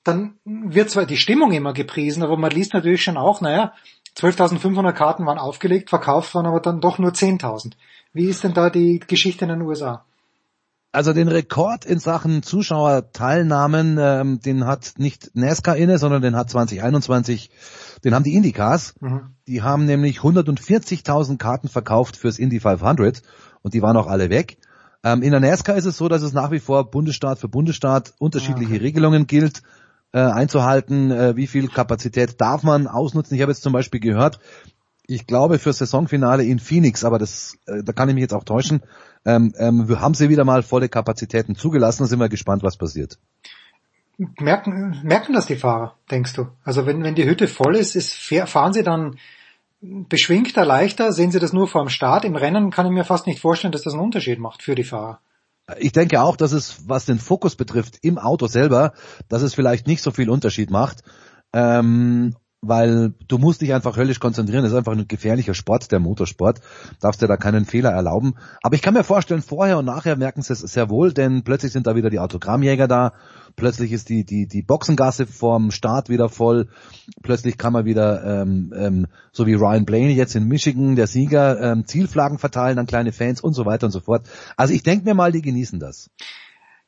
dann 0.03 0.39
wird 0.45 0.89
zwar 0.89 1.05
die 1.05 1.17
Stimmung 1.17 1.51
immer 1.51 1.73
gepriesen, 1.73 2.23
aber 2.23 2.37
man 2.37 2.51
liest 2.51 2.73
natürlich 2.73 3.03
schon 3.03 3.17
auch, 3.17 3.41
naja, 3.41 3.73
12.500 4.19 4.91
Karten 4.93 5.25
waren 5.25 5.37
aufgelegt, 5.37 5.89
verkauft 5.89 6.35
waren 6.35 6.45
aber 6.45 6.59
dann 6.59 6.81
doch 6.81 6.99
nur 6.99 7.11
10.000. 7.11 7.73
Wie 8.11 8.25
ist 8.25 8.43
denn 8.43 8.53
da 8.53 8.69
die 8.69 8.99
Geschichte 8.99 9.45
in 9.45 9.49
den 9.49 9.61
USA? 9.61 10.03
Also 10.91 11.13
den 11.13 11.27
Rekord 11.27 11.85
in 11.85 11.99
Sachen 11.99 12.41
Zuschauerteilnahmen, 12.41 13.97
ähm, 14.01 14.39
den 14.39 14.65
hat 14.65 14.93
nicht 14.97 15.31
NASCAR 15.35 15.77
inne, 15.77 15.99
sondern 15.99 16.23
den 16.23 16.35
hat 16.35 16.49
2021, 16.49 17.51
den 18.03 18.15
haben 18.15 18.23
die 18.23 18.33
Indycars. 18.33 18.95
Mhm. 18.99 19.35
Die 19.47 19.61
haben 19.61 19.85
nämlich 19.85 20.19
140.000 20.19 21.37
Karten 21.37 21.67
verkauft 21.67 22.17
fürs 22.17 22.39
Indy 22.39 22.59
500 22.59 23.21
und 23.61 23.75
die 23.75 23.83
waren 23.83 23.97
auch 23.97 24.07
alle 24.07 24.31
weg. 24.31 24.57
Ähm, 25.03 25.21
in 25.21 25.31
der 25.31 25.39
NASCAR 25.39 25.77
ist 25.77 25.85
es 25.85 25.97
so, 25.97 26.07
dass 26.07 26.23
es 26.23 26.33
nach 26.33 26.49
wie 26.49 26.59
vor 26.59 26.89
Bundesstaat 26.89 27.37
für 27.37 27.47
Bundesstaat 27.47 28.13
unterschiedliche 28.17 28.73
ah, 28.73 28.75
okay. 28.75 28.85
Regelungen 28.85 29.27
gilt 29.27 29.61
äh, 30.11 30.19
einzuhalten, 30.19 31.11
äh, 31.11 31.36
wie 31.36 31.48
viel 31.48 31.68
Kapazität 31.68 32.40
darf 32.41 32.64
man 32.64 32.88
ausnutzen. 32.88 33.36
Ich 33.36 33.41
habe 33.41 33.52
jetzt 33.52 33.64
zum 33.64 33.73
Beispiel 33.73 33.99
gehört, 33.99 34.40
ich 35.07 35.26
glaube 35.26 35.60
für 35.60 35.73
Saisonfinale 35.73 36.44
in 36.44 36.60
Phoenix, 36.60 37.03
aber 37.03 37.18
das, 37.18 37.57
äh, 37.65 37.84
da 37.84 37.94
kann 37.94 38.10
ich 38.10 38.15
mich 38.15 38.22
jetzt 38.22 38.34
auch 38.34 38.44
täuschen, 38.44 38.81
ähm, 39.26 39.53
ähm, 39.57 39.99
haben 39.99 40.14
sie 40.14 40.30
wieder 40.30 40.45
mal 40.45 40.64
volle 40.64 40.90
Kapazitäten 40.90 41.56
zugelassen. 41.56 42.03
Da 42.03 42.07
sind 42.07 42.19
wir 42.19 42.30
gespannt, 42.30 42.64
was 42.64 42.77
passiert. 42.77 43.18
Merken, 44.40 44.99
merken 45.03 45.34
das 45.34 45.45
die 45.45 45.56
Fahrer, 45.56 45.95
denkst 46.11 46.34
du? 46.34 46.48
Also 46.64 46.86
wenn, 46.86 47.03
wenn 47.03 47.15
die 47.15 47.26
Hütte 47.26 47.48
voll 47.48 47.76
ist, 47.76 47.95
ist 47.95 48.14
fahren 48.14 48.73
sie 48.73 48.84
dann 48.84 49.18
beschwingter, 49.81 50.65
leichter? 50.65 51.14
Sehen 51.14 51.31
sie 51.31 51.40
das 51.40 51.53
nur 51.53 51.68
vor 51.68 51.84
dem 51.84 51.90
Start? 51.90 52.26
Im 52.26 52.36
Rennen 52.36 52.69
kann 52.69 52.86
ich 52.86 52.91
mir 52.91 53.06
fast 53.06 53.27
nicht 53.27 53.40
vorstellen, 53.40 53.72
dass 53.72 53.84
das 53.84 53.94
einen 53.94 54.03
Unterschied 54.03 54.40
macht 54.40 54.61
für 54.61 54.76
die 54.76 54.84
Fahrer. 54.84 55.19
Ich 55.77 55.91
denke 55.91 56.21
auch, 56.21 56.37
dass 56.37 56.51
es, 56.51 56.87
was 56.87 57.05
den 57.05 57.19
Fokus 57.19 57.55
betrifft, 57.55 57.99
im 58.01 58.17
Auto 58.17 58.47
selber, 58.47 58.93
dass 59.27 59.41
es 59.41 59.53
vielleicht 59.53 59.87
nicht 59.87 60.01
so 60.01 60.11
viel 60.11 60.29
Unterschied 60.29 60.69
macht. 60.71 61.03
Ähm, 61.53 62.35
weil 62.61 63.14
du 63.27 63.38
musst 63.38 63.61
dich 63.61 63.73
einfach 63.73 63.95
höllisch 63.95 64.19
konzentrieren. 64.19 64.64
Das 64.64 64.73
ist 64.73 64.77
einfach 64.77 64.91
ein 64.91 65.07
gefährlicher 65.07 65.53
Sport, 65.53 65.91
der 65.91 65.99
Motorsport. 65.99 66.60
Darfst 66.99 67.22
dir 67.22 67.27
da 67.27 67.38
keinen 67.38 67.65
Fehler 67.65 67.91
erlauben. 67.91 68.36
Aber 68.61 68.76
ich 68.76 68.81
kann 68.81 68.94
mir 68.94 69.03
vorstellen, 69.03 69.41
vorher 69.41 69.77
und 69.77 69.86
nachher 69.86 70.18
merken 70.18 70.41
sie 70.41 70.53
es 70.53 70.60
sehr 70.60 70.90
wohl, 70.90 71.14
denn 71.14 71.44
plötzlich 71.44 71.72
sind 71.72 71.88
da 71.88 71.95
wieder 71.95 72.10
die 72.10 72.19
Autogrammjäger 72.19 72.88
da. 72.88 73.14
Plötzlich 73.56 73.91
ist 73.91 74.10
die, 74.10 74.26
die, 74.26 74.48
die 74.48 74.61
Boxengasse 74.61 75.26
vorm 75.26 75.72
Start 75.72 76.10
wieder 76.10 76.30
voll. 76.30 76.68
Plötzlich 77.23 77.57
kann 77.57 77.73
man 77.73 77.86
wieder, 77.86 78.23
ähm, 78.41 78.73
ähm, 78.76 79.07
so 79.31 79.48
wie 79.48 79.53
Ryan 79.53 79.86
Blaney 79.86 80.14
jetzt 80.14 80.36
in 80.36 80.48
Michigan, 80.48 80.95
der 80.95 81.07
Sieger, 81.07 81.60
ähm, 81.61 81.86
Zielflaggen 81.86 82.40
verteilen 82.40 82.77
an 82.77 82.88
kleine 82.88 83.11
Fans 83.11 83.41
und 83.41 83.53
so 83.53 83.65
weiter 83.65 83.86
und 83.86 83.91
so 83.91 84.02
fort. 84.02 84.27
Also 84.57 84.73
ich 84.73 84.84
denke 84.84 85.06
mir 85.06 85.14
mal, 85.14 85.31
die 85.31 85.41
genießen 85.41 85.80
das. 85.80 86.10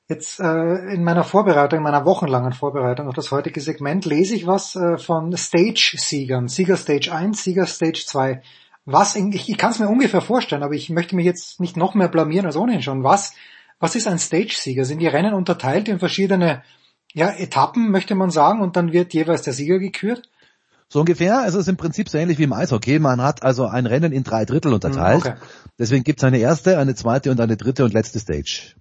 Jetzt 0.10 0.40
äh, 0.40 0.94
in 0.94 1.04
meiner 1.04 1.24
Vorbereitung, 1.24 1.78
in 1.78 1.84
meiner 1.84 2.06
wochenlangen 2.06 2.54
Vorbereitung 2.54 3.08
auf 3.08 3.14
das 3.14 3.32
heutige 3.32 3.62
Segment 3.62 4.06
lese 4.06 4.36
ich 4.36 4.46
was 4.46 4.76
äh, 4.76 4.98
von 4.98 5.36
Stage-Siegern. 5.36 6.48
Sieger 6.48 6.76
Stage 6.76 7.14
1, 7.14 7.44
Sieger 7.44 7.66
Stage 7.66 8.04
2. 8.06 8.42
Was, 8.86 9.16
in, 9.16 9.32
ich, 9.32 9.48
ich 9.50 9.58
kann 9.58 9.72
es 9.72 9.80
mir 9.80 9.88
ungefähr 9.88 10.22
vorstellen, 10.22 10.64
aber 10.64 10.74
ich 10.74 10.90
möchte 10.90 11.16
mich 11.16 11.26
jetzt 11.26 11.60
nicht 11.60 11.78
noch 11.78 11.94
mehr 11.94 12.10
blamieren 12.10 12.46
als 12.46 12.58
ohnehin 12.58 12.82
schon. 12.82 13.04
Was, 13.04 13.34
was 13.80 13.96
ist 13.96 14.08
ein 14.08 14.20
Stage-Sieger? 14.20 14.86
Sind 14.86 15.00
die 15.00 15.08
Rennen 15.08 15.34
unterteilt 15.34 15.88
in 15.88 16.00
verschiedene 16.00 16.62
ja, 17.14 17.30
Etappen, 17.30 17.90
möchte 17.92 18.16
man 18.16 18.32
sagen, 18.32 18.62
und 18.62 18.76
dann 18.76 18.92
wird 18.92 19.14
jeweils 19.14 19.44
der 19.44 19.54
Sieger 19.54 19.80
gekürt? 19.80 20.30
So 20.90 21.00
ungefähr. 21.00 21.46
Es 21.48 21.54
ist 21.54 21.70
im 21.70 21.78
Prinzip 21.78 22.10
so 22.10 22.18
ähnlich 22.18 22.38
wie 22.38 22.44
im 22.44 22.52
Eishockey. 22.52 23.00
Man 23.00 23.22
hat 23.22 23.44
also 23.44 23.66
ein 23.66 23.86
Rennen 23.86 24.12
in 24.12 24.24
drei 24.24 24.44
Drittel 24.44 24.74
unterteilt. 24.74 25.26
Okay. 25.26 25.36
Deswegen 25.80 26.04
gibt 26.04 26.20
es 26.20 26.26
eine 26.26 26.38
erste, 26.38 26.78
eine 26.78 26.96
zweite 26.96 27.32
und 27.32 27.40
eine 27.40 27.56
dritte 27.56 27.86
und 27.86 27.94
letzte 27.94 28.20
Stage. 28.20 28.76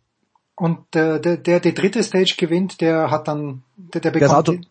Und 0.61 0.95
der, 0.95 1.19
der, 1.19 1.39
der 1.39 1.59
die 1.59 1.73
dritte 1.73 2.03
Stage 2.03 2.35
gewinnt, 2.37 2.83
der 2.83 3.11
hat 3.11 3.29
dann, 3.29 3.63
der, 3.77 4.03
der 4.03 4.11
bekommt... 4.11 4.21
Der 4.21 4.55
ist, 4.55 4.61
Auto, 4.61 4.69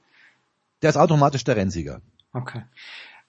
der 0.84 0.90
ist 0.92 0.98
automatisch 0.98 1.44
der 1.44 1.56
Rennsieger. 1.56 2.02
Okay. 2.32 2.62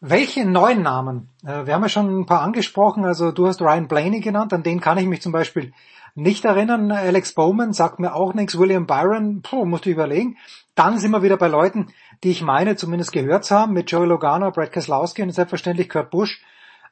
Welche 0.01 0.45
neuen 0.45 0.83
Namen? 0.83 1.31
Äh, 1.43 1.65
wir 1.65 1.73
haben 1.73 1.81
ja 1.81 1.89
schon 1.89 2.21
ein 2.21 2.27
paar 2.27 2.43
angesprochen, 2.43 3.07
also 3.07 3.33
du 3.33 3.47
hast 3.47 3.63
Ryan 3.63 3.89
Blaney 3.89 4.21
genannt, 4.21 4.53
an 4.53 4.63
den 4.63 4.83
kann 4.83 4.99
ich 4.99 5.07
mich 5.07 5.23
zum 5.23 5.33
Beispiel 5.33 5.73
nicht 6.15 6.45
erinnern. 6.45 6.93
Alex 6.93 7.33
Bowman 7.33 7.73
sagt 7.73 7.99
mir 7.99 8.15
auch 8.15 8.35
nichts. 8.35 8.59
William 8.59 8.87
Byron, 8.87 9.41
puh, 9.41 9.65
musst 9.65 9.87
du 9.87 9.91
überlegen. 9.91 10.37
Dann 10.75 10.99
sind 10.99 11.13
wir 11.13 11.23
wieder 11.23 11.39
bei 11.39 11.49
Leuten, 11.49 11.87
die 12.23 12.31
ich 12.31 12.43
meine, 12.43 12.77
zumindest 12.77 13.13
gehört 13.13 13.47
zu 13.47 13.57
haben, 13.57 13.73
mit 13.73 13.91
Joey 13.91 14.07
Logano, 14.07 14.51
Brad 14.51 14.71
Keselowski 14.71 15.23
und 15.23 15.31
selbstverständlich 15.31 15.89
Kurt 15.89 16.11
Busch. 16.11 16.43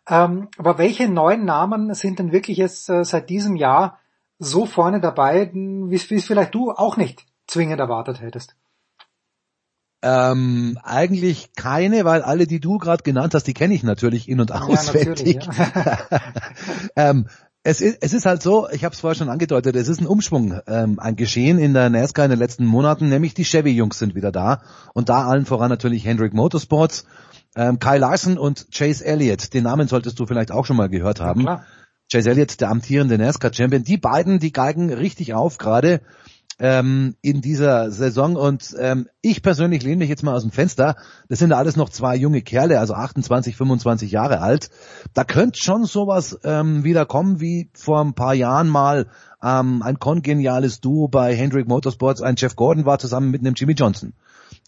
Ähm, 0.08 0.48
aber 0.56 0.78
welche 0.78 1.10
neuen 1.10 1.44
Namen 1.44 1.92
sind 1.92 2.20
denn 2.20 2.32
wirklich 2.32 2.56
jetzt 2.56 2.88
äh, 2.88 3.04
seit 3.04 3.28
diesem 3.28 3.54
Jahr 3.54 3.98
so 4.38 4.66
vorne 4.66 5.00
dabei, 5.00 5.50
wie 5.52 5.94
es 5.94 6.24
vielleicht 6.24 6.54
du 6.54 6.70
auch 6.70 6.96
nicht 6.96 7.26
zwingend 7.46 7.80
erwartet 7.80 8.20
hättest? 8.20 8.54
Ähm, 10.00 10.78
eigentlich 10.84 11.54
keine, 11.56 12.04
weil 12.04 12.22
alle, 12.22 12.46
die 12.46 12.60
du 12.60 12.78
gerade 12.78 13.02
genannt 13.02 13.34
hast, 13.34 13.48
die 13.48 13.54
kenne 13.54 13.74
ich 13.74 13.82
natürlich 13.82 14.28
in- 14.28 14.40
und 14.40 14.52
auswendig. 14.52 15.44
Ja, 15.44 15.72
ja. 15.74 16.20
ähm, 16.96 17.26
es 17.64 17.80
ist, 17.80 17.98
es 18.00 18.14
ist 18.14 18.24
halt 18.24 18.40
so, 18.40 18.68
ich 18.70 18.84
habe 18.84 18.94
es 18.94 19.00
vorher 19.00 19.16
schon 19.16 19.28
angedeutet, 19.28 19.74
es 19.74 19.88
ist 19.88 20.00
ein 20.00 20.06
Umschwung, 20.06 20.60
ähm, 20.68 21.00
ein 21.00 21.16
Geschehen 21.16 21.58
in 21.58 21.74
der 21.74 21.90
NASCAR 21.90 22.26
in 22.26 22.30
den 22.30 22.38
letzten 22.38 22.64
Monaten, 22.64 23.08
nämlich 23.08 23.34
die 23.34 23.44
Chevy-Jungs 23.44 23.98
sind 23.98 24.14
wieder 24.14 24.30
da 24.30 24.62
und 24.94 25.08
da 25.08 25.26
allen 25.26 25.44
voran 25.44 25.68
natürlich 25.68 26.04
Hendrick 26.04 26.32
Motorsports, 26.32 27.04
ähm, 27.56 27.80
Kyle 27.80 27.98
Larson 27.98 28.38
und 28.38 28.68
Chase 28.72 29.04
Elliott. 29.04 29.52
Den 29.52 29.64
Namen 29.64 29.88
solltest 29.88 30.18
du 30.20 30.26
vielleicht 30.26 30.52
auch 30.52 30.64
schon 30.64 30.76
mal 30.76 30.88
gehört 30.88 31.20
haben. 31.20 31.42
Ja, 31.42 31.64
Chase 32.10 32.30
Elliott, 32.30 32.60
der 32.60 32.70
amtierende 32.70 33.18
NASCAR-Champion, 33.18 33.84
die 33.84 33.98
beiden, 33.98 34.38
die 34.38 34.52
geigen 34.52 34.92
richtig 34.92 35.34
auf 35.34 35.58
gerade 35.58 36.00
ähm, 36.58 37.14
in 37.22 37.40
dieser 37.40 37.90
Saison 37.90 38.34
und 38.34 38.74
ähm, 38.80 39.08
ich 39.20 39.42
persönlich 39.42 39.82
lehne 39.82 39.98
mich 39.98 40.08
jetzt 40.08 40.22
mal 40.22 40.34
aus 40.34 40.42
dem 40.42 40.50
Fenster. 40.50 40.96
Das 41.28 41.38
sind 41.38 41.52
alles 41.52 41.76
noch 41.76 41.88
zwei 41.88 42.16
junge 42.16 42.42
Kerle, 42.42 42.80
also 42.80 42.94
28, 42.94 43.56
25 43.56 44.10
Jahre 44.10 44.40
alt. 44.40 44.70
Da 45.14 45.24
könnte 45.24 45.60
schon 45.60 45.84
sowas 45.84 46.38
ähm, 46.42 46.82
wieder 46.82 47.06
kommen 47.06 47.40
wie 47.40 47.70
vor 47.74 48.00
ein 48.00 48.14
paar 48.14 48.34
Jahren 48.34 48.68
mal 48.68 49.06
ähm, 49.42 49.82
ein 49.82 49.98
kongeniales 49.98 50.80
Duo 50.80 51.06
bei 51.08 51.34
Hendrick 51.34 51.68
Motorsports. 51.68 52.22
Ein 52.22 52.34
Jeff 52.36 52.56
Gordon 52.56 52.86
war 52.86 52.98
zusammen 52.98 53.30
mit 53.30 53.40
einem 53.42 53.54
Jimmy 53.54 53.74
Johnson. 53.74 54.14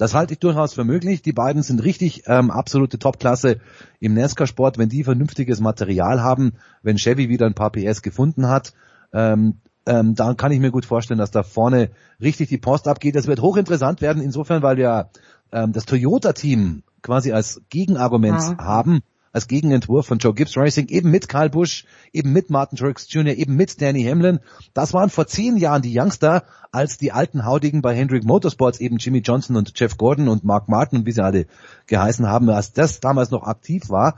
Das 0.01 0.14
halte 0.14 0.32
ich 0.32 0.39
durchaus 0.39 0.72
für 0.72 0.85
möglich. 0.85 1.20
Die 1.20 1.35
beiden 1.35 1.62
sind 1.62 1.85
richtig 1.85 2.22
ähm, 2.27 2.51
absolute 2.51 2.98
Topklasse 2.98 3.60
im 4.01 4.14
NASCAR-Sport, 4.14 4.78
wenn 4.78 4.89
die 4.89 5.05
vernünftiges 5.05 5.60
Material 5.60 6.22
haben, 6.22 6.55
wenn 6.82 6.97
Chevy 6.97 7.28
wieder 7.28 7.44
ein 7.44 7.52
paar 7.52 7.70
PS 7.70 8.01
gefunden 8.01 8.48
hat. 8.48 8.72
Ähm, 9.12 9.59
ähm, 9.85 10.14
dann 10.14 10.39
kann 10.39 10.52
ich 10.52 10.60
mir 10.60 10.70
gut 10.70 10.86
vorstellen, 10.86 11.18
dass 11.18 11.32
da 11.32 11.43
vorne 11.43 11.90
richtig 12.18 12.48
die 12.48 12.56
Post 12.56 12.89
abgeht. 12.89 13.14
Das 13.14 13.27
wird 13.27 13.43
hochinteressant 13.43 14.01
werden, 14.01 14.22
insofern, 14.22 14.62
weil 14.62 14.78
wir 14.78 15.10
ähm, 15.52 15.74
das 15.74 15.85
Toyota-Team 15.85 16.82
quasi 17.02 17.32
als 17.32 17.60
Gegenargument 17.68 18.40
mhm. 18.40 18.59
haben 18.59 19.02
als 19.32 19.48
Gegenentwurf 19.48 20.07
von 20.07 20.19
Joe 20.19 20.35
Gibbs 20.35 20.57
Racing, 20.57 20.89
eben 20.89 21.11
mit 21.11 21.28
Kyle 21.28 21.51
Busch, 21.51 21.85
eben 22.12 22.32
mit 22.32 22.51
Martin 22.51 22.78
Truex 22.78 23.07
Jr., 23.12 23.35
eben 23.35 23.55
mit 23.57 23.81
Danny 23.81 24.02
Hamlin. 24.05 24.40
Das 24.74 24.93
waren 24.93 25.11
vor 25.11 25.27
zehn 25.27 25.57
Jahren 25.57 25.82
die 25.82 25.97
Youngster, 25.97 26.44
als 26.73 26.98
die 26.98 27.12
alten 27.12 27.44
Haudigen 27.44 27.82
bei 27.82 27.94
Hendrick 27.94 28.24
Motorsports, 28.24 28.81
eben 28.81 28.98
Jimmy 28.98 29.19
Johnson 29.19 29.57
und 29.57 29.73
Jeff 29.78 29.97
Gordon 29.97 30.28
und 30.28 30.44
Mark 30.44 30.69
Martin 30.69 31.01
und 31.01 31.07
wie 31.07 31.12
sie 31.12 31.24
alle 31.24 31.47
geheißen 31.86 32.27
haben, 32.27 32.48
als 32.51 32.73
das 32.73 33.01
damals 33.01 33.31
noch 33.31 33.44
aktiv 33.44 33.89
war. 33.89 34.16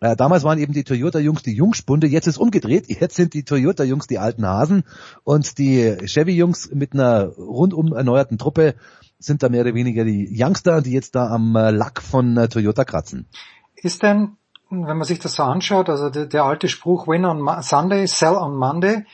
Äh, 0.00 0.14
damals 0.14 0.44
waren 0.44 0.58
eben 0.58 0.74
die 0.74 0.84
Toyota-Jungs 0.84 1.42
die 1.42 1.54
Jungspunde, 1.54 2.06
jetzt 2.06 2.26
ist 2.26 2.36
umgedreht, 2.36 2.86
jetzt 2.88 3.16
sind 3.16 3.32
die 3.32 3.44
Toyota-Jungs 3.44 4.06
die 4.06 4.18
alten 4.18 4.46
Hasen 4.46 4.84
und 5.24 5.56
die 5.58 5.96
Chevy-Jungs 6.04 6.70
mit 6.74 6.92
einer 6.92 7.28
rundum 7.28 7.94
erneuerten 7.94 8.36
Truppe 8.36 8.74
sind 9.18 9.42
da 9.42 9.48
mehr 9.48 9.62
oder 9.62 9.74
weniger 9.74 10.04
die 10.04 10.28
Youngster, 10.30 10.82
die 10.82 10.92
jetzt 10.92 11.14
da 11.14 11.28
am 11.28 11.56
äh, 11.56 11.70
Lack 11.70 12.02
von 12.02 12.36
äh, 12.36 12.48
Toyota 12.48 12.84
kratzen. 12.84 13.26
Ist 13.74 14.02
denn 14.02 14.36
wenn 14.70 14.96
man 14.96 15.04
sich 15.04 15.18
das 15.18 15.34
so 15.34 15.42
anschaut, 15.42 15.88
also 15.88 16.10
der, 16.10 16.26
der 16.26 16.44
alte 16.44 16.68
Spruch 16.68 17.06
Win 17.06 17.24
on 17.24 17.62
Sunday, 17.62 18.06
Sell 18.06 18.34
on 18.34 18.56
Monday, 18.56 19.04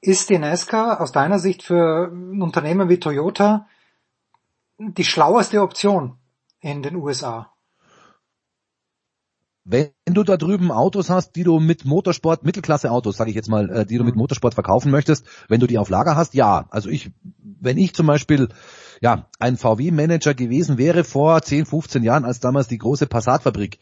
ist 0.00 0.30
die 0.30 0.38
NASCAR 0.38 1.00
aus 1.00 1.12
deiner 1.12 1.38
Sicht 1.38 1.62
für 1.62 2.10
ein 2.12 2.42
Unternehmen 2.42 2.88
wie 2.88 3.00
Toyota 3.00 3.66
die 4.78 5.04
schlaueste 5.04 5.60
Option 5.60 6.18
in 6.60 6.82
den 6.82 6.96
USA? 6.96 7.52
Wenn 9.70 9.90
du 10.06 10.22
da 10.22 10.38
drüben 10.38 10.70
Autos 10.70 11.10
hast, 11.10 11.32
die 11.36 11.44
du 11.44 11.60
mit 11.60 11.84
Motorsport, 11.84 12.42
Mittelklasse-Autos, 12.42 13.18
sage 13.18 13.28
ich 13.28 13.36
jetzt 13.36 13.50
mal, 13.50 13.68
äh, 13.68 13.84
die 13.84 13.98
du 13.98 14.04
mit 14.04 14.14
mhm. 14.14 14.20
Motorsport 14.20 14.54
verkaufen 14.54 14.90
möchtest, 14.90 15.26
wenn 15.48 15.60
du 15.60 15.66
die 15.66 15.76
auf 15.76 15.90
Lager 15.90 16.16
hast, 16.16 16.32
ja. 16.32 16.66
Also 16.70 16.88
ich, 16.88 17.10
wenn 17.42 17.76
ich 17.76 17.94
zum 17.94 18.06
Beispiel 18.06 18.48
ja 19.02 19.28
ein 19.38 19.58
VW-Manager 19.58 20.32
gewesen 20.32 20.78
wäre 20.78 21.04
vor 21.04 21.42
10, 21.42 21.66
15 21.66 22.02
Jahren, 22.02 22.24
als 22.24 22.40
damals 22.40 22.68
die 22.68 22.78
große 22.78 23.06
Passatfabrik 23.06 23.78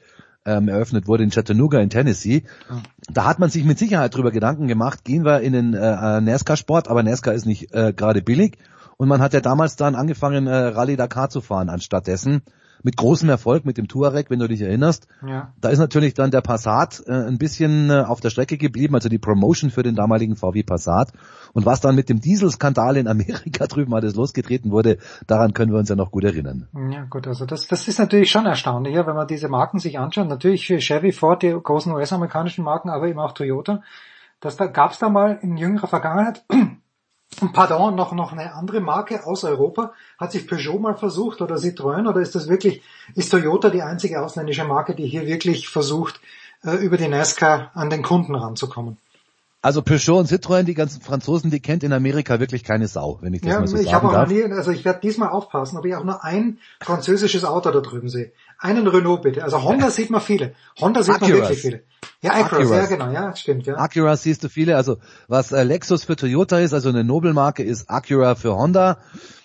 ähm, 0.46 0.68
eröffnet 0.68 1.06
wurde 1.06 1.24
in 1.24 1.30
Chattanooga 1.30 1.80
in 1.80 1.90
Tennessee. 1.90 2.44
Mhm. 2.70 2.82
Da 3.12 3.24
hat 3.26 3.38
man 3.38 3.50
sich 3.50 3.64
mit 3.64 3.78
Sicherheit 3.78 4.14
drüber 4.14 4.30
Gedanken 4.30 4.68
gemacht, 4.68 5.04
gehen 5.04 5.24
wir 5.24 5.40
in 5.40 5.52
den 5.52 5.74
äh, 5.74 6.20
NASCAR-Sport, 6.20 6.88
aber 6.88 7.02
NASCAR 7.02 7.34
ist 7.34 7.46
nicht 7.46 7.74
äh, 7.74 7.92
gerade 7.92 8.22
billig. 8.22 8.58
Und 8.96 9.08
man 9.08 9.20
hat 9.20 9.34
ja 9.34 9.40
damals 9.40 9.76
dann 9.76 9.94
angefangen, 9.94 10.46
äh, 10.46 10.54
Rallye 10.54 10.96
Dakar 10.96 11.28
zu 11.28 11.42
fahren 11.42 11.68
anstattdessen 11.68 12.42
mit 12.82 12.96
großem 12.96 13.28
Erfolg 13.28 13.64
mit 13.64 13.78
dem 13.78 13.88
Touareg, 13.88 14.30
wenn 14.30 14.38
du 14.38 14.48
dich 14.48 14.60
erinnerst. 14.60 15.06
Ja. 15.26 15.52
Da 15.60 15.70
ist 15.70 15.78
natürlich 15.78 16.14
dann 16.14 16.30
der 16.30 16.40
Passat 16.40 17.02
äh, 17.06 17.12
ein 17.12 17.38
bisschen 17.38 17.90
äh, 17.90 18.04
auf 18.06 18.20
der 18.20 18.30
Strecke 18.30 18.58
geblieben, 18.58 18.94
also 18.94 19.08
die 19.08 19.18
Promotion 19.18 19.70
für 19.70 19.82
den 19.82 19.94
damaligen 19.94 20.36
VW 20.36 20.62
Passat. 20.62 21.12
Und 21.52 21.66
was 21.66 21.80
dann 21.80 21.94
mit 21.94 22.08
dem 22.08 22.20
Dieselskandal 22.20 22.96
in 22.96 23.08
Amerika 23.08 23.66
drüben 23.68 23.94
alles 23.94 24.14
losgetreten 24.14 24.70
wurde, 24.70 24.98
daran 25.26 25.52
können 25.52 25.72
wir 25.72 25.78
uns 25.78 25.88
ja 25.88 25.96
noch 25.96 26.10
gut 26.10 26.24
erinnern. 26.24 26.68
Ja 26.90 27.04
gut, 27.04 27.26
also 27.26 27.46
das, 27.46 27.66
das 27.66 27.88
ist 27.88 27.98
natürlich 27.98 28.30
schon 28.30 28.46
erstaunlich, 28.46 28.94
wenn 28.94 29.14
man 29.14 29.26
diese 29.26 29.48
Marken 29.48 29.78
sich 29.78 29.98
anschaut. 29.98 30.28
Natürlich 30.28 30.66
für 30.66 30.78
Chevy, 30.78 31.12
Ford, 31.12 31.42
die 31.42 31.50
großen 31.50 31.92
US-amerikanischen 31.92 32.64
Marken, 32.64 32.90
aber 32.90 33.08
eben 33.08 33.18
auch 33.18 33.32
Toyota. 33.32 33.82
Das 34.40 34.56
da 34.56 34.66
gab 34.66 34.92
es 34.92 34.98
da 34.98 35.08
mal 35.08 35.38
in 35.40 35.56
jüngerer 35.56 35.86
Vergangenheit 35.86 36.44
Pardon, 37.52 37.94
noch, 37.94 38.12
noch 38.12 38.32
eine 38.32 38.54
andere 38.54 38.80
Marke 38.80 39.26
aus 39.26 39.44
Europa? 39.44 39.92
Hat 40.18 40.32
sich 40.32 40.46
Peugeot 40.46 40.78
mal 40.78 40.94
versucht 40.94 41.42
oder 41.42 41.56
Citroën 41.56 42.08
oder 42.08 42.20
ist 42.20 42.34
das 42.34 42.48
wirklich, 42.48 42.82
ist 43.14 43.30
Toyota 43.30 43.68
die 43.68 43.82
einzige 43.82 44.22
ausländische 44.22 44.64
Marke, 44.64 44.94
die 44.94 45.06
hier 45.06 45.26
wirklich 45.26 45.68
versucht, 45.68 46.20
äh, 46.64 46.76
über 46.76 46.96
die 46.96 47.08
NASCAR 47.08 47.70
an 47.74 47.90
den 47.90 48.02
Kunden 48.02 48.34
ranzukommen? 48.34 48.96
Also 49.66 49.82
Peugeot 49.82 50.20
und 50.20 50.28
Citroën, 50.28 50.62
die 50.62 50.74
ganzen 50.74 51.02
Franzosen, 51.02 51.50
die 51.50 51.58
kennt 51.58 51.82
in 51.82 51.92
Amerika 51.92 52.38
wirklich 52.38 52.62
keine 52.62 52.86
Sau, 52.86 53.18
wenn 53.20 53.34
ich 53.34 53.40
das 53.40 53.50
ja, 53.50 53.58
mal 53.58 53.66
so 53.66 53.76
ich 53.76 53.90
sagen 53.90 54.06
auch 54.06 54.12
darf. 54.12 54.28
Nie, 54.28 54.44
also 54.44 54.70
ich 54.70 54.84
werde 54.84 55.00
diesmal 55.00 55.30
aufpassen, 55.30 55.76
ob 55.76 55.84
ich 55.84 55.96
auch 55.96 56.04
nur 56.04 56.22
ein 56.22 56.58
französisches 56.80 57.44
Auto 57.44 57.72
da 57.72 57.80
drüben 57.80 58.08
sehe. 58.08 58.30
Einen 58.58 58.86
Renault 58.86 59.22
bitte. 59.22 59.44
Also 59.44 59.62
Honda 59.62 59.90
sieht 59.90 60.10
man 60.10 60.20
viele. 60.20 60.54
Honda 60.80 61.02
sieht 61.02 61.16
Acuras. 61.16 61.30
man 61.30 61.40
wirklich 61.40 61.60
viele. 61.60 61.82
Ja, 62.22 62.32
Acuras, 62.32 62.70
ja 62.70 62.86
genau, 62.86 63.10
ja, 63.10 63.36
stimmt, 63.36 63.66
ja. 63.66 63.76
Acura 63.76 64.16
siehst 64.16 64.42
du 64.44 64.48
viele, 64.48 64.76
also 64.76 64.96
was 65.28 65.52
äh, 65.52 65.62
Lexus 65.62 66.04
für 66.04 66.16
Toyota 66.16 66.58
ist, 66.58 66.72
also 66.72 66.88
eine 66.88 67.04
Nobelmarke 67.04 67.62
ist 67.62 67.90
Acura 67.90 68.34
für 68.34 68.56
Honda. 68.56 68.98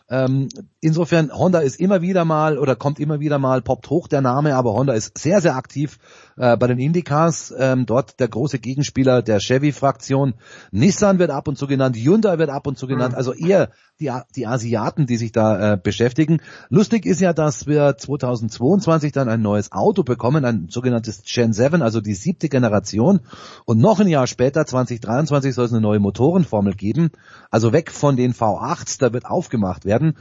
Ähm, 0.09 0.49
insofern, 0.81 1.31
Honda 1.33 1.59
ist 1.59 1.79
immer 1.79 2.01
wieder 2.01 2.25
mal 2.25 2.57
oder 2.57 2.75
kommt 2.75 2.99
immer 2.99 3.21
wieder 3.21 3.39
mal, 3.39 3.61
poppt 3.61 3.89
hoch 3.89 4.09
der 4.09 4.19
Name, 4.19 4.55
aber 4.55 4.73
Honda 4.73 4.93
ist 4.93 5.17
sehr, 5.17 5.39
sehr 5.39 5.55
aktiv 5.55 5.99
äh, 6.41 6.57
bei 6.57 6.67
den 6.67 6.79
Indycars. 6.79 7.53
Ähm, 7.57 7.85
dort 7.85 8.19
der 8.19 8.27
große 8.27 8.59
Gegenspieler 8.59 9.21
der 9.21 9.39
Chevy-Fraktion. 9.39 10.33
Nissan 10.71 11.19
wird 11.19 11.31
ab 11.31 11.47
und 11.47 11.57
zu 11.57 11.67
genannt, 11.67 11.95
Hyundai 11.95 12.37
wird 12.39 12.49
ab 12.49 12.67
und 12.67 12.77
zu 12.77 12.87
genannt, 12.87 13.15
also 13.15 13.33
eher 13.33 13.69
die, 13.99 14.11
die 14.35 14.47
Asiaten, 14.47 15.05
die 15.05 15.17
sich 15.17 15.31
da 15.31 15.73
äh, 15.73 15.77
beschäftigen. 15.77 16.41
Lustig 16.69 17.05
ist 17.05 17.21
ja, 17.21 17.31
dass 17.33 17.67
wir 17.67 17.95
2022 17.95 19.11
dann 19.11 19.29
ein 19.29 19.41
neues 19.41 19.71
Auto 19.71 20.03
bekommen, 20.03 20.43
ein 20.43 20.67
sogenanntes 20.69 21.21
Gen 21.23 21.53
7, 21.53 21.81
also 21.83 22.01
die 22.01 22.15
siebte 22.15 22.49
Generation. 22.49 23.19
Und 23.65 23.79
noch 23.79 23.99
ein 23.99 24.07
Jahr 24.07 24.25
später, 24.25 24.65
2023, 24.65 25.53
soll 25.53 25.65
es 25.65 25.71
eine 25.71 25.81
neue 25.81 25.99
Motorenformel 25.99 26.73
geben. 26.73 27.11
Also 27.51 27.71
weg 27.71 27.91
von 27.91 28.17
den 28.17 28.33
V8s, 28.33 28.99
da 28.99 29.13
wird 29.13 29.25
aufgemacht 29.25 29.85
werden 29.85 29.91
werden, 29.91 30.17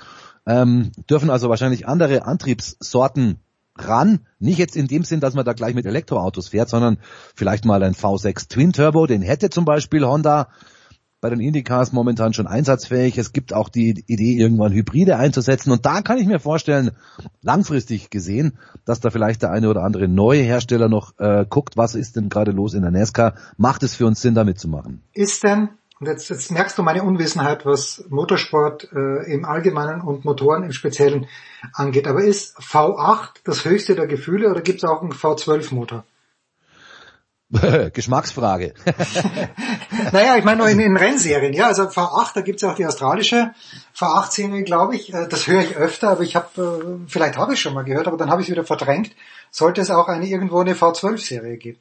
ähm, 0.47 0.91
dürfen 1.09 1.31
also 1.31 1.49
wahrscheinlich 1.49 1.87
andere 1.87 2.25
Antriebssorten 2.25 3.39
ran. 3.87 4.21
Nicht 4.39 4.59
jetzt 4.59 4.77
in 4.77 4.87
dem 4.87 5.05
Sinn, 5.05 5.21
dass 5.21 5.35
man 5.35 5.45
da 5.45 5.53
gleich 5.53 5.75
mit 5.75 5.87
Elektroautos 5.87 6.49
fährt, 6.49 6.69
sondern 6.69 6.99
vielleicht 7.35 7.65
mal 7.65 7.83
ein 7.83 7.95
V6 7.95 8.49
Twin 8.49 8.73
Turbo, 8.73 9.07
den 9.07 9.23
hätte 9.23 9.51
zum 9.51 9.65
Beispiel 9.65 10.05
Honda 10.05 10.49
bei 11.21 11.29
den 11.29 11.41
Indycars 11.41 11.93
momentan 11.93 12.33
schon 12.33 12.47
einsatzfähig. 12.47 13.19
Es 13.19 13.33
gibt 13.33 13.53
auch 13.53 13.69
die 13.69 14.05
Idee, 14.07 14.39
irgendwann 14.39 14.73
Hybride 14.73 15.17
einzusetzen. 15.17 15.71
Und 15.71 15.85
da 15.85 16.01
kann 16.01 16.19
ich 16.19 16.27
mir 16.27 16.41
vorstellen, 16.41 16.93
langfristig 17.43 18.11
gesehen, 18.11 18.59
dass 18.85 19.01
da 19.01 19.11
vielleicht 19.11 19.43
der 19.43 19.51
eine 19.51 19.69
oder 19.69 19.83
andere 19.83 20.09
neue 20.09 20.43
Hersteller 20.43 20.89
noch 20.89 21.19
äh, 21.19 21.45
guckt, 21.49 21.77
was 21.77 21.95
ist 21.95 22.17
denn 22.17 22.31
gerade 22.31 22.53
los 22.53 22.75
in 22.75 22.83
der 22.83 22.91
NASCAR. 22.91 23.35
Macht 23.59 23.83
es 23.83 23.95
für 23.95 24.07
uns 24.07 24.23
Sinn, 24.23 24.35
damit 24.35 24.59
zu 24.59 24.69
machen? 24.69 25.03
Ist 25.13 25.45
denn 25.45 25.69
und 26.01 26.07
jetzt, 26.07 26.31
jetzt 26.31 26.51
merkst 26.51 26.79
du 26.79 26.83
meine 26.83 27.03
Unwissenheit, 27.03 27.67
was 27.67 28.03
Motorsport 28.09 28.89
äh, 28.91 29.31
im 29.31 29.45
Allgemeinen 29.45 30.01
und 30.01 30.25
Motoren 30.25 30.65
im 30.65 30.73
Speziellen 30.73 31.27
angeht. 31.75 32.09
Aber 32.09 32.23
ist 32.23 32.59
V8 32.59 33.43
das 33.45 33.67
höchste 33.67 33.95
der 33.95 34.07
Gefühle 34.07 34.51
oder 34.51 34.63
gibt 34.63 34.83
es 34.83 34.89
auch 34.89 35.03
einen 35.03 35.13
V12-Motor? 35.13 36.05
Geschmacksfrage. 37.93 38.73
naja, 40.13 40.39
ich 40.39 40.45
meine 40.45 40.59
nur 40.59 40.69
in, 40.71 40.81
in 40.81 40.97
Rennserien, 40.97 41.53
ja, 41.53 41.67
also 41.67 41.83
V8, 41.83 42.31
da 42.35 42.41
gibt's 42.41 42.63
ja 42.63 42.71
auch 42.71 42.77
die 42.77 42.87
australische 42.87 43.51
V8-Serie, 43.95 44.63
glaube 44.63 44.97
ich. 44.97 45.13
Äh, 45.13 45.29
das 45.29 45.49
höre 45.49 45.61
ich 45.61 45.77
öfter, 45.77 46.11
aber 46.11 46.23
ich 46.23 46.35
habe, 46.35 47.03
äh, 47.07 47.11
vielleicht 47.11 47.37
habe 47.37 47.53
ich 47.53 47.61
schon 47.61 47.75
mal 47.75 47.85
gehört, 47.85 48.07
aber 48.07 48.17
dann 48.17 48.31
habe 48.31 48.41
ich 48.41 48.49
es 48.49 48.53
wieder 48.53 48.65
verdrängt. 48.65 49.15
Sollte 49.51 49.83
es 49.83 49.91
auch 49.91 50.09
eine 50.09 50.27
irgendwo 50.27 50.61
eine 50.61 50.73
V12-Serie 50.73 51.59
geben? 51.59 51.79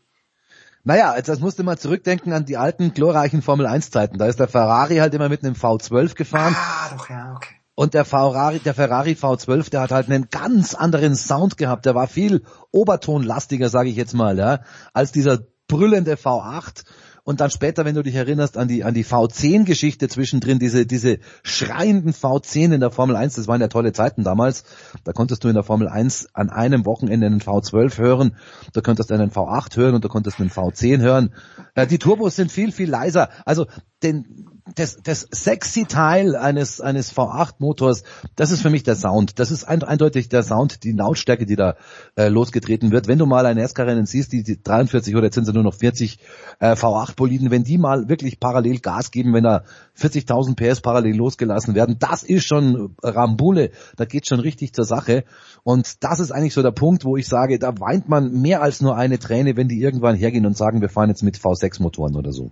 Naja, 0.84 1.16
jetzt 1.16 1.30
das 1.30 1.40
musste 1.40 1.64
mal 1.64 1.78
zurückdenken 1.78 2.34
an 2.34 2.46
die 2.46 2.58
alten 2.58 2.94
glorreichen 2.94 3.42
Formel 3.42 3.66
1 3.66 3.92
Zeiten. 3.92 4.18
Da 4.18 4.28
ist 4.28 4.40
der 4.40 4.48
Ferrari 4.48 4.98
halt 4.98 5.14
immer 5.14 5.30
mit 5.30 5.44
einem 5.44 5.56
V12 5.56 6.16
gefahren. 6.16 6.56
Ah, 6.58 6.96
doch, 6.96 7.10
ja, 7.10 7.34
okay. 7.36 7.56
Und 7.76 7.94
der 7.94 8.06
Ferrari, 8.06 8.60
der 8.60 8.74
Ferrari 8.74 9.14
V12, 9.14 9.70
der 9.70 9.82
hat 9.82 9.92
halt 9.92 10.10
einen 10.10 10.30
ganz 10.30 10.76
anderen 10.76 11.16
Sound 11.16 11.58
gehabt. 11.58 11.86
Der 11.86 11.96
war 11.96 12.08
viel 12.08 12.44
obertonlastiger, 12.72 13.70
sage 13.70 13.90
ich 13.90 13.96
jetzt 13.96 14.14
mal, 14.14 14.38
ja, 14.38 14.60
als 14.94 15.12
dieser 15.12 15.40
brüllende 15.68 16.16
V8 16.16 16.84
und 17.30 17.42
dann 17.42 17.52
später, 17.52 17.86
wenn 17.86 17.94
du 17.94 18.02
dich 18.02 18.16
erinnerst 18.16 18.58
an 18.58 18.68
die, 18.68 18.84
an 18.84 18.96
die 18.96 19.06
V10-Geschichte 19.06 20.08
zwischendrin, 20.08 20.58
diese, 20.58 20.88
diese 20.88 21.20
schreienden 21.44 22.12
V10 22.12 22.74
in 22.74 22.80
der 22.80 22.90
Formel 22.90 23.16
1, 23.16 23.36
das 23.36 23.48
waren 23.48 23.62
ja 23.62 23.68
tolle 23.68 23.94
Zeiten 23.94 24.24
damals. 24.24 24.64
Da 25.04 25.12
konntest 25.12 25.44
du 25.44 25.48
in 25.48 25.54
der 25.54 25.62
Formel 25.62 25.88
1 25.88 26.30
an 26.34 26.50
einem 26.50 26.88
Wochenende 26.88 27.28
einen 27.28 27.40
V12 27.40 28.00
hören, 28.00 28.36
da 28.74 28.82
konntest 28.82 29.12
du 29.12 29.14
einen 29.14 29.30
V8 29.30 29.78
hören 29.78 29.94
und 29.94 30.04
da 30.04 30.10
konntest 30.10 30.40
du 30.40 30.42
einen 30.42 30.50
V10 30.50 31.02
hören. 31.02 31.36
Äh, 31.76 31.86
die 31.86 32.00
Turbos 32.00 32.36
sind 32.36 32.52
viel, 32.52 32.72
viel 32.72 32.90
leiser. 32.90 33.30
Also 33.46 33.68
den, 34.02 34.50
das, 34.76 34.98
das 35.04 35.28
sexy 35.32 35.86
Teil 35.86 36.36
eines, 36.36 36.82
eines 36.82 37.14
V8-Motors, 37.14 38.04
das 38.36 38.52
ist 38.52 38.62
für 38.62 38.70
mich 38.70 38.84
der 38.84 38.96
Sound. 38.96 39.40
Das 39.40 39.52
ist 39.52 39.64
ein, 39.64 39.84
eindeutig 39.84 40.30
der 40.30 40.44
Sound, 40.44 40.84
die 40.84 40.92
Lautstärke, 40.92 41.46
die 41.46 41.56
da 41.56 41.76
äh, 42.16 42.30
losgetreten 42.30 42.92
wird. 42.92 43.08
Wenn 43.08 43.20
du 43.20 43.26
mal 43.26 43.46
ein 43.46 43.58
NASCAR-Rennen 43.58 44.06
siehst, 44.06 44.32
die, 44.32 44.44
die 44.44 44.62
43 44.62 45.16
oder 45.16 45.26
jetzt 45.26 45.36
sind 45.36 45.46
sie 45.46 45.54
nur 45.54 45.64
noch 45.64 45.74
40 45.74 46.20
äh, 46.60 46.74
V8-Boliden, 46.74 47.52
wenn 47.52 47.64
die 47.64 47.78
mal 47.78 48.10
wirklich 48.10 48.40
parallel 48.40 48.80
Gas 48.80 49.12
geben, 49.12 49.34
wenn 49.34 49.44
da 49.44 49.64
40.000 49.98 50.56
PS 50.56 50.82
parallel 50.82 51.16
losgelassen 51.16 51.76
werden, 51.76 51.98
das 52.00 52.24
ist 52.24 52.46
schon 52.46 52.96
Rambule, 53.02 53.72
da 53.98 54.06
geht 54.06 54.28
schon 54.28 54.40
richtig 54.40 54.74
zur 54.74 54.86
Sache. 54.86 55.24
Und 55.64 56.04
das 56.04 56.20
ist 56.20 56.32
eigentlich 56.32 56.54
so 56.54 56.62
der 56.62 56.72
Punkt, 56.72 57.06
wo 57.06 57.18
ich 57.18 57.28
sage, 57.28 57.60
da 57.60 57.80
weint 57.80 58.10
man 58.10 58.32
mehr 58.32 58.62
als 58.62 58.82
nur 58.82 58.96
eine 58.96 59.20
Träne, 59.20 59.58
wenn 59.58 59.68
die 59.68 59.82
irgendwann 59.82 60.16
hergehen 60.16 60.46
und 60.46 60.58
sagen, 60.58 60.82
wir 60.82 60.90
fahren 60.90 61.10
jetzt 61.10 61.24
mit 61.24 61.38
V6-Motoren 61.38 62.16
oder 62.16 62.32
so. 62.32 62.52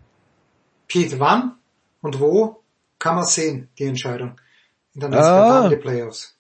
Pete, 0.88 1.20
wann 1.20 1.54
und 2.02 2.20
wo 2.20 2.64
kann 3.00 3.16
man 3.16 3.26
sehen, 3.26 3.70
die 3.78 3.86
Entscheidung 3.86 4.36
in 4.94 5.02
der 5.02 5.10
nächsten 5.10 5.26
ah, 5.26 5.70
Playoffs? 5.70 6.36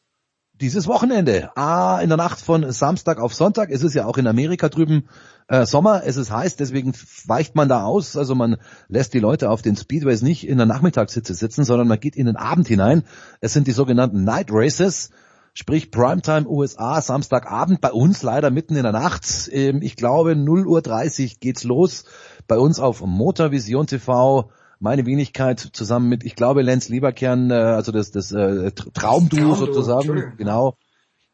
Dieses 0.53 0.87
Wochenende. 0.87 1.51
Ah, 1.55 1.99
in 2.01 2.09
der 2.09 2.17
Nacht 2.17 2.41
von 2.41 2.71
Samstag 2.71 3.19
auf 3.19 3.35
Sonntag. 3.35 3.69
Es 3.69 3.83
ist 3.83 3.93
ja 3.93 4.05
auch 4.05 4.17
in 4.17 4.25
Amerika 4.25 4.69
drüben 4.69 5.07
äh, 5.47 5.67
Sommer. 5.67 6.01
Es 6.03 6.17
ist 6.17 6.31
heiß, 6.31 6.55
deswegen 6.55 6.93
weicht 7.25 7.55
man 7.55 7.69
da 7.69 7.83
aus. 7.83 8.17
Also 8.17 8.33
man 8.33 8.57
lässt 8.87 9.13
die 9.13 9.19
Leute 9.19 9.51
auf 9.51 9.61
den 9.61 9.75
Speedways 9.75 10.23
nicht 10.23 10.47
in 10.47 10.57
der 10.57 10.65
Nachmittagssitze 10.65 11.35
sitzen, 11.35 11.63
sondern 11.63 11.87
man 11.87 11.99
geht 11.99 12.15
in 12.15 12.25
den 12.25 12.37
Abend 12.37 12.67
hinein. 12.67 13.03
Es 13.39 13.53
sind 13.53 13.67
die 13.67 13.71
sogenannten 13.71 14.23
Night 14.23 14.47
Races 14.49 15.11
sprich 15.57 15.89
Primetime 15.89 16.47
USA, 16.47 17.01
Samstagabend, 17.01 17.81
bei 17.81 17.91
uns 17.91 18.21
leider 18.21 18.51
mitten 18.51 18.75
in 18.75 18.83
der 18.83 18.91
Nacht. 18.91 19.49
Ähm, 19.51 19.81
ich 19.81 19.95
glaube 19.95 20.35
0 20.35 20.67
Uhr 20.67 20.83
30 20.83 21.39
geht's 21.39 21.63
los. 21.63 22.05
Bei 22.47 22.59
uns 22.59 22.79
auf 22.79 23.01
Motorvision 23.01 23.87
TV 23.87 24.51
meine 24.79 25.05
Wenigkeit 25.05 25.59
zusammen 25.59 26.09
mit, 26.09 26.23
ich 26.23 26.35
glaube, 26.35 26.61
Lenz 26.61 26.89
Lieberkern, 26.89 27.51
äh, 27.51 27.55
also 27.55 27.91
das, 27.91 28.11
das 28.11 28.31
äh, 28.31 28.71
Traumduo 28.71 29.55
sozusagen, 29.55 30.33
genau. 30.37 30.77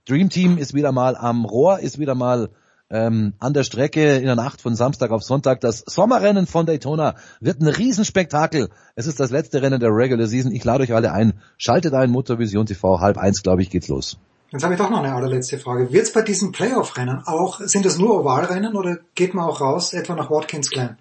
Dream 0.05 0.29
Team 0.29 0.57
ist 0.57 0.73
wieder 0.73 0.91
mal 0.91 1.15
am 1.15 1.45
Rohr, 1.45 1.79
ist 1.79 1.97
wieder 1.97 2.15
mal 2.15 2.49
ähm, 2.89 3.33
an 3.39 3.53
der 3.53 3.63
Strecke 3.63 4.17
in 4.17 4.25
der 4.25 4.35
Nacht 4.35 4.61
von 4.61 4.75
Samstag 4.75 5.11
auf 5.11 5.23
Sonntag. 5.23 5.61
Das 5.61 5.83
Sommerrennen 5.85 6.45
von 6.45 6.65
Daytona 6.65 7.15
wird 7.39 7.61
ein 7.61 7.67
Riesenspektakel. 7.67 8.69
Es 8.95 9.07
ist 9.07 9.19
das 9.19 9.31
letzte 9.31 9.61
Rennen 9.61 9.79
der 9.79 9.89
Regular 9.89 10.27
Season. 10.27 10.51
Ich 10.51 10.63
lade 10.63 10.83
euch 10.83 10.93
alle 10.93 11.11
ein. 11.13 11.33
Schaltet 11.57 11.93
ein, 11.93 12.11
Motorvision 12.11 12.65
TV, 12.65 12.99
halb 12.99 13.17
eins, 13.17 13.41
glaube 13.41 13.61
ich, 13.61 13.69
geht's 13.69 13.87
los. 13.87 14.17
Jetzt 14.51 14.63
habe 14.63 14.75
ich 14.75 14.79
doch 14.79 14.91
noch 14.91 14.99
eine 14.99 15.15
allerletzte 15.15 15.57
Frage. 15.57 15.91
Wird 15.91 16.03
es 16.03 16.13
bei 16.13 16.21
diesen 16.21 16.51
Playoff-Rennen 16.51 17.23
auch, 17.25 17.59
sind 17.61 17.85
das 17.85 17.97
nur 17.97 18.19
Ovalrennen 18.19 18.75
oder 18.75 18.99
geht 19.15 19.33
man 19.33 19.45
auch 19.45 19.61
raus, 19.61 19.93
etwa 19.93 20.13
nach 20.13 20.29
Watkins 20.29 20.69
Glen? 20.69 20.97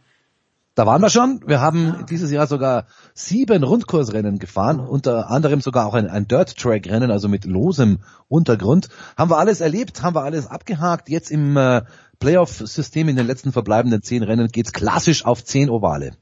Da 0.75 0.87
waren 0.87 1.03
wir 1.03 1.11
schon. 1.11 1.41
Wir 1.47 1.61
haben 1.61 2.07
dieses 2.09 2.31
Jahr 2.31 2.47
sogar 2.47 2.87
sieben 3.13 3.63
Rundkursrennen 3.63 4.39
gefahren, 4.39 4.81
unter 4.81 5.31
anderem 5.31 5.61
sogar 5.61 5.87
auch 5.87 5.95
ein, 5.95 6.09
ein 6.09 6.27
Dirt-Track-Rennen, 6.27 7.11
also 7.11 7.29
mit 7.29 7.45
losem 7.45 7.99
Untergrund. 8.29 8.89
Haben 9.19 9.31
wir 9.31 9.39
alles 9.39 9.61
erlebt, 9.61 10.03
haben 10.03 10.15
wir 10.15 10.23
alles 10.23 10.47
abgehakt. 10.47 11.11
Jetzt 11.11 11.31
im 11.31 11.59
äh, 11.59 11.83
Playoff-System 12.21 13.09
in 13.09 13.17
den 13.17 13.27
letzten 13.27 13.53
verbleibenden 13.53 14.03
zehn 14.03 14.23
Rennen 14.23 14.49
geht's 14.49 14.73
klassisch 14.73 15.27
auf 15.27 15.45
zehn 15.45 15.69
Ovale. 15.69 16.13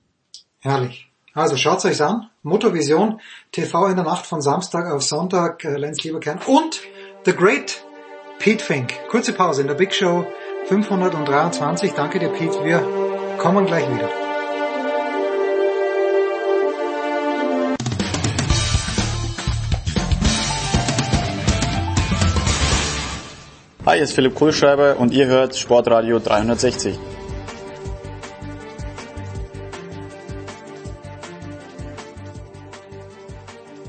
Herrlich. 0.58 1.10
Also 1.32 1.56
schaut's 1.56 1.84
euch 1.84 2.02
an. 2.02 2.28
Motorvision 2.42 3.20
TV 3.52 3.86
in 3.86 3.96
der 3.96 4.04
Nacht 4.04 4.26
von 4.26 4.40
Samstag 4.40 4.92
auf 4.92 5.02
Sonntag. 5.02 5.64
Äh, 5.64 5.76
Lenz 5.76 6.02
Lieberkern 6.02 6.40
und 6.46 6.80
The 7.24 7.32
Great 7.32 7.84
Pete 8.40 8.64
Fink. 8.64 8.94
Kurze 9.10 9.32
Pause 9.32 9.60
in 9.60 9.68
der 9.68 9.74
Big 9.74 9.94
Show 9.94 10.26
523. 10.66 11.92
Danke 11.92 12.18
dir, 12.18 12.30
Pete. 12.30 12.64
Wir 12.64 13.36
kommen 13.38 13.66
gleich 13.66 13.88
wieder. 13.88 14.29
Hi, 23.90 23.96
hier 23.96 24.04
ist 24.04 24.12
Philipp 24.12 24.36
Kohlschreiber 24.36 25.00
und 25.00 25.12
ihr 25.12 25.26
hört 25.26 25.56
Sportradio 25.56 26.20
360. 26.20 26.96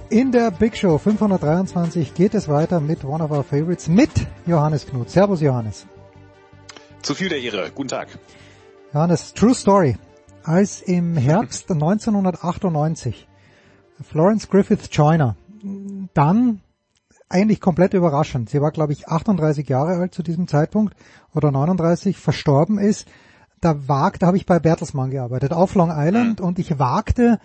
In 0.10 0.32
der 0.32 0.50
Big 0.50 0.76
Show 0.76 0.98
523 0.98 2.16
geht 2.16 2.34
es 2.34 2.50
weiter 2.50 2.80
mit 2.80 3.06
One 3.06 3.24
of 3.24 3.30
Our 3.30 3.44
Favorites 3.44 3.88
mit 3.88 4.10
Johannes 4.48 4.88
Knut. 4.88 5.12
Servus 5.12 5.40
Johannes. 5.40 5.86
Zu 7.04 7.14
viel 7.14 7.30
der 7.30 7.40
Ehre. 7.40 7.70
Guten 7.70 7.90
Tag. 7.90 8.08
Johannes, 8.96 9.36
True 9.36 9.54
Story. 9.54 9.98
Als 10.42 10.82
im 10.82 11.16
Herbst 11.16 11.70
1998 11.70 13.28
Florence 14.02 14.50
Griffith 14.50 14.90
Joyner 14.92 15.36
dann 16.16 16.62
eigentlich 17.32 17.62
komplett 17.62 17.94
überraschend. 17.94 18.50
Sie 18.50 18.62
war, 18.62 18.72
glaube 18.72 18.94
ich, 18.94 19.08
38 19.08 19.68
Jahre 19.68 19.96
alt 19.96 20.14
zu 20.14 20.24
diesem 20.24 20.48
Zeitpunkt 20.48 20.96
oder 21.34 21.52
39, 21.52 22.18
verstorben 22.18 22.78
ist. 22.78 23.08
Da 23.60 23.88
wagte, 23.88 24.20
da 24.20 24.28
habe 24.28 24.38
ich 24.38 24.46
bei 24.46 24.60
Bertelsmann 24.60 25.12
gearbeitet, 25.12 25.54
auf 25.54 25.76
Long 25.76 25.92
Island 25.94 26.40
mhm. 26.40 26.46
und 26.46 26.60
ich 26.60 26.80
wagte 26.80 27.40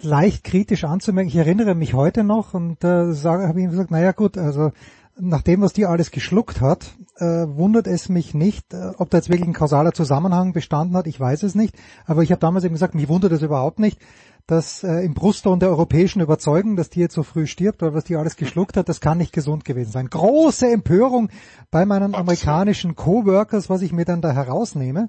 leicht 0.00 0.44
kritisch 0.44 0.84
anzumerken. 0.84 1.28
Ich 1.28 1.36
erinnere 1.36 1.74
mich 1.74 1.94
heute 1.94 2.22
noch 2.24 2.54
und 2.54 2.84
äh, 2.84 3.12
sage, 3.12 3.48
habe 3.48 3.60
ihm 3.60 3.70
gesagt, 3.70 3.90
naja 3.90 4.12
gut, 4.12 4.38
also 4.38 4.72
nach 5.20 5.42
dem, 5.42 5.60
was 5.60 5.72
die 5.72 5.86
alles 5.86 6.10
geschluckt 6.10 6.60
hat, 6.60 6.96
äh, 7.16 7.24
wundert 7.24 7.86
es 7.86 8.08
mich 8.08 8.34
nicht, 8.34 8.72
äh, 8.72 8.92
ob 8.98 9.10
da 9.10 9.18
jetzt 9.18 9.28
wirklich 9.28 9.48
ein 9.48 9.54
kausaler 9.54 9.92
Zusammenhang 9.92 10.52
bestanden 10.52 10.96
hat, 10.96 11.06
ich 11.06 11.18
weiß 11.18 11.42
es 11.42 11.54
nicht, 11.54 11.74
aber 12.06 12.22
ich 12.22 12.30
habe 12.30 12.40
damals 12.40 12.64
eben 12.64 12.74
gesagt, 12.74 12.94
mich 12.94 13.08
wundert 13.08 13.32
es 13.32 13.42
überhaupt 13.42 13.78
nicht, 13.78 13.98
dass 14.46 14.82
äh, 14.82 15.04
im 15.04 15.14
Brustton 15.14 15.60
der 15.60 15.68
europäischen 15.68 16.20
Überzeugung, 16.20 16.76
dass 16.76 16.88
die 16.88 17.00
jetzt 17.00 17.14
so 17.14 17.22
früh 17.22 17.46
stirbt 17.46 17.82
oder 17.82 17.94
was 17.94 18.04
die 18.04 18.16
alles 18.16 18.36
geschluckt 18.36 18.76
hat, 18.76 18.88
das 18.88 19.00
kann 19.00 19.18
nicht 19.18 19.32
gesund 19.32 19.64
gewesen 19.64 19.92
sein. 19.92 20.08
Große 20.08 20.70
Empörung 20.70 21.28
bei 21.70 21.84
meinen 21.84 22.14
amerikanischen 22.14 22.96
Coworkers, 22.96 23.68
was 23.68 23.82
ich 23.82 23.92
mir 23.92 24.06
dann 24.06 24.22
da 24.22 24.32
herausnehme. 24.32 25.08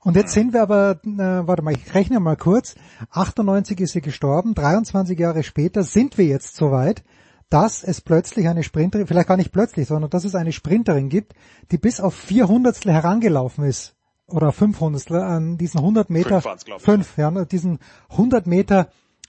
Und 0.00 0.16
jetzt 0.16 0.32
sind 0.32 0.52
wir 0.52 0.62
aber, 0.62 1.00
äh, 1.04 1.46
warte 1.46 1.62
mal, 1.62 1.72
ich 1.72 1.94
rechne 1.94 2.20
mal 2.20 2.36
kurz, 2.36 2.74
98 3.10 3.80
ist 3.80 3.92
sie 3.92 4.00
gestorben, 4.00 4.54
23 4.54 5.18
Jahre 5.18 5.42
später 5.42 5.82
sind 5.82 6.18
wir 6.18 6.26
jetzt 6.26 6.54
soweit, 6.54 7.02
dass 7.50 7.82
es 7.82 8.00
plötzlich 8.00 8.48
eine 8.48 8.62
Sprinterin, 8.62 9.06
vielleicht 9.06 9.28
gar 9.28 9.36
nicht 9.36 9.52
plötzlich, 9.52 9.88
sondern 9.88 10.10
dass 10.10 10.24
es 10.24 10.34
eine 10.34 10.52
Sprinterin 10.52 11.08
gibt, 11.08 11.34
die 11.70 11.78
bis 11.78 12.00
auf 12.00 12.14
400 12.14 12.84
herangelaufen 12.84 13.64
ist 13.64 13.94
oder 14.26 14.52
500 14.52 15.10
an 15.12 15.56
diesen 15.56 15.80
100 15.80 16.10
Meter, 16.10 16.42
fünf, 16.42 16.82
fünf 16.82 17.16
ja, 17.16 17.30
diesen 17.44 17.78
100 18.10 18.46
Meter 18.46 18.88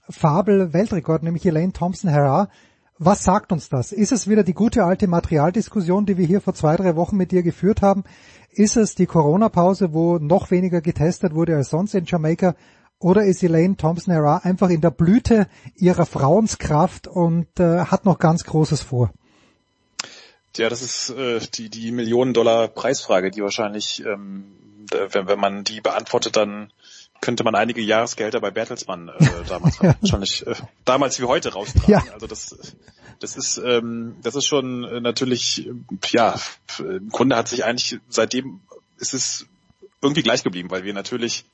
Fabel-Weltrekord, 0.10 1.24
nämlich 1.24 1.46
Elaine 1.46 1.72
Thompson-Herah. 1.72 2.50
Was 2.98 3.24
sagt 3.24 3.54
uns 3.54 3.70
das? 3.70 3.94
Ist 3.94 4.12
es 4.12 4.28
wieder 4.28 4.44
die 4.44 4.54
gute 4.54 4.84
alte 4.84 5.08
Materialdiskussion, 5.08 6.06
die 6.06 6.18
wir 6.18 6.26
hier 6.26 6.42
vor 6.42 6.54
zwei, 6.54 6.76
drei 6.76 6.98
Wochen 6.98 7.16
mit 7.16 7.32
dir 7.32 7.44
geführt 7.44 7.82
haben? 7.82 8.04
Ist 8.52 8.76
es 8.76 8.96
die 8.96 9.06
Corona-Pause, 9.06 9.94
wo 9.94 10.18
noch 10.18 10.52
weniger 10.52 10.82
getestet 10.82 11.34
wurde 11.34 11.56
als 11.56 11.70
sonst 11.70 11.96
in 11.96 12.04
Jamaika? 12.06 12.56
Oder 13.00 13.24
ist 13.24 13.42
Elaine 13.44 13.78
Thompson-Herah 13.78 14.42
einfach 14.44 14.70
in 14.70 14.82
der 14.82 14.92
Blüte 14.92 15.48
ihrer 15.76 16.06
Frauenskraft 16.06 17.08
und 17.08 17.48
äh, 17.60 17.86
hat 17.86 18.06
noch 18.06 18.20
ganz 18.20 18.44
Großes 18.44 18.82
vor? 18.82 19.14
Ja, 20.58 20.68
das 20.68 20.82
ist 20.82 21.12
äh, 21.12 21.40
die, 21.40 21.70
die 21.70 21.92
Millionen-Dollar-Preisfrage, 21.92 23.32
die 23.32 23.42
wahrscheinlich, 23.42 24.04
ähm, 24.06 24.46
wenn, 24.92 25.28
wenn 25.28 25.40
man 25.40 25.64
die 25.64 25.80
beantwortet, 25.80 26.36
dann 26.36 26.74
könnte 27.22 27.44
man 27.44 27.56
einige 27.56 27.82
Jahresgelder 27.82 28.42
bei 28.42 28.52
Bertelsmann 28.52 29.10
äh, 29.10 29.14
damals 29.48 29.80
ja. 29.82 29.96
wahrscheinlich 30.02 30.46
äh, 30.46 30.56
damals 30.84 31.20
wie 31.20 31.26
heute 31.26 31.54
raustragen. 31.54 31.90
Ja. 31.90 32.14
Also 32.14 32.28
das 32.28 32.56
das 33.20 33.36
ist 33.36 33.58
ähm, 33.58 34.16
das 34.24 34.36
ist 34.36 34.46
schon 34.46 34.84
äh, 34.86 35.02
natürlich 35.02 35.70
ja 36.12 36.40
im 36.80 37.10
Grunde 37.10 37.36
hat 37.36 37.48
sich 37.48 37.66
eigentlich 37.66 38.00
seitdem 38.08 38.62
ist 38.98 39.14
es 39.14 39.48
irgendwie 40.02 40.24
gleich 40.24 40.44
geblieben, 40.44 40.72
weil 40.72 40.84
wir 40.84 40.94
natürlich 40.94 41.46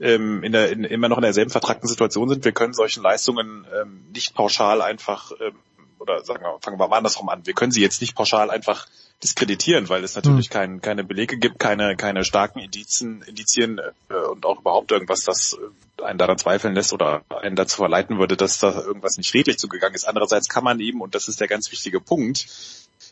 ähm, 0.00 0.42
in 0.42 0.52
der, 0.52 0.70
in, 0.70 0.84
immer 0.84 1.08
noch 1.08 1.18
in 1.18 1.22
derselben 1.22 1.50
vertragten 1.50 1.88
Situation 1.88 2.28
sind. 2.28 2.44
Wir 2.44 2.52
können 2.52 2.72
solchen 2.72 3.02
Leistungen 3.02 3.66
ähm, 3.80 4.04
nicht 4.12 4.34
pauschal 4.34 4.82
einfach, 4.82 5.32
ähm, 5.40 5.54
oder 5.98 6.24
sagen 6.24 6.42
wir, 6.42 6.58
fangen 6.60 6.78
wir 6.78 6.88
mal 6.88 6.96
andersrum 6.96 7.28
an, 7.28 7.46
wir 7.46 7.54
können 7.54 7.72
sie 7.72 7.82
jetzt 7.82 8.00
nicht 8.00 8.14
pauschal 8.14 8.50
einfach 8.50 8.86
diskreditieren, 9.22 9.90
weil 9.90 10.02
es 10.02 10.14
natürlich 10.14 10.48
mhm. 10.48 10.52
kein, 10.52 10.80
keine 10.80 11.04
Belege 11.04 11.36
gibt, 11.36 11.58
keine, 11.58 11.94
keine 11.96 12.24
starken 12.24 12.58
Indizien, 12.58 13.22
Indizien 13.22 13.78
äh, 14.08 14.14
und 14.14 14.46
auch 14.46 14.60
überhaupt 14.60 14.90
irgendwas, 14.90 15.24
das 15.24 15.58
äh, 15.98 16.02
einen 16.02 16.18
daran 16.18 16.38
zweifeln 16.38 16.74
lässt 16.74 16.94
oder 16.94 17.22
einen 17.28 17.54
dazu 17.54 17.76
verleiten 17.76 18.18
würde, 18.18 18.38
dass 18.38 18.58
da 18.58 18.72
irgendwas 18.80 19.18
nicht 19.18 19.34
redlich 19.34 19.58
zugegangen 19.58 19.94
ist. 19.94 20.08
Andererseits 20.08 20.48
kann 20.48 20.64
man 20.64 20.80
eben, 20.80 21.02
und 21.02 21.14
das 21.14 21.28
ist 21.28 21.40
der 21.40 21.48
ganz 21.48 21.70
wichtige 21.70 22.00
Punkt, 22.00 22.46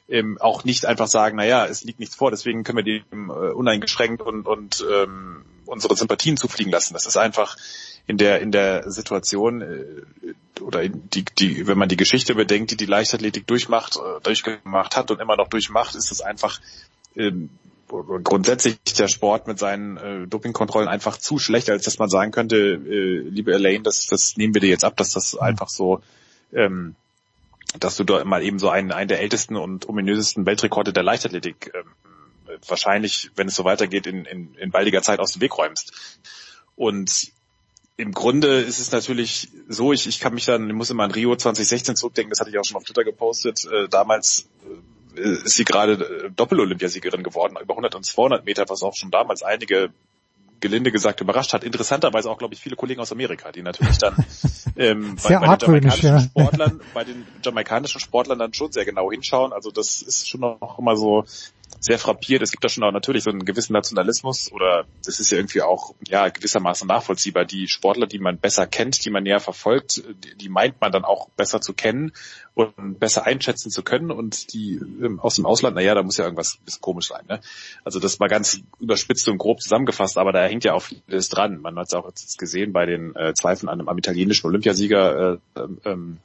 ähm, 0.09 0.39
auch 0.40 0.65
nicht 0.65 0.86
einfach 0.86 1.09
sagen, 1.09 1.36
naja, 1.36 1.66
es 1.66 1.85
liegt 1.85 2.01
nichts 2.01 2.16
vor, 2.16 2.31
deswegen 2.31 2.65
können 2.65 2.85
wir 2.85 3.02
dem 3.02 3.28
äh, 3.28 3.32
uneingeschränkt 3.32 4.23
und, 4.23 4.47
und 4.47 4.82
ähm, 4.90 5.44
unsere 5.69 5.97
Sympathien 5.97 6.36
zufliegen 6.36 6.73
lassen. 6.73 6.95
Das 6.95 7.07
ist 7.07 7.16
einfach 7.16 7.57
in 8.07 8.16
der 8.16 8.40
in 8.40 8.51
der 8.51 8.90
Situation 8.90 9.61
äh, 9.61 10.62
oder 10.62 10.89
die, 10.89 11.24
die, 11.24 11.66
wenn 11.66 11.78
man 11.78 11.89
die 11.89 11.97
Geschichte 11.97 12.35
bedenkt, 12.35 12.70
die 12.70 12.77
die 12.77 12.86
Leichtathletik 12.86 13.47
durchmacht, 13.47 13.97
äh, 13.97 14.20
durchgemacht 14.23 14.97
hat 14.97 15.11
und 15.11 15.20
immer 15.20 15.36
noch 15.36 15.49
durchmacht, 15.49 15.95
ist 15.95 16.11
es 16.11 16.20
einfach 16.20 16.61
ähm, 17.16 17.51
grundsätzlich 17.89 18.78
der 18.99 19.09
Sport 19.09 19.47
mit 19.47 19.59
seinen 19.59 19.97
äh, 19.97 20.27
Dopingkontrollen 20.27 20.89
einfach 20.89 21.16
zu 21.16 21.39
schlecht, 21.39 21.70
als 21.70 21.85
dass 21.85 21.99
man 21.99 22.09
sagen 22.09 22.32
könnte, 22.32 22.57
äh, 22.57 23.28
liebe 23.28 23.53
Elaine, 23.53 23.82
das, 23.82 24.07
das 24.07 24.36
nehmen 24.36 24.55
wir 24.55 24.61
dir 24.61 24.70
jetzt 24.70 24.85
ab, 24.85 24.97
dass 24.97 25.12
das 25.12 25.35
mhm. 25.35 25.40
einfach 25.40 25.69
so 25.69 26.01
ähm, 26.53 26.97
dass 27.78 27.97
du 27.97 28.05
da 28.05 28.24
mal 28.24 28.43
eben 28.43 28.59
so 28.59 28.70
einen, 28.70 28.93
einen 28.93 29.09
der 29.09 29.20
ältesten 29.20 29.57
und 29.57 29.89
ominösesten 29.89 30.47
Weltrekorde 30.47 30.93
der 30.93 31.03
Leichtathletik 31.03 31.70
ähm, 31.74 31.85
wahrscheinlich, 32.66 33.31
wenn 33.37 33.49
es 33.49 33.55
so 33.55 33.65
weitergeht, 33.65 34.07
in, 34.07 34.25
in, 34.25 34.55
in 34.55 34.70
baldiger 34.70 35.03
Zeit 35.03 35.20
aus 35.20 35.33
dem 35.33 35.43
Weg 35.43 35.57
räumst. 35.57 35.93
Und 36.77 37.33
im 37.97 38.12
Grunde 38.12 38.61
ist 38.61 38.79
es 38.79 38.93
natürlich 38.93 39.49
so, 39.69 39.93
ich, 39.93 40.07
ich 40.07 40.20
kann 40.20 40.33
mich 40.33 40.47
dann, 40.47 40.69
ich 40.69 40.75
muss 40.75 40.91
immer 40.91 41.03
an 41.03 41.11
Rio 41.11 41.35
2016 41.35 41.97
zurückdenken, 41.97 42.31
das 42.31 42.41
hatte 42.41 42.51
ich 42.51 42.59
auch 42.59 42.65
schon 42.65 42.77
auf 42.77 42.85
Twitter 42.85 43.05
gepostet. 43.05 43.65
Äh, 43.65 43.89
damals 43.89 44.49
äh, 45.16 45.45
ist 45.45 45.57
sie 45.57 45.65
gerade 45.65 46.27
äh, 46.27 46.31
Doppel-Olympiasiegerin 46.31 47.25
geworden, 47.25 47.57
über 47.61 47.75
100 47.75 47.97
und 47.97 48.07
200 48.07 48.45
Meter, 48.45 48.65
was 48.69 48.83
auch 48.83 48.95
schon 48.95 49.11
damals 49.11 49.43
einige 49.43 49.91
gelinde 50.61 50.93
gesagt 50.93 51.20
überrascht 51.20 51.53
hat. 51.53 51.65
Interessanterweise 51.65 52.31
auch, 52.31 52.39
glaube 52.39 52.55
ich, 52.55 52.61
viele 52.61 52.77
Kollegen 52.77 53.01
aus 53.01 53.12
Amerika, 53.12 53.53
die 53.53 53.62
natürlich 53.62 53.99
dann 53.99 54.15
ähm, 54.77 55.16
bei, 55.23 55.39
bei, 55.39 55.57
den 55.57 55.61
jamaikanischen 55.61 56.09
ja. 56.09 56.20
Sportlern, 56.20 56.81
bei 56.95 57.05
den 57.05 57.27
jamaikanischen 57.45 58.01
Sportlern 58.01 58.39
dann 58.39 58.55
schon 58.55 58.73
sehr 58.73 58.85
genau 58.85 59.11
hinschauen. 59.11 59.53
Also 59.53 59.70
das 59.70 60.03
ist 60.03 60.29
schon 60.29 60.41
noch 60.41 60.79
immer 60.79 60.97
so 60.97 61.25
sehr 61.81 61.99
frappiert. 61.99 62.43
Es 62.43 62.51
gibt 62.51 62.65
da 62.65 62.69
schon 62.69 62.85
auch 62.85 62.93
natürlich 62.93 63.23
so 63.23 63.31
einen 63.31 63.45
gewissen 63.45 63.73
Nationalismus 63.73 64.51
oder 64.52 64.84
das 65.05 65.20
ist 65.20 65.31
ja 65.31 65.39
irgendwie 65.39 65.62
auch 65.62 65.94
ja 66.07 66.28
gewissermaßen 66.28 66.89
nachvollziehbar. 66.89 67.44
Die 67.44 67.68
Sportler, 67.68 68.07
die 68.07 68.18
man 68.18 68.39
besser 68.39 68.67
kennt, 68.67 69.05
die 69.05 69.10
man 69.10 69.23
näher 69.23 69.41
verfolgt, 69.41 70.02
die, 70.41 70.49
meint 70.49 70.81
man 70.81 70.92
dann 70.92 71.05
auch 71.05 71.28
besser 71.31 71.60
zu 71.60 71.75
kennen 71.75 72.12
und 72.55 72.99
besser 72.99 73.26
einschätzen 73.26 73.70
zu 73.70 73.83
können 73.83 74.10
und 74.10 74.52
die 74.52 74.75
ähm, 74.75 75.20
aus 75.20 75.36
dem 75.36 75.47
Ausland, 75.47 75.76
naja, 75.76 75.94
da 75.94 76.02
muss 76.02 76.17
ja 76.17 76.25
irgendwas 76.25 76.59
ein 76.60 76.65
bisschen 76.65 76.81
komisch 76.81 77.09
sein. 77.09 77.25
Ne? 77.28 77.41
Also 77.84 78.01
das 78.01 78.18
mal 78.18 78.28
ganz 78.28 78.60
überspitzt 78.81 79.28
und 79.28 79.39
grob 79.39 79.60
zusammengefasst, 79.60 80.18
aber 80.18 80.33
da 80.33 80.44
hängt 80.44 80.65
ja 80.65 80.75
auch 80.75 80.83
vieles 80.83 81.28
dran. 81.28 81.60
Man 81.60 81.78
hat 81.78 81.89
es 81.89 81.94
auch 81.94 82.07
jetzt 82.07 82.39
gesehen 82.39 82.73
bei 82.73 82.86
den 82.86 83.15
äh, 83.15 83.34
Zweifeln 83.34 83.68
an 83.68 83.81
einem 83.81 83.99
italienischen 83.99 84.47
Olympiasieger 84.47 85.39
äh, 85.55 85.60
ähm, 85.84 86.18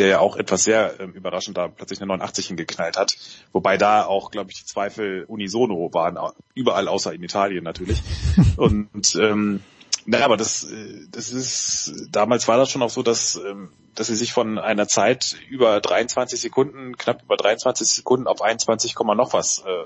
der 0.00 0.08
ja 0.08 0.18
auch 0.18 0.36
etwas 0.36 0.64
sehr 0.64 0.98
ähm, 0.98 1.12
überraschend 1.12 1.58
da 1.58 1.68
plötzlich 1.68 2.00
eine 2.00 2.08
89 2.08 2.46
hingeknallt 2.46 2.96
hat. 2.96 3.16
Wobei 3.52 3.76
da 3.76 4.06
auch, 4.06 4.30
glaube 4.30 4.50
ich, 4.50 4.60
die 4.60 4.64
Zweifel 4.64 5.24
unisono 5.24 5.90
waren, 5.92 6.18
überall 6.54 6.88
außer 6.88 7.12
in 7.12 7.22
Italien 7.22 7.64
natürlich. 7.64 8.00
Und 8.56 9.14
ähm, 9.20 9.60
naja, 10.06 10.24
aber 10.24 10.38
das, 10.38 10.64
äh, 10.64 11.06
das 11.10 11.32
ist, 11.32 12.08
damals 12.10 12.48
war 12.48 12.56
das 12.56 12.70
schon 12.70 12.82
auch 12.82 12.88
so, 12.88 13.02
dass, 13.02 13.36
ähm, 13.36 13.72
dass 13.94 14.06
sie 14.06 14.16
sich 14.16 14.32
von 14.32 14.58
einer 14.58 14.88
Zeit 14.88 15.36
über 15.50 15.78
23 15.82 16.40
Sekunden, 16.40 16.96
knapp 16.96 17.22
über 17.22 17.36
23 17.36 17.86
Sekunden 17.86 18.26
auf 18.26 18.40
21, 18.40 18.94
noch 18.98 19.34
was 19.34 19.58
äh, 19.66 19.84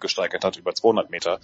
gesteigert 0.00 0.44
hat, 0.44 0.56
über 0.56 0.74
200 0.74 1.10
Meter. 1.10 1.40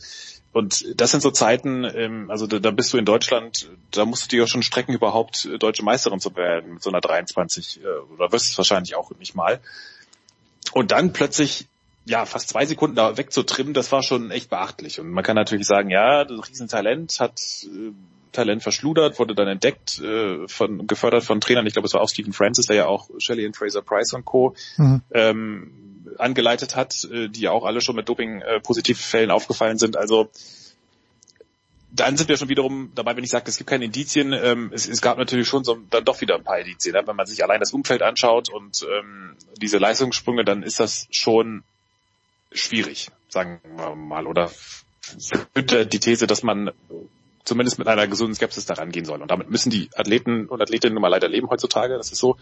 Und 0.53 0.85
das 1.01 1.11
sind 1.11 1.23
so 1.23 1.31
Zeiten, 1.31 1.85
ähm, 1.85 2.31
also 2.31 2.47
da, 2.47 2.59
da 2.59 2.71
bist 2.71 2.93
du 2.93 2.99
in 2.99 3.05
Deutschland, 3.05 3.71
da 3.91 4.05
musst 4.05 4.25
du 4.25 4.29
dir 4.29 4.43
ja 4.43 4.47
schon 4.47 4.63
strecken, 4.63 4.95
überhaupt 4.95 5.47
äh, 5.47 5.59
deutsche 5.59 5.85
Meisterin 5.85 6.21
zu 6.21 6.35
werden 6.37 6.75
mit 6.75 6.83
so 6.83 6.91
einer 6.91 7.01
23, 7.01 7.83
äh, 7.83 7.87
oder 8.15 8.33
wirst 8.33 8.51
es 8.51 8.59
wahrscheinlich 8.59 8.95
auch 8.95 9.11
nicht 9.19 9.35
mal. 9.35 9.61
Und 10.73 10.93
dann 10.93 11.13
plötzlich 11.13 11.67
ja, 12.07 12.27
fast 12.27 12.51
zwei 12.51 12.67
Sekunden 12.67 12.97
da 12.97 13.17
wegzutrimmen, 13.17 13.73
das 13.73 13.91
war 13.91 14.03
schon 14.03 14.31
echt 14.31 14.51
beachtlich. 14.51 15.01
Und 15.01 15.11
man 15.11 15.25
kann 15.25 15.37
natürlich 15.37 15.67
sagen, 15.67 15.91
ja, 15.91 16.25
das 16.25 16.49
Riesentalent 16.49 17.19
hat 17.19 17.41
äh, 17.65 17.93
Talent 18.35 18.63
verschludert, 18.63 19.19
wurde 19.19 19.35
dann 19.35 19.49
entdeckt, 19.49 20.01
äh, 20.01 20.47
von, 20.47 20.87
gefördert 20.87 21.25
von 21.25 21.41
Trainern. 21.41 21.67
Ich 21.67 21.73
glaube, 21.73 21.87
es 21.87 21.95
war 21.95 22.03
auch 22.03 22.09
Stephen 22.09 22.35
Francis, 22.35 22.67
der 22.67 22.77
ja 22.77 22.87
auch 22.87 23.09
Shelley 23.19 23.47
und 23.47 23.57
Fraser 23.57 23.81
Price 23.81 24.13
und 24.13 24.25
Co. 24.25 24.55
Mhm. 24.77 25.03
Ähm, 25.13 25.84
angeleitet 26.19 26.77
hat, 26.77 27.09
äh, 27.13 27.29
die 27.29 27.43
ja 27.43 27.51
auch 27.51 27.65
alle 27.65 27.81
schon 27.81 27.97
mit 27.97 28.09
Doping-Positivfällen 28.09 29.31
aufgefallen 29.31 29.79
sind. 29.79 29.97
Also 29.97 30.31
dann 31.95 32.17
sind 32.17 32.29
wir 32.29 32.37
schon 32.37 32.49
wiederum 32.49 32.91
dabei, 32.95 33.17
wenn 33.17 33.23
ich 33.23 33.31
sage, 33.31 33.49
es 33.49 33.57
gibt 33.57 33.71
keine 33.71 33.85
Indizien. 33.85 34.33
Ähm, 34.33 34.71
es, 34.75 34.89
es, 34.89 35.01
gab 35.01 35.17
natürlich 35.17 35.47
schon 35.47 35.63
so 35.63 35.79
dann 35.91 36.05
doch 36.05 36.21
wieder 36.21 36.35
ein 36.35 36.43
paar 36.43 36.59
Indizien. 36.59 36.95
Ne? 36.95 37.03
Wenn 37.07 37.15
man 37.15 37.27
sich 37.27 37.45
allein 37.45 37.61
das 37.61 37.73
Umfeld 37.73 38.03
anschaut 38.03 38.49
und 38.49 38.85
ähm, 38.99 39.37
diese 39.59 39.79
Leistungssprünge, 39.79 40.45
dann 40.45 40.65
ist 40.65 40.81
das 40.81 41.07
schon 41.11 41.63
schwierig, 42.51 43.11
sagen 43.29 43.61
wir 43.77 43.95
mal. 43.95 44.27
Oder 44.27 44.51
die 45.55 46.01
These, 46.01 46.27
dass 46.27 46.43
man 46.43 46.73
zumindest 47.45 47.79
mit 47.79 47.87
einer 47.87 48.09
gesunden 48.09 48.35
Skepsis 48.35 48.67
daran 48.67 48.91
gehen 48.91 49.05
soll. 49.05 49.23
Und 49.23 49.31
damit 49.31 49.51
müssen 49.51 49.71
die 49.71 49.91
Athleten 49.95 50.47
und 50.47 50.61
Athletinnen 50.61 50.95
nun 50.95 51.03
mal 51.03 51.09
leider 51.09 51.29
leben 51.29 51.49
heutzutage. 51.49 51.97
Das 51.97 52.11
ist 52.11 52.19
so. 52.19 52.37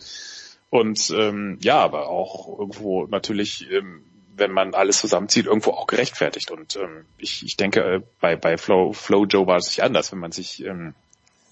Und 0.73 1.13
ähm, 1.15 1.59
ja, 1.61 1.81
aber 1.81 2.09
auch 2.09 2.59
irgendwo 2.59 3.05
natürlich, 3.05 3.71
ähm, 3.71 4.05
wenn 4.35 4.51
man 4.51 4.73
alles 4.73 5.01
zusammenzieht, 5.01 5.45
irgendwo 5.45 5.73
auch 5.73 5.87
gerechtfertigt. 5.87 6.51
Und 6.51 6.77
ähm, 6.77 7.05
ich, 7.19 7.45
ich 7.45 7.59
denke, 7.59 7.81
äh, 7.81 8.01
bei, 8.23 8.37
bei 8.37 8.57
Flow, 8.57 8.95
Flow 8.95 9.27
Joe 9.27 9.47
war 9.47 9.59
es 9.59 9.67
nicht 9.67 9.83
anders, 9.83 10.13
wenn 10.13 10.19
man 10.19 10.33
sich 10.33 10.65
ähm, 10.65 10.95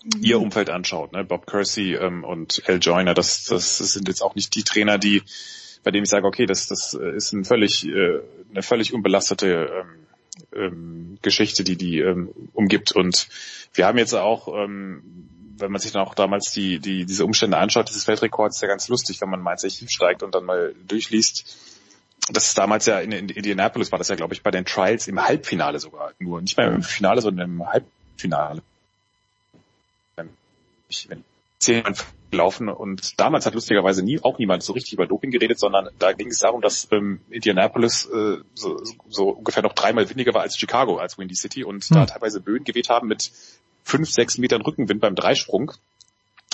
mhm. 0.04 0.22
ihr 0.22 0.40
Umfeld 0.40 0.70
anschaut. 0.70 1.12
Ne? 1.12 1.22
Bob 1.22 1.46
Kersey 1.46 1.96
ähm, 1.96 2.24
und 2.24 2.62
Al 2.66 2.78
Joyner, 2.78 3.12
das, 3.12 3.44
das, 3.44 3.76
das 3.76 3.92
sind 3.92 4.08
jetzt 4.08 4.22
auch 4.22 4.36
nicht 4.36 4.54
die 4.54 4.62
Trainer, 4.62 4.96
die 4.96 5.22
bei 5.82 5.90
dem 5.90 6.02
ich 6.02 6.08
sage, 6.08 6.26
okay, 6.26 6.46
das, 6.46 6.66
das 6.66 6.94
ist 6.94 7.32
ein 7.32 7.44
völlig, 7.44 7.86
äh, 7.86 8.20
eine 8.52 8.62
völlig 8.62 8.94
unbelastete 8.94 9.84
ähm, 9.84 10.06
ähm, 10.54 11.18
Geschichte, 11.20 11.62
die 11.62 11.76
die 11.76 11.98
ähm, 11.98 12.30
umgibt. 12.54 12.92
Und 12.92 13.28
wir 13.74 13.86
haben 13.86 13.98
jetzt 13.98 14.14
auch 14.14 14.48
ähm, 14.48 15.02
wenn 15.60 15.72
man 15.72 15.80
sich 15.80 15.92
dann 15.92 16.02
auch 16.02 16.14
damals 16.14 16.52
die, 16.52 16.78
die, 16.78 17.04
diese 17.04 17.24
Umstände 17.24 17.56
anschaut, 17.56 17.88
dieses 17.88 18.06
Weltrekord 18.06 18.50
ist 18.52 18.62
ja 18.62 18.68
ganz 18.68 18.88
lustig, 18.88 19.20
wenn 19.20 19.30
man 19.30 19.40
Mainz 19.40 19.64
Archiv 19.64 19.90
steigt 19.90 20.22
und 20.22 20.34
dann 20.34 20.44
mal 20.44 20.74
durchliest. 20.86 21.56
das 22.30 22.48
ist 22.48 22.58
damals 22.58 22.86
ja 22.86 23.00
in, 23.00 23.12
in 23.12 23.28
Indianapolis 23.28 23.92
war 23.92 23.98
das 23.98 24.08
ja, 24.08 24.16
glaube 24.16 24.34
ich, 24.34 24.42
bei 24.42 24.50
den 24.50 24.64
Trials 24.64 25.08
im 25.08 25.22
Halbfinale 25.22 25.78
sogar 25.78 26.12
nur. 26.18 26.40
Nicht 26.40 26.56
mehr 26.56 26.68
im 26.68 26.82
Finale, 26.82 27.20
sondern 27.20 27.50
im 27.50 27.66
Halbfinale. 27.66 28.62
Ich 30.88 31.08
bin 31.08 31.24
zehn 31.58 31.84
gelaufen 32.30 32.68
und 32.68 33.18
damals 33.20 33.46
hat 33.46 33.54
lustigerweise 33.54 34.04
nie 34.04 34.20
auch 34.22 34.38
niemand 34.38 34.62
so 34.62 34.72
richtig 34.72 34.94
über 34.94 35.06
Doping 35.06 35.30
geredet, 35.30 35.58
sondern 35.58 35.88
da 35.98 36.12
ging 36.12 36.28
es 36.28 36.38
darum, 36.38 36.60
dass 36.60 36.88
ähm, 36.92 37.20
Indianapolis 37.28 38.06
äh, 38.06 38.38
so, 38.54 38.80
so 39.08 39.30
ungefähr 39.30 39.62
noch 39.62 39.72
dreimal 39.72 40.08
windiger 40.08 40.32
war 40.32 40.42
als 40.42 40.56
Chicago, 40.56 40.98
als 40.98 41.18
Windy 41.18 41.34
City 41.34 41.64
und 41.64 41.84
hm. 41.84 41.96
da 41.96 42.06
teilweise 42.06 42.40
Böen 42.40 42.64
geweht 42.64 42.88
haben 42.88 43.08
mit 43.08 43.32
fünf, 43.90 44.10
sechs 44.10 44.38
Metern 44.38 44.62
Rückenwind 44.62 45.00
beim 45.00 45.14
Dreisprung. 45.14 45.72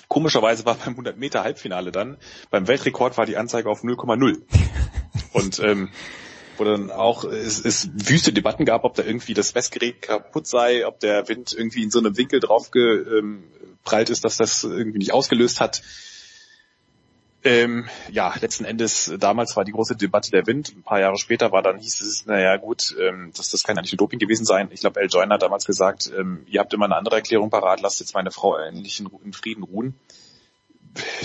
Komischerweise 0.08 0.65
war 0.65 0.74
beim 0.74 0.90
100 0.90 1.18
Meter 1.18 1.42
Halbfinale 1.42 1.92
dann, 1.92 2.16
beim 2.50 2.68
Weltrekord 2.68 3.18
war 3.18 3.26
die 3.26 3.36
Anzeige 3.36 3.68
auf 3.68 3.82
0,0. 3.82 4.42
Und 5.32 5.58
ähm, 5.60 5.90
wo 6.56 6.65
dann 6.65 6.90
auch 6.90 7.24
es, 7.24 7.62
es 7.62 7.90
wüste 7.92 8.32
Debatten 8.32 8.65
gab, 8.65 8.84
ob 8.84 8.94
da 8.94 9.02
irgendwie 9.02 9.34
das 9.34 9.55
Messgerät 9.55 10.00
kaputt 10.00 10.47
sei, 10.47 10.86
ob 10.86 11.00
der 11.00 11.28
Wind 11.28 11.52
irgendwie 11.52 11.82
in 11.82 11.90
so 11.90 11.98
einem 11.98 12.16
Winkel 12.16 12.40
drauf 12.40 12.70
geprallt 12.70 14.08
ist, 14.08 14.24
dass 14.24 14.39
das 14.39 14.65
irgendwie 14.65 14.98
nicht 14.98 15.12
ausgelöst 15.12 15.60
hat. 15.60 15.82
Ähm, 17.47 17.89
ja, 18.10 18.34
letzten 18.41 18.65
Endes, 18.65 19.12
damals 19.20 19.55
war 19.55 19.65
die 19.65 19.70
große 19.70 19.94
Debatte 19.94 20.33
der 20.33 20.49
Wind. 20.49 20.73
Ein 20.76 20.83
paar 20.83 20.99
Jahre 20.99 21.16
später 21.16 21.52
war 21.52 21.62
dann, 21.62 21.78
hieß 21.78 22.00
es, 22.00 22.26
naja 22.26 22.57
gut, 22.57 22.97
ähm, 23.00 23.31
das, 23.36 23.50
das 23.50 23.62
kann 23.62 23.76
ja 23.76 23.83
nicht 23.83 24.00
Doping 24.00 24.18
gewesen 24.18 24.44
sein. 24.44 24.68
Ich 24.73 24.81
glaube, 24.81 24.99
El 25.00 25.07
Joyner 25.08 25.34
hat 25.34 25.42
damals 25.42 25.65
gesagt, 25.65 26.10
ähm, 26.18 26.44
ihr 26.49 26.58
habt 26.58 26.75
immer 26.75 26.86
eine 26.86 26.97
andere 26.97 27.15
Erklärung 27.15 27.49
parat, 27.49 27.81
lasst 27.83 28.00
jetzt 28.00 28.15
meine 28.15 28.33
Frau 28.33 28.57
endlich 28.57 28.99
in, 28.99 29.08
in 29.25 29.33
Frieden 29.33 29.62
ruhen 29.62 29.94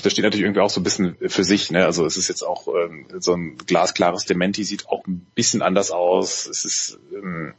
das 0.03 0.11
steht 0.11 0.23
natürlich 0.25 0.43
irgendwie 0.43 0.59
auch 0.59 0.69
so 0.69 0.81
ein 0.81 0.83
bisschen 0.83 1.15
für 1.27 1.45
sich. 1.45 1.71
Ne? 1.71 1.85
Also 1.85 2.05
es 2.05 2.17
ist 2.17 2.27
jetzt 2.27 2.43
auch 2.43 2.67
ähm, 2.67 3.07
so 3.19 3.33
ein 3.33 3.57
glasklares 3.57 4.25
Dementi, 4.25 4.65
sieht 4.65 4.87
auch 4.89 5.07
ein 5.07 5.25
bisschen 5.33 5.61
anders 5.61 5.91
aus. 5.91 6.45
Es 6.45 6.65
ist, 6.65 6.99
ähm, 7.13 7.53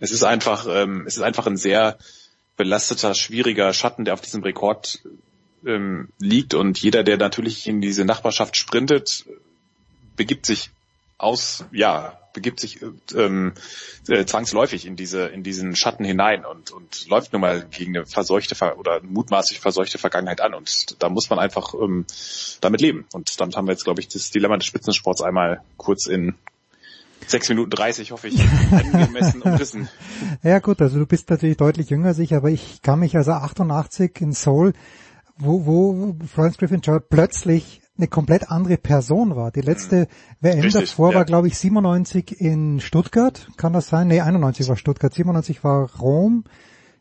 es 0.00 0.12
ist 0.12 0.22
einfach, 0.22 0.66
ähm, 0.66 1.04
es 1.06 1.18
ist 1.18 1.22
einfach 1.22 1.46
ein 1.46 1.58
sehr 1.58 1.98
belasteter, 2.56 3.14
schwieriger 3.14 3.72
Schatten, 3.74 4.06
der 4.06 4.14
auf 4.14 4.22
diesem 4.22 4.42
Rekord 4.42 5.02
ähm, 5.66 6.08
liegt. 6.18 6.54
Und 6.54 6.78
jeder, 6.78 7.04
der 7.04 7.16
natürlich 7.16 7.66
in 7.66 7.80
diese 7.80 8.04
Nachbarschaft 8.04 8.56
sprintet, 8.56 9.26
begibt 10.16 10.46
sich 10.46 10.70
aus, 11.18 11.64
ja, 11.72 12.18
begibt 12.32 12.60
sich 12.60 12.80
ähm, 13.14 13.52
äh, 14.08 14.24
zwangsläufig 14.24 14.86
in 14.86 14.96
diese 14.96 15.26
in 15.26 15.42
diesen 15.42 15.76
Schatten 15.76 16.04
hinein 16.04 16.44
und 16.44 16.70
und 16.70 17.06
läuft 17.08 17.32
nun 17.32 17.42
mal 17.42 17.66
gegen 17.70 17.96
eine 17.96 18.06
verseuchte 18.06 18.56
oder 18.76 19.00
mutmaßlich 19.02 19.60
verseuchte 19.60 19.98
Vergangenheit 19.98 20.40
an 20.40 20.54
und 20.54 21.02
da 21.02 21.08
muss 21.08 21.28
man 21.30 21.38
einfach 21.38 21.74
ähm, 21.74 22.06
damit 22.60 22.80
leben 22.80 23.06
und 23.12 23.40
damit 23.40 23.56
haben 23.56 23.66
wir 23.66 23.72
jetzt 23.72 23.84
glaube 23.84 24.00
ich 24.00 24.08
das 24.08 24.30
Dilemma 24.30 24.56
des 24.56 24.66
Spitzensports 24.66 25.22
einmal 25.22 25.62
kurz 25.76 26.06
in 26.06 26.34
sechs 27.26 27.48
Minuten 27.48 27.70
dreißig 27.70 28.12
hoffe 28.12 28.28
ich 28.28 28.40
angemessen 28.72 29.42
umrissen. 29.42 29.88
Ja 30.42 30.58
gut, 30.58 30.80
also 30.80 30.98
du 30.98 31.06
bist 31.06 31.30
natürlich 31.30 31.56
deutlich 31.56 31.90
jünger 31.90 32.08
als 32.08 32.18
ich, 32.18 32.34
aber 32.34 32.50
ich 32.50 32.82
kann 32.82 32.98
mich 32.98 33.16
also 33.16 33.32
88 33.32 34.20
in 34.20 34.32
Seoul 34.32 34.72
wo, 35.44 35.66
wo 35.66 36.16
Florence 36.26 36.58
Griffin 36.58 36.80
Joy 36.80 37.00
plötzlich 37.00 37.82
eine 37.98 38.08
komplett 38.08 38.50
andere 38.50 38.78
Person 38.78 39.36
war. 39.36 39.50
Die 39.50 39.60
letzte 39.60 40.08
WM 40.40 40.60
Richtig, 40.60 40.90
davor 40.90 41.10
ja. 41.10 41.18
war, 41.18 41.24
glaube 41.24 41.48
ich, 41.48 41.58
97 41.58 42.40
in 42.40 42.80
Stuttgart. 42.80 43.48
Kann 43.56 43.72
das 43.72 43.88
sein? 43.88 44.08
Nee, 44.08 44.20
91 44.20 44.68
war 44.68 44.76
Stuttgart, 44.76 45.12
97 45.12 45.62
war 45.62 45.90
Rom. 45.98 46.44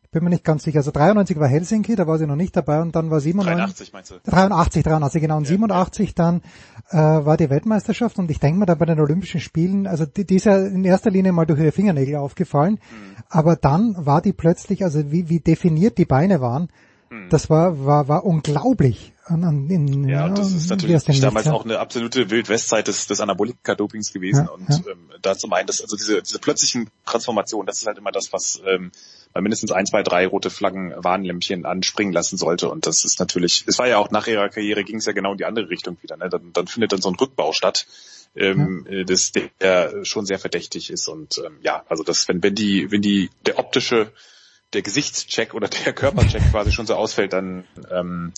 Ich 0.03 0.11
bin 0.11 0.26
mir 0.26 0.30
nicht 0.30 0.44
ganz 0.44 0.64
sicher. 0.64 0.80
Also 0.80 0.92
93 0.92 1.40
war 1.40 1.48
Helsinki, 1.48 1.95
da 1.95 2.06
war 2.06 2.18
sie 2.18 2.28
noch 2.28 2.36
nicht 2.36 2.56
dabei 2.56 2.82
und 2.82 2.94
dann 2.98 3.10
war 3.10 3.22
97. 3.22 3.56
83 3.56 3.94
meinst 3.94 4.11
du? 4.11 4.16
83, 4.30 4.84
83, 4.84 5.22
genau. 5.22 5.38
Und 5.38 5.44
ja, 5.44 5.52
87 5.52 6.10
ja. 6.10 6.14
dann 6.16 6.42
äh, 6.90 6.98
war 6.98 7.38
die 7.38 7.50
Weltmeisterschaft 7.50 8.20
und 8.20 8.30
ich 8.30 8.40
denke 8.40 8.60
mal 8.60 8.66
da 8.66 8.76
bei 8.76 8.86
den 8.86 9.00
Olympischen 9.00 9.40
Spielen, 9.40 9.88
also 9.88 10.06
die, 10.06 10.26
die 10.26 10.36
ist 10.36 10.45
ja 10.45 10.58
in 10.58 10.84
erster 10.84 11.11
Linie 11.11 11.32
mal 11.32 11.45
durch 11.45 11.61
ihre 11.61 11.72
Fingernägel 11.72 12.18
aufgefallen, 12.18 12.74
mhm. 12.74 13.24
aber 13.30 13.56
dann 13.56 13.95
war 14.06 14.22
die 14.22 14.34
plötzlich, 14.34 14.84
also 14.84 15.11
wie, 15.11 15.30
wie 15.30 15.40
definiert 15.40 15.98
die 15.98 16.06
Beine 16.06 16.42
waren, 16.42 16.68
mhm. 17.12 17.30
das 17.30 17.50
war, 17.50 17.86
war, 17.86 18.08
war 18.08 18.26
unglaublich 18.26 19.14
an, 19.26 19.70
in, 19.70 20.10
ja, 20.10 20.26
und 20.26 20.38
das 20.38 20.52
ist 20.52 20.70
natürlich 20.70 21.04
damals 21.22 21.48
auch 21.48 21.64
eine 21.64 21.80
absolute 21.80 22.30
Wildwestzeit 22.30 22.88
des, 22.88 23.08
des 23.08 23.22
Anabolika-Dopings 23.22 24.12
gewesen. 24.12 24.46
Ja, 24.46 24.52
und 24.52 24.68
ja. 24.70 24.92
Ähm, 24.92 25.10
da 25.22 25.38
zum 25.38 25.54
einen, 25.54 25.68
das, 25.68 25.82
also 25.82 25.96
diese, 25.96 26.22
diese 26.22 26.40
plötzlichen 26.40 26.90
Transformationen, 27.06 27.68
das 27.68 27.78
ist 27.78 27.88
halt 27.88 27.98
immer 27.98 28.12
das, 28.12 28.34
was 28.34 28.62
ähm, 28.66 28.92
bei 29.34 29.42
mindestens 29.42 29.72
ein, 29.72 29.86
zwei, 29.86 30.04
drei 30.04 30.28
rote 30.28 30.50
Flaggen 30.50 30.94
Warnlämpchen 30.98 31.66
anspringen 31.66 32.14
lassen 32.14 32.38
sollte. 32.38 32.70
Und 32.70 32.88
das 32.88 33.06
ist 33.06 33.20
natürlich, 33.20 33.64
es 33.68 33.80
war 33.80 33.88
ja 33.88 33.98
auch 33.98 34.12
nach 34.12 34.28
ihrer 34.28 34.50
Karriere 34.50 34.84
ging 34.84 34.98
es 34.98 35.06
ja 35.06 35.14
genau 35.14 35.32
in 35.32 35.38
die 35.38 35.46
andere 35.46 35.70
Richtung 35.70 35.98
wieder. 36.02 36.18
Ne? 36.18 36.30
Dann, 36.30 36.52
dann 36.54 36.68
findet 36.68 36.92
dann 36.92 37.02
so 37.02 37.10
ein 37.10 37.16
Rückbau 37.16 37.54
statt, 37.54 37.88
ähm, 38.36 38.86
ja. 38.90 39.00
Äh, 39.00 39.06
das, 39.06 39.32
der 39.32 40.04
schon 40.04 40.26
sehr 40.26 40.40
verdächtig 40.40 40.90
ist. 40.90 41.08
Und 41.08 41.42
ähm, 41.46 41.58
ja, 41.62 41.84
also 41.88 42.04
das, 42.04 42.28
wenn, 42.28 42.44
wenn 42.44 42.56
die, 42.56 42.92
wenn 42.92 43.02
die, 43.02 43.30
der 43.46 43.60
optische, 43.60 44.12
der 44.74 44.82
Gesichtscheck 44.82 45.53
oder 45.53 45.67
der 45.67 45.93
Körpercheck 45.93 46.41
quasi 46.51 46.72
schon 46.72 46.85
so 46.85 46.95
ausfällt, 46.95 47.33
dann 47.33 47.66
ähm, 47.91 48.33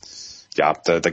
ja, 0.56 0.74
da, 0.86 1.00
da 1.00 1.12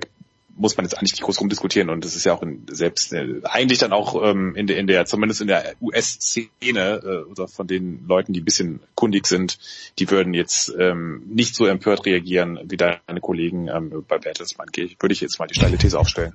muss 0.56 0.76
man 0.76 0.84
jetzt 0.84 0.98
eigentlich 0.98 1.12
nicht 1.12 1.22
groß 1.22 1.40
rumdiskutieren 1.40 1.88
und 1.88 2.04
das 2.04 2.16
ist 2.16 2.24
ja 2.24 2.34
auch 2.34 2.42
in, 2.42 2.66
selbst 2.70 3.12
äh, 3.12 3.40
eigentlich 3.44 3.78
dann 3.78 3.92
auch 3.92 4.22
ähm, 4.22 4.54
in 4.56 4.66
der 4.66 4.76
in 4.76 4.86
der 4.86 5.06
zumindest 5.06 5.40
in 5.40 5.46
der 5.46 5.74
US-Szene 5.80 7.00
äh, 7.02 7.30
oder 7.30 7.48
von 7.48 7.66
den 7.66 8.04
Leuten, 8.06 8.32
die 8.32 8.40
ein 8.40 8.44
bisschen 8.44 8.80
kundig 8.94 9.26
sind, 9.26 9.58
die 9.98 10.10
würden 10.10 10.34
jetzt 10.34 10.72
ähm, 10.78 11.22
nicht 11.28 11.54
so 11.54 11.66
empört 11.66 12.04
reagieren 12.04 12.60
wie 12.64 12.76
deine 12.76 13.20
Kollegen 13.20 13.68
ähm, 13.68 14.04
bei 14.06 14.18
Bertelsmann. 14.18 14.68
Würde 14.76 15.12
ich 15.12 15.20
jetzt 15.20 15.38
mal 15.38 15.46
die 15.46 15.54
steile 15.54 15.78
These 15.78 15.98
aufstellen. 15.98 16.34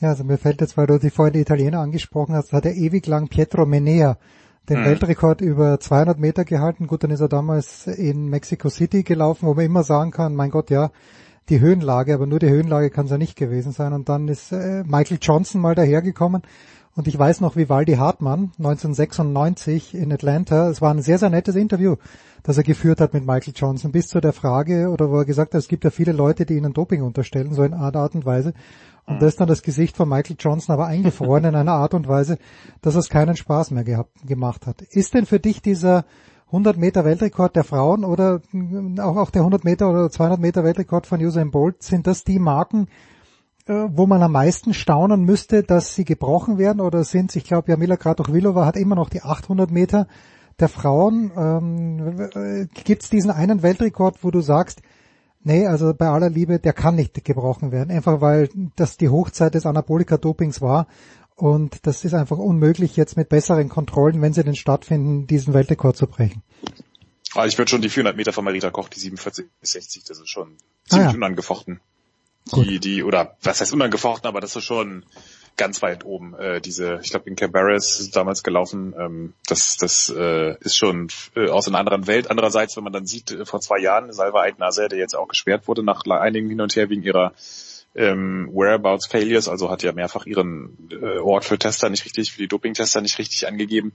Ja, 0.00 0.08
also 0.08 0.24
mir 0.24 0.38
fällt 0.38 0.60
jetzt, 0.60 0.76
weil 0.76 0.86
du 0.86 0.98
die 0.98 1.10
vorhin 1.10 1.34
die 1.34 1.40
Italiener 1.40 1.80
angesprochen 1.80 2.34
hast, 2.34 2.52
hat 2.52 2.64
er 2.64 2.74
ewig 2.74 3.06
lang 3.06 3.28
Pietro 3.28 3.66
Menea 3.66 4.18
den 4.68 4.78
hm. 4.78 4.84
Weltrekord 4.84 5.40
über 5.40 5.80
200 5.80 6.18
Meter 6.18 6.44
gehalten. 6.44 6.86
Gut, 6.86 7.04
dann 7.04 7.10
ist 7.10 7.20
er 7.20 7.28
damals 7.28 7.86
in 7.86 8.28
Mexico 8.28 8.68
City 8.68 9.02
gelaufen, 9.02 9.46
wo 9.46 9.54
man 9.54 9.64
immer 9.64 9.82
sagen 9.82 10.10
kann, 10.10 10.34
mein 10.34 10.50
Gott, 10.50 10.70
ja, 10.70 10.90
die 11.48 11.60
Höhenlage, 11.60 12.14
aber 12.14 12.26
nur 12.26 12.38
die 12.38 12.50
Höhenlage 12.50 12.90
kann 12.90 13.06
es 13.06 13.10
ja 13.10 13.18
nicht 13.18 13.36
gewesen 13.36 13.72
sein. 13.72 13.92
Und 13.92 14.08
dann 14.08 14.28
ist 14.28 14.52
äh, 14.52 14.84
Michael 14.84 15.18
Johnson 15.20 15.60
mal 15.60 15.74
dahergekommen 15.74 16.42
und 16.98 17.06
ich 17.06 17.16
weiß 17.16 17.42
noch, 17.42 17.54
wie 17.54 17.68
Waldi 17.68 17.94
Hartmann 17.94 18.50
1996 18.58 19.94
in 19.94 20.12
Atlanta, 20.12 20.68
es 20.68 20.82
war 20.82 20.92
ein 20.92 21.00
sehr, 21.00 21.18
sehr 21.18 21.30
nettes 21.30 21.54
Interview, 21.54 21.94
das 22.42 22.56
er 22.56 22.64
geführt 22.64 23.00
hat 23.00 23.14
mit 23.14 23.24
Michael 23.24 23.52
Johnson, 23.54 23.92
bis 23.92 24.08
zu 24.08 24.20
der 24.20 24.32
Frage, 24.32 24.88
oder 24.90 25.08
wo 25.08 25.18
er 25.18 25.24
gesagt 25.24 25.54
hat, 25.54 25.60
es 25.60 25.68
gibt 25.68 25.84
ja 25.84 25.90
viele 25.90 26.10
Leute, 26.10 26.44
die 26.44 26.54
ihnen 26.54 26.72
Doping 26.72 27.02
unterstellen, 27.02 27.54
so 27.54 27.62
in 27.62 27.72
Art 27.72 28.16
und 28.16 28.26
Weise. 28.26 28.52
Und 29.08 29.22
da 29.22 29.26
ist 29.26 29.40
dann 29.40 29.48
das 29.48 29.62
Gesicht 29.62 29.96
von 29.96 30.08
Michael 30.08 30.36
Johnson 30.38 30.74
aber 30.74 30.86
eingefroren 30.86 31.46
in 31.46 31.54
einer 31.54 31.72
Art 31.72 31.94
und 31.94 32.08
Weise, 32.08 32.38
dass 32.82 32.94
es 32.94 33.08
keinen 33.08 33.36
Spaß 33.36 33.70
mehr 33.70 33.84
gehabt, 33.84 34.26
gemacht 34.26 34.66
hat. 34.66 34.82
Ist 34.82 35.14
denn 35.14 35.24
für 35.24 35.40
dich 35.40 35.62
dieser 35.62 36.04
100 36.48 36.76
Meter 36.76 37.06
Weltrekord 37.06 37.56
der 37.56 37.64
Frauen 37.64 38.04
oder 38.04 38.42
auch, 38.98 39.16
auch 39.16 39.30
der 39.30 39.42
100 39.42 39.64
Meter 39.64 39.88
oder 39.88 40.10
200 40.10 40.40
Meter 40.40 40.62
Weltrekord 40.62 41.06
von 41.06 41.24
Usain 41.24 41.50
Bolt, 41.50 41.82
sind 41.82 42.06
das 42.06 42.24
die 42.24 42.38
Marken, 42.38 42.88
äh, 43.66 43.86
wo 43.90 44.06
man 44.06 44.22
am 44.22 44.32
meisten 44.32 44.74
staunen 44.74 45.22
müsste, 45.22 45.62
dass 45.62 45.94
sie 45.94 46.04
gebrochen 46.04 46.58
werden 46.58 46.80
oder 46.80 47.02
sind 47.02 47.34
ich 47.34 47.44
glaube, 47.44 47.70
Jamila 47.70 47.96
Kratochvilova 47.96 48.66
hat 48.66 48.76
immer 48.76 48.94
noch 48.94 49.08
die 49.08 49.22
800 49.22 49.70
Meter 49.70 50.06
der 50.60 50.68
Frauen. 50.68 51.30
Ähm, 51.34 52.28
äh, 52.34 52.66
Gibt 52.84 53.04
es 53.04 53.10
diesen 53.10 53.30
einen 53.30 53.62
Weltrekord, 53.62 54.22
wo 54.22 54.30
du 54.30 54.42
sagst, 54.42 54.82
nee, 55.48 55.66
also 55.66 55.94
bei 55.94 56.06
aller 56.06 56.30
Liebe, 56.30 56.58
der 56.58 56.72
kann 56.72 56.94
nicht 56.94 57.24
gebrochen 57.24 57.72
werden, 57.72 57.90
einfach 57.90 58.20
weil 58.20 58.50
das 58.76 58.96
die 58.98 59.08
Hochzeit 59.08 59.54
des 59.54 59.66
Anabolika-Dopings 59.66 60.60
war 60.60 60.86
und 61.34 61.86
das 61.86 62.04
ist 62.04 62.14
einfach 62.14 62.36
unmöglich, 62.36 62.96
jetzt 62.96 63.16
mit 63.16 63.28
besseren 63.28 63.68
Kontrollen, 63.68 64.20
wenn 64.20 64.34
sie 64.34 64.44
denn 64.44 64.54
stattfinden, 64.54 65.26
diesen 65.26 65.54
Weltrekord 65.54 65.96
zu 65.96 66.06
brechen. 66.06 66.42
Also 67.34 67.48
ich 67.48 67.58
würde 67.58 67.70
schon 67.70 67.82
die 67.82 67.88
400 67.88 68.16
Meter 68.16 68.32
von 68.32 68.44
Marita 68.44 68.70
Koch, 68.70 68.88
die 68.88 69.00
47 69.00 69.46
bis 69.60 69.72
60, 69.72 70.04
das 70.04 70.18
ist 70.20 70.28
schon 70.28 70.56
ziemlich 70.88 71.08
ah, 71.08 71.10
ja. 71.10 71.16
unangefochten. 71.16 71.80
Die, 72.54 72.78
die, 72.78 73.02
oder 73.02 73.36
was 73.42 73.60
heißt 73.60 73.72
unangefochten, 73.72 74.26
aber 74.26 74.40
das 74.40 74.56
ist 74.56 74.64
schon 74.64 75.04
ganz 75.58 75.82
weit 75.82 76.06
oben. 76.06 76.34
Äh, 76.34 76.62
diese, 76.62 77.00
ich 77.02 77.10
glaube 77.10 77.28
in 77.28 77.36
Cabarrus 77.36 78.00
ist 78.00 78.16
damals 78.16 78.42
gelaufen. 78.42 78.94
Ähm, 78.98 79.34
das, 79.46 79.76
das 79.76 80.08
äh, 80.08 80.56
ist 80.60 80.76
schon 80.76 81.08
äh, 81.36 81.48
aus 81.50 81.68
einer 81.68 81.78
anderen 81.78 82.06
Welt. 82.06 82.30
Andererseits, 82.30 82.76
wenn 82.76 82.84
man 82.84 82.92
dann 82.94 83.04
sieht, 83.04 83.30
äh, 83.30 83.44
vor 83.44 83.60
zwei 83.60 83.78
Jahren 83.78 84.12
Salva 84.12 84.42
Eidnaser, 84.42 84.88
der 84.88 84.98
jetzt 84.98 85.14
auch 85.14 85.28
gesperrt 85.28 85.68
wurde 85.68 85.82
nach 85.82 86.04
einigen 86.06 86.48
hin 86.48 86.60
und 86.60 86.74
her 86.74 86.88
wegen 86.88 87.02
ihrer 87.02 87.34
ähm, 87.94 88.48
Whereabouts 88.52 89.06
Failures, 89.06 89.48
also 89.48 89.70
hat 89.70 89.82
ja 89.82 89.92
mehrfach 89.92 90.24
ihren 90.24 90.88
äh, 90.90 91.18
Ort 91.18 91.44
für 91.44 91.58
Tester 91.58 91.90
nicht 91.90 92.04
richtig, 92.04 92.32
für 92.32 92.42
die 92.42 92.48
Doping-Tester 92.48 93.00
nicht 93.00 93.18
richtig 93.18 93.46
angegeben 93.46 93.92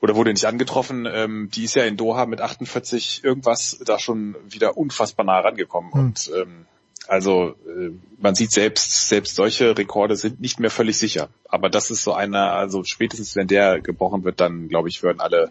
oder 0.00 0.16
wurde 0.16 0.32
nicht 0.32 0.44
angetroffen. 0.44 1.06
Ähm, 1.10 1.48
die 1.54 1.64
ist 1.64 1.76
ja 1.76 1.84
in 1.84 1.96
Doha 1.96 2.26
mit 2.26 2.40
48 2.40 3.22
irgendwas 3.24 3.78
da 3.84 3.98
schon 3.98 4.36
wieder 4.48 4.76
unfassbar 4.76 5.24
nah 5.24 5.40
rangekommen 5.40 5.90
mhm. 5.92 6.00
und 6.00 6.30
ähm, 6.34 6.66
also 7.08 7.54
äh, 7.66 7.90
man 8.18 8.34
sieht 8.34 8.52
selbst, 8.52 9.08
selbst 9.08 9.36
solche 9.36 9.76
Rekorde 9.76 10.16
sind 10.16 10.40
nicht 10.40 10.60
mehr 10.60 10.70
völlig 10.70 10.98
sicher. 10.98 11.28
Aber 11.48 11.68
das 11.68 11.90
ist 11.90 12.02
so 12.02 12.12
einer, 12.12 12.52
also 12.52 12.84
spätestens 12.84 13.36
wenn 13.36 13.46
der 13.46 13.80
gebrochen 13.80 14.24
wird, 14.24 14.40
dann 14.40 14.68
glaube 14.68 14.88
ich, 14.88 15.02
würden 15.02 15.20
alle 15.20 15.50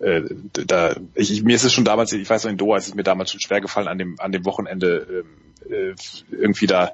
äh, 0.00 0.22
da 0.52 0.96
ich, 1.14 1.42
mir 1.42 1.54
ist 1.54 1.64
es 1.64 1.72
schon 1.72 1.84
damals, 1.84 2.12
ich 2.12 2.28
weiß 2.28 2.44
noch 2.44 2.50
in 2.50 2.58
Doha, 2.58 2.76
ist 2.76 2.88
es 2.88 2.94
mir 2.94 3.04
damals 3.04 3.30
schon 3.30 3.40
schwer 3.40 3.60
gefallen, 3.60 3.88
an 3.88 3.98
dem 3.98 4.16
an 4.18 4.32
dem 4.32 4.44
Wochenende 4.44 5.24
ähm, 5.68 5.72
äh, 5.72 5.94
irgendwie 6.30 6.66
da 6.66 6.92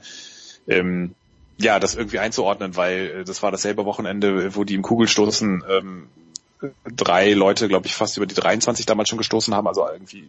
ähm, 0.66 1.14
ja, 1.58 1.80
das 1.80 1.96
irgendwie 1.96 2.18
einzuordnen, 2.18 2.76
weil 2.76 3.20
äh, 3.20 3.24
das 3.24 3.42
war 3.42 3.50
dasselbe 3.50 3.84
Wochenende, 3.84 4.54
wo 4.54 4.64
die 4.64 4.74
im 4.74 4.82
Kugelstoßen 4.82 5.64
ähm, 5.68 6.08
drei 6.84 7.32
Leute, 7.32 7.68
glaube 7.68 7.86
ich, 7.86 7.94
fast 7.94 8.16
über 8.16 8.26
die 8.26 8.34
23 8.34 8.86
damals 8.86 9.08
schon 9.08 9.18
gestoßen 9.18 9.54
haben, 9.54 9.66
also 9.66 9.86
irgendwie 9.88 10.28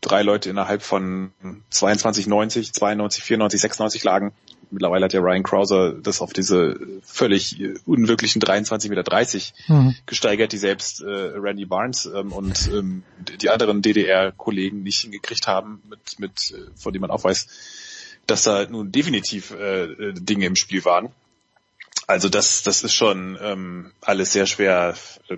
drei 0.00 0.22
Leute 0.22 0.50
innerhalb 0.50 0.82
von 0.82 1.32
22, 1.70 2.26
90, 2.26 2.72
92, 2.72 3.24
94, 3.24 3.60
96 3.60 4.04
lagen. 4.04 4.32
Mittlerweile 4.70 5.04
hat 5.04 5.12
ja 5.12 5.20
Ryan 5.20 5.42
Krauser 5.42 5.92
das 5.92 6.20
auf 6.20 6.32
diese 6.32 6.78
völlig 7.02 7.60
unwirklichen 7.86 8.42
23,30 8.42 8.88
Meter 8.88 9.52
mhm. 9.68 9.94
gesteigert, 10.06 10.52
die 10.52 10.58
selbst 10.58 11.00
äh, 11.00 11.06
Randy 11.06 11.64
Barnes 11.64 12.06
ähm, 12.06 12.32
und 12.32 12.68
ähm, 12.72 13.02
die 13.40 13.50
anderen 13.50 13.82
DDR-Kollegen 13.82 14.82
nicht 14.82 15.00
hingekriegt 15.00 15.46
haben, 15.46 15.82
mit, 15.88 16.18
mit, 16.18 16.54
äh, 16.56 16.70
von 16.76 16.92
dem 16.92 17.02
man 17.02 17.10
auch 17.10 17.22
weiß, 17.22 17.46
dass 18.26 18.44
da 18.44 18.66
nun 18.66 18.90
definitiv 18.90 19.52
äh, 19.52 20.12
Dinge 20.14 20.46
im 20.46 20.56
Spiel 20.56 20.84
waren. 20.84 21.10
Also 22.06 22.28
das, 22.28 22.62
das 22.62 22.82
ist 22.82 22.94
schon 22.94 23.38
ähm, 23.40 23.92
alles 24.00 24.32
sehr 24.32 24.46
schwer. 24.46 24.94
Äh, 25.28 25.36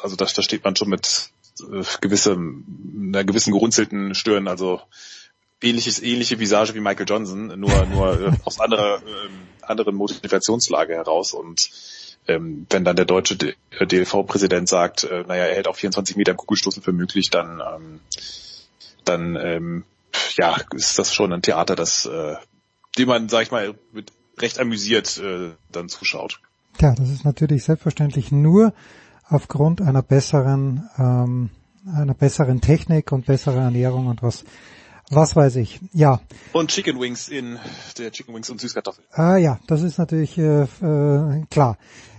also 0.00 0.16
da, 0.16 0.24
da 0.24 0.42
steht 0.42 0.64
man 0.64 0.74
schon 0.74 0.88
mit 0.88 1.31
äh, 1.60 1.84
gewissem, 2.00 2.64
einer 3.08 3.24
gewissen 3.24 3.52
gerunzelten 3.52 4.14
Stirn, 4.14 4.48
also 4.48 4.80
ähnliches, 5.62 6.02
ähnliche 6.02 6.38
Visage 6.38 6.74
wie 6.74 6.80
Michael 6.80 7.06
Johnson, 7.08 7.58
nur, 7.58 7.86
nur 7.86 8.20
äh, 8.20 8.32
aus 8.44 8.60
anderer, 8.60 8.98
äh, 8.98 9.62
anderen 9.62 9.94
Motivationslage 9.94 10.94
heraus 10.94 11.32
und 11.32 11.70
ähm, 12.28 12.66
wenn 12.70 12.84
dann 12.84 12.96
der 12.96 13.04
deutsche 13.04 13.36
DLV-Präsident 13.36 14.68
sagt, 14.68 15.04
äh, 15.04 15.24
naja, 15.26 15.44
er 15.44 15.56
hält 15.56 15.66
auch 15.66 15.76
24 15.76 16.16
Meter 16.16 16.34
Kugelstoßen 16.34 16.82
für 16.82 16.92
möglich, 16.92 17.30
dann, 17.30 17.60
ähm, 17.60 18.00
dann 19.04 19.36
ähm, 19.36 19.84
ja, 20.36 20.56
ist 20.72 20.98
das 20.98 21.12
schon 21.12 21.32
ein 21.32 21.42
Theater, 21.42 21.74
das, 21.74 22.06
äh, 22.06 22.36
dem 22.96 23.08
man, 23.08 23.28
sag 23.28 23.42
ich 23.42 23.50
mal, 23.50 23.74
mit 23.92 24.12
recht 24.38 24.60
amüsiert 24.60 25.18
äh, 25.18 25.50
dann 25.70 25.88
zuschaut. 25.88 26.40
Ja, 26.80 26.94
das 26.94 27.10
ist 27.10 27.24
natürlich 27.24 27.64
selbstverständlich 27.64 28.30
nur 28.30 28.72
aufgrund 29.28 29.80
einer 29.80 30.02
besseren, 30.02 30.88
ähm, 30.98 31.50
einer 31.86 32.14
besseren 32.14 32.60
Technik 32.60 33.12
und 33.12 33.26
besserer 33.26 33.62
Ernährung 33.62 34.06
und 34.06 34.22
was, 34.22 34.44
was 35.10 35.36
weiß 35.36 35.56
ich. 35.56 35.80
Ja. 35.92 36.20
Und 36.52 36.70
Chicken 36.70 37.00
Wings 37.00 37.28
in 37.28 37.58
der 37.98 38.10
Chicken 38.10 38.34
Wings 38.34 38.50
und 38.50 38.60
Süßkartoffel. 38.60 39.04
Ah 39.12 39.36
ja, 39.36 39.58
das 39.66 39.82
ist 39.82 39.98
natürlich 39.98 40.38
äh, 40.38 40.62
äh, 40.62 41.44
klar. 41.50 41.78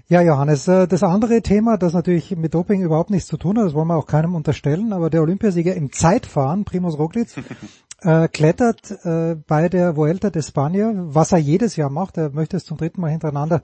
Ja, 0.09 0.22
Johannes, 0.22 0.67
äh, 0.67 0.88
das 0.88 1.01
andere 1.01 1.41
Thema, 1.41 1.77
das 1.77 1.93
natürlich 1.93 2.35
mit 2.35 2.53
Doping 2.53 2.82
überhaupt 2.82 3.09
nichts 3.09 3.27
zu 3.27 3.38
tun 3.38 3.57
hat, 3.57 3.65
das 3.65 3.73
wollen 3.73 3.88
wir 3.88 3.95
auch 3.95 4.06
keinem 4.06 4.35
unterstellen, 4.35 4.91
aber 4.91 5.09
der 5.09 5.22
Olympiasieger 5.22 5.73
im 5.75 5.91
Zeitfahren, 5.91 6.65
Primoz 6.65 6.98
Roglic, 6.98 7.30
äh, 8.01 8.27
klettert 8.27 8.91
äh, 9.06 9.35
bei 9.35 9.69
der 9.69 9.95
Vuelta 9.95 10.30
de 10.30 10.41
España, 10.41 10.91
was 10.93 11.32
er 11.32 11.38
jedes 11.38 11.77
Jahr 11.77 11.90
macht, 11.90 12.17
er 12.17 12.32
möchte 12.32 12.57
es 12.57 12.65
zum 12.65 12.77
dritten 12.77 13.01
Mal 13.01 13.11
hintereinander 13.11 13.64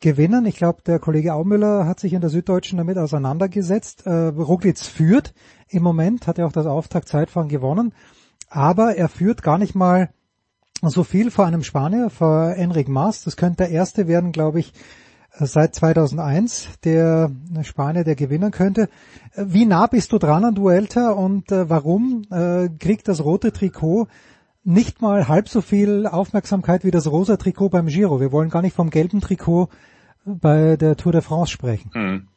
gewinnen. 0.00 0.46
Ich 0.46 0.56
glaube, 0.56 0.82
der 0.86 0.98
Kollege 0.98 1.34
Aumüller 1.34 1.86
hat 1.86 2.00
sich 2.00 2.12
in 2.12 2.20
der 2.20 2.30
Süddeutschen 2.30 2.78
damit 2.78 2.98
auseinandergesetzt. 2.98 4.06
Äh, 4.06 4.10
Roglic 4.10 4.78
führt 4.78 5.34
im 5.68 5.82
Moment, 5.82 6.26
hat 6.26 6.38
er 6.38 6.46
auch 6.46 6.52
das 6.52 6.66
Auftakt-Zeitfahren 6.66 7.48
gewonnen, 7.48 7.92
aber 8.48 8.96
er 8.96 9.08
führt 9.08 9.42
gar 9.42 9.58
nicht 9.58 9.74
mal 9.74 10.10
so 10.82 11.04
viel 11.04 11.30
vor 11.30 11.46
einem 11.46 11.62
Spanier, 11.62 12.10
vor 12.10 12.54
Enric 12.54 12.88
Mas. 12.88 13.24
Das 13.24 13.36
könnte 13.36 13.64
der 13.64 13.70
erste 13.70 14.06
werden, 14.06 14.32
glaube 14.32 14.60
ich, 14.60 14.72
seit 15.38 15.74
2001, 15.74 16.68
der 16.84 17.30
Spanier, 17.62 18.04
der 18.04 18.14
gewinnen 18.14 18.50
könnte. 18.50 18.88
Wie 19.34 19.66
nah 19.66 19.86
bist 19.86 20.12
du 20.12 20.18
dran 20.18 20.44
an 20.44 20.54
Duelta 20.54 21.10
und 21.10 21.52
äh, 21.52 21.68
warum 21.68 22.22
äh, 22.30 22.68
kriegt 22.78 23.08
das 23.08 23.22
rote 23.22 23.52
Trikot 23.52 24.08
nicht 24.66 25.00
mal 25.00 25.28
halb 25.28 25.48
so 25.48 25.60
viel 25.60 26.06
Aufmerksamkeit 26.06 26.84
wie 26.84 26.90
das 26.90 27.06
rosa 27.06 27.36
Trikot 27.36 27.68
beim 27.68 27.86
Giro? 27.86 28.20
Wir 28.20 28.32
wollen 28.32 28.50
gar 28.50 28.62
nicht 28.62 28.74
vom 28.74 28.90
gelben 28.90 29.20
Trikot 29.20 29.68
bei 30.24 30.76
der 30.76 30.96
Tour 30.96 31.12
de 31.12 31.22
France 31.22 31.52
sprechen. 31.52 31.90
Hm. 31.94 32.28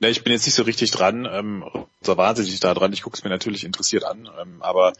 Ne, 0.00 0.08
ich 0.08 0.24
bin 0.24 0.32
jetzt 0.32 0.46
nicht 0.46 0.54
so 0.54 0.64
richtig 0.64 0.90
dran, 0.90 1.28
ähm, 1.30 1.64
so 2.00 2.16
wahnsinnig 2.16 2.58
da 2.60 2.74
dran. 2.74 2.92
Ich 2.92 3.02
gucke 3.02 3.16
es 3.16 3.22
mir 3.22 3.30
natürlich 3.30 3.64
interessiert 3.64 4.04
an, 4.04 4.28
ähm, 4.40 4.56
aber 4.60 4.94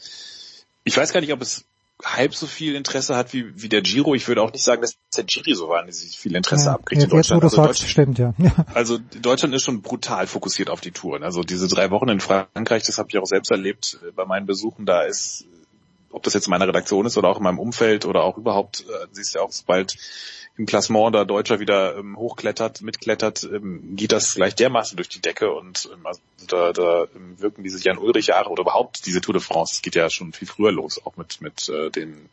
ich 0.85 0.97
weiß 0.97 1.13
gar 1.13 1.21
nicht, 1.21 1.33
ob 1.33 1.43
es 1.43 1.65
halb 2.05 2.35
so 2.35 2.47
viel 2.47 2.77
Interesse 2.77 3.17
hat 3.17 3.33
wie, 3.33 3.61
wie 3.61 3.69
der 3.69 3.83
Giro. 3.83 4.15
Ich 4.15 4.29
würde 4.29 4.43
auch 4.43 4.53
nicht 4.53 4.65
sagen, 4.65 4.81
dass 4.81 4.97
der 5.17 5.25
Giro 5.25 5.53
so 5.55 5.69
wahnsinnig 5.69 6.19
viel 6.19 6.37
Interesse 6.37 6.67
ja, 6.67 6.75
abkriegt 6.75 7.03
jetzt, 7.03 7.11
in 7.11 7.17
Deutschland. 7.17 7.43
Jetzt, 7.43 7.53
wo 7.53 7.57
du 7.57 7.63
also 7.63 7.75
sagst, 7.75 7.91
stimmt, 7.91 8.19
ja. 8.19 8.33
Also 8.75 8.99
Deutschland 9.21 9.55
ist 9.55 9.65
schon 9.65 9.83
brutal 9.83 10.27
fokussiert 10.27 10.71
auf 10.71 10.81
die 10.81 10.93
Touren. 10.93 11.23
Also 11.25 11.43
diese 11.43 11.69
drei 11.69 11.91
Wochen 11.91 12.09
in 12.09 12.21
Frankreich, 12.21 12.85
das 12.85 12.99
habe 12.99 13.09
ich 13.11 13.19
auch 13.19 13.27
selbst 13.27 13.51
erlebt 13.51 13.99
äh, 14.07 14.13
bei 14.13 14.25
meinen 14.25 14.47
Besuchen. 14.47 14.87
Da 14.87 15.03
ist, 15.03 15.47
ob 16.11 16.23
das 16.23 16.35
jetzt 16.35 16.47
in 16.47 16.51
meiner 16.51 16.69
Redaktion 16.69 17.07
ist 17.07 17.17
oder 17.17 17.29
auch 17.29 17.39
in 17.39 17.45
meinem 17.45 17.59
Umfeld 17.59 18.05
oder 18.05 18.23
auch 18.23 18.37
überhaupt, 18.37 18.85
äh, 18.89 19.07
siehst 19.13 19.35
ja 19.35 19.43
auch, 19.43 19.53
sobald 19.53 19.97
im 20.57 20.67
Klassement 20.67 21.15
da 21.15 21.25
Deutscher 21.25 21.61
wieder 21.61 21.97
ähm, 21.97 22.17
hochklettert, 22.17 22.83
mitklettert, 22.83 23.45
ähm, 23.45 23.97
geht 23.97 24.13
das 24.13 24.35
gleich 24.35 24.55
dermaßen 24.55 24.97
durch 24.97 25.09
die 25.09 25.21
Decke 25.21 25.53
und 25.53 25.89
ähm, 25.93 26.07
also 26.07 26.21
da, 26.49 26.73
da 26.73 27.07
ähm, 27.15 27.41
wirken 27.41 27.63
diese 27.63 27.83
Jan 27.83 27.99
Ulrich 27.99 28.27
Jahre 28.27 28.51
oder 28.51 28.63
überhaupt 28.63 29.07
diese 29.07 29.21
Tour 29.21 29.35
de 29.35 29.43
France, 29.43 29.75
es 29.77 29.83
geht 29.83 29.95
ja 29.95 30.11
schon 30.11 30.33
viel 30.33 30.49
früher 30.49 30.73
los, 30.73 31.01
auch 31.05 31.17
mit 31.17 31.41
mit 31.41 31.69
äh, 31.69 31.91
den, 31.91 32.29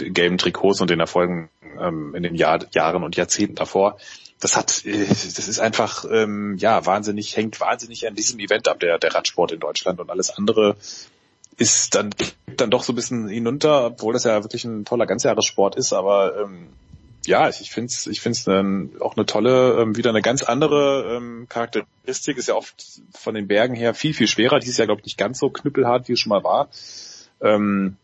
den 0.00 0.14
gelben 0.14 0.38
Trikots 0.38 0.80
und 0.80 0.88
den 0.88 1.00
Erfolgen 1.00 1.50
ähm, 1.78 2.14
in 2.14 2.22
den 2.22 2.36
Jahr, 2.36 2.60
Jahren 2.72 3.02
und 3.02 3.16
Jahrzehnten 3.16 3.56
davor. 3.56 3.98
Das 4.40 4.56
hat, 4.56 4.86
äh, 4.86 5.06
das 5.06 5.48
ist 5.48 5.58
einfach 5.58 6.04
ähm, 6.10 6.56
ja 6.56 6.86
wahnsinnig, 6.86 7.36
hängt 7.36 7.60
wahnsinnig 7.60 8.06
an 8.06 8.14
diesem 8.14 8.38
Event 8.38 8.68
ab, 8.68 8.80
der 8.80 8.98
der 8.98 9.14
Radsport 9.14 9.52
in 9.52 9.60
Deutschland 9.60 10.00
und 10.00 10.10
alles 10.10 10.30
andere 10.30 10.76
ist 11.56 11.94
dann 11.94 12.10
dann 12.56 12.70
doch 12.70 12.82
so 12.82 12.92
ein 12.92 12.96
bisschen 12.96 13.28
hinunter, 13.28 13.86
obwohl 13.86 14.12
das 14.12 14.24
ja 14.24 14.42
wirklich 14.42 14.64
ein 14.64 14.84
toller 14.84 15.06
Ganzjahressport 15.06 15.76
ist, 15.76 15.92
aber 15.92 16.38
ähm, 16.38 16.68
ja, 17.26 17.48
ich 17.48 17.70
finde 17.70 17.86
es 17.86 18.06
ich 18.06 18.20
find's 18.20 18.48
auch 18.48 19.16
eine 19.16 19.26
tolle, 19.26 19.80
ähm, 19.80 19.96
wieder 19.96 20.10
eine 20.10 20.22
ganz 20.22 20.42
andere 20.42 21.16
ähm, 21.16 21.46
Charakteristik. 21.48 22.36
Ist 22.36 22.48
ja 22.48 22.54
oft 22.54 22.84
von 23.12 23.34
den 23.34 23.46
Bergen 23.46 23.74
her 23.74 23.94
viel, 23.94 24.12
viel 24.12 24.26
schwerer. 24.26 24.58
Dieses 24.58 24.76
Jahr, 24.78 24.86
glaube 24.86 25.00
ich, 25.00 25.06
nicht 25.06 25.18
ganz 25.18 25.38
so 25.38 25.48
knüppelhart, 25.48 26.08
wie 26.08 26.14
es 26.14 26.20
schon 26.20 26.30
mal 26.30 26.42
war. 26.42 26.68
Ähm, 27.40 27.96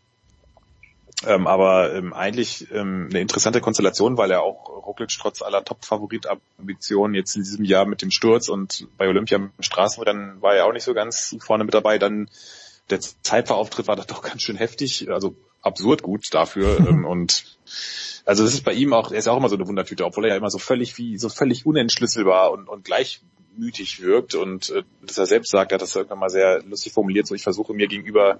ähm, 1.27 1.47
aber 1.47 1.93
ähm, 1.93 2.13
eigentlich 2.13 2.71
ähm, 2.71 3.07
eine 3.09 3.19
interessante 3.19 3.59
Konstellation, 3.59 4.17
weil 4.17 4.31
er 4.31 4.41
auch 4.41 4.69
Roglic 4.69 5.09
trotz 5.09 5.41
aller 5.41 5.65
Top-Favorit-Ambitionen 5.65 7.13
jetzt 7.13 7.35
in 7.35 7.43
diesem 7.43 7.65
Jahr 7.65 7.85
mit 7.85 8.01
dem 8.01 8.11
Sturz 8.11 8.47
und 8.47 8.87
bei 8.97 9.07
Olympia 9.09 9.37
im 9.37 9.51
Straßenrennen 9.59 10.41
war 10.41 10.55
er 10.55 10.65
auch 10.65 10.71
nicht 10.71 10.85
so 10.85 10.93
ganz 10.93 11.35
vorne 11.41 11.65
mit 11.65 11.73
dabei. 11.73 11.97
Dann 11.97 12.29
der 12.89 12.99
Zeitfahrauftritt 12.99 13.87
war 13.87 13.95
da 13.95 14.03
doch 14.03 14.21
ganz 14.21 14.41
schön 14.41 14.55
heftig, 14.55 15.09
also 15.09 15.35
absurd 15.61 16.03
gut 16.03 16.33
dafür 16.33 16.79
ähm, 16.87 17.05
und 17.05 17.57
also 18.25 18.43
das 18.43 18.53
ist 18.53 18.63
bei 18.63 18.73
ihm 18.73 18.93
auch, 18.93 19.11
er 19.11 19.17
ist 19.17 19.27
auch 19.27 19.37
immer 19.37 19.49
so 19.49 19.55
eine 19.55 19.67
Wundertüte, 19.67 20.05
obwohl 20.05 20.25
er 20.25 20.31
ja 20.31 20.37
immer 20.37 20.49
so 20.49 20.59
völlig 20.59 20.97
wie, 20.97 21.17
so 21.17 21.29
völlig 21.29 21.65
unentschlüsselbar 21.65 22.51
und, 22.51 22.67
und 22.67 22.85
gleichmütig 22.85 24.01
wirkt 24.01 24.35
und 24.35 24.69
äh, 24.69 24.83
dass 25.05 25.17
er 25.17 25.25
selbst 25.25 25.51
sagt, 25.51 25.71
er 25.71 25.75
hat 25.75 25.81
das 25.81 25.95
irgendwann 25.95 26.19
mal 26.19 26.29
sehr 26.29 26.61
lustig 26.63 26.93
formuliert, 26.93 27.27
so 27.27 27.35
ich 27.35 27.43
versuche 27.43 27.73
mir 27.73 27.87
gegenüber 27.87 28.39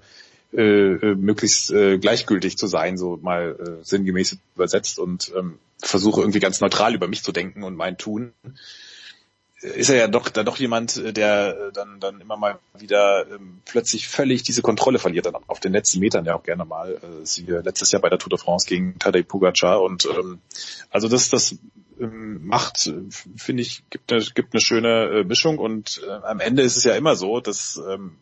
äh, 0.52 0.62
äh, 0.62 1.14
möglichst 1.14 1.70
äh, 1.70 1.98
gleichgültig 1.98 2.58
zu 2.58 2.66
sein, 2.66 2.98
so 2.98 3.18
mal 3.22 3.56
äh, 3.58 3.84
sinngemäß 3.84 4.36
übersetzt 4.56 4.98
und 4.98 5.32
ähm, 5.36 5.58
versuche 5.78 6.20
irgendwie 6.20 6.40
ganz 6.40 6.60
neutral 6.60 6.94
über 6.94 7.06
mich 7.06 7.22
zu 7.22 7.30
denken 7.30 7.62
und 7.62 7.76
mein 7.76 7.98
Tun 7.98 8.32
ist 9.62 9.90
er 9.90 9.96
ja 9.96 10.08
doch 10.08 10.28
dann 10.30 10.46
doch 10.46 10.56
jemand, 10.56 10.96
äh, 10.96 11.12
der 11.12 11.56
äh, 11.68 11.72
dann 11.72 12.00
dann 12.00 12.20
immer 12.20 12.36
mal 12.36 12.58
wieder 12.78 13.26
ähm, 13.30 13.60
plötzlich 13.64 14.08
völlig 14.08 14.42
diese 14.42 14.62
Kontrolle 14.62 14.98
verliert 14.98 15.26
dann 15.26 15.36
auf 15.46 15.60
den 15.60 15.72
letzten 15.72 16.00
Metern 16.00 16.24
ja 16.24 16.34
auch 16.34 16.42
gerne 16.42 16.64
mal. 16.64 16.94
Äh, 16.94 17.24
sie 17.24 17.44
letztes 17.44 17.92
Jahr 17.92 18.00
bei 18.00 18.08
der 18.08 18.18
Tour 18.18 18.30
de 18.30 18.38
France 18.38 18.66
gegen 18.66 18.98
Tadej 18.98 19.24
Pogacar 19.24 19.82
und 19.82 20.06
ähm, 20.06 20.40
also 20.90 21.08
das 21.08 21.28
das 21.28 21.56
ähm, 22.00 22.46
macht 22.46 22.90
finde 23.36 23.62
ich 23.62 23.82
gibt 23.90 24.12
eine 24.12 24.24
gibt 24.34 24.54
eine 24.54 24.60
schöne 24.60 25.20
äh, 25.20 25.24
Mischung 25.24 25.58
und 25.58 26.00
äh, 26.06 26.10
am 26.10 26.40
Ende 26.40 26.62
ist 26.62 26.76
es 26.76 26.84
ja 26.84 26.94
immer 26.94 27.16
so, 27.16 27.40
dass 27.40 27.80
ähm, 27.88 28.16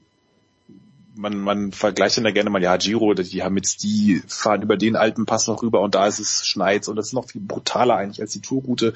man, 1.19 1.41
man 1.41 1.73
vergleicht 1.73 2.17
dann 2.17 2.25
ja 2.25 2.31
gerne 2.31 2.49
mal, 2.49 2.63
ja, 2.63 2.77
Giro, 2.77 3.13
die 3.13 3.43
haben 3.43 3.57
jetzt 3.57 3.83
die, 3.83 4.23
fahren 4.29 4.63
über 4.63 4.77
den 4.77 4.95
Alpenpass 4.95 5.49
noch 5.49 5.63
rüber 5.63 5.81
und 5.81 5.97
da 5.97 6.07
ist 6.07 6.21
es 6.21 6.47
Schneiz 6.47 6.87
und 6.87 6.95
das 6.95 7.09
ist 7.09 7.13
noch 7.13 7.29
viel 7.29 7.41
brutaler 7.41 7.97
eigentlich 7.97 8.21
als 8.21 8.33
die 8.33 8.41
Tourroute. 8.41 8.95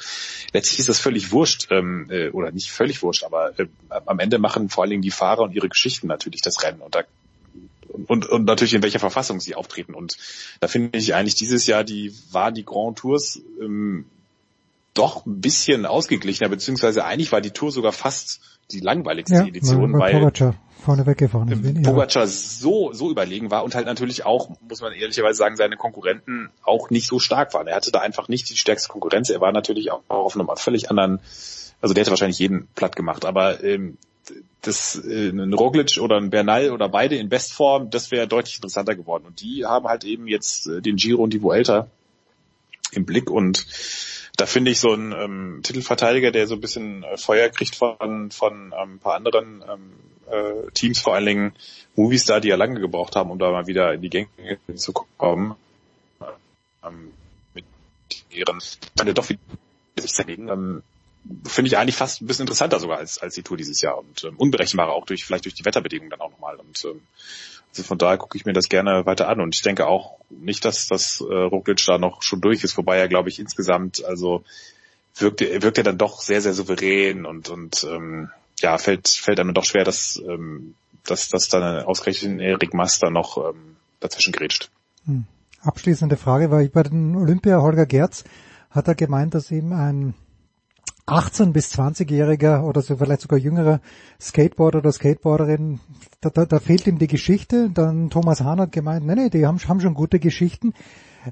Letztlich 0.52 0.78
ist 0.78 0.88
das 0.88 1.00
völlig 1.00 1.32
wurscht, 1.32 1.66
ähm, 1.70 2.06
äh, 2.10 2.30
oder 2.30 2.52
nicht 2.52 2.70
völlig 2.70 3.02
wurscht, 3.02 3.24
aber 3.24 3.58
äh, 3.58 3.66
am 4.06 4.20
Ende 4.20 4.38
machen 4.38 4.68
vor 4.68 4.84
allen 4.84 4.90
Dingen 4.90 5.02
die 5.02 5.10
Fahrer 5.10 5.42
und 5.42 5.52
ihre 5.52 5.68
Geschichten 5.68 6.06
natürlich 6.06 6.42
das 6.42 6.62
Rennen 6.62 6.80
und 6.80 6.94
da 6.94 7.02
und, 8.06 8.26
und 8.26 8.44
natürlich 8.44 8.72
in 8.72 8.82
welcher 8.82 9.00
Verfassung 9.00 9.40
sie 9.40 9.54
auftreten. 9.54 9.92
Und 9.92 10.16
da 10.60 10.68
finde 10.68 10.96
ich 10.96 11.14
eigentlich 11.14 11.34
dieses 11.34 11.66
Jahr 11.66 11.84
die 11.84 12.14
waren 12.30 12.54
die 12.54 12.64
Grand 12.64 12.98
Tours 12.98 13.42
ähm, 13.60 14.06
doch 14.94 15.26
ein 15.26 15.40
bisschen 15.40 15.84
ausgeglichener, 15.84 16.48
beziehungsweise 16.48 17.04
eigentlich 17.04 17.32
war 17.32 17.42
die 17.42 17.50
Tour 17.50 17.72
sogar 17.72 17.92
fast 17.92 18.40
die 18.70 18.80
langweiligste 18.80 19.34
ja, 19.34 19.46
Edition, 19.46 19.98
weil 19.98 20.12
Pogacar 20.12 20.56
vorne 20.82 21.06
weggefahren 21.06 21.48
ist. 21.48 21.82
Pogacar 21.84 22.26
so, 22.26 22.92
so 22.92 23.10
überlegen 23.10 23.50
war 23.50 23.64
und 23.64 23.74
halt 23.74 23.86
natürlich 23.86 24.26
auch, 24.26 24.50
muss 24.68 24.80
man 24.80 24.92
ehrlicherweise 24.92 25.38
sagen, 25.38 25.56
seine 25.56 25.76
Konkurrenten 25.76 26.50
auch 26.62 26.90
nicht 26.90 27.06
so 27.06 27.18
stark 27.18 27.54
waren. 27.54 27.66
Er 27.66 27.76
hatte 27.76 27.92
da 27.92 28.00
einfach 28.00 28.28
nicht 28.28 28.50
die 28.50 28.56
stärkste 28.56 28.88
Konkurrenz. 28.88 29.30
Er 29.30 29.40
war 29.40 29.52
natürlich 29.52 29.90
auch 29.90 30.02
auf 30.08 30.34
einem 30.34 30.48
völlig 30.56 30.90
anderen, 30.90 31.20
also 31.80 31.94
der 31.94 32.02
hätte 32.02 32.10
wahrscheinlich 32.10 32.38
jeden 32.38 32.68
platt 32.74 32.96
gemacht, 32.96 33.24
aber 33.24 33.62
ähm, 33.64 33.96
das 34.60 34.96
äh, 35.04 35.30
ein 35.30 35.52
Roglic 35.52 35.98
oder 36.00 36.16
ein 36.16 36.30
Bernal 36.30 36.70
oder 36.70 36.88
beide 36.88 37.16
in 37.16 37.28
Bestform, 37.28 37.90
das 37.90 38.10
wäre 38.10 38.28
deutlich 38.28 38.56
interessanter 38.56 38.94
geworden. 38.94 39.24
Und 39.26 39.40
die 39.40 39.64
haben 39.64 39.86
halt 39.86 40.04
eben 40.04 40.28
jetzt 40.28 40.66
äh, 40.68 40.80
den 40.80 40.96
Giro 40.96 41.22
und 41.22 41.32
die 41.32 41.42
Vuelta 41.42 41.88
im 42.92 43.04
Blick 43.04 43.30
und 43.30 43.66
da 44.36 44.46
finde 44.46 44.70
ich 44.70 44.80
so 44.80 44.92
einen 44.92 45.12
ähm, 45.12 45.60
Titelverteidiger, 45.62 46.30
der 46.30 46.46
so 46.46 46.54
ein 46.54 46.60
bisschen 46.60 47.04
äh, 47.04 47.16
Feuer 47.16 47.48
kriegt 47.48 47.76
von, 47.76 48.30
von 48.30 48.72
ähm, 48.76 48.94
ein 48.94 48.98
paar 48.98 49.14
anderen 49.14 49.62
ähm, 49.68 49.92
äh, 50.30 50.70
Teams, 50.72 51.00
vor 51.00 51.14
allen 51.14 51.26
Dingen 51.26 51.52
Movies 51.94 52.24
da, 52.24 52.40
die 52.40 52.48
ja 52.48 52.56
lange 52.56 52.80
gebraucht 52.80 53.16
haben, 53.16 53.30
um 53.30 53.38
da 53.38 53.50
mal 53.50 53.66
wieder 53.66 53.92
in 53.92 54.00
die 54.00 54.10
Gänge 54.10 54.28
zu 54.74 54.92
kommen. 54.92 55.54
Ähm, 56.84 57.12
mit 57.54 57.64
ihren, 58.30 58.58
doch 59.14 59.28
wieder 59.28 59.38
ähm, 60.48 60.82
finde 61.44 61.68
ich 61.68 61.78
eigentlich 61.78 61.96
fast 61.96 62.20
ein 62.20 62.26
bisschen 62.26 62.44
interessanter 62.44 62.80
sogar 62.80 62.98
als, 62.98 63.18
als 63.18 63.34
die 63.34 63.42
Tour 63.42 63.56
dieses 63.56 63.80
Jahr 63.80 63.98
und 63.98 64.24
ähm, 64.24 64.36
unberechenbarer 64.36 64.92
auch 64.92 65.06
durch, 65.06 65.24
vielleicht 65.24 65.44
durch 65.44 65.54
die 65.54 65.64
Wetterbedingungen 65.64 66.10
dann 66.10 66.20
auch 66.20 66.30
nochmal. 66.30 66.56
Und 66.56 66.84
ähm, 66.84 67.00
also 67.70 67.82
von 67.84 67.98
daher 67.98 68.18
gucke 68.18 68.36
ich 68.36 68.44
mir 68.44 68.52
das 68.52 68.68
gerne 68.68 69.06
weiter 69.06 69.28
an 69.28 69.40
und 69.40 69.54
ich 69.54 69.62
denke 69.62 69.86
auch 69.86 70.18
nicht, 70.30 70.64
dass 70.64 70.88
das 70.88 71.20
äh, 71.20 71.34
Roglic 71.34 71.82
da 71.86 71.98
noch 71.98 72.22
schon 72.22 72.40
durch 72.40 72.64
ist, 72.64 72.76
wobei 72.76 72.98
er, 72.98 73.08
glaube 73.08 73.28
ich, 73.28 73.38
insgesamt 73.38 74.04
also 74.04 74.44
wirkt, 75.16 75.40
wirkt 75.40 75.78
er 75.78 75.84
dann 75.84 75.98
doch 75.98 76.20
sehr, 76.20 76.40
sehr 76.40 76.54
souverän 76.54 77.24
und, 77.24 77.48
und 77.48 77.84
ähm, 77.84 78.30
ja, 78.60 78.76
fällt, 78.78 79.08
fällt 79.08 79.40
einem 79.40 79.54
doch 79.54 79.64
schwer, 79.64 79.84
dass, 79.84 80.20
ähm, 80.28 80.74
dass, 81.04 81.28
dass 81.28 81.48
dann 81.48 81.84
ausgerechnet 81.84 82.40
Erik 82.40 82.74
Master 82.74 83.10
noch 83.10 83.36
ähm, 83.38 83.76
dazwischen 84.00 84.32
grätscht. 84.32 84.70
Hm. 85.06 85.24
Abschließende 85.62 86.16
Frage, 86.16 86.50
war 86.50 86.60
ich 86.60 86.72
bei 86.72 86.82
den 86.82 87.14
Olympia 87.14 87.60
Holger 87.60 87.86
Gerz 87.86 88.24
hat 88.72 88.88
er 88.88 88.94
gemeint, 88.94 89.34
dass 89.34 89.50
ihm 89.50 89.72
ein 89.72 90.14
18 91.06 91.52
bis 91.52 91.74
20-jähriger 91.74 92.62
oder 92.62 92.80
so 92.80 92.96
vielleicht 92.96 93.22
sogar 93.22 93.38
jüngerer 93.38 93.80
Skateboarder 94.20 94.78
oder 94.78 94.92
Skateboarderin, 94.92 95.80
da, 96.20 96.30
da, 96.30 96.46
da 96.46 96.60
fehlt 96.60 96.86
ihm 96.86 96.98
die 96.98 97.08
Geschichte. 97.08 97.70
Dann 97.70 98.10
Thomas 98.10 98.40
Hahn 98.40 98.60
hat 98.60 98.72
gemeint, 98.72 99.04
nee, 99.04 99.14
nee, 99.14 99.30
die 99.30 99.46
haben, 99.46 99.58
haben 99.58 99.80
schon 99.80 99.94
gute 99.94 100.20
Geschichten. 100.20 100.74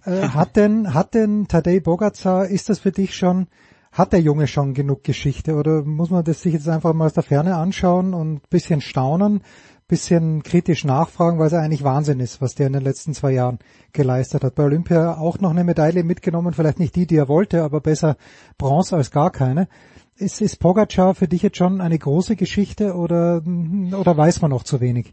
Äh, 0.04 0.28
hat 0.28 0.56
denn, 0.56 0.92
hat 0.92 1.14
denn 1.14 1.46
Tadej 1.46 1.80
Bogacar, 1.80 2.46
ist 2.46 2.68
das 2.68 2.80
für 2.80 2.92
dich 2.92 3.14
schon, 3.14 3.46
hat 3.92 4.12
der 4.12 4.20
Junge 4.20 4.46
schon 4.46 4.74
genug 4.74 5.04
Geschichte 5.04 5.54
oder 5.54 5.82
muss 5.82 6.10
man 6.10 6.24
das 6.24 6.42
sich 6.42 6.54
jetzt 6.54 6.68
einfach 6.68 6.92
mal 6.92 7.06
aus 7.06 7.14
der 7.14 7.22
Ferne 7.22 7.56
anschauen 7.56 8.14
und 8.14 8.48
bisschen 8.50 8.80
staunen? 8.80 9.42
Bisschen 9.90 10.42
kritisch 10.44 10.84
nachfragen, 10.84 11.38
weil 11.38 11.48
es 11.48 11.52
eigentlich 11.52 11.82
Wahnsinn 11.82 12.20
ist, 12.20 12.40
was 12.40 12.54
der 12.54 12.68
in 12.68 12.72
den 12.72 12.82
letzten 12.82 13.12
zwei 13.12 13.32
Jahren 13.32 13.58
geleistet 13.92 14.44
hat. 14.44 14.54
Bei 14.54 14.62
Olympia 14.62 15.18
auch 15.18 15.40
noch 15.40 15.50
eine 15.50 15.64
Medaille 15.64 16.04
mitgenommen, 16.04 16.54
vielleicht 16.54 16.78
nicht 16.78 16.94
die, 16.94 17.06
die 17.06 17.16
er 17.16 17.28
wollte, 17.28 17.64
aber 17.64 17.80
besser 17.80 18.16
Bronze 18.56 18.96
als 18.96 19.10
gar 19.10 19.30
keine. 19.30 19.68
Ist, 20.16 20.40
ist 20.40 20.60
Pogacar 20.60 21.14
für 21.14 21.26
dich 21.26 21.42
jetzt 21.42 21.56
schon 21.56 21.80
eine 21.80 21.98
große 21.98 22.36
Geschichte 22.36 22.94
oder, 22.94 23.42
oder 23.44 24.16
weiß 24.16 24.40
man 24.42 24.52
noch 24.52 24.62
zu 24.62 24.80
wenig? 24.80 25.12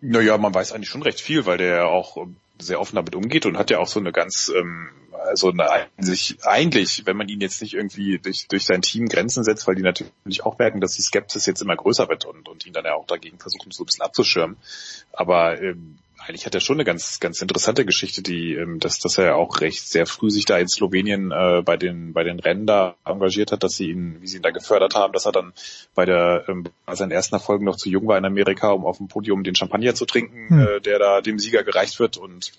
Naja, 0.00 0.38
man 0.38 0.54
weiß 0.54 0.72
eigentlich 0.72 0.88
schon 0.88 1.02
recht 1.02 1.20
viel, 1.20 1.44
weil 1.44 1.58
der 1.58 1.88
auch 1.88 2.16
sehr 2.62 2.80
offen 2.80 2.96
damit 2.96 3.14
umgeht 3.14 3.46
und 3.46 3.58
hat 3.58 3.70
ja 3.70 3.78
auch 3.78 3.86
so 3.86 4.00
eine 4.00 4.12
ganz 4.12 4.52
ähm, 4.54 4.88
also 5.24 5.50
eine, 5.50 5.86
sich 5.98 6.38
eigentlich, 6.44 7.06
wenn 7.06 7.16
man 7.16 7.28
ihn 7.28 7.40
jetzt 7.40 7.62
nicht 7.62 7.74
irgendwie 7.74 8.18
durch, 8.18 8.48
durch 8.48 8.64
sein 8.64 8.82
Team 8.82 9.08
Grenzen 9.08 9.44
setzt, 9.44 9.66
weil 9.66 9.74
die 9.74 9.82
natürlich 9.82 10.44
auch 10.44 10.58
merken, 10.58 10.80
dass 10.80 10.94
die 10.94 11.02
Skepsis 11.02 11.46
jetzt 11.46 11.62
immer 11.62 11.76
größer 11.76 12.08
wird 12.08 12.24
und, 12.24 12.48
und 12.48 12.66
ihn 12.66 12.72
dann 12.72 12.84
ja 12.84 12.94
auch 12.94 13.06
dagegen 13.06 13.38
versuchen, 13.38 13.70
so 13.70 13.82
ein 13.82 13.86
bisschen 13.86 14.04
abzuschirmen. 14.04 14.56
Aber 15.12 15.60
ähm, 15.60 15.98
eigentlich 16.26 16.46
hat 16.46 16.54
er 16.54 16.60
schon 16.60 16.76
eine 16.76 16.84
ganz, 16.84 17.20
ganz 17.20 17.42
interessante 17.42 17.84
Geschichte, 17.84 18.22
die, 18.22 18.54
ähm, 18.54 18.78
dass, 18.78 18.98
dass 18.98 19.18
er 19.18 19.36
auch 19.36 19.60
recht 19.60 19.88
sehr 19.88 20.06
früh 20.06 20.30
sich 20.30 20.44
da 20.44 20.58
in 20.58 20.68
Slowenien 20.68 21.32
äh, 21.32 21.62
bei 21.64 21.76
den 21.76 22.12
bei 22.12 22.24
den 22.24 22.38
Rennen 22.38 22.66
da 22.66 22.94
engagiert 23.04 23.52
hat, 23.52 23.62
dass 23.62 23.76
sie 23.76 23.90
ihn, 23.90 24.16
wie 24.20 24.26
sie 24.26 24.36
ihn 24.36 24.42
da 24.42 24.50
gefördert 24.50 24.94
haben, 24.94 25.12
dass 25.12 25.26
er 25.26 25.32
dann 25.32 25.52
bei 25.94 26.04
der 26.04 26.44
ähm, 26.48 26.64
bei 26.86 26.94
seinen 26.94 27.10
ersten 27.10 27.34
Erfolgen 27.34 27.64
noch 27.64 27.76
zu 27.76 27.88
jung 27.88 28.06
war 28.06 28.18
in 28.18 28.24
Amerika, 28.24 28.70
um 28.70 28.86
auf 28.86 28.98
dem 28.98 29.08
Podium 29.08 29.42
den 29.42 29.56
Champagner 29.56 29.94
zu 29.94 30.06
trinken, 30.06 30.48
hm. 30.48 30.60
äh, 30.60 30.80
der 30.80 30.98
da 30.98 31.20
dem 31.20 31.38
Sieger 31.38 31.64
gereicht 31.64 31.98
wird 31.98 32.16
und 32.16 32.52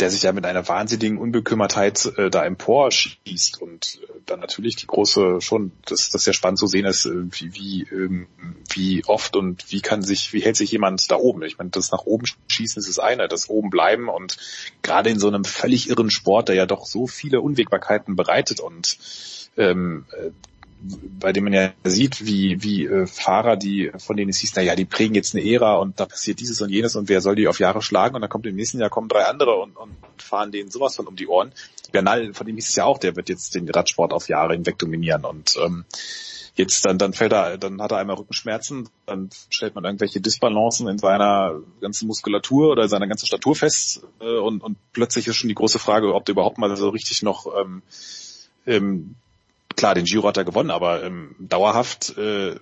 der 0.00 0.10
sich 0.10 0.22
ja 0.22 0.32
mit 0.32 0.44
einer 0.44 0.66
wahnsinnigen 0.66 1.18
Unbekümmertheit 1.18 2.06
äh, 2.16 2.28
da 2.28 2.44
empor 2.44 2.90
schießt 2.90 3.62
und 3.62 4.00
äh, 4.02 4.12
dann 4.26 4.40
natürlich 4.40 4.74
die 4.74 4.88
große 4.88 5.40
schon, 5.40 5.70
dass 5.86 6.10
das 6.10 6.24
sehr 6.24 6.32
spannend 6.32 6.58
zu 6.58 6.66
sehen 6.66 6.84
ist, 6.84 7.06
äh, 7.06 7.12
wie, 7.30 7.54
wie, 7.54 7.82
ähm, 7.92 8.26
wie 8.72 9.04
oft 9.04 9.36
und 9.36 9.70
wie 9.70 9.80
kann 9.80 10.02
sich, 10.02 10.32
wie 10.32 10.40
hält 10.40 10.56
sich 10.56 10.72
jemand 10.72 11.10
da 11.10 11.16
oben? 11.16 11.42
Ich 11.42 11.58
meine, 11.58 11.70
das 11.70 11.92
nach 11.92 12.06
oben 12.06 12.24
schießen 12.48 12.80
ist 12.80 12.88
das 12.88 12.98
eine, 12.98 13.28
das 13.28 13.48
oben 13.48 13.70
bleiben 13.70 14.08
und 14.08 14.36
gerade 14.82 15.10
in 15.10 15.20
so 15.20 15.28
einem 15.28 15.44
völlig 15.44 15.88
irren 15.88 16.10
Sport, 16.10 16.48
der 16.48 16.56
ja 16.56 16.66
doch 16.66 16.86
so 16.86 17.06
viele 17.06 17.40
Unwägbarkeiten 17.40 18.16
bereitet 18.16 18.58
und 18.58 18.98
ähm, 19.56 20.06
äh, 20.10 20.30
bei 21.18 21.32
dem 21.32 21.44
man 21.44 21.52
ja 21.52 21.72
sieht, 21.84 22.24
wie, 22.26 22.62
wie 22.62 22.86
äh, 22.86 23.06
Fahrer, 23.06 23.56
die, 23.56 23.90
von 23.98 24.16
denen 24.16 24.30
es 24.30 24.38
hieß, 24.38 24.52
na 24.56 24.62
ja, 24.62 24.74
die 24.76 24.84
prägen 24.84 25.14
jetzt 25.14 25.34
eine 25.34 25.44
Ära 25.44 25.76
und 25.76 25.98
da 25.98 26.06
passiert 26.06 26.40
dieses 26.40 26.60
und 26.60 26.70
jenes 26.70 26.96
und 26.96 27.08
wer 27.08 27.20
soll 27.20 27.36
die 27.36 27.48
auf 27.48 27.60
Jahre 27.60 27.82
schlagen 27.82 28.14
und 28.14 28.20
dann 28.20 28.30
kommt 28.30 28.46
im 28.46 28.56
nächsten 28.56 28.80
Jahr 28.80 28.90
kommen 28.90 29.08
drei 29.08 29.24
andere 29.24 29.56
und, 29.56 29.76
und 29.76 29.94
fahren 30.18 30.52
denen 30.52 30.70
sowas 30.70 30.96
von 30.96 31.06
um 31.06 31.16
die 31.16 31.26
Ohren. 31.26 31.52
Bernal, 31.92 32.34
von 32.34 32.46
dem 32.46 32.56
hieß 32.56 32.68
es 32.68 32.76
ja 32.76 32.84
auch, 32.84 32.98
der 32.98 33.16
wird 33.16 33.28
jetzt 33.28 33.54
den 33.54 33.68
Radsport 33.68 34.12
auf 34.12 34.28
Jahre 34.28 34.54
hinweg 34.54 34.78
dominieren 34.78 35.24
und 35.24 35.56
ähm, 35.64 35.84
jetzt 36.54 36.84
dann, 36.84 36.98
dann 36.98 37.12
fällt 37.12 37.32
er, 37.32 37.58
dann 37.58 37.80
hat 37.80 37.92
er 37.92 37.98
einmal 37.98 38.16
Rückenschmerzen, 38.16 38.88
dann 39.06 39.30
stellt 39.50 39.74
man 39.74 39.84
irgendwelche 39.84 40.20
Disbalancen 40.20 40.88
in 40.88 40.98
seiner 40.98 41.60
ganzen 41.80 42.06
Muskulatur 42.06 42.70
oder 42.70 42.88
seiner 42.88 43.08
ganzen 43.08 43.26
Statur 43.26 43.56
fest 43.56 44.06
äh, 44.20 44.38
und, 44.38 44.62
und 44.62 44.76
plötzlich 44.92 45.26
ist 45.26 45.36
schon 45.36 45.48
die 45.48 45.54
große 45.54 45.78
Frage, 45.78 46.14
ob 46.14 46.24
der 46.24 46.34
überhaupt 46.34 46.58
mal 46.58 46.74
so 46.76 46.90
richtig 46.90 47.22
noch 47.22 47.46
ähm, 47.58 47.82
ähm, 48.66 49.16
klar, 49.76 49.94
den 49.94 50.04
Giro 50.04 50.26
hat 50.26 50.36
er 50.36 50.44
gewonnen, 50.44 50.70
aber 50.70 51.02
ähm, 51.02 51.34
dauerhaft, 51.38 52.16
äh, 52.18 52.56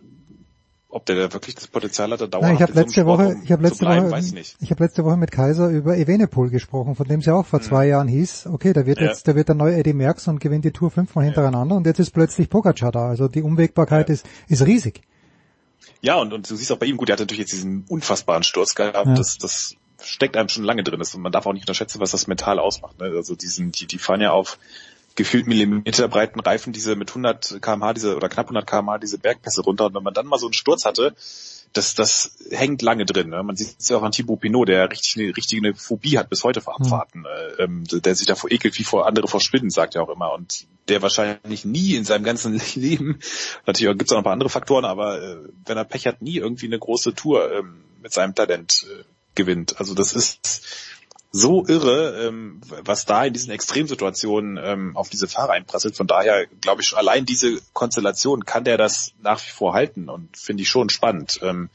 ob 0.89 1.07
der 1.07 1.17
da 1.17 1.33
wirklich 1.33 1.55
das 1.55 1.69
Potenzial 1.69 2.11
hat, 2.11 2.21
dauerhaft 2.21 2.43
Nein, 2.43 2.55
ich 2.57 2.63
habe 2.63 2.73
letzte 2.73 3.07
Woche, 3.07 3.37
ich 3.43 3.51
habe 3.51 3.63
letzte 3.63 3.87
bleiben, 3.87 4.11
Woche, 4.11 4.19
ich, 4.19 4.57
ich 4.61 4.71
habe 4.71 4.85
letzte 4.85 5.05
Woche 5.05 5.17
mit 5.17 5.31
Kaiser 5.31 5.69
über 5.69 5.97
Evenepoel 5.97 6.51
gesprochen, 6.51 6.95
von 6.95 7.07
dem 7.09 7.21
es 7.21 7.27
ja 7.27 7.35
auch 7.35 7.47
vor 7.47 7.61
hm. 7.61 7.67
zwei 7.67 7.87
Jahren 7.87 8.09
hieß, 8.09 8.49
okay, 8.49 8.73
der 8.73 8.87
wird 8.87 9.01
ja. 9.01 9.07
jetzt, 9.07 9.27
der 9.27 9.35
wird 9.35 9.49
der 9.49 9.55
neue 9.55 9.75
Eddie 9.77 9.95
Merckx 9.95 10.29
und 10.29 10.41
gewinnt 10.41 10.65
die 10.65 10.73
Tour 10.73 10.91
fünfmal 10.91 11.25
hintereinander 11.25 11.75
ja. 11.75 11.79
und 11.79 11.87
jetzt 11.87 11.99
ist 11.99 12.11
plötzlich 12.11 12.51
Pogacar 12.51 12.93
da. 12.93 13.09
Also 13.09 13.29
die 13.29 13.43
Umwegbarkeit 13.43 14.09
ja. 14.09 14.15
ist 14.15 14.27
ist 14.49 14.67
riesig. 14.67 15.03
Ja, 16.01 16.17
und, 16.17 16.33
und 16.33 16.51
du 16.51 16.57
siehst 16.57 16.71
auch 16.73 16.79
bei 16.79 16.87
ihm, 16.87 16.97
gut, 16.97 17.09
er 17.09 17.15
hat 17.15 17.21
natürlich 17.21 17.41
jetzt 17.41 17.53
diesen 17.53 17.85
unfassbaren 17.89 18.43
Sturz 18.43 18.75
gehabt, 18.75 19.07
ja. 19.07 19.15
das, 19.15 19.39
das 19.39 19.77
steckt 20.03 20.37
einem 20.37 20.49
schon 20.49 20.65
lange 20.65 20.83
drin. 20.83 20.99
Das, 20.99 21.15
und 21.15 21.23
man 21.23 21.33
darf 21.33 21.47
auch 21.47 21.53
nicht 21.53 21.63
unterschätzen, 21.63 22.01
was 22.01 22.11
das 22.11 22.27
mental 22.27 22.59
ausmacht. 22.59 22.99
Ne? 22.99 23.13
Also 23.17 23.35
diesen, 23.35 23.73
die, 23.73 23.87
die 23.87 23.99
fahren 23.99 24.21
ja 24.21 24.33
auf 24.33 24.59
gefühlt 25.17 25.47
Millimeter 25.47 26.09
breiten 26.09 26.41
Reifen 26.41 26.73
diese 26.73 26.97
mit 26.97 27.11
100 27.11 27.61
kmh 27.61 27.93
diese 27.95 28.17
oder 28.17 28.29
knapp 28.29 28.47
100 28.47 28.67
kmh 28.67 28.99
diese 28.99 29.19
Bergpässe 29.19 29.63
runter 29.63 29.87
und 29.87 29.95
wenn 29.95 30.03
man 30.03 30.15
dann 30.15 30.27
mal 30.27 30.39
so 30.39 30.47
einen 30.47 30.55
Sturz 30.55 30.85
hatte, 30.85 31.15
das, 31.73 31.95
das 31.95 32.37
hängt 32.51 32.83
lange 32.83 33.05
drin. 33.07 33.31
Ne? 33.31 33.43
Man 33.43 33.57
sieht 33.57 33.77
es 33.79 33.89
ja 33.89 33.97
auch 33.97 34.03
an 34.03 34.13
Thibaut 34.13 34.41
Pinot, 34.41 34.69
der 34.69 34.91
richtig 34.91 35.17
eine 35.17 35.37
richtige 35.37 35.75
Phobie 35.75 36.19
hat 36.19 36.29
bis 36.29 36.45
heute 36.45 36.61
vor 36.61 36.77
hm. 36.77 36.83
Abfahrten, 36.83 37.25
mhm. 37.59 37.85
äh, 37.91 38.01
der 38.01 38.15
sich 38.15 38.27
davor 38.27 38.51
ekelt 38.51 38.79
wie 38.79 38.85
vor 38.85 39.07
andere 39.07 39.29
vor 39.29 39.41
Spinnen, 39.41 39.71
sagt 39.71 39.95
er 39.95 40.03
auch 40.03 40.11
immer. 40.11 40.33
Und 40.33 40.67
der 40.89 41.03
wahrscheinlich 41.03 41.65
nie 41.65 41.95
in 41.95 42.05
seinem 42.05 42.25
ganzen 42.25 42.61
Leben, 42.75 43.21
natürlich 43.67 43.97
gibt 43.99 44.11
es 44.11 44.13
auch 44.13 44.17
noch 44.17 44.23
ein 44.23 44.25
paar 44.25 44.33
andere 44.33 44.51
Faktoren, 44.51 44.85
aber 44.85 45.23
äh, 45.23 45.39
wenn 45.65 45.77
er 45.77 45.85
Pech 45.85 46.07
hat, 46.07 46.23
nie 46.23 46.37
irgendwie 46.37 46.67
eine 46.67 46.79
große 46.79 47.15
Tour 47.15 47.51
ähm, 47.53 47.85
mit 48.03 48.13
seinem 48.13 48.35
Talent 48.35 48.87
äh, 48.89 49.05
gewinnt. 49.35 49.79
Also 49.79 49.95
das 49.95 50.13
ist 50.13 50.67
so 51.33 51.67
irre, 51.67 52.29
ähm, 52.29 52.61
was 52.69 53.07
da 53.07 53.25
in 53.25 53.33
diesen 53.33 53.51
Extremsituationen 53.51 54.61
ähm, 54.63 54.97
auf 54.97 55.09
diese 55.09 55.27
Fahrer 55.27 55.55
einprasselt. 55.55 55.97
Von 55.97 56.07
daher 56.07 56.47
glaube 56.61 56.83
ich, 56.83 56.89
schon 56.89 56.99
allein 56.99 57.25
diese 57.25 57.61
Konstellation 57.73 58.45
kann 58.45 58.65
der 58.65 58.77
das 58.77 59.13
nach 59.23 59.41
wie 59.41 59.51
vor 59.51 59.73
halten 59.73 60.11
und 60.11 60.37
finde 60.37 60.63
ich 60.63 60.69
schon 60.69 60.91
spannend. 60.91 61.41
Ähm, 61.43 61.71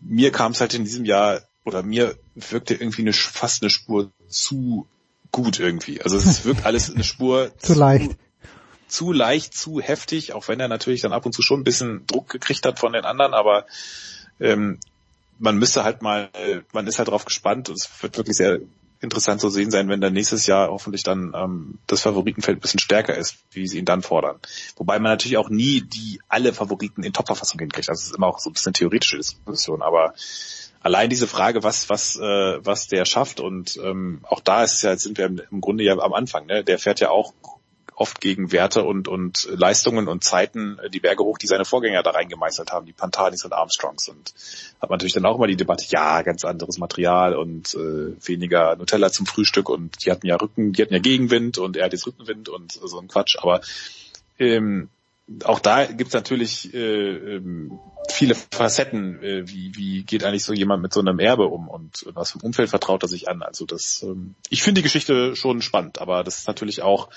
mir 0.00 0.30
kam 0.30 0.52
es 0.52 0.60
halt 0.60 0.74
in 0.74 0.84
diesem 0.84 1.06
Jahr 1.06 1.40
oder 1.64 1.82
mir 1.82 2.16
wirkte 2.34 2.74
irgendwie 2.74 3.02
eine, 3.02 3.14
fast 3.14 3.62
eine 3.62 3.70
Spur 3.70 4.12
zu 4.28 4.86
gut 5.32 5.58
irgendwie. 5.58 6.02
Also 6.02 6.18
es 6.18 6.44
wirkt 6.44 6.64
alles 6.66 6.94
eine 6.94 7.04
Spur 7.04 7.50
zu, 7.58 7.72
zu 7.72 7.78
leicht. 7.78 8.10
Zu 8.86 9.12
leicht, 9.12 9.54
zu 9.54 9.80
heftig, 9.80 10.34
auch 10.34 10.48
wenn 10.48 10.60
er 10.60 10.68
natürlich 10.68 11.00
dann 11.00 11.14
ab 11.14 11.24
und 11.24 11.32
zu 11.32 11.40
schon 11.40 11.60
ein 11.60 11.64
bisschen 11.64 12.06
Druck 12.06 12.28
gekriegt 12.28 12.66
hat 12.66 12.78
von 12.78 12.92
den 12.92 13.06
anderen, 13.06 13.32
aber 13.32 13.64
ähm, 14.38 14.78
man 15.38 15.58
müsste 15.58 15.84
halt 15.84 16.02
mal, 16.02 16.30
man 16.72 16.86
ist 16.86 16.98
halt 16.98 17.08
drauf 17.08 17.24
gespannt. 17.24 17.68
Es 17.68 17.90
wird 18.02 18.16
wirklich 18.16 18.36
sehr 18.36 18.60
interessant 19.00 19.40
zu 19.40 19.50
sehen 19.50 19.70
sein, 19.70 19.88
wenn 19.88 20.00
dann 20.00 20.12
nächstes 20.12 20.46
Jahr 20.46 20.70
hoffentlich 20.70 21.02
dann 21.02 21.32
ähm, 21.36 21.78
das 21.86 22.00
Favoritenfeld 22.00 22.58
ein 22.58 22.60
bisschen 22.60 22.80
stärker 22.80 23.14
ist, 23.14 23.36
wie 23.52 23.68
sie 23.68 23.78
ihn 23.78 23.84
dann 23.84 24.02
fordern. 24.02 24.38
Wobei 24.76 24.98
man 24.98 25.12
natürlich 25.12 25.36
auch 25.36 25.50
nie 25.50 25.82
die 25.82 26.20
alle 26.28 26.52
Favoriten 26.52 27.04
in 27.04 27.12
Top-Verfassung 27.12 27.60
hinkriegt. 27.60 27.88
Das 27.88 28.02
ist 28.02 28.16
immer 28.16 28.26
auch 28.26 28.38
so 28.38 28.50
ein 28.50 28.54
bisschen 28.54 28.72
theoretische 28.72 29.18
Diskussion, 29.18 29.82
aber 29.82 30.14
allein 30.80 31.10
diese 31.10 31.26
Frage, 31.26 31.62
was 31.62 31.88
was 31.90 32.16
äh, 32.16 32.58
was 32.64 32.88
der 32.88 33.04
schafft 33.04 33.40
und 33.40 33.78
ähm, 33.82 34.20
auch 34.24 34.40
da 34.40 34.64
ist 34.64 34.74
es 34.74 34.82
ja, 34.82 34.96
sind 34.96 35.18
wir 35.18 35.26
im 35.26 35.60
Grunde 35.60 35.84
ja 35.84 35.96
am 35.98 36.14
Anfang. 36.14 36.46
Ne? 36.46 36.64
Der 36.64 36.78
fährt 36.78 37.00
ja 37.00 37.10
auch 37.10 37.34
oft 37.96 38.20
gegen 38.20 38.52
Werte 38.52 38.82
und, 38.82 39.08
und 39.08 39.48
Leistungen 39.50 40.08
und 40.08 40.24
Zeiten 40.24 40.78
die 40.92 41.00
Berge 41.00 41.24
hoch, 41.24 41.38
die 41.38 41.46
seine 41.46 41.64
Vorgänger 41.64 42.02
da 42.02 42.10
reingemeißelt 42.10 42.72
haben, 42.72 42.86
die 42.86 42.92
Pantanis 42.92 43.44
und 43.44 43.52
Armstrongs. 43.52 44.08
Und 44.08 44.34
hat 44.80 44.90
man 44.90 44.96
natürlich 44.96 45.14
dann 45.14 45.26
auch 45.26 45.36
immer 45.36 45.46
die 45.46 45.56
Debatte, 45.56 45.84
ja, 45.88 46.22
ganz 46.22 46.44
anderes 46.44 46.78
Material 46.78 47.36
und 47.36 47.74
äh, 47.74 48.26
weniger 48.26 48.76
Nutella 48.76 49.10
zum 49.10 49.26
Frühstück 49.26 49.68
und 49.68 50.04
die 50.04 50.10
hatten 50.10 50.26
ja 50.26 50.36
Rücken, 50.36 50.72
die 50.72 50.82
hatten 50.82 50.94
ja 50.94 51.00
Gegenwind 51.00 51.58
und 51.58 51.76
er 51.76 51.86
hat 51.86 51.92
jetzt 51.92 52.06
Rückenwind 52.06 52.48
und 52.48 52.72
so 52.72 52.98
ein 52.98 53.08
Quatsch. 53.08 53.36
Aber 53.38 53.60
ähm, 54.38 54.88
auch 55.44 55.58
da 55.58 55.86
gibt's 55.86 56.12
natürlich 56.12 56.74
äh, 56.74 57.36
ähm, 57.36 57.78
viele 58.10 58.34
Facetten. 58.34 59.22
Äh, 59.22 59.48
wie, 59.48 59.74
wie 59.76 60.02
geht 60.02 60.24
eigentlich 60.24 60.44
so 60.44 60.52
jemand 60.52 60.82
mit 60.82 60.92
so 60.92 61.00
einem 61.00 61.18
Erbe 61.18 61.46
um 61.46 61.68
und 61.68 62.04
was 62.14 62.32
für 62.32 62.38
ein 62.38 62.46
Umfeld 62.46 62.68
vertraut 62.68 63.02
er 63.02 63.08
sich 63.08 63.28
an? 63.28 63.42
Also 63.42 63.64
das, 63.64 64.02
ähm, 64.02 64.34
ich 64.50 64.62
finde 64.62 64.80
die 64.80 64.82
Geschichte 64.82 65.34
schon 65.36 65.62
spannend, 65.62 66.00
aber 66.00 66.24
das 66.24 66.38
ist 66.38 66.48
natürlich 66.48 66.82
auch 66.82 67.08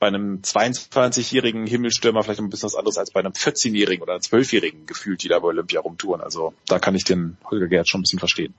bei 0.00 0.06
einem 0.06 0.40
22-jährigen 0.40 1.66
Himmelstürmer 1.66 2.24
vielleicht 2.24 2.40
ein 2.40 2.48
bisschen 2.48 2.66
was 2.66 2.74
anderes 2.74 2.96
als 2.96 3.10
bei 3.10 3.20
einem 3.20 3.32
14-jährigen 3.32 4.02
oder 4.02 4.14
einem 4.14 4.22
12-jährigen 4.22 4.86
gefühlt, 4.86 5.22
die 5.22 5.28
da 5.28 5.38
bei 5.38 5.48
Olympia 5.48 5.80
rumtouren. 5.80 6.22
Also 6.22 6.54
da 6.66 6.78
kann 6.78 6.94
ich 6.94 7.04
den 7.04 7.36
Holger 7.48 7.68
Gerd 7.68 7.88
schon 7.88 8.00
ein 8.00 8.02
bisschen 8.02 8.18
verstehen. 8.18 8.54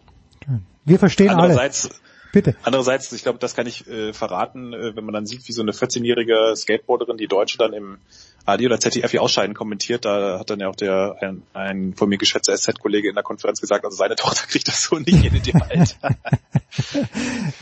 Wir 0.86 1.00
verstehen 1.00 1.30
Andererseits, 1.30 1.86
alle. 1.86 1.96
Bitte. 2.32 2.56
Andererseits, 2.64 3.12
ich 3.12 3.24
glaube, 3.24 3.40
das 3.40 3.56
kann 3.56 3.68
ich 3.68 3.88
äh, 3.88 4.14
verraten, 4.14 4.72
äh, 4.74 4.96
wenn 4.96 5.04
man 5.04 5.14
dann 5.14 5.26
sieht, 5.26 5.48
wie 5.48 5.52
so 5.52 5.62
eine 5.62 5.72
14-jährige 5.72 6.54
Skateboarderin, 6.56 7.18
die 7.18 7.28
Deutsche 7.28 7.58
dann 7.58 7.74
im 7.74 7.98
AD 8.46 8.66
oder 8.66 8.80
ZDF 8.80 9.14
ihr 9.14 9.22
Ausscheiden 9.22 9.54
kommentiert, 9.56 10.06
da 10.06 10.40
hat 10.40 10.50
dann 10.50 10.60
ja 10.60 10.68
auch 10.68 10.76
der 10.76 11.16
ein, 11.22 11.44
ein 11.54 11.94
von 11.94 12.10
mir 12.10 12.18
geschätzter 12.18 12.56
SZ-Kollege 12.56 13.10
in 13.10 13.16
der 13.16 13.24
Konferenz 13.24 13.62
gesagt, 13.62 13.86
also 13.86 13.96
seine 13.96 14.16
Tochter 14.18 14.48
kriegt 14.48 14.68
das 14.68 14.84
so 14.84 14.98
nicht 14.98 15.26
in 15.26 15.42
dem 15.42 15.62
Alter. 15.62 16.16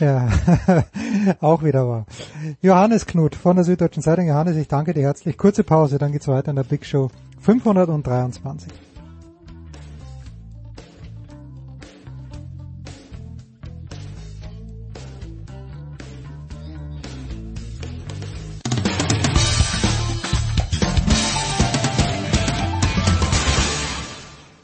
ja, 0.00 0.28
auch 1.40 1.62
wieder 1.62 1.88
wahr. 1.88 2.06
Johannes 2.62 3.06
Knut 3.06 3.34
von 3.34 3.56
der 3.56 3.64
Süddeutschen 3.64 4.02
Zeitung. 4.02 4.26
Johannes, 4.26 4.56
ich 4.56 4.68
danke 4.68 4.94
dir 4.94 5.02
herzlich. 5.02 5.36
Kurze 5.36 5.64
Pause, 5.64 5.98
dann 5.98 6.12
geht's 6.12 6.28
weiter 6.28 6.50
in 6.50 6.56
der 6.56 6.64
Big 6.64 6.86
Show 6.86 7.10
523. 7.40 8.89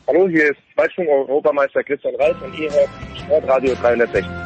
Hallo, 0.09 0.29
hier 0.29 0.53
ist 0.53 0.61
Zweitschwung-Europameister 0.77 1.83
Christian 1.83 2.15
Reis 2.15 2.37
und 2.41 2.57
ihr 2.57 2.71
hört 2.71 2.89
Sportradio 3.25 3.75
360. 3.75 4.46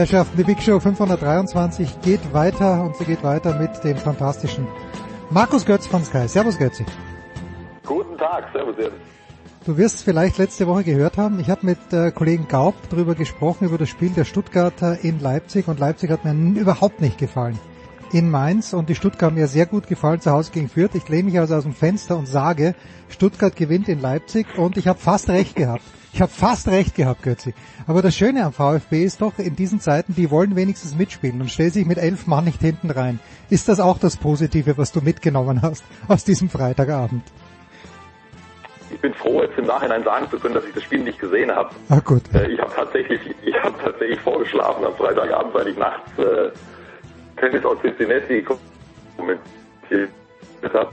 Herrschaften, 0.00 0.38
die 0.38 0.44
Big 0.44 0.62
Show 0.62 0.80
523 0.80 2.00
geht 2.00 2.32
weiter 2.32 2.84
und 2.84 2.96
sie 2.96 3.04
geht 3.04 3.22
weiter 3.22 3.58
mit 3.58 3.84
dem 3.84 3.98
fantastischen 3.98 4.66
Markus 5.28 5.66
Götz 5.66 5.86
von 5.86 6.02
Sky. 6.02 6.26
Servus 6.26 6.56
Götzi. 6.56 6.86
Guten 7.84 8.16
Tag, 8.16 8.44
servus. 8.54 8.76
Du 9.66 9.76
wirst 9.76 10.02
vielleicht 10.02 10.38
letzte 10.38 10.66
Woche 10.66 10.84
gehört 10.84 11.18
haben, 11.18 11.38
ich 11.38 11.50
habe 11.50 11.66
mit 11.66 11.92
äh, 11.92 12.12
Kollegen 12.12 12.48
Gaub 12.48 12.76
darüber 12.88 13.14
gesprochen, 13.14 13.66
über 13.66 13.76
das 13.76 13.90
Spiel 13.90 14.08
der 14.08 14.24
Stuttgarter 14.24 15.04
in 15.04 15.20
Leipzig 15.20 15.68
und 15.68 15.78
Leipzig 15.78 16.10
hat 16.10 16.24
mir 16.24 16.58
überhaupt 16.58 17.02
nicht 17.02 17.18
gefallen. 17.18 17.58
In 18.10 18.30
Mainz 18.30 18.72
und 18.72 18.88
die 18.88 18.94
Stuttgart 18.94 19.32
haben 19.32 19.36
mir 19.36 19.48
sehr 19.48 19.66
gut 19.66 19.86
gefallen 19.86 20.22
zu 20.22 20.30
Hause 20.30 20.50
gegen 20.50 20.70
Fürth. 20.70 20.94
Ich 20.94 21.10
lehne 21.10 21.24
mich 21.24 21.38
also 21.38 21.56
aus 21.56 21.64
dem 21.64 21.74
Fenster 21.74 22.16
und 22.16 22.24
sage, 22.24 22.74
Stuttgart 23.10 23.54
gewinnt 23.54 23.86
in 23.86 24.00
Leipzig 24.00 24.46
und 24.56 24.78
ich 24.78 24.88
habe 24.88 24.98
fast 24.98 25.28
recht 25.28 25.56
gehabt. 25.56 25.82
Ich 26.12 26.20
habe 26.20 26.30
fast 26.30 26.68
recht 26.68 26.96
gehabt, 26.96 27.22
Götzi. 27.22 27.54
Aber 27.86 28.02
das 28.02 28.16
Schöne 28.16 28.44
am 28.44 28.52
VfB 28.52 29.04
ist 29.04 29.22
doch, 29.22 29.38
in 29.38 29.56
diesen 29.56 29.80
Zeiten, 29.80 30.14
die 30.14 30.30
wollen 30.30 30.56
wenigstens 30.56 30.96
mitspielen 30.96 31.40
und 31.40 31.50
stellen 31.50 31.70
sich 31.70 31.86
mit 31.86 31.98
elf 31.98 32.26
Mann 32.26 32.44
nicht 32.44 32.60
hinten 32.60 32.90
rein. 32.90 33.20
Ist 33.48 33.68
das 33.68 33.80
auch 33.80 33.98
das 33.98 34.16
Positive, 34.16 34.76
was 34.76 34.92
du 34.92 35.00
mitgenommen 35.00 35.62
hast 35.62 35.84
aus 36.08 36.24
diesem 36.24 36.48
Freitagabend? 36.48 37.22
Ich 38.92 39.00
bin 39.00 39.14
froh, 39.14 39.40
jetzt 39.42 39.56
im 39.56 39.66
Nachhinein 39.66 40.02
sagen 40.02 40.28
zu 40.30 40.38
können, 40.38 40.54
dass 40.54 40.64
ich 40.64 40.74
das 40.74 40.82
Spiel 40.82 41.00
nicht 41.00 41.18
gesehen 41.18 41.50
habe. 41.54 41.70
Ah, 41.88 42.00
gut. 42.00 42.22
Äh, 42.34 42.48
ich 42.48 42.60
habe 42.60 42.72
tatsächlich, 42.74 43.20
ich 43.42 43.62
habe 43.62 43.74
tatsächlich 43.82 44.20
vorgeschlafen 44.20 44.84
am 44.84 44.94
Freitagabend, 44.96 45.54
weil 45.54 45.68
ich 45.68 45.76
nachts 45.76 46.18
äh, 46.18 46.50
Tennis 47.36 47.64
aus 47.64 47.78
Cincinnati 47.80 48.44
kommentiert 49.16 50.10
habe. 50.74 50.90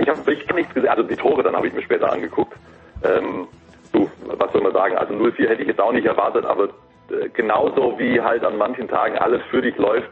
Ich 0.00 0.08
habe 0.08 0.26
wirklich 0.26 0.54
nichts 0.54 0.74
gesehen. 0.74 0.90
Also 0.90 1.02
die 1.02 1.16
Tore 1.16 1.42
dann 1.42 1.56
habe 1.56 1.66
ich 1.66 1.72
mir 1.72 1.82
später 1.82 2.12
angeguckt. 2.12 2.54
Ähm, 3.02 3.48
du, 3.92 4.10
was 4.26 4.52
soll 4.52 4.62
man 4.62 4.72
sagen? 4.72 4.96
Also 4.96 5.14
0-4 5.14 5.48
hätte 5.48 5.62
ich 5.62 5.68
jetzt 5.68 5.80
auch 5.80 5.92
nicht 5.92 6.06
erwartet, 6.06 6.44
aber 6.44 6.68
äh, 7.10 7.28
genauso 7.32 7.98
wie 7.98 8.20
halt 8.20 8.44
an 8.44 8.56
manchen 8.56 8.88
Tagen 8.88 9.16
alles 9.18 9.42
für 9.50 9.62
dich 9.62 9.76
läuft, 9.76 10.10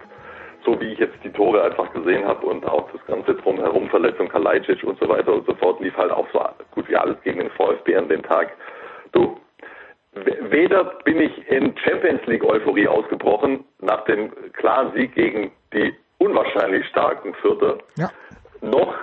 so 0.65 0.81
wie 0.81 0.93
ich 0.93 0.99
jetzt 0.99 1.17
die 1.23 1.31
Tore 1.31 1.63
einfach 1.63 1.93
gesehen 1.93 2.27
habe 2.27 2.45
und 2.47 2.67
auch 2.67 2.91
das 2.91 3.05
ganze 3.07 3.35
drumherum, 3.35 3.89
Verletzung 3.89 4.29
Kalajdzic 4.29 4.83
und 4.85 4.99
so 4.99 5.09
weiter 5.09 5.33
und 5.33 5.47
so 5.47 5.55
fort, 5.55 5.81
lief 5.81 5.97
halt 5.97 6.11
auch 6.11 6.27
so 6.33 6.41
gut 6.73 6.89
wie 6.89 6.97
alles 6.97 7.17
gegen 7.23 7.39
den 7.39 7.51
VfB 7.51 7.97
an 7.97 8.09
dem 8.09 8.23
Tag. 8.23 8.53
Du, 9.13 9.39
weder 10.51 10.85
bin 11.05 11.21
ich 11.21 11.49
in 11.49 11.77
Champions 11.79 12.25
League 12.27 12.45
Euphorie 12.45 12.89
ausgebrochen 12.89 13.65
nach 13.81 14.05
dem 14.05 14.33
klaren 14.55 14.93
Sieg 14.95 15.15
gegen 15.15 15.53
die 15.73 15.95
unwahrscheinlich 16.19 16.87
starken 16.87 17.35
Vierter, 17.35 17.79
ja. 17.97 18.11
noch, 18.63 18.95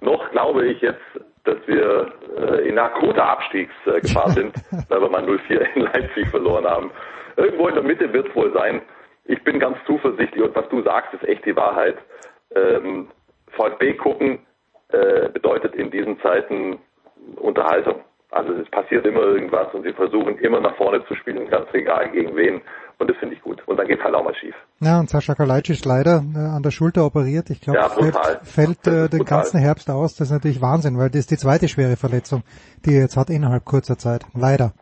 noch 0.00 0.30
glaube 0.30 0.66
ich 0.66 0.80
jetzt, 0.82 1.00
dass 1.44 1.58
wir 1.66 2.12
äh, 2.36 2.68
in 2.68 2.78
akuter 2.78 3.24
Abstiegsgefahr 3.24 4.30
sind, 4.30 4.54
weil 4.88 5.00
wir 5.00 5.08
mal 5.08 5.24
0-4 5.24 5.74
in 5.74 5.82
Leipzig 5.82 6.28
verloren 6.28 6.66
haben. 6.66 6.90
Irgendwo 7.36 7.68
in 7.68 7.74
der 7.74 7.84
Mitte 7.84 8.12
wird 8.12 8.28
es 8.28 8.34
wohl 8.34 8.52
sein. 8.52 8.82
Ich 9.24 9.42
bin 9.44 9.60
ganz 9.60 9.78
zuversichtlich 9.86 10.42
und 10.42 10.54
was 10.56 10.68
du 10.68 10.82
sagst, 10.82 11.14
ist 11.14 11.24
echt 11.28 11.44
die 11.44 11.56
Wahrheit. 11.56 11.96
Ähm, 12.54 13.08
VfB 13.52 13.94
gucken 13.94 14.40
äh, 14.90 15.28
bedeutet 15.28 15.74
in 15.74 15.90
diesen 15.90 16.18
Zeiten 16.20 16.78
Unterhaltung. 17.36 18.02
Also 18.30 18.52
es 18.54 18.68
passiert 18.70 19.06
immer 19.06 19.20
irgendwas 19.20 19.72
und 19.74 19.84
sie 19.84 19.92
versuchen 19.92 20.38
immer 20.38 20.60
nach 20.60 20.76
vorne 20.76 21.04
zu 21.06 21.14
spielen, 21.14 21.48
ganz 21.48 21.66
egal 21.72 22.10
gegen 22.10 22.36
wen. 22.36 22.60
Und 22.98 23.08
das 23.08 23.16
finde 23.18 23.36
ich 23.36 23.42
gut. 23.42 23.62
Und 23.66 23.76
dann 23.76 23.86
geht 23.86 24.02
halt 24.02 24.14
auch 24.14 24.24
mal 24.24 24.34
schief. 24.34 24.54
Ja, 24.80 24.98
und 24.98 25.08
Sascha 25.08 25.34
Kalajdzic 25.34 25.84
leider 25.84 26.22
äh, 26.34 26.38
an 26.38 26.62
der 26.62 26.72
Schulter 26.72 27.04
operiert. 27.06 27.50
Ich 27.50 27.60
glaube, 27.60 27.78
ja, 27.78 27.88
fällt, 27.88 28.16
fällt 28.42 28.86
äh, 28.86 29.08
den 29.08 29.24
ganzen 29.24 29.60
Herbst 29.60 29.88
aus. 29.90 30.16
Das 30.16 30.28
ist 30.28 30.32
natürlich 30.32 30.60
Wahnsinn, 30.60 30.98
weil 30.98 31.08
das 31.08 31.20
ist 31.20 31.30
die 31.30 31.36
zweite 31.36 31.68
schwere 31.68 31.96
Verletzung, 31.96 32.42
die 32.84 32.94
er 32.94 33.02
jetzt 33.02 33.16
hat 33.16 33.30
innerhalb 33.30 33.64
kurzer 33.64 33.98
Zeit. 33.98 34.24
Leider. 34.34 34.72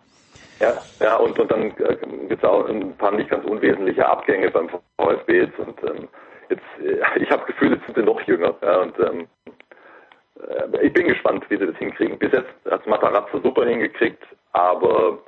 Ja, 0.60 0.72
ja, 1.00 1.16
und, 1.16 1.38
und 1.38 1.50
dann 1.50 1.70
äh, 1.72 1.96
gibt 2.28 2.42
es 2.42 2.48
auch 2.48 2.66
ein 2.68 2.96
paar 2.96 3.12
nicht 3.12 3.28
ganz 3.28 3.44
unwesentliche 3.44 4.08
Abgänge 4.08 4.50
beim 4.50 4.70
VfB 4.96 5.40
jetzt. 5.40 5.58
Und 5.58 5.78
ähm, 5.82 6.08
jetzt, 6.48 6.62
äh, 6.82 7.00
ich 7.22 7.30
habe 7.30 7.42
das 7.46 7.48
Gefühl, 7.48 7.72
jetzt 7.72 7.84
sind 7.84 7.96
sie 7.96 8.02
noch 8.02 8.20
jünger. 8.22 8.54
Ja, 8.62 8.78
und 8.78 8.98
ähm, 8.98 9.26
äh, 10.40 10.86
ich 10.86 10.92
bin 10.92 11.08
gespannt, 11.08 11.44
wie 11.50 11.58
sie 11.58 11.66
das 11.66 11.76
hinkriegen. 11.76 12.18
Bis 12.18 12.32
jetzt 12.32 12.48
hat 12.70 12.86
Matarazzo 12.86 13.40
super 13.40 13.66
hingekriegt, 13.66 14.22
aber 14.52 15.18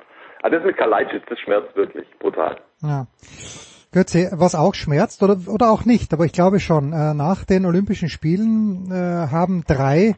also 0.41 0.57
das 0.57 0.65
mit 0.65 0.77
Kalajdzic, 0.77 1.27
das 1.27 1.39
schmerzt 1.39 1.75
wirklich 1.75 2.07
brutal. 2.19 2.57
Ja. 2.81 3.07
Götze, 3.91 4.29
was 4.33 4.53
auch 4.53 4.75
schmerzt 4.75 5.23
oder, 5.23 5.37
oder 5.47 5.71
auch 5.71 5.83
nicht, 5.85 6.13
aber 6.13 6.25
ich 6.25 6.31
glaube 6.31 6.59
schon, 6.59 6.93
äh, 6.93 7.13
nach 7.13 7.43
den 7.43 7.65
Olympischen 7.65 8.07
Spielen 8.07 8.91
äh, 8.91 9.27
haben 9.31 9.63
drei 9.67 10.15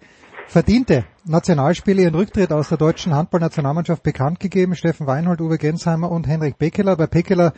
verdiente 0.48 1.06
Nationalspiele 1.26 2.02
ihren 2.02 2.16
Rücktritt 2.16 2.52
aus 2.52 2.70
der 2.70 2.78
deutschen 2.78 3.16
Handballnationalmannschaft 3.16 4.04
bekannt 4.04 4.42
gegeben. 4.42 4.76
Steffen 4.76 5.08
Weinhold, 5.08 5.40
Uwe 5.40 5.58
Gensheimer 5.58 6.12
und 6.12 6.28
Henrik 6.28 6.58
Beckeler. 6.58 6.98
Bei 6.98 7.08
Beckeler 7.08 7.54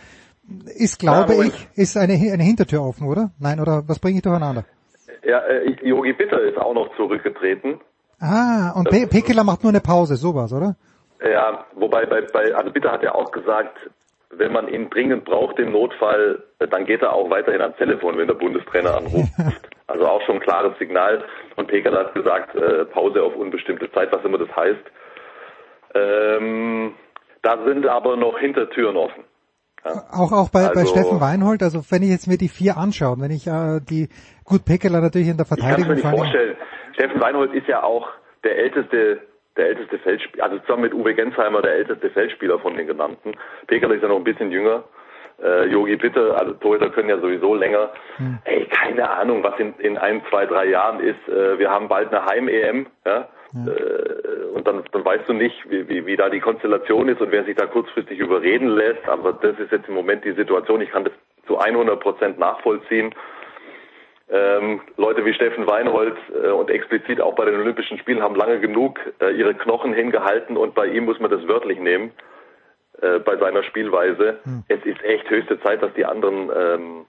ist, 0.77 0.99
glaube 0.99 1.33
ja, 1.33 1.43
ich, 1.43 1.67
ist 1.75 1.97
eine, 1.97 2.13
eine 2.13 2.43
Hintertür 2.43 2.83
offen, 2.83 3.07
oder? 3.07 3.31
Nein, 3.39 3.59
oder 3.59 3.83
was 3.87 3.99
bringe 3.99 4.17
ich 4.17 4.21
durcheinander? 4.21 4.65
Ja, 5.23 5.39
äh, 5.39 5.87
Yogi 5.87 6.13
Bitter 6.13 6.41
ist 6.41 6.57
auch 6.57 6.73
noch 6.73 6.95
zurückgetreten. 6.95 7.79
Ah, 8.19 8.71
und 8.75 8.89
Pe 8.89 9.07
Pekeler 9.07 9.43
macht 9.43 9.63
nur 9.63 9.71
eine 9.71 9.81
Pause, 9.81 10.15
sowas, 10.15 10.53
oder? 10.53 10.75
Ja, 11.23 11.65
wobei 11.75 12.05
bei, 12.05 12.21
bei 12.21 12.53
also 12.53 12.71
Bitter 12.71 12.91
hat 12.91 13.03
ja 13.03 13.15
auch 13.15 13.31
gesagt, 13.31 13.77
wenn 14.37 14.51
man 14.51 14.67
ihn 14.67 14.89
dringend 14.89 15.25
braucht 15.25 15.59
im 15.59 15.71
Notfall, 15.71 16.43
dann 16.59 16.85
geht 16.85 17.01
er 17.01 17.13
auch 17.13 17.29
weiterhin 17.29 17.61
ans 17.61 17.77
Telefon, 17.77 18.17
wenn 18.17 18.27
der 18.27 18.33
Bundestrainer 18.33 18.97
anruft. 18.97 19.31
also 19.87 20.07
auch 20.07 20.21
schon 20.23 20.35
ein 20.35 20.41
klares 20.41 20.77
Signal. 20.79 21.23
Und 21.55 21.67
Pekerl 21.67 21.97
hat 21.97 22.13
gesagt, 22.13 22.55
äh, 22.55 22.85
Pause 22.85 23.23
auf 23.23 23.35
unbestimmte 23.35 23.91
Zeit, 23.91 24.11
was 24.11 24.23
immer 24.25 24.37
das 24.37 24.53
heißt. 24.55 24.83
Ähm, 25.95 26.93
da 27.41 27.63
sind 27.65 27.85
aber 27.87 28.17
noch 28.17 28.39
Hintertüren 28.39 28.97
offen. 28.97 29.23
Ja. 29.85 29.91
Auch 30.11 30.31
auch 30.31 30.49
bei, 30.49 30.61
also, 30.67 30.73
bei 30.73 30.85
Steffen 30.85 31.21
Weinhold, 31.21 31.61
also 31.61 31.83
wenn 31.89 32.03
ich 32.03 32.09
jetzt 32.09 32.27
mir 32.27 32.37
die 32.37 32.47
vier 32.47 32.77
anschaue, 32.77 33.17
wenn 33.19 33.31
ich 33.31 33.47
äh, 33.47 33.79
die 33.81 34.09
gut 34.45 34.65
Pekeler 34.65 35.01
natürlich 35.01 35.27
in 35.27 35.37
der 35.37 35.45
Verteidigung. 35.45 35.97
Ich 35.97 36.01
kann 36.01 36.11
mir 36.11 36.21
nicht 36.21 36.33
vorstellen. 36.33 36.57
Steffen 36.93 37.21
Weinhold 37.21 37.53
ist 37.53 37.67
ja 37.67 37.83
auch 37.83 38.07
der 38.43 38.57
älteste 38.57 39.19
der 39.57 39.67
älteste 39.67 39.99
Feldspieler, 39.99 40.45
also 40.45 40.59
zusammen 40.59 40.83
mit 40.83 40.93
Uwe 40.93 41.13
Gensheimer 41.13 41.61
der 41.61 41.73
älteste 41.73 42.09
Feldspieler 42.09 42.59
von 42.59 42.75
den 42.75 42.87
genannten. 42.87 43.33
Pekerle 43.67 43.95
ist 43.95 44.01
ja 44.01 44.07
noch 44.07 44.17
ein 44.17 44.23
bisschen 44.23 44.51
jünger. 44.51 44.83
Yogi 45.69 45.93
äh, 45.93 45.97
Bitte, 45.97 46.35
also 46.35 46.53
Torhüter 46.53 46.89
können 46.89 47.09
ja 47.09 47.17
sowieso 47.17 47.55
länger. 47.55 47.91
Hm. 48.17 48.37
Ey, 48.45 48.65
keine 48.65 49.09
Ahnung, 49.09 49.43
was 49.43 49.59
in, 49.59 49.73
in 49.79 49.97
ein, 49.97 50.21
zwei, 50.29 50.45
drei 50.45 50.65
Jahren 50.65 50.99
ist. 50.99 51.27
Äh, 51.27 51.57
wir 51.59 51.69
haben 51.69 51.87
bald 51.87 52.13
eine 52.13 52.25
Heim-EM, 52.25 52.85
ja. 53.05 53.27
ja. 53.53 53.71
Äh, 53.71 54.45
und 54.53 54.67
dann, 54.67 54.83
dann 54.91 55.03
weißt 55.03 55.27
du 55.27 55.33
nicht, 55.33 55.69
wie, 55.69 55.89
wie, 55.89 56.05
wie 56.05 56.15
da 56.15 56.29
die 56.29 56.39
Konstellation 56.39 57.09
ist 57.09 57.19
und 57.19 57.31
wer 57.31 57.43
sich 57.43 57.55
da 57.55 57.65
kurzfristig 57.65 58.19
überreden 58.19 58.69
lässt. 58.69 59.07
Aber 59.09 59.33
das 59.33 59.59
ist 59.59 59.71
jetzt 59.71 59.89
im 59.89 59.95
Moment 59.95 60.23
die 60.23 60.33
Situation. 60.33 60.81
Ich 60.81 60.91
kann 60.91 61.03
das 61.03 61.13
zu 61.47 61.53
zu 61.53 61.59
100 61.59 61.99
Prozent 61.99 62.39
nachvollziehen. 62.39 63.13
Ähm, 64.29 64.81
Leute 64.97 65.25
wie 65.25 65.33
Steffen 65.33 65.67
Weinhold 65.67 66.15
äh, 66.33 66.47
und 66.47 66.69
explizit 66.69 67.19
auch 67.19 67.35
bei 67.35 67.45
den 67.45 67.59
Olympischen 67.59 67.97
Spielen 67.97 68.21
haben 68.21 68.35
lange 68.35 68.59
genug 68.59 68.99
äh, 69.19 69.31
ihre 69.31 69.53
Knochen 69.53 69.93
hingehalten 69.93 70.55
und 70.55 70.73
bei 70.73 70.87
ihm 70.87 71.05
muss 71.05 71.19
man 71.19 71.29
das 71.29 71.45
wörtlich 71.47 71.79
nehmen 71.79 72.11
äh, 73.01 73.19
bei 73.19 73.37
seiner 73.37 73.63
Spielweise. 73.63 74.39
Hm. 74.43 74.63
Es 74.69 74.83
ist 74.85 75.03
echt 75.03 75.29
höchste 75.29 75.59
Zeit, 75.61 75.81
dass 75.83 75.93
die 75.93 76.05
anderen 76.05 76.49
ähm, 76.55 77.05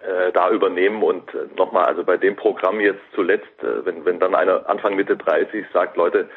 äh, 0.00 0.32
da 0.32 0.50
übernehmen 0.50 1.02
und 1.02 1.34
äh, 1.34 1.46
nochmal, 1.56 1.84
also 1.84 2.04
bei 2.04 2.16
dem 2.16 2.36
Programm 2.36 2.80
jetzt 2.80 3.02
zuletzt, 3.14 3.62
äh, 3.62 3.84
wenn, 3.84 4.04
wenn 4.04 4.18
dann 4.18 4.34
einer 4.34 4.68
Anfang 4.68 4.96
Mitte 4.96 5.16
30 5.16 5.66
sagt, 5.72 5.96
Leute, 5.96 6.28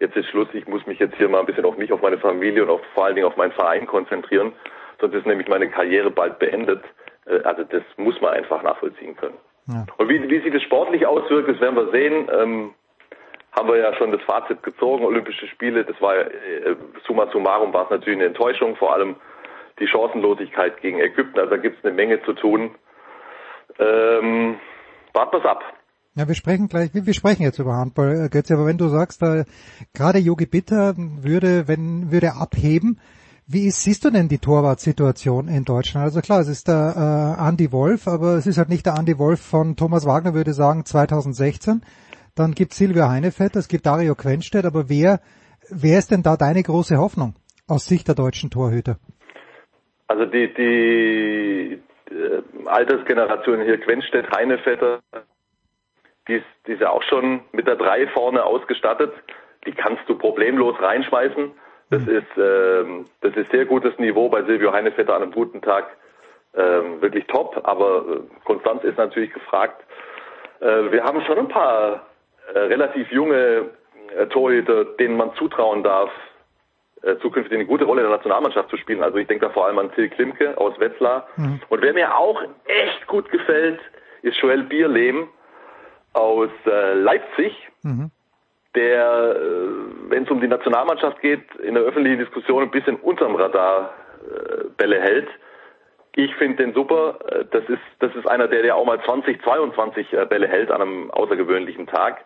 jetzt 0.00 0.16
ist 0.16 0.28
Schluss, 0.28 0.48
ich 0.54 0.66
muss 0.66 0.86
mich 0.86 0.98
jetzt 0.98 1.16
hier 1.16 1.28
mal 1.28 1.40
ein 1.40 1.46
bisschen 1.46 1.64
auf 1.64 1.76
mich, 1.76 1.92
auf 1.92 2.02
meine 2.02 2.18
Familie 2.18 2.62
und 2.62 2.70
auf, 2.70 2.80
vor 2.94 3.04
allen 3.04 3.14
Dingen 3.14 3.26
auf 3.26 3.36
meinen 3.36 3.52
Verein 3.52 3.86
konzentrieren, 3.86 4.52
sonst 5.00 5.14
ist 5.14 5.26
nämlich 5.26 5.48
meine 5.48 5.68
Karriere 5.68 6.10
bald 6.10 6.38
beendet. 6.38 6.82
Äh, 7.26 7.42
also 7.42 7.64
das 7.64 7.82
muss 7.96 8.20
man 8.20 8.34
einfach 8.34 8.62
nachvollziehen 8.62 9.16
können. 9.16 9.36
Ja. 9.66 9.86
Und 9.98 10.08
wie, 10.08 10.22
wie 10.28 10.40
sich 10.40 10.52
das 10.52 10.62
sportlich 10.62 11.06
auswirkt, 11.06 11.48
das 11.48 11.60
werden 11.60 11.76
wir 11.76 11.90
sehen. 11.90 12.28
Ähm, 12.32 12.74
haben 13.52 13.68
wir 13.68 13.78
ja 13.78 13.92
schon 13.94 14.12
das 14.12 14.22
Fazit 14.22 14.62
gezogen, 14.62 15.04
Olympische 15.04 15.48
Spiele, 15.48 15.84
das 15.84 16.00
war 16.00 16.16
äh, 16.16 16.76
summa 17.06 17.26
summarum 17.32 17.72
war 17.72 17.84
es 17.84 17.90
natürlich 17.90 18.18
eine 18.18 18.28
Enttäuschung, 18.28 18.76
vor 18.76 18.94
allem 18.94 19.16
die 19.80 19.88
Chancenlosigkeit 19.88 20.80
gegen 20.80 21.00
Ägypten, 21.00 21.38
also 21.38 21.50
da 21.50 21.56
gibt 21.56 21.78
es 21.78 21.84
eine 21.84 21.94
Menge 21.94 22.22
zu 22.22 22.32
tun. 22.34 22.70
Ähm, 23.78 24.56
warten 25.14 25.32
wir's 25.32 25.44
ab. 25.44 25.64
Ja, 26.14 26.28
wir 26.28 26.34
sprechen 26.34 26.68
gleich, 26.68 26.92
wir, 26.94 27.06
wir 27.06 27.14
sprechen 27.14 27.42
jetzt 27.42 27.58
über 27.58 27.74
Handball, 27.74 28.26
äh, 28.26 28.28
Götze, 28.28 28.54
aber 28.54 28.66
wenn 28.66 28.78
du 28.78 28.88
sagst, 28.88 29.22
äh, 29.22 29.44
gerade 29.94 30.18
Yogi 30.18 30.46
Bitter 30.46 30.94
würde, 30.96 31.66
wenn, 31.66 32.12
würde 32.12 32.32
abheben, 32.34 33.00
wie 33.52 33.66
ist, 33.66 33.82
siehst 33.82 34.04
du 34.04 34.10
denn 34.10 34.28
die 34.28 34.38
Torwartsituation 34.38 35.48
in 35.48 35.64
Deutschland? 35.64 36.04
Also 36.04 36.20
klar, 36.20 36.40
es 36.40 36.48
ist 36.48 36.68
der 36.68 37.36
äh, 37.36 37.48
Andy 37.48 37.72
Wolf, 37.72 38.06
aber 38.06 38.34
es 38.34 38.46
ist 38.46 38.58
halt 38.58 38.68
nicht 38.68 38.86
der 38.86 38.94
Andy 38.96 39.18
Wolf 39.18 39.40
von 39.40 39.76
Thomas 39.76 40.06
Wagner, 40.06 40.34
würde 40.34 40.52
sagen, 40.52 40.84
2016. 40.84 41.82
Dann 42.36 42.52
gibt 42.52 42.72
Silvia 42.74 43.08
Heinefetter, 43.08 43.58
es 43.58 43.66
gibt 43.66 43.86
Dario 43.86 44.14
Quenstedt, 44.14 44.64
aber 44.64 44.88
wer, 44.88 45.20
wer 45.68 45.98
ist 45.98 46.12
denn 46.12 46.22
da 46.22 46.36
deine 46.36 46.62
große 46.62 46.96
Hoffnung 46.96 47.34
aus 47.66 47.86
Sicht 47.86 48.06
der 48.06 48.14
deutschen 48.14 48.50
Torhüter? 48.50 48.98
Also 50.06 50.26
die, 50.26 50.54
die, 50.54 51.80
äh, 52.10 52.42
Altersgeneration 52.66 53.62
hier, 53.64 53.78
Quenstedt, 53.78 54.30
Heinefetter, 54.30 55.00
die 56.28 56.34
ist, 56.34 56.46
die 56.66 56.72
ist 56.72 56.82
ja 56.82 56.90
auch 56.90 57.02
schon 57.02 57.40
mit 57.50 57.66
der 57.66 57.76
3 57.76 58.06
vorne 58.08 58.44
ausgestattet. 58.44 59.12
Die 59.66 59.72
kannst 59.72 60.08
du 60.08 60.16
problemlos 60.16 60.76
reinschmeißen. 60.80 61.50
Das 61.90 62.02
mhm. 62.02 62.08
ist, 62.08 62.38
ähm, 62.38 63.06
das 63.20 63.34
ist 63.36 63.50
sehr 63.50 63.66
gutes 63.66 63.98
Niveau 63.98 64.28
bei 64.28 64.42
Silvio 64.44 64.72
Heinefetter 64.72 65.14
an 65.14 65.22
einem 65.22 65.32
guten 65.32 65.60
Tag. 65.60 65.86
Ähm, 66.52 67.00
wirklich 67.00 67.26
top, 67.26 67.60
aber 67.62 68.04
äh, 68.08 68.44
Konstanz 68.44 68.82
ist 68.82 68.98
natürlich 68.98 69.32
gefragt. 69.32 69.84
Äh, 70.60 70.90
wir 70.90 71.04
haben 71.04 71.22
schon 71.22 71.38
ein 71.38 71.48
paar 71.48 72.06
äh, 72.52 72.58
relativ 72.58 73.10
junge 73.12 73.70
äh, 74.16 74.26
Torhüter, 74.26 74.84
denen 74.84 75.16
man 75.16 75.32
zutrauen 75.34 75.84
darf, 75.84 76.10
äh, 77.02 77.16
zukünftig 77.18 77.56
eine 77.56 77.66
gute 77.66 77.84
Rolle 77.84 78.02
in 78.02 78.08
der 78.08 78.16
Nationalmannschaft 78.16 78.68
zu 78.68 78.76
spielen. 78.76 79.02
Also 79.02 79.18
ich 79.18 79.28
denke 79.28 79.46
da 79.46 79.52
vor 79.52 79.66
allem 79.66 79.78
an 79.78 79.92
Till 79.92 80.08
Klimke 80.08 80.58
aus 80.58 80.78
Wetzlar. 80.80 81.28
Mhm. 81.36 81.60
Und 81.68 81.82
wer 81.82 81.94
mir 81.94 82.16
auch 82.16 82.42
echt 82.64 83.06
gut 83.06 83.30
gefällt, 83.30 83.80
ist 84.22 84.36
Joel 84.38 84.64
Bierlehm 84.64 85.28
aus 86.12 86.50
äh, 86.66 86.94
Leipzig, 86.94 87.54
mhm. 87.82 88.10
Der, 88.74 89.36
äh, 89.36 90.10
wenn 90.10 90.24
es 90.24 90.30
um 90.30 90.40
die 90.40 90.48
Nationalmannschaft 90.48 91.20
geht, 91.20 91.42
in 91.56 91.74
der 91.74 91.84
öffentlichen 91.84 92.18
Diskussion 92.18 92.62
ein 92.62 92.70
bisschen 92.70 92.96
unterm 92.96 93.34
Radar 93.34 93.92
äh, 94.22 94.64
Bälle 94.76 95.00
hält. 95.00 95.28
Ich 96.14 96.34
finde 96.36 96.64
den 96.64 96.74
super. 96.74 97.18
Äh, 97.28 97.44
das 97.50 97.64
ist, 97.68 97.82
das 97.98 98.14
ist 98.14 98.28
einer, 98.28 98.48
der, 98.48 98.62
der 98.62 98.76
auch 98.76 98.84
mal 98.84 99.00
20, 99.02 99.42
22 99.42 100.12
äh, 100.12 100.26
Bälle 100.26 100.48
hält 100.48 100.70
an 100.70 100.82
einem 100.82 101.10
außergewöhnlichen 101.10 101.86
Tag. 101.86 102.24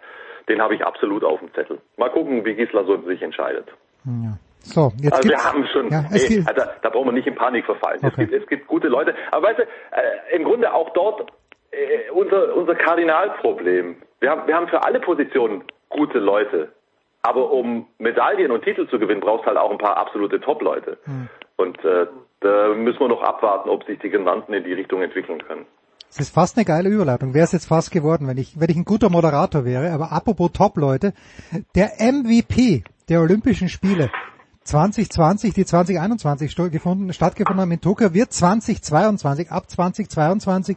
Den 0.49 0.61
habe 0.61 0.75
ich 0.75 0.85
absolut 0.85 1.25
auf 1.25 1.41
dem 1.41 1.53
Zettel. 1.55 1.79
Mal 1.97 2.11
gucken, 2.11 2.45
wie 2.45 2.55
Gisler 2.55 2.85
so 2.85 3.01
sich 3.03 3.23
entscheidet. 3.23 3.67
Ja. 4.05 4.37
So, 4.61 4.93
jetzt 5.01 5.13
also 5.13 5.29
wir 5.29 5.37
haben 5.37 5.67
schon, 5.67 5.91
ja, 5.91 6.05
ey, 6.11 6.43
also, 6.47 6.63
da 6.81 6.89
brauchen 6.89 7.09
wir 7.09 7.13
nicht 7.13 7.27
in 7.27 7.35
Panik 7.35 7.67
verfallen. 7.67 8.01
Okay. 8.03 8.09
Es, 8.09 8.17
gibt, 8.17 8.33
es 8.33 8.47
gibt 8.49 8.67
gute 8.67 8.89
Leute, 8.89 9.15
aber 9.31 9.49
weißt 9.49 9.59
du, 9.59 9.63
äh, 9.63 10.37
im 10.37 10.45
Grunde 10.45 10.73
auch 10.73 10.91
dort 10.95 11.31
äh, 11.71 12.11
unser, 12.11 12.55
unser 12.55 12.75
Kardinalproblem. 12.75 13.97
Wir 14.21 14.31
haben, 14.31 14.47
wir 14.47 14.55
haben 14.55 14.69
für 14.69 14.83
alle 14.83 15.01
Positionen 15.01 15.65
gute 15.95 16.19
Leute, 16.19 16.73
aber 17.23 17.51
um 17.51 17.87
Medaillen 17.99 18.51
und 18.51 18.65
Titel 18.65 18.87
zu 18.89 18.99
gewinnen, 18.99 19.23
brauchst 19.23 19.45
du 19.45 19.47
halt 19.47 19.57
auch 19.57 19.71
ein 19.71 19.79
paar 19.79 19.97
absolute 19.97 20.41
Top-Leute. 20.41 20.99
Hm. 21.05 21.29
Und 21.57 21.83
äh, 21.83 22.07
da 22.41 22.75
müssen 22.75 23.01
wir 23.01 23.09
noch 23.09 23.23
abwarten, 23.23 23.71
ob 23.71 23.85
sich 23.85 23.99
die 24.01 24.11
genannten 24.11 24.53
in 24.53 24.65
die 24.65 24.75
Richtung 24.75 25.01
entwickeln 25.01 25.43
können. 25.43 25.65
Es 26.11 26.21
ist 26.21 26.35
fast 26.35 26.57
eine 26.57 26.67
geile 26.67 26.91
Überleitung. 26.91 27.33
Wäre 27.33 27.45
es 27.45 27.53
jetzt 27.53 27.67
fast 27.67 27.91
geworden, 27.91 28.29
wenn 28.29 28.37
ich, 28.37 28.61
wenn 28.61 28.69
ich 28.69 28.77
ein 28.77 28.85
guter 28.85 29.09
Moderator 29.09 29.65
wäre. 29.65 29.91
Aber 29.93 30.13
apropos 30.13 30.53
Top-Leute, 30.53 31.15
der 31.75 31.93
MVP 31.99 32.85
der 33.09 33.21
Olympischen 33.21 33.69
Spiele 33.69 34.11
2020, 34.65 35.55
die 35.55 35.65
2021 35.65 36.51
stattgefunden 36.51 37.61
haben 37.61 37.73
in 37.73 37.81
Tokio, 37.81 38.15
wird 38.15 38.33
2022, 38.33 39.51
ab 39.51 39.69
2022 39.69 40.77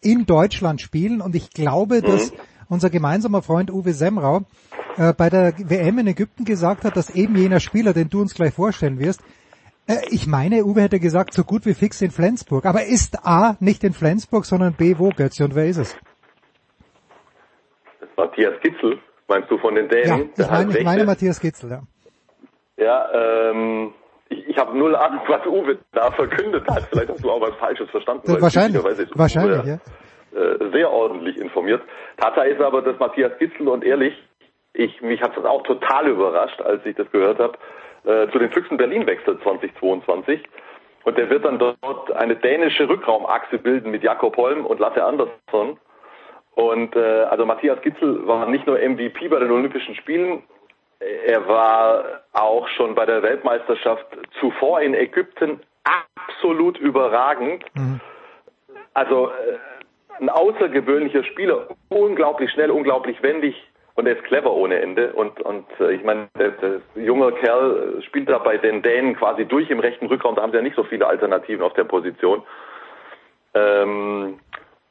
in 0.00 0.26
Deutschland 0.26 0.80
spielen. 0.80 1.20
Und 1.20 1.34
ich 1.34 1.50
glaube, 1.50 2.02
mhm. 2.02 2.32
Unser 2.74 2.90
gemeinsamer 2.90 3.42
Freund 3.42 3.70
Uwe 3.70 3.92
Semrau 3.92 4.42
äh, 4.96 5.12
bei 5.14 5.30
der 5.30 5.54
WM 5.58 5.98
in 5.98 6.08
Ägypten 6.08 6.44
gesagt 6.44 6.84
hat, 6.84 6.96
dass 6.96 7.10
eben 7.10 7.36
jener 7.36 7.60
Spieler, 7.60 7.92
den 7.92 8.10
du 8.10 8.20
uns 8.20 8.34
gleich 8.34 8.52
vorstellen 8.52 8.98
wirst, 8.98 9.22
äh, 9.86 9.96
ich 10.10 10.26
meine, 10.26 10.64
Uwe 10.64 10.82
hätte 10.82 11.00
gesagt, 11.00 11.34
so 11.34 11.44
gut 11.44 11.66
wie 11.66 11.74
fix 11.74 12.02
in 12.02 12.10
Flensburg. 12.10 12.66
Aber 12.66 12.84
ist 12.84 13.26
A 13.26 13.56
nicht 13.60 13.84
in 13.84 13.92
Flensburg, 13.92 14.44
sondern 14.44 14.74
B 14.74 14.98
wo, 14.98 15.10
Götze? 15.10 15.44
Und 15.44 15.54
wer 15.54 15.66
ist 15.66 15.78
es? 15.78 15.96
Matthias 18.16 18.54
Kitzel, 18.60 18.98
meinst 19.28 19.50
du 19.50 19.58
von 19.58 19.74
den 19.74 19.88
Dänen? 19.88 20.30
Ja, 20.36 20.44
ich 20.44 20.50
meine, 20.50 20.78
ich 20.78 20.84
meine 20.84 21.04
Matthias 21.04 21.40
Kitzel, 21.40 21.70
ja. 21.70 21.82
Ja, 22.76 23.50
ähm, 23.50 23.92
ich, 24.28 24.48
ich 24.48 24.58
habe 24.58 24.76
null 24.76 24.94
Ahnung, 24.96 25.20
was 25.28 25.46
Uwe 25.46 25.78
da 25.92 26.10
verkündet 26.12 26.66
hat. 26.68 26.88
Vielleicht 26.90 27.10
hast 27.10 27.22
du 27.22 27.30
auch 27.30 27.40
was 27.40 27.54
Falsches 27.56 27.88
verstanden. 27.90 28.40
Wahrscheinlich, 28.40 28.82
wahrscheinlich, 29.14 29.60
Uwe, 29.60 29.68
ja. 29.68 29.78
Äh, 30.34 30.70
sehr 30.72 30.90
ordentlich 30.90 31.36
informiert. 31.38 31.82
Tatsache 32.16 32.48
ist 32.48 32.60
aber, 32.60 32.82
dass 32.82 32.98
Matthias 32.98 33.38
Gitzel 33.38 33.68
und 33.68 33.84
ehrlich, 33.84 34.14
ich, 34.72 35.00
mich 35.00 35.22
hat 35.22 35.36
das 35.36 35.44
auch 35.44 35.62
total 35.62 36.08
überrascht, 36.08 36.60
als 36.60 36.84
ich 36.84 36.96
das 36.96 37.08
gehört 37.12 37.38
habe, 37.38 37.56
äh, 38.04 38.28
zu 38.32 38.40
den 38.40 38.50
Füchsen 38.50 38.76
Berlin 38.76 39.06
wechselt 39.06 39.40
2022. 39.42 40.42
Und 41.04 41.18
der 41.18 41.30
wird 41.30 41.44
dann 41.44 41.60
dort 41.60 42.10
eine 42.12 42.34
dänische 42.34 42.88
Rückraumachse 42.88 43.58
bilden 43.58 43.92
mit 43.92 44.02
Jakob 44.02 44.36
Holm 44.36 44.66
und 44.66 44.80
Lasse 44.80 45.04
Andersson. 45.04 45.78
Und 46.56 46.96
äh, 46.96 47.22
also 47.30 47.46
Matthias 47.46 47.80
Gitzel 47.82 48.26
war 48.26 48.46
nicht 48.46 48.66
nur 48.66 48.78
MVP 48.78 49.28
bei 49.28 49.38
den 49.38 49.52
Olympischen 49.52 49.94
Spielen, 49.94 50.42
er 51.26 51.46
war 51.46 52.22
auch 52.32 52.66
schon 52.68 52.94
bei 52.94 53.04
der 53.06 53.22
Weltmeisterschaft 53.22 54.06
zuvor 54.40 54.80
in 54.80 54.94
Ägypten 54.94 55.60
absolut 55.84 56.78
überragend. 56.78 57.64
Mhm. 57.74 58.00
Also 58.94 59.28
äh, 59.28 59.58
ein 60.20 60.28
außergewöhnlicher 60.28 61.24
Spieler, 61.24 61.68
unglaublich 61.88 62.50
schnell, 62.50 62.70
unglaublich 62.70 63.22
wendig 63.22 63.54
und 63.94 64.06
er 64.06 64.16
ist 64.16 64.24
clever 64.24 64.52
ohne 64.52 64.80
Ende. 64.80 65.12
Und, 65.12 65.40
und 65.40 65.66
äh, 65.80 65.92
ich 65.92 66.02
meine, 66.02 66.28
der, 66.38 66.50
der 66.50 66.80
junge 66.96 67.32
Kerl 67.32 68.02
spielt 68.02 68.28
da 68.28 68.38
bei 68.38 68.56
den 68.58 68.82
Dänen 68.82 69.16
quasi 69.16 69.44
durch 69.44 69.70
im 69.70 69.80
rechten 69.80 70.06
Rückraum, 70.06 70.34
da 70.34 70.42
haben 70.42 70.50
sie 70.50 70.56
ja 70.56 70.62
nicht 70.62 70.76
so 70.76 70.84
viele 70.84 71.06
Alternativen 71.06 71.62
auf 71.62 71.74
der 71.74 71.84
Position. 71.84 72.42
Ähm, 73.54 74.40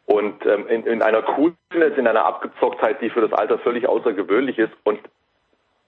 und 0.05 0.45
ähm, 0.45 0.67
in, 0.67 0.85
in 0.85 1.01
einer 1.01 1.21
Coolness, 1.21 1.97
in 1.97 2.07
einer 2.07 2.25
Abgezocktheit, 2.25 3.01
die 3.01 3.09
für 3.09 3.21
das 3.21 3.33
Alter 3.33 3.59
völlig 3.59 3.87
außergewöhnlich 3.87 4.57
ist. 4.57 4.73
Und 4.83 4.99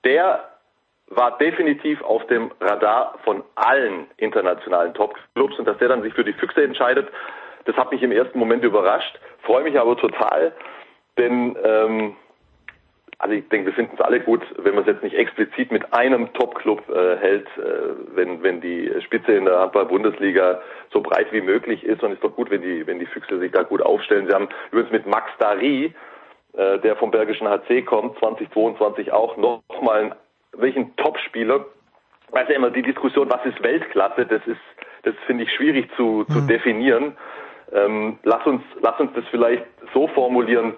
der 0.03 0.49
war 1.07 1.38
definitiv 1.38 2.01
auf 2.01 2.25
dem 2.27 2.51
Radar 2.59 3.15
von 3.23 3.43
allen 3.55 4.07
internationalen 4.17 4.93
Top-Clubs 4.93 5.59
und 5.59 5.65
dass 5.65 5.77
der 5.77 5.89
dann 5.89 6.01
sich 6.01 6.14
für 6.14 6.23
die 6.23 6.33
Füchse 6.33 6.64
entscheidet, 6.64 7.07
das 7.65 7.75
hat 7.75 7.91
mich 7.91 8.01
im 8.01 8.11
ersten 8.11 8.39
Moment 8.39 8.63
überrascht, 8.63 9.19
freue 9.43 9.63
mich 9.63 9.79
aber 9.79 9.97
total, 9.97 10.53
denn 11.17 11.55
ähm, 11.63 12.15
also 13.17 13.33
ich 13.33 13.47
denke, 13.47 13.67
wir 13.67 13.73
finden 13.73 13.95
es 13.95 14.01
alle 14.01 14.19
gut, 14.19 14.41
wenn 14.57 14.75
man 14.75 14.83
es 14.83 14.87
jetzt 14.87 15.03
nicht 15.03 15.15
explizit 15.15 15.71
mit 15.71 15.93
einem 15.93 16.33
Top-Club 16.33 16.89
äh, 16.89 17.15
hält, 17.17 17.47
äh, 17.57 17.93
wenn, 18.13 18.43
wenn 18.43 18.59
die 18.59 18.91
Spitze 19.05 19.33
in 19.33 19.45
der 19.45 19.59
Handball-Bundesliga 19.59 20.61
so 20.91 21.01
breit 21.01 21.31
wie 21.31 21.41
möglich 21.41 21.83
ist 21.83 22.03
und 22.03 22.11
ist 22.11 22.23
doch 22.23 22.35
gut, 22.35 22.51
wenn 22.51 22.61
die, 22.61 22.85
wenn 22.85 22.99
die 22.99 23.05
Füchse 23.05 23.39
sich 23.39 23.51
da 23.51 23.63
gut 23.63 23.81
aufstellen. 23.81 24.27
Sie 24.27 24.33
haben 24.33 24.49
übrigens 24.71 24.91
mit 24.91 25.07
Max 25.07 25.31
Dari 25.39 25.93
äh, 26.57 26.79
der 26.79 26.95
vom 26.95 27.11
Bergischen 27.11 27.47
HC 27.49 27.81
kommt, 27.83 28.17
2022 28.19 29.11
auch 29.11 29.35
nochmal 29.35 30.15
welchen 30.53 30.95
Top-Spieler. 30.95 31.65
Weiß 32.31 32.47
ja 32.47 32.55
immer 32.55 32.69
die 32.69 32.81
Diskussion, 32.81 33.29
was 33.29 33.45
ist 33.45 33.61
Weltklasse, 33.61 34.25
das 34.25 34.41
ist, 34.47 34.61
das 35.03 35.15
finde 35.25 35.43
ich 35.43 35.53
schwierig 35.53 35.89
zu, 35.97 36.23
zu 36.25 36.39
mhm. 36.39 36.47
definieren. 36.47 37.17
Ähm, 37.71 38.19
lass 38.23 38.45
uns, 38.45 38.61
lass 38.81 38.99
uns 38.99 39.11
das 39.15 39.25
vielleicht 39.31 39.65
so 39.93 40.07
formulieren. 40.07 40.75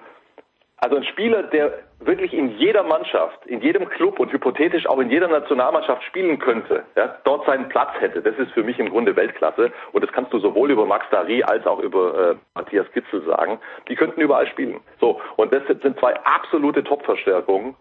Also 0.79 0.95
ein 0.95 1.03
Spieler, 1.05 1.43
der 1.43 1.73
wirklich 1.99 2.33
in 2.33 2.55
jeder 2.57 2.83
Mannschaft, 2.83 3.45
in 3.47 3.61
jedem 3.61 3.89
Club 3.89 4.19
und 4.19 4.31
hypothetisch 4.31 4.85
auch 4.87 4.99
in 4.99 5.09
jeder 5.09 5.27
Nationalmannschaft 5.27 6.03
spielen 6.03 6.37
könnte, 6.37 6.83
ja, 6.95 7.17
dort 7.23 7.47
seinen 7.47 7.67
Platz 7.67 7.89
hätte, 7.99 8.21
das 8.21 8.37
ist 8.37 8.51
für 8.51 8.63
mich 8.63 8.77
im 8.77 8.89
Grunde 8.89 9.15
Weltklasse. 9.15 9.71
Und 9.91 10.03
das 10.03 10.11
kannst 10.11 10.31
du 10.33 10.39
sowohl 10.39 10.69
über 10.69 10.85
Max 10.85 11.07
Dari 11.09 11.43
als 11.43 11.65
auch 11.65 11.79
über 11.79 12.31
äh, 12.31 12.35
Matthias 12.53 12.85
Gitzel 12.93 13.23
sagen. 13.25 13.59
Die 13.87 13.95
könnten 13.95 14.21
überall 14.21 14.45
spielen. 14.47 14.79
So, 14.99 15.19
und 15.35 15.51
das 15.51 15.63
sind 15.65 15.99
zwei 15.99 16.13
absolute 16.23 16.83
Top-Verstärkungen, 16.83 17.75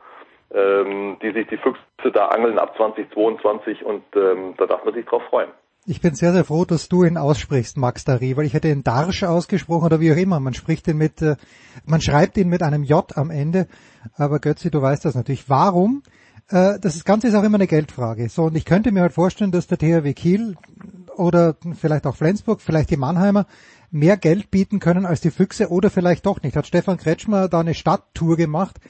ähm, 0.54 1.18
die 1.20 1.32
sich 1.32 1.46
die 1.48 1.58
Füchse 1.58 2.12
da 2.14 2.28
angeln 2.28 2.58
ab 2.58 2.74
2022 2.78 3.84
und 3.84 4.04
ähm, 4.16 4.54
da 4.56 4.64
darf 4.64 4.84
man 4.86 4.94
sich 4.94 5.04
drauf 5.04 5.22
freuen. 5.24 5.50
Ich 5.88 6.00
bin 6.00 6.16
sehr, 6.16 6.32
sehr 6.32 6.44
froh, 6.44 6.64
dass 6.64 6.88
du 6.88 7.04
ihn 7.04 7.16
aussprichst, 7.16 7.76
Max 7.76 8.04
Dari, 8.04 8.36
weil 8.36 8.44
ich 8.44 8.54
hätte 8.54 8.68
ihn 8.68 8.82
Darsch 8.82 9.22
ausgesprochen 9.22 9.84
oder 9.84 10.00
wie 10.00 10.12
auch 10.12 10.16
immer. 10.16 10.40
Man 10.40 10.52
spricht 10.52 10.88
ihn 10.88 10.96
mit, 10.96 11.22
äh, 11.22 11.36
man 11.84 12.00
schreibt 12.00 12.36
ihn 12.38 12.48
mit 12.48 12.64
einem 12.64 12.82
J 12.82 13.16
am 13.16 13.30
Ende. 13.30 13.68
Aber 14.16 14.40
Götzi, 14.40 14.68
du 14.68 14.82
weißt 14.82 15.04
das 15.04 15.14
natürlich. 15.14 15.48
Warum? 15.48 16.02
Äh, 16.48 16.80
das 16.80 17.04
Ganze 17.04 17.28
ist 17.28 17.36
auch 17.36 17.44
immer 17.44 17.58
eine 17.58 17.68
Geldfrage. 17.68 18.28
So, 18.28 18.46
und 18.46 18.56
ich 18.56 18.64
könnte 18.64 18.90
mir 18.90 19.02
halt 19.02 19.12
vorstellen, 19.12 19.52
dass 19.52 19.68
der 19.68 19.78
THW 19.78 20.12
Kiel 20.12 20.56
oder 21.16 21.54
vielleicht 21.78 22.08
auch 22.08 22.16
Flensburg, 22.16 22.60
vielleicht 22.60 22.90
die 22.90 22.96
Mannheimer 22.96 23.46
mehr 23.92 24.16
Geld 24.16 24.50
bieten 24.50 24.80
können 24.80 25.06
als 25.06 25.20
die 25.20 25.30
Füchse 25.30 25.68
oder 25.68 25.88
vielleicht 25.88 26.26
doch 26.26 26.42
nicht. 26.42 26.56
Hat 26.56 26.66
Stefan 26.66 26.96
Kretschmer 26.96 27.48
da 27.48 27.60
eine 27.60 27.74
Stadttour 27.74 28.36
gemacht 28.36 28.80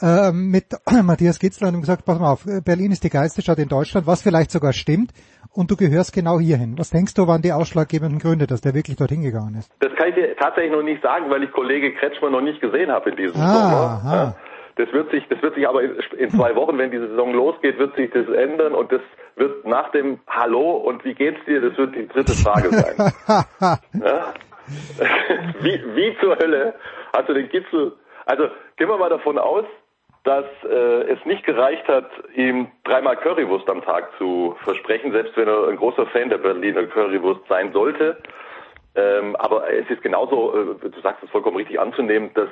äh, 0.00 0.32
mit 0.32 0.76
Matthias 1.04 1.38
Gitzler 1.38 1.68
und 1.68 1.80
gesagt, 1.80 2.04
pass 2.04 2.18
mal 2.18 2.32
auf, 2.32 2.44
Berlin 2.64 2.90
ist 2.90 3.04
die 3.04 3.10
geilste 3.10 3.40
Stadt 3.40 3.60
in 3.60 3.68
Deutschland, 3.68 4.08
was 4.08 4.22
vielleicht 4.22 4.50
sogar 4.50 4.72
stimmt 4.72 5.12
und 5.52 5.70
du 5.70 5.76
gehörst 5.76 6.12
genau 6.12 6.38
hierhin. 6.38 6.78
Was 6.78 6.90
denkst 6.90 7.14
du, 7.14 7.26
waren 7.26 7.42
die 7.42 7.52
ausschlaggebenden 7.52 8.18
Gründe, 8.18 8.46
dass 8.46 8.60
der 8.60 8.74
wirklich 8.74 8.96
dorthin 8.96 9.22
gegangen 9.22 9.56
ist? 9.58 9.70
Das 9.80 9.94
kann 9.94 10.08
ich 10.08 10.14
dir 10.14 10.36
tatsächlich 10.36 10.72
noch 10.72 10.82
nicht 10.82 11.02
sagen, 11.02 11.30
weil 11.30 11.42
ich 11.42 11.52
Kollege 11.52 11.92
Kretschmer 11.94 12.30
noch 12.30 12.40
nicht 12.40 12.60
gesehen 12.60 12.90
habe 12.90 13.10
in 13.10 13.16
diesem 13.16 13.40
ah, 13.40 13.52
Sommer. 13.52 14.12
Ja. 14.12 14.36
Das 14.76 14.92
wird 14.92 15.10
sich, 15.10 15.26
das 15.28 15.42
wird 15.42 15.54
sich 15.56 15.68
aber 15.68 15.82
in 15.82 16.30
zwei 16.30 16.54
Wochen, 16.54 16.78
wenn 16.78 16.90
die 16.90 16.98
Saison 16.98 17.34
losgeht, 17.34 17.78
wird 17.78 17.94
sich 17.96 18.10
das 18.12 18.28
ändern 18.28 18.74
und 18.74 18.90
das 18.92 19.02
wird 19.36 19.66
nach 19.66 19.90
dem 19.90 20.20
Hallo 20.26 20.76
und 20.76 21.04
wie 21.04 21.14
geht's 21.14 21.44
dir, 21.46 21.60
das 21.60 21.76
wird 21.76 21.94
die 21.94 22.08
dritte 22.08 22.32
Frage 22.32 22.70
sein. 22.70 23.12
ja? 24.00 24.32
wie, 25.60 25.82
wie 25.96 26.16
zur 26.20 26.36
Hölle 26.38 26.74
hast 27.12 27.28
du 27.28 27.34
den 27.34 27.48
Gipfel, 27.48 27.92
also 28.24 28.44
gehen 28.76 28.88
wir 28.88 28.96
mal 28.96 29.10
davon 29.10 29.38
aus, 29.38 29.64
dass 30.24 30.44
äh, 30.64 31.12
es 31.12 31.24
nicht 31.24 31.44
gereicht 31.44 31.86
hat, 31.88 32.10
ihm 32.34 32.70
dreimal 32.84 33.16
Currywurst 33.16 33.68
am 33.70 33.82
Tag 33.82 34.10
zu 34.18 34.54
versprechen, 34.64 35.12
selbst 35.12 35.36
wenn 35.36 35.48
er 35.48 35.68
ein 35.68 35.76
großer 35.76 36.06
Fan 36.06 36.28
der 36.28 36.38
Berliner 36.38 36.84
Currywurst 36.84 37.40
sein 37.48 37.72
sollte. 37.72 38.18
Ähm, 38.94 39.36
aber 39.36 39.72
es 39.72 39.88
ist 39.88 40.02
genauso, 40.02 40.52
äh, 40.54 40.88
du 40.90 41.00
sagst 41.00 41.22
es 41.22 41.30
vollkommen 41.30 41.56
richtig 41.56 41.80
anzunehmen, 41.80 42.30
dass 42.34 42.48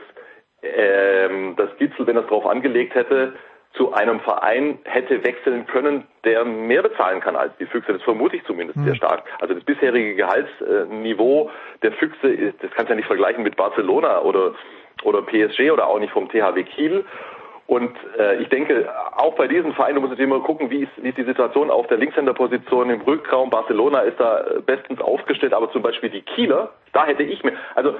ähm, 0.62 1.56
das 1.56 1.68
Gitzel, 1.78 2.06
wenn 2.06 2.16
er 2.16 2.22
es 2.22 2.28
darauf 2.28 2.46
angelegt 2.46 2.94
hätte, 2.94 3.34
zu 3.74 3.92
einem 3.92 4.20
Verein 4.20 4.78
hätte 4.84 5.22
wechseln 5.22 5.66
können, 5.66 6.06
der 6.24 6.44
mehr 6.44 6.82
bezahlen 6.82 7.20
kann 7.20 7.36
als 7.36 7.52
die 7.58 7.66
Füchse. 7.66 7.92
Das 7.92 8.02
vermute 8.02 8.36
ich 8.36 8.44
zumindest 8.44 8.78
mhm. 8.78 8.84
sehr 8.86 8.94
stark. 8.94 9.24
Also 9.40 9.54
das 9.54 9.62
bisherige 9.64 10.14
Gehaltsniveau 10.14 11.50
der 11.82 11.92
Füchse, 11.92 12.54
das 12.60 12.70
kannst 12.70 12.88
du 12.88 12.92
ja 12.92 12.96
nicht 12.96 13.06
vergleichen 13.06 13.42
mit 13.42 13.56
Barcelona 13.56 14.22
oder 14.22 14.54
oder 15.04 15.22
PSG 15.22 15.70
oder 15.70 15.86
auch 15.86 16.00
nicht 16.00 16.12
vom 16.12 16.28
THW 16.28 16.64
Kiel. 16.64 17.04
Und 17.68 17.94
äh, 18.18 18.36
ich 18.36 18.48
denke, 18.48 18.88
auch 19.14 19.34
bei 19.34 19.46
diesem 19.46 19.74
Verein, 19.74 19.94
du 19.94 20.00
musst 20.00 20.12
natürlich 20.12 20.32
immer 20.32 20.42
gucken, 20.42 20.70
wie 20.70 20.84
ist, 20.84 20.92
wie 20.96 21.10
ist 21.10 21.18
die 21.18 21.24
Situation 21.24 21.70
auf 21.70 21.86
der 21.88 21.98
Linkshänderposition 21.98 22.88
im 22.88 23.02
Rückraum. 23.02 23.50
Barcelona 23.50 24.00
ist 24.00 24.18
da 24.18 24.40
äh, 24.40 24.60
bestens 24.60 25.02
aufgestellt, 25.02 25.52
aber 25.52 25.70
zum 25.70 25.82
Beispiel 25.82 26.08
die 26.08 26.22
Kieler, 26.22 26.70
da 26.94 27.04
hätte 27.04 27.24
ich 27.24 27.44
mir, 27.44 27.52
also 27.74 27.94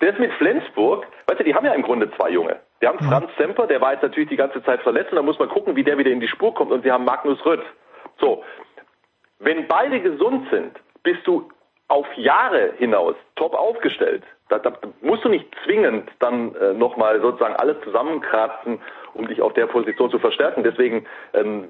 das 0.00 0.18
mit 0.18 0.32
Flensburg, 0.32 1.06
weißt 1.28 1.38
du, 1.38 1.44
die 1.44 1.54
haben 1.54 1.64
ja 1.64 1.72
im 1.72 1.82
Grunde 1.82 2.10
zwei 2.16 2.30
Junge. 2.30 2.56
Die 2.82 2.88
haben 2.88 2.98
Franz 2.98 3.30
Semper, 3.38 3.68
der 3.68 3.80
war 3.80 3.92
jetzt 3.92 4.02
natürlich 4.02 4.28
die 4.28 4.36
ganze 4.36 4.60
Zeit 4.64 4.82
verletzt 4.82 5.12
und 5.12 5.16
da 5.16 5.22
muss 5.22 5.38
man 5.38 5.50
gucken, 5.50 5.76
wie 5.76 5.84
der 5.84 5.98
wieder 5.98 6.10
in 6.10 6.18
die 6.18 6.26
Spur 6.26 6.52
kommt 6.52 6.72
und 6.72 6.82
sie 6.82 6.90
haben 6.90 7.04
Magnus 7.04 7.38
Rött. 7.46 7.62
So, 8.18 8.42
wenn 9.38 9.68
beide 9.68 10.00
gesund 10.00 10.48
sind, 10.50 10.72
bist 11.04 11.24
du 11.28 11.48
auf 11.86 12.06
Jahre 12.16 12.72
hinaus 12.78 13.14
top 13.36 13.54
aufgestellt. 13.54 14.24
Da, 14.48 14.58
da 14.60 14.72
musst 15.00 15.24
du 15.24 15.28
nicht 15.28 15.46
zwingend 15.64 16.08
dann 16.20 16.54
äh, 16.54 16.72
nochmal 16.72 17.20
sozusagen 17.20 17.56
alles 17.56 17.76
zusammenkratzen, 17.82 18.80
um 19.14 19.26
dich 19.26 19.42
auf 19.42 19.54
der 19.54 19.66
Position 19.66 20.10
zu 20.10 20.20
verstärken. 20.20 20.62
Deswegen, 20.62 21.04
ähm, 21.34 21.66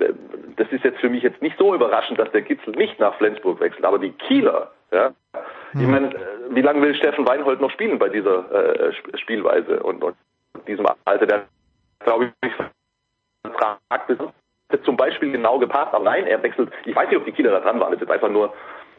das 0.57 0.69
ist 0.71 0.85
jetzt 0.85 1.01
für 1.01 1.09
mich 1.09 1.23
jetzt 1.23 1.41
nicht 1.41 1.57
so 1.59 1.75
überraschend, 1.75 2.19
dass 2.19 2.31
der 2.33 2.43
Gitzel 2.43 2.75
nicht 2.77 3.01
nach 3.01 3.15
Flensburg 3.17 3.61
wechselt. 3.61 3.85
Aber 3.85 3.99
die 3.99 4.11
Kieler, 4.11 4.73
ja, 4.93 5.13
hm. 5.73 5.81
ich 5.81 5.87
meine, 5.87 6.15
äh, 6.15 6.19
wie 6.51 6.61
lange 6.61 6.83
will 6.83 6.95
Steffen 6.95 7.27
Weinhold 7.27 7.61
noch 7.61 7.71
spielen 7.71 7.99
bei 7.99 8.11
dieser 8.11 8.89
äh, 8.89 8.93
Spielweise 9.19 9.83
und, 9.83 10.05
und 10.05 10.17
diesem 10.67 10.87
Alter? 11.07 11.27
Der 11.27 11.43
glaube 12.01 12.33
ich 12.45 12.53
Vertrag 13.43 14.09
ist 14.09 14.21
zum 14.85 14.97
Beispiel 14.97 15.33
genau 15.33 15.59
gepasst, 15.59 15.95
aber 15.95 16.05
nein, 16.05 16.27
er 16.27 16.43
wechselt. 16.43 16.71
Ich 16.85 16.95
weiß 16.95 17.09
nicht, 17.09 17.19
ob 17.19 17.25
die 17.25 17.33
Kieler 17.33 17.53
da 17.53 17.61
dran 17.61 17.81
waren. 17.81 17.93
Das 17.93 18.01
ist 18.01 18.09
jetzt 18.09 18.13
einfach 18.13 18.29
nur 18.29 18.53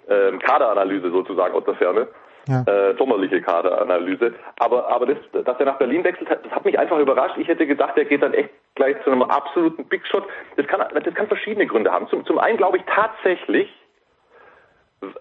ähm, 0.09 0.39
Kaderanalyse 0.39 1.11
sozusagen 1.11 1.53
aus 1.53 1.65
der 1.65 1.75
Ferne 1.75 2.07
ja. 2.47 2.63
äh, 2.65 2.95
sommerliche 2.97 3.41
Kaderanalyse. 3.41 4.33
Aber, 4.59 4.89
aber 4.89 5.05
das, 5.05 5.17
dass 5.45 5.59
er 5.59 5.65
nach 5.65 5.77
Berlin 5.77 6.03
wechselt, 6.03 6.29
das 6.29 6.51
hat 6.51 6.65
mich 6.65 6.77
einfach 6.79 6.97
überrascht. 6.97 7.37
Ich 7.37 7.47
hätte 7.47 7.67
gedacht, 7.67 7.97
er 7.97 8.05
geht 8.05 8.23
dann 8.23 8.33
echt 8.33 8.49
gleich 8.75 8.95
zu 9.03 9.11
einem 9.11 9.23
absoluten 9.23 9.85
Big 9.85 10.05
Shot. 10.07 10.23
Das 10.55 10.67
kann, 10.67 10.81
das 10.93 11.13
kann 11.13 11.27
verschiedene 11.27 11.67
Gründe 11.67 11.91
haben. 11.91 12.07
Zum, 12.09 12.25
zum 12.25 12.39
einen 12.39 12.57
glaube 12.57 12.77
ich 12.77 12.83
tatsächlich, 12.83 13.69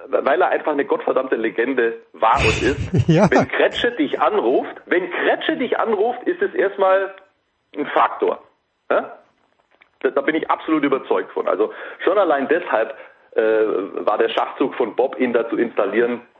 weil 0.08 0.40
er 0.40 0.48
einfach 0.48 0.72
eine 0.72 0.84
gottverdammte 0.84 1.36
Legende 1.36 1.98
war 2.12 2.38
und 2.38 2.62
ist. 2.62 3.08
ja. 3.08 3.28
Wenn 3.30 3.48
Kretsche 3.48 3.92
dich 3.92 4.20
anruft, 4.20 4.74
wenn 4.86 5.10
Kretsche 5.10 5.56
dich 5.56 5.78
anruft, 5.78 6.22
ist 6.24 6.40
es 6.40 6.54
erstmal 6.54 7.14
ein 7.76 7.86
Faktor. 7.86 8.42
Ja? 8.90 9.18
Da, 10.00 10.10
da 10.10 10.20
bin 10.22 10.34
ich 10.34 10.50
absolut 10.50 10.84
überzeugt 10.84 11.32
von. 11.32 11.48
Also 11.48 11.72
schon 12.04 12.16
allein 12.18 12.48
deshalb 12.48 12.94
äh, 13.32 13.40
war 14.06 14.18
der 14.18 14.30
Schachzug 14.30 14.74
von 14.76 14.96
Bob, 14.96 15.18
ihn 15.18 15.32
da 15.32 15.48
zu 15.48 15.56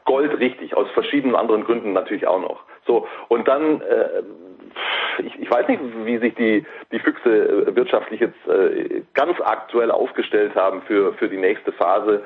installieren, 0.06 0.28
goldrichtig, 0.30 0.76
aus 0.76 0.88
verschiedenen 0.92 1.36
anderen 1.36 1.64
Gründen 1.64 1.92
natürlich 1.92 2.26
auch 2.26 2.40
noch. 2.40 2.60
So, 2.86 3.06
und 3.28 3.46
dann, 3.46 3.80
äh, 3.82 4.22
ich, 5.22 5.38
ich 5.40 5.50
weiß 5.50 5.68
nicht, 5.68 5.80
wie 6.04 6.18
sich 6.18 6.34
die, 6.34 6.64
die 6.92 6.98
Füchse 6.98 7.66
äh, 7.68 7.76
wirtschaftlich 7.76 8.20
jetzt 8.20 8.46
äh, 8.48 9.02
ganz 9.14 9.38
aktuell 9.40 9.90
aufgestellt 9.90 10.54
haben 10.54 10.82
für, 10.82 11.12
für 11.14 11.28
die 11.28 11.36
nächste 11.36 11.72
Phase. 11.72 12.22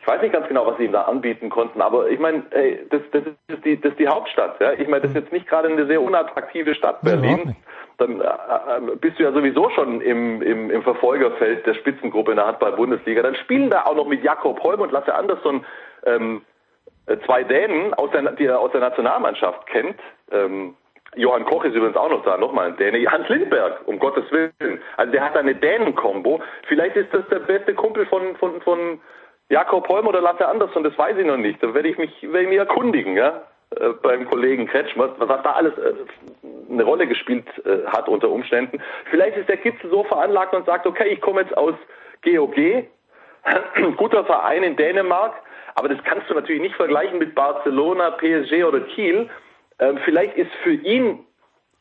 Ich 0.00 0.06
weiß 0.06 0.22
nicht 0.22 0.32
ganz 0.32 0.46
genau, 0.46 0.66
was 0.66 0.76
sie 0.76 0.84
ihm 0.84 0.92
da 0.92 1.02
anbieten 1.02 1.50
konnten, 1.50 1.82
aber 1.82 2.08
ich 2.08 2.20
meine, 2.20 2.44
ey, 2.50 2.86
das, 2.90 3.00
das, 3.10 3.22
ist 3.48 3.64
die, 3.64 3.80
das 3.80 3.90
ist 3.90 3.98
die 3.98 4.06
Hauptstadt. 4.06 4.60
Ja? 4.60 4.72
Ich 4.72 4.86
meine, 4.86 5.00
das 5.02 5.10
ist 5.10 5.16
jetzt 5.16 5.32
nicht 5.32 5.48
gerade 5.48 5.68
eine 5.68 5.86
sehr 5.86 6.00
unattraktive 6.00 6.74
Stadt, 6.74 7.02
Berlin. 7.02 7.56
Dann 7.98 8.20
äh, 8.20 8.24
äh, 8.24 8.96
bist 9.00 9.18
du 9.18 9.24
ja 9.24 9.32
sowieso 9.32 9.70
schon 9.70 10.00
im, 10.02 10.42
im, 10.42 10.70
im 10.70 10.82
Verfolgerfeld 10.82 11.66
der 11.66 11.74
Spitzengruppe 11.74 12.32
in 12.32 12.36
der 12.36 12.46
Handball-Bundesliga. 12.46 13.22
Dann 13.22 13.34
spielen 13.36 13.70
da 13.70 13.84
auch 13.84 13.96
noch 13.96 14.06
mit 14.06 14.22
Jakob 14.22 14.62
Holm 14.62 14.80
und 14.80 14.92
Lasse 14.92 15.14
Andersson 15.14 15.64
ähm, 16.04 16.42
äh, 16.42 16.55
zwei 17.24 17.44
Dänen, 17.44 17.94
aus 17.94 18.10
der, 18.10 18.22
die 18.32 18.46
er 18.46 18.60
aus 18.60 18.72
der 18.72 18.80
Nationalmannschaft 18.80 19.66
kennt. 19.66 19.96
Ähm, 20.32 20.74
Johann 21.14 21.44
Koch 21.44 21.64
ist 21.64 21.74
übrigens 21.74 21.96
auch 21.96 22.10
noch 22.10 22.24
da, 22.24 22.36
nochmal 22.36 22.66
ein 22.66 22.76
Däne. 22.76 23.04
Hans 23.10 23.28
Lindberg, 23.28 23.80
um 23.86 23.98
Gottes 23.98 24.30
Willen. 24.30 24.80
Also 24.96 25.12
der 25.12 25.24
hat 25.24 25.36
eine 25.36 25.54
Dänen-Kombo. 25.54 26.40
Vielleicht 26.66 26.96
ist 26.96 27.12
das 27.12 27.26
der 27.28 27.38
beste 27.38 27.74
Kumpel 27.74 28.06
von, 28.06 28.36
von, 28.36 28.60
von 28.60 29.00
Jakob 29.48 29.88
Holm 29.88 30.06
oder 30.06 30.20
Lasse 30.20 30.46
Andersson, 30.46 30.82
das 30.82 30.98
weiß 30.98 31.16
ich 31.16 31.26
noch 31.26 31.36
nicht. 31.36 31.62
Da 31.62 31.72
werde 31.72 31.88
ich 31.88 31.98
mich, 31.98 32.22
werde 32.22 32.42
ich 32.42 32.48
mich 32.48 32.58
erkundigen, 32.58 33.16
ja, 33.16 33.42
äh, 33.70 33.90
beim 34.02 34.28
Kollegen 34.28 34.66
Kretschmer, 34.66 35.14
was 35.18 35.42
da 35.42 35.52
alles 35.52 35.72
äh, 35.78 35.94
eine 36.70 36.82
Rolle 36.82 37.06
gespielt 37.06 37.46
äh, 37.64 37.86
hat 37.86 38.08
unter 38.08 38.28
Umständen. 38.28 38.82
Vielleicht 39.10 39.36
ist 39.36 39.48
der 39.48 39.56
Kitzel 39.56 39.88
so 39.88 40.02
veranlagt 40.04 40.52
und 40.52 40.66
sagt, 40.66 40.86
okay, 40.86 41.08
ich 41.08 41.20
komme 41.20 41.42
jetzt 41.42 41.56
aus 41.56 41.74
GOG, 42.24 42.86
guter 43.96 44.24
Verein 44.24 44.64
in 44.64 44.76
Dänemark, 44.76 45.34
aber 45.76 45.90
das 45.90 46.02
kannst 46.04 46.28
du 46.28 46.34
natürlich 46.34 46.62
nicht 46.62 46.74
vergleichen 46.74 47.18
mit 47.18 47.34
Barcelona, 47.34 48.10
PSG 48.12 48.64
oder 48.64 48.80
Kiel. 48.80 49.28
Ähm, 49.78 49.98
vielleicht 50.04 50.34
ist 50.36 50.50
für 50.62 50.72
ihn 50.72 51.20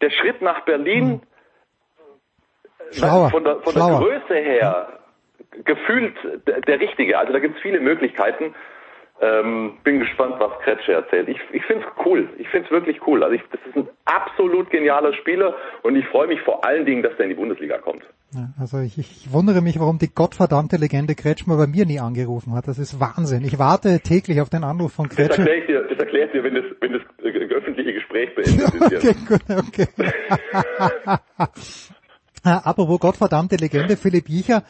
der 0.02 0.10
Schritt 0.12 0.42
nach 0.42 0.66
Berlin 0.66 1.22
Schlauer. 2.92 3.30
von 3.30 3.46
der, 3.46 3.62
von 3.62 3.74
der 3.74 3.98
Größe 3.98 4.36
her 4.36 5.00
gefühlt 5.64 6.16
der, 6.46 6.60
der 6.60 6.80
richtige. 6.82 7.18
Also 7.18 7.32
da 7.32 7.40
gibt 7.40 7.56
es 7.56 7.62
viele 7.62 7.80
Möglichkeiten. 7.80 8.54
Ähm, 9.22 9.78
bin 9.84 10.00
gespannt, 10.00 10.36
was 10.40 10.52
Kretsche 10.64 10.92
erzählt. 10.92 11.30
Ich, 11.30 11.40
ich 11.54 11.64
finde 11.64 11.86
es 11.86 12.06
cool. 12.06 12.28
Ich 12.38 12.50
finde 12.50 12.66
es 12.66 12.72
wirklich 12.72 13.00
cool. 13.08 13.24
Also 13.24 13.36
ich, 13.36 13.42
das 13.50 13.62
ist 13.66 13.78
ein 13.78 13.88
absolut 14.04 14.70
genialer 14.70 15.14
Spieler 15.14 15.56
und 15.84 15.96
ich 15.96 16.06
freue 16.08 16.28
mich 16.28 16.42
vor 16.42 16.66
allen 16.66 16.86
Dingen, 16.86 17.02
dass 17.02 17.14
er 17.18 17.24
in 17.24 17.30
die 17.30 17.36
Bundesliga 17.36 17.78
kommt. 17.78 18.04
Ja, 18.34 18.50
also 18.60 18.80
ich, 18.80 18.98
ich 18.98 19.32
wundere 19.32 19.62
mich, 19.62 19.80
warum 19.80 20.00
die 20.00 20.14
gottverdammte 20.14 20.76
Legende 20.76 21.16
Kretschmer 21.16 21.56
bei 21.56 21.68
mir 21.68 21.86
nie 21.86 22.00
angerufen 22.00 22.54
hat. 22.54 22.68
Das 22.68 22.78
ist 22.78 23.00
Wahnsinn. 23.00 23.46
Ich 23.46 23.58
warte 23.58 24.02
täglich 24.02 24.42
auf 24.42 24.50
den 24.50 24.66
Anruf 24.66 24.92
von 24.92 25.08
Kretschmer. 25.08 25.46
Das 25.46 25.54
erkläre 25.54 25.58
ich 25.60 25.66
dir, 25.68 25.82
das 25.84 25.98
erkläre 25.98 26.26
ich 26.26 26.32
dir 26.34 26.44
wenn, 26.44 26.56
das, 26.56 26.66
wenn 26.82 26.92
das 26.92 27.02
öffentliche 27.52 27.94
Gespräch 27.94 28.36
beendet 28.36 28.74
ist. 28.74 28.82
okay, 28.82 29.16
gut, 29.28 29.42
okay. 29.50 29.88
Apropos 32.44 33.00
gottverdammte 33.00 33.56
Legende, 33.56 33.98
Philipp 33.98 34.30
Jicher 34.30 34.64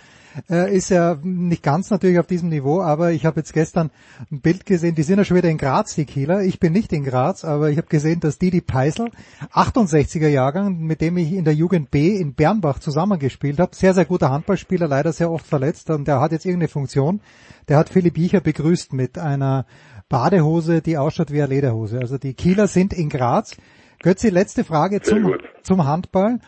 äh, 0.50 0.76
ist 0.76 0.90
ja 0.90 1.18
nicht 1.24 1.64
ganz 1.64 1.90
natürlich 1.90 2.20
auf 2.20 2.28
diesem 2.28 2.50
Niveau, 2.50 2.82
aber 2.82 3.12
ich 3.12 3.26
habe 3.26 3.40
jetzt 3.40 3.54
gestern 3.54 3.92
ein 4.32 4.42
Bild 4.42 4.66
gesehen, 4.66 4.96
die 4.96 5.04
sind 5.04 5.18
ja 5.18 5.26
schon 5.26 5.38
wieder 5.38 5.50
in 5.50 5.58
Graz, 5.58 5.96
die 5.96 6.06
Kieler. 6.06 6.42
Ich 6.42 6.60
bin 6.60 6.74
nicht 6.74 6.92
in 6.94 7.04
Graz, 7.04 7.44
aber 7.44 7.70
ich 7.70 7.78
habe 7.78 7.88
gesehen, 7.88 8.20
dass 8.20 8.38
Didi 8.38 8.62
Peisel, 8.62 9.10
68er 9.54 10.28
Jahrgang, 10.28 10.80
mit 10.80 11.02
dem 11.02 11.18
ich 11.18 11.34
in 11.34 11.46
der 11.46 11.54
Jugend 11.54 11.92
B 11.92 12.16
in 12.16 12.34
Bernbach 12.34 12.80
zusammengespielt 12.80 13.60
habe, 13.60 13.76
sehr, 13.76 13.94
sehr 13.94 14.06
guter 14.06 14.30
Handballspieler, 14.30 14.88
leider 14.88 15.14
sehr 15.14 15.32
oft 15.32 15.46
verletzt 15.46 15.90
und 15.90 16.08
der 16.08 16.20
hat 16.20 16.32
jetzt 16.32 16.46
irgendeine 16.46 16.70
Funktion. 16.70 17.22
Der 17.68 17.78
hat 17.78 17.90
Philipp 17.90 18.16
Biecher 18.16 18.42
begrüßt 18.42 18.94
mit 18.94 19.18
einer 19.18 19.66
Badehose, 20.10 20.82
die 20.82 20.98
ausschaut 20.98 21.32
wie 21.32 21.42
eine 21.42 21.54
Lederhose. 21.54 22.00
Also 22.00 22.18
die 22.18 22.34
Kieler 22.34 22.68
sind 22.68 22.94
in 22.94 23.10
Graz. 23.10 23.58
Götzi, 24.02 24.30
letzte 24.30 24.64
Frage 24.64 25.02
zum, 25.02 25.36
zum 25.64 25.86
Handball. 25.86 26.40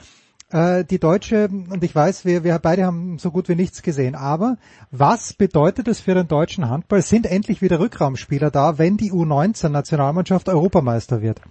Äh, 0.52 0.86
die 0.86 1.00
Deutsche, 1.00 1.50
und 1.52 1.84
ich 1.84 1.94
weiß, 1.94 2.26
wir, 2.26 2.46
wir 2.46 2.58
beide 2.64 2.86
haben 2.86 3.18
so 3.18 3.32
gut 3.32 3.50
wie 3.50 3.56
nichts 3.56 3.84
gesehen, 3.84 4.16
aber 4.16 4.56
was 4.92 5.34
bedeutet 5.34 5.90
es 5.90 6.00
für 6.00 6.14
den 6.14 6.30
deutschen 6.30 6.70
Handball? 6.70 7.02
Sind 7.02 7.26
endlich 7.26 7.62
wieder 7.62 7.80
Rückraumspieler 7.80 8.50
da, 8.50 8.78
wenn 8.78 8.96
die 8.96 9.12
U19-Nationalmannschaft 9.12 10.48
Europameister 10.48 11.22
wird? 11.22 11.42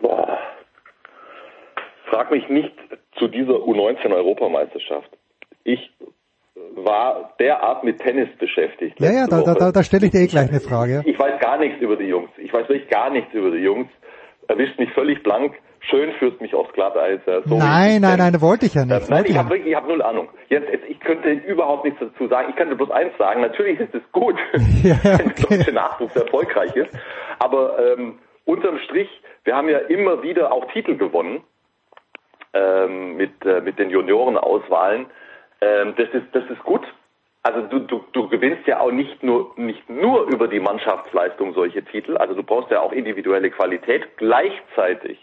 Boah. 0.00 0.38
Frag 2.08 2.30
mich 2.30 2.48
nicht 2.48 2.72
zu 3.18 3.26
dieser 3.26 3.54
U19-Europameisterschaft. 3.54 5.10
Ich 5.64 5.90
war 6.76 7.34
derart 7.40 7.82
mit 7.82 7.98
Tennis 7.98 8.28
beschäftigt. 8.38 9.00
Ja, 9.00 9.12
ja, 9.12 9.26
da, 9.26 9.42
da, 9.42 9.72
da 9.72 9.82
stelle 9.82 10.06
ich 10.06 10.12
dir 10.12 10.20
eh 10.20 10.26
gleich 10.28 10.50
eine 10.50 10.60
Frage. 10.60 11.02
Ich 11.04 11.18
weiß 11.18 11.40
gar 11.40 11.58
nichts 11.58 11.80
über 11.80 11.96
die 11.96 12.04
Jungs. 12.04 12.30
Ich 12.36 12.52
weiß 12.52 12.68
wirklich 12.68 12.88
gar 12.88 13.10
nichts 13.10 13.34
über 13.34 13.50
die 13.50 13.62
Jungs. 13.62 13.88
Erwischt 14.46 14.78
mich 14.78 14.92
völlig 14.92 15.22
blank. 15.24 15.54
Schön 15.88 16.12
führst 16.14 16.40
mich 16.40 16.54
aufs 16.54 16.72
Glatteis. 16.72 17.20
So 17.44 17.58
nein, 17.58 18.00
nein, 18.00 18.18
nein, 18.18 18.40
wollte 18.40 18.66
ich 18.66 18.74
ja 18.74 18.84
nicht. 18.84 19.08
Nein, 19.08 19.24
ich 19.26 19.36
habe 19.36 19.50
wirklich, 19.50 19.68
ich 19.68 19.76
habe 19.76 19.88
null 19.88 20.02
Ahnung. 20.02 20.28
Jetzt, 20.48 20.68
ich 20.88 20.98
könnte 21.00 21.30
überhaupt 21.30 21.84
nichts 21.84 22.00
dazu 22.00 22.26
sagen. 22.28 22.48
Ich 22.50 22.56
könnte 22.56 22.74
bloß 22.74 22.90
eins 22.90 23.16
sagen. 23.18 23.40
Natürlich 23.40 23.78
ist 23.78 23.94
es 23.94 24.02
gut, 24.12 24.36
ja, 24.82 24.94
okay. 25.04 25.18
wenn 25.18 25.34
der 25.34 25.58
deutsche 25.58 25.72
Nachwuchs 25.72 26.16
erfolgreich 26.16 26.74
ist. 26.74 26.90
Aber 27.38 27.78
ähm, 27.78 28.18
unterm 28.44 28.78
Strich, 28.78 29.08
wir 29.44 29.54
haben 29.54 29.68
ja 29.68 29.78
immer 29.78 30.22
wieder 30.22 30.52
auch 30.52 30.64
Titel 30.72 30.96
gewonnen 30.96 31.42
ähm, 32.52 33.16
mit 33.16 33.44
äh, 33.44 33.60
mit 33.60 33.78
den 33.78 33.90
Juniorenauswahlen. 33.90 35.06
Ähm, 35.60 35.94
das 35.96 36.08
ist 36.10 36.26
das 36.32 36.44
ist 36.50 36.62
gut. 36.64 36.82
Also 37.42 37.62
du, 37.62 37.78
du, 37.78 38.04
du 38.12 38.28
gewinnst 38.28 38.66
ja 38.66 38.80
auch 38.80 38.90
nicht 38.90 39.22
nur 39.22 39.52
nicht 39.56 39.88
nur 39.88 40.26
über 40.26 40.48
die 40.48 40.58
Mannschaftsleistung 40.58 41.54
solche 41.54 41.84
Titel, 41.84 42.16
also 42.16 42.34
du 42.34 42.42
brauchst 42.42 42.72
ja 42.72 42.80
auch 42.80 42.90
individuelle 42.90 43.50
Qualität. 43.50 44.16
Gleichzeitig 44.16 45.16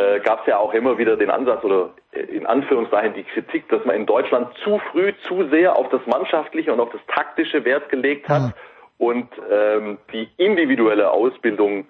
äh, 0.00 0.20
gab 0.20 0.40
es 0.40 0.46
ja 0.46 0.58
auch 0.58 0.72
immer 0.72 0.98
wieder 0.98 1.16
den 1.16 1.30
Ansatz 1.30 1.62
oder 1.64 1.90
äh, 2.12 2.20
in 2.20 2.46
Anführungszeichen 2.46 3.14
die 3.14 3.24
Kritik, 3.24 3.68
dass 3.68 3.84
man 3.84 3.96
in 3.96 4.06
Deutschland 4.06 4.48
zu 4.64 4.80
früh 4.90 5.12
zu 5.26 5.48
sehr 5.48 5.76
auf 5.76 5.88
das 5.90 6.00
Mannschaftliche 6.06 6.72
und 6.72 6.80
auf 6.80 6.90
das 6.90 7.00
taktische 7.14 7.64
Wert 7.64 7.88
gelegt 7.88 8.28
hat 8.28 8.42
mhm. 8.42 8.52
und 8.98 9.28
ähm, 9.50 9.98
die 10.12 10.28
individuelle 10.36 11.10
Ausbildung 11.10 11.86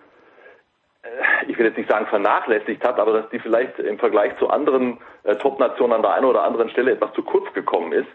äh, 1.03 1.09
ich 1.49 1.59
will 1.59 1.67
jetzt 1.67 1.79
nicht 1.79 1.91
sagen 1.91 2.07
vernachlässigt 2.07 2.85
hat, 2.85 2.99
aber 2.99 3.13
dass 3.13 3.31
die 3.31 3.39
vielleicht 3.39 3.79
im 3.79 3.99
Vergleich 3.99 4.37
zu 4.39 4.51
anderen 4.51 4.99
äh, 5.25 5.37
Top-Nationen 5.37 5.93
an 5.93 6.03
der 6.03 6.15
einen 6.15 6.27
oder 6.27 6.45
anderen 6.45 6.71
Stelle 6.71 6.93
etwas 6.93 7.13
zu 7.15 7.23
kurz 7.23 7.53
gekommen 7.55 7.93
ist. 7.93 8.09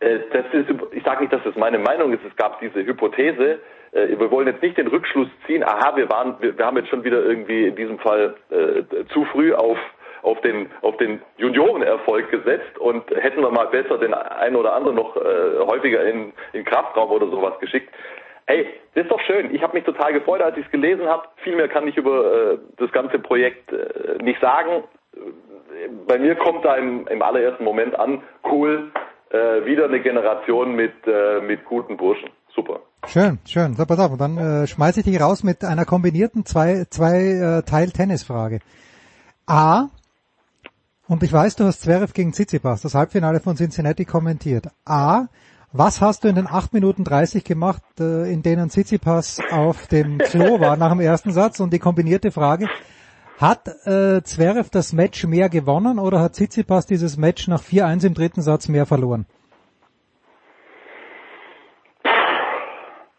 Äh, 0.00 0.18
das 0.32 0.44
ist, 0.52 0.68
ich 0.92 1.02
sage 1.04 1.22
nicht, 1.22 1.32
dass 1.32 1.42
das 1.44 1.56
meine 1.56 1.78
Meinung 1.78 2.12
ist. 2.12 2.24
Es 2.24 2.36
gab 2.36 2.60
diese 2.60 2.84
Hypothese. 2.84 3.60
Äh, 3.92 4.18
wir 4.18 4.30
wollen 4.30 4.46
jetzt 4.46 4.62
nicht 4.62 4.78
den 4.78 4.88
Rückschluss 4.88 5.28
ziehen. 5.46 5.64
Aha, 5.64 5.96
wir 5.96 6.08
waren, 6.08 6.36
wir, 6.40 6.54
haben 6.64 6.76
jetzt 6.76 6.88
schon 6.88 7.04
wieder 7.04 7.22
irgendwie 7.22 7.66
in 7.66 7.76
diesem 7.76 7.98
Fall 7.98 8.34
äh, 8.50 9.04
zu 9.12 9.24
früh 9.26 9.54
auf 9.54 9.78
auf 10.22 10.40
den 10.40 10.68
auf 10.82 10.96
den 10.96 11.22
Juniorenerfolg 11.36 12.28
gesetzt 12.30 12.76
und 12.78 13.08
hätten 13.10 13.40
wir 13.40 13.50
mal 13.50 13.68
besser 13.68 13.98
den 13.98 14.12
einen 14.12 14.56
oder 14.56 14.74
anderen 14.74 14.96
noch 14.96 15.16
äh, 15.16 15.58
häufiger 15.60 16.04
in, 16.04 16.32
in 16.52 16.64
Kraftraum 16.64 17.10
oder 17.10 17.28
sowas 17.28 17.54
geschickt. 17.60 17.88
Hey, 18.46 18.66
das 18.94 19.04
ist 19.04 19.12
doch 19.12 19.20
schön. 19.20 19.54
Ich 19.54 19.62
habe 19.62 19.74
mich 19.76 19.84
total 19.84 20.12
gefreut, 20.12 20.42
als 20.42 20.56
ich 20.56 20.64
es 20.64 20.72
gelesen 20.72 21.06
habe. 21.06 21.28
Viel 21.44 21.54
mehr 21.54 21.68
kann 21.68 21.86
ich 21.86 21.96
über 21.96 22.52
äh, 22.54 22.58
das 22.78 22.90
ganze 22.92 23.18
Projekt 23.20 23.72
äh, 23.72 24.22
nicht 24.22 24.40
sagen. 24.40 24.84
Bei 26.06 26.18
mir 26.18 26.34
kommt 26.34 26.64
da 26.64 26.74
im, 26.76 27.06
im 27.06 27.22
allerersten 27.22 27.62
Moment 27.62 27.98
an, 27.98 28.22
cool, 28.50 28.90
äh, 29.30 29.64
wieder 29.64 29.84
eine 29.84 30.00
Generation 30.00 30.74
mit, 30.74 30.92
äh, 31.06 31.40
mit 31.40 31.64
guten 31.64 31.96
Burschen. 31.96 32.30
Super. 32.54 32.80
Schön, 33.06 33.38
schön. 33.46 33.74
So, 33.74 33.86
pass 33.86 33.98
auf, 33.98 34.12
und 34.12 34.20
dann 34.20 34.38
äh, 34.38 34.66
schmeiße 34.66 35.00
ich 35.00 35.06
dich 35.06 35.20
raus 35.20 35.44
mit 35.44 35.64
einer 35.64 35.84
kombinierten 35.84 36.44
zwei, 36.44 36.86
zwei 36.90 37.58
äh, 37.58 37.62
Teil 37.62 37.90
Tennisfrage. 37.90 38.60
A, 39.46 39.88
und 41.06 41.22
ich 41.22 41.32
weiß, 41.32 41.56
du 41.56 41.64
hast 41.64 41.80
Zverev 41.80 42.12
gegen 42.12 42.32
Tsitsipas, 42.32 42.82
das 42.82 42.94
Halbfinale 42.94 43.40
von 43.40 43.56
Cincinnati 43.56 44.04
kommentiert. 44.04 44.66
A, 44.84 45.28
was 45.72 46.00
hast 46.00 46.24
du 46.24 46.28
in 46.28 46.34
den 46.34 46.46
8 46.46 46.72
Minuten 46.72 47.04
30 47.04 47.44
gemacht, 47.44 47.82
äh, 48.00 48.30
in 48.32 48.42
denen 48.42 48.70
Tsitsipas 48.70 49.40
auf 49.50 49.86
dem 49.86 50.18
Klo 50.18 50.60
war 50.60 50.76
nach 50.78 50.90
dem 50.90 51.00
ersten 51.00 51.32
Satz? 51.32 51.60
Und 51.60 51.72
die 51.72 51.78
kombinierte 51.78 52.30
Frage, 52.30 52.68
hat 53.40 53.68
äh, 53.86 54.20
Zverev 54.22 54.68
das 54.70 54.92
Match 54.92 55.24
mehr 55.26 55.48
gewonnen 55.48 55.98
oder 55.98 56.20
hat 56.20 56.32
Tsitsipas 56.32 56.86
dieses 56.86 57.16
Match 57.16 57.48
nach 57.48 57.60
4-1 57.60 58.06
im 58.06 58.14
dritten 58.14 58.42
Satz 58.42 58.68
mehr 58.68 58.84
verloren? 58.84 59.26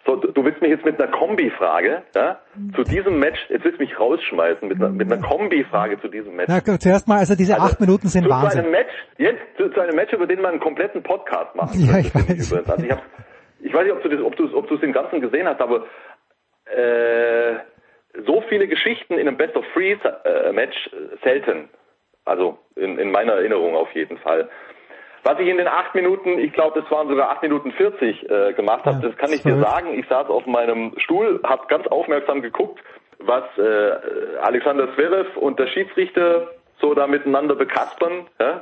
So, 0.06 0.16
du 0.16 0.44
willst 0.44 0.62
mich 0.62 0.72
jetzt 0.72 0.86
mit 0.86 1.00
einer 1.00 1.12
Kombi-Frage 1.12 2.02
ja, 2.16 2.40
zu 2.76 2.84
diesem 2.84 3.20
Match, 3.20 3.40
jetzt 3.50 3.64
willst 3.64 3.80
du 3.80 3.84
mich 3.84 4.00
rausschmeißen 4.00 4.68
mit 4.68 4.78
einer, 4.78 4.90
mit 4.90 5.12
einer 5.12 5.22
Kombi-Frage 5.22 6.02
zu 6.02 6.08
diesem 6.08 6.36
Match. 6.36 6.50
Na, 6.50 6.80
zuerst 6.80 7.08
mal, 7.08 7.20
also 7.20 7.36
diese 7.36 7.54
also, 7.54 7.68
acht 7.68 7.80
Minuten 7.80 8.08
sind 8.08 8.24
zu 8.24 8.30
Wahnsinn. 8.30 8.52
Zu 8.52 8.58
einem 8.60 8.72
Match, 8.72 8.94
jetzt 9.18 9.42
zu, 9.58 9.70
zu, 9.70 9.80
einem 9.80 9.96
Match, 9.96 10.12
über 10.12 10.26
den 10.26 10.42
man 10.42 10.52
einen 10.52 10.60
kompletten 10.60 11.04
Podcast 11.04 11.56
machen 11.56 11.80
Ja, 11.80 12.00
ich 12.00 12.14
weiß. 12.14 12.54
Also 12.54 12.84
ich, 12.84 12.92
hab, 12.92 13.04
ich 13.60 13.74
weiß 13.74 13.84
nicht, 13.84 13.94
ob 13.94 14.02
du 14.02 14.10
das, 14.10 14.22
ob 14.22 14.36
du, 14.36 14.58
ob 14.58 14.68
du 14.68 14.76
es 14.76 14.84
im 14.84 14.94
Ganzen 14.94 15.22
gesehen 15.22 15.48
hast, 15.48 15.62
aber 15.62 15.86
äh, 16.66 17.56
so 18.26 18.42
viele 18.50 18.68
Geschichten 18.68 19.14
in 19.14 19.28
einem 19.28 19.38
Best 19.38 19.56
of 19.56 19.66
Three 19.74 19.94
äh, 19.94 20.52
Match 20.52 20.76
äh, 20.88 21.18
selten. 21.24 21.70
Also 22.26 22.58
in, 22.76 22.98
in 23.00 23.12
meiner 23.12 23.34
Erinnerung 23.34 23.76
auf 23.76 23.92
jeden 23.94 24.18
Fall. 24.18 24.50
Was 25.24 25.40
ich 25.40 25.48
in 25.48 25.58
den 25.58 25.68
acht 25.68 25.94
Minuten, 25.96 26.40
ich 26.40 26.54
glaube, 26.54 26.80
das 26.80 26.90
waren 26.92 27.10
sogar 27.10 27.30
acht 27.30 27.42
Minuten 27.42 27.72
40 27.72 28.30
äh, 28.30 28.54
gemacht 28.54 28.86
habe, 28.86 29.00
ja, 29.02 29.10
das 29.10 29.18
kann 29.18 29.34
ich 29.34 29.44
dir 29.44 29.58
sagen. 29.58 29.94
Ich 30.00 30.08
saß 30.08 30.30
auf 30.30 30.46
meinem 30.46 30.94
Stuhl, 30.98 31.42
habe 31.44 31.68
ganz 31.68 31.88
aufmerksam 31.88 32.42
geguckt, 32.42 32.82
was 33.20 33.44
äh, 33.58 33.92
Alexander 34.42 34.94
Zverev 34.94 35.38
und 35.38 35.60
der 35.60 35.68
Schiedsrichter 35.68 36.48
so 36.80 36.94
da 36.94 37.08
miteinander 37.08 37.56
bekaspern. 37.56 38.28
Ja? 38.40 38.62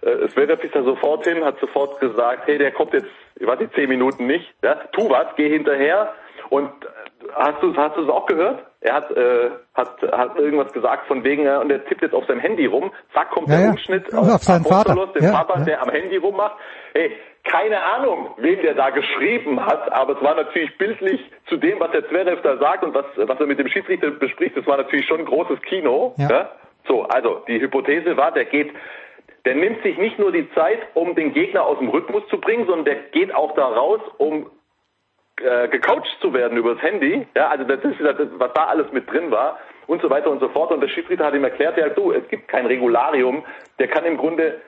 Äh, 0.00 0.28
Zverev 0.28 0.64
ist 0.64 0.74
da 0.74 0.82
sofort 0.82 1.26
hin, 1.26 1.44
hat 1.44 1.58
sofort 1.60 2.00
gesagt, 2.00 2.46
hey, 2.46 2.56
der 2.56 2.72
kommt 2.72 2.94
jetzt, 2.94 3.10
ich 3.36 3.46
weiß 3.46 3.60
nicht, 3.60 3.74
zehn 3.74 3.88
Minuten 3.90 4.26
nicht. 4.26 4.52
Ja? 4.62 4.76
Tu 4.92 5.10
was, 5.10 5.26
geh 5.36 5.50
hinterher. 5.50 6.14
Und 6.48 6.70
äh, 6.84 7.28
hast 7.34 7.62
du 7.62 7.76
hast 7.76 7.96
du 7.96 8.04
es 8.04 8.08
auch 8.08 8.26
gehört? 8.26 8.64
Er 8.82 8.94
hat, 8.94 9.10
äh, 9.16 9.50
hat, 9.74 10.02
hat 10.02 10.36
irgendwas 10.36 10.72
gesagt 10.72 11.06
von 11.06 11.22
wegen, 11.22 11.46
äh, 11.46 11.56
und 11.56 11.70
er 11.70 11.84
tippt 11.84 12.02
jetzt 12.02 12.14
auf 12.14 12.26
seinem 12.26 12.40
Handy 12.40 12.66
rum. 12.66 12.90
Zack, 13.14 13.30
kommt 13.30 13.48
ja, 13.48 13.56
der 13.56 13.64
ja. 13.64 13.70
Umschnitt 13.70 14.12
auf, 14.12 14.28
auf 14.28 14.42
seinen 14.42 14.64
Vater, 14.64 14.94
den 15.14 15.22
ja, 15.22 15.32
Vater, 15.32 15.64
der 15.64 15.82
am 15.82 15.90
Handy 15.90 16.16
rummacht. 16.16 16.56
Hey, 16.92 17.12
keine 17.44 17.82
Ahnung, 17.82 18.30
wem 18.38 18.60
der 18.60 18.74
da 18.74 18.90
geschrieben 18.90 19.64
hat, 19.64 19.92
aber 19.92 20.16
es 20.16 20.22
war 20.22 20.34
natürlich 20.34 20.76
bildlich 20.78 21.20
zu 21.48 21.56
dem, 21.56 21.80
was 21.80 21.90
der 21.92 22.08
Zverev 22.08 22.40
da 22.42 22.56
sagt 22.58 22.84
und 22.84 22.94
was, 22.94 23.04
was 23.16 23.38
er 23.38 23.46
mit 23.46 23.58
dem 23.58 23.68
Schiedsrichter 23.68 24.10
bespricht, 24.10 24.56
das 24.56 24.66
war 24.66 24.76
natürlich 24.76 25.06
schon 25.06 25.20
ein 25.20 25.26
großes 25.26 25.60
Kino. 25.62 26.14
Ja. 26.18 26.50
So, 26.86 27.02
also 27.04 27.42
die 27.46 27.60
Hypothese 27.60 28.16
war, 28.16 28.32
der 28.32 28.44
geht 28.44 28.72
der 29.44 29.56
nimmt 29.56 29.82
sich 29.82 29.98
nicht 29.98 30.18
nur 30.18 30.30
die 30.30 30.48
Zeit, 30.54 30.78
um 30.94 31.14
den 31.14 31.32
Gegner 31.32 31.64
aus 31.64 31.78
dem 31.78 31.88
Rhythmus 31.88 32.22
zu 32.28 32.38
bringen, 32.38 32.66
sondern 32.66 32.84
der 32.84 32.96
geht 33.10 33.34
auch 33.34 33.54
da 33.54 33.66
raus, 33.66 34.00
um 34.18 34.50
äh, 35.42 35.68
gecoacht 35.68 36.08
zu 36.20 36.32
werden 36.32 36.56
übers 36.56 36.80
Handy, 36.82 37.26
ja, 37.36 37.48
also 37.48 37.64
das 37.64 37.82
ist 37.84 38.00
das, 38.00 38.16
was 38.38 38.52
da 38.54 38.64
alles 38.64 38.90
mit 38.92 39.10
drin 39.10 39.30
war 39.30 39.58
und 39.86 40.00
so 40.02 40.10
weiter 40.10 40.30
und 40.30 40.40
so 40.40 40.48
fort. 40.48 40.70
Und 40.72 40.80
der 40.80 40.88
Schiedsrichter 40.88 41.26
hat 41.26 41.34
ihm 41.34 41.44
erklärt, 41.44 41.76
ja, 41.76 41.88
du, 41.88 42.12
es 42.12 42.26
gibt 42.28 42.48
kein 42.48 42.66
Regularium, 42.66 43.44
der 43.78 43.88
kann 43.88 44.04
im 44.04 44.16
Grunde, 44.16 44.60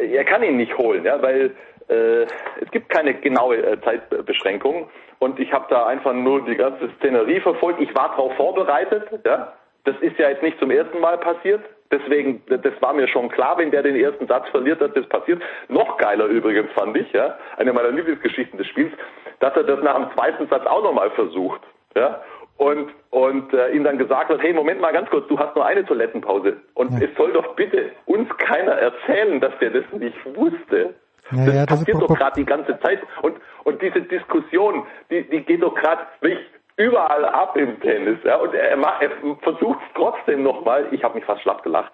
äh, 0.00 0.14
er 0.14 0.24
kann 0.24 0.42
ihn 0.42 0.56
nicht 0.56 0.76
holen, 0.76 1.04
ja, 1.04 1.20
weil 1.22 1.54
äh, 1.88 2.22
es 2.60 2.70
gibt 2.70 2.88
keine 2.90 3.14
genaue 3.14 3.56
äh, 3.56 3.80
Zeitbeschränkung. 3.80 4.88
Und 5.18 5.40
ich 5.40 5.52
habe 5.52 5.66
da 5.68 5.86
einfach 5.86 6.12
nur 6.12 6.44
die 6.44 6.54
ganze 6.54 6.90
Szenerie 6.98 7.40
verfolgt. 7.40 7.80
Ich 7.80 7.94
war 7.94 8.10
darauf 8.10 8.34
vorbereitet, 8.34 9.04
ja. 9.24 9.52
Das 9.84 9.96
ist 10.00 10.18
ja 10.18 10.28
jetzt 10.28 10.42
nicht 10.42 10.58
zum 10.58 10.70
ersten 10.70 11.00
Mal 11.00 11.16
passiert. 11.18 11.62
Deswegen, 11.90 12.42
das 12.48 12.74
war 12.80 12.92
mir 12.92 13.08
schon 13.08 13.30
klar, 13.30 13.56
wenn 13.56 13.70
der 13.70 13.82
den 13.82 13.96
ersten 13.96 14.26
Satz 14.26 14.48
verliert, 14.50 14.80
dass 14.80 14.92
das 14.92 15.06
passiert. 15.06 15.42
Noch 15.68 15.96
geiler 15.96 16.26
übrigens 16.26 16.70
fand 16.72 16.96
ich, 16.96 17.10
ja, 17.12 17.38
eine 17.56 17.72
meiner 17.72 17.90
Lieblingsgeschichten 17.90 18.58
des 18.58 18.66
Spiels, 18.66 18.92
dass 19.40 19.56
er 19.56 19.64
das 19.64 19.82
nach 19.82 19.96
dem 19.96 20.12
zweiten 20.14 20.46
Satz 20.48 20.66
auch 20.66 20.82
nochmal 20.82 21.10
versucht, 21.12 21.62
ja, 21.96 22.20
und 22.58 22.90
und 23.10 23.54
äh, 23.54 23.70
ihm 23.70 23.84
dann 23.84 23.96
gesagt 23.96 24.28
wird, 24.28 24.42
hey, 24.42 24.52
Moment 24.52 24.80
mal 24.80 24.92
ganz 24.92 25.08
kurz, 25.08 25.26
du 25.28 25.38
hast 25.38 25.56
nur 25.56 25.64
eine 25.64 25.84
Toilettenpause 25.86 26.58
und 26.74 26.92
ja. 26.92 27.06
es 27.06 27.16
soll 27.16 27.32
doch 27.32 27.54
bitte 27.54 27.90
uns 28.04 28.28
keiner 28.36 28.72
erzählen, 28.72 29.40
dass 29.40 29.52
der 29.60 29.70
das 29.70 29.84
nicht 29.92 30.18
wusste. 30.36 30.94
Ja, 31.30 31.46
das 31.46 31.54
ja, 31.54 31.66
passiert 31.66 31.96
das 31.96 32.06
doch 32.06 32.16
gerade 32.16 32.40
die 32.40 32.44
ganze 32.44 32.78
Zeit 32.80 33.00
und 33.22 33.36
und 33.64 33.80
diese 33.80 34.02
Diskussion, 34.02 34.86
die 35.10 35.22
die 35.22 35.40
geht 35.40 35.62
doch 35.62 35.74
gerade 35.74 36.02
wirklich 36.20 36.44
überall 36.78 37.24
ab 37.26 37.56
im 37.56 37.78
Tennis. 37.80 38.18
Ja, 38.24 38.36
und 38.36 38.54
er, 38.54 38.76
macht, 38.76 39.02
er 39.02 39.10
versucht 39.42 39.80
es 39.86 39.94
trotzdem 39.94 40.42
nochmal. 40.42 40.86
Ich 40.92 41.04
habe 41.04 41.14
mich 41.16 41.24
fast 41.24 41.42
schlapp 41.42 41.62
gelacht. 41.62 41.92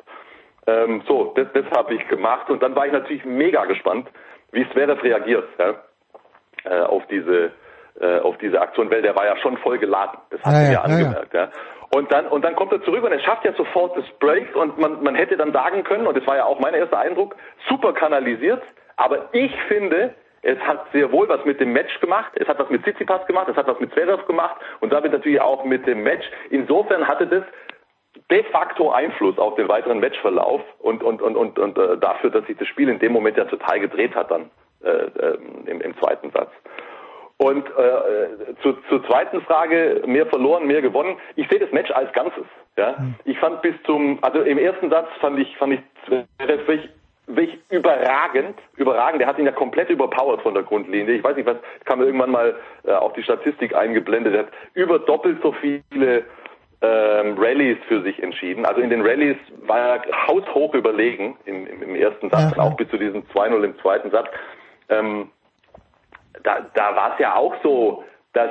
Ähm, 0.66 1.02
so, 1.08 1.32
das, 1.36 1.48
das 1.52 1.64
habe 1.76 1.94
ich 1.94 2.06
gemacht 2.08 2.48
und 2.48 2.62
dann 2.62 2.74
war 2.76 2.86
ich 2.86 2.92
natürlich 2.92 3.24
mega 3.24 3.64
gespannt, 3.64 4.08
wie 4.52 4.66
Zverev 4.70 5.02
reagiert 5.02 5.46
ja, 5.58 5.74
äh, 6.64 6.82
auf 6.84 7.02
diese 7.08 7.50
äh, 8.00 8.18
auf 8.20 8.36
diese 8.38 8.60
Aktion, 8.60 8.90
weil 8.90 9.02
der 9.02 9.14
war 9.14 9.24
ja 9.26 9.36
schon 9.38 9.56
voll 9.58 9.78
geladen. 9.78 10.18
Das 10.30 10.40
hat 10.42 10.52
Ja, 10.52 10.52
man 10.52 10.64
ja, 10.64 10.70
ja, 10.70 10.72
ja, 10.72 10.80
angemerkt. 10.82 11.34
Ja, 11.34 11.48
Und 11.94 12.10
dann 12.12 12.26
und 12.28 12.42
dann 12.44 12.56
kommt 12.56 12.72
er 12.72 12.82
zurück 12.82 13.04
und 13.04 13.12
er 13.12 13.20
schafft 13.20 13.44
ja 13.44 13.52
sofort 13.54 13.96
das 13.96 14.04
Break 14.20 14.56
und 14.56 14.78
man 14.78 15.02
man 15.02 15.14
hätte 15.14 15.36
dann 15.36 15.52
sagen 15.52 15.84
können 15.84 16.06
und 16.06 16.16
das 16.16 16.26
war 16.26 16.36
ja 16.36 16.44
auch 16.46 16.58
mein 16.60 16.74
erster 16.74 16.98
Eindruck, 16.98 17.36
super 17.68 17.92
kanalisiert. 17.92 18.62
Aber 18.96 19.28
ich 19.32 19.52
finde, 19.68 20.14
es 20.44 20.58
hat 20.60 20.86
sehr 20.92 21.10
wohl 21.10 21.28
was 21.28 21.44
mit 21.44 21.58
dem 21.58 21.72
Match 21.72 21.98
gemacht. 22.00 22.32
Es 22.34 22.46
hat 22.46 22.58
was 22.58 22.68
mit 22.68 22.82
Tsitsipas 22.82 23.26
gemacht. 23.26 23.48
Es 23.48 23.56
hat 23.56 23.66
was 23.66 23.80
mit 23.80 23.92
Zverev 23.92 24.26
gemacht 24.26 24.56
und 24.80 24.92
damit 24.92 25.12
natürlich 25.12 25.40
auch 25.40 25.64
mit 25.64 25.86
dem 25.86 26.02
Match. 26.02 26.26
Insofern 26.50 27.08
hatte 27.08 27.26
das 27.26 27.44
de 28.30 28.44
facto 28.44 28.90
Einfluss 28.90 29.38
auf 29.38 29.54
den 29.56 29.68
weiteren 29.68 30.00
Matchverlauf 30.00 30.60
und 30.78 31.02
und 31.02 31.22
und 31.22 31.36
und, 31.36 31.58
und 31.58 31.78
äh, 31.78 31.96
dafür, 31.98 32.30
dass 32.30 32.46
sich 32.46 32.56
das 32.58 32.68
Spiel 32.68 32.88
in 32.88 32.98
dem 32.98 33.12
Moment 33.12 33.36
ja 33.36 33.44
total 33.44 33.80
gedreht 33.80 34.14
hat 34.14 34.30
dann 34.30 34.50
äh, 34.84 34.88
äh, 34.88 35.38
im, 35.66 35.80
im 35.80 35.96
zweiten 35.98 36.30
Satz. 36.30 36.50
Und 37.38 37.66
äh, 37.66 38.54
zu, 38.62 38.74
zur 38.88 39.04
zweiten 39.06 39.40
Frage, 39.42 40.02
mehr 40.06 40.26
verloren, 40.26 40.66
mehr 40.66 40.82
gewonnen. 40.82 41.16
Ich 41.34 41.48
sehe 41.48 41.58
das 41.58 41.72
Match 41.72 41.90
als 41.90 42.12
Ganzes. 42.12 42.44
Ja, 42.76 42.96
ich 43.24 43.38
fand 43.38 43.62
bis 43.62 43.74
zum, 43.84 44.18
also 44.22 44.40
im 44.40 44.58
ersten 44.58 44.90
Satz 44.90 45.08
fand 45.20 45.38
ich 45.38 45.56
fand 45.56 45.72
ich 45.72 45.80
Zverev 46.06 46.88
wirklich, 47.26 47.58
überragend, 47.70 48.58
überragend. 48.76 49.20
Der 49.20 49.28
hat 49.28 49.38
ihn 49.38 49.46
ja 49.46 49.52
komplett 49.52 49.90
überpowered 49.90 50.42
von 50.42 50.54
der 50.54 50.62
Grundlinie. 50.62 51.14
Ich 51.14 51.24
weiß 51.24 51.36
nicht, 51.36 51.46
was 51.46 51.56
kam 51.84 51.98
mir 52.00 52.06
irgendwann 52.06 52.30
mal 52.30 52.54
äh, 52.84 52.92
auch 52.92 53.12
die 53.14 53.22
Statistik 53.22 53.74
eingeblendet. 53.74 54.34
Er 54.34 54.40
hat 54.40 54.52
über 54.74 54.98
doppelt 54.98 55.38
so 55.42 55.52
viele 55.52 56.24
ähm, 56.82 57.36
Rallyes 57.38 57.78
für 57.88 58.02
sich 58.02 58.22
entschieden. 58.22 58.66
Also 58.66 58.80
in 58.80 58.90
den 58.90 59.02
Rallyes 59.02 59.36
war 59.66 59.78
er 59.78 60.26
haushoch 60.26 60.74
überlegen 60.74 61.36
im, 61.46 61.66
im, 61.66 61.82
im 61.82 61.94
ersten 61.94 62.28
Satz, 62.30 62.54
Ja. 62.56 62.62
auch 62.62 62.76
bis 62.76 62.88
zu 62.90 62.98
diesem 62.98 63.22
2-0 63.28 63.62
im 63.64 63.78
zweiten 63.78 64.10
Satz. 64.10 64.28
Ähm, 64.88 65.30
da, 66.42 66.66
da 66.74 66.94
war 66.94 67.14
es 67.14 67.18
ja 67.20 67.36
auch 67.36 67.54
so, 67.62 68.04
dass 68.32 68.50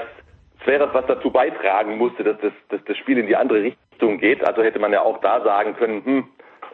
Zverev 0.63 0.93
was 0.93 1.05
dazu 1.07 1.29
beitragen 1.29 1.97
musste, 1.97 2.23
dass 2.23 2.37
das, 2.41 2.53
dass 2.69 2.83
das 2.85 2.97
Spiel 2.97 3.17
in 3.17 3.27
die 3.27 3.35
andere 3.35 3.61
Richtung 3.61 4.17
geht. 4.17 4.43
Also 4.43 4.63
hätte 4.63 4.79
man 4.79 4.93
ja 4.93 5.01
auch 5.01 5.19
da 5.19 5.41
sagen 5.41 5.75
können, 5.75 6.05
hm, 6.05 6.27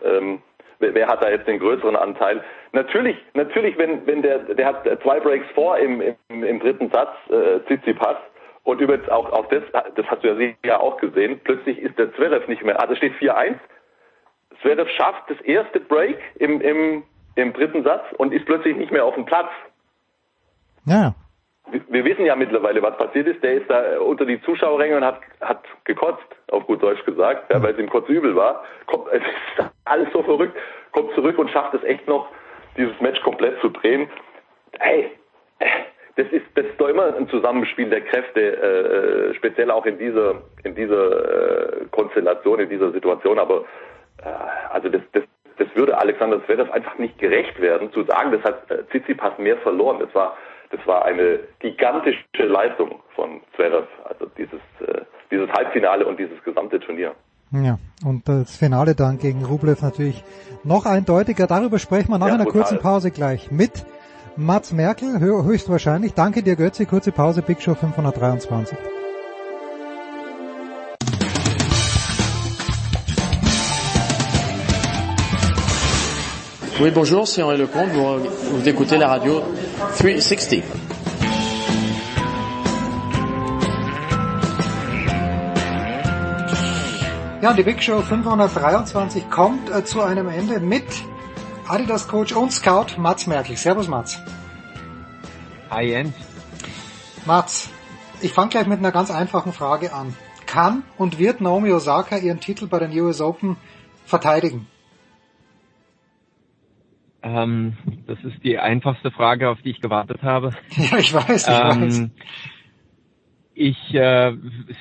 ähm, 0.05 0.41
wer, 0.79 1.07
hat 1.07 1.23
da 1.23 1.29
jetzt 1.29 1.47
den 1.47 1.59
größeren 1.59 1.95
Anteil? 1.95 2.43
Natürlich, 2.71 3.17
natürlich, 3.33 3.77
wenn, 3.77 4.05
wenn 4.07 4.21
der, 4.21 4.39
der 4.39 4.65
hat 4.65 4.87
zwei 5.03 5.19
Breaks 5.19 5.49
vor 5.53 5.77
im, 5.77 6.01
im, 6.29 6.43
im 6.43 6.59
dritten 6.59 6.89
Satz, 6.89 7.13
äh, 7.29 7.59
Tsitsipas, 7.65 8.17
und 8.63 8.81
übrigens 8.81 9.09
auch, 9.09 9.31
auch 9.31 9.47
das, 9.47 9.63
das 9.95 10.05
hast 10.07 10.23
du 10.23 10.27
ja 10.27 10.35
sicher 10.35 10.81
auch 10.81 10.97
gesehen, 10.97 11.39
plötzlich 11.43 11.79
ist 11.79 11.97
der 11.97 12.13
Zverev 12.13 12.47
nicht 12.47 12.63
mehr, 12.63 12.79
also 12.79 12.95
steht 12.95 13.13
4-1, 13.13 13.55
Zverev 14.61 14.89
schafft 14.91 15.29
das 15.29 15.39
erste 15.41 15.79
Break 15.79 16.19
im, 16.35 16.61
im, 16.61 17.03
im 17.35 17.53
dritten 17.53 17.83
Satz 17.83 18.03
und 18.17 18.33
ist 18.33 18.45
plötzlich 18.45 18.75
nicht 18.75 18.91
mehr 18.91 19.05
auf 19.05 19.15
dem 19.15 19.25
Platz. 19.25 19.49
Ja. 20.85 21.15
Wir, 21.71 22.05
wissen 22.05 22.25
ja 22.25 22.35
mittlerweile, 22.35 22.81
was 22.81 22.97
passiert 22.97 23.27
ist. 23.27 23.43
Der 23.43 23.55
ist 23.55 23.69
da 23.69 23.99
unter 23.99 24.25
die 24.25 24.41
Zuschauerränge 24.41 24.97
und 24.97 25.05
hat, 25.05 25.19
hat 25.41 25.63
gekotzt, 25.83 26.25
auf 26.51 26.65
gut 26.65 26.81
Deutsch 26.81 27.03
gesagt, 27.05 27.51
ja, 27.51 27.61
weil 27.61 27.73
es 27.73 27.79
ihm 27.79 27.89
kurz 27.89 28.07
übel 28.09 28.35
war. 28.35 28.63
Kommt, 28.87 29.07
es 29.11 29.21
ist 29.21 29.69
alles 29.85 30.07
so 30.13 30.23
verrückt, 30.23 30.57
kommt 30.91 31.13
zurück 31.13 31.37
und 31.37 31.49
schafft 31.49 31.73
es 31.73 31.83
echt 31.83 32.07
noch, 32.07 32.27
dieses 32.77 32.99
Match 33.01 33.21
komplett 33.21 33.59
zu 33.61 33.69
drehen. 33.69 34.09
Hey, 34.79 35.11
äh, 35.59 35.65
das 36.15 36.27
ist, 36.31 36.45
das 36.55 36.65
ist 36.65 36.79
doch 36.79 36.89
immer 36.89 37.15
ein 37.15 37.29
Zusammenspiel 37.29 37.89
der 37.89 38.01
Kräfte, 38.01 38.41
äh, 38.41 39.33
speziell 39.35 39.71
auch 39.71 39.85
in 39.85 39.97
dieser, 39.97 40.41
in 40.63 40.75
dieser 40.75 41.81
äh, 41.81 41.85
Konstellation, 41.91 42.59
in 42.59 42.69
dieser 42.69 42.91
Situation. 42.91 43.39
Aber 43.39 43.63
äh, 44.23 44.29
also 44.69 44.89
das, 44.89 45.01
das, 45.13 45.23
das 45.57 45.67
würde 45.75 45.97
Alexander 45.97 46.43
Zverev 46.45 46.71
einfach 46.71 46.97
nicht 46.97 47.17
gerecht 47.19 47.59
werden, 47.61 47.91
zu 47.93 48.03
sagen, 48.03 48.31
das 48.31 48.43
hat 48.43 48.69
äh, 48.69 48.83
Tsitsipas 48.89 49.37
mehr 49.37 49.57
verloren. 49.57 49.99
Das 49.99 50.13
war, 50.13 50.35
das 50.71 50.85
war 50.85 51.05
eine 51.05 51.39
gigantische 51.59 52.23
Leistung 52.37 52.99
von 53.15 53.41
Zverev, 53.55 53.87
also 54.05 54.27
dieses, 54.37 54.59
äh, 54.87 55.01
dieses 55.31 55.49
Halbfinale 55.51 56.05
und 56.05 56.19
dieses 56.19 56.41
gesamte 56.43 56.79
Turnier. 56.79 57.13
Ja, 57.51 57.79
und 58.05 58.27
das 58.29 58.55
Finale 58.55 58.93
dann 58.93 59.17
gegen 59.17 59.43
Rublev 59.43 59.81
natürlich 59.81 60.23
noch 60.63 60.85
eindeutiger. 60.85 61.47
Darüber 61.47 61.79
sprechen 61.79 62.11
wir 62.11 62.19
nach 62.19 62.27
Ja, 62.27 62.33
einer 62.35 62.43
brutal. 62.43 62.61
kurzen 62.61 62.79
Pause 62.79 63.09
gleich 63.11 63.49
mit 63.51 63.85
Mats 64.37 64.71
Merkel, 64.71 65.17
hö- 65.17 65.43
höchstwahrscheinlich. 65.43 66.13
Danke 66.13 66.43
dir, 66.43 66.55
Götze. 66.55 66.85
Kurze 66.85 67.11
Pause, 67.11 67.41
Big 67.41 67.61
Show 67.61 67.73
523. 67.73 68.77
Oui, 76.81 76.91
bonjour, 76.91 77.27
c'est 77.27 77.43
Henri 77.43 77.57
Lecomte. 77.57 77.89
Vous, 77.89 78.57
vous 78.57 78.69
écoutez 78.69 78.97
la 78.97 79.09
radio 79.09 79.41
360. 79.97 80.63
Ja, 87.41 87.49
und 87.49 87.57
die 87.57 87.63
Big 87.63 87.81
Show 87.81 88.01
523 88.01 89.29
kommt 89.29 89.69
äh, 89.69 89.83
zu 89.83 90.01
einem 90.01 90.29
Ende 90.29 90.61
mit 90.61 90.85
Adidas 91.67 92.07
Coach 92.07 92.31
und 92.31 92.53
Scout 92.53 92.97
Mats 92.97 93.27
Merkel. 93.27 93.57
Servus 93.57 93.89
Mats. 93.89 94.17
Hi 95.69 95.83
Jens. 95.83 96.13
Mats, 97.25 97.69
ich 98.21 98.31
fange 98.31 98.51
gleich 98.51 98.67
mit 98.67 98.79
einer 98.79 98.93
ganz 98.93 99.11
einfachen 99.11 99.51
Frage 99.51 99.91
an. 99.91 100.15
Kann 100.45 100.83
und 100.97 101.19
wird 101.19 101.41
Naomi 101.41 101.73
Osaka 101.73 102.15
ihren 102.15 102.39
Titel 102.39 102.67
bei 102.67 102.79
den 102.79 102.97
US 103.01 103.19
Open 103.19 103.57
verteidigen? 104.05 104.67
Ähm, 107.21 107.73
das 108.07 108.17
ist 108.23 108.43
die 108.43 108.57
einfachste 108.57 109.11
Frage, 109.11 109.49
auf 109.49 109.61
die 109.61 109.71
ich 109.71 109.81
gewartet 109.81 110.23
habe. 110.23 110.53
Ja, 110.77 110.97
ich 110.97 111.13
weiß, 111.13 111.47
ich 111.47 111.53
weiß. 111.53 111.81
Ähm, 111.81 112.11
ich, 113.53 113.93
äh, 113.93 114.33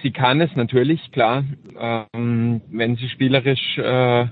sie 0.02 0.12
kann 0.12 0.40
es 0.40 0.54
natürlich, 0.54 1.10
klar. 1.10 1.44
Ähm, 1.76 2.60
wenn 2.70 2.96
sie 2.96 3.08
spielerisch, 3.08 3.78
äh, 3.78 4.26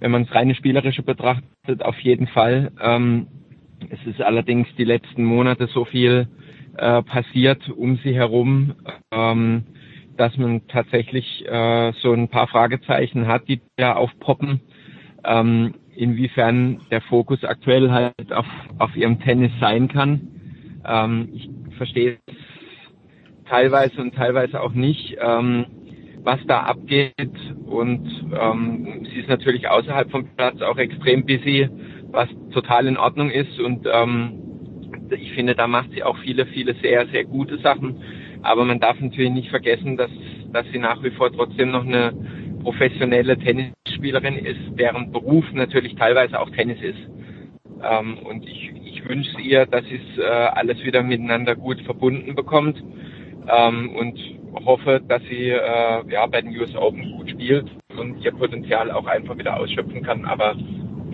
wenn 0.00 0.10
man 0.10 0.22
es 0.22 0.34
reine 0.34 0.54
spielerische 0.54 1.02
betrachtet, 1.02 1.82
auf 1.82 1.98
jeden 2.00 2.26
Fall. 2.26 2.72
Ähm, 2.80 3.26
es 3.88 3.98
ist 4.06 4.20
allerdings 4.20 4.68
die 4.76 4.84
letzten 4.84 5.24
Monate 5.24 5.66
so 5.68 5.86
viel 5.86 6.28
äh, 6.76 7.02
passiert 7.02 7.68
um 7.70 7.96
sie 8.04 8.14
herum, 8.14 8.74
ähm, 9.12 9.64
dass 10.16 10.36
man 10.36 10.66
tatsächlich 10.68 11.46
äh, 11.46 11.92
so 12.02 12.12
ein 12.12 12.28
paar 12.28 12.48
Fragezeichen 12.48 13.26
hat, 13.26 13.48
die 13.48 13.60
da 13.76 13.94
aufpoppen. 13.94 14.60
Ähm, 15.24 15.74
inwiefern 16.00 16.80
der 16.90 17.02
Fokus 17.02 17.44
aktuell 17.44 17.90
halt 17.90 18.32
auf, 18.32 18.46
auf 18.78 18.96
ihrem 18.96 19.20
Tennis 19.20 19.52
sein 19.60 19.88
kann. 19.88 20.28
Ähm, 20.84 21.28
ich 21.34 21.50
verstehe 21.76 22.16
es 22.26 22.34
teilweise 23.48 24.00
und 24.00 24.14
teilweise 24.14 24.62
auch 24.62 24.72
nicht, 24.72 25.18
ähm, 25.20 25.66
was 26.22 26.40
da 26.46 26.60
abgeht. 26.60 27.12
Und 27.66 28.08
ähm, 28.40 29.06
sie 29.12 29.20
ist 29.20 29.28
natürlich 29.28 29.68
außerhalb 29.68 30.10
vom 30.10 30.26
Platz 30.36 30.62
auch 30.62 30.78
extrem 30.78 31.26
busy, 31.26 31.68
was 32.10 32.28
total 32.52 32.86
in 32.86 32.96
Ordnung 32.96 33.30
ist. 33.30 33.60
Und 33.60 33.86
ähm, 33.92 34.32
ich 35.10 35.32
finde, 35.32 35.54
da 35.54 35.66
macht 35.66 35.90
sie 35.92 36.02
auch 36.02 36.16
viele, 36.18 36.46
viele 36.46 36.74
sehr, 36.76 37.06
sehr 37.08 37.24
gute 37.24 37.58
Sachen. 37.58 38.02
Aber 38.42 38.64
man 38.64 38.80
darf 38.80 38.98
natürlich 39.00 39.32
nicht 39.32 39.50
vergessen, 39.50 39.98
dass, 39.98 40.10
dass 40.52 40.64
sie 40.72 40.78
nach 40.78 41.02
wie 41.02 41.10
vor 41.10 41.30
trotzdem 41.30 41.72
noch 41.72 41.84
eine 41.84 42.14
professionelle 42.62 43.38
Tennisspielerin 43.38 44.36
ist, 44.36 44.78
deren 44.78 45.12
Beruf 45.12 45.44
natürlich 45.52 45.94
teilweise 45.96 46.38
auch 46.40 46.50
Tennis 46.50 46.80
ist. 46.80 46.98
Ähm, 47.82 48.18
und 48.18 48.46
ich, 48.46 48.72
ich 48.84 49.08
wünsche 49.08 49.40
ihr, 49.40 49.66
dass 49.66 49.84
sie 49.86 49.96
es 49.96 50.18
äh, 50.18 50.24
alles 50.24 50.82
wieder 50.84 51.02
miteinander 51.02 51.56
gut 51.56 51.80
verbunden 51.82 52.34
bekommt 52.34 52.82
ähm, 53.48 53.96
und 53.96 54.18
hoffe, 54.64 55.00
dass 55.06 55.22
sie 55.22 55.50
äh, 55.50 56.02
ja 56.10 56.26
bei 56.26 56.42
den 56.42 56.56
US 56.58 56.74
Open 56.76 57.16
gut 57.16 57.30
spielt 57.30 57.66
und 57.96 58.22
ihr 58.24 58.32
Potenzial 58.32 58.90
auch 58.90 59.06
einfach 59.06 59.38
wieder 59.38 59.58
ausschöpfen 59.58 60.02
kann. 60.02 60.24
Aber 60.24 60.54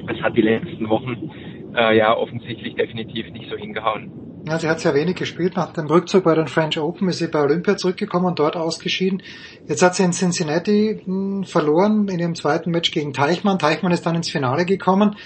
es 0.08 0.20
hat 0.22 0.36
die 0.36 0.42
letzten 0.42 0.88
Wochen 0.88 1.30
äh, 1.74 1.96
ja 1.96 2.16
offensichtlich 2.16 2.74
definitiv 2.74 3.30
nicht 3.32 3.50
so 3.50 3.56
hingehauen. 3.56 4.10
Ja, 4.48 4.60
sie 4.60 4.68
hat 4.68 4.78
sehr 4.78 4.94
wenig 4.94 5.16
gespielt. 5.16 5.56
Nach 5.56 5.72
dem 5.72 5.86
Rückzug 5.86 6.22
bei 6.22 6.34
den 6.36 6.46
French 6.46 6.78
Open 6.78 7.08
ist 7.08 7.18
sie 7.18 7.26
bei 7.26 7.42
Olympia 7.42 7.76
zurückgekommen 7.76 8.26
und 8.26 8.38
dort 8.38 8.56
ausgeschieden. 8.56 9.22
Jetzt 9.66 9.82
hat 9.82 9.96
sie 9.96 10.04
in 10.04 10.12
Cincinnati 10.12 11.02
mh, 11.04 11.46
verloren 11.46 12.06
in 12.06 12.20
ihrem 12.20 12.36
zweiten 12.36 12.70
Match 12.70 12.92
gegen 12.92 13.12
Teichmann. 13.12 13.58
Teichmann 13.58 13.90
ist 13.90 14.06
dann 14.06 14.14
ins 14.14 14.30
Finale 14.30 14.64
gekommen. 14.64 15.16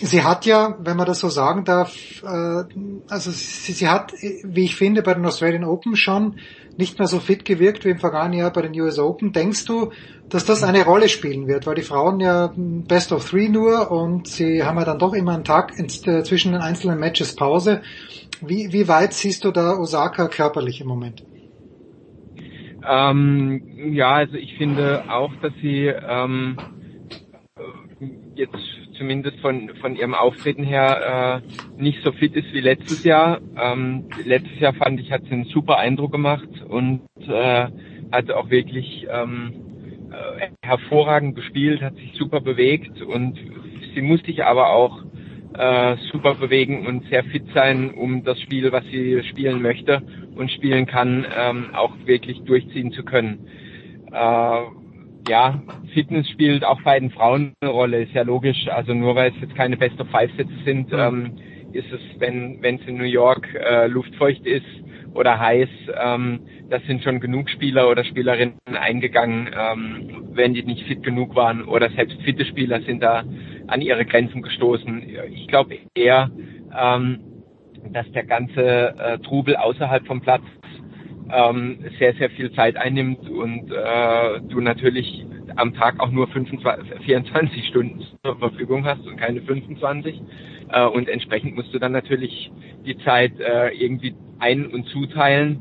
Sie 0.00 0.22
hat 0.22 0.46
ja, 0.46 0.76
wenn 0.80 0.96
man 0.96 1.06
das 1.06 1.18
so 1.18 1.28
sagen 1.28 1.64
darf, 1.64 1.94
äh, 2.22 2.64
also 3.08 3.30
sie, 3.32 3.72
sie 3.72 3.88
hat, 3.88 4.12
wie 4.12 4.64
ich 4.64 4.76
finde, 4.76 5.02
bei 5.02 5.14
den 5.14 5.26
Australian 5.26 5.64
Open 5.64 5.96
schon 5.96 6.36
nicht 6.78 6.98
mehr 6.98 7.08
so 7.08 7.18
fit 7.18 7.44
gewirkt 7.44 7.84
wie 7.84 7.90
im 7.90 7.98
vergangenen 7.98 8.40
Jahr 8.40 8.52
bei 8.52 8.62
den 8.62 8.78
US 8.80 8.98
Open. 8.98 9.32
Denkst 9.32 9.64
du, 9.66 9.92
dass 10.28 10.44
das 10.44 10.62
eine 10.62 10.84
Rolle 10.84 11.08
spielen 11.08 11.46
wird? 11.46 11.66
Weil 11.66 11.74
die 11.74 11.82
Frauen 11.82 12.20
ja 12.20 12.52
Best 12.56 13.12
of 13.12 13.28
Three 13.28 13.48
nur 13.48 13.90
und 13.90 14.26
sie 14.26 14.64
haben 14.64 14.78
ja 14.78 14.84
dann 14.84 14.98
doch 14.98 15.12
immer 15.12 15.34
einen 15.34 15.44
Tag 15.44 15.78
äh, 15.78 16.22
zwischen 16.22 16.52
den 16.52 16.60
einzelnen 16.60 16.98
Matches 16.98 17.34
Pause. 17.36 17.82
Wie, 18.40 18.72
wie 18.72 18.88
weit 18.88 19.12
siehst 19.12 19.44
du 19.44 19.52
da 19.52 19.76
Osaka 19.76 20.28
körperlich 20.28 20.80
im 20.80 20.88
Moment? 20.88 21.24
Ähm, 22.88 23.92
ja, 23.92 24.12
also 24.12 24.34
ich 24.34 24.56
finde 24.56 25.04
auch, 25.08 25.32
dass 25.40 25.52
sie 25.62 25.86
ähm, 25.86 26.56
jetzt 28.34 28.56
zumindest 29.02 29.40
von, 29.40 29.68
von 29.80 29.96
ihrem 29.96 30.14
Auftreten 30.14 30.62
her 30.62 31.42
äh, 31.42 31.82
nicht 31.82 32.04
so 32.04 32.12
fit 32.12 32.36
ist 32.36 32.52
wie 32.52 32.60
letztes 32.60 33.02
Jahr. 33.02 33.40
Ähm, 33.60 34.04
letztes 34.24 34.60
Jahr 34.60 34.74
fand 34.74 35.00
ich, 35.00 35.10
hat 35.10 35.24
sie 35.24 35.32
einen 35.32 35.44
super 35.46 35.78
Eindruck 35.78 36.12
gemacht 36.12 36.48
und 36.68 37.00
äh, 37.26 37.66
hat 38.12 38.30
auch 38.30 38.48
wirklich 38.48 39.08
ähm, 39.10 39.54
äh, 40.12 40.50
hervorragend 40.64 41.34
gespielt, 41.34 41.82
hat 41.82 41.96
sich 41.96 42.12
super 42.16 42.40
bewegt 42.40 43.02
und 43.02 43.40
sie 43.92 44.02
musste 44.02 44.26
sich 44.26 44.44
aber 44.44 44.70
auch 44.70 45.02
äh, 45.58 45.96
super 46.12 46.36
bewegen 46.36 46.86
und 46.86 47.08
sehr 47.08 47.24
fit 47.24 47.46
sein, 47.54 47.90
um 47.94 48.22
das 48.22 48.40
Spiel, 48.40 48.70
was 48.70 48.84
sie 48.84 49.20
spielen 49.24 49.62
möchte 49.62 50.00
und 50.36 50.48
spielen 50.52 50.86
kann, 50.86 51.26
ähm, 51.36 51.70
auch 51.74 51.92
wirklich 52.04 52.40
durchziehen 52.44 52.92
zu 52.92 53.02
können. 53.02 53.48
Äh, 54.12 54.60
ja, 55.28 55.62
Fitness 55.94 56.28
spielt 56.30 56.64
auch 56.64 56.80
bei 56.82 56.98
den 56.98 57.10
Frauen 57.10 57.54
eine 57.60 57.70
Rolle, 57.70 58.02
ist 58.02 58.12
ja 58.12 58.22
logisch. 58.22 58.68
Also 58.68 58.94
nur 58.94 59.14
weil 59.14 59.30
es 59.30 59.40
jetzt 59.40 59.54
keine 59.54 59.76
Best 59.76 60.00
of 60.00 60.08
Five 60.10 60.30
Sätze 60.36 60.52
sind, 60.64 60.92
ähm, 60.92 61.38
ist 61.72 61.90
es, 61.92 62.00
wenn 62.18 62.62
wenn 62.62 62.76
es 62.76 62.86
in 62.86 62.96
New 62.96 63.04
York 63.04 63.48
äh, 63.54 63.86
luftfeucht 63.86 64.44
ist 64.46 64.66
oder 65.14 65.38
heiß, 65.38 65.68
ähm, 66.02 66.40
das 66.70 66.82
sind 66.84 67.02
schon 67.02 67.20
genug 67.20 67.50
Spieler 67.50 67.90
oder 67.90 68.04
Spielerinnen 68.04 68.56
eingegangen, 68.66 69.50
ähm, 69.54 70.28
wenn 70.32 70.54
die 70.54 70.62
nicht 70.62 70.86
fit 70.86 71.02
genug 71.02 71.34
waren 71.36 71.64
oder 71.64 71.90
selbst 71.90 72.20
fitte 72.22 72.44
Spieler 72.44 72.80
sind 72.82 73.02
da 73.02 73.24
an 73.66 73.80
ihre 73.80 74.04
Grenzen 74.04 74.42
gestoßen. 74.42 75.02
Ich 75.32 75.48
glaube 75.48 75.78
eher, 75.94 76.30
ähm, 76.76 77.20
dass 77.90 78.10
der 78.12 78.24
ganze 78.24 78.94
äh, 78.98 79.18
Trubel 79.18 79.56
außerhalb 79.56 80.06
vom 80.06 80.20
Platz 80.20 80.42
ähm, 81.30 81.78
sehr, 81.98 82.14
sehr 82.14 82.30
viel 82.30 82.52
Zeit 82.52 82.76
einnimmt 82.76 83.28
und 83.28 83.70
äh, 83.70 84.40
du 84.48 84.60
natürlich 84.60 85.24
am 85.56 85.74
Tag 85.74 86.00
auch 86.00 86.10
nur 86.10 86.28
25, 86.28 87.04
24 87.04 87.66
Stunden 87.66 88.04
zur 88.24 88.38
Verfügung 88.38 88.84
hast 88.84 89.06
und 89.06 89.16
keine 89.16 89.42
25. 89.42 90.20
Äh, 90.70 90.86
und 90.86 91.08
entsprechend 91.08 91.54
musst 91.56 91.72
du 91.74 91.78
dann 91.78 91.92
natürlich 91.92 92.50
die 92.84 92.96
Zeit 92.98 93.38
äh, 93.40 93.68
irgendwie 93.70 94.14
ein- 94.38 94.66
und 94.66 94.86
zuteilen. 94.88 95.60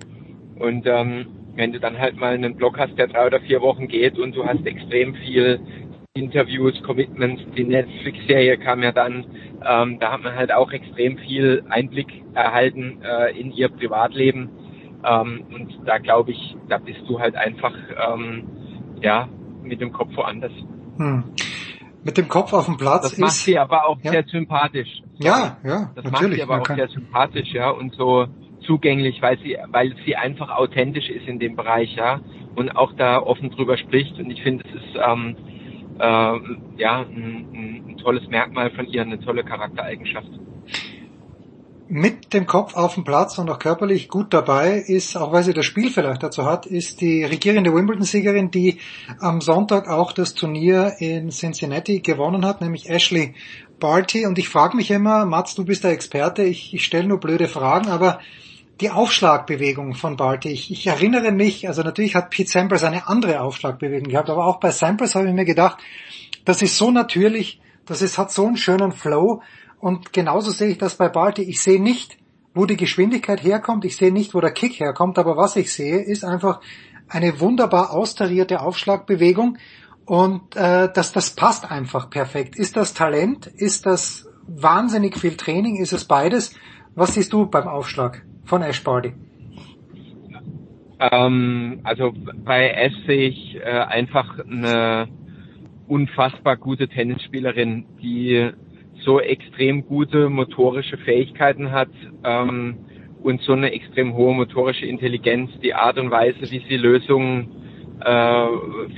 Und 0.57 0.85
ähm, 0.87 1.27
wenn 1.55 1.73
du 1.73 1.79
dann 1.79 1.97
halt 1.97 2.17
mal 2.17 2.33
einen 2.33 2.55
Blog 2.55 2.77
hast, 2.79 2.97
der 2.97 3.07
drei 3.07 3.27
oder 3.27 3.41
vier 3.41 3.61
Wochen 3.61 3.87
geht 3.87 4.17
und 4.17 4.35
du 4.35 4.45
hast 4.45 4.65
extrem 4.65 5.15
viel 5.15 5.59
Interviews, 6.13 6.81
Commitments, 6.83 7.41
die 7.55 7.63
Netflix-Serie 7.63 8.57
kam 8.57 8.83
ja 8.83 8.91
dann, 8.91 9.25
ähm, 9.65 9.97
da 9.99 10.11
hat 10.11 10.23
man 10.23 10.35
halt 10.35 10.51
auch 10.51 10.71
extrem 10.71 11.17
viel 11.17 11.63
Einblick 11.69 12.07
erhalten 12.33 12.99
äh, 13.01 13.39
in 13.39 13.51
ihr 13.51 13.69
Privatleben 13.69 14.49
ähm, 15.03 15.45
und 15.53 15.87
da 15.87 15.97
glaube 15.97 16.31
ich, 16.31 16.55
da 16.67 16.77
bist 16.77 17.01
du 17.07 17.19
halt 17.19 17.35
einfach 17.35 17.73
ähm, 18.13 18.43
ja 19.01 19.27
mit 19.63 19.81
dem 19.81 19.91
Kopf 19.91 20.15
woanders. 20.15 20.53
Hm. 20.97 21.23
Mit 22.03 22.17
dem 22.17 22.27
Kopf 22.27 22.51
auf 22.53 22.65
dem 22.65 22.77
Platz 22.77 23.03
das 23.03 23.13
ist. 23.13 23.19
macht 23.19 23.31
sie 23.31 23.59
aber 23.59 23.85
auch 23.87 23.99
ja. 24.01 24.11
sehr 24.11 24.23
sympathisch. 24.23 25.03
Ja, 25.19 25.57
ja, 25.63 25.91
Das 25.95 26.05
natürlich. 26.05 26.11
macht 26.11 26.33
sie 26.33 26.41
aber 26.41 26.53
man 26.53 26.61
auch 26.61 26.75
sehr 26.75 26.87
sympathisch, 26.87 27.53
ja, 27.53 27.69
und 27.69 27.93
so 27.93 28.27
zugänglich, 28.65 29.21
weil 29.21 29.37
sie, 29.39 29.57
weil 29.69 29.95
sie 30.05 30.15
einfach 30.15 30.49
authentisch 30.49 31.09
ist 31.09 31.27
in 31.27 31.39
dem 31.39 31.55
Bereich, 31.55 31.95
ja, 31.95 32.19
und 32.55 32.75
auch 32.75 32.93
da 32.93 33.19
offen 33.19 33.51
drüber 33.51 33.77
spricht. 33.77 34.17
Und 34.19 34.31
ich 34.31 34.41
finde, 34.41 34.63
es 34.67 34.75
ist 34.75 34.99
ähm, 35.05 35.35
äh, 35.99 36.81
ja 36.81 36.99
ein, 37.01 37.47
ein, 37.53 37.83
ein 37.89 37.97
tolles 37.97 38.27
Merkmal 38.27 38.71
von 38.71 38.87
ihr, 38.87 39.01
eine 39.01 39.19
tolle 39.19 39.43
Charaktereigenschaft. 39.43 40.29
Mit 41.91 42.33
dem 42.33 42.47
Kopf 42.47 42.73
auf 42.75 42.93
dem 42.93 43.03
Platz 43.03 43.37
und 43.37 43.49
auch 43.49 43.59
körperlich 43.59 44.07
gut 44.07 44.33
dabei 44.33 44.77
ist, 44.77 45.17
auch 45.17 45.33
weil 45.33 45.43
sie 45.43 45.53
das 45.53 45.65
Spiel 45.65 45.91
vielleicht 45.91 46.23
dazu 46.23 46.45
hat, 46.45 46.65
ist 46.65 47.01
die 47.01 47.25
regierende 47.25 47.73
Wimbledon-Siegerin, 47.73 48.49
die 48.49 48.77
am 49.19 49.41
Sonntag 49.41 49.89
auch 49.89 50.13
das 50.13 50.33
Turnier 50.33 50.93
in 50.99 51.31
Cincinnati 51.31 51.99
gewonnen 51.99 52.45
hat, 52.45 52.61
nämlich 52.61 52.89
Ashley 52.89 53.33
Barty. 53.77 54.25
Und 54.25 54.39
ich 54.39 54.47
frage 54.47 54.77
mich 54.77 54.89
immer, 54.89 55.25
Mats, 55.25 55.53
du 55.53 55.65
bist 55.65 55.83
der 55.83 55.91
Experte, 55.91 56.43
ich, 56.43 56.73
ich 56.73 56.85
stelle 56.85 57.09
nur 57.09 57.19
blöde 57.19 57.49
Fragen, 57.49 57.89
aber 57.89 58.19
die 58.79 58.89
Aufschlagbewegung 58.89 59.93
von 59.93 60.15
Barty, 60.15 60.47
ich, 60.47 60.71
ich 60.71 60.87
erinnere 60.87 61.33
mich, 61.33 61.67
also 61.67 61.83
natürlich 61.83 62.15
hat 62.15 62.29
Pete 62.29 62.49
Sampras 62.49 62.85
eine 62.85 63.09
andere 63.09 63.41
Aufschlagbewegung 63.41 64.07
gehabt, 64.07 64.29
aber 64.29 64.45
auch 64.45 64.61
bei 64.61 64.71
Sampras 64.71 65.15
habe 65.15 65.27
ich 65.27 65.33
mir 65.33 65.43
gedacht, 65.43 65.79
das 66.45 66.61
ist 66.61 66.77
so 66.77 66.89
natürlich, 66.89 67.59
das 67.85 68.01
ist, 68.01 68.17
hat 68.17 68.31
so 68.31 68.47
einen 68.47 68.55
schönen 68.55 68.93
Flow, 68.93 69.41
und 69.81 70.13
genauso 70.13 70.51
sehe 70.51 70.69
ich 70.69 70.77
das 70.77 70.95
bei 70.95 71.09
Barty. 71.09 71.41
Ich 71.41 71.61
sehe 71.61 71.81
nicht, 71.81 72.17
wo 72.53 72.65
die 72.65 72.77
Geschwindigkeit 72.77 73.43
herkommt. 73.43 73.83
Ich 73.83 73.97
sehe 73.97 74.13
nicht, 74.13 74.35
wo 74.35 74.39
der 74.39 74.51
Kick 74.51 74.79
herkommt. 74.79 75.17
Aber 75.17 75.37
was 75.37 75.55
ich 75.55 75.73
sehe, 75.73 75.99
ist 75.99 76.23
einfach 76.23 76.61
eine 77.09 77.39
wunderbar 77.39 77.91
austarierte 77.91 78.61
Aufschlagbewegung. 78.61 79.57
Und 80.05 80.55
äh, 80.55 80.87
das, 80.93 81.13
das 81.13 81.31
passt 81.35 81.71
einfach 81.71 82.11
perfekt. 82.11 82.55
Ist 82.55 82.77
das 82.77 82.93
Talent? 82.93 83.47
Ist 83.47 83.87
das 83.87 84.29
wahnsinnig 84.47 85.17
viel 85.17 85.35
Training? 85.35 85.77
Ist 85.77 85.93
es 85.93 86.05
beides? 86.05 86.55
Was 86.93 87.15
siehst 87.15 87.33
du 87.33 87.47
beim 87.47 87.67
Aufschlag 87.67 88.23
von 88.45 88.61
Ash 88.61 88.83
Barty? 88.83 89.13
Ähm, 90.99 91.79
also 91.83 92.13
bei 92.45 92.69
Ash 92.69 92.93
sehe 93.07 93.29
ich 93.29 93.55
äh, 93.55 93.61
einfach 93.63 94.37
eine 94.39 95.07
unfassbar 95.87 96.57
gute 96.57 96.87
Tennisspielerin, 96.87 97.85
die 97.99 98.51
so 99.03 99.19
extrem 99.19 99.85
gute 99.85 100.29
motorische 100.29 100.97
Fähigkeiten 100.97 101.71
hat 101.71 101.89
ähm, 102.23 102.77
und 103.23 103.41
so 103.41 103.53
eine 103.53 103.71
extrem 103.71 104.13
hohe 104.13 104.33
motorische 104.33 104.85
Intelligenz, 104.85 105.51
die 105.61 105.73
Art 105.73 105.97
und 105.97 106.11
Weise, 106.11 106.39
wie 106.41 106.63
sie 106.67 106.77
Lösungen 106.77 107.49
äh, 108.03 108.45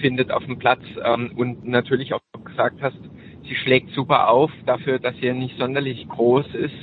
findet 0.02 0.32
auf 0.32 0.46
dem 0.46 0.60
Platz 0.60 0.82
ähm, 1.04 1.32
und 1.36 1.68
natürlich 1.68 2.14
auch 2.14 2.22
gesagt 2.46 2.82
hast, 2.82 3.00
sie 3.48 3.56
schlägt 3.56 3.90
super 3.92 4.30
auf 4.30 4.52
dafür, 4.66 5.00
dass 5.00 5.16
sie 5.18 5.32
nicht 5.34 5.58
sonderlich 5.58 6.08
groß 6.08 6.56
ist. 6.56 6.76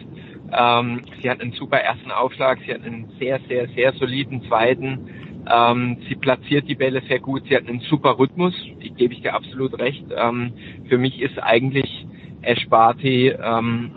Ähm, 0.52 1.02
sie 1.23 1.31
hat 1.31 1.40
einen 1.40 1.52
super 1.52 1.78
ersten 1.78 2.10
Aufschlag, 2.10 2.58
sie 2.66 2.74
hat 2.74 2.84
einen 2.84 3.10
sehr, 3.18 3.40
sehr, 3.49 3.68
sehr 3.68 3.92
soliden 3.92 4.42
zweiten. 4.49 5.08
Ähm, 5.50 5.99
sie 6.08 6.16
platziert 6.16 6.68
die 6.68 6.74
Bälle 6.74 7.02
sehr 7.08 7.20
gut, 7.20 7.44
sie 7.49 7.57
hat 7.57 7.66
einen 7.66 7.81
super 7.81 8.18
Rhythmus, 8.18 8.55
ich 8.81 8.94
gebe 8.97 9.15
ich 9.15 9.23
dir 9.23 9.34
absolut 9.34 9.78
recht. 9.78 10.05
Ähm, 10.15 10.52
für 10.89 10.99
mich 10.99 11.20
ist 11.20 11.42
eigentlich 11.42 12.07
Ash 12.43 12.69
Barty, 12.69 13.28
ähm, 13.28 13.91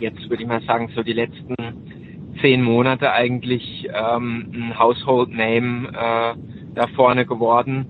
jetzt 0.00 0.28
würde 0.28 0.42
ich 0.42 0.48
mal 0.48 0.62
sagen, 0.62 0.90
so 0.94 1.02
die 1.02 1.12
letzten 1.12 1.54
zehn 2.40 2.62
Monate 2.62 3.12
eigentlich 3.12 3.88
ähm, 3.92 4.50
ein 4.52 4.78
Household 4.78 5.30
Name 5.30 5.88
äh, 5.88 6.34
da 6.74 6.86
vorne 6.96 7.26
geworden. 7.26 7.86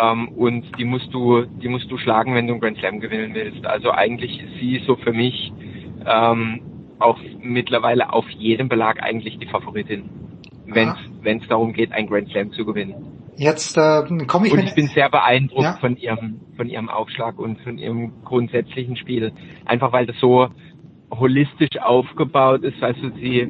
Ähm, 0.00 0.28
und 0.28 0.64
die 0.78 0.84
musst 0.84 1.12
du, 1.12 1.42
die 1.42 1.68
musst 1.68 1.90
du 1.90 1.98
schlagen, 1.98 2.34
wenn 2.34 2.46
du 2.46 2.54
einen 2.54 2.60
Grand 2.60 2.78
Slam 2.78 3.00
gewinnen 3.00 3.34
willst. 3.34 3.66
Also 3.66 3.90
eigentlich 3.90 4.40
ist 4.40 4.60
sie 4.60 4.80
so 4.86 4.96
für 4.96 5.12
mich 5.12 5.52
ähm, 6.06 6.60
auch 6.98 7.18
mittlerweile 7.42 8.12
auf 8.12 8.28
jedem 8.30 8.68
Belag 8.68 9.02
eigentlich 9.02 9.38
die 9.38 9.46
Favoritin, 9.46 10.08
wenn 10.66 11.38
es 11.38 11.48
darum 11.48 11.72
geht, 11.72 11.92
ein 11.92 12.06
Grand 12.06 12.28
Slam 12.30 12.52
zu 12.52 12.64
gewinnen. 12.64 13.19
Jetzt 13.40 13.78
äh, 13.78 14.02
komme 14.26 14.48
ich 14.48 14.52
und 14.52 14.58
ich 14.58 14.74
bin 14.74 14.88
sehr 14.88 15.08
beeindruckt 15.08 15.62
Ja. 15.62 15.76
von 15.80 15.96
ihrem 15.96 16.40
von 16.58 16.68
ihrem 16.68 16.90
Aufschlag 16.90 17.38
und 17.38 17.58
von 17.62 17.78
ihrem 17.78 18.22
grundsätzlichen 18.22 18.96
Spiel. 18.96 19.32
Einfach 19.64 19.94
weil 19.94 20.04
das 20.04 20.18
so 20.20 20.48
holistisch 21.10 21.78
aufgebaut 21.80 22.64
ist, 22.64 22.82
also 22.82 23.08
sie 23.18 23.48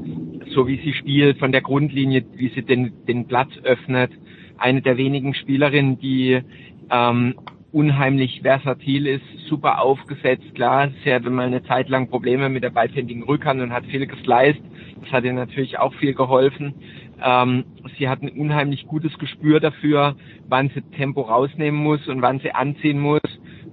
so 0.55 0.69
wie 0.69 0.77
sie 0.77 0.93
spielt 0.93 1.39
von 1.41 1.51
der 1.51 1.63
Grundlinie, 1.63 2.25
wie 2.37 2.51
sie 2.51 2.63
den 2.63 3.05
den 3.09 3.27
Platz 3.27 3.51
öffnet, 3.65 4.13
eine 4.59 4.81
der 4.81 4.97
wenigen 4.97 5.35
Spielerinnen, 5.35 5.99
die 5.99 6.41
ähm, 6.89 7.35
unheimlich 7.73 8.43
versatil 8.43 9.09
ist, 9.09 9.25
super 9.49 9.81
aufgesetzt. 9.81 10.55
Klar, 10.55 10.91
sie 11.03 11.13
hatte 11.13 11.31
mal 11.31 11.49
eine 11.49 11.65
Zeit 11.65 11.89
lang 11.89 12.09
Probleme 12.09 12.49
mit 12.49 12.63
der 12.63 12.71
beidhändigen 12.71 13.25
Rückhand 13.25 13.61
und 13.61 13.73
hat 13.73 13.87
viel 13.87 14.07
gesliced. 14.07 14.63
Das 15.03 15.11
hat 15.11 15.25
ihr 15.25 15.33
natürlich 15.33 15.81
auch 15.81 15.95
viel 15.95 16.15
geholfen. 16.15 16.75
Ähm, 17.23 17.65
sie 17.99 18.09
hat 18.09 18.23
ein 18.23 18.29
unheimlich 18.29 18.87
gutes 18.87 19.17
Gespür 19.19 19.61
dafür, 19.61 20.17
wann 20.49 20.71
sie 20.71 20.83
Tempo 20.97 21.23
rausnehmen 21.23 21.81
muss 21.81 22.07
und 22.09 22.23
wann 22.23 22.41
sie 22.41 22.53
anziehen 22.53 22.99
muss, 22.99 23.21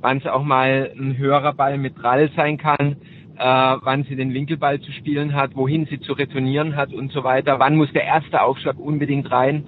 wann 0.02 0.20
sie 0.20 0.34
auch 0.34 0.44
mal 0.44 0.92
ein 0.98 1.18
höherer 1.18 1.54
Ball 1.54 1.78
mit 1.78 2.02
Drall 2.02 2.30
sein 2.36 2.58
kann, 2.58 2.98
äh, 3.38 3.76
wann 3.82 4.04
sie 4.04 4.16
den 4.16 4.34
Winkelball 4.34 4.80
zu 4.82 4.92
spielen 4.92 5.34
hat, 5.34 5.56
wohin 5.56 5.86
sie 5.86 6.00
zu 6.00 6.14
retournieren 6.14 6.76
hat 6.76 6.94
und 6.94 7.12
so 7.12 7.24
weiter, 7.24 7.60
wann 7.60 7.76
muss 7.76 7.92
der 7.94 8.04
erste 8.04 8.42
Aufschlag 8.42 8.78
unbedingt 8.80 9.32
rein. 9.32 9.66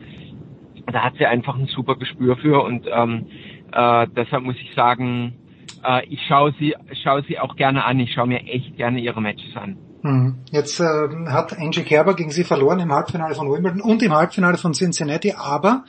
Da 0.91 1.03
hat 1.03 1.15
sie 1.17 1.25
einfach 1.25 1.57
ein 1.57 1.67
super 1.67 1.95
Gespür 1.95 2.35
für 2.37 2.63
und 2.63 2.87
ähm, 2.91 3.27
äh, 3.71 4.07
deshalb 4.15 4.43
muss 4.43 4.55
ich 4.59 4.73
sagen, 4.73 5.35
äh, 5.83 6.05
ich 6.07 6.21
schaue 6.27 6.53
sie, 6.59 6.75
schaue 7.03 7.23
sie 7.23 7.39
auch 7.39 7.55
gerne 7.55 7.85
an. 7.85 7.99
Ich 7.99 8.13
schaue 8.13 8.27
mir 8.27 8.39
echt 8.47 8.75
gerne 8.77 8.99
ihre 8.99 9.21
Matches 9.21 9.55
an. 9.55 9.77
Hm. 10.01 10.39
Jetzt 10.51 10.79
äh, 10.79 10.85
hat 11.27 11.57
Angie 11.57 11.83
Kerber 11.83 12.15
gegen 12.15 12.31
sie 12.31 12.43
verloren 12.43 12.79
im 12.79 12.91
Halbfinale 12.91 13.35
von 13.35 13.51
Wimbledon 13.51 13.81
und 13.81 14.01
im 14.01 14.13
Halbfinale 14.13 14.57
von 14.57 14.73
Cincinnati, 14.73 15.33
aber 15.33 15.83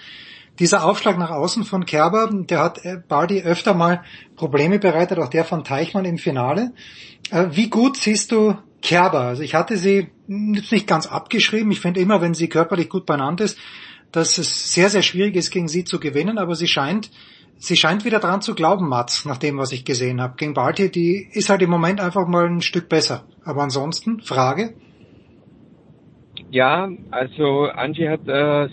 dieser 0.58 0.84
Aufschlag 0.84 1.16
nach 1.16 1.30
außen 1.30 1.64
von 1.64 1.86
Kerber, 1.86 2.28
der 2.32 2.60
hat 2.60 2.84
äh, 2.84 2.96
Barty 3.06 3.42
öfter 3.42 3.72
mal 3.72 4.02
Probleme 4.36 4.78
bereitet, 4.78 5.18
auch 5.18 5.28
der 5.28 5.44
von 5.44 5.64
Teichmann 5.64 6.04
im 6.04 6.18
Finale. 6.18 6.72
Äh, 7.30 7.46
wie 7.52 7.70
gut 7.70 7.96
siehst 7.96 8.32
du 8.32 8.56
Kerber? 8.82 9.20
Also 9.20 9.42
ich 9.42 9.54
hatte 9.54 9.76
sie 9.76 10.08
nicht 10.26 10.86
ganz 10.86 11.06
abgeschrieben. 11.06 11.70
Ich 11.70 11.80
finde 11.80 12.00
immer, 12.00 12.20
wenn 12.20 12.34
sie 12.34 12.48
körperlich 12.48 12.88
gut 12.88 13.06
beieinander 13.06 13.44
ist, 13.44 13.58
dass 14.12 14.38
es 14.38 14.74
sehr, 14.74 14.90
sehr 14.90 15.02
schwierig 15.02 15.36
ist, 15.36 15.50
gegen 15.50 15.68
sie 15.68 15.84
zu 15.84 16.00
gewinnen, 16.00 16.38
aber 16.38 16.54
sie 16.56 16.66
scheint 16.66 17.10
sie 17.60 17.76
scheint 17.76 18.04
wieder 18.04 18.18
dran 18.18 18.42
zu 18.42 18.54
glauben, 18.54 18.88
Mats, 18.88 19.24
nach 19.24 19.38
dem, 19.38 19.58
was 19.58 19.70
ich 19.72 19.84
gesehen 19.84 20.20
habe. 20.20 20.34
Gegen 20.36 20.54
Balti, 20.54 20.90
die 20.90 21.28
ist 21.32 21.48
halt 21.48 21.62
im 21.62 21.70
Moment 21.70 22.00
einfach 22.00 22.26
mal 22.26 22.46
ein 22.46 22.62
Stück 22.62 22.88
besser. 22.88 23.24
Aber 23.44 23.62
ansonsten, 23.62 24.20
Frage? 24.20 24.74
Ja, 26.50 26.88
also 27.10 27.68
Angie 27.68 28.08
hat 28.08 28.26
äh, 28.26 28.68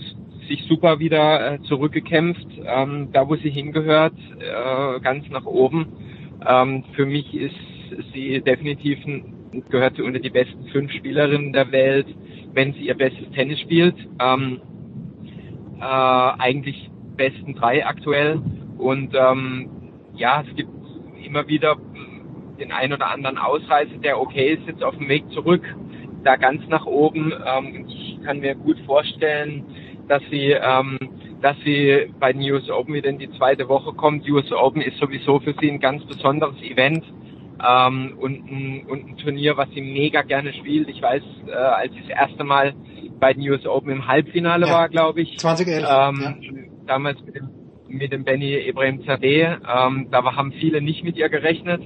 sich 0.48 0.66
super 0.68 1.00
wieder 1.00 1.54
äh, 1.54 1.62
zurückgekämpft, 1.64 2.48
ähm, 2.66 3.10
da 3.12 3.28
wo 3.28 3.36
sie 3.36 3.52
hingehört, 3.52 4.16
äh, 4.40 5.00
ganz 5.02 5.30
nach 5.30 5.46
oben. 5.46 5.88
Ähm, 6.46 6.84
für 6.96 7.06
mich 7.06 7.34
ist 7.36 7.56
sie 8.14 8.42
definitiv 8.42 9.00
gehört 9.70 10.00
unter 10.00 10.20
die 10.20 10.30
besten 10.30 10.68
fünf 10.72 10.92
Spielerinnen 10.92 11.54
der 11.54 11.72
Welt, 11.72 12.08
wenn 12.54 12.74
sie 12.74 12.88
ihr 12.88 12.96
bestes 12.96 13.30
Tennis 13.32 13.60
spielt. 13.60 13.96
Ähm, 14.20 14.60
äh, 15.80 15.84
eigentlich 15.84 16.90
besten 17.16 17.56
drei 17.56 17.86
aktuell. 17.86 18.42
Und 18.78 19.14
ähm, 19.16 19.70
ja, 20.16 20.44
es 20.48 20.56
gibt 20.56 20.70
immer 21.24 21.48
wieder 21.48 21.78
den 22.60 22.72
ein 22.72 22.94
oder 22.94 23.12
anderen 23.12 23.38
Ausreißer, 23.38 23.98
der 24.04 24.20
okay 24.20 24.54
ist, 24.54 24.68
jetzt 24.68 24.84
auf 24.84 24.98
dem 24.98 25.08
Weg 25.10 25.30
zurück, 25.32 25.64
da 26.24 26.36
ganz 26.36 26.68
nach 26.68 26.86
oben. 26.86 27.34
Ähm, 27.46 27.86
ich 27.88 28.20
kann 28.24 28.40
mir 28.40 28.56
gut 28.56 28.80
vorstellen, 28.86 29.64
dass 30.08 30.22
sie, 30.32 30.52
ähm, 30.52 30.98
dass 31.42 31.56
sie 31.64 32.12
bei 32.20 32.34
den 32.34 32.42
US 32.52 32.70
Open 32.70 32.94
wieder 32.94 33.10
in 33.10 33.20
die 33.20 33.32
zweite 33.32 33.70
Woche 33.70 33.94
kommt. 33.94 34.26
Die 34.26 34.32
US 34.32 34.52
Open 34.52 34.82
ist 34.82 34.98
sowieso 34.98 35.40
für 35.40 35.54
sie 35.60 35.70
ein 35.70 35.80
ganz 35.80 36.04
besonderes 36.06 36.62
Event 36.62 37.04
ähm, 37.66 38.18
und, 38.20 38.50
ein, 38.50 38.86
und 38.88 39.10
ein 39.10 39.18
Turnier, 39.18 39.58
was 39.58 39.70
sie 39.72 39.82
mega 39.82 40.22
gerne 40.22 40.54
spielt. 40.54 40.90
Ich 40.90 41.02
weiß, 41.02 41.24
äh, 41.48 41.52
als 41.52 41.94
sie 41.94 42.02
das 42.02 42.10
erste 42.10 42.44
Mal 42.44 42.74
bei 43.20 43.34
den 43.34 43.48
US 43.50 43.66
Open 43.66 43.92
im 43.92 44.08
Halbfinale 44.08 44.68
ja, 44.68 44.74
war, 44.74 44.90
glaube 44.90 45.22
ich. 45.22 45.38
2011. 45.38 45.88
Ähm, 45.90 46.38
ja. 46.42 46.52
Damals 46.86 47.22
mit 47.26 47.36
dem, 47.36 47.50
mit 47.88 48.12
dem 48.12 48.24
Benny 48.24 48.56
Ibrahim 48.68 49.04
Zadeh. 49.06 49.44
Ähm, 49.44 50.08
da 50.12 50.24
haben 50.36 50.52
viele 50.54 50.82
nicht 50.82 51.04
mit 51.04 51.18
ihr 51.18 51.30
gerechnet. 51.30 51.82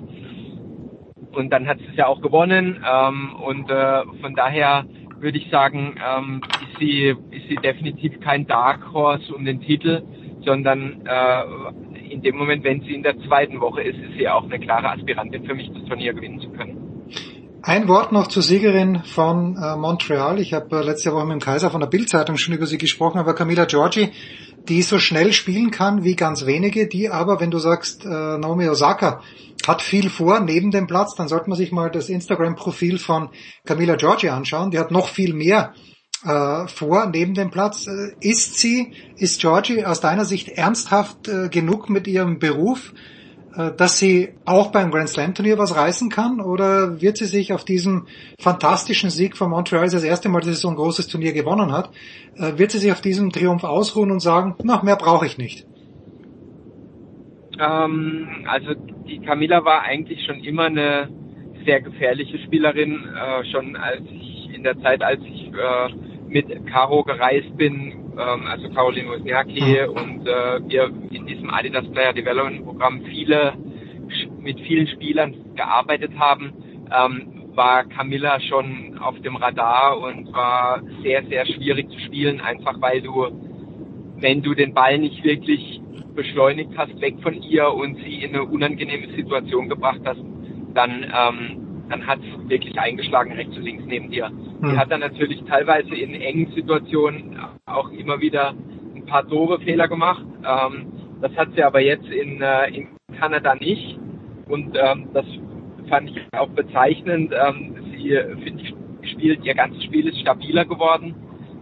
Und 1.31 1.49
dann 1.51 1.67
hat 1.67 1.79
sie 1.79 1.87
es 1.91 1.95
ja 1.95 2.07
auch 2.07 2.21
gewonnen. 2.21 2.83
Ähm, 2.89 3.35
und 3.35 3.69
äh, 3.69 4.03
von 4.21 4.35
daher 4.35 4.85
würde 5.19 5.37
ich 5.37 5.49
sagen, 5.49 5.95
ähm, 5.97 6.41
ist, 6.61 6.79
sie, 6.79 7.15
ist 7.31 7.47
sie 7.47 7.55
definitiv 7.55 8.19
kein 8.21 8.47
Dark 8.47 8.91
Horse 8.93 9.33
um 9.33 9.45
den 9.45 9.61
Titel, 9.61 10.01
sondern 10.43 11.05
äh, 11.05 11.43
in 12.11 12.21
dem 12.21 12.35
Moment, 12.35 12.63
wenn 12.63 12.81
sie 12.81 12.93
in 12.93 13.03
der 13.03 13.17
zweiten 13.19 13.61
Woche 13.61 13.81
ist, 13.83 13.97
ist 13.97 14.17
sie 14.17 14.27
auch 14.27 14.43
eine 14.43 14.59
klare 14.59 14.89
Aspirantin 14.91 15.45
für 15.45 15.53
mich, 15.53 15.71
das 15.73 15.85
Turnier 15.85 16.13
gewinnen 16.13 16.41
zu 16.41 16.49
können. 16.49 16.91
Ein 17.63 17.87
Wort 17.87 18.11
noch 18.11 18.25
zur 18.25 18.41
Siegerin 18.41 19.03
von 19.03 19.55
äh, 19.55 19.77
Montreal. 19.77 20.39
Ich 20.39 20.53
habe 20.53 20.79
äh, 20.79 20.83
letzte 20.83 21.13
Woche 21.13 21.25
mit 21.25 21.33
dem 21.33 21.39
Kaiser 21.41 21.69
von 21.69 21.79
der 21.79 21.87
Bildzeitung 21.87 22.37
schon 22.37 22.55
über 22.55 22.65
sie 22.65 22.79
gesprochen, 22.79 23.19
aber 23.19 23.35
Camila 23.35 23.65
Giorgi, 23.65 24.09
die 24.67 24.81
so 24.81 24.99
schnell 24.99 25.33
spielen 25.33 25.71
kann 25.71 26.03
wie 26.03 26.15
ganz 26.15 26.45
wenige, 26.45 26.87
die 26.87 27.09
aber, 27.09 27.39
wenn 27.39 27.51
du 27.51 27.59
sagst, 27.59 28.05
äh, 28.05 28.07
Naomi 28.07 28.67
Osaka 28.69 29.21
hat 29.67 29.81
viel 29.81 30.09
vor 30.09 30.39
neben 30.39 30.71
dem 30.71 30.87
Platz, 30.87 31.15
dann 31.15 31.27
sollte 31.27 31.49
man 31.49 31.57
sich 31.57 31.71
mal 31.71 31.89
das 31.89 32.09
Instagram-Profil 32.09 32.97
von 32.97 33.29
Camila 33.65 33.95
Giorgi 33.95 34.29
anschauen. 34.29 34.71
Die 34.71 34.79
hat 34.79 34.91
noch 34.91 35.07
viel 35.07 35.33
mehr 35.33 35.73
äh, 36.25 36.67
vor 36.67 37.07
neben 37.07 37.33
dem 37.33 37.51
Platz. 37.51 37.87
Äh, 37.87 38.13
ist 38.19 38.59
sie, 38.59 38.93
ist 39.17 39.41
Georgie 39.41 39.85
aus 39.85 40.01
deiner 40.01 40.25
Sicht 40.25 40.49
ernsthaft 40.49 41.27
äh, 41.27 41.49
genug 41.49 41.89
mit 41.89 42.07
ihrem 42.07 42.39
Beruf, 42.39 42.93
dass 43.77 43.99
sie 43.99 44.29
auch 44.45 44.71
beim 44.71 44.91
Grand 44.91 45.09
Slam 45.09 45.33
Turnier 45.33 45.57
was 45.57 45.75
reißen 45.75 46.09
kann? 46.09 46.39
Oder 46.39 47.01
wird 47.01 47.17
sie 47.17 47.25
sich 47.25 47.53
auf 47.53 47.65
diesem 47.65 48.07
fantastischen 48.39 49.09
Sieg 49.09 49.35
von 49.35 49.49
Montreal, 49.49 49.89
das, 49.89 50.03
erste 50.03 50.29
Mal, 50.29 50.39
dass 50.39 50.49
sie 50.49 50.55
so 50.55 50.69
ein 50.69 50.75
großes 50.75 51.07
Turnier 51.07 51.33
gewonnen 51.33 51.71
hat, 51.71 51.91
äh, 52.37 52.57
wird 52.57 52.71
sie 52.71 52.77
sich 52.77 52.91
auf 52.91 53.01
diesem 53.01 53.31
Triumph 53.31 53.63
ausruhen 53.63 54.11
und 54.11 54.21
sagen, 54.21 54.55
na, 54.63 54.81
mehr 54.83 54.95
brauche 54.95 55.25
ich 55.25 55.37
nicht? 55.37 55.65
Ähm, 57.59 58.45
also 58.47 58.73
die 59.07 59.19
Camilla 59.19 59.63
war 59.65 59.81
eigentlich 59.81 60.25
schon 60.25 60.39
immer 60.43 60.65
eine 60.65 61.09
sehr 61.65 61.81
gefährliche 61.81 62.39
Spielerin, 62.39 63.03
äh, 63.15 63.45
schon 63.51 63.75
als 63.75 64.01
ich 64.09 64.53
in 64.53 64.63
der 64.63 64.79
Zeit, 64.81 65.03
als 65.03 65.21
ich 65.23 65.47
äh, 65.47 66.10
mit 66.31 66.65
Caro 66.67 67.03
gereist 67.03 67.55
bin, 67.57 67.93
ähm, 68.17 68.47
also 68.47 68.69
Caroline 68.69 69.09
Wozniacki 69.09 69.61
mhm. 69.61 69.89
und 69.89 70.27
äh, 70.27 70.69
wir 70.69 70.91
in 71.11 71.25
diesem 71.25 71.49
Adidas 71.49 71.89
Player 71.91 72.13
Development 72.13 72.63
Programm 72.63 73.01
viele 73.05 73.53
mit 74.39 74.59
vielen 74.61 74.87
Spielern 74.87 75.35
gearbeitet 75.55 76.11
haben, 76.17 76.53
ähm, 76.91 77.55
war 77.55 77.83
Camilla 77.85 78.39
schon 78.39 78.97
auf 78.97 79.19
dem 79.21 79.35
Radar 79.35 79.99
und 79.99 80.33
war 80.33 80.81
sehr, 81.03 81.23
sehr 81.25 81.45
schwierig 81.45 81.89
zu 81.89 81.99
spielen, 81.99 82.39
einfach 82.39 82.79
weil 82.79 83.01
du, 83.01 83.27
wenn 84.17 84.41
du 84.41 84.53
den 84.53 84.73
Ball 84.73 84.97
nicht 84.97 85.23
wirklich 85.23 85.81
beschleunigt 86.15 86.71
hast, 86.77 86.99
weg 87.01 87.15
von 87.21 87.41
ihr 87.41 87.73
und 87.73 87.95
sie 87.97 88.23
in 88.23 88.35
eine 88.35 88.43
unangenehme 88.43 89.13
Situation 89.15 89.69
gebracht 89.69 90.01
hast, 90.05 90.21
dann, 90.73 91.03
ähm, 91.03 91.85
dann 91.89 92.07
hat 92.07 92.19
es 92.19 92.49
wirklich 92.49 92.79
eingeschlagen 92.79 93.33
rechts 93.33 93.55
und 93.55 93.63
links 93.63 93.83
neben 93.85 94.09
dir. 94.11 94.31
Die 94.61 94.67
hm. 94.67 94.77
hat 94.77 94.91
dann 94.91 94.99
natürlich 94.99 95.43
teilweise 95.43 95.95
in 95.95 96.13
engen 96.13 96.51
Situationen 96.53 97.39
auch 97.65 97.89
immer 97.91 98.21
wieder 98.21 98.53
ein 98.95 99.05
paar 99.05 99.23
doofe 99.23 99.59
Fehler 99.59 99.87
gemacht. 99.87 100.25
Ähm, 100.45 100.87
das 101.21 101.35
hat 101.35 101.49
sie 101.55 101.63
aber 101.63 101.81
jetzt 101.81 102.07
in, 102.07 102.41
äh, 102.41 102.67
in 102.69 102.87
Kanada 103.17 103.55
nicht. 103.55 103.99
Und 104.47 104.77
ähm, 104.77 105.09
das 105.13 105.25
fand 105.89 106.09
ich 106.09 106.21
auch 106.37 106.49
bezeichnend. 106.49 107.33
Ähm, 107.33 107.75
sie, 107.91 108.09
finde 108.43 108.63
ich, 108.63 108.73
spielt, 109.11 109.43
ihr 109.43 109.55
ganzes 109.55 109.83
Spiel 109.83 110.07
ist 110.07 110.19
stabiler 110.19 110.65
geworden. 110.65 111.15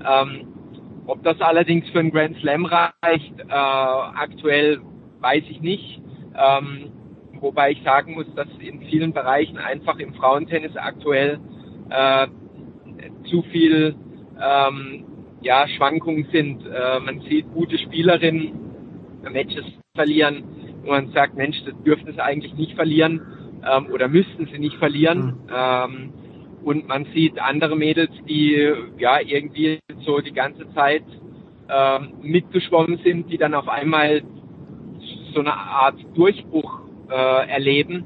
Ähm, 0.06 0.48
ob 1.06 1.24
das 1.24 1.40
allerdings 1.42 1.90
für 1.90 2.00
einen 2.00 2.12
Grand 2.12 2.38
Slam 2.38 2.66
reicht, 2.66 3.40
äh, 3.40 3.52
aktuell 3.52 4.80
weiß 5.20 5.44
ich 5.50 5.62
nicht. 5.62 6.02
Ähm, 6.38 6.92
wobei 7.40 7.72
ich 7.72 7.82
sagen 7.84 8.14
muss, 8.14 8.28
dass 8.36 8.48
in 8.60 8.82
vielen 8.82 9.14
Bereichen 9.14 9.58
einfach 9.58 10.00
im 10.00 10.14
Frauentennis 10.14 10.76
aktuell 10.76 11.40
äh, 11.90 12.28
zu 13.30 13.42
viel 13.44 13.96
ähm, 14.42 15.06
ja, 15.42 15.68
Schwankungen 15.68 16.28
sind. 16.32 16.66
Äh, 16.66 17.00
man 17.00 17.22
sieht 17.22 17.52
gute 17.54 17.78
Spielerinnen 17.78 18.52
Matches 19.32 19.66
verlieren 19.96 20.44
und 20.82 20.90
man 20.90 21.12
sagt, 21.12 21.36
Mensch, 21.36 21.58
das 21.66 21.74
dürften 21.84 22.12
sie 22.14 22.24
eigentlich 22.24 22.54
nicht 22.56 22.74
verlieren 22.76 23.22
ähm, 23.70 23.88
oder 23.94 24.08
müssten 24.08 24.48
sie 24.52 24.60
nicht 24.60 24.78
verlieren. 24.78 25.20
Mhm. 25.20 25.50
Ähm, 25.54 26.14
und 26.64 26.88
man 26.88 27.06
sieht 27.14 27.40
andere 27.40 27.76
Mädels, 27.76 28.12
die 28.28 28.74
ja 28.98 29.20
irgendwie 29.22 29.80
so 30.06 30.20
die 30.20 30.34
ganze 30.34 30.72
Zeit 30.74 31.04
ähm, 31.70 32.14
mitgeschwommen 32.22 33.00
sind, 33.04 33.32
die 33.32 33.38
dann 33.38 33.54
auf 33.54 33.68
einmal 33.68 34.24
so 35.34 35.40
eine 35.40 35.54
Art 35.54 35.96
Durchbruch 36.16 36.82
äh, 37.10 37.50
erleben 37.50 38.04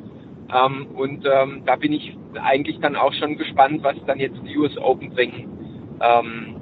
ähm, 0.53 0.87
und 0.95 1.25
ähm, 1.25 1.63
da 1.65 1.75
bin 1.75 1.93
ich 1.93 2.15
eigentlich 2.37 2.79
dann 2.79 2.95
auch 2.95 3.13
schon 3.13 3.37
gespannt, 3.37 3.83
was 3.83 3.95
dann 4.05 4.19
jetzt 4.19 4.39
die 4.45 4.57
US 4.57 4.77
Open 4.77 5.09
bringen. 5.11 5.97
Ähm, 6.01 6.55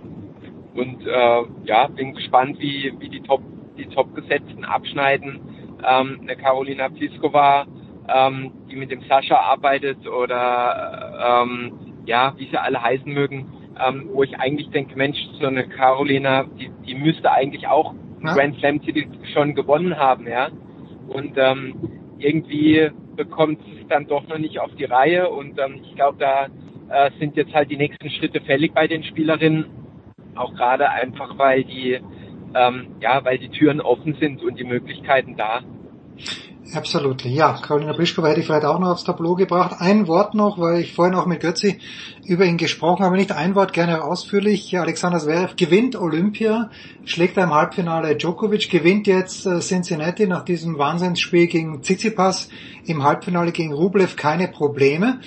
und 0.73 1.05
äh, 1.05 1.43
ja, 1.65 1.87
bin 1.87 2.13
gespannt, 2.13 2.57
wie, 2.59 2.93
wie 2.99 3.09
die 3.09 3.21
Top 3.21 3.41
die 3.77 3.85
Top-Gesetzten 3.87 4.65
abschneiden. 4.65 5.39
Ähm, 5.87 6.19
eine 6.21 6.35
Carolina 6.35 6.89
Pliskova, 6.89 7.65
ähm, 8.07 8.51
die 8.69 8.75
mit 8.75 8.91
dem 8.91 9.01
Sascha 9.07 9.37
arbeitet 9.37 10.07
oder 10.07 11.43
ähm, 11.43 11.71
ja, 12.05 12.33
wie 12.37 12.45
sie 12.45 12.57
alle 12.57 12.81
heißen 12.81 13.11
mögen, 13.11 13.51
ähm, 13.79 14.09
wo 14.11 14.23
ich 14.23 14.37
eigentlich 14.39 14.69
denke, 14.69 14.95
Mensch, 14.95 15.17
so 15.39 15.47
eine 15.47 15.67
Carolina, 15.67 16.45
die, 16.59 16.69
die 16.85 16.95
müsste 16.95 17.31
eigentlich 17.31 17.67
auch 17.67 17.93
ja. 18.23 18.33
Grand 18.33 18.57
Slam 18.59 18.81
Titel 18.81 19.05
schon 19.33 19.55
gewonnen 19.55 19.97
haben, 19.97 20.27
ja. 20.27 20.49
Und 21.07 21.33
ähm, 21.37 21.75
irgendwie 22.19 22.91
bekommt 23.15 23.59
es 23.61 23.87
dann 23.87 24.07
doch 24.07 24.27
noch 24.27 24.37
nicht 24.37 24.59
auf 24.59 24.73
die 24.75 24.85
Reihe 24.85 25.29
und 25.29 25.59
ähm, 25.59 25.81
ich 25.83 25.95
glaube, 25.95 26.17
da 26.19 26.47
äh, 26.89 27.11
sind 27.19 27.35
jetzt 27.35 27.53
halt 27.53 27.69
die 27.69 27.77
nächsten 27.77 28.09
Schritte 28.09 28.41
fällig 28.41 28.73
bei 28.73 28.87
den 28.87 29.03
Spielerinnen, 29.03 29.65
auch 30.35 30.53
gerade 30.53 30.89
einfach, 30.89 31.37
weil 31.37 31.63
die 31.63 31.99
ähm, 32.53 32.95
ja, 32.99 33.23
weil 33.23 33.37
die 33.37 33.49
Türen 33.49 33.81
offen 33.81 34.15
sind 34.15 34.43
und 34.43 34.59
die 34.59 34.63
Möglichkeiten 34.63 35.35
da. 35.37 35.61
Absolut. 36.73 37.25
Ja, 37.25 37.53
Karolina 37.53 37.91
Pliskova 37.91 38.29
hätte 38.29 38.39
ich 38.39 38.45
vielleicht 38.45 38.63
auch 38.63 38.79
noch 38.79 38.89
aufs 38.89 39.03
Tableau 39.03 39.35
gebracht. 39.35 39.75
Ein 39.79 40.07
Wort 40.07 40.33
noch, 40.35 40.57
weil 40.57 40.79
ich 40.79 40.93
vorhin 40.93 41.15
auch 41.15 41.25
mit 41.25 41.41
Götzi 41.41 41.79
über 42.23 42.45
ihn 42.45 42.57
gesprochen 42.57 43.03
habe. 43.03 43.17
Nicht 43.17 43.33
ein 43.33 43.55
Wort, 43.55 43.73
gerne 43.73 44.03
ausführlich. 44.03 44.77
Alexander 44.77 45.19
Zverev 45.19 45.55
gewinnt 45.57 45.97
Olympia, 45.97 46.69
schlägt 47.03 47.35
er 47.35 47.43
im 47.43 47.53
Halbfinale 47.53 48.15
Djokovic, 48.15 48.69
gewinnt 48.69 49.05
jetzt 49.07 49.45
äh, 49.45 49.59
Cincinnati 49.59 50.27
nach 50.27 50.45
diesem 50.45 50.77
Wahnsinnsspiel 50.77 51.47
gegen 51.47 51.81
Tsitsipas 51.81 52.47
im 52.85 53.03
Halbfinale 53.03 53.51
gegen 53.51 53.73
Rublev 53.73 54.15
keine 54.15 54.47
Probleme. 54.47 55.19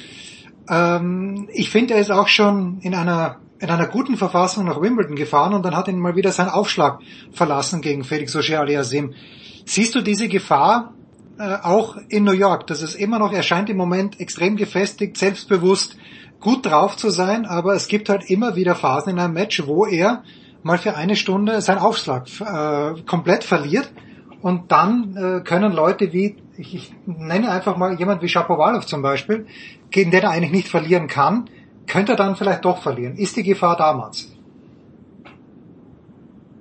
Ähm, 0.71 1.49
ich 1.53 1.69
finde, 1.69 1.95
er 1.95 2.01
ist 2.01 2.11
auch 2.11 2.29
schon 2.29 2.79
in 2.81 2.95
einer 2.95 3.41
in 3.61 3.71
einer 3.71 3.87
guten 3.87 4.17
Verfassung 4.17 4.67
nach 4.67 4.81
Wimbledon 4.81 5.17
gefahren 5.17 5.55
und 5.55 5.65
dann 5.65 5.77
hat 5.77 5.89
ihn 5.89 5.99
mal 5.99 6.17
wieder 6.17 6.33
sein 6.33 6.49
Aufschlag 6.49 7.01
verlassen 7.33 7.81
gegen 7.81 8.05
Felix 8.05 8.35
Auger-Aliassime. 8.37 9.13
Siehst 9.65 9.95
du 9.95 10.03
diese 10.03 10.29
Gefahr 10.29 10.93
äh, 11.39 11.57
auch 11.63 11.97
in 12.09 12.25
New 12.25 12.33
York, 12.33 12.67
dass 12.67 12.83
es 12.83 12.95
immer 12.95 13.19
noch 13.19 13.33
erscheint 13.33 13.71
im 13.71 13.77
Moment 13.77 14.21
extrem 14.21 14.57
gefestigt, 14.57 15.17
selbstbewusst, 15.17 15.97
gut 16.41 16.67
drauf 16.67 16.97
zu 16.97 17.11
sein, 17.11 17.47
aber 17.47 17.75
es 17.75 17.89
gibt 17.89 18.09
halt 18.09 18.31
immer 18.31 18.55
wieder 18.55 18.75
Phasen 18.75 19.15
in 19.15 19.19
einem 19.19 19.35
Match, 19.35 19.67
wo 19.67 19.87
er 19.87 20.23
mal 20.63 20.79
für 20.79 20.97
eine 20.97 21.17
Stunde 21.17 21.61
seinen 21.61 21.79
Aufschlag 21.79 22.27
äh, 22.41 23.03
komplett 23.03 23.45
verliert 23.45 23.91
und 24.43 24.71
dann 24.73 25.17
äh, 25.17 25.41
können 25.43 25.73
Leute 25.73 26.13
wie, 26.13 26.37
ich, 26.59 26.75
ich 26.75 26.93
nenne 27.07 27.51
einfach 27.51 27.77
mal 27.77 27.95
jemand 27.99 28.23
wie 28.23 28.29
Shapovalov 28.29 28.85
zum 28.87 29.03
Beispiel, 29.03 29.47
gegen 29.91 30.11
den 30.11 30.23
er 30.23 30.31
eigentlich 30.31 30.53
nicht 30.53 30.69
verlieren 30.69 31.07
kann, 31.07 31.49
könnte 31.87 32.13
er 32.13 32.17
dann 32.17 32.37
vielleicht 32.37 32.65
doch 32.65 32.83
verlieren. 32.83 33.17
Ist 33.17 33.37
die 33.37 33.43
Gefahr 33.43 33.77
damals? 33.77 34.35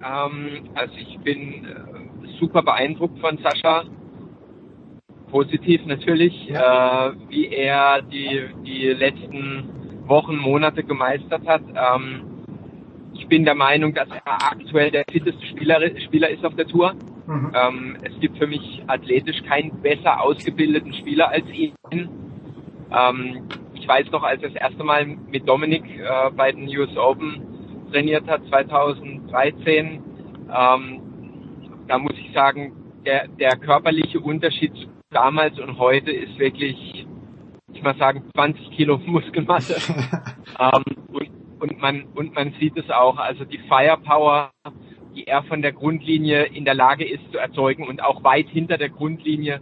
Ähm, 0.04 0.70
also 0.76 0.94
ich 0.96 1.20
bin 1.20 1.66
äh, 1.66 2.40
super 2.40 2.62
beeindruckt 2.64 3.20
von 3.20 3.38
Sascha. 3.38 3.84
Positiv 5.34 5.84
natürlich, 5.88 6.46
ja. 6.46 7.08
äh, 7.08 7.14
wie 7.28 7.48
er 7.48 8.04
die, 8.04 8.50
die 8.64 8.86
letzten 8.90 9.68
Wochen, 10.06 10.38
Monate 10.38 10.84
gemeistert 10.84 11.48
hat. 11.48 11.64
Ähm, 11.70 12.22
ich 13.16 13.28
bin 13.28 13.44
der 13.44 13.56
Meinung, 13.56 13.96
dass 13.96 14.08
er 14.10 14.22
aktuell 14.28 14.92
der 14.92 15.06
fitteste 15.12 15.44
Spieler, 15.48 15.80
Spieler 16.06 16.30
ist 16.30 16.46
auf 16.46 16.56
der 16.56 16.68
Tour. 16.68 16.94
Mhm. 17.26 17.52
Ähm, 17.56 17.98
es 18.04 18.20
gibt 18.20 18.38
für 18.38 18.46
mich 18.46 18.84
athletisch 18.86 19.42
keinen 19.50 19.82
besser 19.82 20.22
ausgebildeten 20.22 20.94
Spieler 20.94 21.30
als 21.30 21.46
ihn. 21.50 21.74
Ähm, 21.92 23.48
ich 23.74 23.88
weiß 23.88 24.12
noch, 24.12 24.22
als 24.22 24.44
er 24.44 24.50
das 24.50 24.62
erste 24.62 24.84
Mal 24.84 25.08
mit 25.08 25.50
Dominik 25.50 25.84
äh, 25.98 26.30
bei 26.38 26.52
den 26.52 26.68
US 26.78 26.96
Open 26.96 27.42
trainiert 27.92 28.28
hat, 28.28 28.46
2013, 28.50 30.04
ähm, 30.56 31.02
da 31.88 31.98
muss 31.98 32.14
ich 32.20 32.32
sagen, 32.36 32.74
der, 33.04 33.28
der 33.30 33.58
körperliche 33.58 34.20
Unterschied 34.20 34.74
damals 35.14 35.60
und 35.60 35.78
heute 35.78 36.12
ist 36.12 36.38
wirklich, 36.40 37.06
ich 37.74 37.82
mal 37.82 37.96
sagen, 37.98 38.24
20 38.34 38.72
Kilo 38.72 38.98
Muskelmasse. 39.06 39.76
ähm, 40.60 40.84
und, 41.12 41.30
und 41.60 41.82
man 41.82 42.04
und 42.16 42.36
man 42.36 42.54
sieht 42.60 42.78
es 42.78 42.90
auch, 42.90 43.18
also 43.18 43.46
die 43.46 43.60
Firepower, 43.70 44.52
die 45.16 45.28
er 45.28 45.44
von 45.44 45.62
der 45.62 45.72
Grundlinie 45.72 46.44
in 46.46 46.66
der 46.66 46.74
Lage 46.74 47.08
ist 47.08 47.24
zu 47.32 47.38
erzeugen 47.38 47.88
und 47.88 48.04
auch 48.04 48.24
weit 48.24 48.50
hinter 48.50 48.78
der 48.78 48.90
Grundlinie 48.90 49.62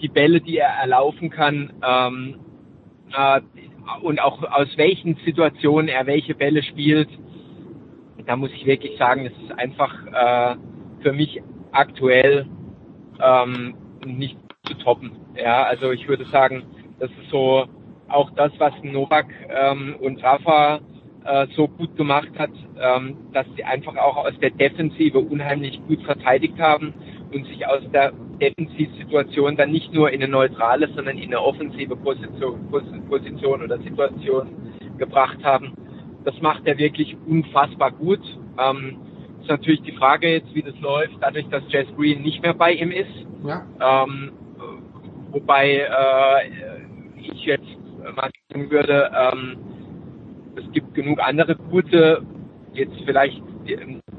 die 0.00 0.08
Bälle, 0.08 0.40
die 0.40 0.58
er 0.58 0.70
erlaufen 0.70 1.28
kann 1.30 1.72
ähm, 1.82 2.36
äh, 3.12 3.40
und 4.02 4.20
auch 4.20 4.42
aus 4.42 4.68
welchen 4.76 5.16
Situationen 5.24 5.88
er 5.88 6.06
welche 6.06 6.34
Bälle 6.34 6.62
spielt, 6.62 7.08
da 8.26 8.36
muss 8.36 8.52
ich 8.52 8.66
wirklich 8.66 8.96
sagen, 8.98 9.26
es 9.26 9.32
ist 9.42 9.58
einfach 9.58 9.94
äh, 10.06 10.56
für 11.02 11.12
mich 11.12 11.42
aktuell 11.72 12.46
ähm, 13.20 13.74
nicht 14.16 14.38
zu 14.64 14.74
toppen. 14.74 15.12
Ja, 15.36 15.64
also 15.64 15.90
ich 15.92 16.08
würde 16.08 16.24
sagen, 16.26 16.62
das 16.98 17.10
ist 17.10 17.30
so 17.30 17.66
auch 18.08 18.30
das, 18.30 18.52
was 18.58 18.72
Novak 18.82 19.26
ähm, 19.50 19.96
und 20.00 20.22
Rafa 20.22 20.80
äh, 21.24 21.46
so 21.54 21.68
gut 21.68 21.96
gemacht 21.96 22.30
hat, 22.38 22.50
ähm, 22.80 23.16
dass 23.32 23.46
sie 23.56 23.64
einfach 23.64 23.96
auch 23.96 24.16
aus 24.16 24.32
der 24.40 24.50
Defensive 24.50 25.18
unheimlich 25.18 25.80
gut 25.86 26.02
verteidigt 26.02 26.58
haben 26.58 26.94
und 27.32 27.46
sich 27.46 27.66
aus 27.66 27.82
der 27.92 28.12
Defensivsituation 28.40 29.56
dann 29.56 29.70
nicht 29.70 29.92
nur 29.92 30.10
in 30.10 30.22
eine 30.22 30.30
neutrale, 30.30 30.88
sondern 30.94 31.18
in 31.18 31.24
eine 31.24 31.42
offensive 31.42 31.96
Position, 31.96 32.70
Position 33.08 33.62
oder 33.62 33.78
Situation 33.78 34.48
gebracht 34.96 35.38
haben. 35.44 35.74
Das 36.24 36.40
macht 36.40 36.66
er 36.66 36.78
wirklich 36.78 37.16
unfassbar 37.26 37.92
gut. 37.92 38.20
Ähm, 38.58 38.96
ist 39.48 39.50
natürlich 39.50 39.82
die 39.82 39.92
Frage 39.92 40.28
jetzt, 40.28 40.54
wie 40.54 40.62
das 40.62 40.78
läuft, 40.80 41.16
dadurch, 41.20 41.48
dass 41.48 41.62
Jess 41.68 41.86
Green 41.96 42.22
nicht 42.22 42.42
mehr 42.42 42.54
bei 42.54 42.72
ihm 42.72 42.90
ist. 42.90 43.08
Ja. 43.44 43.66
Ähm, 43.80 44.32
wobei 45.30 45.86
äh, 45.88 46.50
ich 47.20 47.44
jetzt 47.44 47.64
mal 48.14 48.30
sagen 48.50 48.70
würde, 48.70 49.10
ähm, 49.14 49.56
es 50.56 50.70
gibt 50.72 50.94
genug 50.94 51.18
andere 51.20 51.56
gute, 51.56 52.22
jetzt 52.74 52.94
vielleicht 53.06 53.42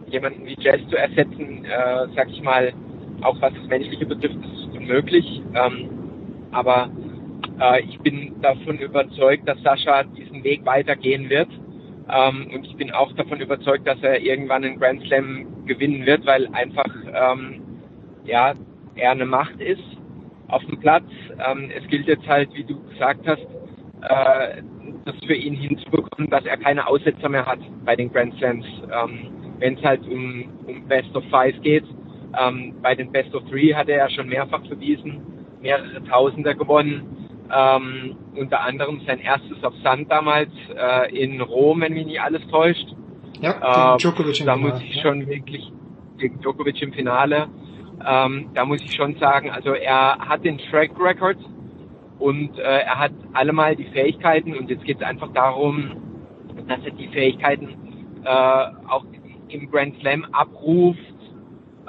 jemanden 0.07 0.45
wie 0.45 0.57
Jazz 0.59 0.79
zu 0.89 0.97
ersetzen, 0.97 1.65
äh, 1.65 2.07
sag 2.15 2.29
ich 2.29 2.41
mal, 2.41 2.73
auch 3.21 3.39
was 3.41 3.53
das 3.53 3.67
Menschliche 3.67 4.05
betrifft, 4.05 4.35
ist 4.35 4.75
unmöglich. 4.75 5.41
Ähm, 5.53 5.89
aber 6.51 6.89
äh, 7.59 7.81
ich 7.83 7.99
bin 7.99 8.41
davon 8.41 8.79
überzeugt, 8.79 9.47
dass 9.47 9.61
Sascha 9.61 10.03
diesen 10.03 10.43
Weg 10.43 10.65
weitergehen 10.65 11.29
wird. 11.29 11.49
Ähm, 12.11 12.47
und 12.53 12.65
ich 12.65 12.75
bin 12.75 12.91
auch 12.91 13.11
davon 13.13 13.39
überzeugt, 13.39 13.87
dass 13.87 14.01
er 14.01 14.21
irgendwann 14.21 14.63
einen 14.63 14.79
Grand 14.79 15.01
Slam 15.03 15.65
gewinnen 15.65 16.05
wird, 16.05 16.25
weil 16.25 16.47
einfach 16.53 16.91
ähm, 17.13 17.61
ja 18.25 18.53
er 18.95 19.11
eine 19.11 19.25
Macht 19.25 19.59
ist 19.59 19.83
auf 20.47 20.63
dem 20.65 20.79
Platz. 20.79 21.05
Ähm, 21.45 21.71
es 21.75 21.87
gilt 21.87 22.07
jetzt 22.07 22.27
halt, 22.27 22.53
wie 22.53 22.63
du 22.63 22.81
gesagt 22.89 23.25
hast, 23.27 23.45
äh, 24.01 24.61
das 25.05 25.15
für 25.25 25.33
ihn 25.35 25.55
hinzubekommen, 25.55 26.29
dass 26.29 26.45
er 26.45 26.57
keine 26.57 26.87
Aussetzer 26.87 27.29
mehr 27.29 27.45
hat 27.45 27.59
bei 27.85 27.95
den 27.95 28.11
Grand 28.11 28.33
Slams. 28.37 28.65
Ähm, 28.91 29.31
Wenn 29.59 29.77
es 29.77 29.83
halt 29.83 30.01
um, 30.07 30.45
um 30.65 30.87
Best 30.87 31.15
of 31.15 31.23
Five 31.29 31.59
geht, 31.61 31.83
ähm, 32.39 32.75
bei 32.81 32.95
den 32.95 33.11
Best 33.11 33.33
of 33.35 33.43
Three 33.49 33.73
hat 33.73 33.89
er 33.89 33.97
ja 33.97 34.09
schon 34.09 34.29
mehrfach 34.29 34.61
bewiesen, 34.61 35.21
mehrere 35.61 36.03
Tausender 36.05 36.55
gewonnen. 36.55 37.18
Ähm, 37.51 38.15
unter 38.35 38.61
anderem 38.61 39.01
sein 39.07 39.19
erstes 39.19 39.63
auf 39.63 39.73
Sand 39.83 40.11
damals 40.11 40.51
äh, 40.75 41.15
in 41.15 41.41
Rom, 41.41 41.81
wenn 41.81 41.93
mich 41.93 42.05
nicht 42.05 42.21
alles 42.21 42.45
täuscht. 42.47 42.87
Ja, 43.41 43.95
äh, 43.95 43.97
Djokovic 43.97 44.39
im 44.39 44.45
Da 44.45 44.55
muss 44.55 44.79
ich 44.81 45.01
schon 45.01 45.27
wirklich 45.27 45.71
gegen 46.17 46.39
Djokovic 46.41 46.81
im 46.81 46.93
Finale. 46.93 47.47
Ähm, 48.05 48.49
da 48.53 48.65
muss 48.65 48.81
ich 48.81 48.93
schon 48.93 49.15
sagen, 49.15 49.49
also 49.49 49.71
er 49.71 50.17
hat 50.19 50.45
den 50.45 50.57
Track 50.57 50.91
Record 50.99 51.37
und 52.19 52.57
äh, 52.59 52.61
er 52.61 52.99
hat 52.99 53.11
allemal 53.33 53.75
die 53.75 53.85
Fähigkeiten 53.85 54.55
und 54.55 54.69
jetzt 54.69 54.85
geht 54.85 54.97
es 54.97 55.03
einfach 55.03 55.31
darum, 55.33 55.91
dass 56.67 56.79
er 56.85 56.91
die 56.91 57.07
Fähigkeiten 57.07 57.69
äh, 58.23 58.29
auch 58.29 59.05
im 59.47 59.71
Grand 59.71 59.99
Slam 59.99 60.25
abruft. 60.31 60.99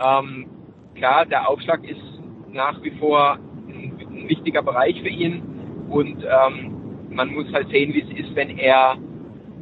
Ähm, 0.02 0.46
klar, 0.94 1.26
der 1.26 1.48
Aufschlag 1.48 1.84
ist 1.84 2.00
nach 2.52 2.82
wie 2.82 2.92
vor 2.92 3.38
ein, 4.22 4.28
wichtiger 4.28 4.62
Bereich 4.62 5.00
für 5.00 5.08
ihn 5.08 5.42
und 5.88 6.24
ähm, 6.24 6.76
man 7.10 7.32
muss 7.32 7.52
halt 7.52 7.68
sehen, 7.70 7.92
wie 7.94 8.02
es 8.02 8.26
ist, 8.26 8.36
wenn 8.36 8.58
er, 8.58 8.96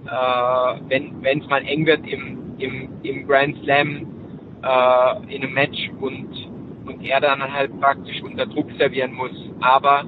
äh, 0.07 0.81
wenn 0.89 1.23
wenn 1.23 1.41
es 1.41 1.49
mal 1.49 1.63
eng 1.65 1.87
wird 1.87 2.07
im, 2.07 2.55
im, 2.59 2.89
im 3.03 3.27
Grand 3.27 3.57
Slam 3.65 4.07
äh, 4.63 5.35
in 5.35 5.43
einem 5.43 5.55
Match 5.55 5.91
und 6.01 6.29
und 6.87 7.05
er 7.05 7.21
dann 7.21 7.53
halt 7.53 7.79
praktisch 7.81 8.23
unter 8.23 8.47
Druck 8.47 8.71
servieren 8.79 9.13
muss. 9.13 9.33
Aber 9.61 10.05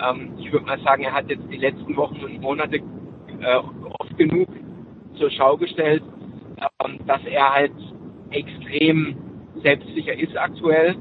ähm, 0.00 0.32
ich 0.38 0.52
würde 0.52 0.66
mal 0.66 0.78
sagen, 0.80 1.04
er 1.04 1.12
hat 1.12 1.28
jetzt 1.30 1.44
die 1.50 1.56
letzten 1.56 1.96
Wochen 1.96 2.22
und 2.22 2.40
Monate 2.40 2.76
äh, 2.76 3.56
oft 3.98 4.16
genug 4.16 4.48
zur 5.14 5.30
Schau 5.30 5.56
gestellt, 5.56 6.02
ähm, 6.84 6.98
dass 7.06 7.24
er 7.24 7.54
halt 7.54 7.72
extrem 8.30 9.16
selbstsicher 9.62 10.14
ist 10.14 10.36
aktuell. 10.36 10.96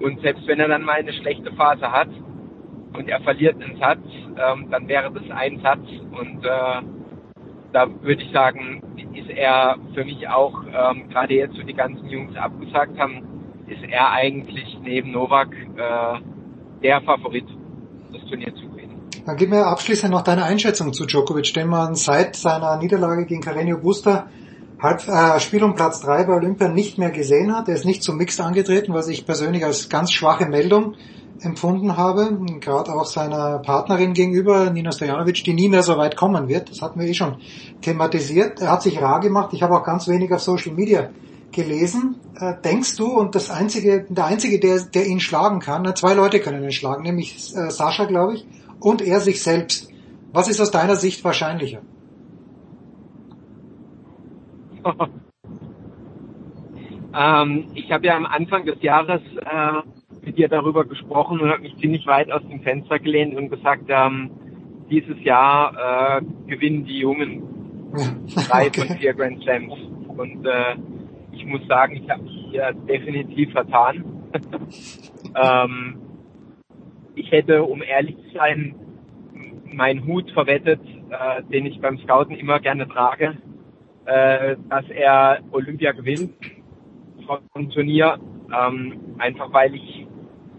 Und 0.00 0.20
selbst 0.20 0.46
wenn 0.46 0.60
er 0.60 0.68
dann 0.68 0.82
mal 0.82 0.96
eine 0.96 1.12
schlechte 1.12 1.52
Phase 1.52 1.90
hat 1.90 2.08
und 2.92 3.08
er 3.08 3.20
verliert 3.20 3.62
einen 3.62 3.78
Satz, 3.78 4.04
ähm, 4.36 4.70
dann 4.70 4.88
wäre 4.88 5.10
das 5.10 5.30
ein 5.30 5.60
Satz. 5.60 5.86
Und 6.10 6.44
äh, 6.44 6.82
da 7.72 7.86
würde 8.02 8.22
ich 8.22 8.32
sagen, 8.32 8.82
ist 9.14 9.30
er 9.30 9.76
für 9.94 10.04
mich 10.04 10.28
auch, 10.28 10.62
ähm, 10.66 11.08
gerade 11.08 11.34
jetzt, 11.34 11.58
wo 11.58 11.62
die 11.62 11.74
ganzen 11.74 12.06
Jungs 12.08 12.36
abgesagt 12.36 12.98
haben, 12.98 13.22
ist 13.66 13.82
er 13.90 14.10
eigentlich 14.12 14.78
neben 14.82 15.12
Novak 15.12 15.52
äh, 15.52 16.20
der 16.82 17.00
Favorit 17.02 17.46
das 18.12 18.22
Turnier 18.28 18.54
zu 18.54 18.68
gewinnen. 18.68 19.00
Dann 19.24 19.36
gib 19.36 19.50
mir 19.50 19.66
abschließend 19.66 20.12
noch 20.12 20.22
deine 20.22 20.44
Einschätzung 20.44 20.92
zu 20.92 21.06
Djokovic, 21.06 21.52
den 21.54 21.68
man 21.68 21.94
seit 21.94 22.36
seiner 22.36 22.76
Niederlage 22.76 23.26
gegen 23.26 23.42
Carreño 23.42 23.80
Busta 23.80 24.28
Halb, 24.78 25.08
äh, 25.08 25.40
Spiel 25.40 25.64
um 25.64 25.74
Platz 25.74 26.00
3 26.00 26.24
bei 26.24 26.34
Olympia 26.34 26.68
nicht 26.68 26.98
mehr 26.98 27.10
gesehen 27.10 27.56
hat. 27.56 27.68
Er 27.68 27.74
ist 27.74 27.86
nicht 27.86 28.02
zum 28.02 28.18
Mixed 28.18 28.40
angetreten, 28.40 28.92
was 28.92 29.08
ich 29.08 29.24
persönlich 29.24 29.64
als 29.64 29.88
ganz 29.88 30.12
schwache 30.12 30.46
Meldung 30.46 30.96
empfunden 31.40 31.96
habe. 31.96 32.38
Gerade 32.60 32.92
auch 32.92 33.06
seiner 33.06 33.58
Partnerin 33.60 34.12
gegenüber, 34.12 34.70
Nina 34.70 34.92
Stojanovic, 34.92 35.44
die 35.44 35.54
nie 35.54 35.70
mehr 35.70 35.82
so 35.82 35.96
weit 35.96 36.16
kommen 36.16 36.48
wird. 36.48 36.70
Das 36.70 36.82
hatten 36.82 37.00
wir 37.00 37.06
eh 37.06 37.14
schon 37.14 37.36
thematisiert. 37.80 38.60
Er 38.60 38.72
hat 38.72 38.82
sich 38.82 39.00
rar 39.00 39.20
gemacht. 39.20 39.50
Ich 39.52 39.62
habe 39.62 39.74
auch 39.74 39.84
ganz 39.84 40.08
wenig 40.08 40.30
auf 40.32 40.42
Social 40.42 40.72
Media 40.72 41.08
gelesen. 41.52 42.16
Äh, 42.38 42.54
denkst 42.62 42.96
du, 42.96 43.06
und 43.06 43.34
das 43.34 43.50
einzige, 43.50 44.04
der 44.08 44.26
einzige, 44.26 44.60
der, 44.60 44.80
der 44.80 45.06
ihn 45.06 45.20
schlagen 45.20 45.60
kann, 45.60 45.82
na, 45.82 45.94
zwei 45.94 46.12
Leute 46.12 46.38
können 46.40 46.62
ihn 46.62 46.72
schlagen, 46.72 47.02
nämlich 47.02 47.54
äh, 47.56 47.70
Sascha, 47.70 48.04
glaube 48.04 48.34
ich, 48.34 48.46
und 48.78 49.00
er 49.00 49.20
sich 49.20 49.42
selbst. 49.42 49.88
Was 50.32 50.48
ist 50.48 50.60
aus 50.60 50.70
deiner 50.70 50.96
Sicht 50.96 51.24
wahrscheinlicher? 51.24 51.80
ähm, 57.14 57.66
ich 57.74 57.90
habe 57.90 58.06
ja 58.06 58.16
am 58.16 58.26
Anfang 58.26 58.64
des 58.64 58.80
Jahres 58.82 59.22
äh, 59.36 59.82
mit 60.24 60.38
dir 60.38 60.48
darüber 60.48 60.84
gesprochen 60.84 61.40
und 61.40 61.50
habe 61.50 61.62
mich 61.62 61.76
ziemlich 61.78 62.06
weit 62.06 62.30
aus 62.30 62.42
dem 62.48 62.60
Fenster 62.60 62.98
gelehnt 62.98 63.36
und 63.36 63.50
gesagt, 63.50 63.84
ähm, 63.88 64.30
dieses 64.90 65.20
Jahr 65.22 66.20
äh, 66.20 66.22
gewinnen 66.46 66.84
die 66.84 66.98
Jungen 66.98 67.42
drei 68.48 68.66
okay. 68.68 68.86
von 68.86 68.96
vier 68.98 69.14
Grand 69.14 69.42
Slams. 69.42 69.74
Und 70.08 70.46
äh, 70.46 70.76
ich 71.32 71.44
muss 71.46 71.66
sagen, 71.66 71.96
ich 71.96 72.08
habe 72.08 72.22
mich 72.22 72.46
hier 72.50 72.72
definitiv 72.88 73.52
vertan. 73.52 74.04
ähm, 75.42 75.96
ich 77.14 77.30
hätte, 77.30 77.64
um 77.64 77.82
ehrlich 77.82 78.16
zu 78.16 78.34
sein, 78.34 78.74
meinen 79.72 80.06
Hut 80.06 80.30
verwettet, 80.32 80.80
äh, 81.10 81.42
den 81.44 81.66
ich 81.66 81.80
beim 81.80 81.98
Scouten 81.98 82.36
immer 82.36 82.60
gerne 82.60 82.88
trage, 82.88 83.36
äh, 84.06 84.56
dass 84.68 84.88
er 84.90 85.40
Olympia 85.52 85.92
gewinnt 85.92 86.32
vom 87.52 87.70
Turnier. 87.70 88.18
ähm, 88.46 89.16
einfach 89.18 89.52
weil 89.52 89.74
ich 89.74 90.06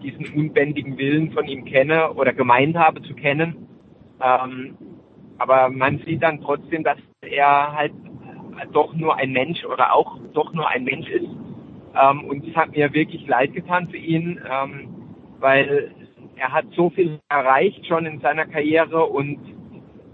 diesen 0.02 0.26
unbändigen 0.34 0.98
Willen 0.98 1.32
von 1.32 1.46
ihm 1.46 1.64
kenne 1.64 2.12
oder 2.12 2.32
gemeint 2.32 2.76
habe 2.76 3.02
zu 3.02 3.14
kennen. 3.14 3.66
Ähm, 4.20 4.76
aber 5.38 5.70
man 5.70 5.98
sieht 6.04 6.22
dann 6.22 6.40
trotzdem, 6.40 6.84
dass 6.84 6.98
er 7.22 7.72
halt 7.72 7.92
doch 8.72 8.92
nur 8.94 9.16
ein 9.16 9.32
Mensch 9.32 9.64
oder 9.64 9.94
auch 9.94 10.18
doch 10.34 10.52
nur 10.52 10.68
ein 10.68 10.84
Mensch 10.84 11.08
ist. 11.08 11.28
Ähm, 12.00 12.24
und 12.24 12.46
es 12.46 12.54
hat 12.54 12.76
mir 12.76 12.92
wirklich 12.92 13.26
leid 13.26 13.54
getan 13.54 13.88
für 13.88 13.96
ihn, 13.96 14.40
ähm, 14.48 14.88
weil 15.40 15.92
er 16.36 16.52
hat 16.52 16.66
so 16.76 16.90
viel 16.90 17.18
erreicht 17.28 17.86
schon 17.86 18.06
in 18.06 18.20
seiner 18.20 18.46
Karriere 18.46 19.04
und 19.04 19.38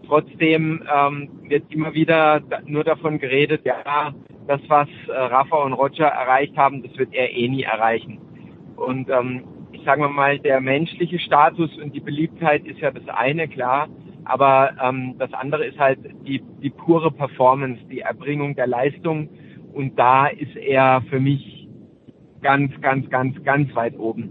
trotzdem 0.06 0.82
ähm, 0.94 1.28
wird 1.48 1.64
immer 1.72 1.94
wieder 1.94 2.42
nur 2.66 2.84
davon 2.84 3.18
geredet, 3.18 3.62
ja, 3.64 4.14
das, 4.46 4.60
was 4.68 4.88
äh, 5.08 5.12
Rafa 5.12 5.56
und 5.56 5.72
Roger 5.72 6.06
erreicht 6.06 6.56
haben, 6.56 6.82
das 6.82 6.96
wird 6.98 7.14
er 7.14 7.32
eh 7.32 7.48
nie 7.48 7.62
erreichen. 7.62 8.18
Und 8.76 9.08
ähm, 9.08 9.44
ich 9.72 9.82
sage 9.84 10.08
mal, 10.08 10.38
der 10.38 10.60
menschliche 10.60 11.18
Status 11.18 11.76
und 11.78 11.94
die 11.94 12.00
Beliebtheit 12.00 12.64
ist 12.66 12.80
ja 12.80 12.90
das 12.90 13.06
eine, 13.08 13.48
klar. 13.48 13.88
Aber 14.24 14.70
ähm, 14.82 15.16
das 15.18 15.32
andere 15.34 15.66
ist 15.66 15.78
halt 15.78 15.98
die, 16.26 16.42
die 16.62 16.70
pure 16.70 17.10
Performance, 17.10 17.82
die 17.90 18.00
Erbringung 18.00 18.54
der 18.54 18.66
Leistung. 18.66 19.28
Und 19.72 19.98
da 19.98 20.26
ist 20.26 20.56
er 20.56 21.02
für 21.10 21.20
mich 21.20 21.68
ganz, 22.40 22.72
ganz, 22.80 23.08
ganz, 23.10 23.42
ganz 23.44 23.74
weit 23.74 23.98
oben. 23.98 24.30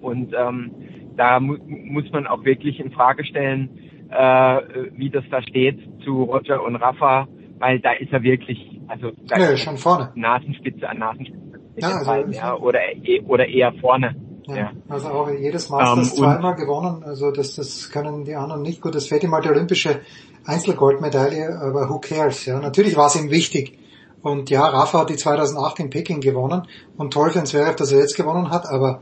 Und 0.00 0.34
ähm, 0.36 0.72
da 1.16 1.40
mu 1.40 1.56
muss 1.66 2.10
man 2.12 2.26
auch 2.26 2.44
wirklich 2.44 2.80
in 2.80 2.90
Frage 2.90 3.24
stellen, 3.24 3.70
äh, 4.14 4.90
wie 4.96 5.10
das 5.10 5.24
da 5.30 5.42
steht 5.42 5.78
zu 6.04 6.22
Roger 6.24 6.62
und 6.62 6.76
Rafa, 6.76 7.26
weil 7.58 7.80
da 7.80 7.92
ist 7.92 8.12
er 8.12 8.22
wirklich, 8.22 8.80
also 8.88 9.10
da 9.26 9.38
ja, 9.38 9.46
ist 9.50 9.60
schon 9.60 9.76
vorne. 9.76 10.12
Nasenspitze 10.14 10.88
an 10.88 10.98
Nasenspitze. 10.98 11.60
Ja, 11.76 11.88
also 11.88 12.04
Fall, 12.04 12.32
ja, 12.32 12.54
oder, 12.56 12.78
oder 13.26 13.46
eher 13.48 13.72
vorne. 13.80 14.14
Ja, 14.46 14.56
ja. 14.56 14.72
Also 14.88 15.08
auch 15.08 15.30
jedes 15.30 15.70
Masters 15.70 15.92
Ähm, 15.92 15.98
und- 15.98 16.32
zweimal 16.34 16.54
gewonnen, 16.54 17.02
also 17.02 17.30
das, 17.30 17.56
das 17.56 17.90
können 17.90 18.24
die 18.24 18.34
anderen 18.34 18.62
nicht. 18.62 18.80
Gut, 18.80 18.94
es 18.94 19.08
fehlt 19.08 19.24
ihm 19.24 19.30
mal 19.30 19.40
die 19.40 19.48
olympische 19.48 20.00
Einzelgoldmedaille, 20.46 21.58
aber 21.60 21.88
who 21.88 21.98
cares, 21.98 22.44
ja. 22.46 22.60
Natürlich 22.60 22.96
war 22.96 23.06
es 23.06 23.16
ihm 23.16 23.30
wichtig. 23.30 23.78
Und 24.22 24.50
ja, 24.50 24.66
Rafa 24.66 25.00
hat 25.00 25.10
die 25.10 25.16
2008 25.16 25.80
in 25.80 25.90
Peking 25.90 26.20
gewonnen 26.20 26.62
und 26.96 27.12
toll 27.12 27.30
für 27.30 27.40
den 27.40 27.46
Zverev, 27.46 27.76
dass 27.76 27.92
er 27.92 28.00
jetzt 28.00 28.16
gewonnen 28.16 28.50
hat, 28.50 28.66
aber 28.66 29.00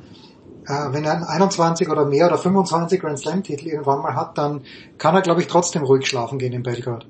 äh, 0.66 0.92
wenn 0.92 1.04
er 1.04 1.14
einen 1.14 1.24
21 1.24 1.88
oder 1.88 2.04
mehr 2.04 2.26
oder 2.26 2.38
25 2.38 3.00
Grand 3.00 3.18
Slam 3.18 3.42
Titel 3.42 3.68
irgendwann 3.68 4.02
mal 4.02 4.14
hat, 4.14 4.38
dann 4.38 4.62
kann 4.98 5.14
er, 5.14 5.22
glaube 5.22 5.40
ich, 5.40 5.46
trotzdem 5.46 5.82
ruhig 5.82 6.06
schlafen 6.06 6.38
gehen 6.38 6.52
in 6.52 6.62
Belgrad. 6.62 7.06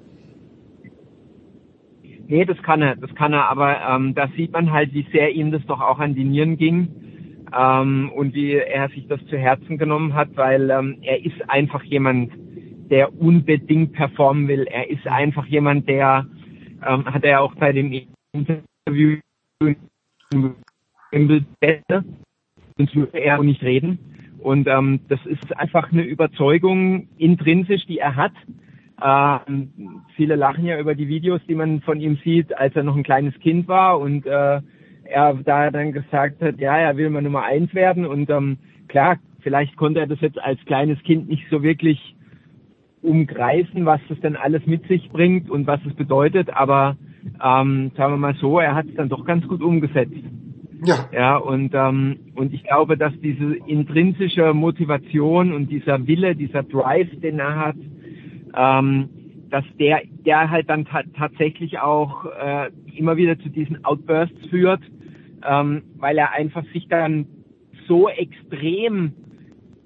Nee, 2.29 2.45
das 2.47 2.63
kann 2.63 2.81
er, 2.81 2.97
das 2.97 3.15
kann 3.15 3.35
er, 3.35 3.51
aber 3.51 3.79
ähm, 3.81 4.15
da 4.15 4.29
sieht 4.37 4.53
man 4.53 4.73
halt, 4.73 4.95
wie 4.95 5.07
sehr 5.13 5.33
ihm 5.33 5.53
das 5.53 5.63
doch 5.67 5.81
auch 5.81 5.99
an 5.99 6.15
die 6.15 6.25
Nieren 6.25 6.57
ging 6.57 6.89
ähm, 7.55 8.11
und 8.15 8.35
wie 8.35 8.53
er 8.55 8.89
sich 8.89 9.07
das 9.07 9.21
zu 9.27 9.37
Herzen 9.37 9.77
genommen 9.77 10.15
hat, 10.15 10.29
weil 10.37 10.71
ähm, 10.71 10.99
er 11.03 11.25
ist 11.25 11.49
einfach 11.49 11.83
jemand, 11.83 12.33
der 12.91 13.19
unbedingt 13.21 13.93
performen 13.93 14.49
will. 14.49 14.65
Er 14.65 14.89
ist 14.89 15.07
einfach 15.07 15.47
jemand, 15.47 15.89
der, 15.89 16.27
ähm, 16.87 17.05
hat 17.05 17.25
er 17.25 17.43
auch 17.43 17.55
bei 17.57 17.73
dem 17.73 17.93
Interview 18.33 19.19
im 21.11 21.47
Beste, 21.61 22.05
sonst 22.77 22.95
würde 22.95 23.19
er 23.19 23.43
nicht 23.43 23.63
reden. 23.63 23.99
Und 24.39 24.67
ähm, 24.67 25.01
das 25.09 25.21
ist 25.27 25.57
einfach 25.57 25.93
eine 25.93 26.03
Überzeugung 26.03 27.09
intrinsisch, 27.17 27.87
die 27.87 27.99
er 27.99 28.17
hat. 28.17 28.33
Ähm, 29.05 30.03
viele 30.17 30.37
lachen 30.37 30.65
ja 30.65 30.79
über 30.79 30.95
die 30.95 31.09
Videos, 31.09 31.41
die 31.49 31.55
man 31.55 31.81
von 31.81 32.01
ihm 32.01 32.19
sieht, 32.25 32.57
als 32.57 32.75
er 32.75 32.83
noch 32.83 32.97
ein 32.97 33.05
kleines 33.05 33.39
Kind 33.41 33.69
war 33.69 33.99
und 34.01 34.27
äh, 34.27 34.61
er 35.05 35.35
da 35.45 35.71
dann 35.71 35.93
gesagt 35.93 36.41
hat, 36.41 36.59
ja, 36.59 36.77
er 36.77 36.97
will 36.97 37.11
mal 37.11 37.23
Nummer 37.23 37.45
eins 37.45 37.75
werden 37.75 38.07
und 38.07 38.31
ähm, 38.31 38.59
klar, 38.89 39.19
vielleicht 39.41 39.77
konnte 39.77 40.01
er 40.01 40.07
das 40.07 40.21
jetzt 40.21 40.41
als 40.41 40.65
kleines 40.65 41.03
Kind 41.03 41.29
nicht 41.29 41.47
so 41.51 41.63
wirklich 41.63 42.15
umgreifen, 43.03 43.85
was 43.85 44.01
das 44.09 44.21
denn 44.21 44.37
alles 44.37 44.65
mit 44.67 44.87
sich 44.87 45.11
bringt 45.11 45.51
und 45.51 45.67
was 45.67 45.81
es 45.87 45.95
bedeutet, 45.95 46.51
aber 46.51 46.97
ähm, 47.43 47.91
sagen 47.97 48.13
wir 48.13 48.17
mal 48.17 48.35
so, 48.35 48.59
er 48.59 48.75
hat 48.75 48.87
es 48.87 48.95
dann 48.95 49.09
doch 49.09 49.25
ganz 49.25 49.47
gut 49.47 49.63
umgesetzt. 49.63 50.15
Ja. 50.85 51.09
Ja, 51.13 51.37
und, 51.37 51.73
ähm, 51.75 52.19
und 52.35 52.53
ich 52.53 52.65
glaube, 52.65 52.97
dass 52.97 53.13
diese 53.21 53.55
intrinsische 53.67 54.53
Motivation 54.53 55.53
und 55.53 55.71
dieser 55.71 56.07
Wille, 56.07 56.35
dieser 56.35 56.65
Drive, 56.65 57.09
den 57.21 57.39
er 57.39 57.57
hat, 57.57 57.77
ähm, 58.57 59.09
dass 59.51 59.65
der, 59.79 60.03
der 60.27 60.51
halt 60.51 60.69
dann 60.71 60.87
ta 60.87 61.03
tatsächlich 61.17 61.79
auch 61.79 62.25
äh, 62.25 62.71
immer 62.97 63.17
wieder 63.17 63.39
zu 63.39 63.49
diesen 63.49 63.85
Outbursts 63.85 64.47
führt, 64.49 64.81
ähm, 65.47 65.83
weil 65.99 66.19
er 66.19 66.33
einfach 66.33 66.65
sich 66.73 66.89
dann 66.89 67.27
so 67.87 68.09
extrem 68.09 69.13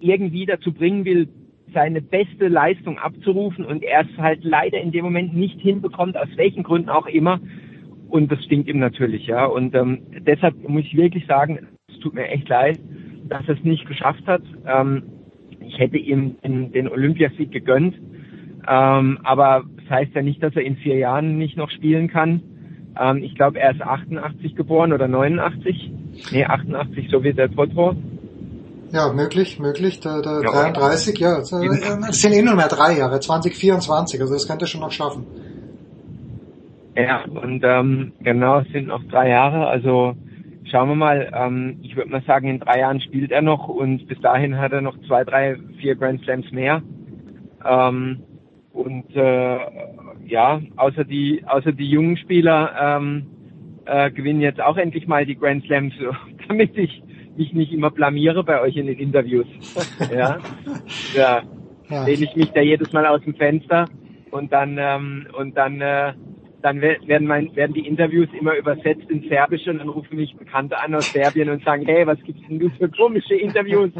irgendwie 0.00 0.47
dazu 0.47 0.73
bringen 0.73 1.05
will, 1.05 1.28
seine 1.75 2.00
beste 2.00 2.49
Leistung 2.49 2.99
abzurufen 2.99 3.65
und 3.65 3.83
er 3.83 4.02
es 4.02 4.18
halt 4.18 4.44
leider 4.44 4.81
in 4.81 4.92
dem 4.92 5.05
Moment 5.05 5.34
nicht 5.34 5.60
hinbekommt, 5.60 6.16
aus 6.16 6.28
welchen 6.36 6.62
Gründen 6.62 6.89
auch 6.89 7.07
immer. 7.07 7.41
Und 8.09 8.31
das 8.31 8.43
stinkt 8.44 8.68
ihm 8.68 8.78
natürlich, 8.78 9.26
ja. 9.26 9.47
Und 9.47 9.75
ähm, 9.75 10.02
deshalb 10.26 10.57
muss 10.68 10.85
ich 10.85 10.97
wirklich 10.97 11.26
sagen, 11.26 11.67
es 11.89 11.99
tut 12.01 12.15
mir 12.15 12.28
echt 12.28 12.49
leid, 12.49 12.78
dass 13.28 13.43
er 13.49 13.57
es 13.57 13.65
nicht 13.65 13.86
geschafft 13.86 14.26
hat. 14.26 14.43
Ähm, 14.67 15.02
ich 15.60 15.78
hätte 15.78 15.97
ihm 15.97 16.36
den, 16.43 16.73
den 16.73 16.89
Olympiasieg 16.89 17.51
gegönnt. 17.51 17.94
Ähm, 18.68 19.18
aber 19.23 19.65
das 19.76 19.91
heißt 19.91 20.15
ja 20.15 20.23
nicht, 20.23 20.43
dass 20.43 20.55
er 20.55 20.62
in 20.62 20.76
vier 20.76 20.97
Jahren 20.97 21.39
nicht 21.39 21.57
noch 21.57 21.70
spielen 21.70 22.09
kann. 22.09 22.43
Ähm, 22.99 23.23
ich 23.23 23.35
glaube, 23.35 23.59
er 23.59 23.73
ist 23.73 23.83
88 23.83 24.55
geboren 24.55 24.93
oder 24.93 25.09
89. 25.09 25.93
Nee, 26.33 26.44
88, 26.44 27.09
so 27.10 27.23
wie 27.23 27.33
der 27.33 27.49
Potro. 27.49 27.94
Ja, 28.93 29.12
möglich, 29.12 29.59
möglich. 29.59 30.01
Der, 30.01 30.23
der 30.23 30.43
Ja. 30.44 30.70
33, 30.70 31.18
ja. 31.18 31.39
Es 31.39 31.52
äh, 31.52 31.57
es 32.09 32.20
sind 32.20 32.33
eh 32.33 32.43
nur 32.43 32.55
mehr 32.55 32.68
drei 32.68 32.97
Jahre, 32.97 33.20
2024, 33.20 34.20
also 34.20 34.33
das 34.33 34.47
könnte 34.47 34.65
er 34.65 34.68
schon 34.68 34.81
noch 34.81 34.93
schaffen. 34.93 35.26
Ja, 36.97 37.25
und 37.25 37.62
ähm, 37.65 38.12
genau, 38.23 38.60
es 38.60 38.68
sind 38.68 38.89
noch 38.89 39.05
drei 39.05 39.28
Jahre. 39.28 39.66
Also 39.66 40.16
schauen 40.65 40.89
wir 40.89 40.94
mal. 40.94 41.31
Ähm, 41.34 41.78
ich 41.83 41.94
würde 41.94 42.10
mal 42.10 42.23
sagen, 42.23 42.49
in 42.49 42.60
drei 42.60 42.81
Jahren 42.81 43.00
spielt 43.00 43.33
er 43.33 43.42
noch 43.42 43.68
und 43.68 44.07
bis 44.08 44.20
dahin 44.20 44.58
hat 44.58 44.73
er 44.73 44.81
noch 44.81 44.99
zwei, 45.07 45.25
drei, 45.25 45.57
vier 45.78 45.94
Grand 45.94 46.23
Slams 46.23 46.50
mehr. 46.52 46.83
Ähm, 47.65 48.23
und 48.73 49.15
äh, 49.15 49.58
ja, 50.26 50.60
außer 50.76 51.05
die, 51.05 51.42
außer 51.47 51.73
die 51.73 51.89
jungen 51.89 52.16
Spieler 52.16 52.73
ähm, 52.81 53.26
äh, 53.84 54.10
gewinnen 54.10 54.41
jetzt 54.41 54.60
auch 54.60 54.76
endlich 54.76 55.07
mal 55.07 55.25
die 55.26 55.36
Grand 55.36 55.65
Slams, 55.65 55.94
damit 56.49 56.76
ich 56.76 57.02
mich 57.36 57.52
nicht 57.52 57.73
immer 57.73 57.91
blamiere 57.91 58.42
bei 58.42 58.60
euch 58.60 58.76
in 58.76 58.86
den 58.86 58.99
Interviews. 58.99 59.47
ja, 60.10 60.39
ja, 61.15 61.42
Ja. 61.91 62.05
lehne 62.07 62.25
ich 62.25 62.34
mich 62.36 62.50
da 62.52 62.60
jedes 62.60 62.92
Mal 62.92 63.07
aus 63.07 63.20
dem 63.23 63.34
Fenster 63.34 63.86
und 64.31 64.52
dann 64.52 64.76
ähm, 64.78 65.26
und 65.39 65.57
dann 65.57 65.81
äh, 65.81 66.12
dann 66.62 66.81
we- 66.81 66.97
werden 67.07 67.26
mein, 67.26 67.55
werden 67.55 67.75
die 67.75 67.86
Interviews 67.86 68.28
immer 68.39 68.57
übersetzt 68.57 69.09
in 69.10 69.28
Serbisch 69.28 69.67
und 69.68 69.78
dann 69.78 69.89
rufen 69.89 70.17
mich 70.17 70.35
Bekannte 70.36 70.78
an 70.78 70.94
aus 70.94 71.10
Serbien 71.12 71.49
und 71.51 71.62
sagen, 71.65 71.85
hey, 71.86 72.07
was 72.07 72.20
gibt's 72.23 72.43
denn 72.49 72.59
du 72.59 72.70
für 72.70 72.89
komische 72.89 73.35
Interviews? 73.35 73.91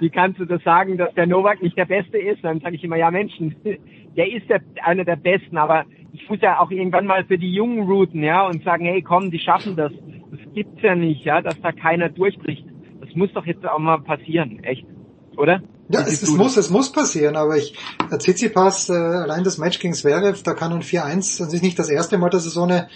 Wie 0.00 0.10
kannst 0.10 0.40
du 0.40 0.44
das 0.44 0.62
sagen, 0.64 0.96
dass 0.96 1.14
der 1.14 1.26
Novak 1.26 1.62
nicht 1.62 1.76
der 1.76 1.84
Beste 1.84 2.18
ist? 2.18 2.42
Dann 2.42 2.60
sage 2.60 2.76
ich 2.76 2.84
immer, 2.84 2.96
ja 2.96 3.10
Menschen, 3.10 3.54
der 4.16 4.32
ist 4.32 4.48
der, 4.48 4.60
einer 4.82 5.04
der 5.04 5.16
Besten, 5.16 5.56
aber 5.56 5.84
ich 6.12 6.28
muss 6.28 6.40
ja 6.40 6.60
auch 6.60 6.70
irgendwann 6.70 7.06
mal 7.06 7.24
für 7.24 7.38
die 7.38 7.52
Jungen 7.52 7.88
routen, 7.88 8.22
ja, 8.22 8.46
und 8.46 8.62
sagen, 8.64 8.84
hey, 8.84 9.00
komm, 9.02 9.30
die 9.30 9.38
schaffen 9.38 9.76
das. 9.76 9.92
Das 10.30 10.40
gibt's 10.54 10.82
ja 10.82 10.94
nicht, 10.94 11.24
ja, 11.24 11.40
dass 11.40 11.60
da 11.60 11.72
keiner 11.72 12.08
durchbricht. 12.08 12.66
Das 13.00 13.14
muss 13.14 13.32
doch 13.32 13.46
jetzt 13.46 13.66
auch 13.66 13.78
mal 13.78 13.98
passieren, 13.98 14.62
echt, 14.64 14.86
oder? 15.36 15.62
Ja, 15.88 16.00
es, 16.00 16.22
es 16.22 16.30
muss, 16.30 16.56
es 16.56 16.70
muss 16.70 16.92
passieren, 16.92 17.36
aber 17.36 17.56
ich, 17.56 17.74
der 18.10 18.18
Tsitsipas, 18.18 18.88
äh, 18.88 18.92
allein 18.92 19.44
das 19.44 19.58
Match 19.58 19.78
gegen 19.78 19.94
Zverev, 19.94 20.42
da 20.42 20.54
kann 20.54 20.72
ein 20.72 20.82
4-1, 20.82 21.38
das 21.38 21.52
ist 21.52 21.62
nicht 21.62 21.78
das 21.78 21.88
erste 21.88 22.18
Mal, 22.18 22.30
dass 22.30 22.44
er 22.44 22.50
so 22.50 22.62
eine 22.62 22.88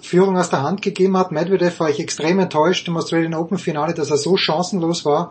Führung 0.00 0.36
aus 0.36 0.50
der 0.50 0.62
Hand 0.62 0.82
gegeben 0.82 1.16
hat. 1.16 1.30
Medvedev 1.30 1.78
war 1.78 1.88
ich 1.88 2.00
extrem 2.00 2.40
enttäuscht 2.40 2.88
im 2.88 2.96
Australian 2.96 3.34
Open 3.34 3.58
Finale, 3.58 3.94
dass 3.94 4.10
er 4.10 4.16
so 4.16 4.36
chancenlos 4.36 5.04
war. 5.04 5.30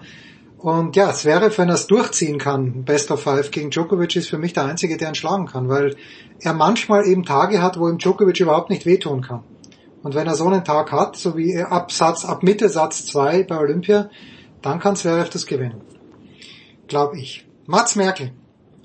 Und 0.58 0.96
ja, 0.96 1.12
Zverev, 1.12 1.58
wenn 1.58 1.70
er 1.70 1.76
es 1.76 1.88
durchziehen 1.88 2.38
kann, 2.38 2.84
Best 2.86 3.12
of 3.12 3.22
Five 3.22 3.52
gegen 3.52 3.72
Djokovic, 3.72 4.16
ist 4.16 4.30
für 4.30 4.38
mich 4.38 4.54
der 4.54 4.66
Einzige, 4.66 4.96
der 4.96 5.10
ihn 5.10 5.16
schlagen 5.16 5.48
kann, 5.48 5.70
weil 5.70 5.96
er 6.40 6.54
manchmal 6.54 7.06
eben 7.08 7.26
Tage 7.26 7.62
hat, 7.62 7.80
wo 7.80 7.90
ihm 7.90 7.98
Djokovic 7.98 8.40
überhaupt 8.40 8.70
nicht 8.70 8.86
wehtun 8.86 9.22
kann. 9.22 9.44
Und 10.04 10.16
wenn 10.16 10.28
er 10.28 10.36
so 10.36 10.46
einen 10.46 10.64
Tag 10.64 10.92
hat, 10.92 11.16
so 11.16 11.36
wie 11.36 11.52
er 11.52 11.72
ab 11.72 11.92
Satz, 11.92 12.26
ab 12.26 12.44
Mitte 12.44 12.70
Satz 12.70 13.06
2 13.08 13.44
bei 13.44 13.58
Olympia, 13.58 14.10
dann 14.62 14.80
kann 14.80 14.96
Zverev 14.96 15.30
das 15.30 15.46
gewinnen. 15.46 15.82
Glaube 16.92 17.18
ich. 17.20 17.48
Mats 17.68 17.96
Merkel, 17.96 18.34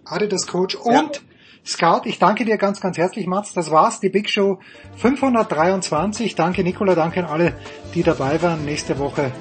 Adidas 0.04 0.46
Coach 0.46 0.76
und 0.76 1.22
Scout, 1.66 2.02
ich 2.04 2.20
danke 2.20 2.44
dir 2.44 2.56
ganz, 2.56 2.80
ganz 2.80 2.98
herzlich, 2.98 3.26
Mats. 3.26 3.52
Das 3.52 3.72
war's, 3.72 3.98
die 3.98 4.10
Big 4.10 4.30
Show 4.30 4.60
523. 4.98 6.36
Danke 6.36 6.62
Nicola, 6.62 6.94
danke 6.94 7.24
an 7.24 7.26
alle, 7.28 7.54
die 7.96 8.04
dabei 8.04 8.40
waren. 8.42 8.64
Nächste 8.64 9.00
Woche 9.00 9.32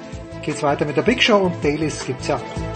geht's 0.42 0.64
weiter 0.64 0.84
mit 0.84 0.96
der 0.96 1.02
Big 1.02 1.22
Show 1.22 1.36
und 1.36 1.62
Dailies 1.62 2.04
gibt's 2.06 2.26
ja 2.26 2.38
auch. 2.38 2.75